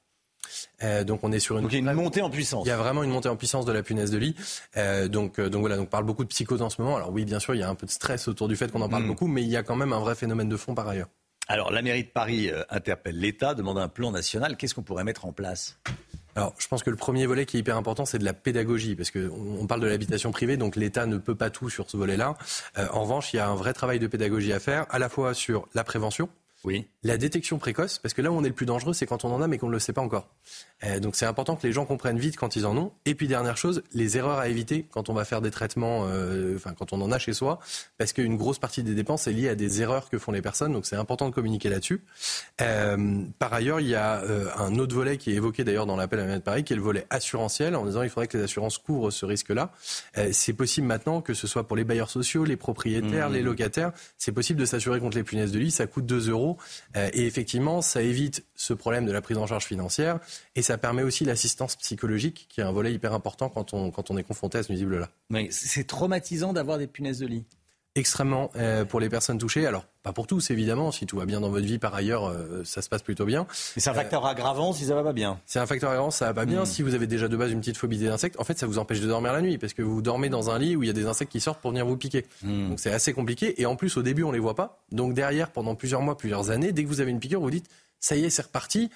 Euh, 0.82 1.04
donc 1.04 1.20
on 1.22 1.30
est 1.30 1.38
sur 1.38 1.56
une, 1.56 1.62
donc 1.62 1.72
il 1.72 1.84
y 1.84 1.88
a 1.88 1.92
une 1.92 1.96
montée 1.96 2.22
en 2.22 2.30
puissance. 2.30 2.66
Il 2.66 2.68
y 2.68 2.72
a 2.72 2.76
vraiment 2.76 3.04
une 3.04 3.10
montée 3.10 3.28
en 3.28 3.36
puissance 3.36 3.64
de 3.64 3.72
la 3.72 3.82
punaise 3.82 4.10
de 4.10 4.18
lit. 4.18 4.34
Euh, 4.76 5.06
donc 5.06 5.40
donc 5.40 5.60
voilà, 5.60 5.76
donc 5.76 5.86
on 5.86 5.90
parle 5.90 6.04
beaucoup 6.04 6.24
de 6.24 6.28
psychose 6.28 6.62
en 6.62 6.70
ce 6.70 6.82
moment. 6.82 6.96
Alors 6.96 7.10
oui, 7.12 7.24
bien 7.24 7.38
sûr, 7.38 7.54
il 7.54 7.58
y 7.58 7.62
a 7.62 7.68
un 7.68 7.74
peu 7.74 7.86
de 7.86 7.90
stress 7.90 8.26
autour 8.26 8.48
du 8.48 8.56
fait 8.56 8.72
qu'on 8.72 8.82
en 8.82 8.88
parle 8.88 9.04
mm. 9.04 9.08
beaucoup, 9.08 9.28
mais 9.28 9.42
il 9.42 9.48
y 9.48 9.56
a 9.56 9.62
quand 9.62 9.76
même 9.76 9.92
un 9.92 10.00
vrai 10.00 10.14
phénomène 10.14 10.48
de 10.48 10.56
fond 10.56 10.74
par 10.74 10.88
ailleurs. 10.88 11.08
Alors, 11.48 11.72
la 11.72 11.82
mairie 11.82 12.04
de 12.04 12.08
Paris 12.08 12.48
euh, 12.48 12.62
interpelle 12.70 13.18
l'État, 13.18 13.54
demande 13.54 13.78
un 13.78 13.88
plan 13.88 14.12
national. 14.12 14.56
Qu'est-ce 14.56 14.74
qu'on 14.74 14.82
pourrait 14.82 15.04
mettre 15.04 15.26
en 15.26 15.32
place? 15.32 15.78
Alors, 16.36 16.54
je 16.58 16.68
pense 16.68 16.82
que 16.82 16.90
le 16.90 16.96
premier 16.96 17.26
volet 17.26 17.44
qui 17.44 17.56
est 17.56 17.60
hyper 17.60 17.76
important, 17.76 18.04
c'est 18.04 18.18
de 18.18 18.24
la 18.24 18.32
pédagogie, 18.32 18.94
parce 18.94 19.10
qu'on 19.10 19.66
parle 19.66 19.80
de 19.80 19.88
l'habitation 19.88 20.30
privée, 20.30 20.56
donc 20.56 20.76
l'État 20.76 21.06
ne 21.06 21.18
peut 21.18 21.34
pas 21.34 21.50
tout 21.50 21.68
sur 21.68 21.90
ce 21.90 21.96
volet-là. 21.96 22.36
Euh, 22.78 22.86
en 22.92 23.02
revanche, 23.02 23.32
il 23.32 23.36
y 23.36 23.40
a 23.40 23.48
un 23.48 23.56
vrai 23.56 23.72
travail 23.72 23.98
de 23.98 24.06
pédagogie 24.06 24.52
à 24.52 24.60
faire, 24.60 24.86
à 24.90 24.98
la 25.00 25.08
fois 25.08 25.34
sur 25.34 25.68
la 25.74 25.82
prévention, 25.82 26.28
oui. 26.64 26.86
La 27.02 27.16
détection 27.16 27.58
précoce, 27.58 27.98
parce 27.98 28.12
que 28.12 28.20
là 28.20 28.30
où 28.30 28.34
on 28.34 28.44
est 28.44 28.48
le 28.48 28.54
plus 28.54 28.66
dangereux, 28.66 28.92
c'est 28.92 29.06
quand 29.06 29.24
on 29.24 29.32
en 29.32 29.40
a 29.40 29.48
mais 29.48 29.56
qu'on 29.56 29.68
ne 29.68 29.72
le 29.72 29.78
sait 29.78 29.94
pas 29.94 30.02
encore. 30.02 30.28
Euh, 30.84 31.00
donc 31.00 31.16
c'est 31.16 31.24
important 31.24 31.56
que 31.56 31.66
les 31.66 31.72
gens 31.72 31.86
comprennent 31.86 32.18
vite 32.18 32.36
quand 32.36 32.56
ils 32.56 32.66
en 32.66 32.76
ont. 32.76 32.92
Et 33.06 33.14
puis 33.14 33.26
dernière 33.26 33.56
chose, 33.56 33.82
les 33.94 34.18
erreurs 34.18 34.38
à 34.38 34.48
éviter 34.48 34.86
quand 34.90 35.08
on 35.08 35.14
va 35.14 35.24
faire 35.24 35.40
des 35.40 35.50
traitements, 35.50 36.04
euh, 36.06 36.56
enfin 36.56 36.74
quand 36.78 36.92
on 36.92 37.00
en 37.00 37.10
a 37.10 37.18
chez 37.18 37.32
soi, 37.32 37.58
parce 37.96 38.12
qu'une 38.12 38.36
grosse 38.36 38.58
partie 38.58 38.82
des 38.82 38.94
dépenses 38.94 39.26
est 39.26 39.32
liée 39.32 39.48
à 39.48 39.54
des 39.54 39.80
erreurs 39.80 40.10
que 40.10 40.18
font 40.18 40.32
les 40.32 40.42
personnes, 40.42 40.72
donc 40.72 40.84
c'est 40.84 40.96
important 40.96 41.28
de 41.28 41.34
communiquer 41.34 41.70
là-dessus. 41.70 42.02
Euh, 42.60 43.22
par 43.38 43.52
ailleurs, 43.54 43.80
il 43.80 43.88
y 43.88 43.94
a 43.94 44.22
un 44.58 44.76
autre 44.76 44.94
volet 44.94 45.16
qui 45.16 45.32
est 45.32 45.34
évoqué 45.34 45.64
d'ailleurs 45.64 45.86
dans 45.86 45.96
l'appel 45.96 46.20
à 46.20 46.26
la 46.26 46.36
de 46.36 46.42
Paris, 46.42 46.64
qui 46.64 46.74
est 46.74 46.76
le 46.76 46.82
volet 46.82 47.06
assurantiel, 47.10 47.76
en 47.76 47.84
disant 47.86 48.02
il 48.02 48.10
faudrait 48.10 48.26
que 48.26 48.36
les 48.36 48.44
assurances 48.44 48.78
couvrent 48.78 49.10
ce 49.10 49.24
risque-là. 49.24 49.72
c'est 50.32 50.52
possible 50.52 50.86
maintenant 50.86 51.22
que 51.22 51.34
ce 51.34 51.46
soit 51.46 51.66
pour 51.66 51.76
les 51.76 51.84
bailleurs 51.84 52.10
sociaux, 52.10 52.44
les 52.44 52.56
propriétaires, 52.56 53.30
mmh. 53.30 53.34
les 53.34 53.42
locataires, 53.42 53.92
c'est 54.18 54.32
possible 54.32 54.60
de 54.60 54.64
s'assurer 54.64 55.00
contre 55.00 55.16
les 55.16 55.24
punaises 55.24 55.52
de 55.52 55.58
lit, 55.58 55.70
ça 55.70 55.86
coûte 55.86 56.06
2 56.06 56.30
euros. 56.30 56.58
Euh, 56.96 57.08
et 57.12 57.26
effectivement, 57.26 57.82
ça 57.82 58.02
évite 58.02 58.44
ce 58.54 58.72
problème 58.72 59.06
de 59.06 59.12
la 59.12 59.22
prise 59.22 59.38
en 59.38 59.46
charge 59.46 59.64
financière 59.64 60.18
et 60.56 60.62
ça 60.62 60.78
permet 60.78 61.02
aussi 61.02 61.24
l'assistance 61.24 61.76
psychologique, 61.76 62.46
qui 62.48 62.60
est 62.60 62.64
un 62.64 62.72
volet 62.72 62.92
hyper 62.92 63.12
important 63.12 63.48
quand 63.48 63.74
on, 63.74 63.90
quand 63.90 64.10
on 64.10 64.16
est 64.16 64.22
confronté 64.22 64.58
à 64.58 64.62
ce 64.62 64.72
nuisible-là. 64.72 65.10
c'est 65.50 65.86
traumatisant 65.86 66.52
d'avoir 66.52 66.78
des 66.78 66.86
punaises 66.86 67.20
de 67.20 67.26
lit 67.26 67.44
extrêmement 67.96 68.50
euh, 68.56 68.84
pour 68.84 69.00
les 69.00 69.08
personnes 69.08 69.38
touchées. 69.38 69.66
Alors, 69.66 69.84
pas 70.02 70.12
pour 70.12 70.26
tous, 70.26 70.50
évidemment. 70.50 70.92
Si 70.92 71.06
tout 71.06 71.16
va 71.16 71.26
bien 71.26 71.40
dans 71.40 71.50
votre 71.50 71.66
vie, 71.66 71.78
par 71.78 71.94
ailleurs, 71.94 72.28
euh, 72.28 72.62
ça 72.64 72.82
se 72.82 72.88
passe 72.88 73.02
plutôt 73.02 73.24
bien. 73.24 73.46
Mais 73.74 73.82
c'est 73.82 73.90
un 73.90 73.94
facteur 73.94 74.24
aggravant 74.26 74.72
si 74.72 74.84
ça 74.84 74.94
va 74.94 75.02
pas 75.02 75.12
bien. 75.12 75.40
C'est 75.46 75.58
un 75.58 75.66
facteur 75.66 75.90
aggravant, 75.90 76.10
ça 76.10 76.26
va 76.26 76.34
pas 76.34 76.46
bien. 76.46 76.62
Hmm. 76.62 76.66
Si 76.66 76.82
vous 76.82 76.94
avez 76.94 77.06
déjà 77.06 77.28
de 77.28 77.36
base 77.36 77.50
une 77.50 77.60
petite 77.60 77.76
phobie 77.76 77.98
des 77.98 78.08
insectes, 78.08 78.38
en 78.38 78.44
fait, 78.44 78.58
ça 78.58 78.66
vous 78.66 78.78
empêche 78.78 79.00
de 79.00 79.08
dormir 79.08 79.32
la 79.32 79.42
nuit 79.42 79.58
parce 79.58 79.74
que 79.74 79.82
vous 79.82 80.02
dormez 80.02 80.28
dans 80.28 80.50
un 80.50 80.58
lit 80.58 80.76
où 80.76 80.82
il 80.82 80.86
y 80.86 80.90
a 80.90 80.94
des 80.94 81.06
insectes 81.06 81.32
qui 81.32 81.40
sortent 81.40 81.60
pour 81.60 81.70
venir 81.70 81.84
vous 81.84 81.96
piquer. 81.96 82.26
Hmm. 82.42 82.70
Donc 82.70 82.80
c'est 82.80 82.92
assez 82.92 83.12
compliqué. 83.12 83.60
Et 83.60 83.66
en 83.66 83.76
plus, 83.76 83.96
au 83.96 84.02
début, 84.02 84.22
on 84.22 84.32
les 84.32 84.38
voit 84.38 84.54
pas. 84.54 84.80
Donc 84.92 85.14
derrière, 85.14 85.50
pendant 85.50 85.74
plusieurs 85.74 86.02
mois, 86.02 86.16
plusieurs 86.16 86.50
années, 86.50 86.72
dès 86.72 86.84
que 86.84 86.88
vous 86.88 87.00
avez 87.00 87.10
une 87.10 87.20
piqûre, 87.20 87.40
vous 87.40 87.50
dites, 87.50 87.68
ça 87.98 88.14
y 88.14 88.24
est, 88.24 88.30
c'est 88.30 88.42
reparti. 88.42 88.90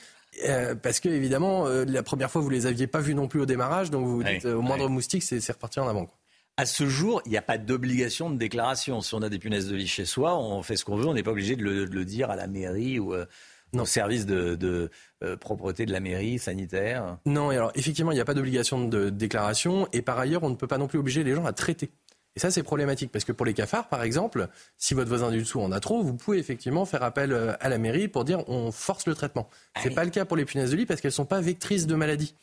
Euh, 0.48 0.74
parce 0.74 0.98
que 0.98 1.08
évidemment, 1.08 1.68
la 1.68 2.02
première 2.02 2.28
fois 2.28 2.42
vous 2.42 2.50
les 2.50 2.66
aviez 2.66 2.88
pas 2.88 2.98
vus 2.98 3.14
non 3.14 3.28
plus 3.28 3.40
au 3.40 3.46
démarrage, 3.46 3.92
donc 3.92 4.04
vous 4.04 4.16
vous 4.16 4.24
dites 4.24 4.44
au 4.46 4.62
moindre 4.62 4.88
moustique, 4.88 5.22
c'est 5.22 5.52
reparti 5.52 5.78
en 5.78 5.86
avant. 5.86 6.06
Quoi. 6.06 6.16
À 6.56 6.66
ce 6.66 6.86
jour, 6.86 7.20
il 7.26 7.30
n'y 7.30 7.36
a 7.36 7.42
pas 7.42 7.58
d'obligation 7.58 8.30
de 8.30 8.36
déclaration. 8.36 9.00
Si 9.00 9.14
on 9.14 9.22
a 9.22 9.28
des 9.28 9.40
punaises 9.40 9.68
de 9.68 9.74
lit 9.74 9.88
chez 9.88 10.04
soi, 10.04 10.38
on 10.38 10.62
fait 10.62 10.76
ce 10.76 10.84
qu'on 10.84 10.96
veut. 10.96 11.06
On 11.06 11.14
n'est 11.14 11.24
pas 11.24 11.32
obligé 11.32 11.56
de 11.56 11.64
le, 11.64 12.04
dire 12.04 12.30
à 12.30 12.36
la 12.36 12.46
mairie 12.46 13.00
ou 13.00 13.12
euh, 13.12 13.26
au 13.72 13.84
service 13.84 14.24
de, 14.24 14.88
euh, 15.24 15.36
propreté 15.36 15.84
de 15.84 15.92
la 15.92 15.98
mairie 15.98 16.38
sanitaire. 16.38 17.18
Non, 17.26 17.50
alors 17.50 17.72
effectivement, 17.74 18.12
il 18.12 18.14
n'y 18.14 18.20
a 18.20 18.24
pas 18.24 18.34
d'obligation 18.34 18.86
de 18.86 19.10
déclaration. 19.10 19.88
Et 19.92 20.00
par 20.00 20.16
ailleurs, 20.18 20.44
on 20.44 20.50
ne 20.50 20.54
peut 20.54 20.68
pas 20.68 20.78
non 20.78 20.86
plus 20.86 20.98
obliger 20.98 21.24
les 21.24 21.34
gens 21.34 21.44
à 21.44 21.52
traiter. 21.52 21.90
Et 22.36 22.40
ça, 22.40 22.50
c'est 22.50 22.64
problématique 22.64 23.12
parce 23.12 23.24
que 23.24 23.30
pour 23.30 23.46
les 23.46 23.54
cafards, 23.54 23.88
par 23.88 24.02
exemple, 24.02 24.48
si 24.76 24.94
votre 24.94 25.08
voisin 25.08 25.30
du 25.30 25.38
dessous 25.38 25.60
en 25.60 25.70
a 25.70 25.78
trop, 25.78 26.02
vous 26.02 26.14
pouvez 26.14 26.38
effectivement 26.38 26.84
faire 26.84 27.04
appel 27.04 27.32
euh, 27.32 27.52
à 27.60 27.68
la 27.68 27.78
mairie 27.78 28.08
pour 28.08 28.24
dire 28.24 28.48
on 28.48 28.72
force 28.72 29.06
le 29.06 29.14
traitement. 29.14 29.48
Ah 29.74 29.80
c'est 29.82 29.90
pas 29.90 30.04
le 30.04 30.10
cas 30.10 30.24
pour 30.24 30.36
les 30.36 30.44
punaises 30.44 30.72
de 30.72 30.76
lit 30.76 30.86
parce 30.86 31.00
qu'elles 31.00 31.12
sont 31.12 31.26
pas 31.26 31.40
vectrices 31.40 31.86
de 31.86 31.94
maladies. 31.94 32.34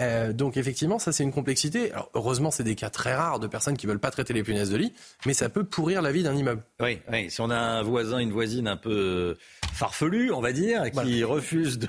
Euh, 0.00 0.32
donc 0.32 0.56
effectivement, 0.56 0.98
ça 0.98 1.12
c'est 1.12 1.22
une 1.22 1.32
complexité. 1.32 1.92
Alors, 1.92 2.10
heureusement, 2.14 2.50
c'est 2.50 2.62
des 2.62 2.74
cas 2.74 2.90
très 2.90 3.14
rares 3.14 3.38
de 3.38 3.46
personnes 3.46 3.76
qui 3.76 3.86
veulent 3.86 3.98
pas 3.98 4.10
traiter 4.10 4.32
les 4.32 4.42
punaises 4.42 4.70
de 4.70 4.76
lit, 4.76 4.92
mais 5.26 5.34
ça 5.34 5.48
peut 5.48 5.64
pourrir 5.64 6.02
la 6.02 6.12
vie 6.12 6.22
d'un 6.22 6.34
immeuble. 6.34 6.62
Oui, 6.80 6.98
oui. 7.10 7.30
Si 7.30 7.40
on 7.40 7.50
a 7.50 7.58
un 7.58 7.82
voisin, 7.82 8.18
une 8.18 8.32
voisine 8.32 8.68
un 8.68 8.76
peu 8.76 8.90
euh, 8.90 9.34
farfelu, 9.72 10.32
on 10.32 10.40
va 10.40 10.52
dire, 10.52 10.90
qui 10.90 11.24
refuse 11.24 11.78
de, 11.78 11.88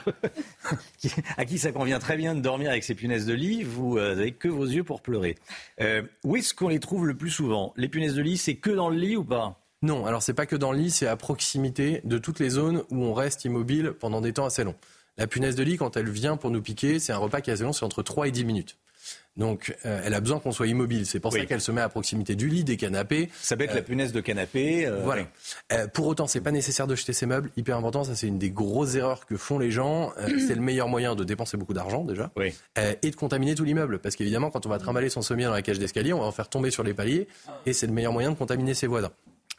à 1.37 1.45
qui 1.45 1.57
ça 1.57 1.71
convient 1.71 1.99
très 1.99 2.17
bien 2.17 2.35
de 2.35 2.41
dormir 2.41 2.69
avec 2.69 2.83
ses 2.83 2.95
punaises 2.95 3.25
de 3.25 3.33
lit, 3.33 3.63
vous 3.63 3.97
n'avez 3.97 4.31
que 4.31 4.47
vos 4.47 4.65
yeux 4.65 4.83
pour 4.83 5.01
pleurer. 5.01 5.37
où 6.23 6.35
est-ce 6.35 6.53
qu'on 6.53 6.69
les 6.69 6.79
trouve 6.79 7.07
le 7.07 7.15
plus 7.15 7.31
souvent? 7.31 7.73
Les 7.77 7.87
punaises 7.87 8.15
de 8.15 8.21
lit, 8.21 8.37
c'est 8.37 8.55
que 8.55 8.71
dans 8.71 8.89
le 8.89 8.97
lit 8.97 9.15
ou 9.15 9.23
pas? 9.23 9.61
Non, 9.83 10.05
alors 10.05 10.21
c'est 10.21 10.35
pas 10.35 10.45
que 10.45 10.55
dans 10.55 10.71
le 10.71 10.77
lit, 10.77 10.91
c'est 10.91 11.07
à 11.07 11.15
proximité 11.15 12.01
de 12.03 12.19
toutes 12.19 12.39
les 12.39 12.51
zones 12.51 12.83
où 12.91 13.03
on 13.03 13.13
reste 13.13 13.45
immobile 13.45 13.93
pendant 13.99 14.21
des 14.21 14.31
temps 14.31 14.45
assez 14.45 14.63
longs. 14.63 14.75
La 15.21 15.27
punaise 15.27 15.53
de 15.55 15.61
lit, 15.61 15.77
quand 15.77 15.97
elle 15.97 16.09
vient 16.09 16.35
pour 16.35 16.49
nous 16.49 16.63
piquer, 16.63 16.97
c'est 16.97 17.13
un 17.13 17.17
repas 17.17 17.41
qui 17.41 17.51
long, 17.51 17.73
c'est 17.73 17.85
entre 17.85 18.01
3 18.01 18.27
et 18.27 18.31
10 18.31 18.43
minutes. 18.43 18.79
Donc, 19.37 19.77
euh, 19.85 20.01
elle 20.03 20.15
a 20.15 20.19
besoin 20.19 20.39
qu'on 20.39 20.51
soit 20.51 20.65
immobile. 20.65 21.05
C'est 21.05 21.19
pour 21.19 21.31
ça 21.31 21.45
qu'elle 21.45 21.61
se 21.61 21.71
met 21.71 21.79
à 21.79 21.89
proximité 21.89 22.33
du 22.33 22.47
lit, 22.47 22.63
des 22.63 22.75
canapés. 22.75 23.29
Ça 23.39 23.55
peut 23.55 23.65
être 23.65 23.75
la 23.75 23.81
euh, 23.81 23.83
punaise 23.83 24.13
de 24.13 24.19
canapé. 24.19 24.87
Euh, 24.87 25.03
voilà. 25.03 25.27
pour 25.93 26.07
autant, 26.07 26.25
c'est 26.25 26.41
pas 26.41 26.49
nécessaire 26.49 26.87
de 26.87 26.95
jeter 26.95 27.13
ses 27.13 27.27
meubles. 27.27 27.51
Hyper 27.55 27.77
important. 27.77 28.03
Ça, 28.03 28.15
c'est 28.15 28.25
une 28.25 28.39
des 28.39 28.49
grosses 28.49 28.95
erreurs 28.95 29.27
que 29.27 29.37
font 29.37 29.59
les 29.59 29.69
gens. 29.69 30.11
c'est 30.47 30.55
le 30.55 30.61
meilleur 30.61 30.87
moyen 30.87 31.13
de 31.13 31.23
dépenser 31.23 31.55
beaucoup 31.55 31.75
d'argent 31.75 32.03
déjà, 32.03 32.31
et 33.03 33.11
de 33.11 33.15
contaminer 33.15 33.53
tout 33.53 33.63
l'immeuble. 33.63 33.99
Parce 33.99 34.15
qu'évidemment, 34.15 34.49
quand 34.49 34.65
on 34.65 34.69
va 34.69 34.79
trimballer 34.79 35.11
son 35.11 35.21
sommier 35.21 35.45
dans 35.45 35.51
la 35.51 35.61
cage 35.61 35.77
d'escalier, 35.77 36.13
on 36.13 36.19
va 36.21 36.25
en 36.25 36.31
faire 36.31 36.49
tomber 36.49 36.71
sur 36.71 36.81
les 36.81 36.95
paliers, 36.95 37.27
et 37.67 37.73
c'est 37.73 37.85
le 37.85 37.93
meilleur 37.93 38.11
moyen 38.11 38.31
de 38.31 38.37
contaminer 38.37 38.73
ses 38.73 38.87
voisins. 38.87 39.11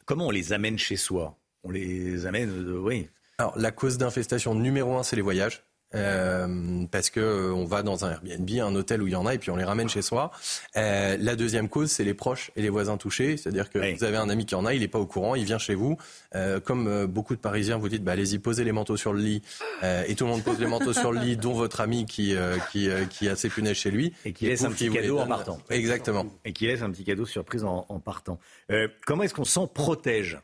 Comment 0.07 0.27
on 0.27 0.33
les 0.33 0.53
amène 0.53 0.77
chez 0.77 0.97
soi? 0.97 1.39
On 1.63 1.71
les 1.71 2.27
amène, 2.27 2.51
oui. 2.79 3.09
Alors, 3.43 3.59
la 3.59 3.72
cause 3.72 3.99
d'infestation 3.99 4.55
numéro 4.55 4.97
un, 4.97 5.03
c'est 5.03 5.16
les 5.16 5.22
voyages. 5.22 5.64
Euh, 5.97 6.86
parce 6.93 7.11
que 7.11 7.18
euh, 7.18 7.53
on 7.53 7.64
va 7.64 7.82
dans 7.82 8.05
un 8.05 8.12
Airbnb, 8.12 8.49
un 8.61 8.74
hôtel 8.76 9.03
où 9.03 9.09
il 9.09 9.12
y 9.12 9.16
en 9.16 9.26
a, 9.26 9.34
et 9.34 9.38
puis 9.38 9.51
on 9.51 9.57
les 9.57 9.64
ramène 9.64 9.88
chez 9.88 10.01
soi. 10.01 10.30
Euh, 10.76 11.16
la 11.18 11.34
deuxième 11.34 11.68
cause, 11.68 11.90
c'est 11.90 12.05
les 12.05 12.14
proches 12.14 12.53
et 12.55 12.62
les 12.62 12.68
voisins 12.68 12.97
touchés, 12.97 13.36
c'est-à-dire 13.36 13.68
que 13.68 13.97
vous 13.97 14.05
avez 14.05 14.16
un 14.16 14.30
ami 14.30 14.47
qui 14.47 14.55
en 14.55 14.64
a, 14.64 14.74
il 14.74 14.80
n'est 14.80 14.88
pas 14.88 15.01
au 15.01 15.07
courant, 15.07 15.34
il 15.34 15.45
vient 15.45 15.59
chez 15.59 15.74
vous. 15.74 15.99
Comme 16.64 17.07
beaucoup 17.07 17.34
de 17.34 17.40
Parisiens, 17.40 17.78
vous 17.78 17.88
dites, 17.88 18.05
bah, 18.05 18.12
allez-y, 18.12 18.38
posez 18.38 18.62
les 18.62 18.70
manteaux 18.70 18.97
sur 18.97 19.12
le 19.12 19.20
lit, 19.20 19.43
et 19.82 20.14
tout 20.14 20.24
le 20.24 20.30
monde 20.30 20.45
pose 20.45 20.61
les 20.61 20.68
manteaux 20.68 20.93
sur 20.93 21.11
le 21.11 21.18
lit, 21.18 21.36
dont 21.36 21.53
votre 21.53 21.80
ami 21.80 22.07
qui 22.07 22.36
qui, 22.70 22.88
qui 23.11 23.28
a 23.28 23.34
ses 23.34 23.49
punaises 23.49 23.76
chez 23.76 23.90
lui, 23.90 24.14
et 24.24 24.32
qui 24.32 24.47
laisse 24.47 24.62
un 24.62 24.70
petit 24.70 24.88
cadeau 24.88 25.18
en 25.18 25.26
partant. 25.26 25.59
Exactement. 25.68 26.26
Et 26.45 26.53
qui 26.53 26.68
laisse 26.68 26.82
un 26.82 26.93
petit 26.93 27.05
cadeau 27.05 27.26
surprise 27.26 27.64
en, 27.64 27.86
en 27.88 27.99
partant. 27.99 28.38
comment 29.05 29.24
est-ce 29.24 29.34
qu'on 29.34 29.45
s'en 29.45 29.66
protège? 29.66 30.38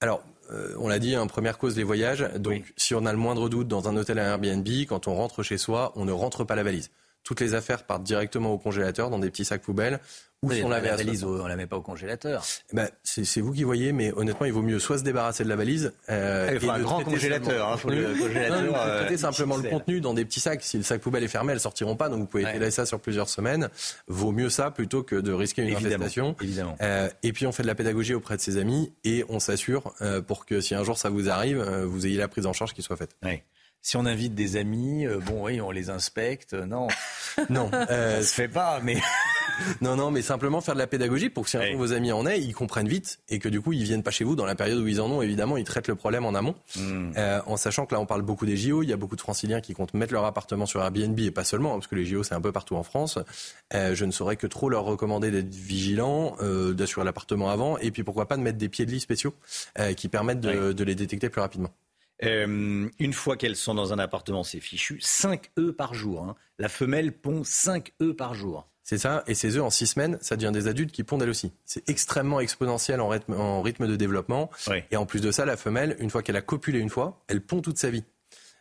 Alors, 0.00 0.22
euh, 0.50 0.74
on 0.78 0.88
l'a 0.88 0.98
dit, 0.98 1.16
en 1.16 1.22
hein, 1.22 1.26
première 1.26 1.58
cause, 1.58 1.76
les 1.76 1.84
voyages. 1.84 2.28
Donc, 2.36 2.72
si 2.76 2.94
on 2.94 3.04
a 3.04 3.12
le 3.12 3.18
moindre 3.18 3.48
doute 3.48 3.68
dans 3.68 3.88
un 3.88 3.96
hôtel 3.96 4.18
à 4.18 4.24
Airbnb, 4.24 4.66
quand 4.88 5.08
on 5.08 5.14
rentre 5.14 5.42
chez 5.42 5.58
soi, 5.58 5.92
on 5.96 6.04
ne 6.04 6.12
rentre 6.12 6.44
pas 6.44 6.56
la 6.56 6.62
valise. 6.62 6.90
Toutes 7.24 7.40
les 7.40 7.54
affaires 7.54 7.84
partent 7.84 8.04
directement 8.04 8.52
au 8.52 8.58
congélateur 8.58 9.10
dans 9.10 9.18
des 9.18 9.30
petits 9.30 9.44
sacs 9.44 9.62
poubelles 9.62 10.00
où 10.42 10.52
sont 10.52 10.68
la 10.68 10.80
valise 10.80 11.24
On 11.24 11.46
la 11.46 11.56
met 11.56 11.66
pas 11.66 11.76
au 11.76 11.82
congélateur. 11.82 12.44
Eh 12.72 12.76
ben, 12.76 12.88
c'est 13.02 13.40
vous 13.40 13.52
qui 13.52 13.64
voyez, 13.64 13.92
mais 13.92 14.12
honnêtement, 14.12 14.46
il 14.46 14.52
vaut 14.52 14.62
mieux 14.62 14.78
soit 14.78 14.98
se 14.98 15.02
débarrasser 15.02 15.42
de 15.42 15.48
la 15.48 15.56
valise. 15.56 15.92
Euh, 16.10 16.50
il 16.52 16.60
faut 16.60 16.70
un 16.70 16.78
grand 16.78 17.02
congélateur. 17.02 17.68
Hein, 17.68 17.76
faut 17.76 17.90
le 17.90 18.14
congélateur 18.14 18.74
euh, 18.76 19.00
traiter 19.00 19.16
simplement 19.16 19.56
le 19.56 19.68
contenu 19.68 20.00
dans 20.00 20.14
des 20.14 20.24
petits 20.24 20.40
sacs. 20.40 20.62
Si 20.62 20.76
le 20.76 20.84
sac 20.84 21.00
poubelle 21.00 21.24
est 21.24 21.28
fermé, 21.28 21.52
elles 21.52 21.60
sortiront 21.60 21.96
pas. 21.96 22.08
Donc 22.08 22.20
vous 22.20 22.26
pouvez 22.26 22.44
ouais. 22.44 22.70
ça 22.70 22.86
sur 22.86 23.00
plusieurs 23.00 23.28
semaines. 23.28 23.68
Vaut 24.06 24.30
mieux 24.30 24.48
ça 24.48 24.70
plutôt 24.70 25.02
que 25.02 25.16
de 25.16 25.32
risquer 25.32 25.62
une 25.62 25.74
infestation. 25.74 26.36
Évidemment. 26.40 26.76
Euh, 26.82 27.08
et 27.22 27.32
puis 27.32 27.46
on 27.46 27.52
fait 27.52 27.64
de 27.64 27.68
la 27.68 27.74
pédagogie 27.74 28.14
auprès 28.14 28.36
de 28.36 28.40
ses 28.40 28.58
amis 28.58 28.92
et 29.04 29.24
on 29.28 29.40
s'assure 29.40 29.92
euh, 30.02 30.20
pour 30.22 30.46
que 30.46 30.60
si 30.60 30.74
un 30.74 30.84
jour 30.84 30.98
ça 30.98 31.10
vous 31.10 31.28
arrive, 31.28 31.60
euh, 31.60 31.84
vous 31.84 32.06
ayez 32.06 32.16
la 32.16 32.28
prise 32.28 32.46
en 32.46 32.52
charge 32.52 32.74
qui 32.74 32.82
soit 32.82 32.96
faite. 32.96 33.16
Ouais. 33.24 33.42
Si 33.82 33.96
on 33.96 34.06
invite 34.06 34.34
des 34.34 34.56
amis, 34.56 35.06
euh, 35.06 35.18
bon 35.18 35.44
oui, 35.46 35.60
on 35.60 35.70
les 35.70 35.90
inspecte. 35.90 36.52
Non, 36.54 36.88
non, 37.50 37.70
euh, 37.72 38.20
ça 38.20 38.22
se 38.22 38.34
fait 38.34 38.48
pas. 38.48 38.80
Mais 38.82 38.98
non, 39.80 39.96
non, 39.96 40.10
mais 40.10 40.22
simplement 40.22 40.60
faire 40.60 40.74
de 40.74 40.78
la 40.78 40.86
pédagogie 40.86 41.28
pour 41.28 41.44
que 41.44 41.50
si 41.50 41.56
un 41.56 41.76
vos 41.76 41.92
amis 41.92 42.12
en 42.12 42.26
aient, 42.26 42.40
ils 42.40 42.54
comprennent 42.54 42.88
vite 42.88 43.20
et 43.28 43.38
que 43.38 43.48
du 43.48 43.60
coup 43.60 43.72
ils 43.72 43.84
viennent 43.84 44.02
pas 44.02 44.10
chez 44.10 44.24
vous 44.24 44.36
dans 44.36 44.46
la 44.46 44.54
période 44.54 44.78
où 44.78 44.86
ils 44.86 45.00
en 45.00 45.10
ont. 45.10 45.22
Évidemment, 45.22 45.56
ils 45.56 45.64
traitent 45.64 45.88
le 45.88 45.94
problème 45.94 46.24
en 46.24 46.34
amont, 46.34 46.54
hmm. 46.76 47.12
euh, 47.16 47.40
en 47.46 47.56
sachant 47.56 47.86
que 47.86 47.94
là 47.94 48.00
on 48.00 48.06
parle 48.06 48.22
beaucoup 48.22 48.46
des 48.46 48.56
JO. 48.56 48.82
Il 48.82 48.88
y 48.88 48.92
a 48.92 48.96
beaucoup 48.96 49.16
de 49.16 49.20
Franciliens 49.20 49.60
qui 49.60 49.74
comptent 49.74 49.94
mettre 49.94 50.12
leur 50.12 50.24
appartement 50.24 50.66
sur 50.66 50.82
Airbnb 50.82 51.18
et 51.18 51.30
pas 51.30 51.44
seulement, 51.44 51.72
hein, 51.72 51.78
parce 51.78 51.86
que 51.86 51.96
les 51.96 52.04
JO 52.04 52.22
c'est 52.22 52.34
un 52.34 52.40
peu 52.40 52.52
partout 52.52 52.76
en 52.76 52.82
France. 52.82 53.18
Euh, 53.74 53.94
je 53.94 54.04
ne 54.04 54.10
saurais 54.10 54.36
que 54.36 54.46
trop 54.46 54.68
leur 54.68 54.84
recommander 54.84 55.30
d'être 55.30 55.54
vigilants, 55.54 56.36
euh, 56.40 56.72
d'assurer 56.72 57.04
l'appartement 57.04 57.50
avant, 57.50 57.78
et 57.78 57.90
puis 57.90 58.02
pourquoi 58.02 58.26
pas 58.26 58.36
de 58.36 58.42
mettre 58.42 58.58
des 58.58 58.68
pieds 58.68 58.86
de 58.86 58.90
lit 58.90 59.00
spéciaux 59.00 59.34
euh, 59.78 59.92
qui 59.92 60.08
permettent 60.08 60.40
de, 60.40 60.72
de 60.72 60.84
les 60.84 60.94
détecter 60.94 61.28
plus 61.28 61.40
rapidement. 61.40 61.70
Euh, 62.24 62.88
une 62.98 63.12
fois 63.12 63.36
qu'elles 63.36 63.56
sont 63.56 63.74
dans 63.74 63.92
un 63.92 63.98
appartement, 63.98 64.42
c'est 64.42 64.60
fichu. 64.60 64.98
5 65.00 65.50
œufs 65.58 65.72
par 65.72 65.94
jour. 65.94 66.22
Hein. 66.24 66.36
La 66.58 66.68
femelle 66.68 67.12
pond 67.12 67.42
5 67.44 67.92
œufs 68.02 68.16
par 68.16 68.34
jour. 68.34 68.68
C'est 68.82 68.98
ça, 68.98 69.22
et 69.26 69.34
ces 69.34 69.56
œufs 69.56 69.62
en 69.62 69.68
6 69.68 69.86
semaines, 69.86 70.18
ça 70.22 70.36
devient 70.36 70.50
des 70.50 70.66
adultes 70.66 70.92
qui 70.92 71.04
pondent 71.04 71.22
elles 71.22 71.28
aussi. 71.28 71.52
C'est 71.66 71.86
extrêmement 71.90 72.40
exponentiel 72.40 73.02
en 73.02 73.08
rythme, 73.08 73.34
en 73.34 73.60
rythme 73.60 73.86
de 73.86 73.96
développement. 73.96 74.50
Et 74.90 74.96
en 74.96 75.04
plus 75.04 75.20
de 75.20 75.30
ça, 75.30 75.44
la 75.44 75.58
femelle, 75.58 75.94
une 76.00 76.08
fois 76.08 76.22
qu'elle 76.22 76.36
a 76.36 76.40
copulé 76.40 76.78
une 76.78 76.88
fois, 76.88 77.22
elle 77.28 77.42
pond 77.42 77.60
toute 77.60 77.76
sa 77.76 77.90
vie. 77.90 78.04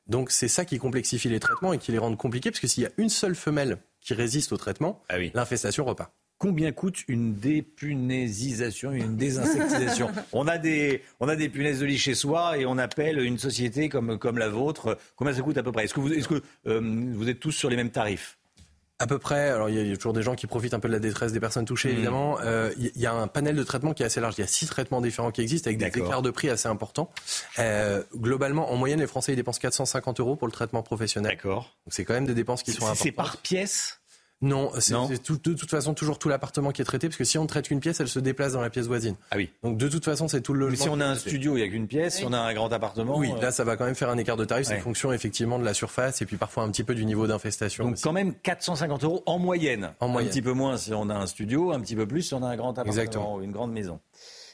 Donc 0.06 0.30
c'est 0.32 0.50
ça 0.50 0.66
qui 0.66 0.80
complexifie 0.80 1.30
les 1.30 1.40
traitements 1.40 1.72
et 1.72 1.78
qui 1.78 1.94
les 1.94 1.98
rend 1.98 2.14
compliqués, 2.16 2.52
parce 2.52 2.60
que 2.60 2.68
s'il 2.68 2.84
y 2.84 2.86
a 2.86 2.92
une 2.98 3.10
seule 3.10 3.36
femelle 3.36 3.78
qui 4.02 4.14
résiste 4.14 4.52
au 4.52 4.58
traitement, 4.58 5.02
ah 5.08 5.18
l'infestation 5.34 5.86
repart 5.86 6.12
combien 6.38 6.72
coûte 6.72 7.04
une 7.08 7.36
dépunaisisation, 7.36 8.92
une 8.92 9.16
désinsectisation 9.16 10.10
On 10.34 10.48
a 10.48 10.58
des 10.58 11.02
on 11.20 11.28
a 11.28 11.36
des 11.36 11.50
punaises 11.50 11.80
de 11.80 11.86
lit 11.86 11.98
chez 11.98 12.16
soi 12.16 12.58
et 12.58 12.66
on 12.66 12.78
appelle 12.78 13.20
une 13.20 13.38
société 13.38 13.90
comme 13.90 14.18
comme 14.18 14.38
la 14.38 14.50
vôtre. 14.50 14.98
Combien 15.16 15.34
ça 15.34 15.42
coûte 15.42 15.58
à 15.58 15.64
peu 15.64 15.72
près? 15.72 15.86
Est-ce 15.86 15.94
que 15.94 16.00
vous 16.00 16.14
est-ce 16.14 16.28
que 16.28 16.42
euh, 16.68 17.12
vous 17.14 17.30
êtes 17.30 17.40
tous 17.40 17.52
sur 17.52 17.70
les 17.70 17.76
mêmes 17.76 17.92
tarifs? 17.92 18.38
À 19.00 19.06
peu 19.06 19.20
près. 19.20 19.50
Alors, 19.50 19.70
il 19.70 19.88
y, 19.88 19.94
a 19.94 19.96
toujours 19.96 20.14
des 20.14 20.24
gens 20.24 20.34
qui 20.34 20.48
profitent 20.48 20.74
un 20.74 20.80
peu 20.80 20.88
de 20.88 20.94
la 20.94 21.00
détresse 21.00 21.32
des 21.32 21.40
personnes 21.40 21.66
touchées, 21.66 21.90
mmh. 21.90 21.94
évidemment. 21.94 22.40
Euh, 22.42 22.74
il 22.80 23.00
y 23.00 23.06
a 23.06 23.14
un 23.14 23.28
panel 23.28 23.56
de 23.56 23.64
traitements 23.64 23.94
qui 23.94 24.02
est 24.02 24.08
assez 24.08 24.20
large. 24.20 24.34
Il 24.40 24.42
y 24.42 24.44
a 24.44 24.48
six 24.48 24.66
traitements 24.66 25.02
différents 25.02 25.30
qui 25.30 25.42
existent 25.42 25.70
avec 25.70 25.78
des 25.78 25.86
écarts 25.86 26.24
de 26.24 26.32
prix 26.32 26.50
assez 26.50 26.68
importants. 26.68 27.12
Euh, 27.60 28.02
globalement, 28.16 28.72
en 28.72 28.76
moyenne, 28.76 29.00
les 29.00 29.06
Français 29.06 29.34
ils 29.34 29.36
dépensent 29.36 29.60
450 29.60 30.20
euros 30.20 30.36
pour 30.36 30.48
le 30.48 30.52
traitement 30.52 30.82
professionnel. 30.82 31.34
D'accord. 31.34 31.76
Donc, 31.86 31.94
c'est 31.94 32.06
quand 32.06 32.16
même 32.16 32.26
des 32.26 32.34
dépenses 32.34 32.64
qui 32.64 32.72
sont 32.72 32.86
importantes. 32.86 33.04
C'est 33.04 33.12
par 33.12 33.38
pièce? 33.38 34.00
Non, 34.42 34.72
c'est 34.80 34.94
de 34.94 35.18
toute 35.54 35.70
façon 35.70 35.94
toujours 35.94 36.20
tout 36.20 36.30
l'appartement 36.30 36.72
qui 36.72 36.82
est 36.82 36.86
traité, 36.86 37.08
parce 37.08 37.18
que 37.18 37.24
si 37.24 37.38
on 37.38 37.44
ne 37.44 37.48
traite 37.48 37.68
qu'une 37.68 37.80
pièce, 37.80 38.00
elle 38.00 38.08
se 38.08 38.20
déplace 38.20 38.54
dans 38.54 38.62
la 38.62 38.70
pièce 38.70 38.86
voisine. 38.86 39.16
Ah 39.32 39.38
oui. 39.38 39.50
Donc 39.64 39.78
de 39.78 39.88
toute 39.88 40.06
façon, 40.06 40.28
c'est 40.28 40.42
tout 40.42 40.54
le 40.54 40.60
logement. 40.60 40.78
Mais 40.78 40.84
si 40.84 40.90
on 40.90 41.00
a 41.00 41.06
un 41.06 41.16
studio, 41.16 41.58
il 41.58 41.62
n'y 41.62 41.68
a 41.68 41.70
qu'une 41.70 41.88
pièce. 41.88 42.18
Si 42.18 42.26
on 42.26 42.34
a 42.34 42.40
un 42.40 42.54
grand 42.54 42.72
appartement. 42.72 43.18
Oui, 43.18 43.32
là, 43.42 43.52
ça 43.52 43.64
va 43.64 43.78
quand 43.78 43.86
même 43.86 43.96
faire 43.96 44.10
un 44.10 44.18
écart 44.18 44.38
de 44.38 44.46
tarif. 44.46 44.68
C'est 44.68 44.80
fonction 44.80 45.12
effectivement 45.12 45.58
de 45.60 45.66
la 45.66 45.74
surface 45.74 46.22
et 46.22 46.26
puis 46.26 46.38
parfois 46.38 46.64
un 46.64 46.72
petit 46.72 46.84
peu 46.84 46.94
du 46.94 47.06
niveau 47.06 47.26
d'infestation. 47.28 47.86
Donc 47.86 47.98
quand 48.02 48.14
même 48.14 48.34
450 48.36 49.04
euros 49.04 49.24
en 49.26 49.40
moyenne. 49.40 49.94
En 50.00 50.08
moyenne. 50.08 50.30
Un 50.30 50.32
petit 50.32 50.42
peu 50.42 50.54
moins 50.54 50.78
si 50.78 50.94
on 50.94 51.10
a 51.10 51.16
un 51.16 51.26
studio, 51.26 51.72
un 51.72 51.80
petit 51.80 51.96
peu 51.96 52.06
plus 52.06 52.22
si 52.22 52.34
on 52.34 52.44
a 52.44 52.48
un 52.48 52.56
grand 52.56 52.70
appartement 52.70 52.92
Exactement. 52.94 53.36
ou 53.36 53.42
une 53.42 53.52
grande 53.52 53.72
maison. 53.72 54.00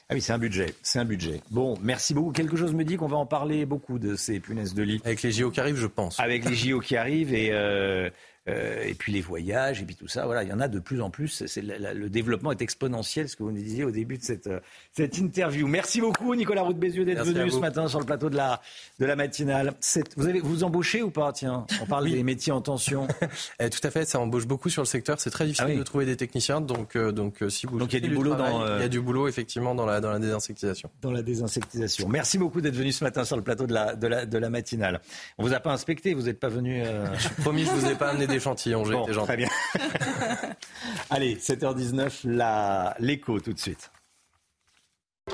Ah 0.08 0.14
oui, 0.14 0.20
c'est 0.20 0.34
un 0.34 0.38
budget, 0.38 0.74
c'est 0.82 0.98
un 0.98 1.06
budget. 1.06 1.40
Bon, 1.50 1.78
merci 1.80 2.12
beaucoup. 2.12 2.30
Quelque 2.30 2.56
chose 2.56 2.74
me 2.74 2.84
dit 2.84 2.96
qu'on 2.96 3.06
va 3.06 3.16
en 3.16 3.24
parler 3.24 3.64
beaucoup 3.64 3.98
de 3.98 4.16
ces 4.16 4.38
punaises 4.38 4.74
de 4.74 4.82
lit. 4.82 5.00
Avec 5.04 5.22
les 5.22 5.32
JO 5.32 5.50
qui 5.50 5.60
arrivent, 5.60 5.78
je 5.78 5.86
pense. 5.86 6.20
Avec 6.20 6.44
les 6.44 6.54
JO 6.54 6.80
qui 6.80 6.96
arrivent 6.96 7.32
et 7.32 7.52
euh, 7.52 8.10
euh, 8.48 8.82
et 8.84 8.94
puis 8.94 9.12
les 9.12 9.20
voyages, 9.20 9.80
et 9.82 9.84
puis 9.84 9.94
tout 9.96 10.08
ça. 10.08 10.26
Voilà, 10.26 10.42
il 10.42 10.48
y 10.48 10.52
en 10.52 10.60
a 10.60 10.68
de 10.68 10.78
plus 10.78 11.00
en 11.00 11.10
plus. 11.10 11.44
C'est 11.46 11.62
le 11.62 12.08
développement 12.08 12.52
est 12.52 12.60
exponentiel, 12.62 13.28
ce 13.28 13.36
que 13.36 13.42
vous 13.42 13.50
nous 13.52 13.62
disiez 13.62 13.84
au 13.84 13.90
début 13.90 14.18
de 14.18 14.22
cette, 14.22 14.46
euh, 14.48 14.60
cette 14.92 15.18
interview. 15.18 15.66
Merci 15.66 16.00
beaucoup, 16.00 16.34
Nicolas 16.34 16.62
Roux 16.62 16.74
Bézieux, 16.74 17.04
d'être 17.04 17.24
venu 17.24 17.50
ce 17.50 17.58
matin 17.58 17.88
sur 17.88 18.00
le 18.00 18.06
plateau 18.06 18.28
de 18.30 18.36
la, 18.36 18.60
de 18.98 19.06
la 19.06 19.16
matinale. 19.16 19.72
Vous 20.16 20.26
avez 20.28 20.40
vous 20.40 20.64
embauchez 20.64 21.02
ou 21.02 21.10
pas? 21.10 21.32
Tiens, 21.32 21.66
on 21.82 21.86
parle 21.86 22.10
des 22.10 22.22
métiers 22.22 22.52
en 22.52 22.60
tension. 22.60 23.06
Eh, 23.60 23.70
tout 23.70 23.80
à 23.84 23.90
fait, 23.90 24.04
ça 24.04 24.18
embauche 24.20 24.46
beaucoup 24.46 24.68
sur 24.68 24.82
le 24.82 24.86
secteur. 24.86 25.20
C'est 25.20 25.30
très 25.30 25.44
difficile 25.44 25.66
Ah 25.68 25.72
oui. 25.72 25.78
de 25.78 25.82
trouver 25.82 26.06
des 26.06 26.16
techniciens. 26.16 26.60
Donc, 26.60 26.96
euh, 26.96 27.12
donc 27.12 27.42
si 27.48 27.66
vous 27.66 27.78
Donc, 27.78 27.92
il 27.92 28.02
y 28.02 28.04
a 28.04 28.08
du 28.08 28.14
boulot 28.14 28.34
travail, 28.34 28.52
dans, 28.52 28.76
Il 28.76 28.80
y 28.82 28.84
a 28.84 28.88
du 28.88 29.00
boulot 29.00 29.28
effectivement 29.28 29.74
dans 29.74 29.86
la, 29.86 30.00
dans 30.00 30.10
la 30.10 30.18
désinsectisation. 30.18 30.90
Dans 31.02 31.10
la 31.12 31.22
désinsectisation. 31.22 32.08
Merci 32.08 32.38
beaucoup 32.38 32.60
d'être 32.60 32.74
venu 32.74 32.90
ce 32.92 33.04
matin 33.04 33.24
sur 33.24 33.36
le 33.36 33.42
plateau 33.42 33.66
de 33.66 33.72
la, 33.74 33.94
de 33.94 34.06
la, 34.06 34.26
de 34.26 34.38
la 34.38 34.50
matinale. 34.50 35.00
On 35.38 35.44
vous 35.44 35.52
a 35.54 35.60
pas 35.60 35.72
inspecté, 35.72 36.14
vous 36.14 36.22
n'êtes 36.22 36.40
pas 36.40 36.48
venu. 36.48 36.82
euh, 36.84 37.06
Promis, 37.42 37.64
je 37.64 37.70
vous 37.70 37.86
ai 37.86 37.94
pas 37.94 38.10
amené 38.10 38.26
d'échantillons. 38.34 38.84
J'ai 38.84 38.92
Bon, 38.94 39.02
été 39.04 39.12
gentil. 39.12 39.26
très 39.26 39.36
bien. 39.36 39.48
Allez, 41.10 41.36
7h19, 41.36 42.20
la- 42.24 42.94
l'écho 42.98 43.40
tout 43.40 43.52
de 43.52 43.58
suite. 43.58 43.90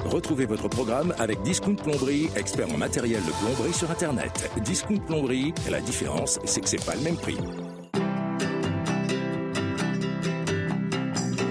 Retrouvez 0.04 0.46
votre 0.46 0.68
programme 0.68 1.12
avec 1.18 1.42
Discount 1.42 1.74
Plomberie, 1.74 2.30
expert 2.36 2.68
en 2.72 2.76
matériel 2.78 3.20
de 3.24 3.32
plomberie 3.32 3.72
sur 3.72 3.90
Internet. 3.90 4.48
Discount 4.62 4.98
Plomberie, 5.00 5.52
la 5.68 5.80
différence, 5.80 6.38
c'est 6.44 6.60
que 6.60 6.68
c'est 6.68 6.84
pas 6.84 6.94
le 6.94 7.00
même 7.00 7.16
prix. 7.16 7.36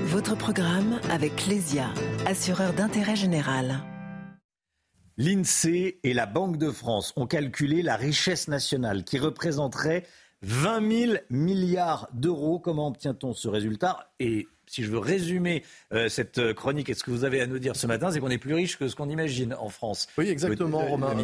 Votre 0.05 0.35
programme 0.35 0.99
avec 1.09 1.35
Clésia, 1.35 1.89
assureur 2.25 2.73
d'intérêt 2.73 3.15
général. 3.15 3.79
L'INSEE 5.17 5.99
et 6.03 6.13
la 6.13 6.25
Banque 6.25 6.57
de 6.57 6.71
France 6.71 7.13
ont 7.17 7.27
calculé 7.27 7.81
la 7.81 7.95
richesse 7.97 8.47
nationale 8.47 9.03
qui 9.03 9.19
représenterait 9.19 10.05
20 10.41 11.05
000 11.07 11.13
milliards 11.29 12.07
d'euros. 12.13 12.59
Comment 12.59 12.87
obtient-on 12.87 13.33
ce 13.33 13.47
résultat? 13.47 14.11
Et 14.19 14.47
si 14.67 14.83
je 14.83 14.91
veux 14.91 14.99
résumer 14.99 15.63
euh, 15.93 16.09
cette 16.09 16.53
chronique 16.53 16.89
et 16.89 16.93
ce 16.93 17.03
que 17.03 17.09
vous 17.09 17.23
avez 17.25 17.41
à 17.41 17.47
nous 17.47 17.57
dire 17.57 17.75
ce 17.75 17.87
matin, 17.87 18.11
c'est 18.11 18.19
qu'on 18.19 18.29
est 18.29 18.37
plus 18.37 18.53
riche 18.53 18.77
que 18.77 18.87
ce 18.87 18.95
qu'on 18.95 19.09
imagine 19.09 19.55
en 19.55 19.69
France. 19.69 20.07
Oui, 20.17 20.29
exactement, 20.29 20.83
le- 20.83 20.89
Romain. 20.89 21.15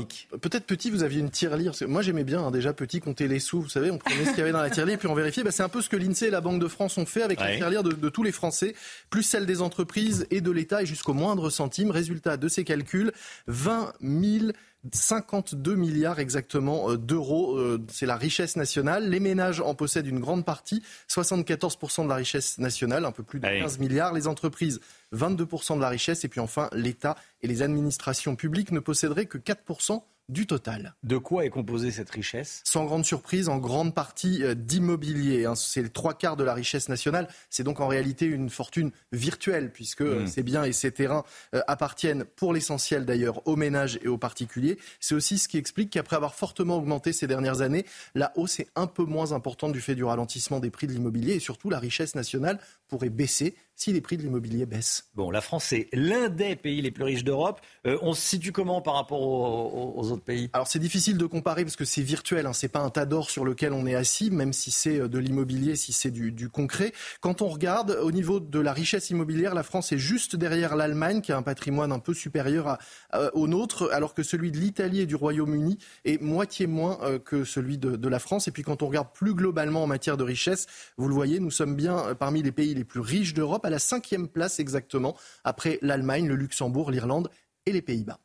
Peut-être 0.41 0.65
petit, 0.65 0.89
vous 0.89 1.03
aviez 1.03 1.19
une 1.19 1.29
tirelire. 1.29 1.73
Moi, 1.87 2.01
j'aimais 2.01 2.23
bien 2.23 2.41
hein, 2.41 2.49
déjà 2.49 2.73
petit 2.73 2.99
compter 3.01 3.27
les 3.27 3.39
sous. 3.39 3.61
Vous 3.61 3.69
savez, 3.69 3.91
on 3.91 3.99
prenait 3.99 4.25
ce 4.25 4.29
qu'il 4.29 4.39
y 4.39 4.41
avait 4.41 4.51
dans 4.51 4.61
la 4.63 4.71
tirelire 4.71 4.97
puis 4.97 5.07
on 5.07 5.13
vérifiait. 5.13 5.43
Bah, 5.43 5.51
c'est 5.51 5.61
un 5.63 5.69
peu 5.69 5.83
ce 5.83 5.89
que 5.89 5.95
l'INSEE 5.95 6.25
et 6.27 6.31
la 6.31 6.41
Banque 6.41 6.59
de 6.59 6.67
France 6.67 6.97
ont 6.97 7.05
fait 7.05 7.21
avec 7.21 7.39
la 7.39 7.55
tirelire 7.55 7.83
de, 7.83 7.91
de 7.91 8.09
tous 8.09 8.23
les 8.23 8.31
Français, 8.31 8.73
plus 9.11 9.21
celle 9.23 9.45
des 9.45 9.61
entreprises 9.61 10.25
et 10.31 10.41
de 10.41 10.49
l'État 10.49 10.81
et 10.81 10.87
jusqu'au 10.87 11.13
moindre 11.13 11.51
centime. 11.51 11.91
Résultat 11.91 12.37
de 12.37 12.47
ces 12.47 12.63
calculs 12.63 13.11
20 13.45 13.93
000 14.01 14.51
52 14.93 15.75
milliards 15.75 16.19
exactement 16.19 16.91
euh, 16.91 16.97
d'euros, 16.97 17.57
euh, 17.57 17.83
c'est 17.89 18.05
la 18.05 18.15
richesse 18.15 18.55
nationale. 18.55 19.09
Les 19.09 19.19
ménages 19.19 19.61
en 19.61 19.75
possèdent 19.75 20.07
une 20.07 20.19
grande 20.19 20.45
partie, 20.45 20.83
74% 21.09 22.03
de 22.03 22.09
la 22.09 22.15
richesse 22.15 22.57
nationale, 22.57 23.05
un 23.05 23.11
peu 23.11 23.23
plus 23.23 23.39
de 23.39 23.47
15 23.47 23.79
milliards. 23.79 24.13
Les 24.13 24.27
entreprises, 24.27 24.79
22% 25.13 25.75
de 25.75 25.81
la 25.81 25.89
richesse. 25.89 26.23
Et 26.25 26.27
puis 26.27 26.39
enfin, 26.39 26.69
l'État 26.73 27.15
et 27.41 27.47
les 27.47 27.61
administrations 27.61 28.35
publiques 28.35 28.71
ne 28.71 28.79
posséderaient 28.79 29.25
que 29.25 29.37
4% 29.37 30.01
du 30.29 30.47
total. 30.47 30.95
De 31.03 31.17
quoi 31.17 31.45
est 31.45 31.49
composée 31.49 31.91
cette 31.91 32.09
richesse? 32.09 32.61
Sans 32.63 32.85
grande 32.85 33.05
surprise, 33.05 33.47
en 33.47 33.57
grande 33.57 33.93
partie 33.93 34.43
euh, 34.43 34.55
d'immobilier. 34.55 35.45
hein. 35.45 35.55
C'est 35.55 35.83
les 35.83 35.89
trois 35.89 36.13
quarts 36.15 36.35
de 36.35 36.43
la 36.43 36.53
richesse 36.53 36.89
nationale. 36.89 37.27
C'est 37.49 37.63
donc 37.63 37.79
en 37.79 37.87
réalité 37.87 38.25
une 38.25 38.49
fortune 38.49 38.91
virtuelle, 39.11 39.71
puisque 39.71 40.01
euh, 40.01 40.23
Mm. 40.23 40.27
ces 40.27 40.43
biens 40.43 40.63
et 40.63 40.71
ces 40.73 40.91
terrains 40.91 41.23
euh, 41.53 41.61
appartiennent 41.67 42.23
pour 42.23 42.53
l'essentiel 42.53 43.05
d'ailleurs 43.05 43.47
aux 43.47 43.55
ménages 43.55 43.99
et 44.01 44.07
aux 44.07 44.17
particuliers. 44.17 44.77
C'est 44.99 45.13
aussi 45.15 45.37
ce 45.37 45.47
qui 45.47 45.57
explique 45.57 45.91
qu'après 45.91 46.15
avoir 46.15 46.33
fortement 46.35 46.77
augmenté 46.77 47.13
ces 47.13 47.27
dernières 47.27 47.61
années, 47.61 47.85
la 48.15 48.31
hausse 48.35 48.59
est 48.59 48.67
un 48.75 48.87
peu 48.87 49.03
moins 49.03 49.31
importante 49.31 49.73
du 49.73 49.81
fait 49.81 49.95
du 49.95 50.03
ralentissement 50.03 50.59
des 50.59 50.69
prix 50.71 50.87
de 50.87 50.93
l'immobilier 50.93 51.33
et 51.33 51.39
surtout 51.39 51.69
la 51.69 51.79
richesse 51.79 52.15
nationale 52.15 52.59
pourrait 52.87 53.09
baisser 53.09 53.55
si 53.77 53.91
les 53.91 53.99
prix 53.99 54.15
de 54.15 54.21
l'immobilier 54.21 54.65
baissent. 54.65 55.09
Bon, 55.15 55.29
la 55.29 55.41
France 55.41 55.73
est 55.73 55.89
l'un 55.91 56.29
des 56.29 56.55
pays 56.55 56.81
les 56.81 56.91
plus 56.91 57.03
riches 57.03 57.25
d'Europe. 57.25 57.59
Euh, 57.85 57.97
on 58.01 58.13
se 58.13 58.21
situe 58.21 58.53
comment 58.53 58.81
par 58.81 58.93
rapport 58.93 59.21
aux, 59.21 60.11
autres 60.11 60.23
pays? 60.23 60.49
Alors 60.53 60.67
c'est 60.67 60.79
difficile 60.79 61.17
de 61.17 61.25
comparer 61.25 61.63
parce 61.65 61.75
que 61.75 61.83
c'est 61.83 62.01
virtuel, 62.01 62.45
hein, 62.45 62.53
c'est 62.53 62.69
pas 62.69 62.79
un 62.79 62.89
tas 62.89 63.05
d'or 63.05 63.29
sur 63.29 63.43
lequel 63.43 63.73
on 63.73 63.85
est 63.85 63.95
assis, 63.95 64.31
même 64.31 64.53
si 64.53 64.71
c'est 64.71 65.01
euh, 65.01 65.07
de 65.09 65.19
l'immobilier, 65.19 65.75
si 65.75 65.91
c'est 65.91 66.11
du, 66.11 66.31
du 66.31 66.47
concret. 66.47 66.93
Quand 67.19 67.41
on 67.41 67.49
regarde 67.49 67.97
au 68.01 68.13
niveau 68.13 68.39
de 68.39 68.59
la 68.59 68.71
richesse 68.71 69.09
immobilière, 69.09 69.53
la 69.53 69.63
France 69.63 69.91
est 69.91 69.97
juste 69.97 70.37
derrière 70.37 70.77
l'Allemagne 70.77 71.19
qui 71.19 71.33
a 71.33 71.37
un 71.37 71.43
patrimoine 71.43 71.91
un 71.91 71.99
peu 71.99 72.13
supérieur 72.13 72.77
à- 73.11 73.35
au 73.35 73.47
nôtre, 73.47 73.89
alors 73.91 74.13
que 74.13 74.23
celui 74.23 74.51
de 74.51 74.57
l'Italie 74.57 75.01
et 75.01 75.05
du 75.05 75.15
Royaume-Uni 75.15 75.77
est 76.05 76.21
moitié 76.21 76.65
moins 76.65 76.97
euh, 77.01 77.19
que 77.19 77.43
celui 77.43 77.77
de, 77.77 77.97
de 77.97 78.07
la 78.07 78.19
France. 78.19 78.47
Et 78.47 78.51
puis 78.51 78.63
quand 78.63 78.83
on 78.83 78.87
regarde 78.87 79.09
plus 79.13 79.33
globalement 79.33 79.83
en 79.83 79.87
matière 79.87 80.15
de 80.15 80.23
richesse, 80.23 80.67
vous 80.97 81.09
le 81.09 81.13
voyez, 81.13 81.41
nous 81.41 81.51
sommes 81.51 81.75
bien 81.75 82.15
parmi 82.17 82.41
les 82.41 82.53
pays 82.53 82.74
les 82.75 82.83
plus 82.83 82.99
riches 82.99 83.33
d'Europe, 83.33 83.65
à 83.65 83.69
la 83.71 83.79
cinquième 83.79 84.27
place 84.27 84.59
exactement, 84.59 85.15
après 85.43 85.79
l'Allemagne, 85.81 86.27
le 86.27 86.35
Luxembourg, 86.35 86.91
l'Irlande 86.91 87.29
et 87.65 87.71
les 87.71 87.81
Pays-Bas. 87.81 88.19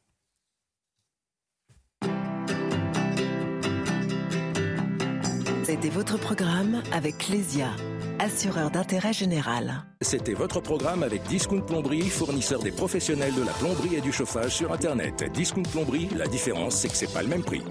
C'était 5.65 5.89
votre 5.89 6.19
programme 6.19 6.83
avec 6.91 7.17
Clésia, 7.19 7.71
assureur 8.19 8.73
d'intérêt 8.73 9.13
général. 9.13 9.85
C'était 10.01 10.35
votre 10.35 10.61
programme 10.61 11.05
avec 11.05 11.23
Discount 11.23 11.61
Plomberie, 11.61 12.09
fournisseur 12.09 12.61
des 12.61 12.73
professionnels 12.73 13.35
de 13.35 13.43
la 13.43 13.53
plomberie 13.53 13.95
et 13.95 14.01
du 14.01 14.13
chauffage 14.13 14.57
sur 14.57 14.73
Internet. 14.73 15.31
Discount 15.33 15.63
Plomberie, 15.63 16.09
la 16.17 16.27
différence, 16.27 16.75
c'est 16.75 16.89
que 16.89 16.97
c'est 16.97 17.13
pas 17.13 17.23
le 17.23 17.29
même 17.29 17.45
prix. 17.45 17.63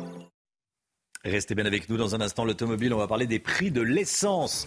Restez 1.25 1.53
bien 1.53 1.65
avec 1.65 1.89
nous 1.89 1.97
dans 1.97 2.15
un 2.15 2.21
instant 2.21 2.45
l'automobile. 2.45 2.93
On 2.93 2.97
va 2.97 3.07
parler 3.07 3.27
des 3.27 3.39
prix 3.39 3.69
de 3.71 3.81
l'essence. 3.81 4.65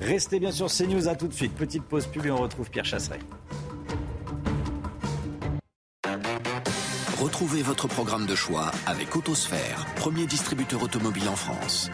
Restez 0.00 0.40
bien 0.40 0.52
sur 0.52 0.68
CNews. 0.68 1.08
À 1.08 1.16
tout 1.16 1.28
de 1.28 1.34
suite. 1.34 1.54
Petite 1.54 1.84
pause 1.84 2.06
pub 2.06 2.26
et 2.26 2.30
on 2.30 2.36
retrouve 2.36 2.70
Pierre 2.70 2.84
Chasseret. 2.84 3.20
Retrouvez 7.18 7.62
votre 7.62 7.88
programme 7.88 8.26
de 8.26 8.34
choix 8.34 8.70
avec 8.86 9.16
Autosphère, 9.16 9.86
premier 9.96 10.26
distributeur 10.26 10.82
automobile 10.82 11.28
en 11.28 11.34
France. 11.34 11.90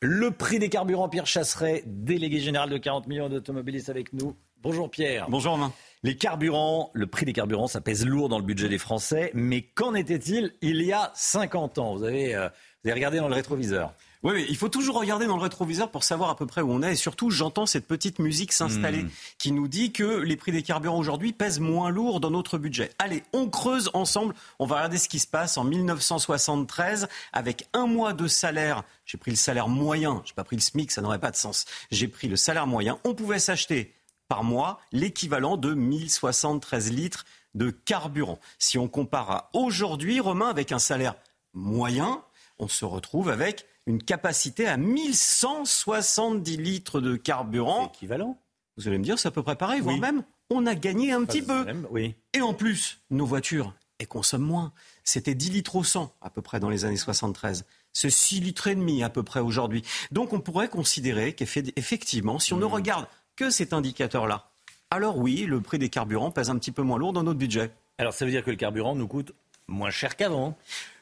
Le 0.00 0.30
prix 0.30 0.58
des 0.58 0.68
carburants, 0.68 1.08
Pierre 1.08 1.26
Chasseret, 1.26 1.84
délégué 1.86 2.40
général 2.40 2.68
de 2.68 2.76
40 2.76 3.06
millions 3.06 3.28
d'automobilistes 3.28 3.88
avec 3.88 4.12
nous. 4.12 4.36
Bonjour 4.60 4.90
Pierre. 4.90 5.26
Bonjour 5.30 5.52
Romain. 5.52 5.72
Les 6.02 6.16
carburants, 6.16 6.90
le 6.92 7.06
prix 7.06 7.24
des 7.24 7.32
carburants, 7.32 7.68
ça 7.68 7.80
pèse 7.80 8.04
lourd 8.04 8.28
dans 8.28 8.38
le 8.38 8.44
budget 8.44 8.68
des 8.68 8.78
Français. 8.78 9.30
Mais 9.32 9.62
qu'en 9.62 9.94
était-il 9.94 10.52
il 10.60 10.82
y 10.82 10.92
a 10.92 11.12
50 11.14 11.78
ans? 11.78 11.94
Vous 11.94 12.04
avez, 12.04 12.34
euh, 12.34 12.48
vous 12.82 12.90
avez 12.90 12.94
regardé 12.94 13.18
dans 13.18 13.28
le 13.28 13.34
rétroviseur. 13.34 13.94
Oui, 14.24 14.32
oui, 14.36 14.46
il 14.48 14.56
faut 14.56 14.70
toujours 14.70 14.98
regarder 14.98 15.26
dans 15.26 15.36
le 15.36 15.42
rétroviseur 15.42 15.90
pour 15.90 16.02
savoir 16.02 16.30
à 16.30 16.36
peu 16.36 16.46
près 16.46 16.62
où 16.62 16.70
on 16.72 16.82
est. 16.82 16.92
Et 16.92 16.96
surtout, 16.96 17.28
j'entends 17.30 17.66
cette 17.66 17.86
petite 17.86 18.18
musique 18.20 18.52
s'installer 18.52 19.02
Mm. 19.02 19.10
qui 19.36 19.52
nous 19.52 19.68
dit 19.68 19.92
que 19.92 20.02
les 20.20 20.36
prix 20.36 20.50
des 20.50 20.62
carburants 20.62 20.98
aujourd'hui 20.98 21.34
pèsent 21.34 21.60
moins 21.60 21.90
lourd 21.90 22.20
dans 22.20 22.30
notre 22.30 22.56
budget. 22.56 22.90
Allez, 22.98 23.22
on 23.34 23.50
creuse 23.50 23.90
ensemble. 23.92 24.34
On 24.58 24.64
va 24.64 24.76
regarder 24.76 24.96
ce 24.96 25.08
qui 25.10 25.18
se 25.18 25.26
passe 25.26 25.58
en 25.58 25.64
1973 25.64 27.08
avec 27.34 27.68
un 27.74 27.86
mois 27.86 28.14
de 28.14 28.26
salaire. 28.26 28.82
J'ai 29.04 29.18
pris 29.18 29.30
le 29.30 29.36
salaire 29.36 29.68
moyen. 29.68 30.22
J'ai 30.24 30.34
pas 30.34 30.44
pris 30.44 30.56
le 30.56 30.62
SMIC, 30.62 30.90
ça 30.90 31.02
n'aurait 31.02 31.18
pas 31.18 31.30
de 31.30 31.36
sens. 31.36 31.66
J'ai 31.90 32.08
pris 32.08 32.28
le 32.28 32.36
salaire 32.36 32.66
moyen. 32.66 32.98
On 33.04 33.14
pouvait 33.14 33.38
s'acheter 33.38 33.94
par 34.28 34.42
mois 34.42 34.80
l'équivalent 34.90 35.58
de 35.58 35.74
1073 35.74 36.90
litres 36.90 37.26
de 37.54 37.70
carburant. 37.70 38.38
Si 38.58 38.78
on 38.78 38.88
compare 38.88 39.30
à 39.30 39.50
aujourd'hui, 39.52 40.18
Romain, 40.18 40.48
avec 40.48 40.72
un 40.72 40.78
salaire 40.78 41.14
moyen, 41.52 42.22
on 42.58 42.68
se 42.68 42.84
retrouve 42.84 43.28
avec 43.28 43.66
une 43.86 44.02
capacité 44.02 44.66
à 44.66 44.76
1170 44.76 46.56
litres 46.56 47.00
de 47.00 47.16
carburant. 47.16 47.90
équivalent. 47.94 48.38
Vous 48.76 48.88
allez 48.88 48.98
me 48.98 49.04
dire, 49.04 49.18
c'est 49.18 49.28
à 49.28 49.30
peu 49.30 49.42
près 49.42 49.56
pareil, 49.56 49.80
voire 49.80 49.98
même, 49.98 50.24
on 50.50 50.66
a 50.66 50.74
gagné 50.74 51.12
un 51.12 51.24
petit 51.24 51.42
peu. 51.42 51.64
oui. 51.90 52.14
Et 52.32 52.40
en 52.40 52.54
plus, 52.54 53.00
nos 53.10 53.26
voitures, 53.26 53.72
elles 53.98 54.08
consomment 54.08 54.46
moins. 54.46 54.72
C'était 55.04 55.34
10 55.34 55.50
litres 55.50 55.76
au 55.76 55.84
100 55.84 56.12
à 56.20 56.30
peu 56.30 56.42
près 56.42 56.60
dans 56.60 56.70
les 56.70 56.84
années 56.84 56.96
73. 56.96 57.64
C'est 57.92 58.10
6 58.10 58.40
litres 58.40 58.66
et 58.66 58.74
demi 58.74 59.02
à 59.02 59.10
peu 59.10 59.22
près 59.22 59.40
aujourd'hui. 59.40 59.84
Donc 60.10 60.32
on 60.32 60.40
pourrait 60.40 60.68
considérer 60.68 61.34
qu'effectivement, 61.34 62.38
si 62.38 62.52
on 62.52 62.56
ne 62.56 62.64
regarde 62.64 63.06
que 63.36 63.50
cet 63.50 63.72
indicateur-là, 63.72 64.50
alors 64.90 65.18
oui, 65.18 65.44
le 65.46 65.60
prix 65.60 65.78
des 65.78 65.88
carburants 65.88 66.30
pèse 66.30 66.50
un 66.50 66.58
petit 66.58 66.72
peu 66.72 66.82
moins 66.82 66.98
lourd 66.98 67.12
dans 67.12 67.22
notre 67.22 67.38
budget. 67.38 67.70
Alors 67.98 68.12
ça 68.12 68.24
veut 68.24 68.30
dire 68.30 68.44
que 68.44 68.50
le 68.50 68.56
carburant 68.56 68.94
nous 68.94 69.06
coûte 69.06 69.32
moins 69.68 69.90
cher 69.90 70.16
qu'avant. 70.16 70.56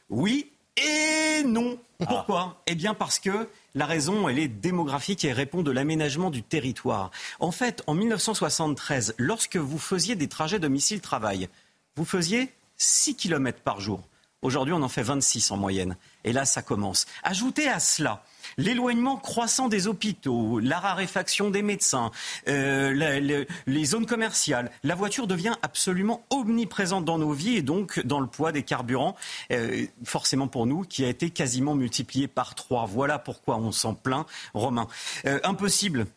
Oui, 0.09 0.51
et 0.77 1.43
non. 1.43 1.77
Ah. 2.03 2.09
Pourquoi? 2.09 2.61
Eh 2.67 2.75
bien 2.75 2.93
parce 2.93 3.19
que 3.19 3.47
la 3.75 3.85
raison, 3.85 4.27
elle 4.29 4.39
est 4.39 4.47
démographique 4.47 5.25
et 5.25 5.29
elle 5.29 5.35
répond 5.35 5.61
de 5.61 5.71
l'aménagement 5.71 6.29
du 6.29 6.43
territoire. 6.43 7.11
En 7.39 7.51
fait, 7.51 7.83
en 7.87 7.93
1973, 7.93 9.15
lorsque 9.17 9.57
vous 9.57 9.79
faisiez 9.79 10.15
des 10.15 10.27
trajets 10.27 10.59
domicile-travail, 10.59 11.49
vous 11.95 12.05
faisiez 12.05 12.51
6 12.77 13.15
km 13.15 13.59
par 13.61 13.79
jour. 13.79 14.07
Aujourd'hui, 14.41 14.73
on 14.73 14.81
en 14.81 14.89
fait 14.89 15.03
26 15.03 15.51
en 15.51 15.57
moyenne. 15.57 15.95
Et 16.23 16.33
là, 16.33 16.45
ça 16.45 16.61
commence. 16.61 17.05
Ajoutez 17.23 17.69
à 17.69 17.79
cela 17.79 18.23
l'éloignement 18.57 19.17
croissant 19.17 19.67
des 19.67 19.87
hôpitaux, 19.87 20.59
la 20.59 20.79
raréfaction 20.79 21.49
des 21.49 21.61
médecins, 21.61 22.11
euh, 22.47 23.45
les 23.67 23.85
zones 23.85 24.05
commerciales. 24.05 24.71
La 24.83 24.95
voiture 24.95 25.27
devient 25.27 25.55
absolument 25.61 26.23
omniprésente 26.29 27.05
dans 27.05 27.17
nos 27.17 27.31
vies 27.31 27.57
et 27.57 27.61
donc 27.61 27.99
dans 28.05 28.19
le 28.19 28.27
poids 28.27 28.51
des 28.51 28.63
carburants, 28.63 29.15
euh, 29.51 29.85
forcément 30.03 30.47
pour 30.47 30.65
nous, 30.65 30.81
qui 30.81 31.05
a 31.05 31.09
été 31.09 31.29
quasiment 31.29 31.75
multiplié 31.75 32.27
par 32.27 32.55
trois. 32.55 32.85
Voilà 32.85 33.19
pourquoi 33.19 33.57
on 33.57 33.71
s'en 33.71 33.93
plaint, 33.93 34.25
Romain. 34.53 34.87
Euh, 35.25 35.39
impossible 35.43 36.07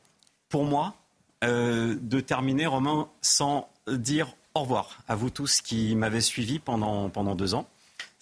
pour 0.48 0.64
moi 0.64 0.94
de 1.42 2.20
terminer, 2.20 2.66
Romain, 2.66 3.08
sans 3.20 3.68
dire 3.86 4.34
au 4.54 4.60
revoir 4.60 4.98
à 5.06 5.14
vous 5.14 5.30
tous 5.30 5.60
qui 5.60 5.94
m'avez 5.94 6.20
suivi 6.22 6.58
pendant, 6.58 7.08
pendant 7.10 7.34
deux 7.36 7.54
ans. 7.54 7.68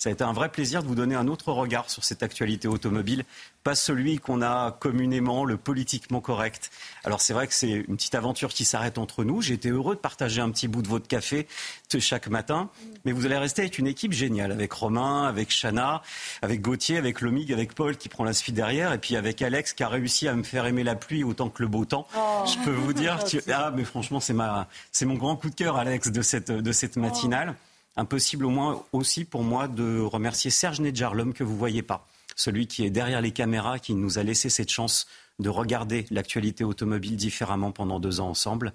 Ça 0.05 0.10
a 0.10 0.12
été 0.12 0.22
un 0.22 0.35
vrai 0.35 0.51
plaisir 0.51 0.82
de 0.82 0.86
vous 0.86 0.94
donner 0.94 1.14
un 1.14 1.28
autre 1.28 1.51
regard 1.51 1.89
sur 1.89 2.05
cette 2.05 2.22
actualité 2.22 2.68
automobile, 2.68 3.24
pas 3.62 3.74
celui 3.74 4.18
qu'on 4.18 4.43
a 4.43 4.70
communément, 4.70 5.47
le 5.47 5.56
politiquement 5.56 6.20
correct. 6.20 6.70
Alors 7.05 7.22
c'est 7.22 7.32
vrai 7.32 7.47
que 7.47 7.55
c'est 7.55 7.70
une 7.70 7.97
petite 7.97 8.14
aventure 8.14 8.51
qui 8.51 8.66
s'arrête 8.66 8.98
entre 8.98 9.24
nous. 9.24 9.40
J'ai 9.40 9.55
été 9.55 9.70
heureux 9.70 9.94
de 9.94 10.01
partager 10.01 10.43
un 10.43 10.51
petit 10.51 10.68
bout 10.68 10.82
de 10.82 10.89
votre 10.89 11.09
café 11.09 11.47
chaque 11.98 12.28
matin, 12.28 12.68
mais 13.06 13.12
vous 13.12 13.24
allez 13.24 13.39
rester 13.39 13.62
avec 13.62 13.78
une 13.78 13.86
équipe 13.86 14.12
géniale, 14.12 14.52
avec 14.52 14.72
Romain, 14.72 15.24
avec 15.24 15.48
Chana, 15.51 16.02
avec 16.43 16.60
Gauthier, 16.60 16.98
avec 16.98 17.22
Lomig, 17.22 17.51
avec 17.51 17.74
Paul 17.74 17.97
qui 17.97 18.10
prend 18.10 18.24
la 18.24 18.35
suite 18.35 18.55
derrière, 18.55 18.93
et 18.93 18.98
puis 18.98 19.16
avec 19.16 19.40
Alex 19.40 19.72
qui 19.72 19.85
a 19.85 19.89
réussi 19.89 20.28
à 20.28 20.35
me 20.35 20.43
faire 20.43 20.66
aimer 20.66 20.85
la 20.85 20.97
pluie 20.97 21.24
autant 21.24 21.48
que 21.48 21.62
le 21.62 21.68
beau 21.68 21.86
temps. 21.86 22.06
Oh. 22.14 22.44
Je 22.47 22.62
peux 22.62 22.74
vous 22.74 22.93
dire, 22.93 23.18
ah 23.52 23.72
mais 23.74 23.85
franchement 23.85 24.20
c'est 24.20 24.35
ma, 24.35 24.68
c'est 24.93 25.06
mon 25.06 25.14
grand 25.14 25.36
coup 25.36 25.48
de 25.48 25.55
cœur, 25.55 25.76
Alex, 25.76 26.10
de 26.10 26.20
cette 26.20 26.52
de 26.52 26.72
cette 26.72 26.97
matinale. 26.97 27.55
Impossible 27.96 28.44
au 28.44 28.50
moins 28.50 28.82
aussi 28.92 29.24
pour 29.24 29.44
moi 29.44 29.68
de 29.68 30.00
remercier 30.00 30.50
Serge 30.50 30.80
Nedjar, 30.80 31.14
l'homme 31.14 31.32
que 31.32 31.44
vous 31.44 31.56
voyez 31.56 31.82
pas, 31.82 32.06
celui 32.34 32.66
qui 32.66 32.84
est 32.84 32.90
derrière 32.90 33.20
les 33.20 33.30
caméras, 33.30 33.78
qui 33.78 33.94
nous 33.94 34.18
a 34.18 34.24
laissé 34.24 34.50
cette 34.50 34.70
chance 34.70 35.06
de 35.38 35.48
regarder 35.48 36.06
l'actualité 36.10 36.64
automobile 36.64 37.16
différemment 37.16 37.70
pendant 37.70 38.00
deux 38.00 38.20
ans 38.20 38.28
ensemble. 38.28 38.72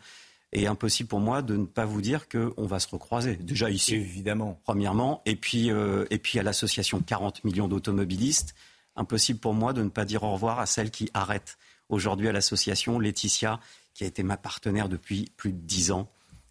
Et 0.51 0.67
impossible 0.67 1.09
pour 1.09 1.19
moi 1.19 1.41
de 1.41 1.57
ne 1.57 1.65
pas 1.65 1.85
vous 1.85 2.01
dire 2.01 2.27
qu'on 2.27 2.65
va 2.65 2.79
se 2.79 2.87
recroiser. 2.87 3.35
Déjà 3.35 3.69
ici, 3.69 3.95
évidemment. 3.95 4.59
Premièrement, 4.63 5.21
et 5.25 5.35
puis, 5.35 5.69
euh, 5.69 6.05
et 6.09 6.17
puis 6.17 6.39
à 6.39 6.43
l'association 6.43 7.01
40 7.01 7.43
millions 7.43 7.67
d'automobilistes. 7.67 8.55
Impossible 8.95 9.39
pour 9.39 9.53
moi 9.53 9.73
de 9.73 9.83
ne 9.83 9.89
pas 9.89 10.05
dire 10.05 10.23
au 10.23 10.33
revoir 10.33 10.59
à 10.59 10.65
celle 10.65 10.89
qui 10.89 11.11
arrête 11.13 11.57
aujourd'hui 11.89 12.27
à 12.27 12.31
l'association, 12.31 12.99
Laetitia, 12.99 13.59
qui 13.93 14.05
a 14.05 14.07
été 14.07 14.23
ma 14.23 14.37
partenaire 14.37 14.89
depuis 14.89 15.31
plus 15.37 15.51
de 15.51 15.59
dix 15.59 15.91
ans 15.91 16.09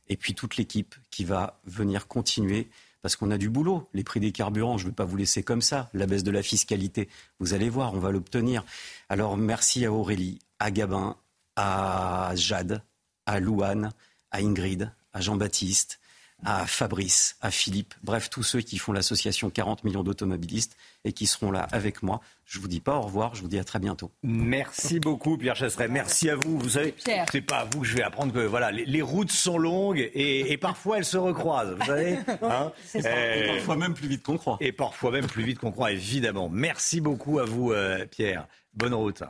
et 0.09 0.17
puis 0.17 0.35
toute 0.35 0.57
l'équipe 0.57 0.95
qui 1.11 1.25
va 1.25 1.61
venir 1.65 2.09
continuer 2.09 2.69
parce 3.03 3.17
qu'on 3.17 3.31
a 3.31 3.39
du 3.39 3.49
boulot. 3.49 3.89
Les 3.95 4.05
prix 4.05 4.21
des 4.21 4.33
carburants, 4.33 4.79
je 4.79 4.85
ne 4.85 4.91
veux 4.91 4.95
pas 4.95 5.05
vous 5.05 5.17
laisser 5.17 5.43
comme 5.43 5.63
ça. 5.63 5.89
La 5.95 6.07
baisse 6.07 6.25
de 6.25 6.31
la 6.31 6.43
fiscalité, 6.43 7.09
vous 7.39 7.55
allez 7.55 7.69
voir, 7.69 7.95
on 7.95 7.99
va 7.99 8.11
l'obtenir. 8.11 8.65
Alors 9.09 9.37
merci 9.37 9.85
à 9.85 9.93
Aurélie, 9.93 10.41
à 10.59 10.71
Gabin, 10.71 11.17
à 11.57 12.33
Jade, 12.35 12.83
à 13.27 13.41
Louane, 13.41 13.93
à 14.31 14.39
Ingrid, 14.39 14.93
à 15.13 15.21
Jean-Baptiste, 15.21 15.98
à 16.44 16.66
Fabrice, 16.66 17.36
à 17.40 17.51
Philippe, 17.51 17.94
bref, 18.02 18.31
tous 18.31 18.43
ceux 18.43 18.60
qui 18.60 18.78
font 18.78 18.93
l'association 18.93 19.51
40 19.51 19.85
millions 19.85 20.05
d'automobilistes 20.05 20.77
et 21.05 21.12
qui 21.12 21.27
seront 21.27 21.51
là 21.51 21.66
avec 21.73 22.02
moi. 22.02 22.20
Je 22.44 22.60
vous 22.60 22.69
dis 22.69 22.81
pas 22.81 22.97
au 22.97 23.02
revoir, 23.02 23.35
je 23.35 23.43
vous 23.43 23.48
dis 23.48 23.59
à 23.59 23.65
très 23.65 23.78
bientôt. 23.78 24.12
Merci 24.23 25.01
beaucoup 25.01 25.36
Pierre 25.36 25.56
Chasseret, 25.56 25.89
merci 25.89 26.31
à 26.31 26.36
vous. 26.36 26.59
Vous 26.59 26.70
savez, 26.70 26.94
c'est 27.31 27.40
pas 27.40 27.59
à 27.59 27.65
vous 27.65 27.81
que 27.81 27.86
je 27.86 27.97
vais 27.97 28.02
apprendre 28.02 28.32
que 28.32 28.39
voilà, 28.39 28.70
les, 28.70 29.02
routes 29.02 29.32
sont 29.32 29.59
longues 29.59 30.10
et, 30.15 30.56
parfois 30.59 30.98
elles 30.98 31.05
se 31.05 31.19
recroisent, 31.19 31.74
vous 31.78 31.86
savez. 31.86 32.19
Hein 32.43 32.73
et 32.94 33.01
euh, 33.05 33.56
parfois 33.56 33.77
même 33.77 33.94
plus 33.94 34.09
vite 34.09 34.23
qu'on 34.23 34.39
croit. 34.39 34.59
Et 34.60 34.73
parfois 34.73 35.10
même 35.10 35.27
plus 35.27 35.43
vite 35.43 35.59
qu'on 35.59 35.73
croit, 35.73 35.93
évidemment. 35.93 36.48
Merci 36.48 37.01
beaucoup 37.01 37.40
à 37.40 37.44
vous 37.44 37.73
euh, 37.73 38.06
Pierre. 38.06 38.47
Bonne 38.74 38.94
route. 38.94 39.23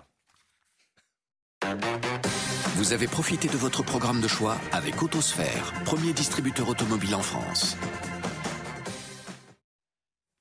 Vous 2.77 2.93
avez 2.93 3.09
profité 3.09 3.49
de 3.49 3.57
votre 3.57 3.83
programme 3.83 4.21
de 4.21 4.29
choix 4.29 4.57
avec 4.73 5.03
Autosphère, 5.03 5.73
premier 5.85 6.13
distributeur 6.13 6.69
automobile 6.69 7.15
en 7.15 7.23
France. 7.23 7.77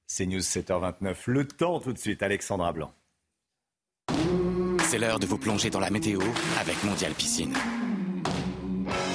C'est 0.05 0.25
News 0.25 0.39
7h29. 0.39 1.15
Le 1.25 1.47
temps 1.47 1.79
tout 1.79 1.93
de 1.93 1.97
suite, 1.97 2.21
Alexandra 2.23 2.73
Blanc. 2.73 2.93
C'est 4.83 4.99
l'heure 4.99 5.19
de 5.19 5.25
vous 5.25 5.37
plonger 5.37 5.69
dans 5.69 5.79
la 5.79 5.89
météo 5.89 6.21
avec 6.59 6.83
Mondial 6.83 7.13
Piscine. 7.13 7.53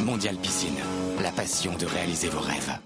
Mondial 0.04 0.36
Piscine, 0.36 0.78
la 1.22 1.30
passion 1.30 1.76
de 1.76 1.86
réaliser 1.86 2.28
vos 2.28 2.40
rêves. 2.40 2.78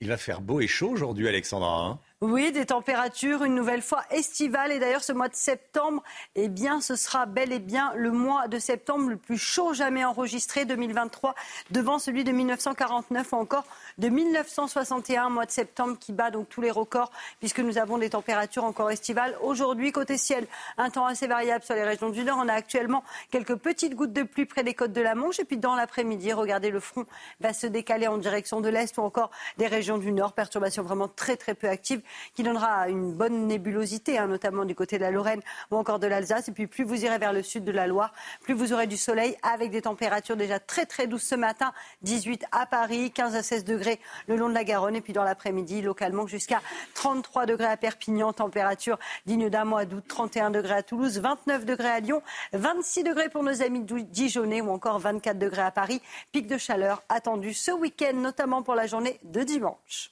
Il 0.00 0.08
va 0.08 0.16
faire 0.16 0.40
beau 0.40 0.60
et 0.60 0.66
chaud 0.66 0.90
aujourd'hui, 0.90 1.28
Alexandra. 1.28 1.86
Hein? 1.86 1.98
Oui, 2.22 2.52
des 2.52 2.66
températures 2.66 3.42
une 3.42 3.56
nouvelle 3.56 3.82
fois 3.82 4.04
estivales. 4.12 4.70
Et 4.70 4.78
d'ailleurs, 4.78 5.02
ce 5.02 5.12
mois 5.12 5.28
de 5.28 5.34
septembre, 5.34 6.04
eh 6.36 6.48
bien, 6.48 6.80
ce 6.80 6.94
sera 6.94 7.26
bel 7.26 7.52
et 7.52 7.58
bien 7.58 7.92
le 7.96 8.12
mois 8.12 8.46
de 8.46 8.60
septembre 8.60 9.10
le 9.10 9.16
plus 9.16 9.38
chaud 9.38 9.74
jamais 9.74 10.04
enregistré 10.04 10.64
2023, 10.64 11.34
devant 11.72 11.98
celui 11.98 12.22
de 12.22 12.30
1949 12.30 13.32
ou 13.32 13.36
encore 13.36 13.64
de 13.98 14.08
1961, 14.08 15.30
mois 15.30 15.46
de 15.46 15.50
septembre 15.50 15.96
qui 15.98 16.12
bat 16.12 16.30
donc 16.30 16.48
tous 16.48 16.60
les 16.60 16.70
records, 16.70 17.10
puisque 17.40 17.58
nous 17.58 17.76
avons 17.76 17.98
des 17.98 18.10
températures 18.10 18.62
encore 18.62 18.92
estivales. 18.92 19.36
Aujourd'hui, 19.42 19.90
côté 19.90 20.16
ciel, 20.16 20.46
un 20.78 20.90
temps 20.90 21.06
assez 21.06 21.26
variable 21.26 21.64
sur 21.64 21.74
les 21.74 21.82
régions 21.82 22.10
du 22.10 22.22
Nord. 22.22 22.38
On 22.40 22.48
a 22.48 22.54
actuellement 22.54 23.02
quelques 23.32 23.56
petites 23.56 23.96
gouttes 23.96 24.12
de 24.12 24.22
pluie 24.22 24.46
près 24.46 24.62
des 24.62 24.74
côtes 24.74 24.92
de 24.92 25.00
la 25.00 25.16
Manche. 25.16 25.40
Et 25.40 25.44
puis 25.44 25.56
dans 25.56 25.74
l'après-midi, 25.74 26.32
regardez, 26.32 26.70
le 26.70 26.78
front 26.78 27.04
va 27.40 27.52
se 27.52 27.66
décaler 27.66 28.06
en 28.06 28.16
direction 28.16 28.60
de 28.60 28.68
l'Est 28.68 28.96
ou 28.96 29.00
encore 29.00 29.32
des 29.58 29.66
régions 29.66 29.98
du 29.98 30.12
Nord. 30.12 30.34
Perturbations 30.34 30.84
vraiment 30.84 31.08
très 31.08 31.36
très 31.36 31.54
peu 31.54 31.68
actives 31.68 32.00
qui 32.34 32.42
donnera 32.42 32.88
une 32.88 33.12
bonne 33.12 33.46
nébulosité, 33.46 34.18
hein, 34.18 34.26
notamment 34.26 34.64
du 34.64 34.74
côté 34.74 34.96
de 34.98 35.02
la 35.02 35.10
Lorraine 35.10 35.40
ou 35.70 35.76
encore 35.76 35.98
de 35.98 36.06
l'Alsace. 36.06 36.48
Et 36.48 36.52
puis 36.52 36.66
plus 36.66 36.84
vous 36.84 37.04
irez 37.04 37.18
vers 37.18 37.32
le 37.32 37.42
sud 37.42 37.64
de 37.64 37.72
la 37.72 37.86
Loire, 37.86 38.12
plus 38.42 38.54
vous 38.54 38.72
aurez 38.72 38.86
du 38.86 38.96
soleil 38.96 39.36
avec 39.42 39.70
des 39.70 39.82
températures 39.82 40.36
déjà 40.36 40.58
très 40.58 40.86
très 40.86 41.06
douces 41.06 41.24
ce 41.24 41.34
matin. 41.34 41.72
18 42.02 42.44
à 42.52 42.66
Paris, 42.66 43.10
15 43.10 43.36
à 43.36 43.42
16 43.42 43.64
degrés 43.64 44.00
le 44.26 44.36
long 44.36 44.48
de 44.48 44.54
la 44.54 44.64
Garonne 44.64 44.96
et 44.96 45.00
puis 45.00 45.12
dans 45.12 45.24
l'après-midi, 45.24 45.82
localement 45.82 46.26
jusqu'à 46.26 46.60
33 46.94 47.46
degrés 47.46 47.66
à 47.66 47.76
Perpignan, 47.76 48.32
température 48.32 48.98
digne 49.26 49.48
d'un 49.48 49.64
mois 49.64 49.84
d'août, 49.84 50.04
31 50.06 50.50
degrés 50.50 50.74
à 50.74 50.82
Toulouse, 50.82 51.18
29 51.18 51.64
degrés 51.64 51.88
à 51.88 52.00
Lyon, 52.00 52.22
26 52.52 53.04
degrés 53.04 53.28
pour 53.28 53.42
nos 53.42 53.62
amis 53.62 53.80
dijonnais 53.80 54.60
ou 54.60 54.70
encore 54.70 54.98
24 54.98 55.38
degrés 55.38 55.62
à 55.62 55.70
Paris. 55.70 56.00
Pic 56.32 56.46
de 56.46 56.58
chaleur 56.58 57.02
attendu 57.08 57.54
ce 57.54 57.70
week-end, 57.70 58.14
notamment 58.14 58.62
pour 58.62 58.74
la 58.74 58.86
journée 58.86 59.18
de 59.24 59.42
dimanche. 59.42 60.10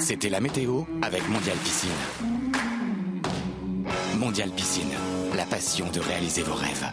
C'était 0.00 0.28
la 0.28 0.40
météo 0.40 0.82
avec 1.02 1.26
Mondial 1.28 1.56
Piscine. 1.58 1.90
Mondial 4.18 4.50
Piscine, 4.50 4.92
la 5.34 5.44
passion 5.44 5.90
de 5.90 6.00
réaliser 6.00 6.42
vos 6.42 6.54
rêves. 6.54 6.92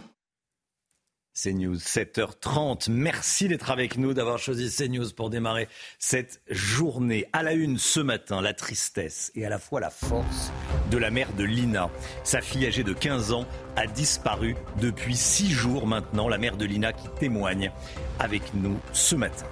CNews, 1.36 1.78
7h30. 1.78 2.92
Merci 2.92 3.48
d'être 3.48 3.72
avec 3.72 3.98
nous, 3.98 4.14
d'avoir 4.14 4.38
choisi 4.38 4.70
CNews 4.70 5.12
pour 5.16 5.30
démarrer 5.30 5.68
cette 5.98 6.42
journée. 6.50 7.26
À 7.34 7.44
la 7.44 7.54
une 7.54 7.78
ce 7.78 8.00
matin, 8.00 8.42
la 8.42 8.54
tristesse 8.54 9.32
et 9.36 9.46
à 9.46 9.50
la 9.50 9.58
fois 9.58 9.80
la 9.80 9.90
force 9.90 10.52
de 10.92 10.98
la 10.98 11.10
mère 11.10 11.34
de 11.34 11.44
Lina. 11.44 11.90
Sa 12.24 12.42
fille 12.42 12.66
âgée 12.68 12.84
de 12.84 12.94
15 12.94 13.34
ans 13.34 13.46
a 13.76 13.88
disparu 13.88 14.56
depuis 14.80 15.16
6 15.16 15.50
jours 15.50 15.88
maintenant. 15.88 16.30
La 16.30 16.38
mère 16.38 16.56
de 16.56 16.66
Lina 16.66 16.94
qui 16.94 17.10
témoigne 17.20 17.72
avec 18.20 18.54
nous 18.54 18.78
ce 18.94 19.16
matin. 19.16 19.48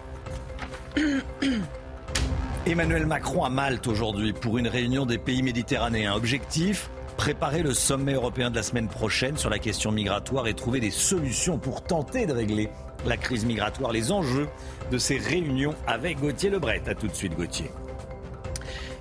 Emmanuel 2.68 3.08
Macron 3.08 3.44
à 3.44 3.50
Malte 3.50 3.88
aujourd'hui 3.88 4.34
pour 4.34 4.60
une 4.60 4.68
réunion 4.68 5.08
des 5.08 5.18
pays 5.18 5.42
méditerranéens. 5.42 6.14
Objectif 6.14 6.92
préparer 7.18 7.64
le 7.64 7.74
sommet 7.74 8.14
européen 8.14 8.52
de 8.52 8.56
la 8.56 8.62
semaine 8.62 8.88
prochaine 8.88 9.36
sur 9.36 9.50
la 9.50 9.58
question 9.58 9.92
migratoire 9.92 10.46
et 10.46 10.54
trouver 10.54 10.80
des 10.80 10.92
solutions 10.92 11.58
pour 11.58 11.84
tenter 11.84 12.28
de 12.28 12.34
régler 12.34 12.70
la 13.08 13.18
crise 13.18 13.46
migratoire, 13.46 13.92
les 13.92 14.12
enjeux 14.12 14.48
de 14.92 14.98
ces 15.00 15.18
réunions 15.18 15.74
avec 15.88 16.20
Gauthier 16.20 16.52
Lebret. 16.52 16.84
A 16.86 16.94
tout 16.94 17.08
de 17.08 17.16
suite 17.16 17.36
Gauthier. 17.36 17.72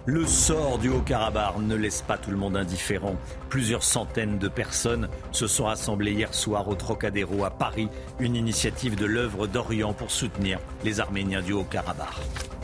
Le 0.06 0.24
sort 0.24 0.78
du 0.78 0.88
Haut-Karabakh 0.88 1.58
ne 1.58 1.74
laisse 1.74 2.00
pas 2.00 2.16
tout 2.16 2.30
le 2.30 2.38
monde 2.38 2.56
indifférent. 2.56 3.16
Plusieurs 3.50 3.82
centaines 3.82 4.38
de 4.38 4.48
personnes 4.48 5.08
se 5.32 5.46
sont 5.46 5.64
rassemblées 5.64 6.12
hier 6.12 6.32
soir 6.32 6.66
au 6.66 6.74
Trocadéro 6.74 7.44
à 7.44 7.50
Paris, 7.50 7.90
une 8.20 8.36
initiative 8.36 8.96
de 8.96 9.04
l'œuvre 9.04 9.46
d'Orient 9.46 9.92
pour 9.92 10.10
soutenir 10.10 10.58
les 10.82 10.98
Arméniens 10.98 11.42
du 11.42 11.52
Haut-Karabakh. 11.52 12.59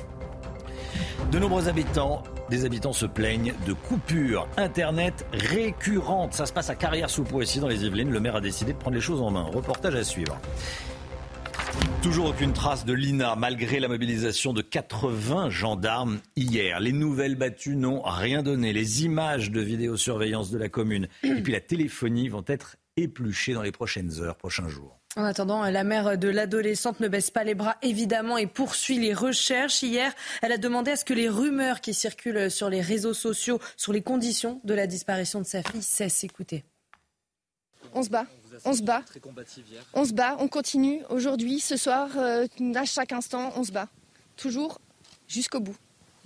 De 1.32 1.38
nombreux 1.38 1.68
habitants, 1.68 2.22
des 2.50 2.64
habitants 2.64 2.92
se 2.92 3.06
plaignent 3.06 3.54
de 3.66 3.72
coupures 3.72 4.48
Internet 4.56 5.26
récurrentes. 5.32 6.34
Ça 6.34 6.46
se 6.46 6.52
passe 6.52 6.70
à 6.70 6.74
Carrière-sous-Poissy 6.74 7.60
dans 7.60 7.68
les 7.68 7.84
Yvelines. 7.84 8.10
Le 8.10 8.20
maire 8.20 8.36
a 8.36 8.40
décidé 8.40 8.72
de 8.72 8.78
prendre 8.78 8.94
les 8.94 9.00
choses 9.00 9.20
en 9.20 9.30
main. 9.30 9.42
Reportage 9.42 9.94
à 9.94 10.04
suivre. 10.04 10.38
Toujours 12.02 12.26
aucune 12.26 12.52
trace 12.52 12.84
de 12.84 12.92
Lina, 12.92 13.34
malgré 13.36 13.80
la 13.80 13.88
mobilisation 13.88 14.52
de 14.52 14.62
80 14.62 15.50
gendarmes 15.50 16.20
hier. 16.36 16.80
Les 16.80 16.92
nouvelles 16.92 17.34
battues 17.34 17.76
n'ont 17.76 18.02
rien 18.02 18.42
donné. 18.42 18.72
Les 18.72 19.04
images 19.04 19.50
de 19.50 19.60
vidéosurveillance 19.60 20.50
de 20.50 20.58
la 20.58 20.68
commune 20.68 21.08
et 21.22 21.42
puis 21.42 21.52
la 21.52 21.60
téléphonie 21.60 22.28
vont 22.28 22.44
être 22.46 22.76
épluchées 22.96 23.54
dans 23.54 23.62
les 23.62 23.72
prochaines 23.72 24.20
heures, 24.20 24.36
prochains 24.36 24.68
jours. 24.68 24.95
En 25.16 25.24
attendant, 25.24 25.62
la 25.64 25.82
mère 25.82 26.18
de 26.18 26.28
l'adolescente 26.28 27.00
ne 27.00 27.08
baisse 27.08 27.30
pas 27.30 27.42
les 27.42 27.54
bras, 27.54 27.76
évidemment, 27.80 28.36
et 28.36 28.46
poursuit 28.46 28.98
les 28.98 29.14
recherches. 29.14 29.82
Hier, 29.82 30.12
elle 30.42 30.52
a 30.52 30.58
demandé 30.58 30.90
à 30.90 30.96
ce 30.96 31.06
que 31.06 31.14
les 31.14 31.30
rumeurs 31.30 31.80
qui 31.80 31.94
circulent 31.94 32.50
sur 32.50 32.68
les 32.68 32.82
réseaux 32.82 33.14
sociaux 33.14 33.58
sur 33.78 33.94
les 33.94 34.02
conditions 34.02 34.60
de 34.64 34.74
la 34.74 34.86
disparition 34.86 35.40
de 35.40 35.46
sa 35.46 35.62
fille 35.62 35.82
cessent. 35.82 36.24
Écoutez. 36.24 36.64
On 37.94 38.02
se 38.02 38.10
bat. 38.10 38.26
On 38.66 38.74
se 38.74 38.82
bat. 38.82 39.02
On 39.94 40.04
se 40.04 40.12
bat, 40.12 40.36
on 40.38 40.48
continue. 40.48 41.00
Aujourd'hui, 41.08 41.60
ce 41.60 41.78
soir, 41.78 42.10
euh, 42.16 42.46
à 42.74 42.84
chaque 42.84 43.12
instant, 43.12 43.52
on 43.56 43.64
se 43.64 43.72
bat. 43.72 43.88
Toujours 44.36 44.80
jusqu'au 45.28 45.60
bout. 45.60 45.76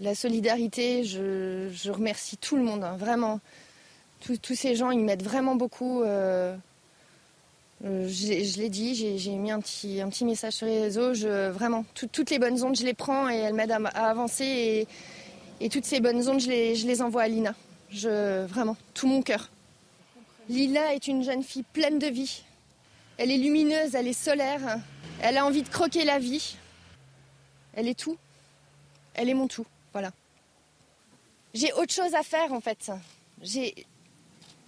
La 0.00 0.16
solidarité, 0.16 1.04
je, 1.04 1.90
remercie 1.90 2.38
tout 2.38 2.56
le 2.56 2.62
monde, 2.62 2.82
hein, 2.82 2.96
vraiment. 2.96 3.40
Tous, 4.20 4.54
ces 4.54 4.74
gens, 4.74 4.90
ils 4.90 5.04
m'aident 5.04 5.22
vraiment 5.22 5.54
beaucoup. 5.54 6.02
Euh, 6.02 6.56
euh, 7.84 8.06
je, 8.08 8.58
l'ai 8.58 8.68
dit, 8.68 8.94
j'ai 9.18 9.30
mis 9.32 9.50
un 9.50 9.60
petit, 9.60 10.24
message 10.24 10.54
sur 10.54 10.66
les 10.66 10.80
réseaux. 10.80 11.14
Je, 11.14 11.48
vraiment, 11.50 11.84
toutes 11.94 12.30
les 12.30 12.38
bonnes 12.38 12.62
ondes, 12.62 12.76
je 12.76 12.84
les 12.84 12.94
prends 12.94 13.28
et 13.30 13.36
elles 13.36 13.54
m'aident 13.54 13.72
à, 13.72 14.10
avancer. 14.10 14.86
Et, 15.60 15.68
toutes 15.68 15.84
ces 15.84 16.00
bonnes 16.00 16.28
ondes, 16.28 16.40
je 16.40 16.48
les, 16.48 16.76
je 16.76 17.02
envoie 17.02 17.22
à 17.22 17.28
Lina. 17.28 17.54
Je, 17.90 18.44
vraiment, 18.46 18.76
tout 18.94 19.06
mon 19.06 19.22
cœur. 19.22 19.50
Lila 20.48 20.94
est 20.94 21.06
une 21.06 21.22
jeune 21.22 21.42
fille 21.42 21.64
pleine 21.72 21.98
de 21.98 22.06
vie. 22.06 22.42
Elle 23.18 23.30
est 23.30 23.38
lumineuse, 23.38 23.94
elle 23.94 24.08
est 24.08 24.12
solaire. 24.12 24.78
Elle 25.22 25.36
a 25.36 25.46
envie 25.46 25.62
de 25.62 25.68
croquer 25.68 26.04
la 26.04 26.18
vie. 26.18 26.56
Elle 27.74 27.88
est 27.88 27.98
tout. 27.98 28.16
Elle 29.14 29.28
est 29.28 29.34
mon 29.34 29.46
tout. 29.46 29.66
Voilà. 29.92 30.10
J'ai 31.54 31.72
autre 31.74 31.92
chose 31.92 32.14
à 32.14 32.22
faire 32.22 32.52
en 32.52 32.60
fait. 32.60 32.90
J'ai, 33.42 33.86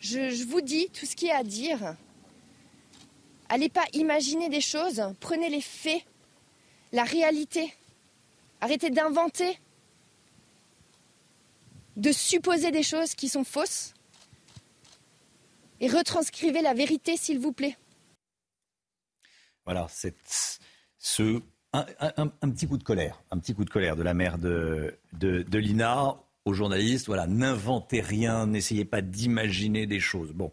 je, 0.00 0.44
vous 0.44 0.60
dis 0.60 0.88
tout 0.88 1.06
ce 1.06 1.14
qu'il 1.14 1.28
y 1.28 1.30
a 1.30 1.38
à 1.38 1.44
dire. 1.44 1.94
Allez 3.52 3.68
pas 3.68 3.84
imaginer 3.92 4.48
des 4.48 4.62
choses. 4.62 5.02
Prenez 5.20 5.50
les 5.50 5.60
faits, 5.60 6.02
la 6.90 7.04
réalité. 7.04 7.70
Arrêtez 8.62 8.88
d'inventer, 8.88 9.58
de 11.96 12.12
supposer 12.12 12.70
des 12.70 12.82
choses 12.82 13.14
qui 13.14 13.28
sont 13.28 13.44
fausses 13.44 13.92
et 15.80 15.88
retranscrivez 15.88 16.62
la 16.62 16.72
vérité, 16.72 17.18
s'il 17.18 17.40
vous 17.40 17.52
plaît. 17.52 17.76
Voilà, 19.66 19.86
ce 20.98 21.42
un, 21.74 22.28
petit 22.48 22.66
coup 22.66 22.78
de 22.78 22.84
colère, 22.84 23.22
un 23.30 23.38
petit 23.38 23.52
coup 23.54 23.66
de 23.66 23.70
colère 23.70 23.96
de 23.96 24.02
la 24.02 24.14
mère 24.14 24.38
de, 24.38 24.98
de, 25.12 25.58
Lina 25.58 26.16
aux 26.46 26.54
journalistes. 26.54 27.04
Voilà, 27.04 27.26
n'inventez 27.26 28.00
rien, 28.00 28.46
n'essayez 28.46 28.86
pas 28.86 29.02
d'imaginer 29.02 29.86
des 29.86 30.00
choses. 30.00 30.32
Bon, 30.32 30.52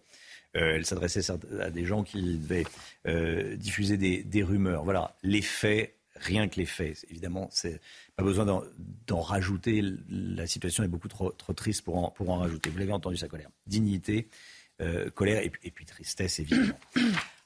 euh, 0.55 0.75
elle 0.75 0.85
s'adressait 0.85 1.31
à 1.59 1.69
des 1.69 1.85
gens 1.85 2.03
qui 2.03 2.37
devaient 2.37 2.65
euh, 3.07 3.55
diffuser 3.55 3.97
des, 3.97 4.43
rumeurs. 4.43 4.83
Voilà, 4.83 5.15
les 5.21 5.41
faits, 5.41 5.95
rien 6.15 6.47
que 6.47 6.59
les 6.59 6.65
faits. 6.65 7.05
Évidemment, 7.09 7.49
c'est 7.51 7.79
pas 8.15 8.23
besoin 8.23 8.45
d'en 9.07 9.21
rajouter. 9.21 9.83
La 10.09 10.47
situation 10.47 10.83
est 10.83 10.87
beaucoup 10.87 11.07
trop, 11.07 11.31
triste 11.55 11.83
pour 11.83 11.97
en, 11.97 12.37
rajouter. 12.37 12.69
Vous 12.69 12.79
l'avez 12.79 12.93
entendu, 12.93 13.17
sa 13.17 13.27
colère. 13.27 13.49
Dignité, 13.67 14.27
euh, 14.81 15.09
colère 15.11 15.43
et, 15.43 15.49
puis 15.49 15.85
tristesse, 15.85 16.39
évidemment. 16.39 16.79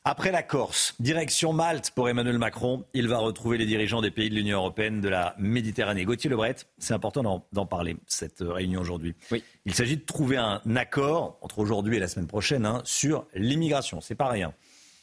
Après 0.06 0.34
la 0.34 0.44
Corse, 0.44 0.96
direction 1.00 1.54
Malte 1.54 1.92
pour 1.92 2.10
Emmanuel 2.10 2.38
Macron. 2.38 2.84
Il 2.94 3.08
va 3.08 3.20
retrouver 3.20 3.58
les 3.58 3.66
dirigeants 3.66 4.02
des 4.02 4.12
pays 4.12 4.30
de 4.30 4.36
l'Union 4.36 4.58
européenne 4.58 5.00
de 5.00 5.08
la 5.08 5.34
Méditerranée. 5.38 6.04
Gauthier 6.04 6.30
Lebret, 6.30 6.58
c'est 6.78 6.94
important 6.94 7.46
d'en 7.54 7.66
parler, 7.66 7.96
cette 8.06 8.40
réunion 8.42 8.82
aujourd'hui. 8.82 9.16
Oui. 9.32 9.42
Il 9.66 9.74
s'agit 9.74 9.96
de 9.96 10.02
trouver 10.02 10.36
un 10.36 10.60
accord 10.76 11.38
entre 11.42 11.60
aujourd'hui 11.60 11.96
et 11.96 12.00
la 12.02 12.10
semaine 12.10 12.28
prochaine 12.28 12.66
hein, 12.66 12.82
sur 12.84 13.26
l'immigration. 13.34 14.02
C'est 14.02 14.16
pas 14.16 14.28
rien. 14.28 14.54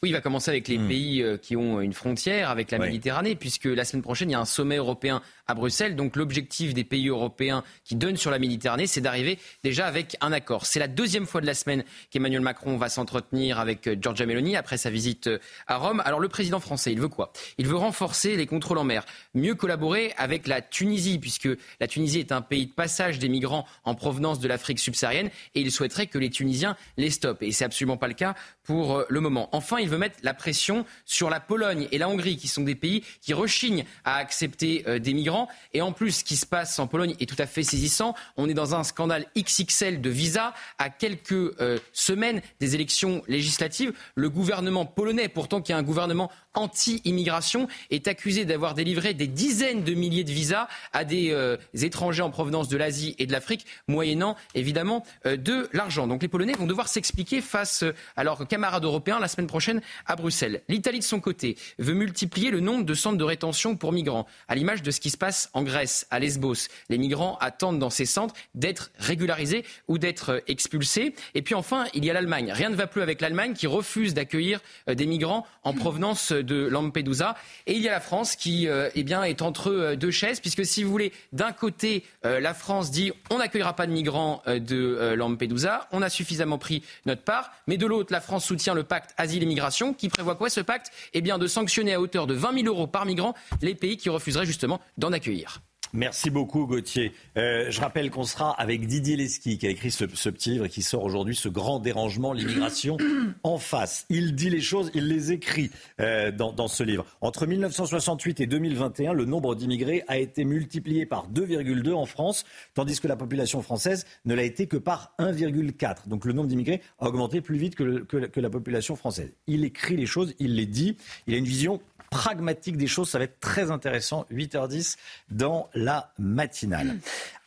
Oui, 0.03 0.09
il 0.09 0.13
va 0.13 0.21
commencer 0.21 0.49
avec 0.49 0.67
les 0.67 0.79
hmm. 0.79 0.87
pays 0.87 1.21
euh, 1.21 1.37
qui 1.37 1.55
ont 1.55 1.79
une 1.79 1.93
frontière 1.93 2.49
avec 2.49 2.71
la 2.71 2.79
Méditerranée, 2.79 3.35
puisque 3.35 3.65
la 3.65 3.85
semaine 3.85 4.01
prochaine, 4.01 4.31
il 4.31 4.33
y 4.33 4.35
a 4.35 4.39
un 4.39 4.45
sommet 4.45 4.77
européen 4.77 5.21
à 5.45 5.53
Bruxelles. 5.53 5.95
Donc 5.95 6.15
l'objectif 6.15 6.73
des 6.73 6.83
pays 6.83 7.09
européens 7.09 7.63
qui 7.83 7.95
donnent 7.95 8.17
sur 8.17 8.31
la 8.31 8.39
Méditerranée, 8.39 8.87
c'est 8.87 9.01
d'arriver 9.01 9.37
déjà 9.63 9.85
avec 9.85 10.17
un 10.21 10.31
accord. 10.31 10.65
C'est 10.65 10.79
la 10.79 10.87
deuxième 10.87 11.27
fois 11.27 11.39
de 11.39 11.45
la 11.45 11.53
semaine 11.53 11.83
qu'Emmanuel 12.09 12.41
Macron 12.41 12.77
va 12.77 12.89
s'entretenir 12.89 13.59
avec 13.59 13.85
euh, 13.85 13.95
Giorgia 13.99 14.25
Meloni 14.25 14.55
après 14.55 14.77
sa 14.77 14.89
visite 14.89 15.27
euh, 15.27 15.37
à 15.67 15.77
Rome. 15.77 16.01
Alors 16.03 16.19
le 16.19 16.29
président 16.29 16.59
français, 16.59 16.91
il 16.91 16.99
veut 16.99 17.07
quoi? 17.07 17.31
Il 17.59 17.67
veut 17.67 17.75
renforcer 17.75 18.35
les 18.37 18.47
contrôles 18.47 18.79
en 18.79 18.83
mer, 18.83 19.05
mieux 19.35 19.53
collaborer 19.53 20.13
avec 20.17 20.47
la 20.47 20.61
Tunisie, 20.61 21.19
puisque 21.19 21.49
la 21.79 21.87
Tunisie 21.87 22.19
est 22.19 22.31
un 22.31 22.41
pays 22.41 22.65
de 22.65 22.73
passage 22.73 23.19
des 23.19 23.29
migrants 23.29 23.67
en 23.83 23.93
provenance 23.93 24.39
de 24.39 24.47
l'Afrique 24.47 24.79
subsaharienne, 24.79 25.29
et 25.53 25.61
il 25.61 25.71
souhaiterait 25.71 26.07
que 26.07 26.17
les 26.17 26.31
Tunisiens 26.31 26.75
les 26.97 27.11
stoppent. 27.11 27.43
Et 27.43 27.51
c'est 27.51 27.65
absolument 27.65 27.97
pas 27.97 28.07
le 28.07 28.15
cas 28.15 28.33
pour 28.63 28.97
euh, 28.97 29.05
le 29.07 29.19
moment. 29.19 29.47
Enfin, 29.51 29.77
il 29.77 29.90
veut 29.91 29.97
mettre 29.97 30.17
la 30.23 30.33
pression 30.33 30.85
sur 31.05 31.29
la 31.29 31.39
Pologne 31.39 31.87
et 31.91 31.97
la 31.97 32.09
Hongrie, 32.09 32.37
qui 32.37 32.47
sont 32.47 32.63
des 32.63 32.75
pays 32.75 33.03
qui 33.21 33.33
rechignent 33.33 33.85
à 34.03 34.15
accepter 34.15 34.99
des 34.99 35.13
migrants 35.13 35.47
et 35.73 35.81
en 35.81 35.91
plus, 35.91 36.11
ce 36.11 36.23
qui 36.23 36.35
se 36.35 36.45
passe 36.45 36.77
en 36.79 36.87
Pologne 36.87 37.15
est 37.19 37.29
tout 37.29 37.41
à 37.41 37.45
fait 37.45 37.63
saisissant. 37.63 38.15
On 38.37 38.49
est 38.49 38.53
dans 38.53 38.75
un 38.75 38.83
scandale 38.83 39.25
XXL 39.37 40.01
de 40.01 40.09
visa 40.09 40.53
à 40.77 40.89
quelques 40.89 41.31
euh, 41.31 41.79
semaines 41.93 42.41
des 42.59 42.75
élections 42.75 43.23
législatives. 43.27 43.93
Le 44.15 44.29
gouvernement 44.29 44.85
polonais, 44.85 45.27
pourtant 45.27 45.61
qui 45.61 45.71
est 45.71 45.75
un 45.75 45.83
gouvernement 45.83 46.31
anti-immigration, 46.53 47.67
est 47.89 48.07
accusé 48.07 48.45
d'avoir 48.45 48.73
délivré 48.73 49.13
des 49.13 49.27
dizaines 49.27 49.83
de 49.83 49.93
milliers 49.93 50.23
de 50.23 50.31
visas 50.31 50.67
à 50.93 51.03
des 51.03 51.31
euh, 51.31 51.57
étrangers 51.73 52.21
en 52.21 52.29
provenance 52.29 52.67
de 52.67 52.77
l'Asie 52.77 53.15
et 53.19 53.25
de 53.25 53.31
l'Afrique, 53.31 53.65
moyennant 53.87 54.35
évidemment 54.55 55.05
euh, 55.25 55.37
de 55.37 55.69
l'argent. 55.73 56.07
Donc 56.07 56.21
les 56.21 56.27
Polonais 56.27 56.53
vont 56.53 56.67
devoir 56.67 56.87
s'expliquer 56.87 57.41
face 57.41 57.83
à 58.15 58.23
leurs 58.23 58.47
camarades 58.47 58.83
européens 58.83 59.19
la 59.19 59.27
semaine 59.27 59.47
prochaine 59.47 59.81
à 60.05 60.15
Bruxelles. 60.15 60.61
L'Italie, 60.67 60.99
de 60.99 61.03
son 61.03 61.19
côté, 61.19 61.57
veut 61.79 61.93
multiplier 61.93 62.51
le 62.51 62.59
nombre 62.59 62.85
de 62.85 62.93
centres 62.93 63.17
de 63.17 63.23
rétention 63.23 63.75
pour 63.75 63.91
migrants, 63.91 64.27
à 64.47 64.55
l'image 64.55 64.81
de 64.83 64.91
ce 64.91 64.99
qui 64.99 65.09
se 65.09 65.17
passe 65.17 65.49
en 65.53 65.63
Grèce, 65.63 66.07
à 66.11 66.19
Lesbos. 66.19 66.67
Les 66.89 66.97
migrants 66.97 67.37
attendent 67.39 67.79
dans 67.79 67.89
ces 67.89 68.05
centres 68.05 68.35
d'être 68.55 68.91
régularisés 68.97 69.63
ou 69.87 69.97
d'être 69.97 70.43
expulsés. 70.47 71.15
Et 71.35 71.41
puis 71.41 71.55
enfin, 71.55 71.85
il 71.93 72.05
y 72.05 72.09
a 72.09 72.13
l'Allemagne. 72.13 72.51
Rien 72.51 72.69
ne 72.69 72.75
va 72.75 72.87
plus 72.87 73.01
avec 73.01 73.21
l'Allemagne 73.21 73.53
qui 73.53 73.67
refuse 73.67 74.13
d'accueillir 74.13 74.59
euh, 74.89 74.95
des 74.95 75.05
migrants 75.05 75.45
en 75.63 75.73
provenance 75.73 76.31
de 76.43 76.67
Lampedusa. 76.67 77.35
Et 77.67 77.73
il 77.73 77.81
y 77.81 77.87
a 77.87 77.91
la 77.91 77.99
France 77.99 78.35
qui 78.35 78.67
euh, 78.67 78.89
eh 78.95 79.01
est 79.01 79.41
entre 79.41 79.71
euh, 79.71 79.95
deux 79.95 80.11
chaises, 80.11 80.39
puisque 80.39 80.65
si 80.65 80.83
vous 80.83 80.91
voulez, 80.91 81.11
d'un 81.33 81.51
côté, 81.51 82.03
la 82.23 82.53
France 82.53 82.91
dit 82.91 83.11
on 83.29 83.37
n'accueillera 83.39 83.75
pas 83.75 83.87
de 83.87 83.91
migrants 83.91 84.41
de 84.47 85.13
Lampedusa, 85.15 85.87
on 85.91 86.01
a 86.01 86.09
suffisamment 86.09 86.57
pris 86.57 86.83
notre 87.05 87.23
part, 87.23 87.51
mais 87.67 87.77
de 87.77 87.85
l'autre, 87.85 88.11
la 88.11 88.21
France 88.21 88.45
soutient 88.45 88.73
le 88.73 88.83
pacte 88.83 89.13
asile 89.17 89.43
et 89.43 89.45
migration 89.45 89.93
qui 89.93 90.09
prévoit 90.09 90.35
quoi 90.35 90.49
ce 90.49 90.61
pacte? 90.61 90.91
Eh 91.13 91.21
bien, 91.21 91.37
de 91.37 91.47
sanctionner 91.47 91.93
à 91.93 92.01
hauteur 92.01 92.27
de 92.27 92.33
20 92.33 92.63
000 92.63 92.67
euros 92.67 92.87
par 92.87 93.05
migrant 93.05 93.33
les 93.61 93.75
pays 93.75 93.97
qui 93.97 94.09
refuseraient 94.09 94.45
justement 94.45 94.79
d'en 94.97 95.11
accueillir. 95.11 95.61
Merci 95.93 96.29
beaucoup 96.29 96.65
Gauthier. 96.67 97.11
Euh, 97.37 97.65
je 97.69 97.81
rappelle 97.81 98.11
qu'on 98.11 98.23
sera 98.23 98.51
avec 98.51 98.87
Didier 98.87 99.17
Lesky 99.17 99.57
qui 99.57 99.67
a 99.67 99.69
écrit 99.69 99.91
ce, 99.91 100.05
petit 100.05 100.51
livre 100.51 100.65
et 100.65 100.69
qui 100.69 100.83
sort 100.83 101.03
aujourd'hui, 101.03 101.35
ce 101.35 101.49
grand 101.49 101.79
dérangement, 101.79 102.31
l'immigration 102.31 102.95
en 103.43 103.57
face. 103.57 104.05
Il 104.09 104.33
dit 104.33 104.49
les 104.49 104.61
choses, 104.61 104.89
il 104.93 105.09
les 105.09 105.33
écrit 105.33 105.69
euh, 105.99 106.31
dans, 106.31 106.53
dans, 106.53 106.69
ce 106.69 106.83
livre. 106.83 107.05
Entre 107.19 107.45
1968 107.45 108.39
et 108.39 108.45
2021, 108.45 109.11
le 109.11 109.25
nombre 109.25 109.53
d'immigrés 109.53 110.03
a 110.07 110.17
été 110.17 110.45
multiplié 110.45 111.05
par 111.05 111.29
2,2 111.29 111.91
en 111.91 112.05
France, 112.05 112.45
tandis 112.73 112.99
que 113.01 113.09
la 113.09 113.17
population 113.17 113.61
française 113.61 114.05
ne 114.23 114.33
l'a 114.33 114.43
été 114.43 114.67
que 114.67 114.77
par 114.77 115.13
1,4. 115.19 116.07
Donc 116.07 116.23
le 116.23 116.31
nombre 116.31 116.47
d'immigrés 116.47 116.81
a 116.99 117.07
augmenté 117.07 117.41
plus 117.41 117.57
vite 117.57 117.75
que, 117.75 117.99
que, 118.03 118.17
que 118.27 118.39
la 118.39 118.49
population 118.49 118.95
française. 118.95 119.33
Il 119.47 119.65
écrit 119.65 119.97
les 119.97 120.05
choses, 120.05 120.35
il 120.39 120.55
les 120.55 120.65
dit. 120.65 120.95
Il 121.27 121.33
a 121.33 121.37
une 121.37 121.45
vision 121.45 121.81
pragmatique 122.11 122.77
des 122.77 122.85
choses. 122.85 123.09
Ça 123.09 123.17
va 123.17 123.23
être 123.23 123.39
très 123.39 123.71
intéressant, 123.71 124.27
8h10 124.31 124.97
dans 125.31 125.69
la 125.73 126.13
matinale. 126.19 126.97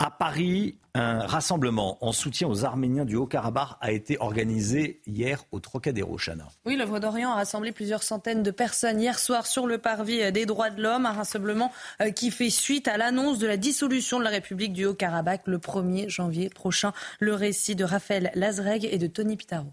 À 0.00 0.10
Paris, 0.10 0.78
un 0.94 1.26
rassemblement 1.26 1.98
en 2.04 2.12
soutien 2.12 2.48
aux 2.48 2.64
Arméniens 2.64 3.04
du 3.04 3.14
Haut-Karabakh 3.14 3.76
a 3.80 3.92
été 3.92 4.16
organisé 4.18 5.00
hier 5.06 5.44
au 5.52 5.60
Trocadéro, 5.60 6.16
Chana. 6.16 6.48
Oui, 6.64 6.76
l'œuvre 6.76 6.98
d'Orient 6.98 7.30
a 7.30 7.34
rassemblé 7.34 7.72
plusieurs 7.72 8.02
centaines 8.02 8.42
de 8.42 8.50
personnes 8.50 9.00
hier 9.00 9.18
soir 9.18 9.46
sur 9.46 9.66
le 9.66 9.78
parvis 9.78 10.32
des 10.32 10.46
droits 10.46 10.70
de 10.70 10.82
l'homme, 10.82 11.06
un 11.06 11.12
rassemblement 11.12 11.70
euh, 12.00 12.10
qui 12.10 12.30
fait 12.30 12.50
suite 12.50 12.88
à 12.88 12.96
l'annonce 12.96 13.38
de 13.38 13.46
la 13.46 13.56
dissolution 13.56 14.18
de 14.18 14.24
la 14.24 14.30
République 14.30 14.72
du 14.72 14.86
Haut-Karabakh 14.86 15.42
le 15.46 15.58
1er 15.58 16.08
janvier 16.08 16.48
prochain. 16.48 16.92
Le 17.20 17.34
récit 17.34 17.76
de 17.76 17.84
Raphaël 17.84 18.30
Lazreg 18.34 18.88
et 18.90 18.98
de 18.98 19.06
Tony 19.06 19.36
Pitaro. 19.36 19.72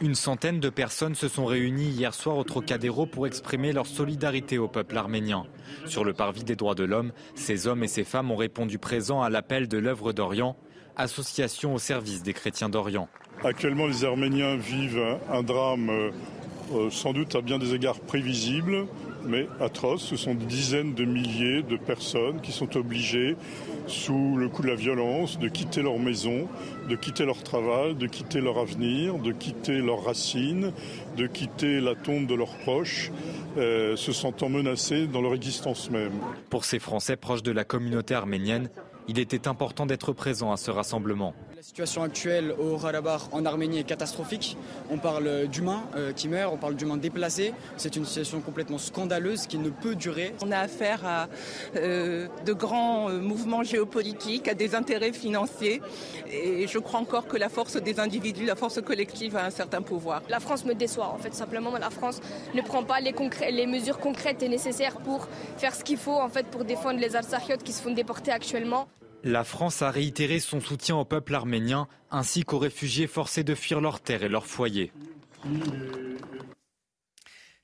Une 0.00 0.14
centaine 0.14 0.60
de 0.60 0.68
personnes 0.68 1.16
se 1.16 1.26
sont 1.26 1.44
réunies 1.44 1.88
hier 1.88 2.14
soir 2.14 2.36
au 2.36 2.44
Trocadéro 2.44 3.04
pour 3.04 3.26
exprimer 3.26 3.72
leur 3.72 3.86
solidarité 3.86 4.56
au 4.56 4.68
peuple 4.68 4.96
arménien. 4.96 5.44
Sur 5.86 6.04
le 6.04 6.12
parvis 6.12 6.44
des 6.44 6.54
droits 6.54 6.76
de 6.76 6.84
l'homme, 6.84 7.10
ces 7.34 7.66
hommes 7.66 7.82
et 7.82 7.88
ces 7.88 8.04
femmes 8.04 8.30
ont 8.30 8.36
répondu 8.36 8.78
présents 8.78 9.22
à 9.22 9.28
l'appel 9.28 9.66
de 9.66 9.76
l'œuvre 9.76 10.12
d'Orient, 10.12 10.56
association 10.96 11.74
au 11.74 11.78
service 11.78 12.22
des 12.22 12.32
chrétiens 12.32 12.68
d'Orient. 12.68 13.08
Actuellement, 13.42 13.88
les 13.88 14.04
Arméniens 14.04 14.56
vivent 14.56 15.18
un 15.32 15.42
drame 15.42 15.90
euh, 15.90 16.10
euh, 16.74 16.90
sans 16.90 17.12
doute 17.12 17.34
à 17.34 17.40
bien 17.40 17.58
des 17.58 17.74
égards 17.74 17.98
prévisible, 17.98 18.86
mais 19.28 19.46
atroce. 19.60 20.02
Ce 20.02 20.16
sont 20.16 20.34
des 20.34 20.46
dizaines 20.46 20.94
de 20.94 21.04
milliers 21.04 21.62
de 21.62 21.76
personnes 21.76 22.40
qui 22.40 22.52
sont 22.52 22.76
obligées, 22.76 23.36
sous 23.86 24.36
le 24.36 24.48
coup 24.48 24.62
de 24.62 24.68
la 24.68 24.74
violence, 24.74 25.38
de 25.38 25.48
quitter 25.48 25.82
leur 25.82 25.98
maison, 25.98 26.48
de 26.88 26.96
quitter 26.96 27.24
leur 27.24 27.42
travail, 27.42 27.94
de 27.94 28.06
quitter 28.06 28.40
leur 28.40 28.58
avenir, 28.58 29.18
de 29.18 29.32
quitter 29.32 29.78
leurs 29.78 30.04
racines, 30.04 30.72
de 31.16 31.26
quitter 31.26 31.80
la 31.80 31.94
tombe 31.94 32.26
de 32.26 32.34
leurs 32.34 32.56
proches, 32.58 33.10
euh, 33.56 33.96
se 33.96 34.12
sentant 34.12 34.48
menacés 34.48 35.06
dans 35.06 35.20
leur 35.20 35.34
existence 35.34 35.90
même. 35.90 36.12
Pour 36.50 36.64
ces 36.64 36.78
Français 36.78 37.16
proches 37.16 37.42
de 37.42 37.52
la 37.52 37.64
communauté 37.64 38.14
arménienne, 38.14 38.68
il 39.08 39.18
était 39.18 39.48
important 39.48 39.86
d'être 39.86 40.12
présent 40.12 40.52
à 40.52 40.56
ce 40.56 40.70
rassemblement. 40.70 41.34
La 41.58 41.64
situation 41.64 42.04
actuelle 42.04 42.52
au 42.52 42.78
Karabakh 42.78 43.22
en 43.32 43.44
Arménie 43.44 43.80
est 43.80 43.82
catastrophique. 43.82 44.56
On 44.92 44.98
parle 44.98 45.48
d'humains 45.48 45.82
euh, 45.96 46.12
qui 46.12 46.28
meurent, 46.28 46.52
on 46.52 46.56
parle 46.56 46.76
d'humains 46.76 46.98
déplacés. 46.98 47.52
C'est 47.76 47.96
une 47.96 48.04
situation 48.04 48.40
complètement 48.40 48.78
scandaleuse 48.78 49.48
qui 49.48 49.58
ne 49.58 49.68
peut 49.68 49.96
durer. 49.96 50.36
On 50.40 50.52
a 50.52 50.58
affaire 50.58 51.04
à 51.04 51.26
euh, 51.74 52.28
de 52.46 52.52
grands 52.52 53.10
euh, 53.10 53.18
mouvements 53.18 53.64
géopolitiques, 53.64 54.46
à 54.46 54.54
des 54.54 54.76
intérêts 54.76 55.12
financiers. 55.12 55.82
Et 56.30 56.68
je 56.68 56.78
crois 56.78 57.00
encore 57.00 57.26
que 57.26 57.36
la 57.36 57.48
force 57.48 57.74
des 57.74 57.98
individus, 57.98 58.44
la 58.44 58.54
force 58.54 58.80
collective 58.80 59.34
a 59.34 59.44
un 59.44 59.50
certain 59.50 59.82
pouvoir. 59.82 60.22
La 60.28 60.38
France 60.38 60.64
me 60.64 60.74
déçoit. 60.74 61.08
En 61.08 61.18
fait, 61.18 61.34
simplement, 61.34 61.76
la 61.76 61.90
France 61.90 62.20
ne 62.54 62.62
prend 62.62 62.84
pas 62.84 63.00
les, 63.00 63.12
les 63.50 63.66
mesures 63.66 63.98
concrètes 63.98 64.44
et 64.44 64.48
nécessaires 64.48 64.98
pour 64.98 65.26
faire 65.56 65.74
ce 65.74 65.82
qu'il 65.82 65.98
faut 65.98 66.20
en 66.20 66.28
fait, 66.28 66.46
pour 66.46 66.64
défendre 66.64 67.00
les 67.00 67.16
Alsaciotes 67.16 67.64
qui 67.64 67.72
se 67.72 67.82
font 67.82 67.90
déporter 67.90 68.30
actuellement. 68.30 68.86
La 69.24 69.44
France 69.44 69.82
a 69.82 69.90
réitéré 69.90 70.38
son 70.38 70.60
soutien 70.60 70.96
au 70.96 71.04
peuple 71.04 71.34
arménien 71.34 71.88
ainsi 72.10 72.44
qu'aux 72.44 72.58
réfugiés 72.58 73.06
forcés 73.06 73.44
de 73.44 73.54
fuir 73.54 73.80
leur 73.80 74.00
terre 74.00 74.22
et 74.22 74.28
leur 74.28 74.46
foyer. 74.46 74.92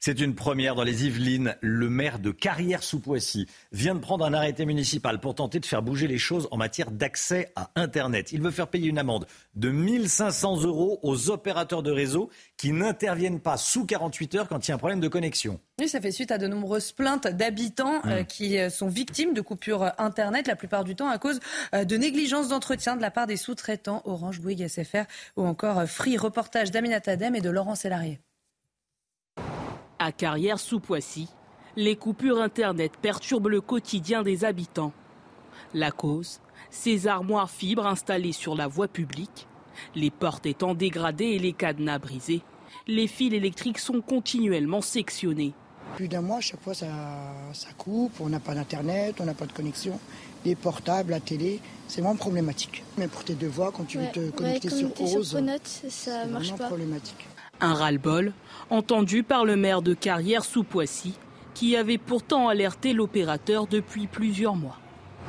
C'est 0.06 0.20
une 0.20 0.34
première 0.34 0.74
dans 0.74 0.82
les 0.82 1.06
Yvelines. 1.06 1.56
Le 1.62 1.88
maire 1.88 2.18
de 2.18 2.30
Carrière-sous-Poissy 2.30 3.46
vient 3.72 3.94
de 3.94 4.00
prendre 4.00 4.26
un 4.26 4.34
arrêté 4.34 4.66
municipal 4.66 5.18
pour 5.18 5.34
tenter 5.34 5.60
de 5.60 5.64
faire 5.64 5.80
bouger 5.80 6.06
les 6.06 6.18
choses 6.18 6.46
en 6.50 6.58
matière 6.58 6.90
d'accès 6.90 7.50
à 7.56 7.70
Internet. 7.74 8.30
Il 8.30 8.42
veut 8.42 8.50
faire 8.50 8.68
payer 8.68 8.88
une 8.90 8.98
amende 8.98 9.26
de 9.54 9.70
1500 9.70 10.60
euros 10.64 11.00
aux 11.02 11.30
opérateurs 11.30 11.82
de 11.82 11.90
réseau 11.90 12.28
qui 12.58 12.72
n'interviennent 12.72 13.40
pas 13.40 13.56
sous 13.56 13.86
48 13.86 14.34
heures 14.34 14.48
quand 14.48 14.68
il 14.68 14.68
y 14.68 14.72
a 14.72 14.74
un 14.74 14.78
problème 14.78 15.00
de 15.00 15.08
connexion. 15.08 15.58
Oui, 15.80 15.88
ça 15.88 16.02
fait 16.02 16.12
suite 16.12 16.32
à 16.32 16.36
de 16.36 16.48
nombreuses 16.48 16.92
plaintes 16.92 17.26
d'habitants 17.26 18.02
euh, 18.04 18.20
mmh. 18.20 18.26
qui 18.26 18.58
euh, 18.58 18.68
sont 18.68 18.88
victimes 18.88 19.32
de 19.32 19.40
coupures 19.40 19.90
Internet, 19.96 20.48
la 20.48 20.56
plupart 20.56 20.84
du 20.84 20.94
temps 20.94 21.08
à 21.08 21.16
cause 21.16 21.40
euh, 21.74 21.86
de 21.86 21.96
négligence 21.96 22.48
d'entretien 22.48 22.96
de 22.96 23.00
la 23.00 23.10
part 23.10 23.26
des 23.26 23.38
sous-traitants 23.38 24.02
Orange, 24.04 24.42
Bouygues, 24.42 24.68
SFR 24.68 25.06
ou 25.38 25.46
encore 25.46 25.84
Free. 25.88 26.18
Reportage 26.18 26.70
d'Aminata 26.70 27.12
Adem 27.12 27.36
et 27.36 27.40
de 27.40 27.48
Laurent 27.48 27.74
Sélarié. 27.74 28.20
À 29.98 30.10
Carrière 30.10 30.58
sous 30.58 30.80
Poissy, 30.80 31.28
les 31.76 31.94
coupures 31.94 32.40
Internet 32.40 32.92
perturbent 33.00 33.48
le 33.48 33.60
quotidien 33.60 34.22
des 34.22 34.44
habitants. 34.44 34.92
La 35.72 35.92
cause 35.92 36.40
Ces 36.70 37.06
armoires 37.06 37.50
fibres 37.50 37.86
installées 37.86 38.32
sur 38.32 38.56
la 38.56 38.66
voie 38.66 38.88
publique. 38.88 39.46
Les 39.94 40.10
portes 40.10 40.46
étant 40.46 40.74
dégradées 40.74 41.30
et 41.30 41.38
les 41.38 41.52
cadenas 41.52 41.98
brisés, 41.98 42.42
les 42.88 43.06
fils 43.06 43.32
électriques 43.32 43.78
sont 43.78 44.00
continuellement 44.00 44.80
sectionnés. 44.80 45.52
Plus 45.94 46.08
d'un 46.08 46.22
mois, 46.22 46.40
chaque 46.40 46.60
fois 46.60 46.74
ça, 46.74 46.88
coupe, 47.78 48.20
on 48.20 48.28
n'a 48.28 48.40
pas 48.40 48.54
d'internet, 48.54 49.16
on 49.20 49.24
n'a 49.24 49.34
pas 49.34 49.46
de 49.46 49.52
connexion. 49.52 50.00
Les 50.44 50.56
portables, 50.56 51.12
la 51.12 51.20
télé, 51.20 51.60
c'est 51.86 52.00
vraiment 52.00 52.16
problématique. 52.16 52.82
Mais 52.98 53.06
pour 53.06 53.22
tes 53.22 53.34
devoirs, 53.34 53.70
quand 53.72 53.84
tu 53.84 53.98
veux 53.98 54.10
te 54.10 54.30
connecter 54.30 54.70
sur 54.70 54.90
Rose, 54.96 55.38
ça 55.88 56.26
marche 56.26 56.52
pas. 56.54 56.66
problématique. 56.66 57.28
Un 57.64 57.72
ras-le-bol 57.72 58.34
entendu 58.68 59.22
par 59.22 59.46
le 59.46 59.56
maire 59.56 59.80
de 59.80 59.94
Carrière 59.94 60.44
sous 60.44 60.64
Poissy, 60.64 61.14
qui 61.54 61.76
avait 61.76 61.96
pourtant 61.96 62.48
alerté 62.48 62.92
l'opérateur 62.92 63.66
depuis 63.66 64.06
plusieurs 64.06 64.54
mois. 64.54 64.76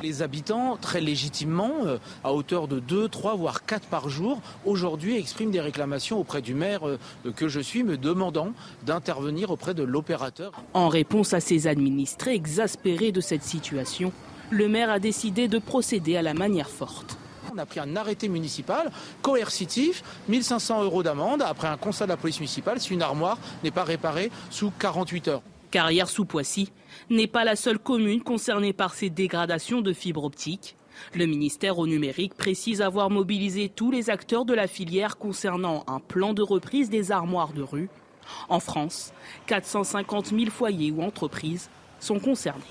Les 0.02 0.20
habitants, 0.20 0.76
très 0.76 1.00
légitimement, 1.00 1.72
euh, 1.86 1.96
à 2.24 2.34
hauteur 2.34 2.68
de 2.68 2.78
2, 2.78 3.08
3, 3.08 3.36
voire 3.36 3.64
4 3.64 3.88
par 3.88 4.10
jour, 4.10 4.42
aujourd'hui 4.66 5.16
expriment 5.16 5.50
des 5.50 5.62
réclamations 5.62 6.20
auprès 6.20 6.42
du 6.42 6.52
maire 6.52 6.86
euh, 6.86 6.98
que 7.34 7.48
je 7.48 7.60
suis, 7.60 7.82
me 7.82 7.96
demandant 7.96 8.52
d'intervenir 8.84 9.50
auprès 9.50 9.72
de 9.72 9.82
l'opérateur. 9.82 10.52
En 10.74 10.88
réponse 10.88 11.32
à 11.32 11.40
ces 11.40 11.66
administrés 11.66 12.34
exaspérés 12.34 13.12
de 13.12 13.22
cette 13.22 13.44
situation, 13.44 14.12
le 14.50 14.68
maire 14.68 14.90
a 14.90 14.98
décidé 14.98 15.48
de 15.48 15.58
procéder 15.58 16.18
à 16.18 16.22
la 16.22 16.34
manière 16.34 16.68
forte 16.68 17.16
on 17.56 17.58
a 17.58 17.66
pris 17.66 17.80
un 17.80 17.96
arrêté 17.96 18.28
municipal 18.28 18.90
coercitif, 19.22 20.02
1500 20.28 20.84
euros 20.84 21.02
d'amende 21.02 21.42
après 21.42 21.68
un 21.68 21.76
constat 21.76 22.04
de 22.04 22.10
la 22.10 22.16
police 22.16 22.38
municipale 22.38 22.80
si 22.80 22.92
une 22.92 23.02
armoire 23.02 23.38
n'est 23.64 23.70
pas 23.70 23.84
réparée 23.84 24.30
sous 24.50 24.70
48 24.78 25.28
heures. 25.28 25.42
Carrière 25.70 26.08
sous 26.08 26.24
Poissy 26.24 26.70
n'est 27.10 27.26
pas 27.26 27.44
la 27.44 27.56
seule 27.56 27.78
commune 27.78 28.22
concernée 28.22 28.72
par 28.72 28.94
ces 28.94 29.10
dégradations 29.10 29.80
de 29.80 29.92
fibres 29.92 30.24
optiques. 30.24 30.76
Le 31.14 31.26
ministère 31.26 31.78
au 31.78 31.86
numérique 31.86 32.34
précise 32.34 32.80
avoir 32.80 33.10
mobilisé 33.10 33.68
tous 33.68 33.90
les 33.90 34.10
acteurs 34.10 34.44
de 34.44 34.54
la 34.54 34.66
filière 34.66 35.18
concernant 35.18 35.84
un 35.86 36.00
plan 36.00 36.32
de 36.32 36.42
reprise 36.42 36.90
des 36.90 37.10
armoires 37.10 37.52
de 37.52 37.62
rue. 37.62 37.88
En 38.48 38.60
France, 38.60 39.12
450 39.46 40.26
000 40.26 40.50
foyers 40.50 40.90
ou 40.90 41.02
entreprises 41.02 41.70
sont 42.00 42.18
concernés 42.18 42.64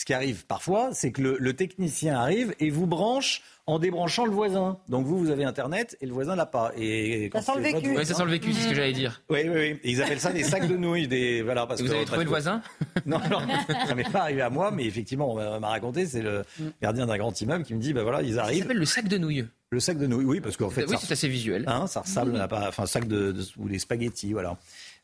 ce 0.00 0.06
qui 0.06 0.14
arrive 0.14 0.46
parfois, 0.46 0.88
c'est 0.94 1.12
que 1.12 1.20
le, 1.20 1.52
technicien 1.52 2.18
arrive 2.18 2.54
et 2.58 2.70
vous 2.70 2.86
branche 2.86 3.42
en 3.66 3.78
débranchant 3.78 4.24
le 4.24 4.30
voisin. 4.30 4.78
Donc 4.88 5.04
vous, 5.04 5.18
vous 5.18 5.28
avez 5.28 5.44
Internet 5.44 5.94
et 6.00 6.06
le 6.06 6.12
voisin 6.14 6.34
l'a 6.36 6.46
pas. 6.46 6.72
Et 6.74 7.28
ça 7.34 7.42
sent 7.42 7.52
le 7.56 7.62
vécu. 7.62 7.94
Oui, 7.94 8.06
ça 8.06 8.14
sent 8.14 8.24
le 8.24 8.30
vécu, 8.30 8.50
c'est 8.54 8.62
ce 8.62 8.68
que 8.70 8.74
j'allais 8.74 8.94
dire. 8.94 9.20
Oui, 9.28 9.40
oui, 9.44 9.50
oui. 9.54 9.80
ils 9.84 10.00
appellent 10.00 10.18
ça 10.18 10.32
des 10.32 10.42
sacs 10.42 10.66
de 10.66 10.76
nouilles. 10.78 11.06
Des... 11.06 11.42
Voilà, 11.42 11.66
parce 11.66 11.82
vous 11.82 11.92
avez 11.92 12.06
trouvé 12.06 12.24
le 12.24 12.30
voisin 12.30 12.62
Non, 13.04 13.20
non 13.30 13.40
ça 13.86 13.94
m'est 13.94 14.10
pas 14.10 14.22
arrivé 14.22 14.40
à 14.40 14.48
moi, 14.48 14.70
mais 14.70 14.86
effectivement, 14.86 15.34
on 15.34 15.60
m'a 15.60 15.68
raconté, 15.68 16.06
c'est 16.06 16.22
le 16.22 16.44
gardien 16.80 17.04
d'un 17.04 17.18
grand 17.18 17.38
immeuble 17.38 17.64
qui 17.64 17.74
me 17.74 17.80
dit, 17.80 17.92
ben 17.92 18.02
voilà, 18.02 18.22
ils 18.22 18.38
arrivent. 18.38 18.56
Ça 18.56 18.62
s'appelle 18.62 18.78
le 18.78 18.86
sac 18.86 19.06
de 19.06 19.18
nouilles. 19.18 19.44
Le 19.68 19.80
sac 19.80 19.98
de 19.98 20.06
nouilles, 20.06 20.24
oui, 20.24 20.40
parce 20.40 20.56
qu'en 20.56 20.70
fait, 20.70 20.86
oui, 20.88 20.96
c'est 20.98 21.12
assez 21.12 21.28
visuel. 21.28 21.64
Hein, 21.66 21.86
ça 21.88 22.00
ressemble 22.00 22.32
mm. 22.32 22.48
à 22.50 22.68
enfin 22.68 22.86
sac 22.86 23.06
de, 23.06 23.36
ou 23.58 23.68
des 23.68 23.78
spaghettis, 23.78 24.32
voilà. 24.32 24.56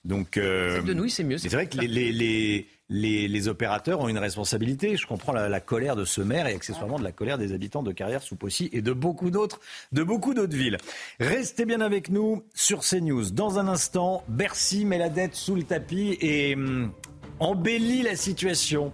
Donc, 0.06 0.36
euh, 0.36 0.80
de 0.82 0.94
nouilles, 0.94 1.10
c'est 1.10 1.24
mieux. 1.24 1.36
C'est 1.36 1.48
vrai 1.48 1.66
que 1.66 1.76
les, 1.78 1.88
les, 1.88 2.12
les, 2.12 2.68
les, 2.88 3.48
opérateurs 3.48 4.00
ont 4.00 4.08
une 4.08 4.18
responsabilité. 4.18 4.96
Je 4.96 5.06
comprends 5.06 5.32
la, 5.32 5.60
colère 5.60 5.96
de 5.96 6.04
ce 6.04 6.20
maire 6.20 6.46
et 6.46 6.54
accessoirement 6.54 6.98
de 6.98 7.04
la 7.04 7.12
colère 7.12 7.38
des 7.38 7.52
habitants 7.52 7.82
de 7.82 7.92
Carrière 7.92 8.22
sous 8.22 8.36
Poissy 8.36 8.68
et 8.72 8.82
de 8.82 8.92
beaucoup 8.92 9.30
d'autres, 9.30 9.60
de 9.92 10.02
beaucoup 10.02 10.34
d'autres 10.34 10.56
villes. 10.56 10.78
Restez 11.20 11.64
bien 11.64 11.80
avec 11.80 12.10
nous 12.10 12.44
sur 12.54 12.80
CNews. 12.80 13.30
Dans 13.30 13.58
un 13.58 13.68
instant, 13.68 14.22
Bercy 14.28 14.84
met 14.84 14.98
la 14.98 15.08
dette 15.08 15.34
sous 15.34 15.54
le 15.54 15.64
tapis 15.64 16.16
et 16.20 16.54
hum, 16.54 16.92
embellit 17.40 18.02
la 18.02 18.16
situation. 18.16 18.92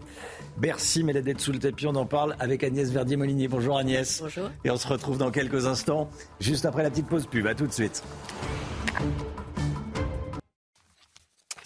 Bercy 0.57 1.03
met 1.03 1.13
la 1.13 1.23
dette 1.23 1.41
sous 1.41 1.53
le 1.53 1.59
tapis, 1.59 1.87
on 1.87 1.95
en 1.95 2.05
parle 2.05 2.37
avec 2.39 2.63
Agnès 2.63 2.91
Verdier-Molinier. 2.91 3.49
Bonjour 3.49 3.79
Agnès. 3.79 4.21
Bonjour. 4.23 4.51
Et 4.65 4.71
on 4.71 4.77
se 4.77 4.87
retrouve 4.87 5.17
dans 5.17 5.31
quelques 5.31 5.67
instants, 5.67 6.11
juste 6.41 6.67
après 6.67 6.83
la 6.83 6.91
petite 6.91 7.07
pause 7.07 7.27
pub. 7.27 7.47
À 7.47 7.55
tout 7.55 7.67
de 7.67 7.73
suite. 7.73 8.03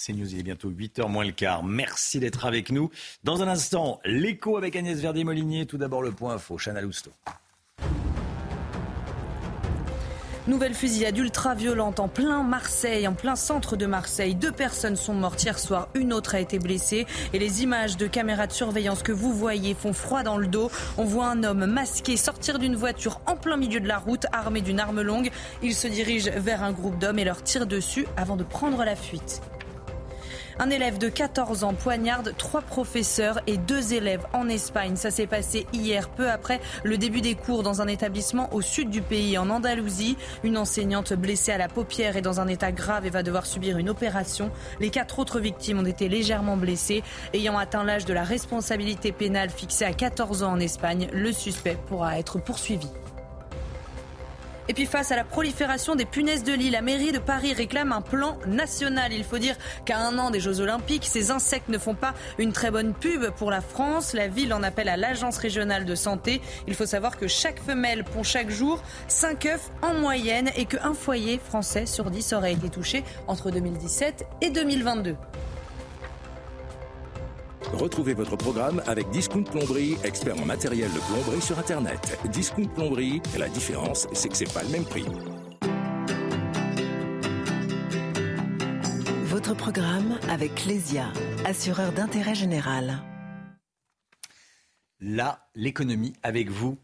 C'est 0.06 0.12
News, 0.12 0.32
il 0.32 0.38
est 0.38 0.44
bientôt 0.44 0.70
8h 0.70 1.10
moins 1.10 1.24
le 1.24 1.32
quart. 1.32 1.64
Merci 1.64 2.20
d'être 2.20 2.46
avec 2.46 2.70
nous. 2.70 2.90
Dans 3.24 3.42
un 3.42 3.48
instant, 3.48 3.98
l'écho 4.04 4.56
avec 4.56 4.76
Agnès 4.76 5.00
Verdier-Molinier. 5.00 5.66
Tout 5.66 5.78
d'abord 5.78 6.00
le 6.00 6.12
point 6.12 6.34
info, 6.34 6.56
Chana 6.58 6.80
Lousteau. 6.80 7.10
Nouvelle 10.46 10.74
fusillade 10.74 11.18
ultra-violente 11.18 11.98
en 11.98 12.06
plein 12.06 12.44
Marseille, 12.44 13.08
en 13.08 13.14
plein 13.14 13.34
centre 13.34 13.74
de 13.74 13.84
Marseille. 13.86 14.36
Deux 14.36 14.52
personnes 14.52 14.94
sont 14.94 15.12
mortes 15.12 15.42
hier 15.42 15.58
soir, 15.58 15.88
une 15.94 16.12
autre 16.12 16.36
a 16.36 16.40
été 16.40 16.60
blessée. 16.60 17.04
Et 17.32 17.40
les 17.40 17.64
images 17.64 17.96
de 17.96 18.06
caméras 18.06 18.46
de 18.46 18.52
surveillance 18.52 19.02
que 19.02 19.10
vous 19.10 19.32
voyez 19.32 19.74
font 19.74 19.92
froid 19.92 20.22
dans 20.22 20.38
le 20.38 20.46
dos. 20.46 20.70
On 20.98 21.04
voit 21.04 21.26
un 21.26 21.42
homme 21.42 21.66
masqué 21.66 22.16
sortir 22.16 22.60
d'une 22.60 22.76
voiture 22.76 23.20
en 23.26 23.34
plein 23.34 23.56
milieu 23.56 23.80
de 23.80 23.88
la 23.88 23.98
route, 23.98 24.26
armé 24.30 24.60
d'une 24.60 24.78
arme 24.78 25.02
longue. 25.02 25.32
Il 25.64 25.74
se 25.74 25.88
dirige 25.88 26.28
vers 26.28 26.62
un 26.62 26.70
groupe 26.70 26.96
d'hommes 27.00 27.18
et 27.18 27.24
leur 27.24 27.42
tire 27.42 27.66
dessus 27.66 28.06
avant 28.16 28.36
de 28.36 28.44
prendre 28.44 28.84
la 28.84 28.94
fuite. 28.94 29.42
Un 30.58 30.70
élève 30.70 30.96
de 30.96 31.10
14 31.10 31.64
ans 31.64 31.74
poignarde 31.74 32.32
trois 32.38 32.62
professeurs 32.62 33.40
et 33.46 33.58
deux 33.58 33.92
élèves 33.92 34.26
en 34.32 34.48
Espagne. 34.48 34.96
Ça 34.96 35.10
s'est 35.10 35.26
passé 35.26 35.66
hier, 35.74 36.08
peu 36.08 36.30
après 36.30 36.60
le 36.82 36.96
début 36.96 37.20
des 37.20 37.34
cours 37.34 37.62
dans 37.62 37.82
un 37.82 37.86
établissement 37.88 38.48
au 38.54 38.62
sud 38.62 38.88
du 38.88 39.02
pays, 39.02 39.36
en 39.36 39.50
Andalousie. 39.50 40.16
Une 40.44 40.56
enseignante 40.56 41.12
blessée 41.12 41.52
à 41.52 41.58
la 41.58 41.68
paupière 41.68 42.16
est 42.16 42.22
dans 42.22 42.40
un 42.40 42.48
état 42.48 42.72
grave 42.72 43.04
et 43.04 43.10
va 43.10 43.22
devoir 43.22 43.44
subir 43.44 43.76
une 43.76 43.90
opération. 43.90 44.50
Les 44.80 44.88
quatre 44.88 45.18
autres 45.18 45.40
victimes 45.40 45.80
ont 45.80 45.84
été 45.84 46.08
légèrement 46.08 46.56
blessées. 46.56 47.02
Ayant 47.34 47.58
atteint 47.58 47.84
l'âge 47.84 48.06
de 48.06 48.14
la 48.14 48.24
responsabilité 48.24 49.12
pénale 49.12 49.50
fixée 49.50 49.84
à 49.84 49.92
14 49.92 50.42
ans 50.42 50.52
en 50.52 50.60
Espagne, 50.60 51.08
le 51.12 51.32
suspect 51.32 51.76
pourra 51.86 52.18
être 52.18 52.38
poursuivi. 52.38 52.88
Et 54.68 54.74
puis 54.74 54.86
face 54.86 55.12
à 55.12 55.16
la 55.16 55.24
prolifération 55.24 55.94
des 55.94 56.04
punaises 56.04 56.42
de 56.42 56.52
lit, 56.52 56.70
la 56.70 56.82
mairie 56.82 57.12
de 57.12 57.18
Paris 57.18 57.52
réclame 57.52 57.92
un 57.92 58.00
plan 58.00 58.36
national. 58.46 59.12
Il 59.12 59.22
faut 59.22 59.38
dire 59.38 59.56
qu'à 59.84 59.98
un 59.98 60.18
an 60.18 60.30
des 60.30 60.40
Jeux 60.40 60.60
Olympiques, 60.60 61.06
ces 61.06 61.30
insectes 61.30 61.68
ne 61.68 61.78
font 61.78 61.94
pas 61.94 62.14
une 62.38 62.52
très 62.52 62.72
bonne 62.72 62.92
pub 62.92 63.30
pour 63.30 63.50
la 63.50 63.60
France. 63.60 64.12
La 64.12 64.26
ville 64.26 64.52
en 64.52 64.62
appelle 64.64 64.88
à 64.88 64.96
l'Agence 64.96 65.38
régionale 65.38 65.84
de 65.84 65.94
santé. 65.94 66.40
Il 66.66 66.74
faut 66.74 66.86
savoir 66.86 67.16
que 67.16 67.28
chaque 67.28 67.60
femelle 67.60 68.02
pond 68.02 68.24
chaque 68.24 68.50
jour 68.50 68.82
5 69.08 69.46
œufs 69.46 69.70
en 69.82 69.94
moyenne 69.94 70.50
et 70.56 70.64
qu'un 70.64 70.94
foyer 70.94 71.38
français 71.38 71.86
sur 71.86 72.10
10 72.10 72.32
aurait 72.32 72.54
été 72.54 72.68
touché 72.68 73.04
entre 73.28 73.50
2017 73.50 74.26
et 74.40 74.50
2022. 74.50 75.16
Retrouvez 77.76 78.14
votre 78.14 78.36
programme 78.36 78.82
avec 78.86 79.10
Discount 79.10 79.42
Plomberie, 79.42 79.98
expert 80.02 80.40
en 80.40 80.46
matériel 80.46 80.90
de 80.90 80.98
plomberie 80.98 81.42
sur 81.42 81.58
Internet. 81.58 82.18
Discount 82.32 82.68
Plomberie, 82.74 83.20
la 83.38 83.50
différence, 83.50 84.08
c'est 84.14 84.30
que 84.30 84.36
c'est 84.36 84.50
pas 84.52 84.62
le 84.62 84.70
même 84.70 84.84
prix. 84.86 85.04
Votre 89.26 89.54
programme 89.54 90.18
avec 90.30 90.54
Clésia, 90.54 91.12
assureur 91.44 91.92
d'intérêt 91.92 92.34
général. 92.34 93.02
Là, 94.98 95.46
l'économie 95.54 96.14
avec 96.22 96.48
vous, 96.48 96.78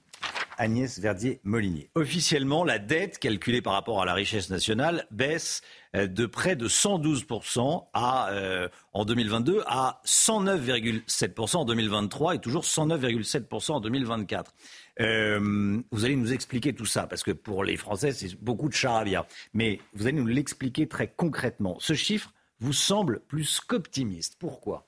Agnès 0.58 0.98
Verdier-Molinier. 0.98 1.90
Officiellement, 1.94 2.64
la 2.64 2.78
dette 2.78 3.18
calculée 3.18 3.62
par 3.62 3.72
rapport 3.72 4.02
à 4.02 4.04
la 4.04 4.14
richesse 4.14 4.50
nationale 4.50 5.06
baisse 5.10 5.62
euh, 5.94 6.06
de 6.06 6.26
près 6.26 6.56
de 6.56 6.68
112% 6.68 7.86
à, 7.92 8.30
euh, 8.30 8.68
en 8.92 9.04
2022 9.04 9.62
à 9.66 10.00
109,7% 10.06 11.56
en 11.56 11.64
2023 11.64 12.34
et 12.34 12.38
toujours 12.38 12.64
109,7% 12.64 13.72
en 13.72 13.80
2024. 13.80 14.54
Euh, 15.00 15.80
vous 15.90 16.04
allez 16.04 16.16
nous 16.16 16.32
expliquer 16.32 16.74
tout 16.74 16.86
ça, 16.86 17.06
parce 17.06 17.22
que 17.22 17.30
pour 17.30 17.64
les 17.64 17.76
Français, 17.76 18.12
c'est 18.12 18.34
beaucoup 18.42 18.68
de 18.68 18.74
charabia. 18.74 19.26
Mais 19.54 19.80
vous 19.94 20.06
allez 20.06 20.16
nous 20.16 20.26
l'expliquer 20.26 20.86
très 20.86 21.08
concrètement. 21.08 21.76
Ce 21.80 21.94
chiffre 21.94 22.32
vous 22.60 22.72
semble 22.72 23.20
plus 23.20 23.60
qu'optimiste. 23.60 24.36
Pourquoi? 24.38 24.86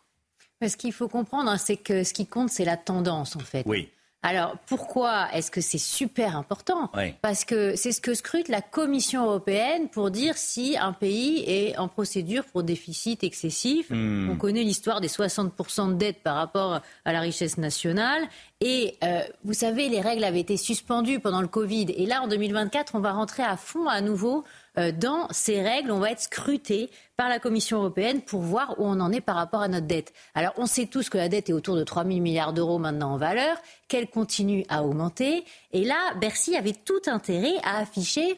Ce 0.66 0.76
qu'il 0.76 0.92
faut 0.92 1.08
comprendre, 1.08 1.50
hein, 1.50 1.58
c'est 1.58 1.76
que 1.76 2.04
ce 2.04 2.14
qui 2.14 2.26
compte, 2.26 2.48
c'est 2.48 2.64
la 2.64 2.76
tendance, 2.76 3.36
en 3.36 3.40
fait. 3.40 3.64
Oui. 3.66 3.90
Alors 4.24 4.56
pourquoi 4.66 5.28
est-ce 5.34 5.50
que 5.50 5.60
c'est 5.60 5.76
super 5.76 6.34
important? 6.34 6.90
Parce 7.20 7.44
que 7.44 7.76
c'est 7.76 7.92
ce 7.92 8.00
que 8.00 8.14
scrute 8.14 8.48
la 8.48 8.62
Commission 8.62 9.26
européenne 9.26 9.90
pour 9.90 10.10
dire 10.10 10.38
si 10.38 10.78
un 10.78 10.94
pays 10.94 11.44
est 11.46 11.76
en 11.76 11.88
procédure 11.88 12.44
pour 12.46 12.62
déficit 12.62 13.22
excessif. 13.22 13.90
Hmm. 13.90 14.30
On 14.30 14.36
connaît 14.36 14.62
l'histoire 14.62 15.02
des 15.02 15.08
60% 15.08 15.90
de 15.90 15.94
dette 15.94 16.22
par 16.22 16.36
rapport 16.36 16.80
à 17.04 17.12
la 17.12 17.20
richesse 17.20 17.58
nationale. 17.58 18.22
Et 18.62 18.96
euh, 19.04 19.20
vous 19.44 19.52
savez, 19.52 19.90
les 19.90 20.00
règles 20.00 20.24
avaient 20.24 20.40
été 20.40 20.56
suspendues 20.56 21.20
pendant 21.20 21.42
le 21.42 21.48
Covid. 21.48 21.88
Et 21.94 22.06
là, 22.06 22.22
en 22.22 22.26
2024, 22.26 22.94
on 22.94 23.00
va 23.00 23.12
rentrer 23.12 23.42
à 23.42 23.58
fond 23.58 23.88
à 23.88 24.00
nouveau 24.00 24.42
dans 24.76 25.28
ces 25.30 25.62
règles. 25.62 25.90
On 25.92 26.00
va 26.00 26.10
être 26.10 26.22
scruté 26.22 26.90
par 27.16 27.28
la 27.28 27.38
Commission 27.38 27.78
européenne 27.78 28.22
pour 28.22 28.40
voir 28.40 28.74
où 28.78 28.84
on 28.84 29.00
en 29.00 29.12
est 29.12 29.20
par 29.20 29.36
rapport 29.36 29.60
à 29.60 29.68
notre 29.68 29.86
dette. 29.86 30.12
Alors, 30.34 30.52
on 30.56 30.66
sait 30.66 30.86
tous 30.86 31.08
que 31.08 31.18
la 31.18 31.28
dette 31.28 31.48
est 31.48 31.52
autour 31.52 31.76
de 31.76 31.84
3 31.84 32.04
000 32.04 32.20
milliards 32.20 32.52
d'euros 32.52 32.78
maintenant 32.78 33.12
en 33.12 33.16
valeur, 33.16 33.56
qu'elle 33.88 34.08
continue 34.08 34.64
à 34.68 34.82
augmenter. 34.82 35.44
Et 35.72 35.84
là, 35.84 36.14
Bercy 36.20 36.56
avait 36.56 36.72
tout 36.72 37.02
intérêt 37.06 37.56
à 37.62 37.78
afficher 37.78 38.36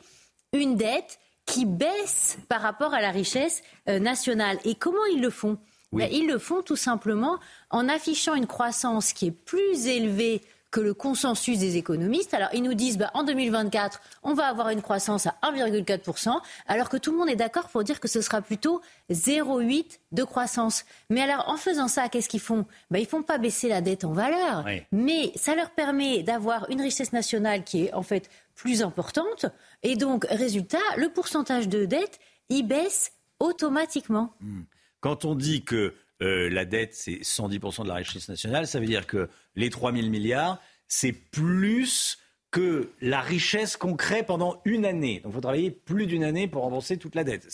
une 0.52 0.76
dette 0.76 1.18
qui 1.46 1.64
baisse 1.64 2.38
par 2.48 2.60
rapport 2.60 2.92
à 2.92 3.00
la 3.00 3.10
richesse 3.10 3.62
euh, 3.88 3.98
nationale. 3.98 4.58
Et 4.64 4.74
comment 4.74 5.04
ils 5.12 5.22
le 5.22 5.30
font? 5.30 5.58
Ben, 5.92 6.10
Ils 6.12 6.26
le 6.26 6.38
font 6.38 6.62
tout 6.62 6.76
simplement 6.76 7.38
en 7.70 7.88
affichant 7.88 8.34
une 8.34 8.46
croissance 8.46 9.12
qui 9.12 9.28
est 9.28 9.30
plus 9.30 9.86
élevée 9.86 10.42
que 10.70 10.80
le 10.80 10.94
consensus 10.94 11.59
des 11.59 11.76
économistes. 11.76 12.34
Alors, 12.34 12.48
ils 12.52 12.62
nous 12.62 12.74
disent, 12.74 12.98
bah, 12.98 13.10
en 13.14 13.22
2024, 13.22 14.01
on 14.22 14.34
va 14.34 14.47
avoir 14.47 14.70
une 14.70 14.82
croissance 14.82 15.26
à 15.26 15.36
1,4%, 15.43 16.38
alors 16.66 16.88
que 16.88 16.97
tout 16.97 17.12
le 17.12 17.18
monde 17.18 17.28
est 17.28 17.36
d'accord 17.36 17.68
pour 17.68 17.84
dire 17.84 18.01
que 18.01 18.09
ce 18.09 18.20
sera 18.20 18.43
plutôt 18.43 18.80
0,8 19.10 19.98
de 20.12 20.24
croissance. 20.24 20.84
Mais 21.10 21.22
alors, 21.22 21.48
en 21.48 21.56
faisant 21.56 21.88
ça, 21.88 22.09
qu'est-ce 22.09 22.28
qu'ils 22.28 22.40
font? 22.40 22.66
Bah, 22.90 22.98
Ils 22.98 23.06
font 23.06 23.22
pas 23.22 23.38
baisser 23.38 23.68
la 23.68 23.80
dette 23.80 24.05
en 24.05 24.12
valeur, 24.12 24.64
mais 24.93 25.32
ça 25.36 25.55
leur 25.55 25.70
permet 25.70 26.22
d'avoir 26.22 26.68
une 26.70 26.80
richesse 26.80 27.12
nationale 27.12 27.64
qui 27.64 27.84
est 27.84 27.94
en 27.94 28.02
fait 28.02 28.28
plus 28.55 28.82
importante. 28.82 29.47
Et 29.82 29.97
donc, 29.97 30.26
résultat, 30.28 30.78
le 30.97 31.09
pourcentage 31.09 31.68
de 31.68 31.84
dette, 31.84 32.18
il 32.48 32.66
baisse 32.66 33.12
automatiquement. 33.38 34.34
Hmm. 34.40 34.62
Quand 35.01 35.24
on 35.24 35.34
dit 35.34 35.62
que 35.62 35.94
euh, 36.22 36.48
la 36.48 36.64
dette, 36.64 36.94
c'est 36.94 37.20
110% 37.22 37.84
de 37.84 37.88
la 37.88 37.94
richesse 37.94 38.28
nationale. 38.28 38.66
Ça 38.66 38.80
veut 38.80 38.86
dire 38.86 39.06
que 39.06 39.28
les 39.55 39.70
3 39.70 39.93
000 39.93 40.09
milliards, 40.09 40.60
c'est 40.88 41.12
plus 41.12 42.18
que 42.51 42.90
la 43.02 43.20
richesse 43.20 43.76
qu'on 43.76 43.97
crée 43.97 44.22
pendant 44.22 44.62
une 44.64 44.86
année. 44.86 45.20
Donc 45.20 45.32
il 45.32 45.34
faut 45.34 45.40
travailler 45.40 45.70
plus 45.70 46.06
d'une 46.06 46.24
année 46.24 46.48
pour 46.48 46.62
rembourser 46.62 46.97
toute 46.97 47.14
la 47.14 47.22
dette. 47.22 47.47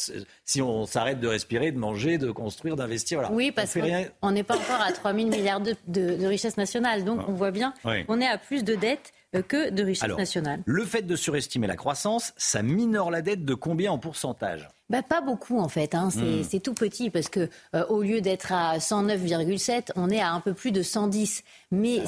Si 0.45 0.63
on 0.63 0.87
s'arrête 0.87 1.19
de 1.19 1.27
respirer, 1.27 1.73
de 1.73 1.79
manger, 1.79 2.19
de 2.19 2.31
construire, 2.31 2.77
d'investir, 2.77 3.19
voilà. 3.19 3.35
Oui, 3.35 3.51
parce 3.51 3.77
qu'on 4.21 4.31
n'est 4.31 4.45
pas 4.45 4.57
encore 4.57 4.81
à 4.81 4.93
3 4.93 5.15
000 5.15 5.29
milliards 5.29 5.61
de, 5.61 5.75
de, 5.89 6.25
richesse 6.27 6.57
nationale. 6.57 7.05
Donc 7.05 7.29
on 7.29 7.33
voit 7.33 7.51
bien 7.51 7.75
qu'on 8.07 8.21
est 8.21 8.29
à 8.29 8.39
plus 8.39 8.63
de 8.63 8.75
dettes 8.77 9.13
que 9.41 9.71
de 9.71 9.83
richesse 9.83 10.17
nationale. 10.17 10.63
Le 10.67 10.85
fait 10.85 11.03
de 11.03 11.17
surestimer 11.17 11.67
la 11.67 11.77
croissance, 11.77 12.35
ça 12.37 12.63
minore 12.63 13.11
la 13.11 13.23
dette 13.23 13.45
de 13.45 13.55
combien 13.55 13.93
en 13.93 13.99
pourcentage? 13.99 14.69
Bah, 14.91 15.03
pas 15.03 15.23
beaucoup 15.23 15.59
en 15.59 15.69
fait, 15.69 15.95
hein. 15.95 16.11
Hmm. 16.15 16.43
c'est 16.43 16.61
tout 16.61 16.75
petit 16.75 17.09
parce 17.09 17.31
que 17.31 17.49
euh, 17.75 17.87
au 17.87 18.03
lieu 18.03 18.21
d'être 18.21 18.53
à 18.53 18.77
109,7, 18.77 19.93
on 19.97 20.11
est 20.11 20.21
à 20.21 20.33
un 20.33 20.41
peu 20.41 20.53
plus 20.53 20.71
de 20.71 20.83
110. 20.83 21.45
Mais, 21.71 22.03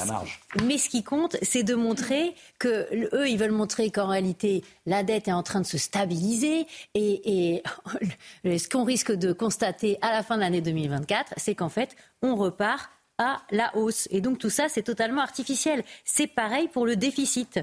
mais 0.67 0.77
ce 0.77 0.91
qui 0.91 1.03
compte, 1.03 1.39
c'est 1.41 1.63
de 1.63 1.75
montrer 1.75 2.35
que 2.59 2.87
eux, 3.15 3.27
ils 3.27 3.39
veulent 3.39 3.53
montrer 3.53 3.91
qu'en 3.91 4.09
réalité, 4.09 4.63
la 4.85 5.03
dette 5.03 5.29
est 5.29 5.33
en 5.33 5.43
train 5.43 5.63
de 5.63 5.67
se 5.67 5.79
stabiliser 5.79 6.67
et, 6.93 7.55
et 7.55 7.63
ce 8.59 8.69
qu'on 8.69 8.85
risque 8.85 9.13
de 9.13 9.33
constater 9.33 9.97
à 10.03 10.13
la 10.13 10.23
fin 10.23 10.37
de 10.37 10.43
l'année 10.43 10.61
2024, 10.61 11.33
c'est 11.39 11.55
qu'en 11.55 11.71
fait, 11.71 11.97
on 12.21 12.37
repart 12.37 12.91
à 13.19 13.43
la 13.51 13.77
hausse. 13.77 14.09
Et 14.11 14.21
donc 14.21 14.39
tout 14.39 14.51
ça, 14.51 14.69
c'est 14.69 14.83
totalement 14.83 15.23
artificiel. 15.23 15.85
C'est 16.05 16.27
pareil 16.27 16.69
pour 16.69 16.87
le 16.87 16.97
déficit. 16.97 17.61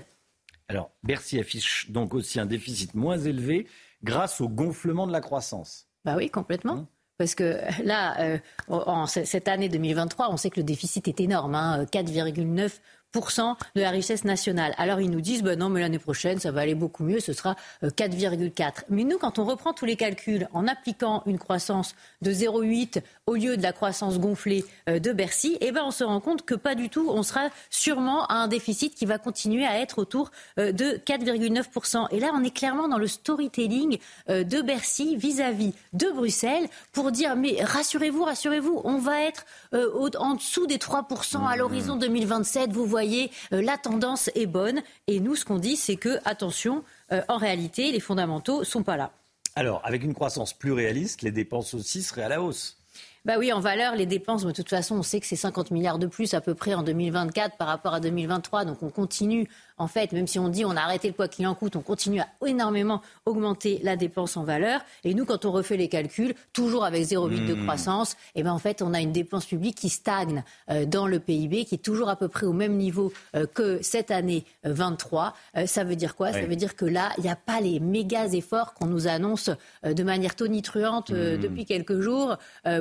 Alors, 0.67 0.91
Bercy 1.03 1.39
affiche 1.39 1.91
donc 1.91 2.13
aussi 2.13 2.39
un 2.39 2.45
déficit 2.45 2.93
moins 2.95 3.17
élevé 3.17 3.67
grâce 4.03 4.39
au 4.39 4.47
gonflement 4.47 5.07
de 5.07 5.11
la 5.11 5.21
croissance. 5.21 5.87
Bah 6.05 6.15
oui, 6.15 6.29
complètement. 6.29 6.73
Hein 6.73 6.87
Parce 7.17 7.35
que 7.35 7.59
là, 7.83 8.19
euh, 8.21 8.37
en 8.69 9.05
cette 9.05 9.47
année 9.47 9.69
2023, 9.69 10.31
on 10.31 10.37
sait 10.37 10.49
que 10.49 10.59
le 10.59 10.63
déficit 10.63 11.07
est 11.07 11.19
énorme, 11.19 11.55
hein, 11.55 11.83
4,9 11.85 12.79
de 13.13 13.81
la 13.81 13.89
richesse 13.89 14.23
nationale. 14.23 14.73
Alors 14.77 15.01
ils 15.01 15.09
nous 15.09 15.21
disent, 15.21 15.43
ben 15.43 15.57
non, 15.59 15.69
mais 15.69 15.81
l'année 15.81 15.99
prochaine, 15.99 16.39
ça 16.39 16.51
va 16.51 16.61
aller 16.61 16.75
beaucoup 16.75 17.03
mieux, 17.03 17.19
ce 17.19 17.33
sera 17.33 17.55
4,4. 17.83 18.61
Euh, 18.61 18.71
mais 18.89 19.03
nous, 19.03 19.17
quand 19.17 19.39
on 19.39 19.45
reprend 19.45 19.73
tous 19.73 19.85
les 19.85 19.95
calculs 19.95 20.47
en 20.53 20.67
appliquant 20.67 21.23
une 21.25 21.37
croissance 21.37 21.95
de 22.21 22.31
0,8 22.31 23.01
au 23.27 23.35
lieu 23.35 23.57
de 23.57 23.63
la 23.63 23.73
croissance 23.73 24.19
gonflée 24.19 24.63
euh, 24.89 24.99
de 24.99 25.11
Bercy, 25.11 25.57
eh 25.61 25.71
ben 25.71 25.83
on 25.85 25.91
se 25.91 26.03
rend 26.03 26.19
compte 26.19 26.43
que 26.43 26.55
pas 26.55 26.75
du 26.75 26.89
tout. 26.89 27.09
On 27.09 27.23
sera 27.23 27.49
sûrement 27.69 28.25
à 28.27 28.35
un 28.35 28.47
déficit 28.47 28.95
qui 28.95 29.05
va 29.05 29.17
continuer 29.17 29.65
à 29.65 29.79
être 29.79 29.99
autour 29.99 30.31
euh, 30.57 30.71
de 30.71 30.99
4,9%. 31.05 32.07
Et 32.11 32.19
là, 32.19 32.31
on 32.33 32.43
est 32.43 32.55
clairement 32.55 32.87
dans 32.87 32.97
le 32.97 33.07
storytelling 33.07 33.97
de 34.27 34.61
Bercy 34.61 35.15
vis-à-vis 35.15 35.73
de 35.93 36.07
Bruxelles 36.11 36.67
pour 36.91 37.11
dire, 37.11 37.35
mais 37.35 37.57
rassurez-vous, 37.61 38.23
rassurez-vous, 38.23 38.81
on 38.83 38.97
va 38.97 39.21
être 39.21 39.45
en 39.73 40.35
dessous 40.35 40.67
des 40.67 40.77
3% 40.77 41.47
à 41.47 41.57
l'horizon 41.57 41.95
2027. 41.95 42.71
Vous 42.71 42.85
voyez 42.85 43.00
voyez, 43.01 43.31
euh, 43.53 43.61
la 43.61 43.77
tendance 43.77 44.29
est 44.35 44.45
bonne. 44.45 44.81
Et 45.07 45.19
nous, 45.19 45.35
ce 45.35 45.45
qu'on 45.45 45.57
dit, 45.57 45.75
c'est 45.75 45.95
que, 45.95 46.19
attention, 46.25 46.83
euh, 47.11 47.21
en 47.27 47.37
réalité, 47.37 47.91
les 47.91 47.99
fondamentaux 47.99 48.63
sont 48.63 48.83
pas 48.83 48.97
là. 48.97 49.11
Alors, 49.55 49.81
avec 49.83 50.03
une 50.03 50.13
croissance 50.13 50.53
plus 50.53 50.71
réaliste, 50.71 51.23
les 51.23 51.31
dépenses 51.31 51.73
aussi 51.73 52.03
seraient 52.03 52.23
à 52.23 52.29
la 52.29 52.41
hausse. 52.41 52.77
Bah 53.23 53.35
oui, 53.37 53.53
en 53.53 53.59
valeur, 53.59 53.95
les 53.95 54.07
dépenses, 54.07 54.43
de 54.43 54.51
toute 54.51 54.69
façon, 54.69 54.95
on 54.95 55.03
sait 55.03 55.19
que 55.19 55.27
c'est 55.27 55.35
50 55.35 55.69
milliards 55.69 55.99
de 55.99 56.07
plus 56.07 56.33
à 56.33 56.41
peu 56.41 56.55
près 56.55 56.73
en 56.73 56.81
2024 56.81 57.55
par 57.55 57.67
rapport 57.67 57.93
à 57.93 57.99
2023. 57.99 58.65
Donc 58.65 58.81
on 58.81 58.89
continue 58.89 59.47
en 59.81 59.87
fait, 59.87 60.11
même 60.11 60.27
si 60.27 60.37
on 60.37 60.47
dit 60.47 60.63
on 60.63 60.77
a 60.77 60.81
arrêté 60.81 61.07
le 61.07 61.13
poids 61.13 61.27
qui 61.27 61.45
en 61.45 61.55
coûte, 61.55 61.75
on 61.75 61.81
continue 61.81 62.21
à 62.21 62.27
énormément 62.45 63.01
augmenter 63.25 63.79
la 63.83 63.95
dépense 63.95 64.37
en 64.37 64.43
valeur. 64.43 64.81
Et 65.03 65.15
nous, 65.15 65.25
quand 65.25 65.43
on 65.45 65.51
refait 65.51 65.77
les 65.77 65.87
calculs, 65.87 66.35
toujours 66.53 66.85
avec 66.85 67.03
0,8 67.03 67.47
de 67.47 67.53
hmm. 67.55 67.63
croissance, 67.63 68.13
et 68.35 68.41
eh 68.41 68.43
ben 68.43 68.51
en 68.51 68.59
fait, 68.59 68.81
on 68.81 68.93
a 68.93 69.01
une 69.01 69.11
dépense 69.11 69.45
publique 69.45 69.75
qui 69.75 69.89
stagne 69.89 70.43
euh, 70.69 70.85
dans 70.85 71.07
le 71.07 71.19
PIB, 71.19 71.65
qui 71.65 71.75
est 71.75 71.83
toujours 71.83 72.09
à 72.09 72.15
peu 72.15 72.27
près 72.27 72.45
au 72.45 72.53
même 72.53 72.77
niveau 72.77 73.11
euh, 73.35 73.47
que 73.47 73.81
cette 73.81 74.11
année 74.11 74.45
23. 74.63 75.33
Euh, 75.57 75.65
ça 75.65 75.83
veut 75.83 75.95
dire 75.95 76.15
quoi? 76.15 76.31
Ça 76.31 76.41
veut 76.41 76.55
dire 76.55 76.75
que 76.75 76.85
là, 76.85 77.09
il 77.17 77.23
n'y 77.23 77.29
a 77.29 77.35
pas 77.35 77.59
les 77.59 77.79
méga 77.79 78.27
efforts 78.27 78.75
qu'on 78.75 78.85
nous 78.85 79.07
annonce 79.07 79.49
de 79.83 80.03
manière 80.03 80.35
tonitruante 80.35 81.09
hmm. 81.09 81.37
depuis 81.37 81.65
quelques 81.65 82.01
jours. 82.01 82.37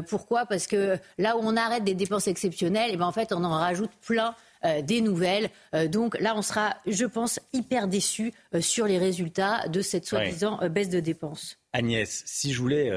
pourquoi? 0.09 0.45
Parce 0.45 0.67
que 0.67 0.99
là 1.19 1.37
où 1.37 1.41
on 1.43 1.57
arrête 1.57 1.85
des 1.85 1.95
dépenses 1.95 2.29
exceptionnelles, 2.29 2.91
et 2.91 2.95
eh 2.95 2.97
ben 2.97 3.07
en 3.07 3.13
fait, 3.13 3.33
on 3.33 3.43
en 3.43 3.51
rajoute 3.51 3.91
plein 4.03 4.35
euh, 4.65 4.83
des 4.83 5.01
nouvelles. 5.01 5.51
Euh, 5.75 5.89
donc 5.89 6.19
là, 6.21 6.35
on 6.37 6.43
sera, 6.43 6.77
je 6.87 7.07
pense, 7.07 7.41
hyper 7.53 7.89
déçus 7.89 8.33
euh, 8.55 8.61
sur 8.61 8.87
les 8.87 8.99
résultats 8.99 9.67
de 9.69 9.81
cette 9.81 10.05
soi-disant 10.05 10.61
baisse 10.69 10.91
de 10.91 11.01
dépenses. 11.01 11.59
Agnès, 11.73 12.23
si 12.27 12.53
je 12.53 12.61
voulais 12.61 12.91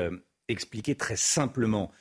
expliquer 0.48 0.95
très 0.95 1.15
simplement, 1.15 1.91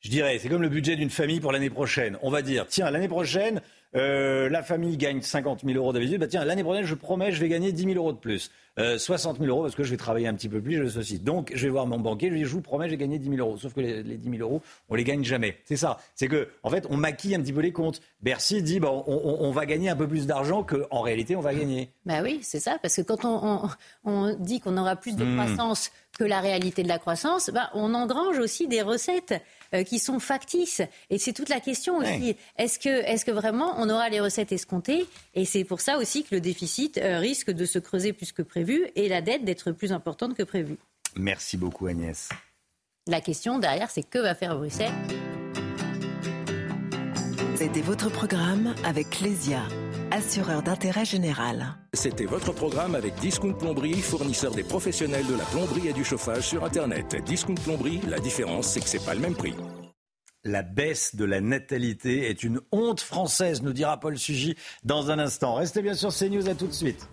je 0.00 0.10
dirais, 0.10 0.38
c'est 0.38 0.48
comme 0.48 0.62
le 0.62 0.68
budget 0.68 0.96
d'une 0.96 1.10
famille 1.10 1.40
pour 1.40 1.52
l'année 1.52 1.70
prochaine. 1.70 2.16
On 2.22 2.30
va 2.30 2.42
dire, 2.42 2.66
tiens, 2.66 2.90
l'année 2.90 3.08
prochaine, 3.08 3.60
euh, 3.94 4.48
la 4.48 4.62
famille 4.62 4.96
gagne 4.96 5.20
50 5.20 5.62
000 5.64 5.76
euros 5.76 5.92
d'habitude, 5.92 6.18
bah 6.18 6.26
tiens, 6.26 6.44
l'année 6.44 6.64
prochaine, 6.64 6.84
je 6.84 6.94
promets, 6.94 7.32
je 7.32 7.40
vais 7.40 7.48
gagner 7.48 7.72
10 7.72 7.84
000 7.84 7.94
euros 7.96 8.12
de 8.12 8.18
plus. 8.18 8.50
60 8.78 9.38
000 9.38 9.50
euros 9.50 9.62
parce 9.62 9.74
que 9.74 9.84
je 9.84 9.90
vais 9.90 9.98
travailler 9.98 10.26
un 10.28 10.34
petit 10.34 10.48
peu 10.48 10.60
plus, 10.60 10.78
je 10.78 10.88
ceci. 10.88 11.18
Donc, 11.18 11.52
je 11.54 11.66
vais 11.66 11.70
voir 11.70 11.86
mon 11.86 11.98
banquier, 11.98 12.28
je 12.28 12.32
lui 12.32 12.40
dis, 12.40 12.46
je 12.46 12.52
vous 12.52 12.62
promets, 12.62 12.88
j'ai 12.88 12.96
gagné 12.96 13.18
10 13.18 13.36
000 13.36 13.46
euros. 13.46 13.58
Sauf 13.58 13.74
que 13.74 13.80
les, 13.80 14.02
10 14.02 14.38
000 14.38 14.42
euros, 14.42 14.62
on 14.88 14.94
les 14.94 15.04
gagne 15.04 15.22
jamais. 15.24 15.58
C'est 15.66 15.76
ça. 15.76 15.98
C'est 16.14 16.26
que, 16.26 16.48
en 16.62 16.70
fait, 16.70 16.86
on 16.88 16.96
maquille 16.96 17.34
un 17.34 17.40
petit 17.40 17.52
peu 17.52 17.60
les 17.60 17.72
comptes. 17.72 18.00
Bercy 18.22 18.62
dit, 18.62 18.80
bon, 18.80 19.04
on, 19.06 19.50
va 19.50 19.66
gagner 19.66 19.90
un 19.90 19.96
peu 19.96 20.08
plus 20.08 20.26
d'argent 20.26 20.62
qu'en 20.62 21.02
réalité, 21.02 21.36
on 21.36 21.40
va 21.40 21.54
gagner. 21.54 21.90
Bah 22.06 22.22
oui, 22.22 22.38
c'est 22.42 22.60
ça. 22.60 22.78
Parce 22.80 22.96
que 22.96 23.02
quand 23.02 23.26
on, 24.04 24.36
dit 24.38 24.60
qu'on 24.60 24.78
aura 24.78 24.96
plus 24.96 25.16
de 25.16 25.24
hmm. 25.24 25.36
croissance 25.36 25.90
que 26.18 26.24
la 26.24 26.40
réalité 26.40 26.82
de 26.82 26.88
la 26.88 26.98
croissance, 26.98 27.50
bah, 27.50 27.70
on 27.74 27.92
engrange 27.94 28.38
aussi 28.38 28.68
des 28.68 28.82
recettes 28.82 29.32
euh, 29.32 29.38
qui 29.84 29.98
sont 29.98 30.20
factices. 30.20 30.82
Et 31.10 31.18
c'est 31.18 31.32
toute 31.32 31.48
la 31.48 31.60
question 31.60 31.98
aussi. 31.98 32.36
Est-ce 32.58 32.78
que, 32.78 32.88
est 32.88 33.24
que 33.24 33.30
vraiment 33.30 33.74
on 33.78 33.88
aura 33.88 34.08
les 34.08 34.20
recettes 34.20 34.52
escomptées? 34.52 35.06
Et 35.34 35.44
c'est 35.44 35.64
pour 35.64 35.80
ça 35.80 35.98
aussi 35.98 36.24
que 36.24 36.34
le 36.34 36.40
déficit 36.40 36.98
euh, 36.98 37.18
risque 37.18 37.50
de 37.50 37.64
se 37.64 37.78
creuser 37.78 38.12
plus 38.12 38.32
que 38.32 38.42
prévu 38.42 38.86
et 38.94 39.08
la 39.08 39.22
dette 39.22 39.44
d'être 39.44 39.72
plus 39.72 39.92
importante 39.92 40.34
que 40.34 40.42
prévu. 40.42 40.76
Merci 41.16 41.56
beaucoup 41.56 41.86
Agnès. 41.86 42.28
La 43.06 43.20
question 43.20 43.58
derrière, 43.58 43.90
c'est 43.90 44.02
que 44.02 44.18
va 44.18 44.34
faire 44.34 44.56
Bruxelles? 44.56 44.92
C'était 47.56 47.80
votre 47.80 48.10
programme 48.10 48.74
avec 48.84 49.10
Clésia 49.10 49.62
assureur 50.12 50.62
d'intérêt 50.62 51.04
général. 51.04 51.74
C'était 51.94 52.26
votre 52.26 52.52
programme 52.52 52.94
avec 52.94 53.14
Discount 53.16 53.54
Plomberie, 53.54 53.94
fournisseur 53.94 54.54
des 54.54 54.62
professionnels 54.62 55.26
de 55.26 55.34
la 55.34 55.44
plomberie 55.44 55.88
et 55.88 55.92
du 55.92 56.04
chauffage 56.04 56.46
sur 56.46 56.64
Internet. 56.64 57.16
Discount 57.24 57.54
Plomberie, 57.54 58.00
la 58.06 58.18
différence, 58.18 58.68
c'est 58.68 58.80
que 58.80 58.88
c'est 58.88 59.04
pas 59.04 59.14
le 59.14 59.20
même 59.20 59.34
prix. 59.34 59.54
La 60.44 60.62
baisse 60.62 61.14
de 61.14 61.24
la 61.24 61.40
natalité 61.40 62.28
est 62.28 62.42
une 62.42 62.60
honte 62.72 63.00
française, 63.00 63.62
nous 63.62 63.72
dira 63.72 63.98
Paul 63.98 64.18
Sugy 64.18 64.54
dans 64.84 65.10
un 65.10 65.18
instant. 65.18 65.54
Restez 65.54 65.82
bien 65.82 65.94
sur 65.94 66.12
CNews, 66.12 66.48
à 66.48 66.54
tout 66.54 66.66
de 66.66 66.72
suite. 66.72 67.08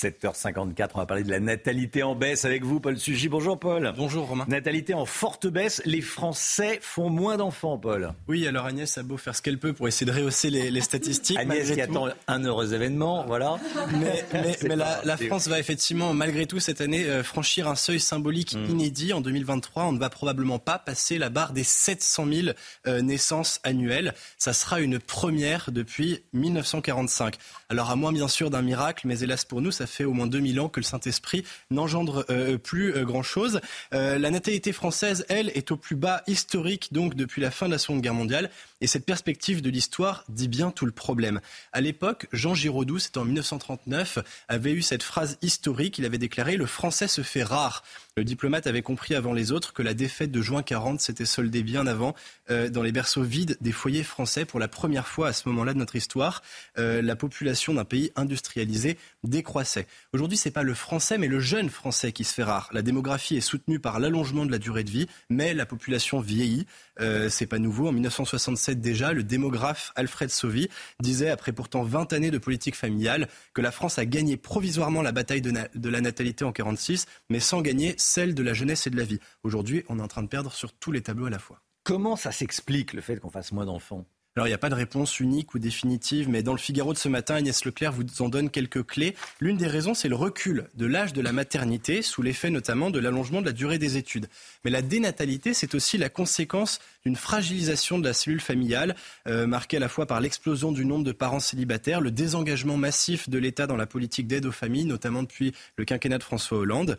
7h54, 0.00 0.90
on 0.94 0.98
va 0.98 1.06
parler 1.06 1.24
de 1.24 1.30
la 1.30 1.40
natalité 1.40 2.02
en 2.02 2.14
baisse 2.14 2.46
avec 2.46 2.64
vous, 2.64 2.80
Paul 2.80 2.98
Sugy. 2.98 3.28
Bonjour 3.28 3.60
Paul. 3.60 3.92
Bonjour 3.98 4.26
Romain. 4.26 4.46
Natalité 4.48 4.94
en 4.94 5.04
forte 5.04 5.46
baisse, 5.46 5.82
les 5.84 6.00
Français 6.00 6.78
font 6.80 7.10
moins 7.10 7.36
d'enfants, 7.36 7.76
Paul. 7.76 8.14
Oui, 8.26 8.46
alors 8.46 8.64
Agnès 8.64 8.96
a 8.96 9.02
beau 9.02 9.18
faire 9.18 9.36
ce 9.36 9.42
qu'elle 9.42 9.58
peut 9.58 9.74
pour 9.74 9.88
essayer 9.88 10.10
de 10.10 10.16
rehausser 10.16 10.48
les, 10.48 10.80
statistiques. 10.80 11.38
Agnès 11.38 11.70
qui 11.70 11.82
attend 11.82 12.08
un 12.28 12.44
heureux 12.44 12.72
événement, 12.72 13.26
voilà. 13.26 13.58
Mais, 14.00 14.24
la, 15.04 15.16
France 15.18 15.48
va 15.48 15.58
effectivement, 15.58 16.14
malgré 16.14 16.46
tout, 16.46 16.60
cette 16.60 16.80
année, 16.80 17.04
euh, 17.04 17.22
franchir 17.22 17.68
un 17.68 17.74
seuil 17.74 18.00
symbolique 18.00 18.54
hmm. 18.54 18.70
inédit. 18.70 19.12
En 19.12 19.20
2023, 19.20 19.84
on 19.84 19.92
ne 19.92 19.98
va 19.98 20.08
probablement 20.08 20.58
pas 20.58 20.78
passer 20.78 21.18
la 21.18 21.28
barre 21.28 21.52
des 21.52 21.64
700 21.64 22.26
000 22.26 22.48
euh, 22.86 23.02
naissances 23.02 23.60
annuelles. 23.64 24.14
Ça 24.38 24.54
sera 24.54 24.80
une 24.80 24.98
première 24.98 25.70
depuis 25.72 26.22
1945. 26.32 27.36
Alors 27.68 27.90
à 27.90 27.96
moins 27.96 28.12
bien 28.12 28.28
sûr 28.28 28.48
d'un 28.48 28.62
miracle, 28.62 29.06
mais 29.06 29.20
hélas 29.20 29.44
pour 29.44 29.60
nous, 29.60 29.70
ça 29.70 29.86
fait 29.86 29.89
au 30.00 30.12
moins 30.12 30.26
2000 30.26 30.60
ans 30.60 30.68
que 30.68 30.80
le 30.80 30.84
Saint-Esprit 30.84 31.44
n'engendre 31.70 32.24
euh, 32.30 32.58
plus 32.58 32.94
euh, 32.94 33.04
grand-chose. 33.04 33.60
Euh, 33.92 34.18
la 34.18 34.30
natalité 34.30 34.72
française, 34.72 35.24
elle, 35.28 35.50
est 35.54 35.70
au 35.70 35.76
plus 35.76 35.96
bas 35.96 36.22
historique 36.26 36.92
donc 36.92 37.14
depuis 37.14 37.42
la 37.42 37.50
fin 37.50 37.66
de 37.66 37.72
la 37.72 37.78
Seconde 37.78 38.00
Guerre 38.00 38.14
mondiale. 38.14 38.50
Et 38.80 38.86
cette 38.86 39.04
perspective 39.04 39.60
de 39.60 39.68
l'histoire 39.68 40.24
dit 40.28 40.48
bien 40.48 40.70
tout 40.70 40.86
le 40.86 40.92
problème. 40.92 41.40
À 41.72 41.80
l'époque, 41.80 42.26
Jean 42.32 42.54
Giraudoux, 42.54 42.98
c'était 42.98 43.18
en 43.18 43.24
1939, 43.24 44.18
avait 44.48 44.72
eu 44.72 44.82
cette 44.82 45.02
phrase 45.02 45.38
historique. 45.42 45.98
Il 45.98 46.04
avait 46.04 46.18
déclaré 46.18 46.56
Le 46.56 46.66
français 46.66 47.08
se 47.08 47.22
fait 47.22 47.42
rare. 47.42 47.82
Le 48.20 48.24
diplomate 48.24 48.66
avait 48.66 48.82
compris 48.82 49.14
avant 49.14 49.32
les 49.32 49.50
autres 49.50 49.72
que 49.72 49.80
la 49.80 49.94
défaite 49.94 50.30
de 50.30 50.42
juin 50.42 50.62
40 50.62 51.00
s'était 51.00 51.24
soldée 51.24 51.62
bien 51.62 51.86
avant 51.86 52.14
euh, 52.50 52.68
dans 52.68 52.82
les 52.82 52.92
berceaux 52.92 53.22
vides 53.22 53.56
des 53.62 53.72
foyers 53.72 54.02
français. 54.02 54.44
Pour 54.44 54.60
la 54.60 54.68
première 54.68 55.08
fois 55.08 55.28
à 55.28 55.32
ce 55.32 55.48
moment-là 55.48 55.72
de 55.72 55.78
notre 55.78 55.96
histoire, 55.96 56.42
euh, 56.76 57.00
la 57.00 57.16
population 57.16 57.72
d'un 57.72 57.86
pays 57.86 58.12
industrialisé 58.16 58.98
décroissait. 59.24 59.86
Aujourd'hui, 60.12 60.36
c'est 60.36 60.50
pas 60.50 60.64
le 60.64 60.74
français, 60.74 61.16
mais 61.16 61.28
le 61.28 61.40
jeune 61.40 61.70
français 61.70 62.12
qui 62.12 62.24
se 62.24 62.34
fait 62.34 62.42
rare. 62.42 62.68
La 62.74 62.82
démographie 62.82 63.38
est 63.38 63.40
soutenue 63.40 63.80
par 63.80 63.98
l'allongement 64.00 64.44
de 64.44 64.50
la 64.50 64.58
durée 64.58 64.84
de 64.84 64.90
vie, 64.90 65.06
mais 65.30 65.54
la 65.54 65.64
population 65.64 66.20
vieillit. 66.20 66.66
Euh, 67.00 67.30
c'est 67.30 67.46
pas 67.46 67.58
nouveau. 67.58 67.88
En 67.88 67.92
1967 67.92 68.82
déjà, 68.82 69.14
le 69.14 69.22
démographe 69.22 69.92
Alfred 69.96 70.28
Sauvy 70.28 70.68
disait, 71.00 71.30
après 71.30 71.52
pourtant 71.52 71.84
20 71.84 72.12
années 72.12 72.30
de 72.30 72.36
politique 72.36 72.76
familiale, 72.76 73.28
que 73.54 73.62
la 73.62 73.70
France 73.70 73.98
a 73.98 74.04
gagné 74.04 74.36
provisoirement 74.36 75.00
la 75.00 75.12
bataille 75.12 75.40
de, 75.40 75.54
de 75.74 75.88
la 75.88 76.02
natalité 76.02 76.44
en 76.44 76.52
46, 76.52 77.06
mais 77.30 77.40
sans 77.40 77.62
gagner 77.62 77.94
celle 78.10 78.34
de 78.34 78.42
la 78.42 78.54
jeunesse 78.54 78.86
et 78.86 78.90
de 78.90 78.96
la 78.96 79.04
vie. 79.04 79.20
Aujourd'hui, 79.44 79.84
on 79.88 79.98
est 79.98 80.02
en 80.02 80.08
train 80.08 80.22
de 80.22 80.28
perdre 80.28 80.52
sur 80.52 80.72
tous 80.72 80.90
les 80.90 81.00
tableaux 81.00 81.26
à 81.26 81.30
la 81.30 81.38
fois. 81.38 81.62
Comment 81.84 82.16
ça 82.16 82.32
s'explique 82.32 82.92
le 82.92 83.00
fait 83.00 83.18
qu'on 83.18 83.30
fasse 83.30 83.52
moins 83.52 83.66
d'enfants? 83.66 84.04
Alors 84.36 84.46
il 84.46 84.50
n'y 84.50 84.54
a 84.54 84.58
pas 84.58 84.68
de 84.68 84.76
réponse 84.76 85.18
unique 85.18 85.54
ou 85.54 85.58
définitive, 85.58 86.28
mais 86.28 86.44
dans 86.44 86.52
le 86.52 86.58
Figaro 86.58 86.92
de 86.92 86.98
ce 86.98 87.08
matin, 87.08 87.34
Agnès 87.34 87.64
Leclerc 87.64 87.90
vous 87.90 88.04
en 88.20 88.28
donne 88.28 88.48
quelques 88.48 88.86
clés. 88.86 89.16
L'une 89.40 89.56
des 89.56 89.66
raisons, 89.66 89.92
c'est 89.92 90.08
le 90.08 90.14
recul 90.14 90.68
de 90.74 90.86
l'âge 90.86 91.12
de 91.12 91.20
la 91.20 91.32
maternité, 91.32 92.00
sous 92.00 92.22
l'effet 92.22 92.48
notamment 92.48 92.90
de 92.90 93.00
l'allongement 93.00 93.40
de 93.40 93.46
la 93.46 93.52
durée 93.52 93.78
des 93.78 93.96
études. 93.96 94.28
Mais 94.64 94.70
la 94.70 94.82
dénatalité, 94.82 95.52
c'est 95.52 95.74
aussi 95.74 95.98
la 95.98 96.08
conséquence 96.08 96.78
d'une 97.04 97.16
fragilisation 97.16 97.98
de 97.98 98.06
la 98.06 98.12
cellule 98.12 98.40
familiale, 98.40 98.94
euh, 99.26 99.48
marquée 99.48 99.78
à 99.78 99.80
la 99.80 99.88
fois 99.88 100.06
par 100.06 100.20
l'explosion 100.20 100.70
du 100.70 100.84
nombre 100.84 101.04
de 101.04 101.12
parents 101.12 101.40
célibataires, 101.40 102.00
le 102.00 102.12
désengagement 102.12 102.76
massif 102.76 103.28
de 103.28 103.38
l'État 103.38 103.66
dans 103.66 103.76
la 103.76 103.86
politique 103.86 104.28
d'aide 104.28 104.46
aux 104.46 104.52
familles, 104.52 104.84
notamment 104.84 105.24
depuis 105.24 105.52
le 105.76 105.84
quinquennat 105.84 106.18
de 106.18 106.22
François 106.22 106.58
Hollande. 106.58 106.98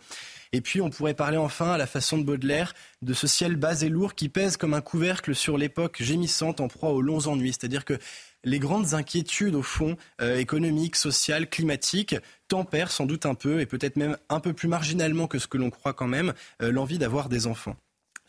Et 0.53 0.61
puis 0.61 0.81
on 0.81 0.89
pourrait 0.89 1.13
parler 1.13 1.37
enfin, 1.37 1.71
à 1.71 1.77
la 1.77 1.87
façon 1.87 2.17
de 2.17 2.23
Baudelaire, 2.23 2.73
de 3.01 3.13
ce 3.13 3.25
ciel 3.25 3.55
bas 3.55 3.81
et 3.81 3.89
lourd 3.89 4.15
qui 4.15 4.27
pèse 4.27 4.57
comme 4.57 4.73
un 4.73 4.81
couvercle 4.81 5.33
sur 5.33 5.57
l'époque 5.57 6.01
gémissante 6.01 6.59
en 6.59 6.67
proie 6.67 6.91
aux 6.91 7.01
longs 7.01 7.27
ennuis. 7.27 7.53
C'est-à-dire 7.53 7.85
que 7.85 7.97
les 8.43 8.59
grandes 8.59 8.93
inquiétudes, 8.93 9.55
au 9.55 9.61
fond, 9.61 9.95
euh, 10.21 10.37
économiques, 10.37 10.95
sociales, 10.95 11.49
climatiques, 11.49 12.15
tempèrent 12.47 12.91
sans 12.91 13.05
doute 13.05 13.25
un 13.25 13.35
peu, 13.35 13.61
et 13.61 13.65
peut-être 13.65 13.95
même 13.95 14.17
un 14.29 14.39
peu 14.39 14.53
plus 14.53 14.67
marginalement 14.67 15.27
que 15.27 15.39
ce 15.39 15.47
que 15.47 15.57
l'on 15.57 15.69
croit 15.69 15.93
quand 15.93 16.07
même, 16.07 16.33
euh, 16.61 16.71
l'envie 16.71 16.97
d'avoir 16.97 17.29
des 17.29 17.47
enfants. 17.47 17.75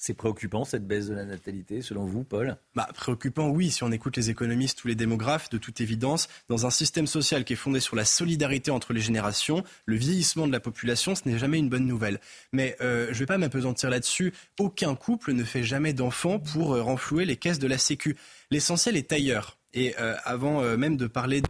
C'est 0.05 0.15
préoccupant 0.15 0.65
cette 0.65 0.85
baisse 0.85 1.07
de 1.07 1.15
la 1.15 1.24
natalité, 1.24 1.81
selon 1.81 2.05
vous, 2.05 2.24
Paul? 2.24 2.57
Bah, 2.74 2.89
Préoccupant, 2.93 3.51
oui, 3.51 3.70
si 3.70 3.85
on 3.85 3.93
écoute 3.93 4.16
les 4.16 4.31
économistes 4.31 4.83
ou 4.83 4.89
les 4.89 4.97
démographes, 4.97 5.49
de 5.49 5.59
toute 5.59 5.81
évidence. 5.81 6.27
Dans 6.49 6.66
un 6.66 6.70
système 6.70 7.07
social 7.07 7.45
qui 7.45 7.53
est 7.53 7.57
fondé 7.57 7.79
sur 7.79 7.95
la 7.95 8.05
solidarité 8.05 8.73
entre 8.73 8.95
les 8.95 9.01
générations, 9.01 9.62
le 9.87 9.95
vieillissement 9.95 10.49
de 10.49 10.53
la 10.53 10.59
population, 10.59 11.15
ce 11.15 11.29
n'est 11.29 11.39
jamais 11.39 11.61
une 11.61 11.69
bonne 11.69 11.87
nouvelle. 11.87 12.19
Mais 12.51 12.77
euh, 12.81 13.07
je 13.11 13.12
ne 13.12 13.19
vais 13.20 13.27
pas 13.27 13.39
m'apesantir 13.39 13.91
là-dessus. 13.91 14.35
Aucun 14.59 14.97
couple 14.97 15.35
ne 15.35 15.45
fait 15.45 15.62
jamais 15.62 15.93
d'enfants 15.93 16.41
pour 16.41 16.74
euh, 16.74 16.83
renflouer 16.83 17.24
les 17.24 17.37
caisses 17.37 17.61
de 17.61 17.69
la 17.69 17.79
Sécu. 17.79 18.16
L'essentiel 18.51 18.97
est 18.97 19.12
ailleurs. 19.12 19.57
Et 19.74 19.94
euh, 19.99 20.15
avant 20.24 20.62
même 20.77 20.97
de 20.97 21.07
parler 21.07 21.43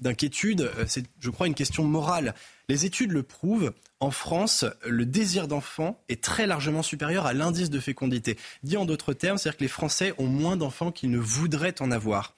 d'inquiétude, 0.00 0.70
c'est, 0.86 1.04
je 1.20 1.30
crois, 1.30 1.46
une 1.46 1.54
question 1.54 1.84
morale. 1.84 2.34
Les 2.68 2.86
études 2.86 3.12
le 3.12 3.22
prouvent. 3.22 3.72
En 4.00 4.10
France, 4.10 4.64
le 4.86 5.06
désir 5.06 5.48
d'enfant 5.48 6.02
est 6.08 6.22
très 6.22 6.46
largement 6.46 6.82
supérieur 6.82 7.26
à 7.26 7.32
l'indice 7.32 7.70
de 7.70 7.80
fécondité. 7.80 8.36
Dit 8.62 8.76
en 8.76 8.84
d'autres 8.84 9.12
termes, 9.12 9.38
c'est-à-dire 9.38 9.58
que 9.58 9.64
les 9.64 9.68
Français 9.68 10.14
ont 10.18 10.26
moins 10.26 10.56
d'enfants 10.56 10.92
qu'ils 10.92 11.10
ne 11.10 11.18
voudraient 11.18 11.80
en 11.80 11.90
avoir. 11.90 12.34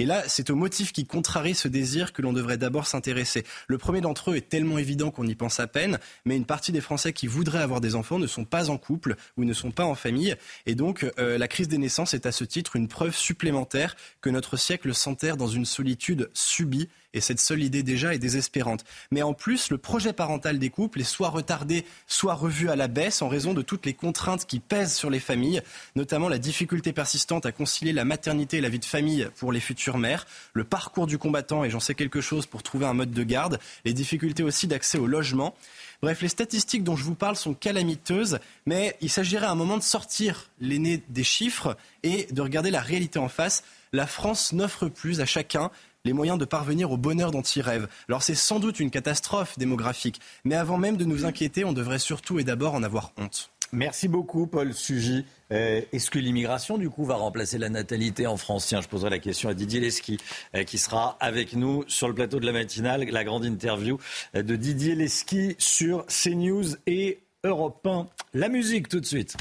Et 0.00 0.06
là, 0.06 0.24
c'est 0.28 0.48
au 0.48 0.56
motif 0.56 0.94
qui 0.94 1.04
contrarie 1.04 1.54
ce 1.54 1.68
désir 1.68 2.14
que 2.14 2.22
l'on 2.22 2.32
devrait 2.32 2.56
d'abord 2.56 2.86
s'intéresser. 2.86 3.44
Le 3.68 3.76
premier 3.76 4.00
d'entre 4.00 4.30
eux 4.30 4.36
est 4.36 4.48
tellement 4.48 4.78
évident 4.78 5.10
qu'on 5.10 5.26
y 5.26 5.34
pense 5.34 5.60
à 5.60 5.66
peine, 5.66 5.98
mais 6.24 6.38
une 6.38 6.46
partie 6.46 6.72
des 6.72 6.80
Français 6.80 7.12
qui 7.12 7.26
voudraient 7.26 7.60
avoir 7.60 7.82
des 7.82 7.94
enfants 7.94 8.18
ne 8.18 8.26
sont 8.26 8.46
pas 8.46 8.70
en 8.70 8.78
couple 8.78 9.14
ou 9.36 9.44
ne 9.44 9.52
sont 9.52 9.72
pas 9.72 9.84
en 9.84 9.94
famille. 9.94 10.36
Et 10.64 10.74
donc, 10.74 11.04
euh, 11.18 11.36
la 11.36 11.48
crise 11.48 11.68
des 11.68 11.76
naissances 11.76 12.14
est 12.14 12.24
à 12.24 12.32
ce 12.32 12.44
titre 12.44 12.76
une 12.76 12.88
preuve 12.88 13.14
supplémentaire 13.14 13.94
que 14.22 14.30
notre 14.30 14.56
siècle 14.56 14.94
s'enterre 14.94 15.36
dans 15.36 15.48
une 15.48 15.66
solitude 15.66 16.30
subie 16.32 16.88
et 17.14 17.20
cette 17.20 17.40
seule 17.40 17.62
idée 17.62 17.82
déjà 17.82 18.14
est 18.14 18.18
désespérante. 18.18 18.84
Mais 19.10 19.22
en 19.22 19.34
plus, 19.34 19.70
le 19.70 19.78
projet 19.78 20.12
parental 20.12 20.58
des 20.58 20.70
couples 20.70 21.00
est 21.00 21.04
soit 21.04 21.28
retardé, 21.28 21.84
soit 22.06 22.34
revu 22.34 22.70
à 22.70 22.76
la 22.76 22.88
baisse 22.88 23.22
en 23.22 23.28
raison 23.28 23.54
de 23.54 23.62
toutes 23.62 23.86
les 23.86 23.94
contraintes 23.94 24.46
qui 24.46 24.60
pèsent 24.60 24.94
sur 24.94 25.10
les 25.10 25.20
familles, 25.20 25.62
notamment 25.96 26.28
la 26.28 26.38
difficulté 26.38 26.92
persistante 26.92 27.46
à 27.46 27.52
concilier 27.52 27.92
la 27.92 28.04
maternité 28.04 28.58
et 28.58 28.60
la 28.60 28.68
vie 28.68 28.78
de 28.78 28.84
famille 28.84 29.28
pour 29.36 29.52
les 29.52 29.60
futures 29.60 29.98
mères, 29.98 30.26
le 30.52 30.64
parcours 30.64 31.06
du 31.06 31.18
combattant, 31.18 31.64
et 31.64 31.70
j'en 31.70 31.80
sais 31.80 31.94
quelque 31.94 32.20
chose 32.20 32.46
pour 32.46 32.62
trouver 32.62 32.86
un 32.86 32.94
mode 32.94 33.10
de 33.10 33.22
garde, 33.22 33.58
les 33.84 33.92
difficultés 33.92 34.42
aussi 34.42 34.66
d'accès 34.66 34.98
au 34.98 35.06
logement. 35.06 35.54
Bref, 36.02 36.22
les 36.22 36.28
statistiques 36.28 36.82
dont 36.82 36.96
je 36.96 37.04
vous 37.04 37.14
parle 37.14 37.36
sont 37.36 37.52
calamiteuses, 37.52 38.38
mais 38.64 38.96
il 39.02 39.10
s'agirait 39.10 39.46
à 39.46 39.50
un 39.50 39.54
moment 39.54 39.76
de 39.76 39.82
sortir 39.82 40.50
l'aîné 40.58 41.02
des 41.10 41.24
chiffres 41.24 41.76
et 42.02 42.26
de 42.30 42.40
regarder 42.40 42.70
la 42.70 42.80
réalité 42.80 43.18
en 43.18 43.28
face. 43.28 43.62
La 43.92 44.06
France 44.06 44.52
n'offre 44.52 44.88
plus 44.88 45.20
à 45.20 45.26
chacun 45.26 45.70
les 46.04 46.12
moyens 46.12 46.38
de 46.38 46.44
parvenir 46.44 46.90
au 46.90 46.96
bonheur 46.96 47.30
dont 47.30 47.42
il 47.42 47.62
rêve. 47.62 47.88
Alors 48.08 48.22
c'est 48.22 48.34
sans 48.34 48.60
doute 48.60 48.80
une 48.80 48.90
catastrophe 48.90 49.58
démographique, 49.58 50.20
mais 50.44 50.54
avant 50.54 50.78
même 50.78 50.96
de 50.96 51.04
nous 51.04 51.24
inquiéter, 51.24 51.64
on 51.64 51.72
devrait 51.72 51.98
surtout 51.98 52.38
et 52.38 52.44
d'abord 52.44 52.74
en 52.74 52.82
avoir 52.82 53.12
honte. 53.18 53.50
Merci 53.72 54.08
beaucoup, 54.08 54.46
Paul 54.48 54.74
Sugy. 54.74 55.24
Euh, 55.52 55.80
est-ce 55.92 56.10
que 56.10 56.18
l'immigration, 56.18 56.76
du 56.76 56.90
coup, 56.90 57.04
va 57.04 57.14
remplacer 57.14 57.56
la 57.56 57.68
natalité 57.68 58.26
en 58.26 58.36
France? 58.36 58.66
Tiens, 58.66 58.80
je 58.80 58.88
poserai 58.88 59.10
la 59.10 59.20
question 59.20 59.48
à 59.48 59.54
Didier 59.54 59.78
Lesky, 59.78 60.18
euh, 60.56 60.64
qui 60.64 60.76
sera 60.76 61.16
avec 61.20 61.54
nous 61.54 61.84
sur 61.86 62.08
le 62.08 62.14
plateau 62.14 62.40
de 62.40 62.46
la 62.46 62.52
matinale. 62.52 63.04
La 63.08 63.22
grande 63.22 63.44
interview 63.44 63.98
euh, 64.34 64.42
de 64.42 64.56
Didier 64.56 64.96
Lesky 64.96 65.54
sur 65.58 66.04
CNews 66.06 66.76
et 66.88 67.20
Europe 67.44 67.86
1. 67.86 68.08
La 68.34 68.48
musique, 68.48 68.88
tout 68.88 69.00
de 69.00 69.06
suite. 69.06 69.36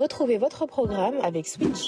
Retrouvez 0.00 0.38
votre 0.38 0.66
programme 0.66 1.20
avec 1.22 1.46
Switch. 1.46 1.78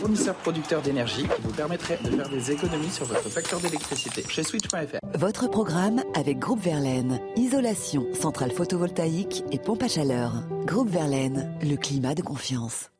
Fournisseur 0.00 0.34
producteur 0.36 0.82
d'énergie 0.82 1.22
qui 1.22 1.42
vous 1.42 1.52
permettrait 1.52 1.98
de 2.04 2.10
faire 2.10 2.28
des 2.28 2.50
économies 2.50 2.90
sur 2.90 3.06
votre 3.06 3.28
facture 3.28 3.60
d'électricité 3.60 4.24
chez 4.28 4.42
switch.fr. 4.42 4.98
Votre 5.18 5.48
programme 5.48 6.02
avec 6.14 6.38
Groupe 6.38 6.60
Verlaine. 6.60 7.20
Isolation, 7.36 8.06
centrale 8.14 8.52
photovoltaïque 8.52 9.44
et 9.52 9.58
pompe 9.58 9.82
à 9.82 9.88
chaleur. 9.88 10.32
Groupe 10.66 10.90
Verlaine, 10.90 11.52
le 11.62 11.76
climat 11.76 12.14
de 12.14 12.22
confiance. 12.22 12.90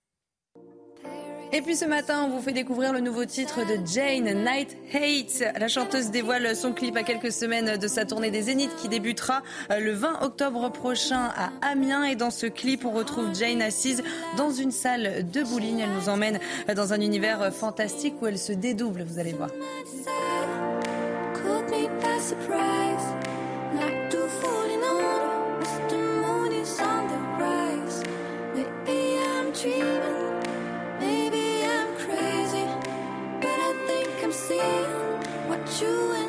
Et 1.51 1.63
puis 1.63 1.77
ce 1.77 1.87
matin, 1.87 2.25
on 2.27 2.29
vous 2.29 2.43
fait 2.43 2.53
découvrir 2.53 2.93
le 2.93 3.01
nouveau 3.01 3.25
titre 3.25 3.61
de 3.61 3.79
Jane, 3.87 4.45
Night 4.45 4.77
Hate. 4.93 5.59
La 5.59 5.69
chanteuse 5.69 6.11
dévoile 6.11 6.55
son 6.55 6.73
clip 6.73 6.95
à 6.97 7.03
quelques 7.03 7.33
semaines 7.33 7.79
de 7.79 7.89
sa 7.89 8.05
tournée 8.05 8.31
des 8.31 8.43
Zéniths 8.43 8.77
qui 8.77 8.89
débutera 8.89 9.43
euh, 9.71 9.81
le 9.81 9.93
20 9.93 10.23
octobre 10.23 10.71
prochain 10.71 11.31
à 11.35 11.51
Amiens. 11.63 12.05
Et 12.05 12.17
dans 12.17 12.31
ce 12.31 12.47
clip, 12.47 12.85
on 12.85 12.91
retrouve 12.91 13.35
Jane 13.35 13.63
assise 13.63 14.03
dans 14.37 14.51
une 14.51 14.73
salle 14.73 15.31
de 15.31 15.43
bowling. 15.43 15.81
Elle 15.81 15.93
nous 15.93 16.11
emmène 16.11 16.39
dans 16.77 16.93
un 16.93 17.01
univers 17.01 17.53
fantastique 17.53 18.21
où 18.21 18.27
elle 18.27 18.39
se 18.39 18.53
dédouble, 18.53 19.05
vous 19.05 19.19
allez 19.19 19.33
voir. 19.33 19.49
What 34.59 35.81
you 35.81 36.28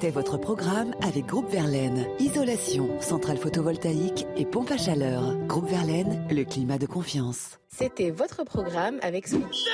C'était 0.00 0.12
votre 0.12 0.38
programme 0.38 0.94
avec 1.02 1.26
Groupe 1.26 1.50
Verlaine. 1.50 2.06
Isolation, 2.18 2.98
centrale 3.02 3.36
photovoltaïque 3.36 4.24
et 4.34 4.46
pompe 4.46 4.70
à 4.70 4.78
chaleur. 4.78 5.36
Groupe 5.46 5.68
Verlaine, 5.68 6.26
le 6.30 6.42
climat 6.44 6.78
de 6.78 6.86
confiance. 6.86 7.58
C'était 7.68 8.10
votre 8.10 8.42
programme 8.44 8.98
avec 9.02 9.28
Switch. 9.28 9.66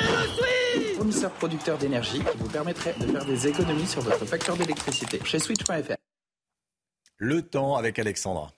Fournisseur 0.97 1.31
producteur 1.31 1.79
d'énergie 1.79 2.19
qui 2.19 2.39
vous 2.39 2.49
permettrait 2.49 2.95
de 2.99 3.07
faire 3.07 3.25
des 3.25 3.47
économies 3.47 3.87
sur 3.87 4.01
votre 4.01 4.27
facture 4.27 4.57
d'électricité 4.57 5.21
chez 5.23 5.39
switch.fr. 5.39 5.95
Le 7.19 7.43
temps 7.43 7.77
avec 7.77 7.97
Alexandra. 8.01 8.51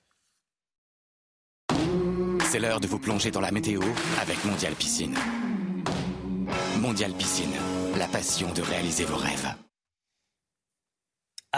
C'est 2.47 2.61
l'heure 2.61 2.81
de 2.81 2.86
vous 2.86 2.99
plonger 2.99 3.31
dans 3.31 3.43
la 3.43 3.53
météo 3.53 3.82
avec 4.23 4.43
Mondial 4.47 4.73
Piscine. 4.73 5.19
Mondial 6.81 7.12
Piscine, 7.12 7.53
la 7.99 8.07
passion 8.07 8.51
de 8.55 8.62
réaliser 8.62 9.05
vos 9.05 9.16
rêves. 9.19 9.55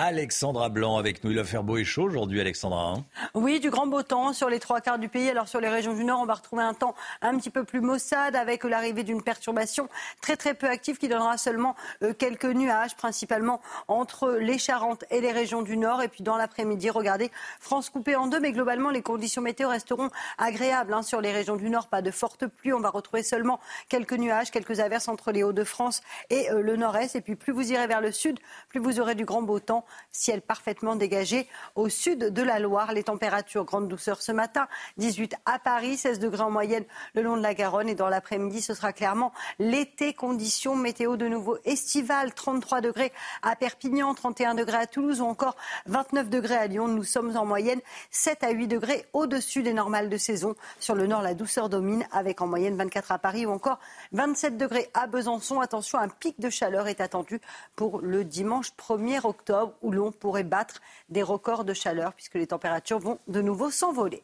Alexandra 0.03 0.71
Blanc 0.71 0.97
avec 0.97 1.23
nous. 1.23 1.31
Il 1.31 1.37
va 1.37 1.45
faire 1.45 1.63
beau 1.63 1.77
et 1.77 1.85
chaud 1.85 2.05
aujourd'hui, 2.05 2.41
Alexandra. 2.41 2.95
Hein. 2.95 3.05
oui, 3.35 3.61
du 3.61 3.69
grand 3.69 3.87
beau 3.87 4.03
temps 4.03 4.33
sur 4.33 4.49
les 4.49 4.59
trois 4.59 4.81
quarts 4.81 4.99
du 4.99 5.11
pays. 5.11 5.29
Alors 5.29 5.47
sur 5.47 5.61
les 5.61 5.69
régions 5.69 5.93
du 5.93 6.05
Nord, 6.05 6.21
on 6.23 6.25
va 6.25 6.33
retrouver 6.33 6.63
un 6.63 6.73
temps 6.73 6.95
un 7.21 7.37
petit 7.37 7.51
peu 7.51 7.65
plus 7.65 7.83
maussade 7.83 8.35
avec 8.35 8.65
l'arrivée 8.65 9.03
d'une 9.03 9.23
perturbation 9.23 9.91
très 10.23 10.39
très 10.39 10.55
peu 10.55 10.71
active 10.71 10.97
qui 10.97 11.07
donnera 11.07 11.37
seulement 11.37 11.77
euh, 12.03 12.15
quelques 12.15 12.47
nuages, 12.47 12.97
principalement 12.97 13.61
entre 13.89 14.39
les 14.41 14.57
Charentes 14.57 15.05
et 15.11 15.21
les 15.21 15.33
régions 15.33 15.61
du 15.61 15.77
Nord. 15.77 16.01
Et 16.01 16.09
puis 16.09 16.25
dans 16.25 16.39
l'après-midi, 16.39 16.89
regardez, 16.89 17.31
France 17.61 17.91
coupée 17.91 18.17
en 18.17 18.27
deux, 18.27 18.41
mais 18.41 18.53
globalement 18.53 18.89
les 18.89 19.03
conditions 19.03 19.43
météo 19.43 19.69
resteront 19.69 20.09
agréables 20.39 20.95
hein. 20.95 21.03
sur 21.03 21.21
les 21.21 21.31
régions 21.31 21.57
du 21.57 21.69
Nord. 21.69 21.89
Pas 21.89 22.01
de 22.01 22.11
fortes 22.11 22.47
pluies, 22.47 22.73
on 22.73 22.81
va 22.81 22.89
retrouver 22.89 23.23
seulement 23.23 23.61
quelques 23.91 24.15
nuages, 24.15 24.51
quelques 24.51 24.81
averses 24.81 25.09
entre 25.09 25.31
les 25.31 25.43
Hauts-de-France 25.43 26.01
et 26.31 26.51
euh, 26.51 26.63
le 26.63 26.77
Nord-Est. 26.77 27.17
Et 27.17 27.21
puis 27.21 27.37
plus 27.37 27.53
vous 27.53 27.71
irez 27.71 27.87
vers 27.87 28.01
le 28.01 28.13
sud, 28.13 28.39
plus 28.71 28.81
vous 28.81 28.99
aurez 28.99 29.15
du 29.15 29.27
grand 29.27 29.43
beau 29.43 29.61
temps 29.61 29.85
ciel 30.13 30.43
parfaitement 30.43 30.97
dégagé 30.97 31.49
au 31.75 31.89
sud 31.89 32.19
de 32.19 32.43
la 32.43 32.59
Loire. 32.59 32.93
Les 32.93 33.05
températures 33.05 33.65
grande 33.65 33.89
douceur 33.89 34.23
ce 34.23 34.33
matin, 34.33 34.69
18 34.99 35.35
à 35.47 35.59
Paris, 35.59 35.97
16 35.97 36.19
degrés 36.19 36.43
en 36.43 36.51
moyenne 36.51 36.85
le 37.15 37.23
long 37.23 37.37
de 37.37 37.43
la 37.43 37.55
Garonne 37.55 37.89
et 37.89 37.95
dans 37.95 38.09
l'après-midi, 38.09 38.61
ce 38.63 38.75
sera 38.75 38.93
clairement 38.93 39.33
l'été, 39.59 40.15
conditions 40.15 40.77
météo 40.77 41.17
de 41.17 41.29
nouveau 41.29 41.59
estivale, 41.65 42.35
33 42.35 42.81
degrés 42.81 43.13
à 43.43 43.57
Perpignan, 43.57 44.15
31 44.15 44.55
degrés 44.55 44.79
à 44.79 44.87
Toulouse 44.87 45.21
ou 45.21 45.25
encore 45.25 45.57
29 45.87 46.29
degrés 46.29 46.57
à 46.57 46.67
Lyon. 46.67 46.89
Nous 46.89 47.05
sommes 47.05 47.37
en 47.37 47.45
moyenne 47.45 47.81
7 48.11 48.45
à 48.45 48.51
8 48.51 48.69
degrés 48.69 49.07
au-dessus 49.13 49.63
des 49.63 49.73
normales 49.73 50.09
de 50.09 50.17
saison. 50.17 50.55
Sur 50.79 50.95
le 50.95 51.07
nord, 51.07 51.23
la 51.23 51.35
douceur 51.35 51.69
domine 51.69 52.07
avec 52.13 52.41
en 52.41 52.47
moyenne 52.47 52.77
24 52.77 53.13
à 53.13 53.19
Paris 53.19 53.47
ou 53.47 53.51
encore 53.51 53.79
27 54.13 54.57
degrés 54.57 54.91
à 54.95 55.07
Besançon. 55.07 55.61
Attention, 55.61 55.99
un 55.99 56.09
pic 56.09 56.41
de 56.41 56.51
chaleur 56.51 56.89
est 56.89 57.01
attendu 57.01 57.41
pour 57.77 58.01
le 58.01 58.25
dimanche 58.25 58.73
1er 58.79 59.21
octobre 59.25 59.70
où 59.83 59.93
l'on 59.93 60.13
pourrait 60.13 60.45
battre 60.45 60.81
des 61.09 61.23
records 61.23 61.65
de 61.65 61.75
chaleur 61.75 62.15
puisque 62.15 62.35
les 62.35 62.47
températures 62.47 62.99
vont 62.99 63.19
de 63.29 63.41
nouveau 63.41 63.71
s'envoler. 63.71 64.23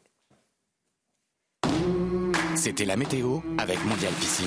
C'était 2.54 2.84
la 2.84 2.96
météo 2.96 3.40
avec 3.58 3.84
Mondial 3.84 4.12
Piscine. 4.14 4.46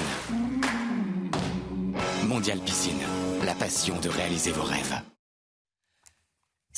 Mondial 2.27 2.59
Piscine, 2.59 2.99
la 3.45 3.53
passion 3.53 3.99
de 3.99 4.09
réaliser 4.09 4.51
vos 4.51 4.63
rêves. 4.63 5.01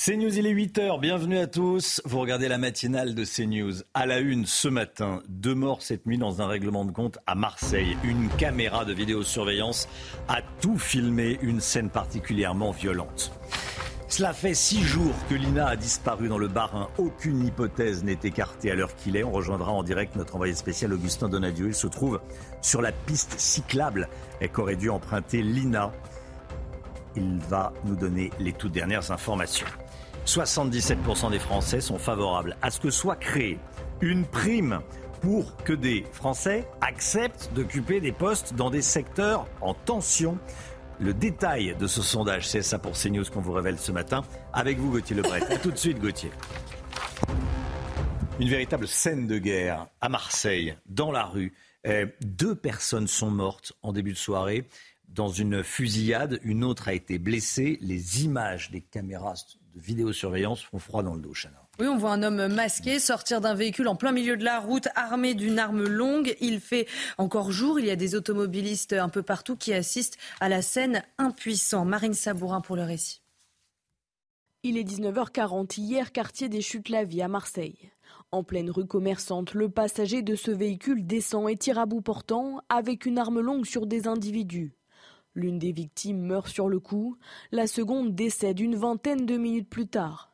CNews, 0.03 0.35
il 0.35 0.47
est 0.47 0.53
8h, 0.53 0.99
bienvenue 0.99 1.37
à 1.37 1.45
tous. 1.45 2.01
Vous 2.05 2.19
regardez 2.19 2.47
la 2.47 2.57
matinale 2.57 3.13
de 3.13 3.23
CNews. 3.23 3.83
À 3.93 4.07
la 4.07 4.17
une 4.17 4.47
ce 4.47 4.67
matin, 4.67 5.21
deux 5.27 5.53
morts 5.53 5.83
cette 5.83 6.07
nuit 6.07 6.17
dans 6.17 6.41
un 6.41 6.47
règlement 6.47 6.85
de 6.85 6.91
compte 6.91 7.19
à 7.27 7.35
Marseille. 7.35 7.95
Une 8.03 8.27
caméra 8.29 8.83
de 8.83 8.93
vidéosurveillance 8.93 9.87
a 10.27 10.41
tout 10.59 10.79
filmé, 10.79 11.37
une 11.43 11.59
scène 11.59 11.91
particulièrement 11.91 12.71
violente. 12.71 13.31
Cela 14.11 14.33
fait 14.33 14.53
six 14.53 14.83
jours 14.83 15.13
que 15.29 15.35
Lina 15.35 15.67
a 15.67 15.75
disparu 15.77 16.27
dans 16.27 16.37
le 16.37 16.49
Barin. 16.49 16.89
Aucune 16.97 17.45
hypothèse 17.45 18.03
n'est 18.03 18.19
écartée 18.21 18.69
à 18.69 18.75
l'heure 18.75 18.93
qu'il 18.93 19.15
est. 19.15 19.23
On 19.23 19.31
rejoindra 19.31 19.71
en 19.71 19.83
direct 19.83 20.17
notre 20.17 20.35
envoyé 20.35 20.53
spécial 20.53 20.91
Augustin 20.91 21.29
Donadieu. 21.29 21.67
Il 21.67 21.73
se 21.73 21.87
trouve 21.87 22.19
sur 22.61 22.81
la 22.81 22.91
piste 22.91 23.39
cyclable 23.39 24.09
qu'aurait 24.51 24.75
dû 24.75 24.89
emprunter 24.89 25.41
Lina. 25.41 25.93
Il 27.15 27.39
va 27.47 27.71
nous 27.85 27.95
donner 27.95 28.31
les 28.37 28.51
toutes 28.51 28.73
dernières 28.73 29.11
informations. 29.11 29.67
77% 30.25 31.31
des 31.31 31.39
Français 31.39 31.79
sont 31.79 31.97
favorables 31.97 32.57
à 32.61 32.69
ce 32.69 32.81
que 32.81 32.89
soit 32.89 33.15
créée 33.15 33.59
une 34.01 34.25
prime 34.25 34.81
pour 35.21 35.55
que 35.63 35.71
des 35.71 36.05
Français 36.11 36.67
acceptent 36.81 37.49
d'occuper 37.53 38.01
des 38.01 38.11
postes 38.11 38.55
dans 38.55 38.71
des 38.71 38.81
secteurs 38.81 39.47
en 39.61 39.73
tension 39.73 40.37
le 41.01 41.13
détail 41.15 41.75
de 41.79 41.87
ce 41.87 42.01
sondage 42.01 42.47
c'est 42.47 42.61
ça 42.61 42.77
pour 42.77 42.93
CNews 42.93 43.25
qu'on 43.25 43.41
vous 43.41 43.53
révèle 43.53 43.79
ce 43.79 43.91
matin. 43.91 44.23
Avec 44.53 44.77
vous, 44.77 44.91
Gauthier 44.91 45.15
Lebret. 45.15 45.41
A 45.51 45.57
tout 45.57 45.71
de 45.71 45.77
suite, 45.77 45.99
Gauthier. 45.99 46.31
Une 48.39 48.47
véritable 48.47 48.87
scène 48.87 49.27
de 49.27 49.37
guerre 49.37 49.87
à 49.99 50.09
Marseille, 50.09 50.75
dans 50.85 51.11
la 51.11 51.25
rue. 51.25 51.53
Euh, 51.87 52.05
deux 52.21 52.55
personnes 52.55 53.07
sont 53.07 53.31
mortes 53.31 53.73
en 53.81 53.93
début 53.93 54.13
de 54.13 54.17
soirée 54.17 54.67
dans 55.09 55.29
une 55.29 55.63
fusillade. 55.63 56.39
Une 56.43 56.63
autre 56.63 56.87
a 56.87 56.93
été 56.93 57.17
blessée. 57.17 57.79
Les 57.81 58.23
images 58.23 58.69
des 58.71 58.81
caméras 58.81 59.33
de 59.73 59.81
vidéosurveillance 59.81 60.61
font 60.61 60.79
froid 60.79 61.01
dans 61.03 61.15
le 61.15 61.21
dos, 61.21 61.33
Chana. 61.33 61.60
Oui, 61.81 61.87
on 61.87 61.97
voit 61.97 62.11
un 62.11 62.21
homme 62.21 62.47
masqué 62.53 62.99
sortir 62.99 63.41
d'un 63.41 63.55
véhicule 63.55 63.87
en 63.87 63.95
plein 63.95 64.11
milieu 64.11 64.37
de 64.37 64.43
la 64.43 64.59
route, 64.59 64.87
armé 64.93 65.33
d'une 65.33 65.57
arme 65.57 65.83
longue. 65.83 66.35
Il 66.39 66.59
fait 66.59 66.87
encore 67.17 67.51
jour. 67.51 67.79
Il 67.79 67.87
y 67.87 67.89
a 67.89 67.95
des 67.95 68.13
automobilistes 68.13 68.93
un 68.93 69.09
peu 69.09 69.23
partout 69.23 69.55
qui 69.55 69.73
assistent 69.73 70.19
à 70.39 70.47
la 70.47 70.61
scène 70.61 71.01
impuissant. 71.17 71.83
Marine 71.83 72.13
Sabourin 72.13 72.61
pour 72.61 72.75
le 72.75 72.83
récit. 72.83 73.23
Il 74.61 74.77
est 74.77 74.83
19h40 74.83 75.79
hier, 75.79 76.11
quartier 76.11 76.49
des 76.49 76.61
Chutes 76.61 76.89
la 76.89 77.03
Vie 77.03 77.23
à 77.23 77.27
Marseille. 77.27 77.89
En 78.31 78.43
pleine 78.43 78.69
rue 78.69 78.85
commerçante, 78.85 79.55
le 79.55 79.67
passager 79.67 80.21
de 80.21 80.35
ce 80.35 80.51
véhicule 80.51 81.07
descend 81.07 81.49
et 81.49 81.57
tire 81.57 81.79
à 81.79 81.87
bout 81.87 82.01
portant 82.01 82.61
avec 82.69 83.07
une 83.07 83.17
arme 83.17 83.39
longue 83.39 83.65
sur 83.65 83.87
des 83.87 84.07
individus. 84.07 84.75
L'une 85.33 85.57
des 85.57 85.71
victimes 85.71 86.21
meurt 86.21 86.47
sur 86.47 86.69
le 86.69 86.79
coup, 86.79 87.17
la 87.51 87.65
seconde 87.65 88.13
décède 88.13 88.59
une 88.59 88.75
vingtaine 88.75 89.25
de 89.25 89.35
minutes 89.35 89.67
plus 89.67 89.87
tard. 89.87 90.30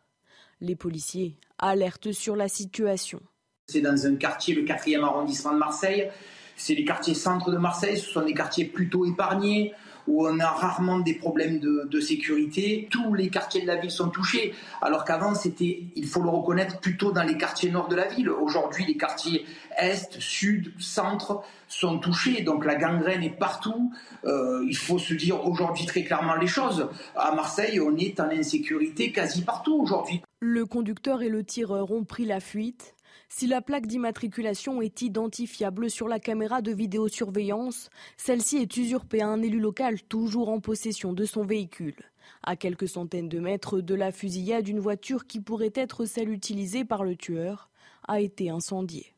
Les 0.59 0.75
policiers 0.75 1.37
alertent 1.59 2.11
sur 2.11 2.35
la 2.35 2.47
situation. 2.47 3.21
C'est 3.67 3.81
dans 3.81 4.05
un 4.05 4.15
quartier, 4.15 4.55
le 4.55 4.63
4e 4.63 5.03
arrondissement 5.03 5.53
de 5.53 5.59
Marseille. 5.59 6.09
C'est 6.55 6.73
les 6.73 6.85
quartiers 6.85 7.13
centres 7.13 7.51
de 7.51 7.57
Marseille. 7.57 7.97
Ce 7.97 8.09
sont 8.09 8.25
des 8.25 8.33
quartiers 8.33 8.65
plutôt 8.65 9.05
épargnés. 9.05 9.73
Où 10.07 10.27
on 10.27 10.39
a 10.39 10.47
rarement 10.47 10.99
des 10.99 11.13
problèmes 11.13 11.59
de, 11.59 11.99
sécurité. 11.99 12.87
Tous 12.91 13.13
les 13.15 13.29
quartiers 13.29 13.61
de 13.61 13.67
la 13.67 13.75
ville 13.75 13.91
sont 13.91 14.09
touchés, 14.09 14.53
alors 14.81 15.03
qu'avant 15.03 15.33
c'était, 15.33 15.83
il 15.95 16.05
faut 16.05 16.21
le 16.21 16.29
reconnaître, 16.29 16.79
plutôt 16.79 17.11
dans 17.11 17.23
les 17.23 17.37
quartiers 17.37 17.71
nord 17.71 17.87
de 17.87 17.95
la 17.95 18.07
ville. 18.07 18.29
Aujourd'hui, 18.29 18.85
les 18.85 18.95
quartiers 18.95 19.45
est, 19.77 20.19
sud, 20.19 20.71
centre 20.79 21.41
sont 21.67 21.99
touchés. 21.99 22.43
Donc 22.43 22.65
la 22.65 22.75
gangrène 22.75 23.23
est 23.23 23.37
partout. 23.37 23.91
Euh, 24.25 24.63
il 24.67 24.77
faut 24.77 24.99
se 24.99 25.13
dire 25.13 25.45
aujourd'hui 25.45 25.85
très 25.85 26.03
clairement 26.03 26.35
les 26.35 26.47
choses. 26.47 26.87
À 27.15 27.33
Marseille, 27.33 27.79
on 27.79 27.95
est 27.97 28.19
en 28.19 28.29
insécurité 28.29 29.11
quasi 29.11 29.43
partout 29.43 29.81
aujourd'hui. 29.81 30.21
Le 30.39 30.65
conducteur 30.65 31.23
et 31.23 31.29
le 31.29 31.43
tireur 31.43 31.91
ont 31.91 32.03
pris 32.03 32.25
la 32.25 32.39
fuite. 32.39 32.93
Si 33.29 33.45
la 33.45 33.61
plaque 33.61 33.87
d'immatriculation 33.87 34.81
est 34.81 35.01
identifiable 35.01 35.89
sur 35.89 36.07
la 36.07 36.19
caméra 36.19 36.61
de 36.61 36.71
vidéosurveillance, 36.71 37.89
celle-ci 38.15 38.57
est 38.57 38.77
usurpée 38.77 39.21
à 39.21 39.27
un 39.27 39.41
élu 39.41 39.59
local 39.59 40.01
toujours 40.01 40.49
en 40.49 40.61
possession 40.61 41.11
de 41.11 41.25
son 41.25 41.43
véhicule. 41.43 41.97
À 42.43 42.55
quelques 42.55 42.87
centaines 42.87 43.29
de 43.29 43.39
mètres 43.39 43.81
de 43.81 43.95
la 43.95 44.13
fusillade, 44.13 44.69
une 44.69 44.79
voiture 44.79 45.27
qui 45.27 45.41
pourrait 45.41 45.73
être 45.75 46.05
celle 46.05 46.29
utilisée 46.29 46.85
par 46.85 47.03
le 47.03 47.17
tueur 47.17 47.69
a 48.07 48.21
été 48.21 48.49
incendiée. 48.49 49.13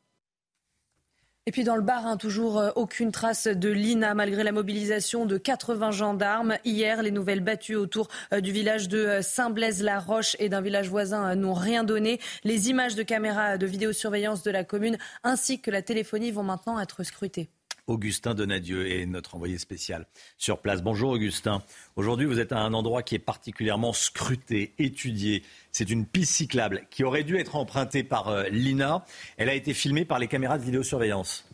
Et 1.50 1.52
puis 1.52 1.64
dans 1.64 1.76
le 1.76 1.82
bar, 1.82 2.06
hein, 2.06 2.16
toujours 2.16 2.60
euh, 2.60 2.70
aucune 2.76 3.12
trace 3.12 3.48
de 3.48 3.70
l'INA 3.70 4.14
malgré 4.14 4.44
la 4.44 4.52
mobilisation 4.52 5.26
de 5.26 5.36
80 5.40 5.90
gendarmes. 5.90 6.60
Hier, 6.64 7.02
les 7.02 7.10
nouvelles 7.10 7.40
battues 7.40 7.76
autour 7.76 8.08
euh, 8.34 8.40
du 8.40 8.52
village 8.52 8.88
de 8.88 9.00
euh, 9.00 9.22
Saint-Blaise-la-Roche 9.24 10.36
et 10.38 10.48
d'un 10.48 10.62
village 10.62 10.90
voisin 10.90 11.34
n'ont 11.34 11.56
rien 11.56 11.84
donné. 11.84 12.20
Les 12.44 12.70
images 12.70 12.94
de 12.94 13.02
caméras 13.02 13.58
de 13.58 13.66
vidéosurveillance 13.66 14.44
de 14.44 14.52
la 14.52 14.64
commune 14.64 15.00
ainsi 15.24 15.60
que 15.60 15.72
la 15.72 15.82
téléphonie 15.82 16.30
vont 16.30 16.44
maintenant 16.44 16.80
être 16.80 17.02
scrutées. 17.02 17.50
Augustin 17.90 18.36
Donadieu 18.36 18.90
est 18.90 19.06
notre 19.08 19.36
envoyé 19.36 19.58
spécial 19.58 20.06
sur 20.38 20.60
place. 20.60 20.84
Bonjour 20.84 21.10
Augustin. 21.10 21.64
Aujourd'hui, 21.96 22.28
vous 22.28 22.40
êtes 22.40 22.52
à 22.52 22.60
un 22.60 22.74
endroit 22.74 23.02
qui 23.02 23.16
est 23.16 23.20
particulièrement 23.20 23.94
scruté, 23.94 24.74
étudié. 24.78 25.44
C'est 25.72 25.90
une 25.90 26.06
piste 26.06 26.34
cyclable 26.34 26.84
qui 26.92 27.04
aurait 27.04 27.24
dû 27.24 27.38
être 27.38 27.56
empruntée 27.56 28.04
par 28.04 28.28
euh, 28.28 28.44
l'INA. 28.52 29.04
Elle 29.38 29.50
a 29.50 29.56
été 29.56 29.74
filmée 29.74 30.06
par 30.06 30.20
les 30.20 30.28
caméras 30.28 30.60
de 30.60 30.64
vidéosurveillance. 30.64 31.50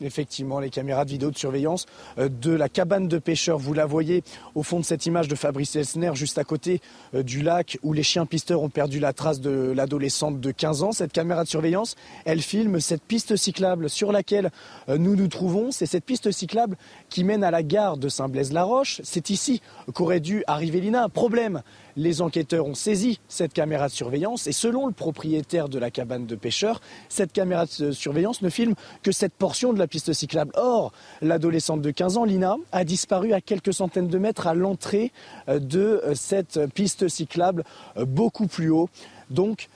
Effectivement 0.00 0.60
les 0.60 0.70
caméras 0.70 1.04
de 1.04 1.10
vidéo 1.10 1.30
de 1.30 1.38
surveillance 1.38 1.86
euh, 2.18 2.28
de 2.28 2.52
la 2.52 2.68
cabane 2.68 3.08
de 3.08 3.18
pêcheurs. 3.18 3.58
Vous 3.58 3.74
la 3.74 3.86
voyez 3.86 4.22
au 4.54 4.62
fond 4.62 4.80
de 4.80 4.84
cette 4.84 5.06
image 5.06 5.28
de 5.28 5.34
Fabrice 5.34 5.76
Elsner, 5.76 6.12
juste 6.14 6.38
à 6.38 6.44
côté 6.44 6.80
euh, 7.14 7.22
du 7.22 7.42
lac 7.42 7.78
où 7.82 7.92
les 7.92 8.02
chiens 8.02 8.26
pisteurs 8.26 8.62
ont 8.62 8.68
perdu 8.68 9.00
la 9.00 9.12
trace 9.12 9.40
de 9.40 9.72
l'adolescente 9.74 10.40
de 10.40 10.50
15 10.50 10.82
ans. 10.82 10.92
Cette 10.92 11.12
caméra 11.12 11.44
de 11.44 11.48
surveillance, 11.48 11.96
elle 12.24 12.42
filme 12.42 12.80
cette 12.80 13.02
piste 13.02 13.36
cyclable 13.36 13.88
sur 13.88 14.12
laquelle 14.12 14.50
euh, 14.88 14.98
nous 14.98 15.16
nous 15.16 15.28
trouvons. 15.28 15.70
C'est 15.70 15.86
cette 15.86 16.04
piste 16.04 16.30
cyclable 16.30 16.76
qui 17.08 17.24
mène 17.24 17.44
à 17.44 17.50
la 17.50 17.62
gare 17.62 17.96
de 17.96 18.08
Saint-Blaise-la-Roche. 18.08 19.00
C'est 19.04 19.30
ici 19.30 19.60
qu'aurait 19.92 20.20
dû 20.20 20.44
arriver 20.46 20.80
Lina. 20.80 21.08
Problème, 21.08 21.62
les 21.96 22.22
enquêteurs 22.22 22.66
ont 22.66 22.74
saisi 22.74 23.20
cette 23.28 23.52
caméra 23.52 23.88
de 23.88 23.92
surveillance 23.92 24.46
et 24.46 24.52
selon 24.52 24.86
le 24.86 24.92
propriétaire 24.92 25.68
de 25.68 25.78
la 25.78 25.90
cabane 25.90 26.26
de 26.26 26.36
pêcheurs, 26.36 26.80
cette 27.08 27.32
caméra 27.32 27.66
de 27.66 27.92
surveillance 27.92 28.42
ne 28.42 28.48
filme 28.48 28.74
que 29.02 29.12
cette 29.12 29.34
portion 29.34 29.72
de 29.72 29.78
la 29.78 29.86
piste 29.86 30.12
cyclable. 30.12 30.52
Or, 30.56 30.92
l'adolescente 31.22 31.80
de 31.80 31.90
15 31.90 32.16
ans, 32.16 32.24
Lina, 32.24 32.56
a 32.72 32.84
disparu 32.84 33.32
à 33.32 33.40
quelques 33.40 33.74
centaines 33.74 34.08
de 34.08 34.18
mètres 34.18 34.46
à 34.46 34.54
l'entrée 34.54 35.12
euh, 35.48 35.58
de 35.58 36.02
euh, 36.04 36.14
cette 36.14 36.66
piste 36.74 37.08
cyclable 37.08 37.64
euh, 37.96 38.04
beaucoup 38.04 38.46
plus 38.46 38.70
haut. 38.70 38.88
Donc, 39.30 39.68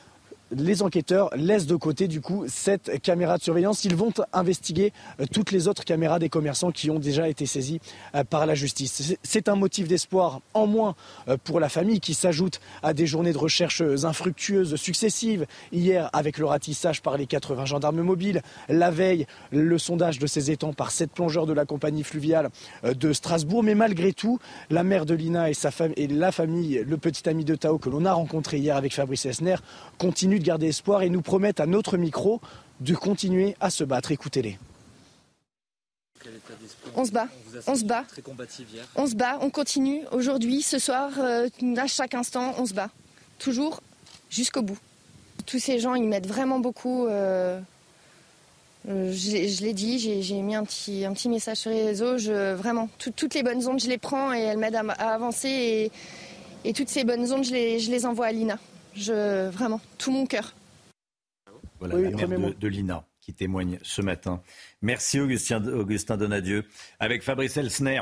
les 0.51 0.83
enquêteurs 0.83 1.31
laissent 1.37 1.67
de 1.67 1.77
côté 1.77 2.09
du 2.09 2.21
coup 2.21 2.45
cette 2.49 3.01
caméra 3.03 3.39
de 3.39 3.43
surveillance. 3.43 3.85
Ils 3.85 3.97
vont 3.97 4.13
investiguer 4.33 4.93
euh, 5.21 5.27
toutes 5.31 5.53
les 5.53 5.69
autres 5.69 5.85
caméras 5.85 6.19
des 6.19 6.29
commerçants 6.29 6.71
qui 6.71 6.91
ont 6.91 6.99
déjà 6.99 7.29
été 7.29 7.47
saisies 7.47 7.81
euh, 8.15 8.25
par 8.25 8.47
la 8.47 8.55
justice. 8.55 9.17
C'est 9.23 9.49
un 9.49 9.57
motif 9.57 9.89
d'espoir 9.89 10.41
en 10.55 10.67
moins 10.67 10.95
euh, 11.29 11.37
pour 11.43 11.61
la 11.61 11.69
famille 11.69 12.01
qui 12.01 12.15
s'ajoute 12.15 12.61
à 12.83 12.95
des 12.95 13.07
journées 13.07 13.33
de 13.33 13.39
recherche 13.39 13.83
infructueuses 14.05 14.77
successives. 14.77 15.47
Hier 15.73 16.09
avec 16.13 16.39
le 16.39 16.47
ratissage 16.47 17.03
par 17.03 17.17
les 17.17 17.27
80 17.27 17.67
gendarmes 17.67 18.01
mobiles, 18.01 18.43
la 18.69 18.91
veille 18.91 19.27
le 19.53 19.79
sondage 19.79 20.19
de 20.19 20.27
ces 20.27 20.51
étangs 20.51 20.73
par 20.73 20.91
sept 20.91 21.11
plongeurs 21.11 21.47
de 21.47 21.53
la 21.53 21.65
compagnie 21.65 22.05
fluviale 22.05 22.51
de 22.85 23.13
Strasbourg. 23.13 23.63
Mais 23.63 23.75
malgré 23.75 24.13
tout, 24.13 24.39
la 24.71 24.85
mère 24.85 25.07
de 25.07 25.15
Lina 25.15 25.51
et, 25.51 25.55
sa 25.55 25.71
et 25.97 26.07
la 26.07 26.33
famille, 26.33 26.83
le 26.87 26.97
petit 26.97 27.29
ami 27.29 27.45
de 27.45 27.55
Tao 27.55 27.79
que 27.79 27.91
l'on 27.91 28.05
a 28.05 28.13
rencontré 28.13 28.59
hier 28.59 28.77
avec 28.77 28.95
Fabrice 28.95 29.27
Esner, 29.27 29.57
continuent 29.99 30.38
de 30.39 30.45
garder 30.45 30.69
espoir 30.69 31.03
et 31.03 31.11
nous 31.11 31.23
promettent 31.23 31.61
à 31.61 31.67
notre 31.67 31.97
micro 31.97 32.41
de 32.81 32.95
continuer 32.95 33.57
à 33.61 33.71
se 33.71 33.85
battre. 33.85 34.13
Écoutez-les. 34.13 34.59
On 36.97 37.05
se 37.05 37.13
bat, 37.13 37.29
on 37.67 37.75
se 37.77 37.85
bat, 37.85 38.05
on 38.97 39.07
se 39.07 39.15
bat, 39.15 39.39
on 39.41 39.51
continue 39.51 40.03
aujourd'hui, 40.11 40.63
ce 40.63 40.79
soir, 40.79 41.13
euh, 41.19 41.49
à 41.77 41.87
chaque 41.87 42.15
instant, 42.15 42.55
on 42.59 42.67
se 42.67 42.75
bat, 42.75 42.91
toujours 43.39 43.81
jusqu'au 44.31 44.63
bout. 44.63 44.79
Tous 45.47 45.59
ces 45.59 45.79
gens, 45.79 45.95
ils 45.95 46.09
m'aident 46.09 46.27
vraiment 46.27 46.59
beaucoup. 46.59 47.07
Euh, 47.07 47.61
euh, 48.89 49.13
je, 49.13 49.63
l'ai 49.63 49.73
dit, 49.73 49.99
j'ai 49.99 50.43
mis 50.43 50.55
un 50.55 50.65
petit, 50.65 51.29
message 51.29 51.59
sur 51.59 51.71
les 51.71 51.85
réseaux. 51.85 52.17
Vraiment, 52.57 52.89
toutes 52.99 53.35
les 53.35 53.43
bonnes 53.43 53.67
ondes, 53.67 53.81
je 53.81 53.89
les 53.89 53.99
prends 53.99 54.33
et 54.33 54.41
elles 54.41 54.59
m'aident 54.59 54.77
à, 54.77 55.15
avancer. 55.15 55.91
Et, 56.65 56.73
toutes 56.73 56.89
ces 56.89 57.05
bonnes 57.05 57.33
ondes, 57.33 57.45
je 57.45 57.91
les 57.91 58.07
envoie 58.07 58.27
à 58.27 58.33
Lina. 58.33 58.59
Je, 58.99 59.49
vraiment, 59.51 59.81
tout 59.97 60.11
mon 60.11 60.27
cœur. 60.27 60.55
Voilà 61.79 62.11
la 62.11 62.27
mère 62.27 62.55
de, 62.59 62.69
Lina 62.69 63.05
qui 63.21 63.33
témoigne 63.33 63.79
ce 63.83 64.03
matin. 64.03 64.41
Merci 64.83 65.21
Augustin, 65.21 65.65
Augustin 65.69 66.17
Donadieu. 66.17 66.65
Avec 66.99 67.23
Fabrice 67.23 67.57
Elsner 67.57 68.01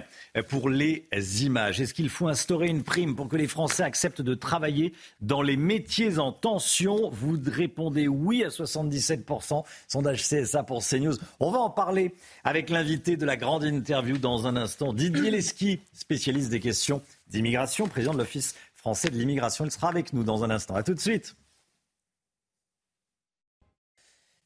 pour 0.49 0.71
les 0.71 1.09
images. 1.43 1.81
Est-ce 1.81 1.93
qu'il 1.93 2.09
faut 2.09 2.29
instaurer 2.29 2.69
une 2.69 2.85
prime 2.85 3.15
pour 3.15 3.29
que 3.29 3.37
les 3.37 3.49
Français 3.49 3.83
acceptent 3.83 4.23
de 4.23 4.35
travailler 4.35 4.95
dans 5.21 5.43
les 5.43 5.57
métiers 5.57 6.19
en 6.19 6.33
tension? 6.33 7.11
Vous 7.11 7.39
répondez 7.45 8.09
oui 8.09 8.45
à 8.45 8.49
77%. 8.49 9.65
Sondage 9.89 10.23
CSA 10.23 10.63
pour 10.63 10.83
CNews. 10.83 11.17
On 11.41 11.51
va 11.51 11.59
en 11.59 11.71
parler 11.71 12.15
avec 12.45 12.71
l'invité 12.71 13.17
de 13.17 13.27
la 13.27 13.37
grande 13.37 13.65
interview 13.65 14.17
dans 14.17 14.47
un 14.47 14.57
instant. 14.57 14.95
Didier 14.95 15.31
Leski, 15.31 15.81
spécialiste 15.93 16.51
des 16.51 16.61
questions 16.61 17.03
d'immigration, 17.29 17.89
président 17.89 18.15
de 18.15 18.19
l'Office 18.19 18.55
français 18.87 19.11
de 19.11 19.19
l'immigration. 19.19 19.65
Il 19.65 19.73
sera 19.73 19.89
avec 19.89 20.13
nous 20.13 20.23
dans 20.23 20.45
un 20.45 20.51
instant. 20.51 20.77
A 20.77 20.85
tout 20.85 20.95
de 20.95 21.01
suite. 21.01 21.35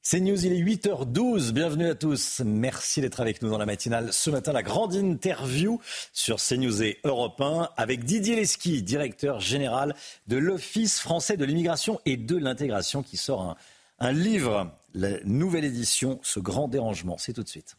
C'est 0.00 0.18
News, 0.18 0.46
il 0.46 0.54
est 0.54 0.62
8h12. 0.62 1.52
Bienvenue 1.52 1.90
à 1.90 1.94
tous. 1.94 2.40
Merci 2.42 3.02
d'être 3.02 3.20
avec 3.20 3.42
nous 3.42 3.50
dans 3.50 3.58
la 3.58 3.66
matinale. 3.66 4.14
Ce 4.14 4.30
matin, 4.30 4.54
la 4.54 4.62
grande 4.62 4.94
interview 4.94 5.78
sur 6.14 6.36
CNews 6.36 6.82
et 6.82 7.00
Europe 7.04 7.38
1 7.38 7.68
avec 7.76 8.04
Didier 8.04 8.34
Leski, 8.34 8.82
directeur 8.82 9.40
général 9.40 9.94
de 10.26 10.38
l'Office 10.38 11.00
français 11.00 11.36
de 11.36 11.44
l'immigration 11.44 12.00
et 12.06 12.16
de 12.16 12.38
l'intégration, 12.38 13.02
qui 13.02 13.18
sort 13.18 13.42
un, 13.42 13.56
un 13.98 14.12
livre, 14.12 14.72
la 14.94 15.22
nouvelle 15.24 15.66
édition, 15.66 16.18
Ce 16.22 16.40
grand 16.40 16.66
dérangement. 16.66 17.18
C'est 17.18 17.34
tout 17.34 17.42
de 17.42 17.48
suite. 17.48 17.76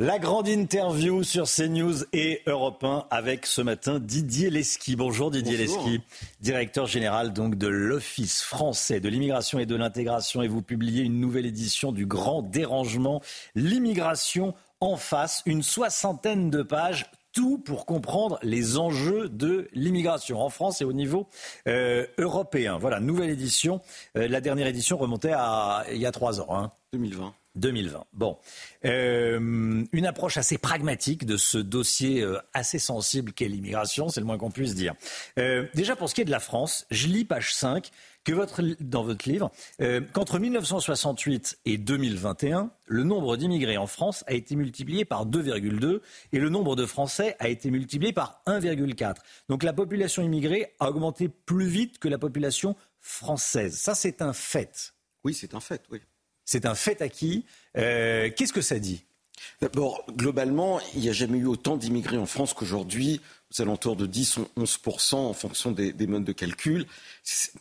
La 0.00 0.18
grande 0.18 0.48
interview 0.48 1.22
sur 1.22 1.46
CNews 1.46 2.02
et 2.12 2.42
Europe 2.48 2.82
1 2.82 3.06
avec 3.10 3.46
ce 3.46 3.62
matin 3.62 4.00
Didier 4.00 4.50
Leski. 4.50 4.96
Bonjour 4.96 5.30
Didier 5.30 5.56
Leski, 5.56 6.00
directeur 6.40 6.86
général 6.86 7.32
donc 7.32 7.54
de 7.54 7.68
l'Office 7.68 8.42
français 8.42 8.98
de 8.98 9.08
l'immigration 9.08 9.60
et 9.60 9.66
de 9.66 9.76
l'intégration 9.76 10.42
et 10.42 10.48
vous 10.48 10.62
publiez 10.62 11.04
une 11.04 11.20
nouvelle 11.20 11.46
édition 11.46 11.92
du 11.92 12.06
Grand 12.06 12.42
Dérangement, 12.42 13.22
l'immigration 13.54 14.54
en 14.80 14.96
face, 14.96 15.44
une 15.46 15.62
soixantaine 15.62 16.50
de 16.50 16.64
pages 16.64 17.08
tout 17.32 17.58
pour 17.58 17.86
comprendre 17.86 18.40
les 18.42 18.78
enjeux 18.78 19.28
de 19.28 19.68
l'immigration 19.74 20.42
en 20.42 20.48
France 20.48 20.80
et 20.80 20.84
au 20.84 20.92
niveau 20.92 21.28
euh, 21.68 22.04
européen. 22.18 22.78
Voilà, 22.78 22.98
nouvelle 22.98 23.30
édition. 23.30 23.80
Euh, 24.16 24.26
la 24.26 24.40
dernière 24.40 24.66
édition 24.66 24.96
remontait 24.96 25.34
à 25.34 25.84
il 25.92 25.98
y 25.98 26.06
a 26.06 26.10
trois 26.10 26.40
ans. 26.40 26.48
Hein. 26.50 26.72
2020. 26.94 27.32
2020. 27.56 28.04
Bon, 28.12 28.38
euh, 28.84 29.84
une 29.92 30.06
approche 30.06 30.36
assez 30.36 30.58
pragmatique 30.58 31.24
de 31.24 31.36
ce 31.36 31.58
dossier 31.58 32.22
euh, 32.22 32.38
assez 32.52 32.78
sensible 32.78 33.32
qu'est 33.32 33.48
l'immigration, 33.48 34.08
c'est 34.08 34.20
le 34.20 34.26
moins 34.26 34.38
qu'on 34.38 34.50
puisse 34.50 34.74
dire. 34.74 34.94
Euh, 35.38 35.66
déjà 35.74 35.96
pour 35.96 36.08
ce 36.08 36.14
qui 36.14 36.20
est 36.20 36.24
de 36.24 36.30
la 36.30 36.40
France, 36.40 36.86
je 36.90 37.06
lis 37.06 37.24
page 37.24 37.54
5 37.54 37.90
que 38.24 38.32
votre, 38.32 38.62
dans 38.80 39.04
votre 39.04 39.28
livre 39.28 39.50
qu'entre 40.14 40.38
1968 40.38 41.58
et 41.66 41.76
2021, 41.76 42.70
le 42.86 43.04
nombre 43.04 43.36
d'immigrés 43.36 43.76
en 43.76 43.86
France 43.86 44.24
a 44.26 44.32
été 44.32 44.56
multiplié 44.56 45.04
par 45.04 45.26
2,2 45.26 46.00
et 46.32 46.38
le 46.38 46.48
nombre 46.48 46.74
de 46.74 46.86
Français 46.86 47.36
a 47.38 47.48
été 47.48 47.70
multiplié 47.70 48.14
par 48.14 48.40
1,4. 48.46 49.16
Donc 49.50 49.62
la 49.62 49.74
population 49.74 50.22
immigrée 50.22 50.74
a 50.80 50.88
augmenté 50.88 51.28
plus 51.28 51.66
vite 51.66 51.98
que 51.98 52.08
la 52.08 52.16
population 52.16 52.76
française. 52.98 53.76
Ça, 53.76 53.94
c'est 53.94 54.22
un 54.22 54.32
fait. 54.32 54.94
Oui, 55.22 55.34
c'est 55.34 55.54
un 55.54 55.60
fait, 55.60 55.82
oui. 55.90 56.00
C'est 56.44 56.66
un 56.66 56.74
fait 56.74 57.02
acquis. 57.02 57.44
Euh, 57.76 58.30
Qu'est-ce 58.34 58.52
que 58.52 58.60
ça 58.60 58.78
dit? 58.78 59.04
D'abord, 59.60 60.04
globalement, 60.10 60.80
il 60.94 61.00
n'y 61.00 61.08
a 61.08 61.12
jamais 61.12 61.38
eu 61.38 61.46
autant 61.46 61.76
d'immigrés 61.76 62.16
en 62.16 62.26
France 62.26 62.54
qu'aujourd'hui, 62.54 63.20
aux 63.52 63.62
alentours 63.62 63.96
de 63.96 64.06
10 64.06 64.38
ou 64.38 64.48
11% 64.58 65.14
en 65.14 65.32
fonction 65.32 65.70
des, 65.70 65.92
des, 65.92 66.06
modes 66.06 66.24
de 66.24 66.32
calcul. 66.32 66.86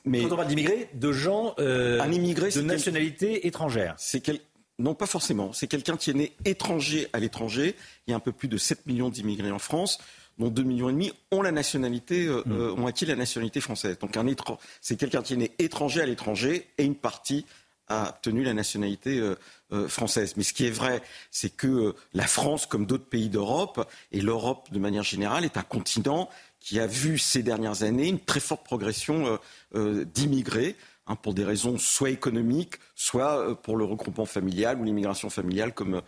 Mais 0.05 0.22
Quand 0.22 0.34
on 0.34 0.35
parle 0.35 0.47
d'immigrés, 0.47 0.89
de 0.93 1.11
gens 1.11 1.55
euh, 1.60 1.99
un 2.01 2.11
immigré, 2.11 2.49
de 2.49 2.61
nationalité 2.61 3.47
étrangère. 3.47 3.95
C'est 3.97 4.22
quel... 4.22 4.39
Non, 4.80 4.95
pas 4.95 5.05
forcément. 5.05 5.53
C'est 5.53 5.68
quelqu'un 5.68 5.97
qui 5.97 6.10
est 6.10 6.15
né 6.15 6.34
étranger 6.45 7.07
à 7.14 7.19
l'étranger. 7.19 7.76
Il 8.07 8.11
y 8.11 8.14
a 8.14 8.18
un 8.18 8.19
peu 8.19 8.31
plus 8.31 8.47
de 8.47 8.57
7 8.57 8.85
millions 8.88 9.10
d'immigrés 9.10 9.51
en 9.51 9.60
France 9.60 9.99
dont 10.39 10.49
2 10.49 10.64
millions 10.64 10.89
et 10.89 10.93
demi 10.93 11.14
ont 11.31 11.43
la 11.43 11.51
nationalité, 11.51 12.26
euh, 12.26 12.41
mm. 12.45 12.81
ont 12.81 12.88
acquis 12.88 13.05
la 13.05 13.15
nationalité 13.15 13.61
française. 13.61 13.99
Donc 13.99 14.18
un 14.18 14.26
c'est 14.81 14.95
quelqu'un 14.95 15.22
qui 15.22 15.34
est 15.34 15.38
né 15.38 15.51
étranger 15.60 16.01
à 16.01 16.07
l'étranger 16.07 16.68
et 16.80 16.85
une 16.85 16.95
partie 16.95 17.45
a 17.88 18.10
obtenu 18.10 18.43
la 18.43 18.53
nationalité 18.53 19.19
euh, 19.19 19.35
euh, 19.72 19.88
française. 19.88 20.35
Mais 20.38 20.43
ce 20.43 20.53
qui 20.53 20.65
est 20.65 20.72
vrai, 20.72 21.01
c'est 21.31 21.55
que 21.55 21.68
euh, 21.68 21.95
la 22.14 22.27
France, 22.27 22.65
comme 22.65 22.85
d'autres 22.85 23.05
pays 23.05 23.30
d'Europe, 23.30 23.88
et 24.11 24.22
l'Europe 24.22 24.72
de 24.72 24.80
manière 24.80 25.03
générale, 25.03 25.45
est 25.45 25.57
un 25.57 25.64
continent 25.64 26.30
qui 26.60 26.80
a 26.80 26.88
vu 26.88 27.18
ces 27.18 27.43
dernières 27.43 27.84
années 27.84 28.07
une 28.07 28.19
très 28.19 28.39
forte 28.39 28.64
progression 28.64 29.38
d'immigrés. 29.73 30.77
Hein, 31.07 31.18
pour 31.18 31.34
des 31.34 31.43
raisons 31.43 31.77
soit 31.77 32.11
économiques, 32.11 32.76
soit 32.95 33.61
pour 33.61 33.76
le 33.76 33.84
regroupement 33.84 34.26
familial 34.26 34.80
ou 34.80 34.85
l'immigration 34.85 35.30
familiale, 35.30 35.73
comme 35.73 36.01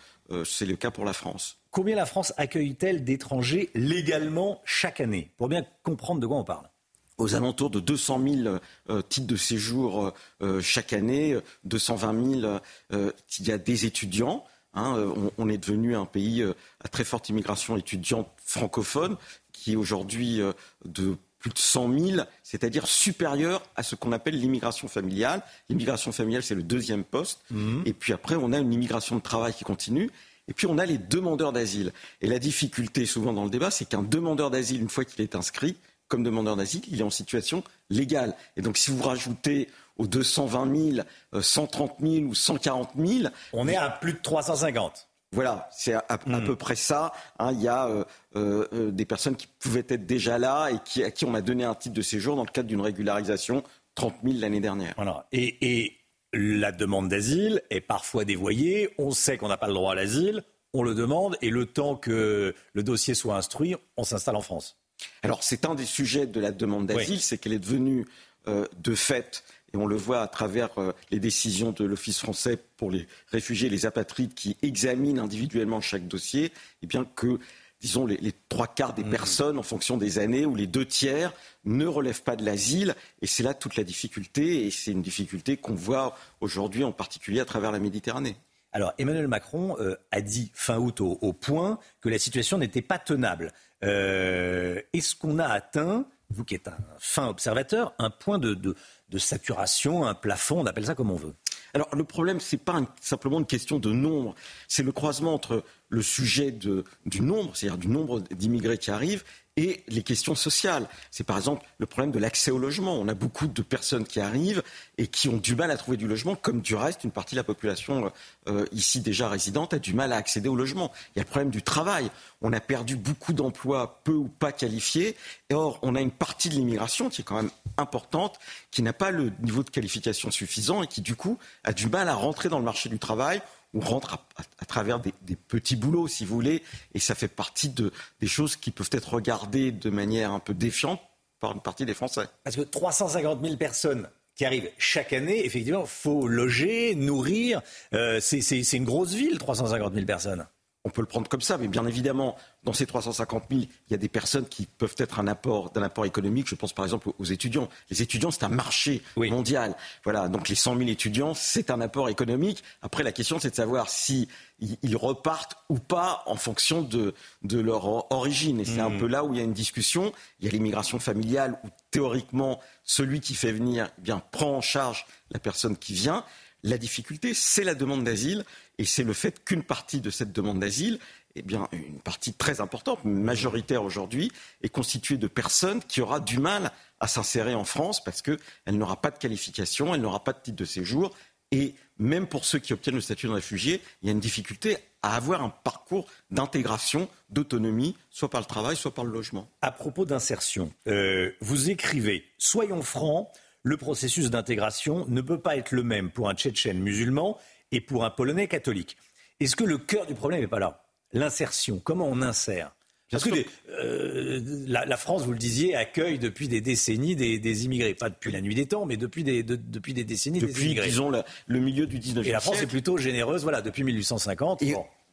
c'est 0.45 0.65
le 0.65 0.77
cas 0.77 0.91
pour 0.91 1.03
la 1.03 1.11
France. 1.11 1.57
Combien 1.71 1.97
la 1.97 2.05
France 2.05 2.31
accueille-t-elle 2.37 3.03
d'étrangers 3.03 3.69
légalement 3.75 4.61
chaque 4.63 5.01
année? 5.01 5.33
Pour 5.35 5.49
bien 5.49 5.65
comprendre 5.83 6.21
de 6.21 6.27
quoi 6.27 6.37
on 6.37 6.45
parle 6.45 6.69
aux 7.17 7.35
alentours 7.35 7.69
de 7.69 7.79
200 7.79 8.21
000 8.43 8.57
euh, 8.89 9.01
titres 9.01 9.27
de 9.27 9.35
séjour 9.35 10.13
euh, 10.41 10.61
chaque 10.61 10.93
année, 10.93 11.37
220 11.63 12.41
000 12.41 12.59
euh, 12.93 13.11
il 13.39 13.47
y 13.47 13.51
a 13.51 13.57
des 13.57 13.85
étudiants. 13.85 14.43
Hein, 14.77 15.13
on, 15.37 15.47
est 15.47 15.57
devenu 15.57 15.95
un 15.95 16.03
pays 16.03 16.43
à 16.83 16.89
très 16.89 17.05
forte 17.05 17.29
immigration 17.29 17.77
étudiante 17.77 18.27
francophone, 18.43 19.15
qui 19.53 19.71
est 19.71 19.75
aujourd'hui 19.77 20.41
de 20.83 21.15
plus 21.39 21.49
de 21.49 21.57
100 21.57 21.97
000, 21.97 22.21
c'est-à-dire 22.43 22.85
supérieur 22.85 23.63
à 23.77 23.83
ce 23.83 23.95
qu'on 23.95 24.11
appelle 24.11 24.37
l'immigration 24.37 24.89
familiale. 24.89 25.43
L'immigration 25.69 26.11
familiale, 26.11 26.43
c'est 26.43 26.55
le 26.55 26.63
deuxième 26.63 27.05
poste. 27.05 27.39
Mmh. 27.51 27.83
Et 27.85 27.93
puis 27.93 28.11
après, 28.11 28.35
on 28.35 28.51
a 28.51 28.59
une 28.59 28.73
immigration 28.73 29.15
de 29.15 29.21
travail 29.21 29.53
qui 29.53 29.63
continue. 29.63 30.11
Et 30.49 30.53
puis 30.53 30.67
on 30.67 30.77
a 30.77 30.85
les 30.85 30.97
demandeurs 30.97 31.53
d'asile. 31.53 31.93
Et 32.19 32.27
la 32.27 32.39
difficulté 32.39 33.05
souvent 33.05 33.31
dans 33.31 33.45
le 33.45 33.49
débat, 33.49 33.71
c'est 33.71 33.85
qu'un 33.85 34.03
demandeur 34.03 34.51
d'asile, 34.51 34.81
une 34.81 34.89
fois 34.89 35.05
qu'il 35.05 35.21
est 35.21 35.35
inscrit, 35.35 35.77
comme 36.07 36.23
demandeur 36.23 36.55
d'asile, 36.55 36.81
il 36.87 36.99
est 36.99 37.03
en 37.03 37.09
situation 37.09 37.63
légale. 37.89 38.35
Et 38.57 38.61
donc 38.61 38.77
si 38.77 38.91
vous 38.91 39.01
rajoutez 39.01 39.69
aux 39.97 40.07
220 40.07 40.75
000, 40.93 41.07
130 41.41 41.95
000 42.01 42.25
ou 42.25 42.35
140 42.35 42.91
000... 42.97 43.29
On 43.53 43.67
est 43.67 43.75
à 43.75 43.89
plus 43.89 44.13
de 44.13 44.19
350. 44.19 45.07
Voilà, 45.31 45.67
c'est 45.71 45.93
à, 45.93 46.19
hmm. 46.25 46.45
peu 46.45 46.55
près 46.55 46.75
ça. 46.75 47.11
Hein. 47.39 47.51
il 47.51 47.61
y 47.61 47.67
a 47.67 47.87
euh, 47.87 48.03
euh, 48.35 48.67
euh, 48.73 48.91
des 48.91 49.05
personnes 49.05 49.35
qui 49.35 49.47
pouvaient 49.47 49.85
être 49.89 50.05
déjà 50.05 50.37
là 50.37 50.69
et 50.69 50.77
qui, 50.85 51.03
à 51.03 51.11
qui 51.11 51.25
on 51.25 51.33
a 51.33 51.41
donné 51.41 51.65
un 51.65 51.75
titre 51.75 51.93
de 51.93 52.01
séjour 52.01 52.37
dans 52.37 52.45
le 52.45 52.51
cadre 52.51 52.69
d'une 52.69 52.81
régularisation, 52.81 53.63
30 53.95 54.15
000 54.23 54.37
l'année 54.39 54.61
dernière. 54.61 54.93
Voilà. 54.95 55.27
Et, 55.33 55.83
et 55.83 55.97
la 56.31 56.71
demande 56.71 57.09
d'asile 57.09 57.61
est 57.69 57.81
parfois 57.81 58.23
dévoyée. 58.23 58.93
On 58.97 59.11
sait 59.11 59.37
qu'on 59.37 59.49
n'a 59.49 59.57
pas 59.57 59.67
le 59.67 59.73
droit 59.73 59.91
à 59.91 59.95
l'asile, 59.95 60.43
on 60.73 60.83
le 60.83 60.95
demande, 60.95 61.37
et 61.41 61.49
le 61.49 61.65
temps 61.65 61.95
que 61.95 62.55
le 62.73 62.83
dossier 62.83 63.13
soit 63.13 63.35
instruit, 63.35 63.75
on 63.97 64.03
s'installe 64.03 64.37
en 64.37 64.41
France. 64.41 64.77
Alors 65.23 65.43
c'est 65.43 65.65
un 65.65 65.75
des 65.75 65.85
sujets 65.85 66.27
de 66.27 66.39
la 66.39 66.51
demande 66.51 66.87
d'asile, 66.87 67.21
c'est 67.21 67.37
qu'elle 67.37 67.53
est 67.53 67.59
devenue 67.59 68.05
euh, 68.47 68.65
de 68.77 68.95
fait, 68.95 69.43
et 69.73 69.77
on 69.77 69.87
le 69.87 69.95
voit 69.95 70.21
à 70.21 70.27
travers 70.27 70.77
euh, 70.79 70.93
les 71.11 71.19
décisions 71.19 71.71
de 71.71 71.83
l'Office 71.83 72.19
français 72.19 72.57
pour 72.77 72.91
les 72.91 73.07
réfugiés 73.31 73.67
et 73.67 73.71
les 73.71 73.85
apatrides 73.85 74.33
qui 74.33 74.55
examinent 74.61 75.19
individuellement 75.19 75.81
chaque 75.81 76.07
dossier, 76.07 76.45
et 76.45 76.51
eh 76.83 76.87
bien 76.87 77.05
que 77.05 77.39
disons, 77.81 78.05
les, 78.05 78.33
trois 78.49 78.67
quarts 78.67 78.93
des 78.93 79.03
mmh. 79.03 79.09
personnes, 79.11 79.57
en 79.59 79.63
fonction 79.63 79.97
des 79.97 80.17
années, 80.17 80.45
ou 80.45 80.55
les 80.55 80.65
deux 80.65 80.85
tiers, 80.85 81.33
ne 81.65 81.85
relèvent 81.85 82.23
pas 82.23 82.35
de 82.35 82.43
l'asile. 82.43 82.95
Et 83.21 83.27
c'est 83.27 83.43
là 83.43 83.53
toute 83.53 83.75
la 83.75 83.83
difficulté. 83.83 84.65
Et 84.65 84.71
c'est 84.71 84.91
une 84.91 85.03
difficulté 85.03 85.57
qu'on 85.57 85.75
voit 85.75 86.17
aujourd'hui, 86.41 86.83
en 86.83 86.91
particulier 86.91 87.39
à 87.39 87.45
travers 87.45 87.71
la 87.71 87.79
Méditerranée. 87.79 88.37
Alors, 88.75 88.91
Emmanuel 88.97 89.29
Macron 89.29 89.77
euh, 89.79 89.95
a 90.11 90.19
dit 90.19 90.51
fin 90.53 90.77
août 90.77 90.99
au, 90.99 91.31
point 91.31 91.79
que 92.01 92.09
la 92.09 92.19
situation 92.19 92.57
n'était 92.57 92.81
pas 92.81 92.99
tenable. 92.99 93.53
Euh, 93.85 94.81
est-ce 94.91 95.15
qu'on 95.15 95.39
a 95.39 95.45
atteint, 95.45 96.05
vous 96.29 96.43
qui 96.43 96.55
êtes 96.55 96.67
un 96.67 96.77
fin 96.99 97.29
observateur, 97.29 97.93
un 97.99 98.09
point 98.09 98.37
de, 98.37 98.75
saturation, 99.17 100.05
un 100.05 100.13
plafond, 100.13 100.59
on 100.59 100.65
appelle 100.65 100.87
ça 100.87 100.93
comme 100.93 101.09
on 101.09 101.15
veut? 101.15 101.35
Alors 101.73 101.87
le 101.95 102.03
problème, 102.03 102.41
ce 102.41 102.57
n'est 102.57 102.61
pas 102.61 102.81
simplement 102.99 103.39
une 103.39 103.45
question 103.45 103.79
de 103.79 103.93
nombre, 103.93 104.35
c'est 104.67 104.83
le 104.83 104.91
croisement 104.91 105.33
entre 105.33 105.63
le 105.87 106.01
sujet 106.01 106.51
du 106.51 107.21
nombre, 107.21 107.55
c'est-à-dire 107.55 107.77
du 107.77 107.87
nombre 107.87 108.19
d'immigrés 108.19 108.77
qui 108.77 108.91
arrivent, 108.91 109.23
et 109.57 109.83
les 109.87 110.03
questions 110.03 110.35
sociales. 110.35 110.87
C'est 111.11 111.23
par 111.23 111.37
exemple 111.37 111.65
le 111.77 111.85
problème 111.85 112.11
de 112.11 112.19
l'accès 112.19 112.51
au 112.51 112.57
logement. 112.57 112.95
On 112.95 113.07
a 113.07 113.13
beaucoup 113.13 113.47
de 113.47 113.61
personnes 113.61 114.05
qui 114.05 114.19
arrivent 114.19 114.61
et 114.97 115.07
qui 115.07 115.29
ont 115.29 115.37
du 115.37 115.55
mal 115.55 115.71
à 115.71 115.77
trouver 115.77 115.95
du 115.95 116.07
logement, 116.07 116.35
comme 116.35 116.61
du 116.61 116.75
reste, 116.75 117.05
une 117.05 117.11
partie 117.11 117.35
de 117.35 117.39
la 117.39 117.45
population 117.45 118.11
euh, 118.49 118.65
ici 118.73 118.99
déjà 118.99 119.29
résidente 119.29 119.73
a 119.73 119.79
du 119.79 119.93
mal 119.93 120.11
à 120.11 120.17
accéder 120.17 120.49
au 120.49 120.55
logement. 120.55 120.91
Il 121.15 121.19
y 121.19 121.21
a 121.21 121.23
le 121.23 121.29
problème 121.29 121.51
du 121.51 121.61
travail. 121.61 122.11
On 122.41 122.51
a 122.51 122.59
perdu 122.59 122.97
beaucoup 122.97 123.31
d'emplois 123.31 124.01
peu 124.03 124.13
ou 124.13 124.27
pas 124.27 124.51
qualifiés. 124.51 125.15
Et 125.49 125.53
or, 125.53 125.79
on 125.83 125.95
a 125.95 126.01
une 126.01 126.11
partie 126.11 126.49
de 126.49 126.55
l'immigration 126.55 127.09
qui 127.09 127.21
est 127.21 127.25
quand 127.25 127.35
même 127.35 127.51
importante, 127.77 128.39
qui 128.71 128.81
n'a 128.81 128.93
pas 128.93 129.11
le 129.11 129.31
niveau 129.41 129.63
de 129.63 129.69
qualification 129.69 130.31
suffisant 130.31 130.83
et 130.83 130.87
qui, 130.87 131.01
du 131.01 131.15
coup, 131.15 131.39
a 131.63 131.71
du 131.71 131.87
mal 131.87 132.09
à 132.09 132.13
rentrer 132.13 132.49
dans 132.49 132.59
le 132.59 132.65
marché 132.65 132.89
du 132.89 132.99
travail 132.99 133.41
on 133.75 133.81
rentre 133.81 134.25
à, 134.59 134.65
travers 134.65 134.99
des, 134.99 135.11
petits 135.35 135.75
boulots, 135.75 136.07
si 136.07 136.25
vous 136.25 136.33
voulez, 136.33 136.63
et 136.93 136.99
ça 136.99 137.13
fait 137.13 137.27
partie 137.27 137.69
de, 137.69 137.91
des 138.21 138.27
choses 138.27 138.55
qui 138.55 138.71
peuvent 138.71 138.89
être 138.91 139.13
regardées 139.13 139.71
de 139.71 139.89
manière 139.89 140.31
un 140.31 140.39
peu 140.39 140.53
défiante 140.53 141.01
par 141.39 141.51
une 141.51 141.61
partie 141.61 141.85
des 141.85 141.93
Français. 141.93 142.25
Parce 142.43 142.55
que 142.55 142.61
350 142.61 143.43
000 143.43 143.57
personnes 143.57 144.09
qui 144.35 144.45
arrivent 144.45 144.69
chaque 144.77 145.13
année, 145.13 145.45
effectivement, 145.45 145.85
faut 145.85 146.27
loger, 146.27 146.95
nourrir. 146.95 147.61
Euh, 147.93 148.19
c'est 148.21 148.73
une 148.73 148.85
grosse 148.85 149.13
ville, 149.13 149.37
350 149.37 149.93
000 149.93 150.05
personnes 150.05 150.45
on 150.85 150.91
peut 150.91 151.01
le 151.01 151.07
prendre 151.07 151.27
comme 151.27 151.41
ça, 151.41 151.57
mais 151.57 151.67
bien 151.67 151.85
évidemment, 151.87 152.37
dans 152.63 152.71
ces 152.71 152.85
350 152.85 153.45
000, 153.49 153.63
il 153.63 153.91
y 153.91 153.95
a 153.95 153.97
des 153.97 154.07
personnes 154.07 154.45
qui 154.45 154.67
peuvent 154.67 154.95
être 154.99 155.19
un 155.19 155.27
apport, 155.27 155.71
d'un 155.71 155.81
apport 155.81 156.05
économique. 156.05 156.47
Je 156.47 156.53
pense 156.53 156.73
par 156.73 156.85
exemple 156.85 157.09
aux 157.17 157.25
étudiants. 157.25 157.69
Les 157.89 158.03
étudiants, 158.03 158.29
c'est 158.29 158.43
un 158.43 158.49
marché 158.49 159.01
mondial. 159.17 159.75
Voilà, 160.03 160.27
donc 160.27 160.47
les 160.47 160.53
100 160.53 160.77
000 160.77 160.89
étudiants, 160.89 161.33
c'est 161.33 161.71
un 161.71 161.81
apport 161.81 162.07
économique. 162.09 162.63
Après, 162.83 163.01
la 163.01 163.11
question, 163.11 163.39
c'est 163.39 163.49
de 163.49 163.55
savoir 163.55 163.89
si 163.89 164.29
ils 164.59 164.95
repartent 164.95 165.57
ou 165.69 165.79
pas 165.79 166.21
en 166.27 166.35
fonction 166.35 166.83
de, 166.83 167.15
de 167.41 167.59
leur 167.59 168.11
origine. 168.11 168.59
Et 168.59 168.65
c'est 168.65 168.79
un 168.79 168.89
mmh. 168.89 168.99
peu 168.99 169.07
là 169.07 169.23
où 169.23 169.33
il 169.33 169.37
y 169.37 169.41
a 169.41 169.43
une 169.43 169.53
discussion. 169.53 170.13
Il 170.39 170.45
y 170.45 170.49
a 170.49 170.51
l'immigration 170.51 170.99
familiale 170.99 171.57
où 171.63 171.69
théoriquement, 171.89 172.61
celui 172.83 173.21
qui 173.21 173.33
fait 173.33 173.51
venir 173.51 173.89
eh 173.97 174.01
bien, 174.01 174.21
prend 174.31 174.55
en 174.55 174.61
charge 174.61 175.07
la 175.31 175.39
personne 175.39 175.77
qui 175.77 175.93
vient. 175.93 176.23
La 176.65 176.79
difficulté, 176.79 177.35
c'est 177.35 177.63
la 177.63 177.75
demande 177.75 178.03
d'asile 178.03 178.43
et 178.79 178.85
c'est 178.85 179.03
le 179.03 179.13
fait 179.13 179.45
qu'une 179.45 179.61
partie 179.61 180.01
de 180.01 180.09
cette 180.09 180.31
demande 180.31 180.59
d'asile, 180.59 180.97
eh 181.35 181.43
bien, 181.43 181.67
une 181.71 181.99
partie 181.99 182.33
très 182.33 182.59
importante, 182.59 183.05
majoritaire 183.05 183.83
aujourd'hui, 183.83 184.31
est 184.63 184.69
constituée 184.69 185.17
de 185.17 185.27
personnes 185.27 185.83
qui 185.83 186.01
aura 186.01 186.19
du 186.19 186.39
mal 186.39 186.71
à 186.99 187.07
s'insérer 187.07 187.53
en 187.53 187.65
France 187.65 188.03
parce 188.03 188.23
qu'elle 188.23 188.39
n'aura 188.71 188.99
pas 188.99 189.11
de 189.11 189.19
qualification, 189.19 189.93
elle 189.93 190.01
n'aura 190.01 190.23
pas 190.23 190.33
de 190.33 190.39
titre 190.39 190.57
de 190.57 190.65
séjour. 190.65 191.13
Et 191.51 191.75
même 191.99 192.25
pour 192.25 192.45
ceux 192.45 192.57
qui 192.57 192.73
obtiennent 192.73 192.95
le 192.95 193.01
statut 193.01 193.27
de 193.27 193.33
réfugié, 193.33 193.79
il 194.01 194.07
y 194.07 194.09
a 194.09 194.13
une 194.13 194.19
difficulté 194.19 194.77
à 195.03 195.15
avoir 195.15 195.43
un 195.43 195.49
parcours 195.51 196.07
d'intégration, 196.31 197.07
d'autonomie, 197.29 197.95
soit 198.09 198.31
par 198.31 198.41
le 198.41 198.47
travail, 198.47 198.75
soit 198.75 198.95
par 198.95 199.05
le 199.05 199.11
logement. 199.11 199.47
À 199.61 199.71
propos 199.71 200.05
d'insertion, 200.05 200.73
euh, 200.87 201.31
vous 201.41 201.69
écrivez 201.69 202.25
Soyons 202.39 202.81
francs, 202.81 203.29
le 203.65 203.77
processus 203.77 204.29
d'intégration 204.29 205.05
ne 205.09 205.21
peut 205.21 205.39
pas 205.39 205.57
être 205.57 205.71
le 205.71 205.83
même 205.83 206.11
pour 206.11 206.29
un 206.29 206.35
Tchétchène 206.35 206.79
musulman 206.79 207.37
et 207.71 207.81
pour 207.81 208.05
un 208.05 208.11
Polonais 208.11 208.47
catholique. 208.47 208.95
Est-ce 209.39 209.55
que 209.55 209.63
le 209.63 209.79
cœur 209.79 210.05
du 210.05 210.13
problème 210.13 210.39
n'est 210.39 210.47
pas 210.47 210.59
là? 210.59 210.85
L'insertion, 211.13 211.79
comment 211.83 212.07
on 212.07 212.21
insère? 212.21 212.75
Parce 213.11 213.23
que 213.23 213.45
euh, 213.69 214.39
la, 214.67 214.97
France, 214.97 215.23
vous 215.23 215.31
le 215.31 215.37
disiez, 215.37 215.75
accueille 215.75 216.19
depuis 216.19 216.47
des 216.47 216.61
décennies 216.61 217.15
des, 217.15 217.65
immigrés. 217.65 217.95
Pas 217.95 218.09
depuis 218.09 218.31
la 218.31 218.41
nuit 218.41 218.55
des 218.55 218.67
temps, 218.67 218.85
mais 218.85 218.97
depuis 218.97 219.23
des, 219.23 219.41
depuis 219.41 219.93
des 219.93 220.03
décennies 220.03 220.39
depuis, 220.39 220.53
des 220.53 220.65
immigrés. 220.65 220.87
disons, 220.87 221.11
le 221.47 221.59
milieu 221.59 221.87
du 221.87 221.97
19e 221.97 222.13
siècle. 222.13 222.27
Et 222.27 222.31
la 222.31 222.39
France 222.39 222.61
est 222.61 222.67
plutôt 222.67 222.97
généreuse, 222.97 223.43
voilà, 223.43 223.61
depuis 223.61 223.83
1850. 223.83 224.63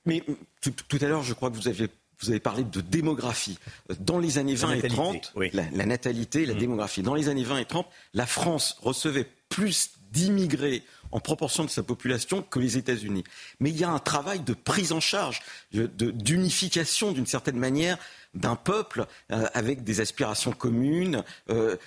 Mais 0.05 0.23
tout, 0.61 0.99
à 1.01 1.07
l'heure, 1.07 1.23
je 1.23 1.33
crois 1.33 1.51
que 1.51 1.57
vous 1.57 1.69
avez 1.69 1.89
vous 2.23 2.31
avez 2.31 2.40
parlé 2.40 2.65
de 2.65 2.81
démographie. 2.81 3.59
Dans 4.01 4.19
les 4.19 4.39
années 4.39 4.55
20 4.55 4.73
et 4.74 4.89
30, 4.89 5.35
la, 5.53 5.86
natalité, 5.86 6.47
la 6.47 6.55
mm. 6.55 6.59
démographie. 6.59 7.03
Dans 7.03 7.15
les 7.15 7.28
années 7.28 7.44
20 7.44 7.59
et 7.59 7.65
30, 7.65 7.86
la 8.15 8.27
France 8.27 8.78
recevait 8.82 9.28
plus 9.49 9.90
d'immigrés 10.12 10.82
en 11.11 11.20
proportion 11.20 11.65
de 11.65 11.70
sa 11.70 11.82
population 11.82 12.43
que 12.43 12.59
les 12.59 12.78
États-Unis. 12.78 13.24
Mais 13.61 13.70
il 13.70 13.77
y 13.77 13.85
a 13.85 13.90
un 13.90 13.99
travail 13.99 14.40
de 14.40 14.55
prise 14.55 14.93
en 14.93 15.01
charge, 15.01 15.43
d'unification 15.73 17.12
d'une 17.12 17.27
certaine 17.27 17.59
manière 17.59 17.99
d'un 18.35 18.57
peuple 18.57 19.07
avec 19.28 19.85
des 19.85 20.01
aspirations 20.01 20.53
communes, 20.53 21.23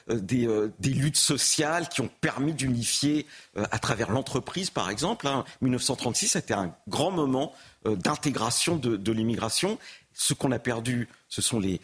des, 0.08 0.48
des, 0.80 0.90
luttes 0.90 1.18
sociales 1.18 1.90
qui 1.90 2.02
ont 2.02 2.10
permis 2.22 2.54
d'unifier 2.54 3.26
à 3.56 3.80
travers 3.80 4.12
l'entreprise, 4.12 4.70
par 4.70 4.92
exemple. 4.92 5.28
Hein. 5.28 5.44
1936, 5.62 6.30
c'était 6.30 6.54
un 6.54 6.76
grand 6.88 7.10
moment 7.10 7.54
d'intégration 7.84 8.76
de, 8.76 8.96
de 8.96 9.12
l'immigration 9.12 9.80
ce 10.18 10.34
qu'on 10.34 10.52
a 10.54 10.60
perdu, 10.60 11.10
ce 11.28 11.42
sont 11.42 11.60
les, 11.60 11.82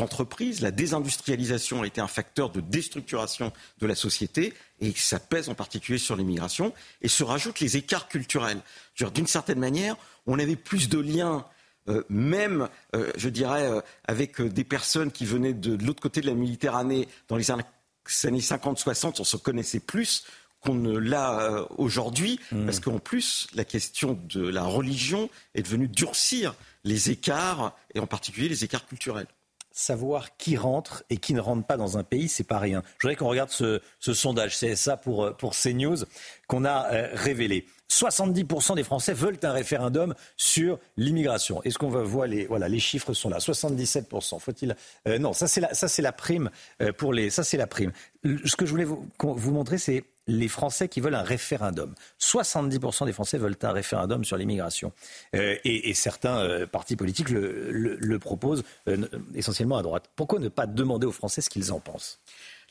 entreprises. 0.00 0.62
La 0.62 0.70
désindustrialisation 0.70 1.82
a 1.82 1.86
été 1.86 2.00
un 2.00 2.08
facteur 2.08 2.48
de 2.48 2.60
déstructuration 2.60 3.52
de 3.78 3.86
la 3.86 3.94
société 3.94 4.54
et 4.80 4.92
ça 4.96 5.20
pèse 5.20 5.50
en 5.50 5.54
particulier 5.54 5.98
sur 5.98 6.16
l'immigration. 6.16 6.72
Et 7.02 7.08
se 7.08 7.22
rajoutent 7.22 7.60
les 7.60 7.76
écarts 7.76 8.08
culturels. 8.08 8.60
D'une 9.14 9.26
certaine 9.26 9.58
manière, 9.58 9.96
on 10.26 10.38
avait 10.38 10.56
plus 10.56 10.88
de 10.88 10.98
liens. 10.98 11.44
Euh, 11.88 12.02
même, 12.08 12.68
euh, 12.96 13.10
je 13.16 13.28
dirais, 13.28 13.64
euh, 13.64 13.80
avec 14.04 14.40
des 14.40 14.64
personnes 14.64 15.12
qui 15.12 15.26
venaient 15.26 15.54
de, 15.54 15.74
l'autre 15.84 16.00
côté 16.00 16.22
de 16.22 16.26
la 16.26 16.34
Méditerranée 16.34 17.08
dans 17.28 17.36
les 17.36 17.50
années 17.50 17.64
50-60, 18.06 19.20
on 19.20 19.24
se 19.24 19.36
connaissait 19.36 19.80
plus 19.80 20.24
qu'on 20.60 20.74
ne 20.74 20.96
l'a 20.96 21.66
aujourd'hui, 21.78 22.38
mmh. 22.52 22.64
parce 22.66 22.80
qu'en 22.80 22.98
plus, 22.98 23.48
la 23.54 23.64
question 23.64 24.18
de 24.28 24.46
la 24.46 24.62
religion 24.62 25.30
est 25.54 25.62
devenue 25.62 25.88
durcir 25.88 26.54
les 26.84 27.10
écarts, 27.10 27.76
et 27.94 28.00
en 28.00 28.06
particulier 28.06 28.48
les 28.48 28.64
écarts 28.64 28.86
culturels 28.86 29.26
savoir 29.72 30.36
qui 30.36 30.56
rentre 30.56 31.04
et 31.10 31.16
qui 31.16 31.34
ne 31.34 31.40
rentre 31.40 31.66
pas 31.66 31.76
dans 31.76 31.98
un 31.98 32.04
pays, 32.04 32.28
c'est 32.28 32.44
pas 32.44 32.58
rien. 32.58 32.82
Je 32.98 33.06
voudrais 33.06 33.16
qu'on 33.16 33.28
regarde 33.28 33.50
ce, 33.50 33.80
sondage 34.00 34.58
CSA 34.58 34.96
pour, 34.96 35.24
euh, 35.24 35.30
pour 35.32 35.54
CNews 35.54 35.96
qu'on 36.48 36.64
a 36.64 36.92
euh, 36.92 37.08
révélé. 37.14 37.66
70% 37.88 38.76
des 38.76 38.84
Français 38.84 39.12
veulent 39.12 39.38
un 39.42 39.52
référendum 39.52 40.14
sur 40.36 40.78
l'immigration. 40.96 41.62
Est-ce 41.64 41.76
qu'on 41.76 41.88
va 41.88 42.02
voir 42.02 42.28
les 42.28 42.46
voilà 42.46 42.68
les 42.68 42.78
chiffres 42.78 43.14
sont 43.14 43.28
là 43.28 43.38
77%. 43.38 44.38
Faut-il 44.38 44.76
euh, 45.08 45.18
non 45.18 45.32
ça 45.32 45.48
c'est 45.48 45.60
la 45.60 45.74
ça 45.74 45.88
c'est 45.88 46.02
la 46.02 46.12
prime 46.12 46.50
pour 46.98 47.12
les 47.12 47.30
ça 47.30 47.42
c'est 47.42 47.56
la 47.56 47.66
prime. 47.66 47.90
Ce 48.22 48.54
que 48.54 48.64
je 48.64 48.70
voulais 48.70 48.84
vous 48.84 49.50
montrer 49.50 49.76
c'est 49.76 50.04
les 50.26 50.48
Français 50.48 50.88
qui 50.88 51.00
veulent 51.00 51.14
un 51.14 51.22
référendum. 51.22 51.94
70% 52.20 53.06
des 53.06 53.12
Français 53.12 53.38
veulent 53.38 53.56
un 53.62 53.72
référendum 53.72 54.24
sur 54.24 54.36
l'immigration. 54.36 54.92
Euh, 55.34 55.56
et, 55.64 55.94
certains 55.94 56.38
euh, 56.38 56.66
partis 56.66 56.96
politiques 56.96 57.30
le, 57.30 58.18
proposent 58.18 58.62
euh, 58.88 59.06
essentiellement 59.34 59.76
à 59.76 59.82
droite. 59.82 60.10
Pourquoi 60.16 60.38
ne 60.38 60.48
pas 60.48 60.66
demander 60.66 61.06
aux 61.06 61.12
Français 61.12 61.40
ce 61.40 61.50
qu'ils 61.50 61.72
en 61.72 61.80
pensent? 61.80 62.20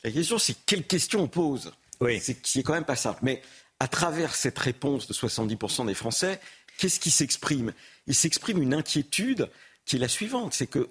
La 0.04 0.10
question, 0.10 0.38
c'est 0.38 0.56
quelle 0.64 0.86
question 0.86 1.20
on 1.20 1.28
pose? 1.28 1.72
Oui. 2.00 2.20
C'est 2.20 2.40
qui 2.40 2.60
est 2.60 2.62
quand 2.62 2.72
même 2.72 2.84
pas 2.84 2.96
simple. 2.96 3.20
Mais 3.22 3.42
à 3.78 3.88
travers 3.88 4.34
cette 4.34 4.58
réponse 4.58 5.06
de 5.06 5.12
70% 5.12 5.86
des 5.86 5.94
Français, 5.94 6.40
qu'est-ce 6.78 7.00
qui 7.00 7.10
s'exprime? 7.10 7.72
Il 8.06 8.14
s'exprime 8.14 8.62
une 8.62 8.74
inquiétude 8.74 9.48
qui 9.84 9.96
est 9.96 9.98
la 9.98 10.08
suivante. 10.08 10.54
C'est 10.54 10.66
que 10.66 10.88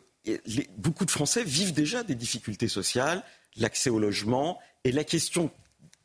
beaucoup 0.78 1.06
de 1.06 1.12
Français 1.12 1.44
vivent 1.44 1.74
déjà 1.74 2.04
des 2.04 2.16
difficultés 2.16 2.68
sociales, 2.68 3.24
l'accès 3.58 3.90
au 3.90 4.00
logement, 4.00 4.60
et 4.84 4.92
la 4.92 5.04
question 5.04 5.52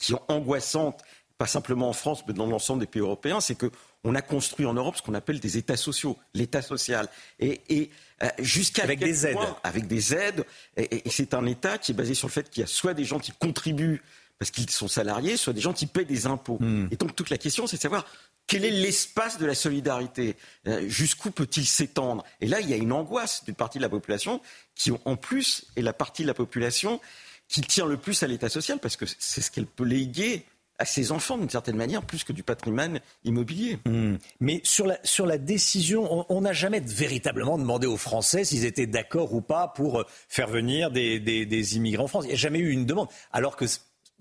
qui 0.05 0.13
est 0.13 0.19
angoissante, 0.29 1.03
pas 1.39 1.47
simplement 1.47 1.89
en 1.89 1.93
France, 1.93 2.23
mais 2.27 2.35
dans 2.35 2.47
l'ensemble 2.47 2.81
des 2.81 2.87
pays 2.87 3.03
européens, 3.03 3.41
c'est 3.41 3.57
qu'on 3.57 4.15
a 4.15 4.23
construit 4.23 4.67
en 4.67 4.75
Europe 4.75 4.97
ce 4.97 5.03
qu'on 5.03 5.15
appelle 5.15 5.41
des 5.41 5.59
États 5.59 5.77
sociaux, 5.77 6.17
l'État 6.35 6.63
social. 6.63 7.09
Et, 7.41 7.91
euh, 8.23 8.29
jusqu'à 8.39 8.85
avec 8.85 9.01
des 9.01 9.27
aides. 9.27 9.37
Avec 9.65 9.87
des 9.87 10.15
aides. 10.15 10.45
Et, 10.77 11.03
c'est 11.11 11.35
un 11.35 11.47
État 11.47 11.79
qui 11.79 11.93
est 11.93 11.95
basé 11.95 12.15
sur 12.15 12.29
le 12.29 12.33
fait 12.33 12.51
qu'il 12.51 12.61
y 12.61 12.65
a 12.65 12.67
soit 12.69 12.95
des 12.95 13.05
gens 13.05 13.19
qui 13.19 13.33
contribuent 13.33 14.03
parce 14.39 14.51
qu'ils 14.51 14.69
sont 14.71 14.89
salariés, 14.89 15.37
soit 15.37 15.53
des 15.53 15.61
gens 15.61 15.73
qui 15.73 15.87
paient 15.87 16.05
des 16.05 16.27
impôts. 16.27 16.59
Hmm. 16.61 16.89
Et 16.91 16.97
donc 16.97 17.15
toute 17.15 17.31
la 17.31 17.39
question, 17.39 17.67
c'est 17.67 17.77
de 17.77 17.83
savoir 17.83 18.05
quel 18.47 18.65
est 18.65 18.71
l'espace 18.71 19.39
de 19.39 19.47
la 19.47 19.55
solidarité 19.55 20.37
euh, 20.67 20.87
Jusqu'où 20.89 21.31
peut-il 21.31 21.67
s'étendre? 21.67 22.25
Et 22.41 22.47
là, 22.47 22.61
il 22.61 22.69
y 22.69 22.75
a 22.75 22.77
une 22.77 22.93
angoisse 22.93 23.45
d'une 23.45 23.55
partie 23.55 23.79
de 23.79 23.83
la 23.83 23.89
population 23.89 24.41
qui, 24.75 24.93
en 25.05 25.17
plus, 25.17 25.67
est 25.77 25.83
la 25.83 25.93
partie 25.93 26.23
de 26.23 26.29
la 26.29 26.35
population 26.35 27.01
qui 27.49 27.61
tient 27.61 27.87
le 27.87 27.97
plus 27.97 28.23
à 28.23 28.27
l'État 28.27 28.49
social, 28.49 28.79
parce 28.81 28.97
que 28.97 29.05
c'est 29.19 29.41
ce 29.41 29.51
qu'elle 29.51 29.67
peut 29.67 29.85
léguer 29.85 30.45
à 30.79 30.85
ses 30.85 31.13
enfants 31.13 31.39
d'une 31.39 31.51
certaine 31.51 31.77
manière, 31.77 32.03
plus 32.03 32.25
que 32.25 32.33
du 32.33 32.43
patrimoine 32.43 33.01
immobilier. 33.25 33.79
Hmm. 33.87 34.17
Mais 34.41 34.61
sur 34.65 34.87
la, 34.87 34.99
sur 35.05 35.27
la 35.27 35.39
décision, 35.39 36.27
on 36.29 36.41
n'a 36.41 36.53
jamais 36.53 36.81
véritablement 36.81 37.59
demandé 37.59 37.87
aux 37.87 37.97
Français 37.97 38.45
s'ils 38.45 38.65
étaient 38.65 38.87
d'accord 38.87 39.35
ou 39.35 39.41
pas 39.41 39.69
pour 39.69 40.01
euh, 40.01 40.05
faire 40.29 40.49
venir 40.49 40.91
des, 40.91 41.21
des, 41.21 41.77
immigrants 41.77 42.05
en 42.05 42.09
France. 42.09 42.25
Il 42.25 42.29
n'y 42.29 42.35
a 42.35 42.37
jamais 42.37 42.59
eu 42.59 42.71
une 42.71 42.87
demande. 42.87 43.09
Alors 43.33 43.57
que 43.57 43.67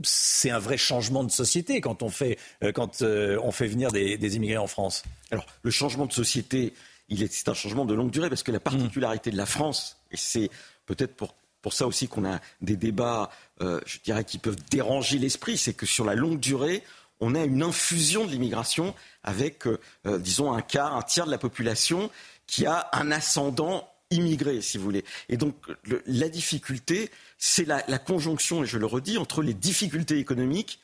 c'est 0.03 0.51
un 0.51 0.59
vrai 0.59 0.77
changement 0.77 1.23
de 1.23 1.31
société 1.31 1.81
quand 1.81 2.03
on 2.03 2.09
fait, 2.09 2.37
euh, 2.63 2.71
quand, 2.71 3.01
euh, 3.01 3.39
on 3.43 3.51
fait 3.51 3.67
venir 3.67 3.91
des, 3.91 4.17
des, 4.17 4.35
immigrés 4.35 4.57
en 4.57 4.67
France. 4.67 5.03
Alors, 5.31 5.45
le 5.63 5.71
changement 5.71 6.05
de 6.05 6.13
société, 6.13 6.73
c'est 7.29 7.49
un 7.49 7.53
changement 7.53 7.85
de 7.85 7.93
longue 7.93 8.11
durée 8.11 8.29
parce 8.29 8.43
que 8.43 8.51
la 8.51 8.59
particularité 8.59 9.31
de 9.31 9.37
la 9.37 9.45
France, 9.45 9.97
et 10.11 10.17
c'est 10.17 10.49
peut-être 10.85 11.15
pour 11.15 11.35
pour 11.63 11.73
ça 11.73 11.87
aussi 11.87 12.07
qu'on 12.07 12.25
a 12.25 12.39
des 12.61 12.75
débats, 12.75 13.31
euh, 13.61 13.79
je 13.87 13.97
dirais, 14.03 14.25
qui 14.25 14.37
peuvent 14.37 14.59
déranger 14.69 15.17
l'esprit, 15.17 15.57
c'est 15.57 15.73
que 15.73 15.87
sur 15.87 16.05
la 16.05 16.13
longue 16.13 16.39
durée, 16.39 16.83
on 17.21 17.33
a 17.33 17.43
une 17.45 17.63
infusion 17.63 18.25
de 18.25 18.31
l'immigration 18.31 18.93
avec, 19.23 19.65
euh, 19.65 19.79
euh, 20.05 20.19
disons, 20.19 20.51
un 20.51 20.61
quart, 20.61 20.95
un 20.95 21.01
tiers 21.01 21.25
de 21.25 21.31
la 21.31 21.37
population 21.37 22.11
qui 22.47 22.65
a 22.65 22.89
un 22.91 23.11
ascendant 23.11 23.89
immigré, 24.11 24.61
si 24.61 24.77
vous 24.77 24.83
voulez. 24.83 25.05
Et 25.29 25.37
donc, 25.37 25.55
la 26.05 26.27
difficulté, 26.27 27.09
c'est 27.37 27.65
la, 27.65 27.81
conjonction, 27.97 28.63
et 28.63 28.67
je 28.67 28.77
le 28.77 28.85
redis, 28.85 29.17
entre 29.17 29.41
les 29.41 29.53
difficultés 29.53 30.19
économiques 30.19 30.81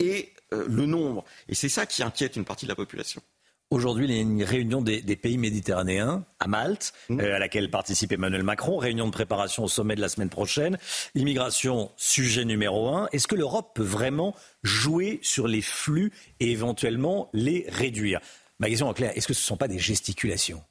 et 0.00 0.32
le 0.50 0.86
nombre. 0.86 1.24
Et 1.48 1.54
c'est 1.54 1.68
ça 1.68 1.84
qui 1.86 2.02
inquiète 2.02 2.34
une 2.34 2.46
partie 2.46 2.64
de 2.64 2.70
la 2.70 2.74
population. 2.74 3.22
Aujourd'hui, 3.70 4.06
il 4.06 4.14
y 4.14 4.18
a 4.18 4.22
une 4.22 4.42
réunion 4.42 4.80
des, 4.80 5.02
pays 5.16 5.36
méditerranéens 5.36 6.24
à 6.40 6.48
Malte, 6.48 6.94
mmh. 7.10 7.20
euh, 7.20 7.36
à 7.36 7.38
laquelle 7.38 7.70
participe 7.70 8.12
Emmanuel 8.12 8.42
Macron. 8.42 8.78
Réunion 8.78 9.04
de 9.06 9.10
préparation 9.10 9.64
au 9.64 9.68
sommet 9.68 9.94
de 9.94 10.00
la 10.00 10.08
semaine 10.08 10.30
prochaine. 10.30 10.78
Immigration, 11.14 11.90
sujet 11.96 12.46
numéro 12.46 12.88
un. 12.88 13.08
Est-ce 13.12 13.28
que 13.28 13.34
l'Europe 13.34 13.72
peut 13.74 13.82
vraiment 13.82 14.34
jouer 14.62 15.18
sur 15.22 15.46
les 15.46 15.60
flux 15.60 16.12
et 16.40 16.50
éventuellement 16.50 17.28
les 17.34 17.66
réduire? 17.68 18.20
Ma 18.58 18.68
question 18.68 18.88
en 18.88 18.94
clair, 18.94 19.12
est-ce 19.14 19.28
que 19.28 19.34
ce 19.34 19.42
ne 19.42 19.46
sont 19.46 19.56
pas 19.58 19.68
des 19.68 19.78
gesticulations? 19.78 20.62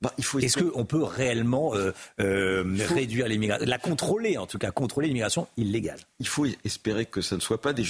Bah, 0.00 0.14
Est-ce 0.18 0.62
qu'on 0.62 0.84
peut 0.84 1.02
réellement 1.02 1.74
euh, 1.74 1.92
euh, 2.20 2.64
réduire 2.88 3.28
l'immigration, 3.28 3.66
la 3.66 3.78
contrôler 3.78 4.38
en 4.38 4.46
tout 4.46 4.58
cas, 4.58 4.70
contrôler 4.70 5.08
l'immigration 5.08 5.46
illégale? 5.58 5.98
Il 6.20 6.28
faut 6.28 6.46
espérer 6.64 7.04
que 7.04 7.20
ce 7.20 7.34
ne 7.34 7.40
soit 7.40 7.60
pas 7.60 7.72
des, 7.74 7.84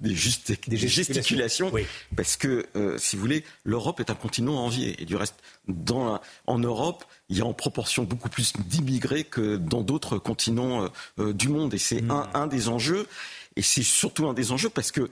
des, 0.00 0.14
gesticulations, 0.14 1.70
parce 2.16 2.36
que, 2.36 2.66
euh, 2.76 2.96
si 2.96 3.16
vous 3.16 3.22
voulez, 3.22 3.44
l'Europe 3.64 4.00
est 4.00 4.10
un 4.10 4.14
continent 4.14 4.56
envié. 4.56 5.00
Et 5.02 5.04
du 5.04 5.16
reste, 5.16 5.36
dans, 5.68 6.20
en 6.46 6.58
Europe, 6.58 7.04
il 7.28 7.38
y 7.38 7.40
a 7.42 7.44
en 7.44 7.52
proportion 7.52 8.04
beaucoup 8.04 8.30
plus 8.30 8.54
d'immigrés 8.66 9.24
que 9.24 9.56
dans 9.56 9.82
d'autres 9.82 10.18
continents 10.18 10.88
du 11.18 11.48
monde. 11.48 11.74
Et 11.74 11.78
c'est 11.78 12.02
mmh. 12.02 12.10
un, 12.10 12.28
un 12.34 12.46
des 12.46 12.68
enjeux. 12.68 13.06
Et 13.56 13.62
c'est 13.62 13.84
surtout 13.84 14.26
un 14.26 14.34
des 14.34 14.50
enjeux 14.50 14.68
parce 14.68 14.90
que 14.90 15.08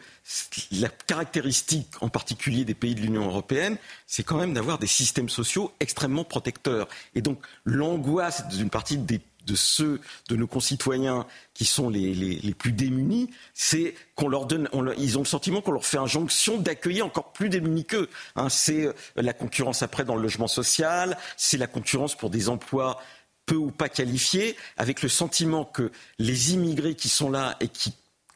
la 0.73 0.89
caractéristique 0.89 1.89
en 2.01 2.09
particulier 2.09 2.65
des 2.65 2.75
pays 2.75 2.95
de 2.95 3.01
l'Union 3.01 3.27
européenne, 3.27 3.77
c'est 4.07 4.25
quand 4.25 4.37
même 4.37 4.53
d'avoir 4.53 4.79
des 4.79 4.89
systèmes 4.89 5.29
sociaux 5.29 5.73
extrêmement 5.79 6.25
protecteurs. 6.25 6.89
Et 7.15 7.23
donc 7.23 7.39
l'angoisse 7.65 8.49
d'une 8.49 8.71
partie 8.71 8.99
de 8.99 9.21
ceux 9.55 10.01
de 10.29 10.35
nos 10.35 10.49
concitoyens 10.49 11.27
qui 11.55 11.65
sont 11.65 11.89
les, 11.89 12.55
plus 12.59 12.73
démunis, 12.73 13.31
c'est 13.55 13.95
qu'on 14.17 14.29
leur 14.29 14.47
donne, 14.47 14.69
ils 14.99 15.19
ont 15.19 15.23
le 15.23 15.27
sentiment 15.27 15.61
qu'on 15.61 15.73
leur 15.73 15.85
fait 15.85 15.99
injonction 15.99 16.59
d'accueillir 16.59 17.07
encore 17.07 17.33
plus 17.33 17.49
démunis 17.49 17.85
qu'eux. 17.85 18.09
Hein, 18.35 18.49
c'est 18.49 18.87
euh, 18.87 18.93
la 19.17 19.33
concurrence 19.33 19.83
après 19.83 20.05
dans 20.05 20.17
le 20.17 20.23
logement 20.23 20.49
social, 20.49 21.17
c'est 21.37 21.59
la 21.59 21.67
concurrence 21.67 22.17
pour 22.17 22.31
des 22.31 22.49
emplois 22.49 23.01
peu 23.47 23.57
ou 23.57 23.71
pas 23.71 23.89
qualifiés, 23.89 24.57
avec 24.77 25.03
le 25.03 25.09
sentiment 25.09 25.65
que 25.65 25.91
les 26.19 26.53
immigrés 26.53 26.95
qui 26.95 27.09
sont 27.09 27.31
là 27.31 27.57
et 27.61 27.69
qui 27.69 27.93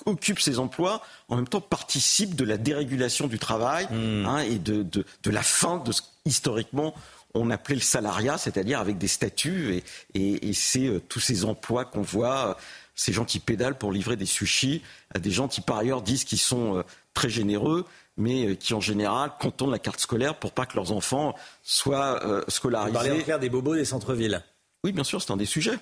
occupent 0.07 0.41
ces 0.41 0.59
emplois, 0.59 1.03
en 1.29 1.37
même 1.37 1.49
temps 1.49 1.61
participent 1.61 2.35
de 2.35 2.45
la 2.45 2.57
dérégulation 2.57 3.27
du 3.27 3.39
travail 3.39 3.87
hmm. 3.91 4.27
hein, 4.27 4.39
et 4.39 4.59
de, 4.59 4.83
de, 4.83 5.31
la 5.31 5.43
fin 5.43 5.79
de 5.79 5.93
ce 5.93 6.03
historiquement 6.25 6.95
on 7.35 7.51
appelait 7.51 7.75
le 7.75 7.81
salariat, 7.81 8.39
c'est-à-dire 8.39 8.81
avec 8.81 8.99
des 8.99 9.09
statuts, 9.09 9.83
et, 10.15 10.49
et, 10.49 10.53
c'est 10.53 10.87
euh, 10.87 11.01
tous 11.01 11.21
ces 11.21 11.45
emplois 11.45 11.85
qu'on 11.85 12.03
voit, 12.03 12.49
euh, 12.49 12.55
ces 12.95 13.13
gens 13.13 13.25
qui 13.25 13.41
pédalent 13.41 13.77
pour 13.77 13.93
livrer 13.93 14.17
des 14.17 14.27
sushis 14.27 14.83
à 15.15 15.19
des 15.19 15.31
gens 15.31 15.49
qui 15.49 15.61
par 15.61 15.77
ailleurs 15.77 16.03
disent 16.03 16.25
qu'ils 16.25 16.39
sont 16.39 16.79
euh, 16.79 16.83
très 17.13 17.29
généreux, 17.29 17.85
mais 18.17 18.57
qui 18.57 18.73
en 18.73 18.81
général 18.81 19.33
contournent 19.39 19.71
la 19.71 19.79
carte 19.79 20.01
scolaire 20.01 20.39
pour 20.39 20.53
pas 20.53 20.65
que 20.65 20.77
leurs 20.77 20.93
enfants 20.93 21.35
soient 21.63 22.19
scolarisés. 22.49 22.93
Vous 22.93 23.05
parlez 23.05 23.35
en 23.35 23.39
des 23.39 23.51
bobos 23.51 23.75
des 23.75 23.85
centres-villes. 23.85 24.43
Oui, 24.85 24.93
bien 24.93 25.05
sûr, 25.05 25.21
c'est 25.21 25.33
un 25.33 25.37
des 25.37 25.45
sujets. 25.45 25.79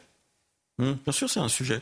Hmm. 0.78 0.94
Bien 1.04 1.12
sûr, 1.12 1.30
c'est 1.30 1.38
un 1.38 1.48
sujet. 1.48 1.80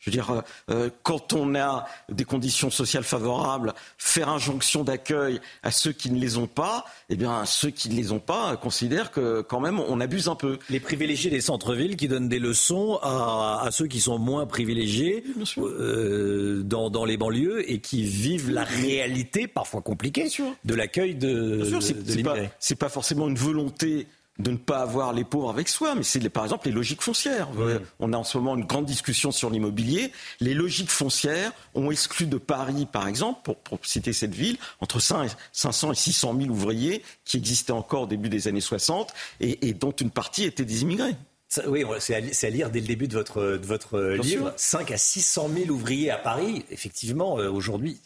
Je 0.00 0.08
veux 0.08 0.12
dire, 0.14 0.30
euh, 0.30 0.40
euh, 0.70 0.90
quand 1.02 1.34
on 1.34 1.54
a 1.54 1.86
des 2.10 2.24
conditions 2.24 2.70
sociales 2.70 3.04
favorables, 3.04 3.74
faire 3.98 4.30
injonction 4.30 4.82
d'accueil 4.82 5.40
à 5.62 5.70
ceux 5.70 5.92
qui 5.92 6.10
ne 6.10 6.18
les 6.18 6.38
ont 6.38 6.46
pas, 6.46 6.86
eh 7.10 7.16
bien, 7.16 7.44
ceux 7.44 7.68
qui 7.68 7.90
ne 7.90 7.94
les 7.94 8.10
ont 8.10 8.18
pas 8.18 8.56
considèrent 8.56 9.10
que 9.10 9.42
quand 9.42 9.60
même 9.60 9.78
on 9.78 10.00
abuse 10.00 10.28
un 10.28 10.36
peu. 10.36 10.58
Les 10.70 10.80
privilégiés 10.80 11.30
des 11.30 11.42
centres-villes 11.42 11.96
qui 11.96 12.08
donnent 12.08 12.30
des 12.30 12.38
leçons 12.38 12.98
à, 13.02 13.68
ceux 13.72 13.86
qui 13.86 14.00
sont 14.00 14.18
moins 14.18 14.46
privilégiés 14.46 15.22
euh, 15.58 16.62
dans, 16.62 16.88
dans, 16.88 17.04
les 17.04 17.18
banlieues 17.18 17.70
et 17.70 17.80
qui 17.80 18.02
vivent 18.04 18.50
la 18.50 18.64
réalité 18.64 19.46
parfois 19.46 19.82
compliquée 19.82 20.28
de 20.64 20.74
l'accueil 20.74 21.14
de, 21.14 21.68
de, 21.70 21.80
C'est 21.80 22.22
pas, 22.22 22.86
pas 22.86 22.88
forcément 22.88 23.28
une 23.28 23.36
volonté 23.36 24.06
de 24.38 24.52
ne 24.52 24.56
pas 24.56 24.80
avoir 24.80 25.12
les 25.12 25.24
pauvres 25.24 25.50
avec 25.50 25.68
soi, 25.68 25.94
mais 25.94 26.02
c'est 26.02 26.26
par 26.30 26.44
exemple 26.44 26.68
les 26.68 26.72
logiques 26.72 27.02
foncières. 27.02 27.48
On 27.98 28.12
a 28.12 28.16
en 28.16 28.24
ce 28.24 28.38
moment 28.38 28.56
une 28.56 28.64
grande 28.64 28.86
discussion 28.86 29.32
sur 29.32 29.50
l'immobilier. 29.50 30.12
Les 30.40 30.54
logiques 30.54 30.90
foncières 30.90 31.52
ont 31.74 31.90
exclu 31.90 32.26
de 32.26 32.38
Paris, 32.38 32.86
par 32.90 33.06
exemple, 33.06 33.40
pour, 33.42 33.78
citer 33.82 34.12
cette 34.12 34.34
ville, 34.34 34.56
entre 34.80 35.00
500 35.00 35.92
et 35.92 35.94
600 35.94 36.34
000 36.38 36.50
ouvriers 36.50 37.02
qui 37.24 37.36
existaient 37.36 37.72
encore 37.72 38.02
au 38.02 38.06
début 38.06 38.28
des 38.28 38.48
années 38.48 38.60
60 38.60 39.12
et 39.40 39.74
dont 39.74 39.92
une 39.92 40.10
partie 40.10 40.44
étaient 40.44 40.64
des 40.64 40.82
immigrés 40.82 41.16
oui, 41.66 41.84
c'est 41.98 42.14
à, 42.14 42.50
lire 42.50 42.70
dès 42.70 42.80
le 42.80 42.86
début 42.86 43.08
de 43.08 43.14
votre, 43.14 43.42
de 43.42 43.66
votre 43.66 44.00
livre. 44.00 44.52
5 44.56 44.90
à 44.92 44.96
600 44.96 45.50
000 45.52 45.70
ouvriers 45.70 46.10
à 46.10 46.16
Paris, 46.16 46.64
effectivement, 46.70 47.38
euh, 47.38 47.50
aujourd'hui. 47.50 47.98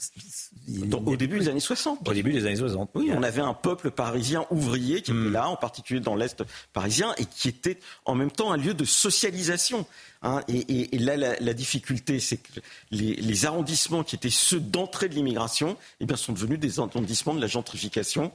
Au 0.92 1.16
début 1.16 1.38
des 1.38 1.48
années 1.48 1.60
60. 1.60 2.08
Au 2.08 2.14
début 2.14 2.32
des 2.32 2.46
années 2.46 2.56
60. 2.56 2.90
Oui, 2.94 3.10
on 3.12 3.22
avait 3.22 3.42
un 3.42 3.52
peuple 3.52 3.90
parisien 3.90 4.46
ouvrier 4.50 5.02
qui 5.02 5.10
était 5.10 5.20
hmm. 5.20 5.32
là, 5.32 5.48
en 5.48 5.56
particulier 5.56 6.00
dans 6.00 6.14
l'Est 6.14 6.42
parisien, 6.72 7.14
et 7.18 7.26
qui 7.26 7.48
était 7.48 7.78
en 8.06 8.14
même 8.14 8.30
temps 8.30 8.50
un 8.50 8.56
lieu 8.56 8.72
de 8.72 8.84
socialisation. 8.84 9.84
Hein. 10.22 10.40
et, 10.48 10.96
là, 10.98 11.16
la, 11.16 11.52
difficulté, 11.52 12.20
c'est 12.20 12.38
que 12.38 12.60
les, 12.90 13.44
arrondissements 13.44 14.04
qui 14.04 14.16
étaient 14.16 14.30
ceux 14.30 14.58
d'entrée 14.58 15.10
de 15.10 15.14
l'immigration 15.14 15.76
eh 16.00 16.06
bien, 16.06 16.16
sont 16.16 16.32
devenus 16.32 16.58
des 16.58 16.80
arrondissements 16.80 17.34
de 17.34 17.42
la 17.42 17.46
gentrification 17.46 18.32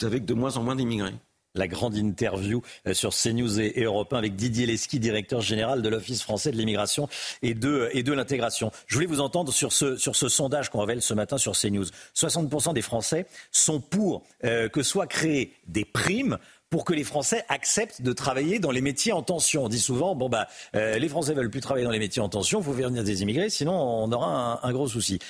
avec 0.00 0.24
de 0.24 0.32
moins 0.32 0.56
en 0.56 0.62
moins 0.62 0.74
d'immigrés 0.74 1.12
la 1.54 1.68
grande 1.68 1.96
interview 1.96 2.62
euh, 2.86 2.94
sur 2.94 3.14
CNews 3.14 3.60
et, 3.60 3.82
Europe 3.82 4.12
1 4.12 4.18
avec 4.18 4.36
Didier 4.36 4.66
Lesky, 4.66 4.98
directeur 4.98 5.40
général 5.40 5.82
de 5.82 5.88
l'Office 5.88 6.22
français 6.22 6.50
de 6.50 6.56
l'immigration 6.56 7.08
et 7.42 7.54
de, 7.54 8.12
l'intégration. 8.12 8.70
Je 8.86 8.94
voulais 8.94 9.06
vous 9.06 9.20
entendre 9.20 9.52
sur 9.52 9.72
ce, 9.72 9.96
sondage 9.96 10.70
qu'on 10.70 10.80
révèle 10.80 11.02
ce 11.02 11.14
matin 11.14 11.38
sur 11.38 11.52
CNews. 11.52 11.86
60% 12.16 12.74
des 12.74 12.82
Français 12.82 13.26
sont 13.52 13.80
pour 13.80 14.24
euh, 14.44 14.68
que 14.68 14.82
soient 14.82 15.06
créées 15.06 15.52
des 15.66 15.84
primes 15.84 16.38
pour 16.70 16.84
que 16.84 16.92
les 16.92 17.04
Français 17.04 17.44
acceptent 17.48 18.02
de 18.02 18.12
travailler 18.12 18.58
dans 18.58 18.72
les 18.72 18.80
métiers 18.80 19.12
en 19.12 19.22
tension. 19.22 19.64
On 19.64 19.68
dit 19.68 19.78
souvent, 19.78 20.16
bon 20.16 20.28
bah, 20.28 20.48
euh, 20.74 20.98
les 20.98 21.08
Français 21.08 21.34
veulent 21.34 21.50
plus 21.50 21.60
travailler 21.60 21.84
dans 21.84 21.92
les 21.92 22.00
métiers 22.00 22.22
en 22.22 22.28
tension, 22.28 22.60
il 22.60 22.64
faut 22.64 22.72
faire 22.72 22.88
venir 22.88 23.04
des 23.04 23.22
immigrés, 23.22 23.48
sinon 23.48 23.74
on 23.74 24.10
aura 24.10 24.66
un, 24.66 24.72
gros 24.72 24.88
souci. 24.88 25.20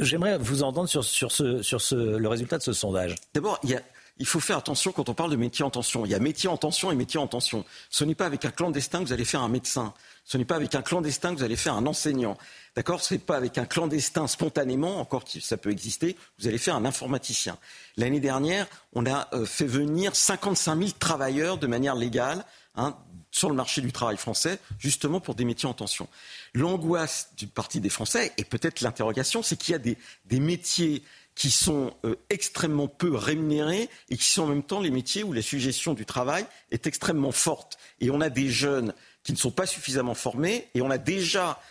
J'aimerais 0.00 0.38
vous 0.38 0.62
entendre 0.62 0.88
sur, 0.88 1.00
le 1.42 2.26
résultat 2.26 2.58
de 2.58 2.62
ce 2.62 2.72
sondage. 2.72 3.14
D'abord, 3.34 3.58
il 3.62 3.70
y 3.70 3.74
a 3.74 3.82
il 4.18 4.26
faut 4.26 4.40
faire 4.40 4.58
attention 4.58 4.92
quand 4.92 5.08
on 5.08 5.14
parle 5.14 5.30
de 5.30 5.36
métier 5.36 5.64
en 5.64 5.70
tension. 5.70 6.04
Il 6.04 6.10
y 6.10 6.14
a 6.14 6.18
métier 6.18 6.48
en 6.48 6.56
tension 6.56 6.90
et 6.90 6.94
métier 6.94 7.20
en 7.20 7.26
tension. 7.26 7.64
Ce 7.90 8.04
n'est 8.04 8.14
pas 8.14 8.26
avec 8.26 8.44
un 8.44 8.50
clandestin 8.50 9.00
que 9.00 9.06
vous 9.06 9.12
allez 9.12 9.24
faire 9.24 9.42
un 9.42 9.48
médecin. 9.48 9.94
Ce 10.24 10.36
n'est 10.36 10.44
pas 10.44 10.56
avec 10.56 10.74
un 10.74 10.82
clandestin 10.82 11.32
que 11.32 11.38
vous 11.38 11.44
allez 11.44 11.56
faire 11.56 11.74
un 11.74 11.86
enseignant. 11.86 12.36
D'accord 12.76 13.02
Ce 13.02 13.14
n'est 13.14 13.20
pas 13.20 13.36
avec 13.36 13.58
un 13.58 13.64
clandestin 13.64 14.26
spontanément, 14.26 15.00
encore 15.00 15.24
que 15.24 15.40
ça 15.40 15.56
peut 15.56 15.70
exister, 15.70 16.16
vous 16.38 16.48
allez 16.48 16.58
faire 16.58 16.76
un 16.76 16.84
informaticien. 16.84 17.56
L'année 17.96 18.20
dernière, 18.20 18.66
on 18.92 19.06
a 19.06 19.28
euh, 19.32 19.46
fait 19.46 19.66
venir 19.66 20.14
55 20.14 20.78
000 20.78 20.90
travailleurs 20.98 21.58
de 21.58 21.66
manière 21.66 21.94
légale 21.94 22.44
hein, 22.76 22.96
sur 23.30 23.48
le 23.48 23.54
marché 23.54 23.80
du 23.80 23.92
travail 23.92 24.16
français, 24.16 24.58
justement 24.78 25.20
pour 25.20 25.34
des 25.34 25.44
métiers 25.44 25.68
en 25.68 25.74
tension. 25.74 26.08
L'angoisse 26.54 27.30
du 27.36 27.46
Parti 27.46 27.80
des 27.80 27.90
Français, 27.90 28.32
et 28.36 28.44
peut-être 28.44 28.80
l'interrogation, 28.80 29.42
c'est 29.42 29.56
qu'il 29.56 29.72
y 29.72 29.74
a 29.74 29.78
des, 29.78 29.96
des 30.26 30.40
métiers 30.40 31.02
qui 31.38 31.52
sont 31.52 31.94
euh, 32.04 32.16
extrêmement 32.30 32.88
peu 32.88 33.14
rémunérés 33.14 33.88
et 34.10 34.16
qui 34.16 34.24
sont 34.24 34.42
en 34.42 34.46
même 34.46 34.64
temps 34.64 34.80
les 34.80 34.90
métiers 34.90 35.22
où 35.22 35.32
la 35.32 35.40
suggestion 35.40 35.94
du 35.94 36.04
travail 36.04 36.44
est 36.72 36.88
extrêmement 36.88 37.30
forte. 37.30 37.78
Et 38.00 38.10
on 38.10 38.20
a 38.20 38.28
des 38.28 38.50
jeunes 38.50 38.92
qui 39.22 39.30
ne 39.30 39.38
sont 39.38 39.52
pas 39.52 39.64
suffisamment 39.64 40.14
formés 40.14 40.66
et 40.74 40.82
on 40.82 40.90
a 40.90 40.98
déjà 40.98 41.62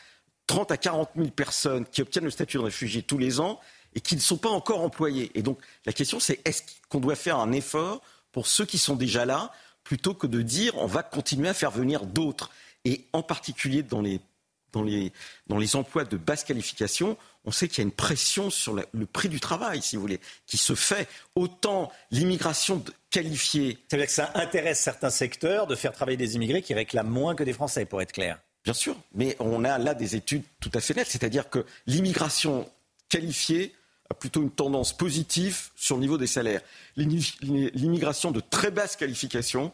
30 0.47 0.71
à 0.71 0.77
40 0.77 1.09
000 1.17 1.29
personnes 1.31 1.85
qui 1.85 2.01
obtiennent 2.01 2.23
le 2.23 2.31
statut 2.31 2.55
de 2.55 2.63
réfugié 2.63 3.03
tous 3.03 3.17
les 3.17 3.41
ans 3.41 3.59
et 3.93 3.99
qui 3.99 4.15
ne 4.15 4.21
sont 4.21 4.37
pas 4.37 4.47
encore 4.47 4.79
employés. 4.79 5.31
Et 5.35 5.41
donc 5.41 5.59
la 5.85 5.91
question 5.91 6.21
c'est 6.21 6.39
est-ce 6.45 6.63
qu'on 6.87 7.01
doit 7.01 7.15
faire 7.17 7.37
un 7.37 7.51
effort 7.51 8.01
pour 8.31 8.47
ceux 8.47 8.65
qui 8.65 8.77
sont 8.77 8.95
déjà 8.95 9.25
là 9.25 9.51
plutôt 9.83 10.13
que 10.13 10.27
de 10.27 10.41
dire 10.41 10.77
on 10.77 10.87
va 10.87 11.03
continuer 11.03 11.49
à 11.49 11.53
faire 11.53 11.71
venir 11.71 12.05
d'autres? 12.05 12.51
Et 12.85 13.03
en 13.11 13.21
particulier 13.21 13.83
dans 13.83 13.99
les 13.99 14.21
dans 14.73 14.83
les, 14.83 15.11
dans 15.47 15.57
les 15.57 15.75
emplois 15.75 16.03
de 16.03 16.17
basse 16.17 16.43
qualification, 16.43 17.17
on 17.45 17.51
sait 17.51 17.67
qu'il 17.67 17.79
y 17.79 17.81
a 17.81 17.83
une 17.87 17.91
pression 17.91 18.49
sur 18.49 18.73
le 18.73 19.05
prix 19.05 19.29
du 19.29 19.39
travail, 19.39 19.81
si 19.81 19.95
vous 19.95 20.01
voulez, 20.01 20.19
qui 20.45 20.57
se 20.57 20.75
fait. 20.75 21.07
Autant 21.35 21.91
l'immigration 22.11 22.83
qualifiée. 23.09 23.77
Ça 23.89 23.97
veut 23.97 24.01
dire 24.01 24.07
que 24.07 24.13
ça 24.13 24.31
intéresse 24.35 24.79
certains 24.79 25.09
secteurs 25.09 25.67
de 25.67 25.75
faire 25.75 25.93
travailler 25.93 26.17
des 26.17 26.35
immigrés 26.35 26.61
qui 26.61 26.73
réclament 26.73 27.09
moins 27.09 27.35
que 27.35 27.43
des 27.43 27.53
Français, 27.53 27.85
pour 27.85 28.01
être 28.01 28.11
clair. 28.11 28.39
Bien 28.63 28.73
sûr, 28.73 28.97
mais 29.13 29.37
on 29.39 29.63
a 29.63 29.77
là 29.77 29.93
des 29.93 30.17
études 30.17 30.43
tout 30.59 30.71
à 30.73 30.81
fait 30.81 30.93
nettes, 30.93 31.07
c'est-à-dire 31.07 31.49
que 31.49 31.65
l'immigration 31.85 32.69
qualifiée 33.07 33.73
a 34.09 34.13
plutôt 34.13 34.41
une 34.41 34.51
tendance 34.51 34.95
positive 34.95 35.69
sur 35.75 35.95
le 35.95 36.01
niveau 36.01 36.17
des 36.17 36.27
salaires. 36.27 36.61
L'immigration 36.97 38.31
de 38.31 38.41
très 38.41 38.71
basse 38.71 38.97
qualification 38.97 39.71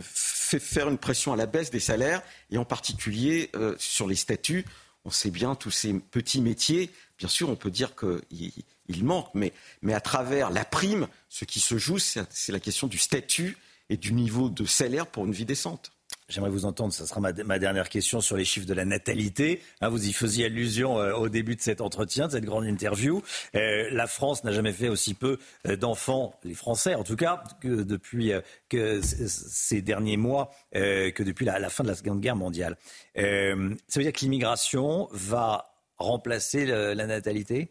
fait 0.00 0.58
faire 0.58 0.88
une 0.88 0.98
pression 0.98 1.32
à 1.32 1.36
la 1.36 1.46
baisse 1.46 1.70
des 1.70 1.80
salaires 1.80 2.22
et 2.50 2.58
en 2.58 2.64
particulier 2.64 3.50
euh, 3.54 3.74
sur 3.78 4.06
les 4.06 4.16
statuts. 4.16 4.64
On 5.04 5.10
sait 5.10 5.30
bien 5.30 5.54
tous 5.54 5.70
ces 5.70 5.94
petits 5.94 6.40
métiers. 6.40 6.90
Bien 7.18 7.28
sûr, 7.28 7.48
on 7.48 7.56
peut 7.56 7.70
dire 7.70 7.94
qu'il 7.94 8.52
il 8.88 9.04
manque, 9.04 9.28
mais, 9.34 9.52
mais 9.82 9.94
à 9.94 10.00
travers 10.00 10.50
la 10.50 10.64
prime, 10.64 11.08
ce 11.28 11.44
qui 11.44 11.60
se 11.60 11.78
joue, 11.78 11.98
c'est 11.98 12.52
la 12.52 12.60
question 12.60 12.86
du 12.86 12.98
statut 12.98 13.56
et 13.88 13.96
du 13.96 14.12
niveau 14.12 14.50
de 14.50 14.64
salaire 14.64 15.06
pour 15.06 15.24
une 15.26 15.32
vie 15.32 15.44
décente. 15.44 15.92
J'aimerais 16.28 16.50
vous 16.50 16.64
entendre, 16.64 16.92
ce 16.92 17.06
sera 17.06 17.20
ma, 17.20 17.32
dernière 17.32 17.88
question 17.88 18.20
sur 18.20 18.36
les 18.36 18.44
chiffres 18.44 18.66
de 18.66 18.74
la 18.74 18.84
natalité. 18.84 19.62
Hein, 19.80 19.90
vous 19.90 20.08
y 20.08 20.12
faisiez 20.12 20.46
allusion 20.46 20.98
euh, 20.98 21.14
au 21.14 21.28
début 21.28 21.54
de 21.54 21.60
cet 21.60 21.80
entretien, 21.80 22.26
de 22.26 22.32
cette 22.32 22.44
grande 22.44 22.64
interview. 22.64 23.22
Euh, 23.54 23.88
la 23.92 24.08
France 24.08 24.42
n'a 24.42 24.50
jamais 24.50 24.72
fait 24.72 24.88
aussi 24.88 25.14
peu 25.14 25.38
euh, 25.68 25.76
d'enfants, 25.76 26.34
les 26.42 26.54
Français 26.54 26.96
en 26.96 27.04
tout 27.04 27.14
cas, 27.14 27.44
que 27.60 27.82
depuis 27.82 28.32
ces 28.70 29.82
derniers 29.82 30.16
mois, 30.16 30.50
que 30.72 31.22
depuis 31.22 31.44
la, 31.44 31.70
fin 31.70 31.84
de 31.84 31.88
la 31.88 31.94
Seconde 31.94 32.20
Guerre 32.20 32.36
mondiale. 32.36 32.76
ça 33.14 33.22
veut 33.24 34.02
dire 34.02 34.12
que 34.12 34.20
l'immigration 34.20 35.08
va 35.12 35.72
remplacer 35.98 36.66
la 36.66 37.06
natalité? 37.06 37.70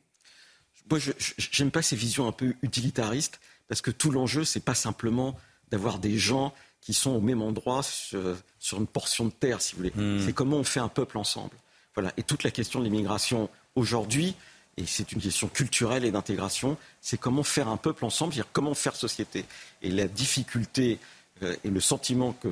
Moi, 0.90 1.00
je 1.00 1.12
n'aime 1.60 1.72
pas 1.72 1.82
ces 1.82 1.96
visions 1.96 2.28
un 2.28 2.32
peu 2.32 2.54
utilitaristes, 2.62 3.40
parce 3.68 3.82
que 3.82 3.92
tout 3.92 4.12
l'enjeu, 4.12 4.44
c'est 4.44 4.64
pas 4.64 4.76
simplement 4.76 5.36
d'avoir 5.70 6.00
des 6.00 6.18
gens 6.18 6.54
qui 6.86 6.94
sont 6.94 7.12
au 7.12 7.20
même 7.20 7.42
endroit 7.42 7.82
sur, 7.82 8.78
une 8.78 8.86
portion 8.86 9.26
de 9.26 9.32
terre, 9.32 9.60
si 9.60 9.74
vous 9.74 9.80
voulez. 9.80 9.94
Hmm. 9.96 10.24
C'est 10.24 10.34
comment 10.34 10.58
on 10.58 10.64
fait 10.64 10.80
un 10.80 10.88
peuple 10.88 11.18
ensemble. 11.18 11.56
Voilà. 11.96 12.14
Et 12.16 12.24
toute 12.24 12.44
la 12.44 12.52
question 12.52 12.80
de 12.80 12.86
l'immigration 12.86 13.50
aujourd'hui, 13.74 14.36
et 14.78 14.86
c'est 14.86 15.12
une 15.12 15.20
question 15.20 15.48
culturelle 15.48 16.06
et 16.06 16.12
d'intégration, 16.12 16.78
c'est 17.02 17.18
comment 17.18 17.42
faire 17.42 17.70
un 17.70 17.78
peuple 17.78 18.06
ensemble, 18.06 18.34
c'est-à-dire 18.34 18.52
comment 18.54 18.76
faire 18.76 18.96
société. 18.96 19.46
Et 19.82 19.90
la 19.90 20.08
difficulté 20.08 21.00
euh, 21.42 21.56
et 21.64 21.72
le 21.72 21.80
sentiment 21.80 22.34
que, 22.34 22.50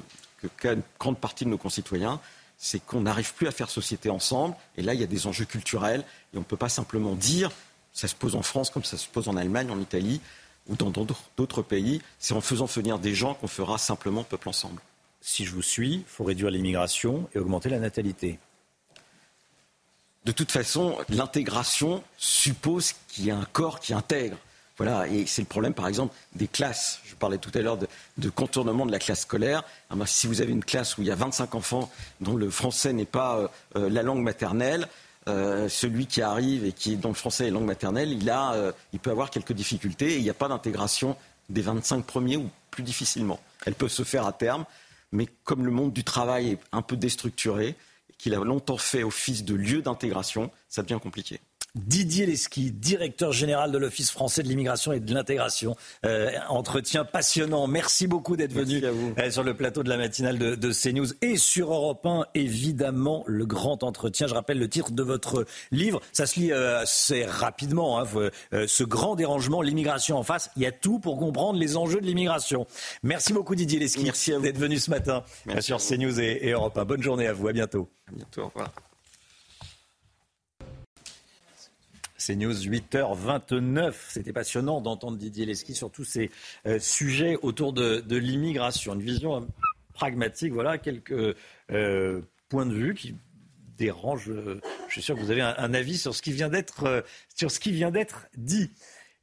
qu'a 0.58 0.74
une 0.74 0.82
grande 1.00 1.20
partie 1.20 1.46
de 1.46 1.50
nos 1.50 1.60
concitoyens, 1.60 2.20
c'est 2.58 2.80
qu'on 2.80 3.02
n'arrive 3.02 3.36
plus 3.36 3.48
à 3.48 3.52
faire 3.52 3.70
société 3.70 4.10
ensemble. 4.10 4.56
Et 4.78 4.82
là, 4.82 4.96
il 4.96 5.00
y 5.00 5.04
a 5.04 5.08
des 5.08 5.28
enjeux 5.28 5.46
culturels. 5.46 6.04
Et 6.34 6.38
on 6.38 6.40
ne 6.40 6.46
peut 6.46 6.58
pas 6.58 6.70
simplement 6.70 7.14
dire, 7.14 7.52
ça 7.92 8.08
se 8.08 8.16
pose 8.16 8.36
en 8.36 8.42
France 8.42 8.72
comme 8.72 8.84
ça 8.84 8.98
se 8.98 9.08
pose 9.08 9.28
en 9.28 9.38
Allemagne, 9.38 9.70
en 9.70 9.80
Italie, 9.80 10.22
ou 10.68 10.76
dans 10.76 10.92
d'autres 10.92 11.62
pays, 11.62 12.02
c'est 12.20 12.34
en 12.34 12.42
faisant 12.42 12.66
venir 12.66 13.00
des 13.00 13.14
gens 13.14 13.34
qu'on 13.34 13.48
fera 13.48 13.78
simplement 13.78 14.24
peuple 14.24 14.50
ensemble. 14.50 14.82
Si 15.22 15.46
je 15.46 15.52
vous 15.52 15.62
suis, 15.62 15.96
il 15.96 16.06
faut 16.06 16.24
réduire 16.24 16.50
l'immigration 16.50 17.30
et 17.34 17.40
augmenter 17.40 17.70
la 17.70 17.80
natalité. 17.80 18.40
De 20.26 20.32
toute 20.32 20.52
façon, 20.52 20.98
l'intégration 21.10 22.04
suppose 22.18 22.94
qu'il 23.08 23.26
y 23.26 23.30
ait 23.30 23.34
un 23.34 23.48
corps 23.52 23.80
qui 23.80 23.94
intègre. 23.94 24.38
Voilà, 24.78 25.08
et 25.08 25.26
c'est 25.28 25.42
le 25.42 25.48
problème, 25.48 25.74
par 25.74 25.88
exemple, 25.88 26.16
des 26.34 26.48
classes. 26.48 27.00
Je 27.06 27.14
parlais 27.16 27.38
tout 27.38 27.52
à 27.54 27.62
l'heure 27.62 27.78
de, 27.78 28.30
contournement 28.30 28.86
de 28.86 28.92
la 28.92 29.00
classe 29.00 29.22
scolaire. 29.22 29.64
Ah 29.90 29.96
ben, 29.96 30.06
si 30.06 30.26
vous 30.26 30.42
avez 30.42 30.52
une 30.52 30.64
classe 30.64 30.98
où 30.98 31.02
il 31.02 31.08
y 31.08 31.12
a 31.12 31.16
25 31.16 31.54
enfants 31.54 31.92
dont 32.22 32.36
le 32.36 32.50
français 32.50 32.92
n'est 32.92 33.06
pas 33.06 33.38
euh, 33.38 33.48
euh, 33.76 33.90
la 33.90 34.02
langue 34.02 34.24
maternelle, 34.24 34.88
euh, 35.28 35.70
celui 35.70 36.06
qui 36.06 36.22
arrive 36.22 36.66
et 36.66 36.72
qui 36.72 36.94
est 36.94 37.06
le 37.06 37.14
français 37.14 37.48
et 37.48 37.52
langue 37.52 37.66
maternelle, 37.66 38.18
euh, 38.28 38.72
il 38.92 39.00
peut 39.00 39.12
avoir 39.12 39.30
quelques 39.30 39.54
difficultés 39.54 40.14
et 40.14 40.18
il 40.18 40.24
n'y 40.24 40.30
a 40.30 40.34
pas 40.34 40.50
d'intégration 40.50 41.16
des 41.50 41.62
25 41.62 42.06
premiers 42.06 42.38
ou 42.38 42.50
plus 42.72 42.84
difficilement. 42.84 43.40
Elle 43.66 43.76
peut 43.76 43.88
se 43.88 44.04
faire 44.04 44.26
à 44.26 44.34
terme, 44.34 44.66
mais 45.12 45.28
comme 45.44 45.66
le 45.66 45.72
monde 45.72 45.94
du 45.94 46.04
travail 46.04 46.52
est 46.52 46.60
un 46.72 46.82
peu 46.82 46.98
déstructuré, 46.98 47.76
qu'il 48.18 48.34
a 48.34 48.38
longtemps 48.38 48.78
fait 48.78 49.04
office 49.04 49.44
de 49.44 49.54
lieu 49.54 49.82
d'intégration, 49.82 50.52
ça 50.70 50.82
devient 50.82 51.00
compliqué. 51.02 51.40
Didier 51.76 52.28
Lesky, 52.28 52.72
directeur 52.72 53.32
général 53.32 53.72
de 53.72 53.80
l'Office 53.80 54.12
français 54.12 54.44
de 54.44 54.48
l'immigration 54.48 54.92
et 54.92 55.00
de 55.00 55.12
l'intégration. 55.12 55.76
Euh, 56.06 56.30
entretien 56.48 57.04
passionnant. 57.04 57.66
Merci 57.66 58.06
beaucoup 58.06 58.38
d'être 58.38 58.54
venu 58.54 58.80
euh, 58.84 59.32
sur 59.32 59.44
le 59.44 59.56
plateau 59.56 59.82
de 59.82 59.90
la 59.90 59.98
matinale 59.98 60.38
de, 60.38 60.54
de, 60.54 60.72
CNews 60.72 61.08
et 61.24 61.36
sur 61.36 61.74
Europe 61.74 62.06
1, 62.06 62.28
évidemment, 62.36 63.24
le 63.26 63.48
grand 63.48 63.82
entretien. 63.82 64.28
Je 64.28 64.36
rappelle 64.36 64.60
le 64.60 64.70
titre 64.70 64.92
de 64.92 65.02
votre 65.02 65.48
livre. 65.72 66.00
Ça 66.12 66.28
se 66.28 66.40
lit 66.40 66.52
euh, 66.52 66.82
assez 66.82 67.26
rapidement. 67.26 68.00
Hein, 68.00 68.06
ce 68.68 68.84
grand 68.84 69.16
dérangement, 69.16 69.64
l'immigration 69.64 70.18
en 70.18 70.24
face. 70.24 70.52
Il 70.56 70.62
y 70.62 70.68
a 70.68 70.72
tout 70.72 71.00
pour 71.00 71.18
comprendre 71.18 71.58
les 71.58 71.76
enjeux 71.76 72.02
de 72.02 72.06
l'immigration. 72.06 72.68
Merci 73.02 73.34
beaucoup 73.34 73.56
Didier 73.56 73.80
Lesky 73.80 74.04
d'être 74.04 74.60
venu 74.60 74.78
ce 74.78 74.92
matin 74.92 75.24
sur 75.60 75.80
CNews 75.80 76.20
et, 76.20 76.48
et 76.48 76.52
Europe 76.52 76.78
1. 76.78 76.86
Bonne 76.86 77.02
journée 77.02 77.26
à 77.26 77.34
vous. 77.34 77.48
À 77.48 77.54
bientôt. 77.54 77.90
À 78.08 78.12
bientôt. 78.12 78.42
Au 78.44 78.48
revoir. 78.50 78.72
C'est 82.26 82.38
News 82.38 82.54
8h29. 82.54 83.96
C'était 84.08 84.32
passionnant 84.32 84.80
d'entendre 84.80 85.18
Didier 85.18 85.46
Leski 85.46 85.76
sur 85.76 85.92
tous 85.92 86.06
ces 86.06 86.32
euh, 86.66 86.80
sujets 86.80 87.36
autour 87.42 87.74
de, 87.74 88.02
l'immigration. 88.16 88.94
Une 88.94 89.02
vision 89.02 89.36
euh, 89.36 89.46
pragmatique, 89.94 90.54
voilà, 90.54 90.78
quelques 90.78 91.36
euh, 91.70 92.22
points 92.48 92.66
de 92.66 92.74
vue 92.74 92.94
qui 92.94 93.18
dérangent. 93.78 94.32
je 94.88 94.94
suis 94.94 95.02
sûr 95.02 95.16
que 95.16 95.20
vous 95.20 95.32
avez 95.32 95.42
un, 95.42 95.74
avis 95.74 95.98
sur 95.98 96.16
ce 96.16 96.22
qui 96.22 96.32
vient 96.32 96.48
d'être 96.48 96.86
dit. 98.38 98.72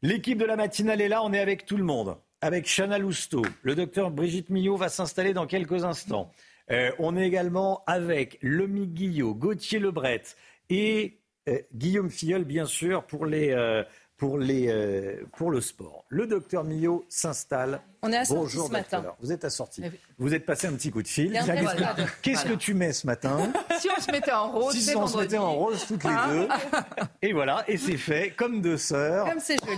L'équipe 0.02 0.36
de 0.36 0.44
la 0.44 0.56
matinale 0.56 1.01
est 1.01 1.09
là, 1.09 1.24
on 1.24 1.32
est 1.32 1.40
avec 1.40 1.64
tout 1.64 1.78
le 1.78 1.85
monde. 1.85 2.18
Avec 2.43 2.66
Chana 2.66 2.98
Lousteau, 2.98 3.47
le 3.62 3.74
docteur 3.77 4.10
Brigitte 4.10 4.51
Millot 4.51 4.77
va 4.77 4.90
s'installer 4.90 5.32
dans 5.32 5.47
quelques 5.47 5.85
instants. 5.85 6.32
on 6.98 7.16
est 7.16 7.27
également 7.27 7.82
avec 7.86 8.36
Lomi 8.43 8.89
Guillot, 8.89 9.35
Gauthier 9.35 9.78
Lebret 9.78 10.22
et 10.68 11.20
Guillaume 11.74 12.10
Filleul, 12.10 12.44
bien 12.44 12.66
sûr, 12.66 13.05
pour, 13.05 13.27
les, 13.27 13.51
euh, 13.51 13.82
pour, 14.16 14.39
les, 14.39 14.68
euh, 14.68 15.24
pour 15.36 15.51
le 15.51 15.60
sport. 15.60 16.05
Le 16.09 16.27
docteur 16.27 16.64
Millot 16.64 17.05
s'installe. 17.09 17.81
On 18.02 18.12
est 18.12 18.16
à 18.16 18.22
Bonjour, 18.28 18.68
ce 18.68 18.72
matin. 18.72 19.05
Vous 19.20 19.31
êtes 19.31 19.44
assorti. 19.44 19.82
Vous 20.18 20.35
êtes 20.35 20.47
passé 20.47 20.66
un 20.66 20.72
petit 20.72 20.90
coup 20.90 21.02
de 21.02 21.09
fil. 21.09 21.39
Qu'est-ce 22.22 22.44
que 22.44 22.55
tu 22.55 22.72
mets 22.72 22.93
ce 22.93 23.06
matin 23.06 23.52
Si 23.78 23.89
on 23.94 24.01
se 24.01 24.10
mettait 24.10 24.32
en 24.32 24.51
rose, 24.51 24.74
Si 24.74 24.97
on 24.97 25.06
se 25.06 25.18
mettait 25.18 25.39
en 25.39 25.52
rose 25.52 25.85
toutes 25.86 26.05
les 26.05 26.10
deux. 26.10 26.48
Et 27.22 27.32
voilà, 27.32 27.64
et 27.68 27.77
c'est 27.77 27.98
fait, 27.98 28.31
comme 28.31 28.62
deux 28.62 28.78
sœurs. 28.78 29.28
Comme 29.28 29.40
c'est 29.40 29.56
joli. 29.62 29.77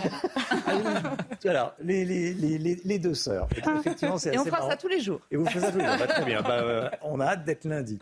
voilà, 1.42 1.74
les, 1.82 2.04
les, 2.04 2.34
les, 2.34 2.80
les, 2.84 2.98
deux 2.98 3.14
sœurs. 3.14 3.48
Et, 3.56 3.58
effectivement, 3.78 4.16
et 4.16 4.38
on 4.38 4.44
fera 4.44 4.70
ça 4.70 4.76
tous 4.76 4.86
les 4.88 5.00
jours. 5.00 5.20
Et 5.30 5.36
vous 5.36 5.44
faites 5.46 5.62
ça 5.62 5.72
tous 5.72 5.78
les 5.78 5.84
jours. 5.84 5.96
Bah, 5.98 6.06
très 6.06 6.24
bien. 6.24 6.40
Bah, 6.42 6.90
on 7.02 7.18
a 7.18 7.26
hâte 7.26 7.44
d'être 7.44 7.64
lundi. 7.64 7.98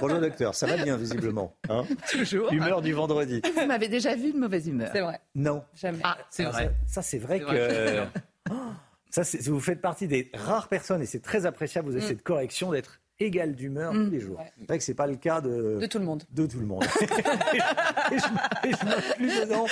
Bonjour 0.00 0.20
docteur, 0.20 0.54
ça 0.54 0.66
va 0.66 0.76
bien 0.76 0.96
visiblement. 0.96 1.54
Hein 1.68 1.84
Toujours. 2.10 2.52
Humeur 2.52 2.82
du 2.82 2.92
vendredi. 2.92 3.42
Vous 3.54 3.66
m'avez 3.66 3.88
déjà 3.88 4.14
vu 4.14 4.32
de 4.32 4.38
mauvaise 4.38 4.68
humeur. 4.68 4.90
C'est 4.92 5.00
vrai. 5.00 5.20
Non. 5.34 5.64
Jamais. 5.74 5.98
Ah, 6.04 6.16
c'est 6.30 6.44
vrai. 6.44 6.72
Ça, 6.86 7.02
c'est 7.02 7.18
vrai 7.18 7.40
que. 7.40 8.04
Ça, 9.14 9.22
vous 9.46 9.60
faites 9.60 9.80
partie 9.80 10.08
des 10.08 10.28
rares 10.34 10.66
personnes, 10.66 11.00
et 11.00 11.06
c'est 11.06 11.22
très 11.22 11.46
appréciable, 11.46 11.88
vous 11.88 11.94
avez 11.94 12.04
mm. 12.04 12.08
cette 12.08 12.24
correction 12.24 12.72
d'être 12.72 13.00
égal 13.20 13.54
d'humeur 13.54 13.92
tous 13.92 14.10
les 14.10 14.18
jours. 14.18 14.42
C'est 14.58 14.66
vrai 14.66 14.78
que 14.78 14.82
ce 14.82 14.90
n'est 14.90 14.96
pas 14.96 15.06
le 15.06 15.14
cas 15.14 15.40
de... 15.40 15.78
De 15.80 15.86
tout 15.86 16.00
le 16.00 16.04
monde. 16.04 16.24
De 16.30 16.46
tout 16.46 16.58
le 16.58 16.66
monde. 16.66 16.82
et 17.00 18.18
je 18.18 18.84
ne 18.84 19.14
plus 19.14 19.40
dedans, 19.40 19.66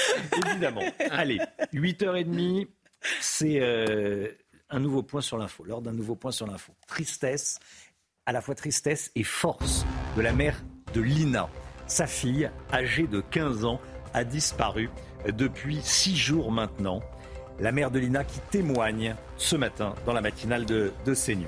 évidemment. 0.46 0.82
Allez, 1.10 1.40
8h30, 1.74 2.68
c'est 3.20 3.58
euh, 3.60 4.28
un 4.70 4.78
nouveau 4.78 5.02
point 5.02 5.20
sur 5.20 5.38
l'info, 5.38 5.64
lors 5.64 5.82
d'un 5.82 5.92
nouveau 5.92 6.14
point 6.14 6.30
sur 6.30 6.46
l'info. 6.46 6.72
Tristesse, 6.86 7.58
à 8.26 8.30
la 8.30 8.42
fois 8.42 8.54
tristesse 8.54 9.10
et 9.16 9.24
force 9.24 9.84
de 10.16 10.22
la 10.22 10.32
mère 10.32 10.62
de 10.94 11.00
Lina. 11.00 11.48
Sa 11.88 12.06
fille, 12.06 12.48
âgée 12.72 13.08
de 13.08 13.20
15 13.20 13.64
ans, 13.64 13.80
a 14.14 14.22
disparu 14.22 14.88
depuis 15.26 15.80
six 15.82 16.16
jours 16.16 16.52
maintenant 16.52 17.02
la 17.60 17.72
mère 17.72 17.90
de 17.90 17.98
Lina 17.98 18.24
qui 18.24 18.40
témoigne 18.50 19.14
ce 19.36 19.56
matin 19.56 19.94
dans 20.06 20.12
la 20.12 20.20
matinale 20.20 20.64
de, 20.64 20.92
de 21.04 21.14
CNews. 21.14 21.46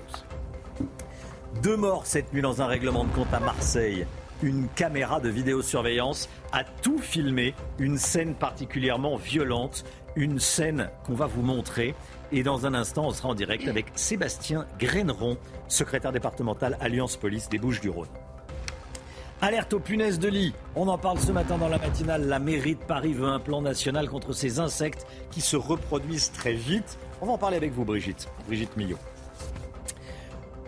Deux 1.62 1.76
morts 1.76 2.06
cette 2.06 2.32
nuit 2.32 2.42
dans 2.42 2.62
un 2.62 2.66
règlement 2.66 3.04
de 3.04 3.12
compte 3.12 3.32
à 3.32 3.40
Marseille. 3.40 4.06
Une 4.42 4.68
caméra 4.68 5.20
de 5.20 5.28
vidéosurveillance 5.28 6.28
a 6.52 6.64
tout 6.64 6.98
filmé, 6.98 7.54
une 7.78 7.98
scène 7.98 8.34
particulièrement 8.34 9.16
violente, 9.16 9.84
une 10.16 10.40
scène 10.40 10.90
qu'on 11.06 11.14
va 11.14 11.26
vous 11.26 11.42
montrer. 11.42 11.94
Et 12.32 12.42
dans 12.42 12.66
un 12.66 12.74
instant, 12.74 13.06
on 13.06 13.12
sera 13.12 13.28
en 13.28 13.34
direct 13.34 13.68
avec 13.68 13.86
Sébastien 13.94 14.66
Graineron, 14.78 15.38
secrétaire 15.68 16.12
départemental 16.12 16.76
Alliance 16.80 17.16
Police 17.16 17.48
des 17.48 17.58
Bouches-du-Rhône. 17.58 18.08
Alerte 19.40 19.74
aux 19.74 19.80
punaises 19.80 20.18
de 20.18 20.28
lit. 20.28 20.54
On 20.74 20.88
en 20.88 20.96
parle 20.96 21.18
ce 21.18 21.32
matin 21.32 21.58
dans 21.58 21.68
la 21.68 21.78
matinale. 21.78 22.26
La 22.26 22.38
mairie 22.38 22.76
de 22.76 22.84
Paris 22.84 23.12
veut 23.12 23.28
un 23.28 23.40
plan 23.40 23.60
national 23.60 24.08
contre 24.08 24.32
ces 24.32 24.58
insectes 24.58 25.06
qui 25.30 25.40
se 25.40 25.56
reproduisent 25.56 26.32
très 26.32 26.54
vite. 26.54 26.98
On 27.20 27.26
va 27.26 27.32
en 27.32 27.38
parler 27.38 27.56
avec 27.56 27.72
vous, 27.72 27.84
Brigitte. 27.84 28.28
Brigitte 28.46 28.76
Millot. 28.76 28.98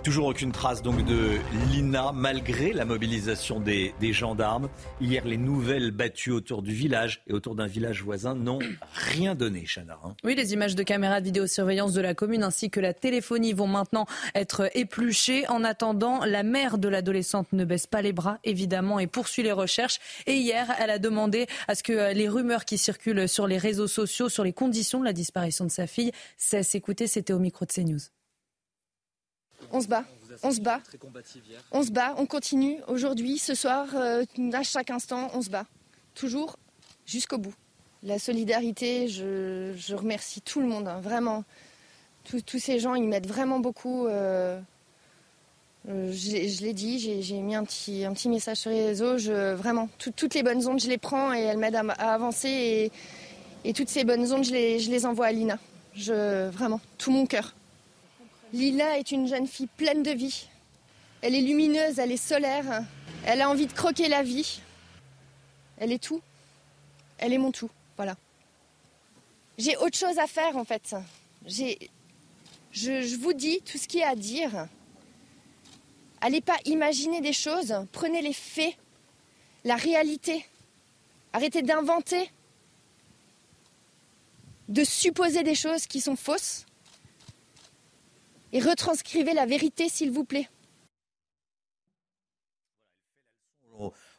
Toujours 0.07 0.27
aucune 0.27 0.53
trace 0.53 0.83
donc 0.83 1.05
de 1.05 1.33
Lina, 1.73 2.13
malgré 2.15 2.73
la 2.73 2.85
mobilisation 2.85 3.59
des, 3.59 3.93
gendarmes. 4.13 4.69
Hier, 5.01 5.25
les 5.25 5.37
nouvelles 5.37 5.91
battues 5.91 6.31
autour 6.31 6.63
du 6.63 6.73
village 6.73 7.23
et 7.27 7.33
autour 7.33 7.57
d'un 7.57 7.67
village 7.67 8.05
voisin 8.05 8.37
n'ont 8.37 8.61
rien 8.95 9.35
donné, 9.35 9.65
Chana. 9.67 9.99
Hein. 10.05 10.15
Oui, 10.23 10.37
les 10.37 10.53
images 10.53 10.77
de 10.77 10.85
caméras 10.85 11.19
de 11.19 11.25
vidéosurveillance 11.25 11.93
de 11.93 12.01
la 12.01 12.15
commune 12.15 12.45
ainsi 12.45 12.71
que 12.71 12.79
la 12.79 12.95
téléphonie 12.95 13.53
vont 13.53 13.67
maintenant 13.67 14.07
être 14.37 14.71
épluchées. 14.75 15.45
En 15.49 15.65
attendant, 15.65 16.25
la 16.25 16.45
mère 16.45 16.79
de 16.79 16.87
l'adolescente 16.87 17.53
ne 17.53 17.65
baisse 17.65 17.89
pas 17.89 18.01
les 18.01 18.13
bras, 18.13 18.39
évidemment, 18.45 19.01
et 19.01 19.09
poursuit 19.09 19.43
les 19.43 19.51
recherches. 19.51 19.99
Et 20.29 20.35
hier, 20.35 20.73
elle 20.79 20.91
a 20.91 21.01
demandé 21.01 21.49
à 21.67 21.75
ce 21.75 21.83
que 21.83 22.15
les 22.15 22.29
rumeurs 22.29 22.65
qui 22.65 22.79
circulent 22.79 23.29
sur 23.29 23.49
les 23.49 23.59
réseaux 23.59 23.89
sociaux 23.89 24.29
sur 24.29 24.45
les 24.45 24.53
conditions 24.53 25.01
de 25.01 25.05
la 25.05 25.13
disparition 25.13 25.65
de 25.65 25.73
sa 25.73 25.89
fille 25.89 26.13
cessent. 26.37 26.77
Écoutez, 26.77 27.09
c'était 27.09 27.33
au 27.33 27.41
micro 27.41 27.65
de 27.65 27.73
CNews. 27.73 28.16
On 29.73 29.81
se 29.81 29.89
bat. 29.89 30.05
On 30.43 30.53
se 30.53 30.61
bat. 30.61 30.81
On 31.73 31.83
se 31.83 31.91
bat, 31.91 32.15
on 32.19 32.27
continue. 32.27 32.79
Aujourd'hui, 32.89 33.39
ce 33.39 33.55
soir, 33.55 33.89
euh, 33.95 34.25
à 34.53 34.63
chaque 34.63 34.91
instant, 34.91 35.31
on 35.35 35.43
se 35.43 35.51
bat. 35.51 35.67
Toujours 36.15 36.57
jusqu'au 37.05 37.39
bout. 37.39 37.55
La 38.03 38.19
solidarité, 38.19 39.09
je, 39.09 39.95
remercie 39.95 40.41
tout 40.41 40.61
le 40.61 40.67
monde, 40.67 40.89
hein, 40.89 41.01
vraiment. 41.01 41.45
Tous, 42.25 42.59
ces 42.59 42.79
gens, 42.81 42.95
ils 42.95 43.07
m'aident 43.07 43.27
vraiment 43.27 43.61
beaucoup. 43.61 44.07
Euh, 44.07 44.61
euh, 45.89 46.13
je, 46.13 46.63
l'ai 46.63 46.73
dit, 46.73 47.23
j'ai 47.23 47.41
mis 47.41 47.55
un 47.55 47.65
petit, 47.65 48.29
message 48.29 48.59
sur 48.59 48.71
les 48.71 48.87
réseaux. 48.87 49.17
Vraiment, 49.55 49.89
toutes 49.99 50.35
les 50.35 50.43
bonnes 50.43 50.67
ondes, 50.67 50.81
je 50.81 50.89
les 50.89 50.99
prends 50.99 51.33
et 51.33 51.41
elles 51.41 51.59
m'aident 51.59 51.77
à, 51.77 52.15
avancer. 52.15 52.91
Et, 53.65 53.73
toutes 53.73 53.89
ces 53.89 54.05
bonnes 54.05 54.33
ondes, 54.33 54.45
je 54.45 54.53
les, 54.53 55.07
envoie 55.07 55.27
à 55.27 55.33
Lina. 55.33 55.59
Vraiment, 55.95 56.81
tout 56.99 57.11
mon 57.11 57.27
cœur. 57.27 57.55
Lila 58.53 58.99
est 58.99 59.11
une 59.11 59.27
jeune 59.27 59.47
fille 59.47 59.69
pleine 59.77 60.03
de 60.03 60.13
vie. 60.13 60.47
Elle 61.23 61.35
est 61.35 61.41
lumineuse, 61.41 61.99
elle 61.99 62.13
est 62.13 62.17
solaire. 62.17 62.85
Elle 63.25 63.41
a 63.41 63.51
envie 63.51 63.67
de 63.67 63.73
croquer 63.73 64.09
la 64.09 64.23
vie. 64.23 64.61
Elle 65.79 65.93
est 65.93 66.03
tout. 66.03 66.23
Elle 67.19 67.33
est 67.33 67.39
mon 67.39 67.51
tout. 67.51 67.71
Voilà. 67.97 68.17
J'ai 69.59 69.77
autre 69.79 69.97
chose 69.97 70.19
à 70.19 70.27
faire 70.27 70.57
en 70.57 70.65
fait. 70.65 70.95
J'ai, 71.45 71.91
je, 72.73 73.17
vous 73.17 73.33
dis 73.33 73.61
tout 73.63 73.79
ce 73.79 73.89
qu'il 73.89 74.01
y 74.01 74.03
a 74.03 74.11
à 74.11 74.15
dire. 74.15 74.69
Allez 76.21 76.41
pas 76.41 76.57
imaginer 76.67 77.21
des 77.21 77.33
choses. 77.33 77.75
Prenez 77.93 78.23
les 78.23 78.33
faits, 78.33 78.77
la 79.65 79.77
réalité. 79.77 80.47
Arrêtez 81.33 81.63
d'inventer, 81.63 82.31
de 84.69 84.85
supposer 84.85 85.43
des 85.43 85.55
choses 85.55 85.87
qui 85.87 86.01
sont 86.01 86.17
fausses 86.17 86.65
et 88.57 88.61
retranscrivez 88.61 89.35
la 89.35 89.45
vérité, 89.45 89.91
s'il 89.91 90.11
vous 90.11 90.25
plaît. 90.25 90.49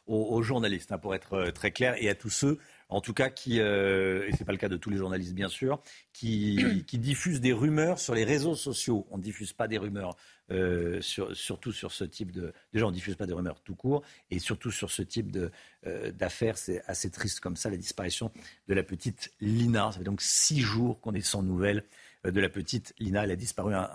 Aux, 0.06 0.42
journalistes, 0.42 0.92
hein, 0.92 0.98
pour 0.98 1.16
être 1.16 1.32
euh, 1.32 1.50
très 1.50 1.72
clair, 1.72 1.96
et 1.98 2.08
à 2.08 2.14
tous 2.14 2.30
ceux, 2.30 2.58
en 2.88 3.00
tout 3.00 3.12
cas, 3.12 3.30
qui, 3.30 3.58
euh, 3.58 4.28
et 4.28 4.32
ce 4.32 4.38
n'est 4.38 4.46
pas 4.46 4.52
le 4.52 4.58
cas 4.58 4.68
de 4.68 4.76
tous 4.76 4.90
les 4.90 4.96
journalistes 4.96 5.34
bien 5.34 5.48
sûr, 5.48 5.82
qui, 6.12 6.84
diffusent 6.92 7.40
des 7.40 7.52
rumeurs 7.52 7.98
sur 7.98 8.14
les 8.14 8.24
réseaux 8.24 8.54
sociaux. 8.54 9.08
On 9.10 9.18
ne 9.18 9.22
diffuse 9.22 9.52
pas 9.52 9.66
des 9.66 9.76
rumeurs, 9.76 10.16
euh, 10.52 11.00
surtout 11.00 11.72
sur 11.72 11.90
ce 11.90 12.04
type 12.04 12.30
de... 12.30 12.52
Déjà, 12.72 12.86
on 12.86 12.90
ne 12.90 12.94
diffuse 12.94 13.16
pas 13.16 13.26
des 13.26 13.34
rumeurs 13.34 13.60
tout 13.60 13.74
court, 13.74 14.04
et 14.30 14.38
surtout 14.38 14.70
sur 14.70 14.92
ce 14.92 15.02
type 15.02 15.36
d'affaires, 15.82 16.56
c'est 16.56 16.80
assez 16.86 17.10
triste 17.10 17.40
comme 17.40 17.56
ça, 17.56 17.70
la 17.70 17.76
disparition 17.76 18.30
de 18.68 18.74
la 18.74 18.84
petite 18.84 19.32
Lina. 19.40 19.90
Ça 19.90 19.98
fait 19.98 20.04
donc 20.04 20.22
six 20.22 20.60
jours 20.60 21.00
qu'on 21.00 21.14
est 21.14 21.20
sans 21.22 21.42
nouvelles 21.42 21.84
de 22.30 22.40
la 22.40 22.48
petite 22.48 22.94
Lina. 22.98 23.24
Elle 23.24 23.30
a 23.30 23.36
disparu 23.36 23.74
un, 23.74 23.88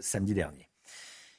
samedi 0.00 0.34
dernier. 0.34 0.68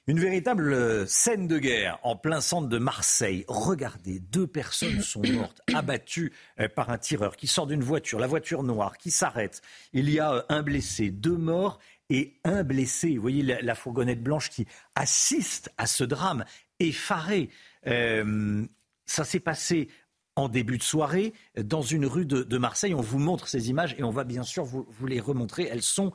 Une 0.08 0.20
véritable 0.20 0.72
euh, 0.72 1.06
scène 1.06 1.48
de 1.48 1.58
guerre 1.58 2.00
en 2.02 2.16
plein 2.16 2.40
centre 2.40 2.70
de 2.70 2.78
Marseille. 2.78 3.44
Regardez, 3.50 4.20
deux 4.20 4.48
personnes 4.48 5.02
sont 5.02 5.22
mortes, 5.34 5.62
abattues 5.74 6.32
euh, 6.62 6.70
par 6.70 6.90
un 6.90 6.98
tireur 6.98 7.36
qui 7.36 7.48
sort 7.48 7.68
d'une 7.68 7.84
voiture, 7.84 8.18
la 8.18 8.28
voiture 8.28 8.64
noire, 8.64 8.98
qui 8.98 9.12
s'arrête. 9.12 9.62
Il 9.92 10.10
y 10.10 10.20
a 10.20 10.46
un 10.48 10.64
blessé, 10.64 11.12
deux 11.12 11.36
morts 11.36 11.80
et 12.10 12.40
un 12.46 12.64
blessé. 12.64 13.16
Vous 13.16 13.22
voyez 13.22 13.44
la, 13.44 13.76
fourgonnette 13.76 14.24
blanche 14.24 14.50
qui 14.50 14.66
assiste 14.96 15.74
à 15.78 15.86
ce 15.88 16.06
drame, 16.06 16.46
effaré. 16.80 17.50
ça 17.84 19.26
s'est 19.26 19.42
passé 19.42 19.90
en 20.38 20.50
début 20.50 20.78
de 20.78 20.84
soirée 20.84 21.34
dans 21.62 21.82
une 21.82 22.06
rue 22.06 22.26
de, 22.26 22.58
Marseille. 22.58 22.94
On 22.94 23.02
vous 23.02 23.18
montre 23.18 23.48
ces 23.48 23.70
images 23.70 23.96
et 23.98 24.04
on 24.04 24.12
va 24.12 24.24
bien 24.24 24.44
sûr 24.44 24.64
vous, 24.64 24.88
les 25.06 25.20
remontrer. 25.20 25.68
Elles 25.70 25.82
sont 25.82 26.14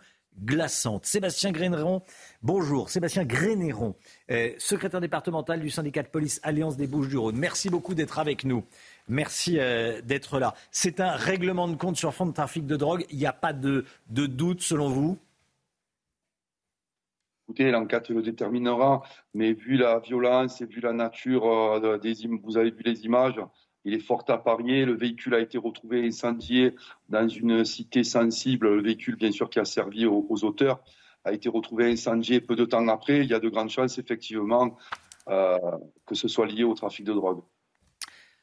Sébastien 1.02 1.52
Grénéron, 1.52 2.02
bonjour. 2.42 2.90
Sébastien 2.90 3.24
Grénéron, 3.24 3.94
euh, 4.30 4.50
secrétaire 4.58 5.00
départemental 5.00 5.60
du 5.60 5.70
syndicat 5.70 6.02
de 6.02 6.08
police 6.08 6.40
Alliance 6.42 6.76
des 6.76 6.86
Bouches-du-Rhône. 6.86 7.36
Merci 7.36 7.70
beaucoup 7.70 7.94
d'être 7.94 8.18
avec 8.18 8.44
nous. 8.44 8.64
Merci 9.08 9.58
euh, 9.58 10.00
d'être 10.02 10.38
là. 10.38 10.54
C'est 10.70 11.00
un 11.00 11.12
règlement 11.12 11.68
de 11.68 11.76
compte 11.76 11.96
sur 11.96 12.12
fond 12.14 12.26
de 12.26 12.32
trafic 12.32 12.66
de 12.66 12.76
drogue. 12.76 13.04
Il 13.10 13.18
n'y 13.18 13.26
a 13.26 13.32
pas 13.32 13.52
de, 13.52 13.84
doute 14.08 14.62
selon 14.62 14.88
vous? 14.88 15.18
Écoutez, 17.48 17.70
l'enquête 17.70 18.08
le 18.08 18.22
déterminera, 18.22 19.02
mais 19.34 19.52
vu 19.52 19.76
la 19.76 19.98
violence 19.98 20.60
et 20.60 20.66
vu 20.66 20.80
la 20.80 20.92
nature, 20.92 21.46
euh, 21.46 21.98
vous 22.42 22.56
avez 22.56 22.70
vu 22.70 22.82
les 22.84 23.04
images, 23.04 23.40
il 23.84 23.94
est 23.94 24.00
fort 24.00 24.24
à 24.28 24.38
parier. 24.38 24.84
Le 24.84 24.94
véhicule 24.94 25.34
a 25.34 25.40
été 25.40 25.58
retrouvé 25.58 26.06
incendié 26.06 26.74
dans 27.08 27.28
une 27.28 27.64
cité 27.64 28.04
sensible. 28.04 28.74
Le 28.74 28.82
véhicule, 28.82 29.16
bien 29.16 29.32
sûr, 29.32 29.50
qui 29.50 29.58
a 29.58 29.64
servi 29.64 30.06
aux, 30.06 30.44
auteurs, 30.44 30.82
a 31.24 31.32
été 31.32 31.48
retrouvé 31.48 31.90
incendié 31.90 32.40
peu 32.40 32.56
de 32.56 32.64
temps 32.64 32.86
après. 32.88 33.18
Il 33.18 33.26
y 33.26 33.34
a 33.34 33.40
de 33.40 33.48
grandes 33.48 33.70
chances, 33.70 33.98
effectivement, 33.98 34.76
euh, 35.28 35.58
que 36.06 36.14
ce 36.14 36.28
soit 36.28 36.46
lié 36.46 36.64
au 36.64 36.74
trafic 36.74 37.04
de 37.04 37.12
drogue. 37.12 37.42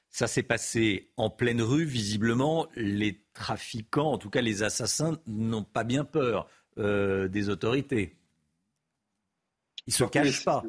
Ça 0.10 0.28
s'est 0.28 0.44
passé 0.44 1.12
en 1.18 1.30
pleine 1.30 1.62
rue. 1.62 1.86
Visiblement, 1.86 2.68
les 2.76 3.22
trafiquants, 3.34 4.12
en 4.12 4.18
tout 4.18 4.30
cas 4.30 4.42
les 4.42 4.64
assassins, 4.64 5.20
n'ont 5.28 5.64
pas 5.64 5.84
bien 5.84 6.04
peur 6.04 6.48
euh, 6.78 7.28
des 7.28 7.50
autorités. 7.50 8.18
Ils 9.88 9.92
ne 9.92 9.94
se 9.94 10.04
cachent 10.06 10.44
pas. 10.44 10.64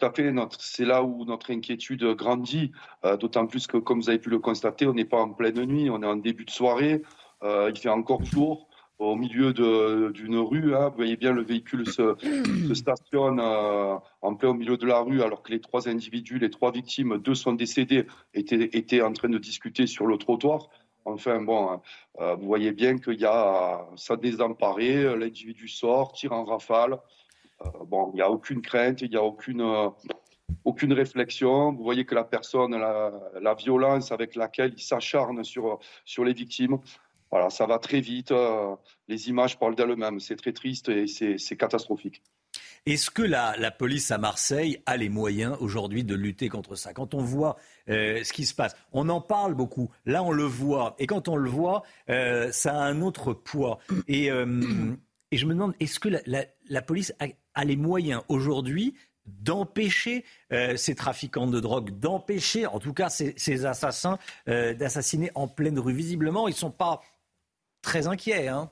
Tout 0.00 0.06
à 0.06 0.12
fait. 0.12 0.32
C'est 0.58 0.84
là 0.84 1.02
où 1.02 1.24
notre 1.24 1.52
inquiétude 1.52 2.04
grandit. 2.14 2.72
Euh, 3.04 3.16
d'autant 3.16 3.46
plus 3.46 3.66
que, 3.66 3.76
comme 3.76 4.00
vous 4.00 4.08
avez 4.08 4.18
pu 4.18 4.30
le 4.30 4.38
constater, 4.38 4.86
on 4.86 4.94
n'est 4.94 5.04
pas 5.04 5.20
en 5.20 5.30
pleine 5.30 5.62
nuit, 5.64 5.90
on 5.90 6.02
est 6.02 6.06
en 6.06 6.16
début 6.16 6.44
de 6.44 6.50
soirée. 6.50 7.02
il 7.42 7.78
fait 7.78 7.88
encore 7.88 8.24
jour 8.24 8.70
au 9.00 9.16
milieu 9.16 9.52
d'une 9.52 10.38
rue. 10.38 10.74
Hein. 10.76 10.90
Vous 10.90 10.96
voyez 10.96 11.16
bien, 11.16 11.32
le 11.32 11.42
véhicule 11.42 11.86
se, 11.90 12.16
stationne 12.74 13.40
euh, 13.40 13.96
en 14.20 14.34
plein 14.34 14.50
au 14.50 14.54
milieu 14.54 14.76
de 14.76 14.86
la 14.86 15.00
rue, 15.00 15.22
alors 15.22 15.42
que 15.42 15.50
les 15.50 15.60
trois 15.60 15.88
individus, 15.88 16.38
les 16.38 16.50
trois 16.50 16.70
victimes, 16.70 17.18
deux 17.18 17.34
sont 17.34 17.54
décédés, 17.54 18.06
étaient, 18.34 18.70
étaient 18.72 19.02
en 19.02 19.12
train 19.12 19.30
de 19.30 19.38
discuter 19.38 19.86
sur 19.86 20.06
le 20.06 20.18
trottoir. 20.18 20.68
Enfin, 21.06 21.40
bon, 21.40 21.70
hein, 21.70 21.80
euh, 22.20 22.34
vous 22.34 22.46
voyez 22.46 22.72
bien 22.72 22.98
qu'il 22.98 23.18
y 23.18 23.24
a 23.24 23.86
ça 23.96 24.16
désemparé, 24.16 25.16
l'individu 25.16 25.66
sort, 25.66 26.12
tire 26.12 26.32
en 26.32 26.44
rafale. 26.44 26.98
Euh, 27.64 27.68
bon, 27.86 28.10
il 28.12 28.16
n'y 28.16 28.22
a 28.22 28.30
aucune 28.30 28.62
crainte, 28.62 29.02
il 29.02 29.10
n'y 29.10 29.16
a 29.16 29.22
aucune, 29.22 29.62
aucune 30.64 30.92
réflexion. 30.92 31.72
Vous 31.72 31.82
voyez 31.82 32.04
que 32.04 32.14
la 32.14 32.24
personne, 32.24 32.72
la, 32.76 33.12
la 33.40 33.54
violence 33.54 34.12
avec 34.12 34.34
laquelle 34.34 34.72
il 34.76 34.82
s'acharne 34.82 35.44
sur, 35.44 35.78
sur 36.04 36.24
les 36.24 36.32
victimes, 36.32 36.78
voilà, 37.30 37.48
ça 37.50 37.66
va 37.66 37.78
très 37.78 38.00
vite. 38.00 38.32
Euh, 38.32 38.74
les 39.08 39.28
images 39.28 39.58
parlent 39.58 39.76
d'elles-mêmes. 39.76 40.20
C'est 40.20 40.36
très 40.36 40.52
triste 40.52 40.88
et 40.88 41.06
c'est 41.06 41.56
catastrophique. 41.56 42.22
Est-ce 42.86 43.10
que 43.10 43.22
la, 43.22 43.70
police 43.70 44.10
à 44.10 44.18
Marseille 44.18 44.82
a 44.86 44.96
les 44.96 45.08
moyens 45.08 45.56
aujourd'hui 45.60 46.02
de 46.02 46.14
lutter 46.14 46.48
contre 46.48 46.74
ça? 46.74 46.92
Quand 46.92 47.14
on 47.14 47.22
voit 47.22 47.56
euh, 47.88 48.24
ce 48.24 48.32
qui 48.32 48.46
se 48.46 48.54
passe, 48.54 48.74
on 48.92 49.08
en 49.10 49.20
parle 49.20 49.54
beaucoup. 49.54 49.90
Là, 50.06 50.24
on 50.24 50.32
le 50.32 50.44
voit. 50.44 50.96
Et 50.98 51.06
quand 51.06 51.28
on 51.28 51.36
le 51.36 51.48
voit, 51.48 51.82
euh, 52.08 52.50
ça 52.52 52.72
a 52.72 52.84
un 52.84 53.02
autre 53.02 53.32
poids. 53.32 53.78
Et, 54.08 54.26
et 54.26 55.36
je 55.36 55.46
me 55.46 55.54
demande, 55.54 55.74
est-ce 55.78 56.00
que 56.00 56.08
la, 56.08 56.82
police 56.82 57.14
a, 57.20 57.26
les 57.64 57.76
moyens 57.76 58.22
aujourd'hui 58.28 58.94
d'empêcher 59.26 60.24
ces 60.76 60.94
trafiquants 60.94 61.46
de 61.46 61.60
drogue, 61.60 61.90
d'empêcher 61.98 62.66
en 62.66 62.80
tout 62.80 62.92
cas 62.92 63.10
ces, 63.10 63.64
assassins 63.64 64.18
d'assassiner 64.46 65.30
en 65.34 65.46
pleine 65.46 65.78
rue. 65.78 65.92
Visiblement, 65.92 66.48
ils 66.48 66.52
ne 66.52 66.56
sont 66.56 66.70
pas 66.70 67.00
très 67.82 68.06
inquiet. 68.06 68.48
Hein 68.48 68.70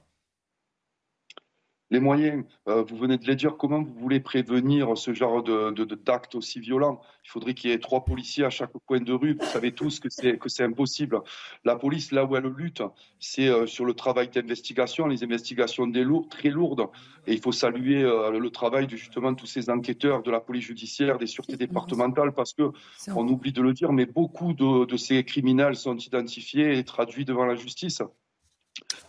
les 1.90 2.00
moyens, 2.00 2.44
euh, 2.68 2.82
vous 2.82 2.96
venez 2.96 3.16
de 3.16 3.26
les 3.26 3.34
dire, 3.34 3.56
comment 3.56 3.82
vous 3.82 3.94
voulez 3.94 4.20
prévenir 4.20 4.96
ce 4.96 5.14
genre 5.14 5.42
d'actes 5.42 6.32
de, 6.32 6.38
aussi 6.38 6.60
violents? 6.60 7.00
Il 7.24 7.30
faudrait 7.30 7.54
qu'il 7.54 7.70
y 7.70 7.72
ait 7.72 7.78
trois 7.78 8.04
policiers 8.04 8.44
à 8.44 8.50
chaque 8.50 8.72
coin 8.86 9.00
de 9.00 9.12
rue. 9.12 9.38
Vous 9.40 9.46
savez 9.46 9.72
tous 9.72 9.98
que 9.98 10.08
c'est, 10.10 10.38
que 10.38 10.48
c'est 10.50 10.64
impossible. 10.64 11.20
La 11.64 11.76
police, 11.76 12.12
là 12.12 12.24
où 12.26 12.36
elle 12.36 12.46
lutte, 12.46 12.82
c'est 13.20 13.48
euh, 13.48 13.66
sur 13.66 13.86
le 13.86 13.94
travail 13.94 14.28
d'investigation, 14.28 15.06
les 15.06 15.24
investigations 15.24 15.86
des 15.86 16.06
très 16.28 16.50
lourdes. 16.50 16.88
Et 17.26 17.32
il 17.32 17.40
faut 17.40 17.52
saluer 17.52 18.02
euh, 18.02 18.38
le 18.38 18.50
travail 18.50 18.86
de 18.86 18.96
justement 18.96 19.34
tous 19.34 19.46
ces 19.46 19.70
enquêteurs 19.70 20.22
de 20.22 20.30
la 20.30 20.40
police 20.40 20.64
judiciaire, 20.64 21.16
des 21.16 21.26
sûretés 21.26 21.56
départementales, 21.56 22.32
parce 22.32 22.52
que 22.52 22.70
on 23.14 23.26
oublie 23.28 23.52
de 23.52 23.62
le 23.62 23.72
dire, 23.72 23.92
mais 23.92 24.06
beaucoup 24.06 24.52
de 24.52 24.96
ces 24.96 25.24
criminels 25.24 25.76
sont 25.76 25.96
identifiés 25.96 26.78
et 26.78 26.84
traduits 26.84 27.24
devant 27.24 27.46
la 27.46 27.54
justice. 27.54 28.02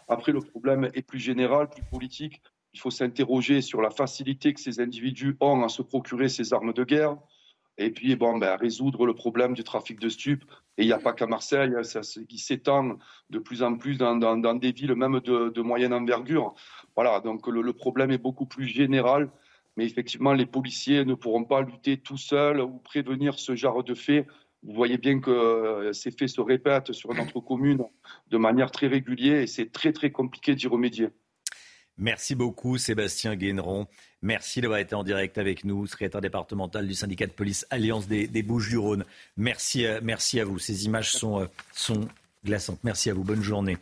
Après, 0.08 0.32
le 0.32 0.40
problème 0.40 0.90
est 0.94 1.04
plus 1.04 1.20
général, 1.20 1.70
plus 1.70 1.84
politique. 1.84 2.42
Il 2.80 2.84
faut 2.84 2.92
s'interroger 2.92 3.60
sur 3.60 3.82
la 3.82 3.90
facilité 3.90 4.54
que 4.54 4.62
ces 4.62 4.80
individus 4.80 5.36
ont 5.42 5.66
à 5.66 5.68
se 5.68 5.82
procurer 5.82 6.30
ces 6.30 6.54
armes 6.54 6.72
de 6.72 6.86
guerre. 6.86 7.18
Et 7.78 7.92
puis, 7.92 8.16
bon, 8.16 8.38
ben, 8.38 8.56
résoudre 8.56 9.06
le 9.06 9.14
problème 9.14 9.54
du 9.54 9.66
trafic 9.66 10.00
de 10.00 10.08
stupes. 10.08 10.46
Et 10.78 10.84
il 10.84 10.86
n'y 10.86 10.94
a 10.94 10.98
pas 10.98 11.12
qu'à 11.12 11.28
Marseille, 11.28 11.74
hein, 11.78 11.84
ça, 11.84 12.00
qui 12.00 12.38
s'étend 12.38 12.98
de 13.32 13.40
plus 13.40 13.64
en 13.64 13.76
plus 13.76 13.98
dans, 13.98 14.56
des 14.56 14.72
villes, 14.72 14.96
même 14.96 15.20
de, 15.20 15.62
moyenne 15.62 15.92
envergure. 15.92 16.54
Voilà, 16.96 17.20
donc 17.20 17.48
le, 17.48 17.74
problème 17.74 18.12
est 18.12 18.18
beaucoup 18.18 18.46
plus 18.46 18.66
général. 18.66 19.30
Mais 19.76 19.86
effectivement, 19.86 20.32
les 20.32 20.46
policiers 20.46 21.04
ne 21.04 21.16
pourront 21.16 21.44
pas 21.44 21.62
lutter 21.62 21.98
tout 21.98 22.16
seuls 22.16 22.62
ou 22.62 22.78
prévenir 22.78 23.38
ce 23.38 23.58
genre 23.58 23.84
de 23.84 23.94
faits 23.94 24.26
vous 24.64 24.74
voyez 24.74 24.98
bien 24.98 25.22
que 25.22 25.32
euh, 25.32 25.94
ces 25.94 26.12
faits 26.12 26.28
se 26.28 26.42
répètent 26.42 26.92
sur 26.92 27.14
notre 27.14 27.40
commune 27.40 27.86
de 28.28 28.38
manière 28.38 28.72
très 28.72 28.88
régulière 28.88 29.40
et 29.40 29.48
c'est 29.48 29.72
très 29.72 29.94
très 29.94 30.12
compliqué 30.12 30.54
d'y 30.54 30.68
remédier. 30.68 31.10
Merci 32.00 32.34
beaucoup 32.34 32.78
Sébastien 32.78 33.36
Guéneron. 33.36 33.86
Merci 34.22 34.62
d'avoir 34.62 34.80
été 34.80 34.96
en 34.96 35.04
direct 35.04 35.38
avec 35.38 35.66
nous, 35.66 35.86
secrétaire 35.86 36.22
départemental 36.22 36.88
du 36.88 36.94
syndicat 36.94 37.28
de 37.28 37.32
police 37.32 37.66
Alliance 37.70 38.08
des, 38.08 38.44
Bouches-du-Rhône. 38.44 39.04
Merci, 39.36 39.86
euh, 39.86 40.00
merci 40.02 40.40
à 40.40 40.46
vous. 40.46 40.60
Ces 40.60 40.86
images 40.86 41.12
sont, 41.12 41.42
euh, 41.42 41.46
sont 41.74 42.08
glaçantes. 42.46 42.80
Merci 42.84 43.10
à 43.10 43.14
vous. 43.14 43.24
Bonne 43.24 43.44
journée. 43.44 43.78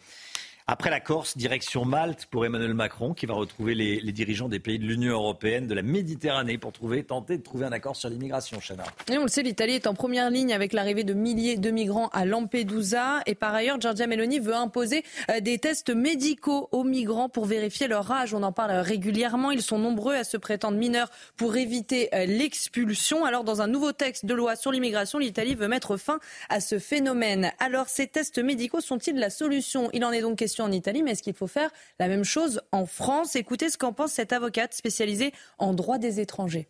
Après 0.69 0.89
la 0.89 0.99
Corse, 0.99 1.37
direction 1.37 1.85
Malte 1.85 2.25
pour 2.25 2.45
Emmanuel 2.45 2.73
Macron 2.73 3.13
qui 3.13 3.25
va 3.25 3.35
retrouver 3.35 3.73
les, 3.73 4.11
dirigeants 4.11 4.49
des 4.49 4.59
pays 4.59 4.77
de 4.77 4.83
l'Union 4.83 5.13
européenne, 5.13 5.65
de 5.65 5.73
la 5.73 5.81
Méditerranée 5.81 6.57
pour 6.57 6.73
trouver, 6.73 7.05
tenter 7.05 7.37
de 7.37 7.41
trouver 7.41 7.65
un 7.65 7.71
accord 7.71 7.95
sur 7.95 8.09
l'immigration, 8.09 8.59
Chana. 8.59 8.83
Et 9.09 9.17
on 9.17 9.21
le 9.21 9.29
sait, 9.29 9.43
l'Italie 9.43 9.75
est 9.75 9.87
en 9.87 9.93
première 9.93 10.29
ligne 10.29 10.51
avec 10.51 10.73
l'arrivée 10.73 11.05
de 11.05 11.13
milliers 11.13 11.55
de 11.55 11.71
migrants 11.71 12.09
à 12.09 12.25
Lampedusa. 12.25 13.21
Et 13.27 13.33
par 13.33 13.55
ailleurs, 13.55 13.79
Giorgia 13.79 14.07
Meloni 14.07 14.39
veut 14.39 14.55
imposer 14.55 15.05
euh, 15.31 15.39
des 15.39 15.57
tests 15.57 15.89
médicaux 15.89 16.67
aux 16.73 16.83
migrants 16.83 17.29
pour 17.29 17.45
vérifier 17.45 17.87
leur 17.87 18.11
âge. 18.11 18.33
On 18.33 18.43
en 18.43 18.51
parle 18.51 18.71
régulièrement. 18.71 19.51
Ils 19.51 19.61
sont 19.61 19.79
nombreux 19.79 20.15
à 20.15 20.25
se 20.25 20.35
prétendre 20.35 20.77
mineurs 20.77 21.11
pour 21.37 21.55
éviter 21.55 22.13
euh, 22.13 22.25
l'expulsion. 22.25 23.23
Alors, 23.23 23.45
dans 23.45 23.61
un 23.61 23.67
nouveau 23.67 23.93
texte 23.93 24.25
de 24.25 24.33
loi 24.33 24.57
sur 24.57 24.73
l'immigration, 24.73 25.17
l'Italie 25.17 25.55
veut 25.55 25.69
mettre 25.69 25.95
fin 25.95 26.19
à 26.49 26.59
ce 26.59 26.77
phénomène. 26.77 27.53
Alors, 27.59 27.87
ces 27.87 28.07
tests 28.07 28.39
médicaux 28.39 28.81
sont-ils 28.81 29.15
la 29.15 29.29
solution? 29.29 29.89
Il 29.93 30.03
en 30.03 30.11
est 30.11 30.21
donc 30.21 30.37
question 30.37 30.56
en 30.61 30.71
Italie, 30.71 31.03
mais 31.03 31.11
est-ce 31.11 31.23
qu'il 31.23 31.33
faut 31.33 31.47
faire 31.47 31.71
la 31.99 32.07
même 32.07 32.23
chose 32.23 32.61
en 32.71 32.85
France? 32.85 33.35
Écoutez 33.35 33.69
ce 33.69 33.77
qu'en 33.77 33.93
pense 33.93 34.11
cette 34.11 34.33
avocate 34.33 34.73
spécialisée 34.73 35.33
en 35.57 35.73
droit 35.73 35.97
des 35.97 36.19
étrangers 36.19 36.69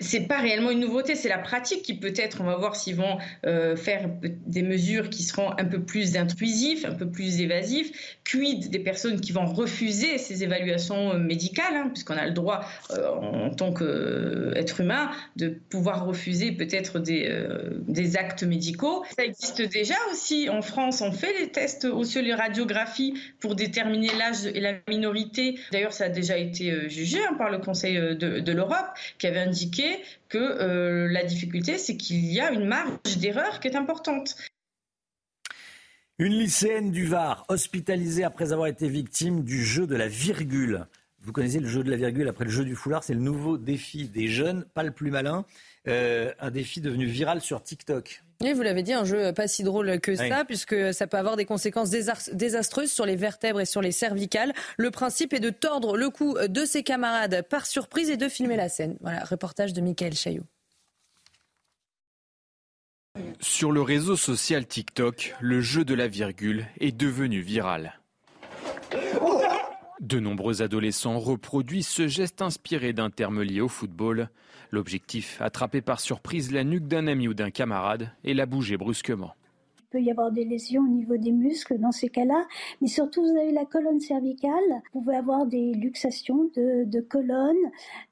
c'est 0.00 0.26
pas 0.26 0.40
réellement 0.40 0.70
une 0.70 0.80
nouveauté, 0.80 1.14
c'est 1.14 1.28
la 1.28 1.38
pratique 1.38 1.82
qui 1.82 1.94
peut-être, 1.94 2.40
on 2.40 2.44
va 2.44 2.56
voir 2.56 2.76
s'ils 2.76 2.96
vont 2.96 3.18
euh, 3.46 3.76
faire 3.76 4.08
des 4.22 4.62
mesures 4.62 5.10
qui 5.10 5.22
seront 5.22 5.52
un 5.58 5.64
peu 5.64 5.80
plus 5.80 6.16
intrusives, 6.16 6.86
un 6.86 6.94
peu 6.94 7.08
plus 7.08 7.40
évasives. 7.40 7.90
Quid 8.24 8.70
des 8.70 8.78
personnes 8.78 9.20
qui 9.20 9.32
vont 9.32 9.46
refuser 9.46 10.18
ces 10.18 10.42
évaluations 10.42 11.14
euh, 11.14 11.18
médicales, 11.18 11.74
hein, 11.74 11.90
puisqu'on 11.92 12.16
a 12.16 12.26
le 12.26 12.32
droit 12.32 12.64
euh, 12.90 13.08
en 13.08 13.50
tant 13.50 13.72
qu'être 13.72 14.80
humain 14.80 15.10
de 15.36 15.48
pouvoir 15.48 16.06
refuser 16.06 16.52
peut-être 16.52 16.98
des, 16.98 17.46
des 17.88 18.16
actes 18.16 18.42
médicaux. 18.42 19.04
Ça 19.16 19.24
existe 19.24 19.62
déjà 19.62 19.94
aussi 20.10 20.48
en 20.48 20.62
France, 20.62 21.00
on 21.00 21.12
fait 21.12 21.32
les 21.40 21.48
tests 21.48 21.84
aussi 21.84 22.20
les 22.22 22.34
radiographies 22.34 23.14
pour 23.40 23.54
déterminer 23.54 24.08
l'âge 24.18 24.46
et 24.46 24.60
la 24.60 24.74
minorité. 24.88 25.58
D'ailleurs, 25.72 25.92
ça 25.92 26.04
a 26.04 26.08
déjà 26.08 26.36
été 26.38 26.88
jugé 26.88 27.18
hein, 27.18 27.34
par 27.36 27.50
le 27.50 27.58
Conseil 27.58 27.94
de 27.94 28.52
l'Europe 28.52 28.86
qui 29.18 29.26
avait 29.26 29.40
indiqué 29.40 29.85
que 30.28 30.38
euh, 30.38 31.08
la 31.10 31.24
difficulté, 31.24 31.78
c'est 31.78 31.96
qu'il 31.96 32.24
y 32.32 32.40
a 32.40 32.50
une 32.50 32.66
marge 32.66 33.18
d'erreur 33.18 33.60
qui 33.60 33.68
est 33.68 33.76
importante. 33.76 34.36
Une 36.18 36.32
lycéenne 36.32 36.90
du 36.92 37.04
Var, 37.04 37.44
hospitalisée 37.48 38.24
après 38.24 38.52
avoir 38.52 38.68
été 38.68 38.88
victime 38.88 39.44
du 39.44 39.64
jeu 39.64 39.86
de 39.86 39.96
la 39.96 40.08
virgule. 40.08 40.86
Vous 41.20 41.32
connaissez 41.32 41.60
le 41.60 41.68
jeu 41.68 41.82
de 41.82 41.90
la 41.90 41.96
virgule 41.96 42.28
après 42.28 42.44
le 42.44 42.50
jeu 42.50 42.64
du 42.64 42.74
foulard, 42.74 43.04
c'est 43.04 43.12
le 43.12 43.20
nouveau 43.20 43.58
défi 43.58 44.08
des 44.08 44.28
jeunes, 44.28 44.64
pas 44.74 44.82
le 44.82 44.92
plus 44.92 45.10
malin, 45.10 45.44
euh, 45.88 46.32
un 46.40 46.50
défi 46.50 46.80
devenu 46.80 47.06
viral 47.06 47.40
sur 47.40 47.62
TikTok. 47.62 48.22
Oui, 48.42 48.52
vous 48.52 48.62
l'avez 48.62 48.82
dit, 48.82 48.92
un 48.92 49.04
jeu 49.04 49.32
pas 49.32 49.48
si 49.48 49.62
drôle 49.62 49.98
que 50.00 50.14
ça, 50.14 50.44
puisque 50.44 50.92
ça 50.92 51.06
peut 51.06 51.16
avoir 51.16 51.36
des 51.36 51.46
conséquences 51.46 51.90
désastreuses 51.90 52.92
sur 52.92 53.06
les 53.06 53.16
vertèbres 53.16 53.60
et 53.60 53.64
sur 53.64 53.80
les 53.80 53.92
cervicales. 53.92 54.52
Le 54.76 54.90
principe 54.90 55.32
est 55.32 55.40
de 55.40 55.50
tordre 55.50 55.96
le 55.96 56.10
cou 56.10 56.36
de 56.46 56.64
ses 56.64 56.82
camarades 56.82 57.46
par 57.48 57.64
surprise 57.64 58.10
et 58.10 58.18
de 58.18 58.28
filmer 58.28 58.56
la 58.56 58.68
scène. 58.68 58.96
Voilà, 59.00 59.24
reportage 59.24 59.72
de 59.72 59.80
Michael 59.80 60.14
Chaillot. 60.14 60.44
Sur 63.40 63.72
le 63.72 63.80
réseau 63.80 64.16
social 64.16 64.66
TikTok, 64.66 65.34
le 65.40 65.60
jeu 65.60 65.84
de 65.84 65.94
la 65.94 66.06
virgule 66.06 66.66
est 66.80 66.92
devenu 66.92 67.40
viral. 67.40 67.98
De 70.00 70.20
nombreux 70.20 70.60
adolescents 70.60 71.18
reproduisent 71.18 71.88
ce 71.88 72.06
geste 72.06 72.42
inspiré 72.42 72.92
d'un 72.92 73.08
terme 73.08 73.42
lié 73.42 73.62
au 73.62 73.68
football. 73.68 74.28
L'objectif, 74.70 75.40
attraper 75.40 75.80
par 75.80 76.00
surprise 76.00 76.52
la 76.52 76.64
nuque 76.64 76.86
d'un 76.86 77.06
ami 77.06 77.28
ou 77.28 77.34
d'un 77.34 77.50
camarade 77.50 78.10
et 78.22 78.34
la 78.34 78.44
bouger 78.44 78.76
brusquement. 78.76 79.32
peut 79.90 80.02
y 80.02 80.10
avoir 80.10 80.32
des 80.32 80.44
lésions 80.44 80.82
au 80.82 80.88
niveau 80.88 81.16
des 81.16 81.32
muscles 81.32 81.78
dans 81.78 81.92
ces 81.92 82.10
cas-là. 82.10 82.46
Mais 82.82 82.88
surtout, 82.88 83.22
vous 83.22 83.38
avez 83.38 83.52
la 83.52 83.64
colonne 83.64 84.00
cervicale. 84.00 84.52
Vous 84.92 85.00
pouvez 85.00 85.16
avoir 85.16 85.46
des 85.46 85.72
luxations 85.72 86.50
de, 86.54 87.00
colonne, 87.00 87.56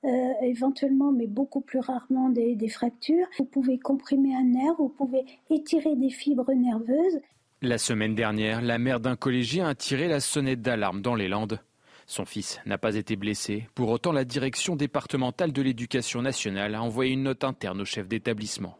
euh, 0.04 0.32
éventuellement, 0.42 1.12
mais 1.12 1.26
beaucoup 1.26 1.60
plus 1.60 1.80
rarement 1.80 2.30
des, 2.30 2.56
des 2.56 2.68
fractures. 2.68 3.26
Vous 3.38 3.44
pouvez 3.44 3.78
comprimer 3.78 4.34
un 4.34 4.44
nerf, 4.44 4.74
vous 4.78 4.88
pouvez 4.88 5.26
étirer 5.50 5.96
des 5.96 6.10
fibres 6.10 6.54
nerveuses. 6.54 7.20
La 7.60 7.76
semaine 7.76 8.14
dernière, 8.14 8.62
la 8.62 8.78
mère 8.78 9.00
d'un 9.00 9.16
collégien 9.16 9.68
a 9.68 9.74
tiré 9.74 10.08
la 10.08 10.20
sonnette 10.20 10.62
d'alarme 10.62 11.02
dans 11.02 11.14
les 11.14 11.28
Landes. 11.28 11.60
Son 12.06 12.24
fils 12.24 12.60
n'a 12.66 12.78
pas 12.78 12.96
été 12.96 13.16
blessé. 13.16 13.68
Pour 13.74 13.88
autant, 13.90 14.12
la 14.12 14.24
direction 14.24 14.76
départementale 14.76 15.52
de 15.52 15.62
l'éducation 15.62 16.22
nationale 16.22 16.74
a 16.74 16.82
envoyé 16.82 17.12
une 17.12 17.24
note 17.24 17.44
interne 17.44 17.80
au 17.80 17.84
chef 17.84 18.08
d'établissement. 18.08 18.76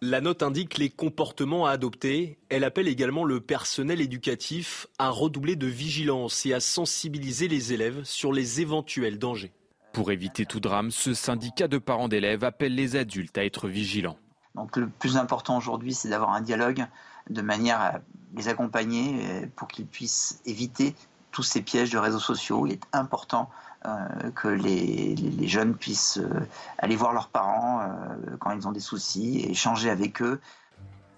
La 0.00 0.20
note 0.20 0.42
indique 0.42 0.78
les 0.78 0.90
comportements 0.90 1.66
à 1.66 1.70
adopter. 1.70 2.38
Elle 2.48 2.64
appelle 2.64 2.88
également 2.88 3.24
le 3.24 3.40
personnel 3.40 4.00
éducatif 4.00 4.88
à 4.98 5.10
redoubler 5.10 5.54
de 5.54 5.68
vigilance 5.68 6.44
et 6.44 6.54
à 6.54 6.60
sensibiliser 6.60 7.46
les 7.46 7.72
élèves 7.72 8.02
sur 8.02 8.32
les 8.32 8.60
éventuels 8.60 9.18
dangers. 9.18 9.52
Pour 9.92 10.10
éviter 10.10 10.44
tout 10.44 10.58
drame, 10.58 10.90
ce 10.90 11.14
syndicat 11.14 11.68
de 11.68 11.78
parents 11.78 12.08
d'élèves 12.08 12.42
appelle 12.42 12.74
les 12.74 12.96
adultes 12.96 13.38
à 13.38 13.44
être 13.44 13.68
vigilants. 13.68 14.16
Donc 14.54 14.76
le 14.76 14.88
plus 14.88 15.16
important 15.16 15.56
aujourd'hui, 15.56 15.94
c'est 15.94 16.08
d'avoir 16.08 16.32
un 16.32 16.40
dialogue 16.40 16.84
de 17.30 17.42
manière 17.42 17.80
à 17.80 18.00
les 18.34 18.48
accompagner 18.48 19.20
euh, 19.20 19.46
pour 19.54 19.68
qu'ils 19.68 19.86
puissent 19.86 20.40
éviter 20.46 20.94
tous 21.32 21.42
ces 21.42 21.62
pièges 21.62 21.90
de 21.90 21.98
réseaux 21.98 22.20
sociaux. 22.20 22.66
Il 22.66 22.74
est 22.74 22.82
important 22.92 23.50
euh, 23.84 24.30
que 24.36 24.46
les, 24.46 25.16
jeunes 25.48 25.74
puissent 25.74 26.18
euh, 26.18 26.46
aller 26.78 26.94
voir 26.94 27.12
leurs 27.12 27.28
parents 27.28 27.80
euh, 27.80 28.36
quand 28.38 28.52
ils 28.52 28.68
ont 28.68 28.72
des 28.72 28.80
soucis 28.80 29.40
et 29.40 29.50
échanger 29.50 29.90
avec 29.90 30.22
eux. 30.22 30.40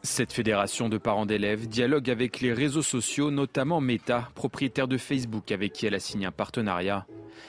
Cette 0.02 0.32
fédération 0.32 0.88
de 0.88 0.96
parents 0.96 1.26
d'élèves 1.26 1.66
dialogue 1.66 2.10
avec 2.10 2.40
les 2.40 2.52
réseaux 2.52 2.82
sociaux, 2.82 3.30
notamment 3.30 3.80
Meta, 3.80 4.30
propriétaire 4.34 4.88
de 4.88 4.96
Facebook 4.96 5.52
avec 5.52 5.72
qui 5.72 5.86
elle 5.86 5.94
a 5.94 6.00
signé 6.00 6.26
un 6.26 6.32
partenariat. 6.32 7.06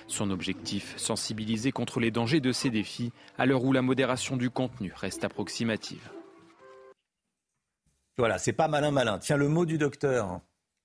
Son 0.08 0.32
objectif, 0.32 0.98
sensibiliser 0.98 1.72
contre 1.72 2.00
les 2.00 2.12
dangers 2.12 2.40
de 2.42 2.52
ces 2.52 2.70
défis 2.70 3.12
à 3.38 3.46
l'heure 3.46 3.64
où 3.64 3.72
la 3.72 3.82
modération 3.82 4.36
du 4.38 4.50
contenu 4.50 4.92
reste 4.96 5.24
approximative. 5.24 6.10
Voilà, 8.18 8.38
c'est 8.38 8.54
pas 8.54 8.68
malin 8.68 8.92
malin. 8.92 9.18
Tiens, 9.20 9.38
le 9.38 9.50
mot 9.50 9.66
du 9.66 9.78
docteur, 9.78 10.40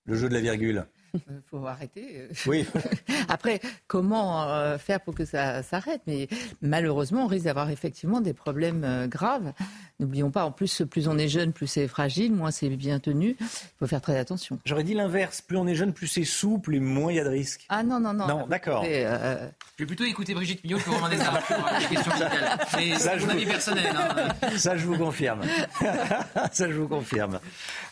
le 0.05 0.15
jeu 0.17 0.29
de 0.29 0.35
la 0.35 0.41
virgule. 0.41 0.87
Il 1.15 1.21
euh, 1.31 1.41
faut 1.51 1.67
arrêter. 1.67 2.29
Oui. 2.47 2.67
Après, 3.29 3.61
comment 3.87 4.49
euh, 4.49 4.79
faire 4.79 5.01
pour 5.01 5.15
que 5.15 5.25
ça 5.25 5.63
s'arrête? 5.63 6.01
Mais 6.07 6.29
malheureusement, 6.63 7.25
on 7.25 7.27
risque 7.27 7.45
d'avoir 7.45 7.71
effectivement 7.71 8.21
des 8.21 8.35
problèmes 8.35 8.85
euh, 8.85 9.07
graves. 9.07 9.53
N'oublions 9.99 10.31
pas, 10.31 10.45
en 10.45 10.53
plus, 10.53 10.83
plus 10.89 11.09
on 11.09 11.19
est 11.19 11.29
jeune, 11.29 11.53
plus 11.53 11.67
c'est 11.67 11.89
fragile, 11.89 12.33
moins 12.33 12.51
c'est 12.51 12.71
bien 12.71 13.01
tenu. 13.01 13.37
Il 13.41 13.47
faut 13.79 13.87
faire 13.87 14.01
très 14.01 14.19
attention. 14.19 14.59
J'aurais 14.65 14.85
dit 14.85 14.95
l'inverse. 14.95 15.41
Plus 15.43 15.57
on 15.57 15.67
est 15.67 15.75
jeune, 15.75 15.93
plus 15.93 16.07
c'est 16.07 16.25
souple 16.25 16.75
et 16.75 16.81
moins 16.81 17.13
il 17.13 17.17
y 17.17 17.21
a 17.21 17.25
de 17.25 17.29
risques. 17.29 17.67
Ah 17.69 17.83
non, 17.83 18.01
non, 18.01 18.15
non. 18.15 18.27
Non, 18.27 18.47
d'accord. 18.47 18.85
Je 18.85 19.85
vais 19.85 19.87
plutôt 19.87 20.05
écouter 20.05 20.35
Brigitte 20.35 20.63
Millot 20.65 20.79
que 20.79 20.91
Romain 20.91 21.09
Desarmes 21.09 21.39
pour 21.47 21.89
questions 21.89 22.13
médicales. 22.13 22.59
Mais 22.77 22.99
c'est 22.99 23.17
mon 23.19 23.29
avis 23.31 23.47
personnel. 23.47 23.95
Hein. 23.97 24.51
Ça, 24.59 24.77
je 24.77 24.85
vous 24.85 24.97
confirme. 24.97 25.41
ça, 26.53 26.69
je 26.69 26.75
vous 26.75 26.89
confirme. 26.89 27.41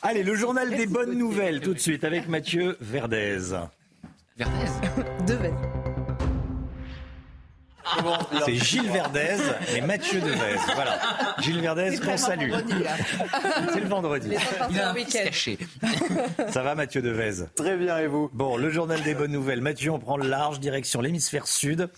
Allez, 0.03 0.23
le 0.23 0.35
journal 0.35 0.71
des 0.71 0.87
bonnes 0.87 1.17
nouvelles 1.17 1.61
tout 1.61 1.75
de 1.75 1.79
suite 1.79 2.05
avec 2.05 2.29
Mathieu 2.29 2.77
Verdez. 3.09 3.55
Verdez 4.37 4.81
Devez. 5.27 5.78
C'est 8.45 8.55
Gilles 8.55 8.91
Verdez 8.91 9.37
et 9.75 9.81
Mathieu 9.81 10.21
Devez. 10.21 10.57
Voilà. 10.75 10.99
Gilles 11.39 11.61
Verdez, 11.61 11.99
qu'on 11.99 12.17
salue. 12.17 12.53
C'est 13.73 13.81
le 13.81 13.89
vendredi. 13.89 14.31
Il 14.71 14.81
a 14.81 14.91
un 14.91 15.05
caché. 15.05 15.59
Ça 16.49 16.63
va, 16.63 16.75
Mathieu 16.75 17.03
Devez 17.03 17.47
Très 17.55 17.77
bien, 17.77 17.99
et 17.99 18.07
vous? 18.07 18.31
Bon, 18.33 18.57
le 18.57 18.71
journal 18.71 19.03
des 19.03 19.15
bonnes 19.15 19.33
nouvelles. 19.33 19.61
Mathieu, 19.61 19.91
on 19.91 19.99
prend 19.99 20.17
le 20.17 20.29
large, 20.29 20.61
direction 20.61 21.01
l'hémisphère 21.01 21.47
sud, 21.47 21.89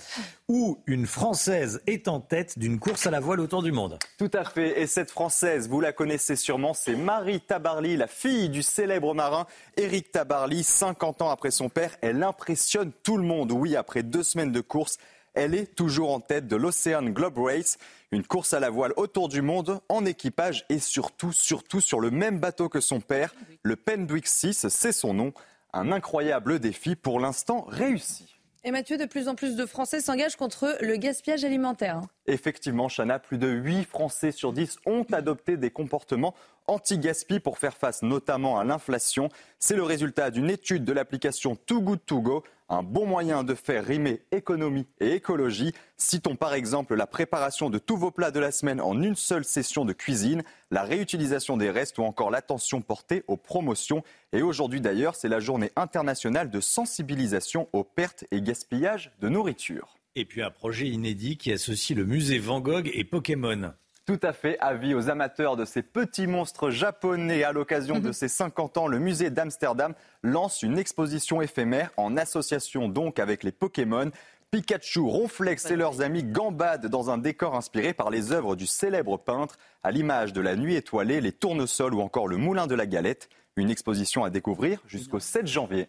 où 0.49 0.83
une 0.87 1.07
Française 1.07 1.81
est 1.87 2.09
en 2.09 2.21
tête 2.21 2.59
d'une 2.59 2.79
course 2.79 3.07
à 3.07 3.11
la 3.11 3.21
voile 3.21 3.41
autour 3.41 3.63
du 3.63 3.73
monde. 3.73 3.99
Tout 4.19 4.31
à 4.35 4.45
fait. 4.45 4.81
Et 4.81 4.87
cette 4.87 5.11
Française, 5.11 5.69
vous 5.69 5.81
la 5.81 5.93
connaissez 5.93 6.37
sûrement, 6.37 6.75
c'est 6.75 6.97
Marie 6.97 7.41
Tabarly, 7.41 7.97
la 7.97 8.07
fille 8.07 8.49
du 8.49 8.63
célèbre 8.63 9.15
marin 9.15 9.47
Éric 9.77 10.13
Tabarly. 10.13 10.63
50 10.63 11.23
ans 11.23 11.31
après 11.31 11.51
son 11.51 11.69
père, 11.69 11.97
elle 12.03 12.23
impressionne 12.23 12.93
tout 13.03 13.17
le 13.17 13.25
monde. 13.25 13.53
Oui, 13.53 13.77
après 13.77 14.03
deux 14.03 14.23
semaines 14.23 14.53
de 14.53 14.61
course, 14.61 14.99
elle 15.35 15.55
est 15.55 15.75
toujours 15.75 16.13
en 16.13 16.21
tête 16.21 16.47
de 16.47 16.57
l'Ocean 16.57 17.05
Globe 17.05 17.39
Race, 17.39 17.79
une 18.13 18.25
course 18.25 18.53
à 18.53 18.61
la 18.61 18.71
voile 18.71 18.93
autour 18.97 19.29
du 19.29 19.43
monde 19.43 19.81
en 19.89 20.05
équipage 20.05 20.65
et 20.69 20.79
surtout, 20.79 21.33
surtout 21.33 21.81
sur 21.81 22.01
le 22.01 22.11
même 22.11 22.39
bateau 22.39 22.69
que 22.69 22.81
son 22.81 23.01
père, 23.01 23.35
le 23.63 23.77
Pendwick 23.77 24.27
6, 24.27 24.69
c'est 24.69 24.93
son 24.93 25.15
nom. 25.15 25.33
Un 25.73 25.93
incroyable 25.93 26.59
défi 26.59 26.97
pour 26.97 27.21
l'instant 27.21 27.65
réussi. 27.69 28.41
Et 28.63 28.73
Mathieu, 28.73 28.99
de 28.99 29.07
plus 29.07 29.29
en 29.29 29.35
plus 29.35 29.57
de 29.57 29.65
Français 29.65 30.01
s'engagent 30.01 30.37
contre 30.37 30.77
le 30.83 30.97
gaspillage 30.97 31.45
alimentaire. 31.45 32.03
Effectivement, 32.27 32.89
Chana, 32.89 33.19
plus 33.19 33.39
de 33.39 33.49
8 33.49 33.85
Français 33.85 34.33
sur 34.33 34.53
10 34.53 34.81
ont 34.85 35.07
adopté 35.13 35.57
des 35.57 35.71
comportements 35.71 36.35
anti-gaspi 36.67 37.41
pour 37.41 37.57
faire 37.57 37.77
face 37.77 38.03
notamment 38.03 38.59
à 38.59 38.65
l'inflation. 38.65 39.31
C'est 39.59 39.77
le 39.77 39.83
résultat 39.83 40.31
d'une 40.31 40.51
étude 40.51 40.85
de 40.85 40.93
l'application 40.93 41.57
Too 41.57 41.81
Good 41.81 42.01
To 42.05 42.21
Go, 42.21 42.45
un 42.71 42.85
bon 42.85 43.05
moyen 43.05 43.43
de 43.43 43.55
faire 43.55 43.85
rimer 43.85 44.23
économie 44.31 44.87
et 45.01 45.13
écologie. 45.13 45.73
Citons 45.97 46.37
par 46.37 46.55
exemple 46.55 46.95
la 46.95 47.07
préparation 47.07 47.69
de 47.69 47.79
tous 47.79 47.97
vos 47.97 48.13
plats 48.13 48.31
de 48.31 48.41
la 48.41 48.53
semaine 48.53 48.81
en 48.81 49.03
une 49.03 49.17
seule 49.17 49.45
session 49.45 49.85
de 49.85 49.93
cuisine, 49.93 50.43
la 50.71 50.85
réutilisation 50.85 51.57
des 51.57 51.69
restes 51.69 51.99
ou 51.99 52.05
encore 52.05 52.31
l'attention 52.31 52.81
portée 52.81 53.25
aux 53.27 53.37
promotions. 53.37 54.05
Et 54.33 54.43
aujourd'hui 54.43 54.81
d'ailleurs, 54.81 55.17
c'est 55.17 55.29
la 55.29 55.41
journée 55.41 55.73
internationale 55.75 56.49
de 56.49 56.61
sensibilisation 56.61 57.69
aux 57.73 57.85
pertes 57.85 58.25
et 58.31 58.41
gaspillages 58.41 59.11
de 59.21 59.29
nourriture. 59.29 59.97
Et 60.15 60.25
puis 60.25 60.43
un 60.43 60.51
projet 60.51 60.89
inédit 60.89 61.37
qui 61.37 61.53
associe 61.53 61.97
le 61.97 62.05
musée 62.05 62.39
Van 62.39 62.61
Gogh 62.61 62.91
et 62.95 63.05
Pokémon. 63.05 63.73
Tout 64.11 64.27
à 64.27 64.33
fait. 64.33 64.59
Avis 64.59 64.93
aux 64.93 65.09
amateurs 65.09 65.55
de 65.57 65.65
ces 65.65 65.83
petits 65.83 66.27
monstres 66.27 66.71
japonais. 66.71 67.45
À 67.45 67.53
l'occasion 67.53 68.01
de 68.01 68.09
mhm. 68.09 68.13
ses 68.13 68.27
50 68.27 68.77
ans, 68.77 68.89
le 68.89 68.99
musée 68.99 69.31
d'Amsterdam 69.31 69.95
lance 70.25 70.65
une 70.65 70.79
exposition 70.79 71.41
éphémère 71.41 71.93
en 71.97 72.17
association 72.17 72.89
donc 72.89 73.21
avec 73.21 73.45
les 73.45 73.53
Pokémon. 73.53 74.11
Pikachu, 74.51 74.99
Ronflex 74.99 75.71
et 75.71 75.77
leurs 75.77 76.01
amis 76.01 76.25
gambadent 76.25 76.89
dans 76.89 77.09
un 77.09 77.19
décor 77.19 77.55
inspiré 77.55 77.95
par 77.95 78.11
les 78.11 78.33
œuvres 78.33 78.57
du 78.57 78.67
célèbre 78.67 79.17
peintre, 79.17 79.59
à 79.85 79.93
l'image 79.93 80.33
de 80.33 80.41
la 80.41 80.57
nuit 80.57 80.75
étoilée, 80.75 81.21
les 81.21 81.31
tournesols 81.31 81.95
ou 81.95 82.01
encore 82.01 82.27
le 82.27 82.37
moulin 82.37 82.67
de 82.67 82.75
la 82.75 82.87
galette. 82.87 83.29
Une 83.55 83.71
exposition 83.71 84.25
à 84.25 84.31
découvrir 84.31 84.83
jusqu'au 84.89 85.21
7 85.21 85.47
janvier. 85.47 85.89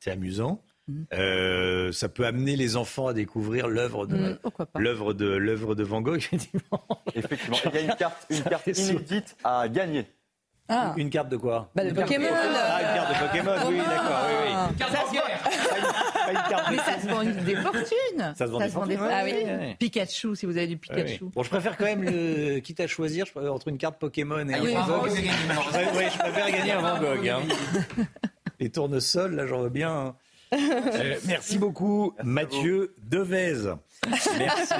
C'est 0.00 0.10
amusant. 0.10 0.60
Euh, 1.12 1.92
ça 1.92 2.08
peut 2.08 2.26
amener 2.26 2.56
les 2.56 2.76
enfants 2.76 3.06
à 3.06 3.12
découvrir 3.12 3.68
l'œuvre 3.68 4.06
de 4.06 4.16
mm, 4.16 4.38
l'œuvre 4.76 5.12
de 5.12 5.26
l'œuvre 5.26 5.74
de 5.76 5.84
Van 5.84 6.00
Gogh 6.00 6.16
effectivement. 6.32 6.84
Effectivement, 7.14 7.56
il 7.66 7.74
y 7.74 7.78
a 7.78 7.80
une 7.82 7.94
carte, 7.94 8.26
une 8.30 8.42
carte 8.42 8.66
inédite 8.66 9.36
à 9.44 9.68
gagner. 9.68 10.06
Ah. 10.68 10.94
Une 10.96 11.10
carte 11.10 11.28
de 11.28 11.36
quoi? 11.36 11.70
Bah, 11.74 11.84
de 11.84 11.92
Pokémon. 11.92 12.28
Ah, 12.32 12.80
une 12.80 12.96
carte 12.96 13.08
de 13.10 13.26
Pokémon, 13.26 13.68
oui, 13.68 13.78
d'accord, 13.78 14.26
oui, 14.26 14.34
oui. 14.44 14.52
Une 14.70 14.76
carte 14.76 14.92
pas 16.24 16.30
une, 16.30 16.38
carte 16.48 16.70
Mais 16.70 16.76
ça 16.78 17.00
se 17.00 17.08
vend 17.08 17.24
des 17.24 17.56
fortunes. 17.56 18.34
Ça 18.36 18.46
se 18.46 18.50
vend 18.50 18.58
des 18.58 18.68
fortunes. 18.68 18.98
Ah 19.00 19.22
oui. 19.24 19.74
Pikachu, 19.78 20.36
si 20.36 20.46
vous 20.46 20.56
avez 20.56 20.68
du 20.68 20.78
Pikachu. 20.78 21.24
Bon, 21.34 21.42
je 21.42 21.48
préfère 21.48 21.76
quand 21.76 21.84
même, 21.84 22.04
le, 22.04 22.60
quitte 22.60 22.80
à 22.80 22.86
choisir, 22.86 23.26
je 23.26 23.38
entre 23.38 23.68
une 23.68 23.78
carte 23.78 23.98
Pokémon 23.98 24.48
et 24.48 24.54
ah, 24.54 24.58
un 24.58 24.86
Van 24.86 24.98
Gogh. 25.02 25.10
je 25.14 26.18
préfère 26.18 26.50
gagner 26.50 26.72
un 26.72 26.80
Van 26.80 26.98
Gogh. 27.00 27.28
Hein. 27.28 27.42
Les 28.60 28.70
tournesols, 28.70 29.34
là, 29.34 29.46
j'en 29.46 29.60
veux 29.62 29.68
bien. 29.68 30.14
Euh, 30.52 31.16
merci 31.26 31.58
beaucoup, 31.58 32.14
Mathieu 32.22 32.94
Devez. 33.08 33.74
Merci 34.08 34.28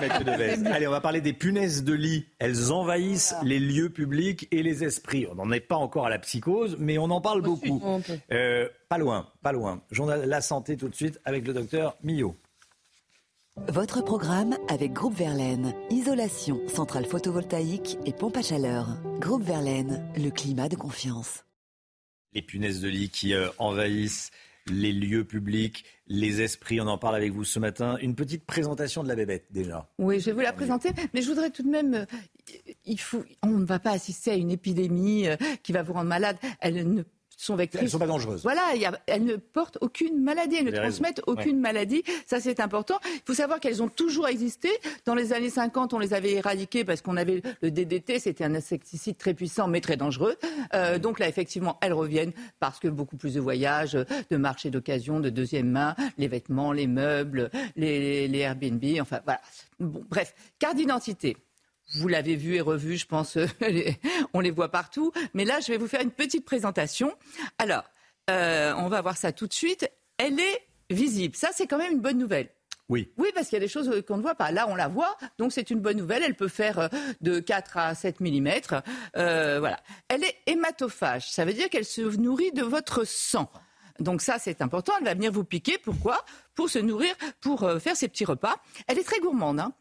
Mathieu 0.00 0.24
Devez. 0.24 0.66
Allez, 0.66 0.86
on 0.86 0.90
va 0.90 1.00
parler 1.00 1.20
des 1.20 1.32
punaises 1.32 1.84
de 1.84 1.94
lit. 1.94 2.26
Elles 2.38 2.72
envahissent 2.72 3.34
les 3.42 3.58
lieux 3.58 3.88
publics 3.88 4.48
et 4.50 4.62
les 4.62 4.84
esprits. 4.84 5.26
On 5.30 5.36
n'en 5.36 5.50
est 5.50 5.60
pas 5.60 5.76
encore 5.76 6.06
à 6.06 6.10
la 6.10 6.18
psychose, 6.18 6.76
mais 6.78 6.98
on 6.98 7.04
en 7.04 7.20
parle 7.20 7.42
beaucoup. 7.42 7.82
Euh, 8.30 8.68
pas 8.88 8.98
loin, 8.98 9.28
pas 9.42 9.52
loin. 9.52 9.82
Journal 9.90 10.28
La 10.28 10.40
Santé 10.40 10.76
tout 10.76 10.88
de 10.88 10.94
suite 10.94 11.20
avec 11.24 11.46
le 11.46 11.54
docteur 11.54 11.96
Millot. 12.02 12.36
Votre 13.68 14.02
programme 14.02 14.56
avec 14.68 14.92
Groupe 14.92 15.14
Verlaine. 15.14 15.74
Isolation, 15.90 16.58
centrale 16.68 17.04
photovoltaïque 17.04 17.98
et 18.06 18.12
pompe 18.12 18.38
à 18.38 18.42
chaleur. 18.42 18.98
Groupe 19.20 19.42
Verlaine, 19.42 20.10
le 20.16 20.30
climat 20.30 20.68
de 20.70 20.76
confiance. 20.76 21.44
Les 22.32 22.40
punaises 22.40 22.80
de 22.80 22.88
lit 22.88 23.10
qui 23.10 23.34
euh, 23.34 23.48
envahissent 23.58 24.30
les 24.68 24.92
lieux 24.92 25.24
publics, 25.24 25.84
les 26.06 26.40
esprits. 26.42 26.80
On 26.80 26.86
en 26.86 26.98
parle 26.98 27.16
avec 27.16 27.32
vous 27.32 27.44
ce 27.44 27.58
matin. 27.58 27.96
Une 28.00 28.14
petite 28.14 28.44
présentation 28.44 29.02
de 29.02 29.08
la 29.08 29.14
bébête 29.14 29.46
déjà. 29.50 29.88
Oui, 29.98 30.20
je 30.20 30.26
vais 30.26 30.32
vous 30.32 30.40
la 30.40 30.52
présenter, 30.52 30.90
mais 31.14 31.22
je 31.22 31.28
voudrais 31.28 31.50
tout 31.50 31.62
de 31.62 31.70
même, 31.70 31.94
euh, 31.94 32.04
il 32.84 33.00
faut, 33.00 33.24
on 33.42 33.58
ne 33.58 33.64
va 33.64 33.78
pas 33.78 33.92
assister 33.92 34.30
à 34.30 34.34
une 34.34 34.50
épidémie 34.50 35.28
euh, 35.28 35.36
qui 35.62 35.72
va 35.72 35.82
vous 35.82 35.92
rendre 35.92 36.08
malade. 36.08 36.36
Elle 36.60 36.92
ne 36.92 37.02
sont 37.42 37.56
vectrices. 37.56 37.80
Elles 37.80 37.86
ne 37.86 37.90
sont 37.90 37.98
pas 37.98 38.06
dangereuses. 38.06 38.42
Voilà, 38.42 38.62
elles 39.06 39.24
ne 39.24 39.36
portent 39.36 39.78
aucune 39.80 40.22
maladie, 40.22 40.56
elles 40.56 40.66
ne 40.66 40.70
transmettent 40.70 41.22
aucune 41.26 41.58
maladie. 41.58 42.02
Ça, 42.26 42.40
c'est 42.40 42.60
important. 42.60 42.98
Il 43.14 43.22
faut 43.26 43.34
savoir 43.34 43.60
qu'elles 43.60 43.82
ont 43.82 43.88
toujours 43.88 44.28
existé. 44.28 44.68
Dans 45.04 45.14
les 45.14 45.32
années 45.32 45.50
50, 45.50 45.92
on 45.94 45.98
les 45.98 46.14
avait 46.14 46.32
éradiquées 46.32 46.84
parce 46.84 47.02
qu'on 47.02 47.16
avait 47.16 47.42
le 47.62 47.70
DDT, 47.70 48.18
c'était 48.18 48.44
un 48.44 48.54
insecticide 48.54 49.16
très 49.16 49.34
puissant 49.34 49.68
mais 49.68 49.80
très 49.80 49.96
dangereux. 49.96 50.36
Euh, 50.74 50.98
donc 50.98 51.18
là, 51.18 51.28
effectivement, 51.28 51.78
elles 51.80 51.92
reviennent 51.92 52.32
parce 52.60 52.78
que 52.78 52.88
beaucoup 52.88 53.16
plus 53.16 53.34
de 53.34 53.40
voyages, 53.40 53.92
de 53.92 54.36
marchés 54.36 54.70
d'occasion, 54.70 55.20
de 55.20 55.30
deuxième 55.30 55.70
main, 55.70 55.94
les 56.18 56.28
vêtements, 56.28 56.72
les 56.72 56.86
meubles, 56.86 57.50
les, 57.76 58.28
les 58.28 58.38
Airbnb, 58.38 58.84
enfin 59.00 59.20
voilà. 59.24 59.40
Bon, 59.80 60.04
bref, 60.08 60.34
carte 60.58 60.76
d'identité. 60.76 61.36
Vous 61.94 62.08
l'avez 62.08 62.36
vu 62.36 62.54
et 62.54 62.60
revu, 62.60 62.96
je 62.96 63.06
pense, 63.06 63.36
on 64.34 64.40
les 64.40 64.50
voit 64.50 64.70
partout. 64.70 65.12
Mais 65.34 65.44
là, 65.44 65.60
je 65.60 65.72
vais 65.72 65.78
vous 65.78 65.88
faire 65.88 66.00
une 66.00 66.10
petite 66.10 66.44
présentation. 66.44 67.14
Alors, 67.58 67.84
euh, 68.30 68.72
on 68.78 68.88
va 68.88 69.00
voir 69.00 69.16
ça 69.16 69.32
tout 69.32 69.46
de 69.46 69.52
suite. 69.52 69.88
Elle 70.16 70.40
est 70.40 70.66
visible. 70.90 71.36
Ça, 71.36 71.50
c'est 71.52 71.66
quand 71.66 71.78
même 71.78 71.92
une 71.92 72.00
bonne 72.00 72.18
nouvelle. 72.18 72.48
Oui. 72.88 73.12
Oui, 73.16 73.28
parce 73.34 73.48
qu'il 73.48 73.56
y 73.56 73.62
a 73.62 73.64
des 73.64 73.68
choses 73.68 74.02
qu'on 74.06 74.16
ne 74.16 74.22
voit 74.22 74.34
pas. 74.34 74.50
Là, 74.50 74.66
on 74.68 74.74
la 74.74 74.88
voit, 74.88 75.16
donc 75.38 75.52
c'est 75.52 75.70
une 75.70 75.80
bonne 75.80 75.96
nouvelle. 75.96 76.22
Elle 76.22 76.34
peut 76.34 76.48
faire 76.48 76.78
euh, 76.78 76.88
de 77.20 77.40
4 77.40 77.76
à 77.76 77.94
7 77.94 78.20
mm. 78.20 78.48
Euh, 79.16 79.60
voilà. 79.60 79.80
Elle 80.08 80.24
est 80.24 80.36
hématophage. 80.46 81.30
Ça 81.30 81.44
veut 81.44 81.52
dire 81.52 81.68
qu'elle 81.68 81.84
se 81.84 82.02
nourrit 82.02 82.52
de 82.52 82.62
votre 82.62 83.04
sang. 83.04 83.50
Donc 83.98 84.22
ça, 84.22 84.38
c'est 84.38 84.62
important. 84.62 84.92
Elle 84.98 85.04
va 85.04 85.14
venir 85.14 85.30
vous 85.30 85.44
piquer. 85.44 85.78
Pourquoi? 85.78 86.24
Pour 86.54 86.70
se 86.70 86.78
nourrir, 86.78 87.14
pour 87.40 87.70
faire 87.80 87.96
ses 87.96 88.08
petits 88.08 88.24
repas. 88.24 88.56
Elle 88.88 88.98
est 88.98 89.04
très 89.04 89.20
gourmande. 89.20 89.60
Hein. 89.60 89.72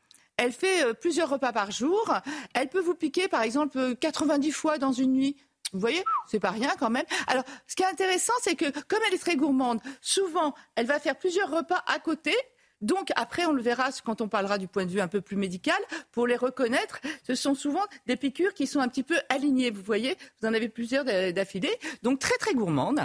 Elle 0.41 0.53
fait 0.53 0.83
euh, 0.83 0.93
plusieurs 0.93 1.29
repas 1.29 1.53
par 1.53 1.69
jour. 1.69 2.11
Elle 2.55 2.67
peut 2.67 2.79
vous 2.79 2.95
piquer, 2.95 3.27
par 3.27 3.43
exemple, 3.43 3.95
90 3.95 4.51
fois 4.51 4.79
dans 4.79 4.91
une 4.91 5.13
nuit. 5.13 5.37
Vous 5.71 5.79
voyez, 5.79 6.03
c'est 6.27 6.39
pas 6.39 6.49
rien 6.49 6.71
quand 6.79 6.89
même. 6.89 7.05
Alors, 7.27 7.43
ce 7.67 7.75
qui 7.75 7.83
est 7.83 7.85
intéressant, 7.85 8.33
c'est 8.41 8.55
que 8.55 8.65
comme 8.87 8.99
elle 9.07 9.13
est 9.13 9.19
très 9.19 9.35
gourmande, 9.35 9.79
souvent, 10.01 10.55
elle 10.75 10.87
va 10.87 10.99
faire 10.99 11.15
plusieurs 11.15 11.51
repas 11.51 11.83
à 11.85 11.99
côté. 11.99 12.33
Donc 12.81 13.11
après, 13.15 13.45
on 13.45 13.51
le 13.51 13.61
verra 13.61 13.89
quand 14.03 14.19
on 14.21 14.27
parlera 14.27 14.57
du 14.57 14.67
point 14.67 14.85
de 14.85 14.89
vue 14.89 14.99
un 14.99 15.07
peu 15.07 15.21
plus 15.21 15.37
médical. 15.37 15.77
Pour 16.11 16.25
les 16.25 16.37
reconnaître, 16.37 16.99
ce 17.21 17.35
sont 17.35 17.53
souvent 17.53 17.83
des 18.07 18.15
piqûres 18.15 18.55
qui 18.55 18.65
sont 18.65 18.79
un 18.79 18.87
petit 18.87 19.03
peu 19.03 19.17
alignées. 19.29 19.69
Vous 19.69 19.83
voyez, 19.83 20.17
vous 20.41 20.47
en 20.47 20.55
avez 20.55 20.69
plusieurs 20.69 21.05
d'affilée. 21.05 21.77
Donc 22.01 22.17
très 22.17 22.37
très 22.37 22.55
gourmande. 22.55 22.99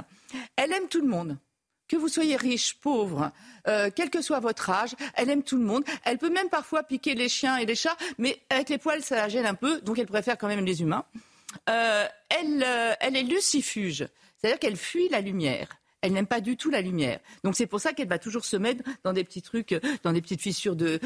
Elle 0.56 0.72
aime 0.72 0.88
tout 0.88 1.02
le 1.02 1.08
monde 1.08 1.36
que 1.88 1.96
vous 1.96 2.08
soyez 2.08 2.36
riche, 2.36 2.74
pauvre, 2.80 3.30
euh, 3.68 3.90
quel 3.94 4.10
que 4.10 4.22
soit 4.22 4.40
votre 4.40 4.70
âge, 4.70 4.94
elle 5.14 5.30
aime 5.30 5.42
tout 5.42 5.56
le 5.56 5.64
monde. 5.64 5.84
Elle 6.04 6.18
peut 6.18 6.30
même 6.30 6.48
parfois 6.48 6.82
piquer 6.82 7.14
les 7.14 7.28
chiens 7.28 7.56
et 7.56 7.66
les 7.66 7.74
chats, 7.74 7.96
mais 8.18 8.40
avec 8.50 8.68
les 8.68 8.78
poils, 8.78 9.02
ça 9.02 9.16
la 9.16 9.28
gêne 9.28 9.46
un 9.46 9.54
peu, 9.54 9.80
donc 9.80 9.98
elle 9.98 10.06
préfère 10.06 10.38
quand 10.38 10.48
même 10.48 10.64
les 10.64 10.82
humains. 10.82 11.04
Euh, 11.68 12.06
elle, 12.28 12.62
euh, 12.64 12.94
elle 13.00 13.16
est 13.16 13.22
lucifuge, 13.22 14.06
c'est-à-dire 14.36 14.58
qu'elle 14.58 14.76
fuit 14.76 15.08
la 15.08 15.20
lumière. 15.20 15.68
Elle 16.02 16.12
n'aime 16.12 16.26
pas 16.26 16.40
du 16.40 16.56
tout 16.56 16.70
la 16.70 16.82
lumière. 16.82 17.18
Donc 17.42 17.56
c'est 17.56 17.66
pour 17.66 17.80
ça 17.80 17.92
qu'elle 17.92 18.06
va 18.06 18.18
toujours 18.18 18.44
se 18.44 18.56
mettre 18.56 18.84
dans 19.02 19.12
des 19.12 19.24
petits 19.24 19.42
trucs, 19.42 19.74
dans 20.04 20.12
des 20.12 20.20
petites 20.20 20.42
fissures 20.42 20.76
de, 20.76 21.00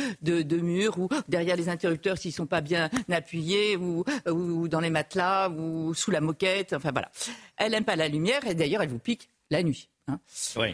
murs 0.61 0.99
ou 0.99 1.09
derrière 1.29 1.57
les 1.57 1.69
interrupteurs 1.69 2.19
s'ils 2.19 2.33
sont 2.33 2.47
pas 2.47 2.61
bien 2.61 2.91
appuyés 3.11 3.77
ou, 3.77 4.05
ou, 4.29 4.69
dans 4.69 4.81
les 4.81 4.91
matelas 4.91 5.49
ou 5.49 5.95
sous 5.95 6.11
la 6.11 6.21
moquette. 6.21 6.73
Enfin 6.75 6.91
voilà. 6.91 7.11
Elle 7.57 7.71
n'aime 7.71 7.85
pas 7.85 7.97
la 7.97 8.09
lumière 8.09 8.47
et 8.47 8.55
d'ailleurs 8.55 8.83
elle 8.83 8.91
vous 8.91 8.99
pique 8.99 9.31
la 9.51 9.63
nuit. 9.63 9.90
Hein. 10.11 10.21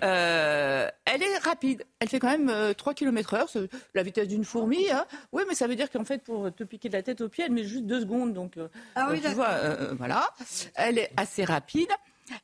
Euh, 0.03 0.89
elle 1.05 1.23
est 1.23 1.39
rapide. 1.39 1.85
Elle 2.01 2.09
fait 2.09 2.19
quand 2.19 2.37
même 2.37 2.75
3 2.75 2.95
km 2.95 3.35
heure, 3.35 3.49
la 3.95 4.03
vitesse 4.03 4.29
d'une 4.29 4.45
fourmi. 4.45 4.91
Hein. 4.91 5.07
Oui, 5.33 5.43
mais 5.49 5.55
ça 5.55 5.67
veut 5.67 5.77
dire 5.77 5.91
qu'en 5.91 6.05
fait, 6.05 6.23
pour 6.23 6.55
te 6.55 6.65
piquer 6.65 6.89
de 6.89 6.95
la 6.95 7.03
tête 7.03 7.21
aux 7.21 7.29
pieds, 7.29 7.45
elle 7.45 7.53
met 7.53 7.65
juste 7.65 7.87
deux 7.87 8.01
secondes. 8.01 8.33
Donc, 8.33 8.57
euh, 8.57 8.69
ah 8.95 9.09
oui, 9.11 9.21
tu 9.21 9.29
vois, 9.31 9.51
euh, 9.51 9.95
voilà. 9.95 10.35
Elle 10.75 10.99
est 10.99 11.11
assez 11.17 11.45
rapide. 11.45 11.91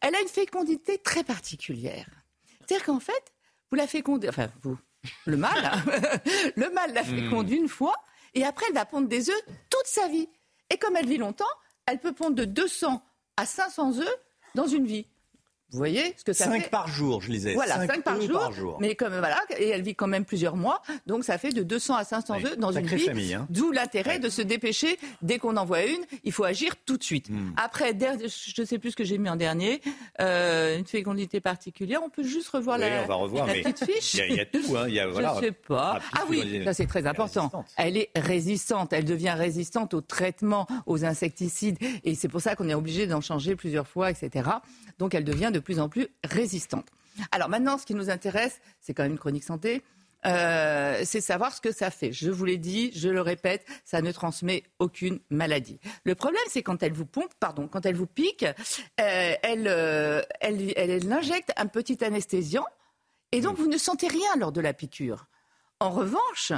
Elle 0.00 0.14
a 0.14 0.20
une 0.20 0.28
fécondité 0.28 0.98
très 0.98 1.24
particulière. 1.24 2.06
C'est-à-dire 2.60 2.86
qu'en 2.86 3.00
fait, 3.00 3.32
vous 3.70 3.76
la 3.76 3.86
fécondez, 3.86 4.28
enfin, 4.28 4.48
vous, 4.62 4.78
le 5.26 5.36
mâle, 5.36 5.64
hein. 5.64 5.82
le 6.56 6.70
mâle 6.70 6.92
la 6.92 7.02
féconde 7.02 7.50
hmm. 7.50 7.54
une 7.54 7.68
fois, 7.68 7.94
et 8.34 8.44
après, 8.44 8.66
elle 8.68 8.74
va 8.74 8.84
pondre 8.84 9.08
des 9.08 9.30
œufs 9.30 9.44
toute 9.70 9.86
sa 9.86 10.08
vie. 10.08 10.28
Et 10.70 10.78
comme 10.78 10.96
elle 10.96 11.06
vit 11.06 11.18
longtemps, 11.18 11.44
elle 11.86 11.98
peut 11.98 12.12
pondre 12.12 12.36
de 12.36 12.44
200 12.44 13.02
à 13.36 13.46
500 13.46 13.98
œufs 13.98 14.16
dans 14.54 14.66
une 14.66 14.86
vie. 14.86 15.06
Vous 15.72 15.78
voyez 15.78 16.14
ce 16.18 16.24
que 16.24 16.34
ça 16.34 16.44
5 16.44 16.68
par 16.68 16.86
jour, 16.86 17.22
je 17.22 17.30
lisais. 17.30 17.54
Voilà, 17.54 17.86
5, 17.86 18.02
par, 18.02 18.20
jour, 18.20 18.76
Mais 18.78 18.94
comme 18.94 19.16
voilà, 19.16 19.38
et 19.58 19.68
elle 19.68 19.82
vit 19.82 19.94
quand 19.94 20.06
même 20.06 20.26
plusieurs 20.26 20.54
mois, 20.54 20.82
donc 21.06 21.24
ça 21.24 21.38
fait 21.38 21.50
de 21.50 21.62
200 21.62 21.96
à 21.96 22.04
500 22.04 22.34
œufs 22.44 22.58
dans 22.58 22.72
une 22.72 22.86
vie. 22.86 23.34
Hein. 23.34 23.46
D'où 23.48 23.72
l'intérêt 23.72 24.18
de 24.18 24.28
se 24.28 24.42
dépêcher 24.42 24.98
dès 25.22 25.38
qu'on 25.38 25.56
en 25.56 25.64
voit 25.64 25.84
une, 25.84 26.02
il 26.24 26.32
faut 26.32 26.44
agir 26.44 26.74
tout 26.84 26.98
de 26.98 27.02
suite. 27.02 27.30
Hmm. 27.30 27.52
Après, 27.56 27.96
je 27.98 28.60
ne 28.60 28.66
sais 28.66 28.78
plus 28.78 28.90
ce 28.90 28.96
que 28.96 29.04
j'ai 29.04 29.16
mis 29.16 29.30
en 29.30 29.36
dernier, 29.36 29.80
euh, 30.20 30.78
une 30.78 30.86
fécondité 30.86 31.40
particulière. 31.40 32.00
On 32.04 32.10
peut 32.10 32.22
juste 32.22 32.48
revoir 32.48 32.76
la, 32.76 33.04
petite 33.04 33.84
fiche. 33.90 34.20
Il 34.28 34.36
y, 34.36 34.40
a 34.40 34.44
tout, 34.44 34.76
hein. 34.76 34.88
Y 34.88 35.00
a, 35.00 35.08
voilà, 35.08 35.34
je 35.36 35.46
sais 35.46 35.52
pas. 35.52 36.00
Ah 36.14 36.24
oui, 36.28 36.62
ça 36.64 36.74
c'est 36.74 36.86
très 36.86 37.06
important. 37.06 37.50
Elle 37.78 37.96
est 37.96 38.10
résistante. 38.14 38.92
Elle 38.92 39.06
devient 39.06 39.34
résistante 39.36 39.94
aux 39.94 40.02
traitements, 40.02 40.66
aux 40.84 41.06
insecticides, 41.06 41.78
et 42.04 42.14
c'est 42.14 42.28
pour 42.28 42.42
ça 42.42 42.56
qu'on 42.56 42.68
est 42.68 42.74
obligé 42.74 43.06
d'en 43.06 43.22
changer 43.22 43.56
plusieurs 43.56 43.88
fois, 43.88 44.10
etc. 44.10 44.50
Donc 45.02 45.16
elle 45.16 45.24
devient 45.24 45.50
de 45.52 45.58
plus 45.58 45.80
en 45.80 45.88
plus 45.88 46.06
résistante. 46.22 46.86
Alors 47.32 47.48
maintenant, 47.48 47.76
ce 47.76 47.84
qui 47.84 47.92
nous 47.92 48.08
intéresse, 48.08 48.60
c'est 48.80 48.94
quand 48.94 49.02
même 49.02 49.10
une 49.10 49.18
chronique 49.18 49.42
santé. 49.42 49.82
Euh, 50.26 51.00
c'est 51.04 51.20
savoir 51.20 51.52
ce 51.52 51.60
que 51.60 51.72
ça 51.72 51.90
fait. 51.90 52.12
Je 52.12 52.30
vous 52.30 52.44
l'ai 52.44 52.56
dit, 52.56 52.92
je 52.94 53.08
le 53.08 53.20
répète, 53.20 53.66
ça 53.84 54.00
ne 54.00 54.12
transmet 54.12 54.62
aucune 54.78 55.18
maladie. 55.28 55.80
Le 56.04 56.14
problème, 56.14 56.44
c'est 56.46 56.62
quand 56.62 56.84
elle 56.84 56.92
vous 56.92 57.04
pompe, 57.04 57.34
pardon, 57.40 57.66
quand 57.66 57.84
elle 57.84 57.96
vous 57.96 58.06
pique, 58.06 58.44
euh, 58.44 59.34
elle, 59.42 59.66
euh, 59.66 60.22
elle, 60.40 60.72
elle, 60.76 61.12
injecte 61.12 61.50
un 61.56 61.66
petit 61.66 62.04
anesthésiant, 62.04 62.66
et 63.32 63.40
donc 63.40 63.58
vous 63.58 63.66
ne 63.66 63.78
sentez 63.78 64.06
rien 64.06 64.36
lors 64.38 64.52
de 64.52 64.60
la 64.60 64.72
piqûre. 64.72 65.26
En 65.80 65.90
revanche, 65.90 66.52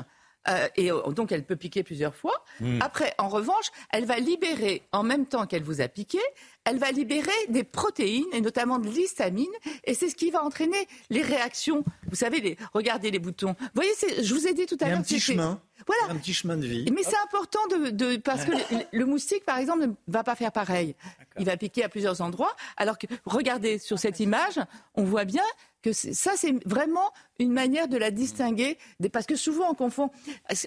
euh, 0.48 0.68
et 0.76 0.90
euh, 0.90 1.02
donc 1.12 1.32
elle 1.32 1.44
peut 1.44 1.56
piquer 1.56 1.82
plusieurs 1.82 2.14
fois. 2.14 2.44
Hmm. 2.60 2.78
Après, 2.82 3.14
en 3.18 3.28
revanche, 3.28 3.70
elle 3.90 4.04
va 4.04 4.18
libérer, 4.18 4.82
en 4.92 5.02
même 5.02 5.26
temps 5.26 5.46
qu'elle 5.46 5.62
vous 5.62 5.80
a 5.80 5.88
piqué, 5.88 6.20
elle 6.64 6.78
va 6.78 6.90
libérer 6.90 7.30
des 7.48 7.64
protéines, 7.64 8.24
et 8.32 8.40
notamment 8.40 8.78
de 8.78 8.88
l'histamine, 8.88 9.46
et 9.84 9.94
c'est 9.94 10.08
ce 10.08 10.14
qui 10.14 10.30
va 10.30 10.42
entraîner 10.42 10.88
les 11.10 11.22
réactions. 11.22 11.84
Vous 12.08 12.16
savez, 12.16 12.40
les, 12.40 12.56
regardez 12.72 13.10
les 13.10 13.18
boutons. 13.18 13.54
Vous 13.58 13.68
voyez, 13.74 13.92
je 14.22 14.34
vous 14.34 14.46
ai 14.46 14.54
dit 14.54 14.66
tout 14.66 14.78
à 14.80 14.88
l'heure... 14.88 14.98
Un 14.98 15.02
petit 15.02 15.20
chemin. 15.20 15.60
Voilà. 15.86 16.14
Un 16.14 16.16
petit 16.16 16.32
chemin 16.32 16.56
de 16.56 16.66
vie. 16.66 16.90
Mais 16.92 17.02
c'est 17.02 17.18
important 17.24 17.60
de, 17.66 18.16
parce 18.16 18.44
que 18.44 18.52
le, 18.92 19.04
moustique, 19.04 19.44
par 19.44 19.58
exemple, 19.58 19.86
ne 19.86 19.92
va 20.08 20.24
pas 20.24 20.34
faire 20.34 20.52
pareil. 20.52 20.94
Il 21.38 21.44
va 21.44 21.56
piquer 21.56 21.84
à 21.84 21.88
plusieurs 21.88 22.20
endroits. 22.20 22.54
Alors 22.76 22.96
que 22.96 23.06
regardez 23.26 23.78
sur 23.78 23.98
cette 23.98 24.20
image, 24.20 24.60
on 24.94 25.04
voit 25.04 25.24
bien 25.24 25.42
que 25.84 25.92
ça, 25.92 26.32
c'est 26.36 26.54
vraiment 26.66 27.12
une 27.38 27.52
manière 27.52 27.88
de 27.88 27.98
la 27.98 28.10
distinguer, 28.10 28.78
parce 29.12 29.26
que 29.26 29.36
souvent 29.36 29.70
on 29.70 29.74
confond. 29.74 30.10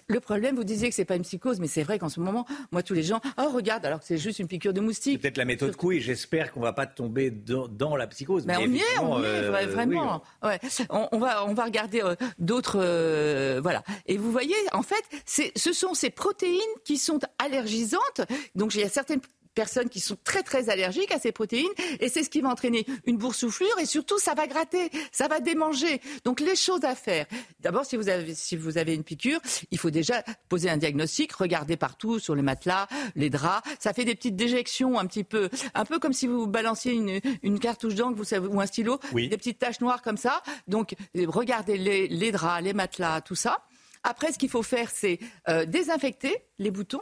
Le 0.07 0.19
problème, 0.19 0.55
vous 0.55 0.63
disiez 0.63 0.89
que 0.89 0.95
c'est 0.95 1.05
pas 1.05 1.15
une 1.15 1.23
psychose, 1.23 1.59
mais 1.59 1.67
c'est 1.67 1.81
vrai 1.81 1.97
qu'en 1.97 2.09
ce 2.09 2.19
moment, 2.19 2.45
moi, 2.71 2.83
tous 2.83 2.93
les 2.93 3.01
gens, 3.01 3.19
oh 3.39 3.49
regarde, 3.49 3.85
alors 3.85 3.99
que 3.99 4.05
c'est 4.05 4.17
juste 4.17 4.37
une 4.37 4.47
piqûre 4.47 4.73
de 4.73 4.81
moustique. 4.81 5.21
Peut-être 5.21 5.37
la 5.37 5.45
méthode 5.45 5.75
couille. 5.75 6.01
J'espère 6.01 6.51
qu'on 6.51 6.59
va 6.59 6.73
pas 6.73 6.85
tomber 6.85 7.31
dans, 7.31 7.95
la 7.95 8.05
psychose. 8.07 8.45
Ben, 8.45 8.59
mais, 8.59 8.67
on 8.67 8.71
y 8.71 8.77
est, 8.77 8.99
on 8.99 9.19
y 9.21 9.23
est, 9.23 9.27
euh, 9.27 9.65
vraiment. 9.67 10.21
ouais. 10.43 10.59
on, 10.89 11.17
va, 11.17 11.45
on 11.45 11.53
va 11.53 11.63
regarder 11.63 12.01
euh, 12.03 12.15
d'autres, 12.37 12.79
euh, 12.79 13.59
voilà. 13.61 13.83
Et 14.05 14.17
vous 14.17 14.31
voyez, 14.31 14.55
en 14.73 14.83
fait, 14.83 15.03
ce 15.25 15.73
sont 15.73 15.95
ces 15.95 16.11
protéines 16.11 16.61
qui 16.85 16.97
sont 16.97 17.19
allergisantes. 17.39 18.21
Donc 18.53 18.75
il 18.75 18.81
y 18.81 18.83
a 18.83 18.89
certaines 18.89 19.21
personnes 19.57 19.89
qui 19.89 19.99
sont 19.99 20.17
très 20.23 20.43
très 20.43 20.69
allergiques 20.69 21.11
à 21.11 21.19
ces 21.19 21.31
protéines 21.31 21.65
et 21.99 22.09
c'est 22.09 22.23
ce 22.23 22.29
qui 22.29 22.41
va 22.41 22.49
entraîner 22.49 22.85
une 23.07 23.17
boursouflure 23.17 23.79
et 23.81 23.87
surtout 23.87 24.19
ça 24.19 24.35
va 24.35 24.45
gratter, 24.45 24.91
ça 25.11 25.27
va 25.27 25.39
démanger. 25.39 25.99
Donc 26.25 26.41
les 26.41 26.55
choses 26.55 26.83
à 26.83 26.93
faire. 26.93 27.25
D'abord 27.59 27.83
si 27.83 27.97
vous 27.97 28.07
avez 28.07 28.35
si 28.35 28.55
vous 28.55 28.77
avez 28.77 28.93
une 28.93 29.03
piqûre, 29.03 29.39
il 29.71 29.79
faut 29.79 29.89
déjà 29.89 30.23
poser 30.47 30.69
un 30.69 30.77
diagnostic, 30.77 31.33
regarder 31.33 31.75
partout 31.75 32.19
sur 32.19 32.35
les 32.35 32.43
matelas, 32.43 32.87
les 33.15 33.31
draps, 33.31 33.67
ça 33.79 33.93
fait 33.93 34.05
des 34.05 34.13
petites 34.13 34.35
déjections 34.35 34.99
un 34.99 35.07
petit 35.07 35.23
peu 35.23 35.49
un 35.73 35.85
peu 35.85 35.97
comme 35.97 36.13
si 36.13 36.27
vous 36.27 36.45
balanciez 36.45 36.93
une, 36.93 37.19
une 37.41 37.59
cartouche 37.59 37.95
d'encre 37.95 38.21
ou 38.51 38.61
un 38.61 38.67
stylo, 38.67 38.99
des 39.15 39.37
petites 39.37 39.57
taches 39.57 39.81
noires 39.81 40.03
comme 40.03 40.17
ça. 40.17 40.43
Donc 40.67 40.93
regardez 41.15 41.77
les, 41.79 42.07
les 42.07 42.31
draps, 42.31 42.63
les 42.63 42.73
matelas, 42.73 43.21
tout 43.21 43.33
ça. 43.33 43.63
Après, 44.03 44.31
ce 44.31 44.37
qu'il 44.37 44.49
faut 44.49 44.63
faire, 44.63 44.89
c'est 44.89 45.19
euh, 45.49 45.65
désinfecter 45.65 46.35
les 46.59 46.71
boutons, 46.71 47.01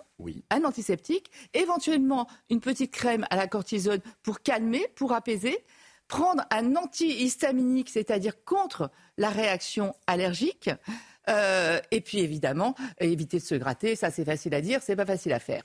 un 0.49 0.63
antiseptique, 0.63 1.31
éventuellement 1.53 2.27
une 2.49 2.59
petite 2.59 2.91
crème 2.91 3.25
à 3.29 3.35
la 3.35 3.47
cortisone 3.47 4.01
pour 4.23 4.41
calmer, 4.41 4.85
pour 4.95 5.13
apaiser, 5.13 5.57
prendre 6.07 6.43
un 6.51 6.75
antihistaminique, 6.75 7.89
c'est-à-dire 7.89 8.43
contre 8.43 8.91
la 9.17 9.29
réaction 9.29 9.95
allergique. 10.07 10.69
Euh, 11.29 11.79
et 11.91 12.01
puis 12.01 12.19
évidemment, 12.19 12.75
éviter 12.99 13.39
de 13.39 13.43
se 13.43 13.55
gratter, 13.55 13.95
ça 13.95 14.11
c'est 14.11 14.25
facile 14.25 14.53
à 14.53 14.61
dire, 14.61 14.81
c'est 14.83 14.95
pas 14.95 15.07
facile 15.07 15.33
à 15.33 15.39
faire. 15.39 15.63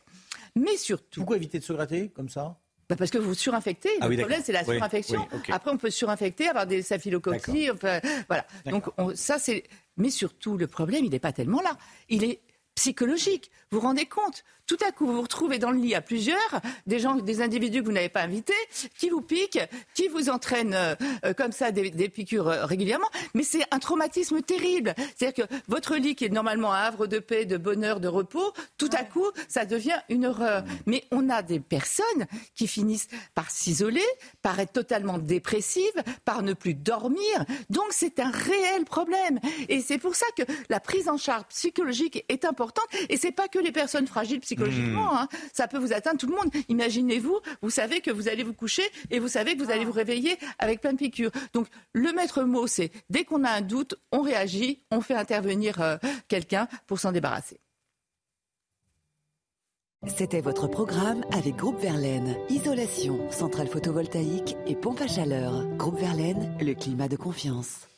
Mais 0.56 0.76
surtout. 0.76 1.20
Pourquoi 1.20 1.36
éviter 1.36 1.58
de 1.58 1.64
se 1.64 1.72
gratter 1.72 2.08
comme 2.08 2.28
ça? 2.28 2.56
Bah, 2.90 2.96
parce 2.96 3.12
que 3.12 3.18
vous 3.18 3.34
surinfectez. 3.34 3.90
Ah 4.00 4.08
le 4.08 4.16
problème, 4.16 4.42
c'est 4.44 4.52
la 4.52 4.64
surinfection. 4.64 5.28
Après, 5.52 5.70
on 5.70 5.76
peut 5.76 5.90
surinfecter, 5.90 6.48
avoir 6.48 6.66
des 6.66 6.82
staphylococci. 6.82 7.70
Enfin, 7.70 8.00
voilà. 8.26 8.44
Donc, 8.66 8.86
ça, 9.14 9.38
c'est. 9.38 9.62
Mais 10.00 10.10
surtout, 10.10 10.56
le 10.56 10.66
problème, 10.66 11.04
il 11.04 11.10
n'est 11.10 11.20
pas 11.20 11.32
tellement 11.32 11.60
là. 11.60 11.76
Il 12.08 12.24
est 12.24 12.40
psychologique. 12.74 13.50
Vous 13.72 13.78
vous 13.78 13.86
rendez 13.86 14.06
compte 14.06 14.42
tout 14.70 14.78
à 14.86 14.92
coup, 14.92 15.04
vous 15.04 15.14
vous 15.14 15.22
retrouvez 15.22 15.58
dans 15.58 15.72
le 15.72 15.80
lit 15.80 15.96
à 15.96 16.00
plusieurs, 16.00 16.60
des 16.86 17.00
gens, 17.00 17.16
des 17.16 17.42
individus 17.42 17.80
que 17.80 17.86
vous 17.86 17.90
n'avez 17.90 18.08
pas 18.08 18.22
invités, 18.22 18.52
qui 18.96 19.10
vous 19.10 19.20
piquent, 19.20 19.58
qui 19.94 20.06
vous 20.06 20.30
entraînent 20.30 20.74
euh, 20.74 20.94
euh, 21.24 21.34
comme 21.34 21.50
ça 21.50 21.72
des, 21.72 22.08
piqûres 22.08 22.46
euh, 22.46 22.66
régulièrement. 22.66 23.08
Mais 23.34 23.42
c'est 23.42 23.64
un 23.72 23.80
traumatisme 23.80 24.42
terrible. 24.42 24.94
C'est-à-dire 25.16 25.44
que 25.44 25.54
votre 25.66 25.96
lit, 25.96 26.14
qui 26.14 26.26
est 26.26 26.28
normalement 26.28 26.72
un 26.72 26.82
havre 26.82 27.08
de 27.08 27.18
paix, 27.18 27.46
de 27.46 27.56
bonheur, 27.56 27.98
de 27.98 28.06
repos, 28.06 28.52
tout 28.78 28.90
à 28.92 29.02
coup, 29.02 29.26
ça 29.48 29.64
devient 29.64 29.98
une 30.08 30.24
horreur. 30.24 30.62
Mais 30.86 31.02
on 31.10 31.28
a 31.28 31.42
des 31.42 31.58
personnes 31.58 32.26
qui 32.54 32.68
finissent 32.68 33.08
par 33.34 33.50
s'isoler, 33.50 34.06
par 34.40 34.60
être 34.60 34.72
totalement 34.72 35.18
dépressives, 35.18 36.00
par 36.24 36.42
ne 36.42 36.52
plus 36.52 36.74
dormir. 36.74 37.44
Donc 37.70 37.86
c'est 37.90 38.20
un 38.20 38.30
réel 38.30 38.84
problème. 38.84 39.40
Et 39.68 39.80
c'est 39.80 39.98
pour 39.98 40.14
ça 40.14 40.26
que 40.36 40.44
la 40.68 40.78
prise 40.78 41.08
en 41.08 41.16
charge 41.16 41.46
psychologique 41.48 42.24
est 42.28 42.44
importante. 42.44 42.86
Et 43.08 43.16
c'est 43.16 43.32
pas 43.32 43.48
que 43.48 43.58
les 43.60 43.72
personnes 43.72 44.06
fragiles 44.06 44.40
psychologiquement. 44.40 45.12
Hmm. 45.12 45.18
Hein. 45.18 45.28
Ça 45.52 45.68
peut 45.68 45.78
vous 45.78 45.92
atteindre 45.92 46.18
tout 46.18 46.26
le 46.26 46.36
monde. 46.36 46.50
Imaginez-vous, 46.68 47.38
vous 47.62 47.70
savez 47.70 48.00
que 48.00 48.10
vous 48.10 48.28
allez 48.28 48.42
vous 48.42 48.54
coucher 48.54 48.82
et 49.10 49.18
vous 49.18 49.28
savez 49.28 49.56
que 49.56 49.62
vous 49.62 49.70
allez 49.70 49.84
vous 49.84 49.92
réveiller 49.92 50.38
avec 50.58 50.80
plein 50.80 50.92
de 50.92 50.98
piqûres. 50.98 51.30
Donc 51.52 51.66
le 51.92 52.12
maître 52.12 52.42
mot, 52.42 52.66
c'est 52.66 52.90
dès 53.08 53.24
qu'on 53.24 53.44
a 53.44 53.50
un 53.50 53.60
doute, 53.60 53.94
on 54.12 54.22
réagit, 54.22 54.82
on 54.90 55.00
fait 55.00 55.14
intervenir 55.14 55.80
euh, 55.80 55.96
quelqu'un 56.28 56.68
pour 56.86 57.00
s'en 57.00 57.12
débarrasser. 57.12 57.60
C'était 60.06 60.40
votre 60.40 60.66
programme 60.66 61.24
avec 61.30 61.56
Groupe 61.56 61.78
Verlaine. 61.78 62.34
Isolation, 62.48 63.30
centrale 63.30 63.68
photovoltaïque 63.68 64.56
et 64.66 64.74
pompe 64.74 65.02
à 65.02 65.06
chaleur. 65.06 65.66
Groupe 65.76 65.98
Verlaine, 65.98 66.56
le 66.58 66.72
climat 66.72 67.08
de 67.08 67.16
confiance. 67.16 67.89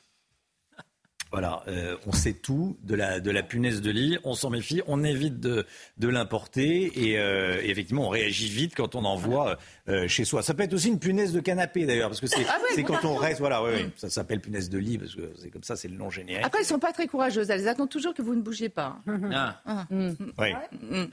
Voilà, 1.33 1.63
euh, 1.67 1.97
on 2.07 2.13
sait 2.13 2.35
tout 2.35 2.77
de 2.85 2.95
la, 2.95 3.19
de 3.19 3.31
la 3.31 3.43
punaise 3.43 3.81
de 3.81 3.91
lit, 3.91 4.19
on 4.23 4.35
s'en 4.35 4.51
méfie, 4.51 4.83
on 4.87 5.03
évite 5.03 5.41
de, 5.41 5.65
de 5.97 6.09
l'importer 6.09 6.93
et, 6.95 7.19
euh, 7.19 7.59
effectivement 7.65 8.07
on 8.07 8.11
réagit 8.11 8.51
vite 8.51 8.75
quand 8.77 8.95
on 8.95 9.07
en 9.07 9.17
voit 9.17 9.57
euh, 9.89 10.07
chez 10.09 10.27
soi. 10.27 10.43
Ça 10.43 10.53
peut 10.53 10.63
être 10.63 10.75
aussi 10.75 10.89
une 10.89 10.99
punaise 10.99 11.33
de 11.33 11.41
canapé 11.41 11.87
d'ailleurs, 11.87 12.11
parce 12.11 12.21
que 12.21 12.27
c'est 12.27 12.45
ah 12.47 12.59
quand 12.87 13.07
on 13.07 13.15
reste, 13.17 13.41
voilà, 13.41 13.63
ouais, 13.63 13.89
ça 13.97 14.11
s'appelle 14.11 14.41
punaise 14.41 14.69
de 14.69 14.77
lit 14.77 14.99
parce 14.99 15.15
que 15.15 15.33
c'est 15.41 15.49
comme 15.49 15.63
ça, 15.65 15.75
c'est 15.75 15.89
le 15.89 15.97
nom 15.97 16.11
générique. 16.11 16.45
Après, 16.45 16.59
elles 16.59 16.67
sont 16.67 16.79
pas 16.79 16.93
très 16.93 17.07
courageuses, 17.07 17.49
elles 17.49 17.67
attendent 17.67 17.89
toujours 17.89 18.13
que 18.13 18.21
vous 18.21 18.35
ne 18.35 18.43
bougez 18.43 18.69
pas. 18.69 18.99
Ah. 19.33 19.61
Ah. 19.65 19.87
Oui. 19.91 20.53
Mm. 20.83 21.05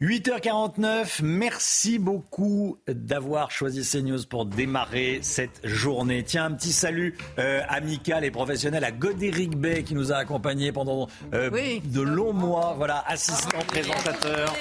8h49, 0.00 1.22
merci 1.24 1.98
beaucoup 1.98 2.78
d'avoir 2.86 3.50
choisi 3.50 3.82
CNews 3.82 4.26
pour 4.30 4.46
démarrer 4.46 5.18
cette 5.22 5.60
journée. 5.64 6.22
Tiens, 6.22 6.44
un 6.44 6.52
petit 6.52 6.70
salut 6.70 7.16
euh, 7.40 7.62
amical 7.68 8.24
et 8.24 8.30
professionnel 8.30 8.84
à 8.84 8.92
Godéric 8.92 9.56
Bay 9.56 9.82
qui 9.82 9.96
nous 9.96 10.12
a 10.12 10.18
accompagnés 10.18 10.70
pendant 10.70 11.08
euh, 11.34 11.50
de 11.50 12.00
longs 12.00 12.32
mois. 12.32 12.76
Voilà, 12.78 13.02
assistant 13.08 13.58
présentateur. 13.66 14.54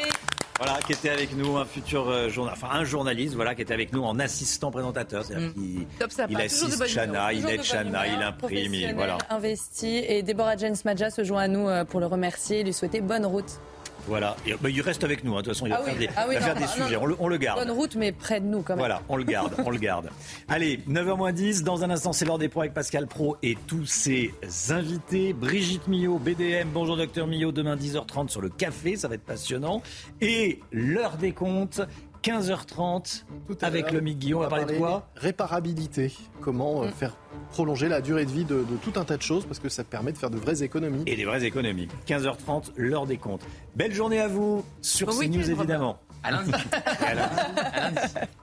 Voilà, 0.58 0.80
qui 0.88 0.94
était 0.94 1.12
avec 1.12 1.38
nous, 1.38 1.56
un 1.58 1.66
futur 1.66 2.10
euh, 2.10 2.30
journaliste, 2.30 2.64
enfin 2.64 2.76
un 2.76 2.84
journaliste, 2.84 3.36
voilà, 3.36 3.54
qui 3.54 3.62
était 3.62 3.76
avec 3.76 3.94
nous 3.94 4.02
en 4.02 4.18
assistant 4.18 4.72
présentateur. 4.72 5.24
Mm. 5.24 5.54
Il, 5.56 5.88
il 6.30 6.42
assiste 6.42 6.84
Chana, 6.88 7.32
il 7.32 7.48
aide 7.48 7.62
Chana, 7.62 8.08
il 8.08 8.24
imprime, 8.24 8.74
il, 8.74 8.96
voilà. 8.96 9.20
Investi 9.30 9.98
et 9.98 10.24
Deborah 10.24 10.58
James 10.58 10.78
Madja 10.84 11.12
se 11.12 11.24
joint 11.24 11.44
à 11.44 11.48
nous 11.48 11.68
pour 11.86 12.00
le 12.00 12.08
remercier 12.08 12.62
et 12.62 12.64
lui 12.64 12.74
souhaiter 12.74 13.02
bonne 13.02 13.28
route. 13.28 13.60
Voilà. 14.08 14.36
Et, 14.46 14.54
bah, 14.60 14.70
il 14.70 14.82
reste 14.82 15.04
avec 15.04 15.24
nous. 15.24 15.34
Hein. 15.34 15.42
De 15.42 15.46
toute 15.46 15.54
façon, 15.54 15.66
il 15.66 15.72
va 15.72 15.80
ah 15.82 15.84
faire 15.84 15.98
des, 15.98 16.10
ah 16.16 16.28
faire 16.28 16.56
des 16.56 16.68
sujets. 16.68 16.98
on, 16.98 17.28
le, 17.28 17.38
garde. 17.38 17.60
Bonne 17.60 17.72
route, 17.72 17.96
mais 17.96 18.12
près 18.12 18.40
de 18.40 18.46
nous 18.46 18.62
quand 18.62 18.74
même. 18.74 18.80
Voilà, 18.80 19.02
on 19.10 19.18
le 19.18 19.24
garde. 19.24 19.54
on 19.66 19.70
le 19.70 19.78
garde. 19.78 20.10
Allez, 20.48 20.80
9h10. 20.90 21.64
Dans 21.64 21.84
un 21.84 21.90
instant, 21.90 22.14
c'est 22.14 22.26
l'heure 22.26 22.38
des 22.38 22.50
points 22.50 22.64
avec 22.64 22.74
Pascal 22.74 23.08
Pro 23.08 23.38
et 23.44 23.58
tous 23.68 23.86
ses 23.86 24.34
invités. 24.70 25.34
Brigitte 25.34 25.88
Millot, 25.88 26.20
BDM. 26.20 26.70
Bonjour, 26.74 26.98
docteur 26.98 27.28
Millot. 27.28 27.52
Demain, 27.52 27.76
10h30 27.76 28.30
sur 28.30 28.42
le 28.42 28.50
café. 28.50 28.96
Ça 28.96 29.08
va 29.08 29.16
être 29.16 29.26
passionnant. 29.26 29.82
Et 30.22 30.60
l'heure 30.72 31.18
des 31.18 31.34
comptes. 31.34 31.82
15h30 32.28 33.24
avec 33.62 33.92
le 33.92 34.02
Guillaume. 34.02 34.40
On 34.40 34.44
va 34.44 34.50
parler 34.50 34.66
de 34.66 34.78
quoi 34.78 35.08
Réparabilité. 35.16 36.14
Comment 36.42 36.84
euh, 36.84 36.88
mm. 36.88 36.92
faire 36.92 37.16
prolonger 37.52 37.88
la 37.88 38.02
durée 38.02 38.26
de 38.26 38.32
vie 38.32 38.44
de, 38.44 38.66
tout 38.84 39.00
un 39.00 39.06
tas 39.06 39.16
de 39.16 39.22
choses 39.22 39.46
parce 39.46 39.60
que 39.60 39.70
ça 39.70 39.86
permet 39.86 40.12
de 40.12 40.18
faire 40.18 40.30
de 40.30 40.38
vraies 40.38 40.62
économies. 40.62 41.04
Et 41.06 41.16
des 41.16 41.24
vraies 41.24 41.46
économies. 41.46 41.88
15h30, 42.08 42.72
l'heure 42.76 43.06
des 43.06 43.18
comptes. 43.18 43.46
Belle 43.76 43.94
journée 43.94 44.20
à 44.20 44.28
vous 44.28 44.66
sur 44.82 45.08
CNews 45.08 45.50
évidemment. 45.50 46.00
À 46.24 46.32
lundi. 46.32 46.52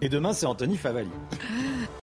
Et 0.00 0.08
demain, 0.08 0.32
c'est 0.32 0.46
Anthony 0.46 0.76
Favali. 0.76 1.10